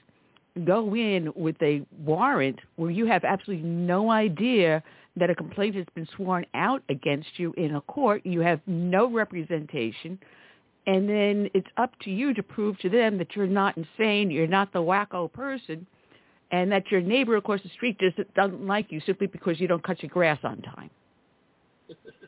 go 0.66 0.96
in 0.96 1.32
with 1.36 1.56
a 1.62 1.86
warrant 2.04 2.60
where 2.76 2.92
you 2.92 3.06
have 3.06 3.24
absolutely 3.24 3.68
no 3.68 4.12
idea 4.12 4.84
that 5.16 5.30
a 5.30 5.36
complaint 5.36 5.76
has 5.76 5.86
been 5.94 6.08
sworn 6.16 6.46
out 6.54 6.82
against 6.90 7.38
you 7.38 7.54
in 7.58 7.76
a 7.76 7.82
court. 7.82 8.26
You 8.26 8.40
have 8.42 8.60
no 8.66 9.12
representation. 9.12 10.18
And 10.86 11.08
then 11.08 11.50
it's 11.54 11.68
up 11.78 11.92
to 12.02 12.10
you 12.10 12.34
to 12.34 12.44
prove 12.44 12.78
to 12.80 12.90
them 12.90 13.18
that 13.18 13.36
you're 13.36 13.48
not 13.48 13.78
insane, 13.78 14.32
you're 14.32 14.48
not 14.48 14.74
the 14.74 14.80
wacko 14.80 15.32
person, 15.32 15.86
and 16.52 16.72
that 16.72 16.92
your 16.92 17.02
neighbor 17.02 17.38
across 17.38 17.62
the 17.64 17.70
street 17.70 17.98
just 18.00 18.18
doesn't 18.36 18.66
like 18.66 18.92
you 18.92 19.02
simply 19.06 19.28
because 19.28 19.60
you 19.60 19.68
don't 19.68 19.84
cut 19.84 20.02
your 20.02 20.10
grass 20.10 20.40
on 20.44 20.62
time. 20.62 20.90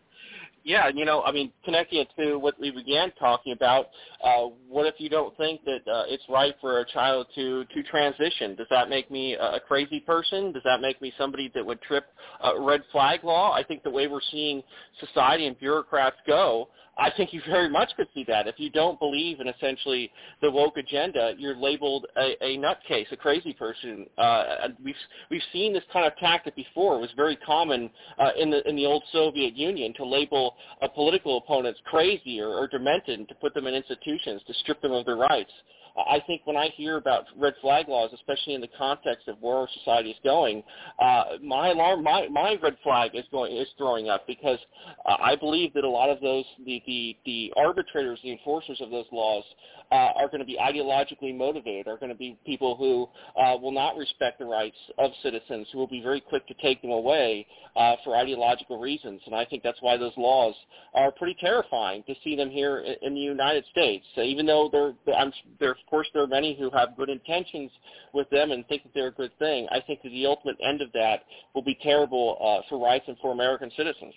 yeah, 0.66 0.88
you 0.88 1.06
know, 1.06 1.22
I 1.22 1.32
mean, 1.32 1.52
connecting 1.64 2.00
it 2.00 2.08
to 2.18 2.40
what 2.40 2.60
we 2.60 2.72
began 2.72 3.12
talking 3.20 3.54
about, 3.54 3.90
uh, 4.24 4.48
what 4.68 4.88
if 4.88 4.96
you 4.98 5.10
don't 5.10 5.38
think 5.38 5.64
that 5.64 5.88
uh, 5.88 6.06
it's 6.08 6.24
right 6.28 6.56
for 6.60 6.80
a 6.80 6.86
child 6.86 7.28
to 7.36 7.66
to 7.66 7.84
transition? 7.84 8.56
Does 8.56 8.66
that 8.72 8.90
make 8.90 9.12
me 9.12 9.36
a 9.36 9.60
crazy 9.68 10.00
person? 10.00 10.52
Does 10.52 10.64
that 10.66 10.82
make 10.82 11.00
me 11.04 11.14
somebody 11.20 11.52
that 11.54 11.64
would 11.64 11.82
trip 11.84 12.06
a 12.44 12.60
red 12.60 12.82
flag 12.92 13.24
law? 13.24 13.54
I 13.54 13.64
think 13.64 13.84
the 13.84 13.92
way 13.92 14.08
we're 14.08 14.20
seeing 14.32 14.64
society 15.00 15.46
and 15.46 15.58
bureaucrats 15.60 16.18
go, 16.26 16.70
I 16.98 17.12
think 17.16 17.34
you 17.34 17.42
very 17.48 17.70
much 17.70 17.92
could 17.98 18.08
see 18.14 18.24
that. 18.28 18.48
If 18.48 18.56
you 18.58 18.70
don't 18.70 18.98
believe 19.00 19.42
in 19.42 19.48
essentially 19.48 20.12
the 20.42 20.50
woke 20.50 20.78
agenda, 20.78 21.34
you're 21.38 21.56
labeled 21.56 22.06
a, 22.16 22.42
a 22.42 22.58
nutcase, 22.58 23.12
a 23.12 23.18
crazy 23.18 23.54
person. 23.54 24.06
Uh, 24.18 24.70
we've 24.84 24.96
we've 25.30 25.42
seen 25.52 25.74
this 25.74 25.84
kind 25.92 26.06
of 26.06 26.16
tactic 26.18 26.56
before. 26.56 26.96
It 26.96 27.02
was 27.02 27.12
very 27.16 27.36
common 27.36 27.90
uh, 28.18 28.32
in 28.40 28.50
the 28.50 28.68
in 28.68 28.76
the 28.76 28.86
old 28.86 29.04
Soviet 29.12 29.56
Union 29.58 29.94
to 29.96 30.06
label 30.06 30.56
a 30.82 30.88
political 30.88 31.38
opponents 31.38 31.80
crazy 31.86 32.40
or, 32.40 32.50
or 32.50 32.68
demented 32.68 33.28
to 33.28 33.36
put 33.36 33.54
them 33.54 33.68
in 33.68 33.74
institutions 33.74 34.42
to 34.48 34.54
strip 34.54 34.82
them 34.82 34.94
of 34.94 35.06
their 35.06 35.18
rights. 35.18 35.52
I 35.98 36.22
think 36.28 36.42
when 36.46 36.58
I 36.58 36.70
hear 36.76 36.98
about 36.98 37.26
red 37.38 37.54
flag 37.62 37.88
laws, 37.88 38.12
especially 38.14 38.54
in 38.54 38.62
the 38.62 38.70
context 38.78 39.28
of 39.28 39.38
where 39.40 39.56
our 39.56 39.70
society 39.80 40.12
is 40.12 40.18
going, 40.24 40.62
uh, 41.00 41.24
my 41.42 41.70
alarm, 41.70 42.04
my, 42.04 42.28
my 42.28 42.58
red 42.62 42.76
flag 42.84 43.12
is 43.14 43.24
going 43.32 43.56
is 43.56 43.68
throwing 43.78 44.10
up 44.10 44.28
because 44.28 44.60
uh, 45.06 45.16
I 45.22 45.36
believe 45.36 45.74
that 45.74 45.86
a 45.86 45.90
lot 45.90 46.10
of 46.10 46.20
those 46.20 46.46
the, 46.66 46.82
the 46.86 47.18
the 47.26 47.54
arbitrators, 47.56 48.20
the 48.24 48.32
enforcers 48.32 48.82
of 48.82 48.92
those 48.92 49.06
laws, 49.12 49.44
uh, 49.92 50.12
are 50.16 50.28
going 50.28 50.40
to 50.40 50.46
be 50.46 50.58
ideologically 50.58 51.36
motivated, 51.36 51.88
are 51.88 51.98
going 51.98 52.12
to 52.12 52.18
be 52.18 52.38
people 52.46 52.76
who 52.76 53.08
uh, 53.42 53.58
will 53.58 53.72
not 53.72 53.98
respect 53.98 54.40
the 54.40 54.46
rights 54.46 54.78
of 54.98 55.12
citizens, 55.22 55.68
who 55.72 55.80
will 55.80 55.88
be 55.88 56.02
very 56.02 56.22
quick 56.22 56.48
to 56.48 56.54
take 56.56 56.82
them 56.82 56.92
away 56.92 57.46
uh, 57.76 57.96
for 58.04 58.16
ideological 58.16 58.80
reasons. 58.80 59.22
And 59.26 59.36
I 59.36 59.46
think 59.46 59.64
that's 59.64 59.82
why 59.82 59.98
those 59.98 60.14
laws 60.18 60.56
are 60.94 61.12
pretty 61.12 61.36
terrifying 61.40 62.04
to 62.08 62.16
see 62.24 62.36
them 62.36 62.50
here 62.50 62.84
in, 63.02 63.14
the 63.14 63.22
United 63.22 63.66
States. 63.72 64.06
So 64.16 64.22
even 64.22 64.46
though 64.46 64.70
they're, 64.72 65.16
I'm, 65.16 65.32
they're, 65.60 65.72
of 65.72 65.78
course, 65.90 66.08
there 66.14 66.24
are 66.24 66.28
many 66.28 66.58
who 66.58 66.70
have 66.72 66.98
good 66.98 67.10
intentions 67.10 67.72
with 68.14 68.30
them 68.30 68.52
and 68.52 68.68
think 68.68 68.84
that 68.84 68.94
they're 68.94 69.08
a 69.08 69.12
good 69.12 69.32
thing. 69.40 69.68
I 69.72 69.82
think 69.82 70.02
that 70.04 70.10
the 70.10 70.26
ultimate 70.26 70.58
end 70.64 70.82
of 70.82 70.92
that 70.94 71.24
will 71.54 71.64
be 71.64 71.78
terrible 71.82 72.38
uh, 72.42 72.68
for 72.70 72.80
rights 72.80 73.06
and 73.08 73.18
for 73.22 73.32
American 73.32 73.72
citizens. 73.76 74.14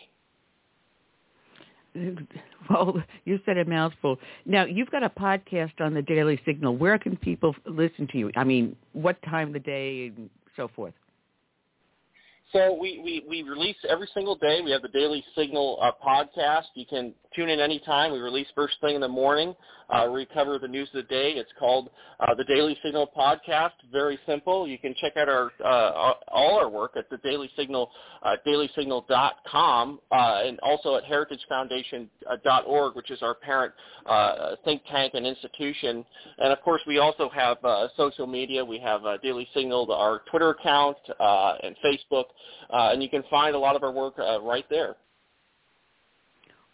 Well, 2.71 3.03
you 3.25 3.41
said 3.47 3.57
a 3.57 3.65
mouthful. 3.65 4.19
Now 4.45 4.67
you've 4.67 4.91
got 4.91 5.03
a 5.03 5.09
podcast 5.09 5.81
on 5.81 5.95
the 5.95 6.03
Daily 6.03 6.39
Signal. 6.45 6.77
Where 6.77 6.99
can 6.99 7.17
people 7.17 7.55
listen 7.65 8.07
to 8.09 8.19
you? 8.19 8.31
I 8.37 8.45
mean, 8.45 8.77
what 8.93 9.17
time 9.23 9.49
of 9.49 9.55
the 9.55 9.61
day 9.61 10.13
and 10.15 10.29
so 10.55 10.69
forth? 10.69 10.93
So 12.53 12.79
we, 12.81 13.01
we, 13.05 13.25
we 13.29 13.43
release 13.43 13.77
every 13.89 14.09
single 14.15 14.35
day. 14.35 14.61
We 14.65 14.71
have 14.71 14.81
the 14.81 14.89
Daily 14.89 15.23
Signal 15.37 15.79
uh, 15.83 15.91
podcast. 16.05 16.65
You 16.75 16.87
can 16.87 17.13
tune 17.37 17.51
in 17.51 17.61
anytime. 17.61 18.11
We 18.13 18.21
release 18.21 18.47
first 18.55 18.77
thing 18.81 18.95
in 18.95 19.03
the 19.03 19.09
morning. 19.09 19.55
Uh, 19.91 20.09
we 20.13 20.27
cover 20.27 20.59
the 20.59 20.69
news 20.69 20.89
of 20.89 20.97
the 20.97 21.09
day. 21.09 21.33
It's 21.33 21.51
called 21.59 21.89
uh, 22.21 22.35
the 22.35 22.45
Daily 22.45 22.77
Signal 22.83 23.11
podcast. 23.17 23.73
Very 23.91 24.19
simple. 24.27 24.67
You 24.69 24.79
can 24.79 24.95
check 25.01 25.17
out 25.17 25.29
our 25.29 25.51
uh, 25.65 26.13
all 26.29 26.59
our 26.59 26.69
work 26.69 26.93
at 26.97 27.09
the 27.09 27.17
Daily 27.19 27.51
Signal, 27.57 27.91
uh, 28.23 28.37
dailysignal.com, 28.47 30.01
uh, 30.13 30.41
and 30.45 30.59
also 30.61 30.97
at 30.97 31.05
heritagefoundation.org, 31.05 32.97
which 32.97 33.11
is 33.11 33.23
our 33.23 33.35
parent 33.35 33.73
uh, 34.05 34.57
think 34.65 34.83
tank 34.91 35.13
and 35.15 35.27
institution. 35.27 36.05
And 36.39 36.53
of 36.53 36.61
course, 36.61 36.83
we 36.87 36.99
also 36.99 37.31
have 37.31 37.57
uh, 37.65 37.89
social 37.97 38.27
media. 38.27 38.63
We 38.63 38.79
have 38.81 39.05
uh, 39.07 39.17
Daily 39.23 39.49
Signal, 39.55 39.91
our 39.91 40.23
Twitter 40.31 40.51
account, 40.51 40.99
uh, 41.19 41.55
and 41.63 41.75
Facebook, 41.85 42.25
uh, 42.71 42.91
and 42.93 43.03
you 43.03 43.09
can 43.09 43.23
find 43.31 43.55
a 43.55 43.59
lot 43.59 43.77
of 43.77 43.83
our 43.83 43.93
work 43.93 44.15
uh, 44.19 44.41
right 44.41 44.65
there. 44.71 44.97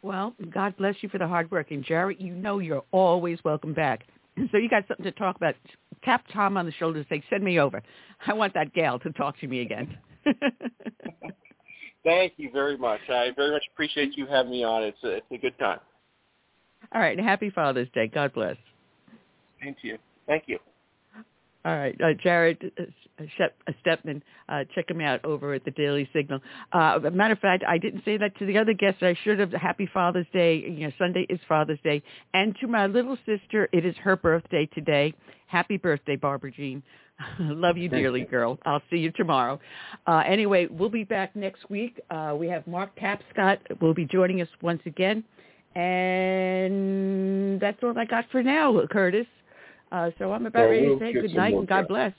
Well, 0.03 0.35
God 0.51 0.77
bless 0.77 0.97
you 1.01 1.09
for 1.09 1.17
the 1.17 1.27
hard 1.27 1.51
work. 1.51 1.71
And 1.71 1.83
Jarrett, 1.83 2.21
you 2.21 2.35
know 2.35 2.59
you're 2.59 2.85
always 2.93 3.39
welcome 3.45 3.73
back. 3.73 4.05
So 4.51 4.59
you 4.59 4.69
got 4.69 4.83
something 4.89 5.05
to 5.05 5.13
talk 5.13 5.37
about. 5.37 5.55
Tap 6.03 6.25
Tom 6.33 6.57
on 6.57 6.67
the 6.67 6.73
shoulder 6.73 6.99
and 6.99 7.07
say, 7.09 7.23
send 7.31 7.45
me 7.45 7.61
over. 7.61 7.81
I 8.27 8.33
want 8.33 8.53
that 8.55 8.75
gal 8.75 8.99
to 8.99 9.13
talk 9.13 9.39
to 9.39 9.47
me 9.47 9.61
again. 9.61 9.97
Thank 12.05 12.33
you 12.37 12.51
very 12.53 12.77
much. 12.77 12.99
I 13.09 13.31
very 13.37 13.53
much 13.53 13.63
appreciate 13.73 14.17
you 14.17 14.27
having 14.27 14.51
me 14.51 14.65
on. 14.65 14.83
It's 14.83 15.03
a, 15.05 15.19
it's 15.19 15.27
a 15.31 15.39
good 15.39 15.57
time. 15.61 15.79
All 16.93 17.01
right. 17.01 17.19
Happy 17.19 17.49
Father's 17.49 17.89
Day. 17.95 18.09
God 18.09 18.35
bless. 18.35 18.57
Thank 19.63 19.79
you. 19.83 19.99
Thank 20.27 20.45
you. 20.49 20.59
All 21.65 21.77
right, 21.77 21.99
uh, 22.01 22.13
Jarrett 22.23 22.61
uh, 22.79 22.83
uh, 23.19 23.73
Stepman, 23.85 24.21
uh, 24.49 24.65
check 24.75 24.91
him 24.91 25.01
out 25.01 25.25
over 25.25 25.55
at 25.55 25.65
the 25.65 25.71
Daily 25.71 26.09
Signal. 26.13 26.41
Uh, 26.73 26.99
matter 27.13 27.33
of 27.33 27.39
fact, 27.39 27.65
I 27.67 27.79
didn't 27.79 28.05
say 28.05 28.19
that 28.19 28.37
to 28.39 28.47
the 28.47 28.59
other 28.59 28.75
guests. 28.75 29.03
I 29.03 29.17
should 29.25 29.39
have. 29.39 29.53
Happy 29.53 29.89
Father's 29.93 30.27
Day. 30.33 30.57
You 30.57 30.87
know, 30.89 30.93
Sunday 30.99 31.27
is 31.31 31.41
Father's 31.49 31.79
Day, 31.83 32.03
and 32.35 32.55
to 32.61 32.67
my 32.67 32.87
little 32.87 33.17
sister, 33.25 33.69
it 33.73 33.87
is 33.87 33.97
her 33.97 34.17
birthday 34.17 34.69
today. 34.75 35.15
Happy 35.47 35.77
birthday, 35.77 36.17
Barbara 36.17 36.51
Jean. 36.51 36.83
Love 37.39 37.77
you 37.77 37.89
dearly, 37.89 38.23
girl. 38.23 38.59
I'll 38.67 38.83
see 38.91 38.97
you 38.97 39.13
tomorrow. 39.13 39.61
Uh, 40.07 40.23
anyway, 40.27 40.67
we'll 40.67 40.89
be 40.91 41.05
back 41.05 41.37
next 41.37 41.71
week. 41.71 42.01
Uh, 42.11 42.35
we 42.39 42.49
have 42.49 42.67
Mark 42.67 42.91
Tapscott 42.99 43.81
will 43.81 43.95
be 43.95 44.05
joining 44.05 44.41
us 44.41 44.49
once 44.61 44.83
again. 44.85 45.23
And 45.77 47.61
that's 47.61 47.83
all 47.83 47.97
I 47.99 48.05
got 48.05 48.27
for 48.31 48.43
now, 48.43 48.81
Curtis. 48.91 49.27
Uh, 49.95 50.11
so 50.19 50.33
I'm 50.33 50.45
about 50.45 50.59
well, 50.63 50.71
ready 50.71 50.89
we'll 50.89 50.99
to 50.99 51.05
say 51.05 51.13
good 51.13 51.35
night 51.35 51.55
and 51.55 51.69
God 51.69 51.83
guests. 51.83 51.89
bless. 51.89 52.13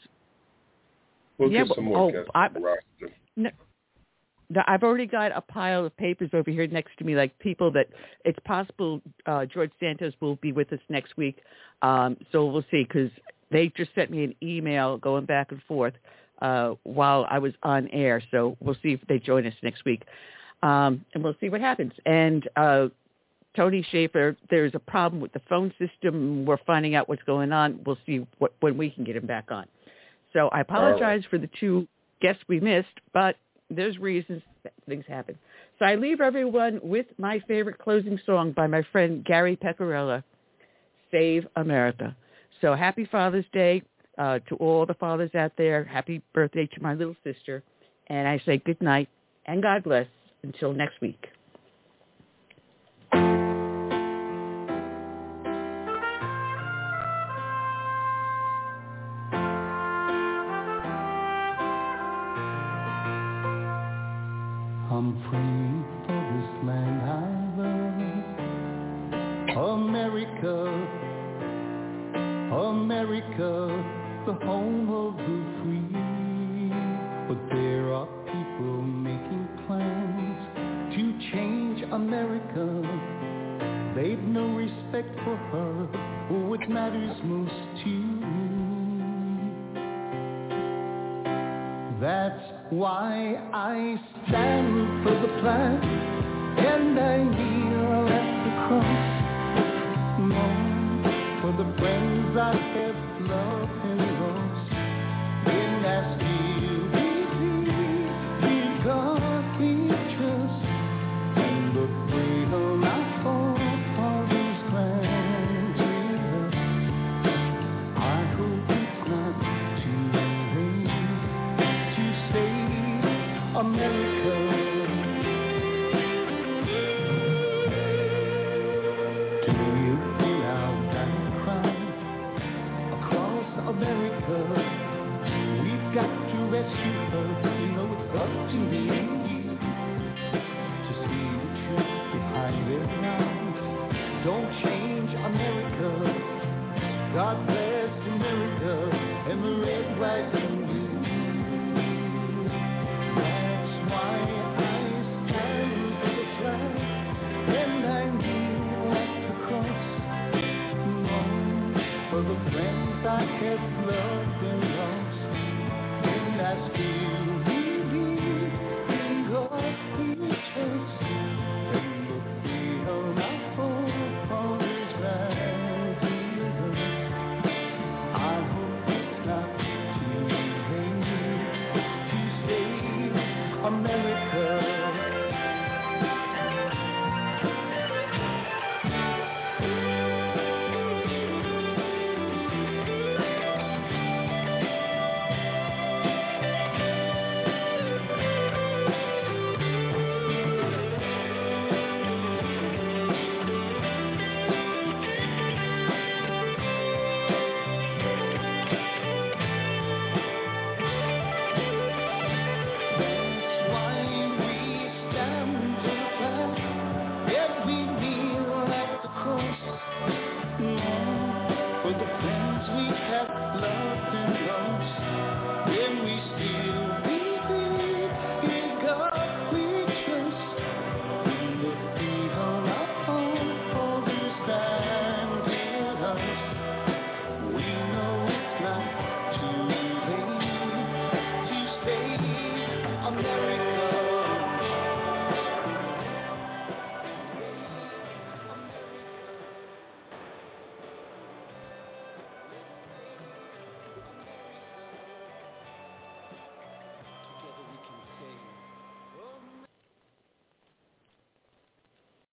We'll 1.37 1.51
yeah, 1.51 1.63
get 1.65 1.75
some 1.75 1.83
but- 1.83 1.89
more 1.91 2.11
oh, 2.15 2.25
I- 2.33 2.45
on 2.45 2.53
the 2.53 2.59
roster. 2.61 3.15
No, 3.35 3.49
no, 4.49 4.61
I've 4.65 4.83
already 4.83 5.07
got 5.07 5.35
a 5.35 5.41
pile 5.41 5.85
of 5.85 5.97
papers 5.97 6.29
over 6.31 6.49
here 6.49 6.65
next 6.67 6.97
to 6.99 7.03
me, 7.03 7.15
like 7.15 7.37
people 7.39 7.69
that 7.71 7.87
it's 8.23 8.39
possible 8.45 9.01
uh, 9.25 9.45
George 9.45 9.71
Santos 9.77 10.13
will 10.21 10.37
be 10.37 10.53
with 10.53 10.71
us 10.71 10.79
next 10.87 11.17
week. 11.17 11.39
Um, 11.81 12.15
so 12.31 12.45
we'll 12.45 12.63
see 12.71 12.83
because 12.83 13.11
they 13.51 13.67
just 13.75 13.93
sent 13.93 14.09
me 14.09 14.23
an 14.23 14.35
email 14.41 14.97
going 14.97 15.25
back 15.25 15.51
and 15.51 15.61
forth 15.67 15.95
uh, 16.41 16.75
while 16.83 17.27
I 17.29 17.39
was 17.39 17.51
on 17.63 17.89
air. 17.89 18.23
So 18.31 18.55
we'll 18.61 18.77
see 18.81 18.93
if 18.93 19.01
they 19.09 19.19
join 19.19 19.45
us 19.45 19.53
next 19.63 19.83
week, 19.83 20.03
um, 20.63 21.03
and 21.13 21.21
we'll 21.21 21.35
see 21.41 21.49
what 21.49 21.59
happens. 21.59 21.91
And 22.05 22.47
uh, 22.55 22.87
Tony 23.55 23.85
Shaffer, 23.91 24.35
there's 24.49 24.73
a 24.75 24.79
problem 24.79 25.21
with 25.21 25.33
the 25.33 25.41
phone 25.49 25.73
system. 25.79 26.45
We're 26.45 26.57
finding 26.65 26.95
out 26.95 27.07
what's 27.07 27.23
going 27.23 27.51
on. 27.51 27.79
We'll 27.85 27.97
see 28.05 28.25
what, 28.39 28.53
when 28.59 28.77
we 28.77 28.89
can 28.89 29.03
get 29.03 29.15
him 29.15 29.25
back 29.25 29.45
on. 29.49 29.65
So 30.33 30.49
I 30.49 30.61
apologize 30.61 31.23
for 31.29 31.37
the 31.37 31.49
two 31.59 31.87
guests 32.21 32.43
we 32.47 32.59
missed, 32.59 32.87
but 33.13 33.37
there's 33.69 33.97
reasons 33.97 34.41
that 34.63 34.73
things 34.87 35.05
happen. 35.07 35.37
So 35.79 35.85
I 35.85 35.95
leave 35.95 36.21
everyone 36.21 36.79
with 36.83 37.05
my 37.17 37.41
favorite 37.47 37.77
closing 37.79 38.19
song 38.25 38.51
by 38.51 38.67
my 38.67 38.83
friend 38.91 39.23
Gary 39.23 39.57
Pecorella, 39.57 40.23
Save 41.11 41.47
America. 41.55 42.15
So 42.61 42.75
happy 42.75 43.05
Father's 43.05 43.45
Day 43.53 43.81
uh, 44.17 44.39
to 44.49 44.55
all 44.55 44.85
the 44.85 44.93
fathers 44.95 45.31
out 45.35 45.53
there. 45.57 45.83
Happy 45.83 46.21
birthday 46.33 46.67
to 46.67 46.81
my 46.81 46.93
little 46.93 47.15
sister. 47.23 47.63
And 48.07 48.27
I 48.27 48.41
say 48.45 48.57
good 48.57 48.81
night 48.81 49.09
and 49.45 49.61
God 49.61 49.83
bless 49.83 50.07
until 50.43 50.73
next 50.73 50.99
week. 51.01 51.27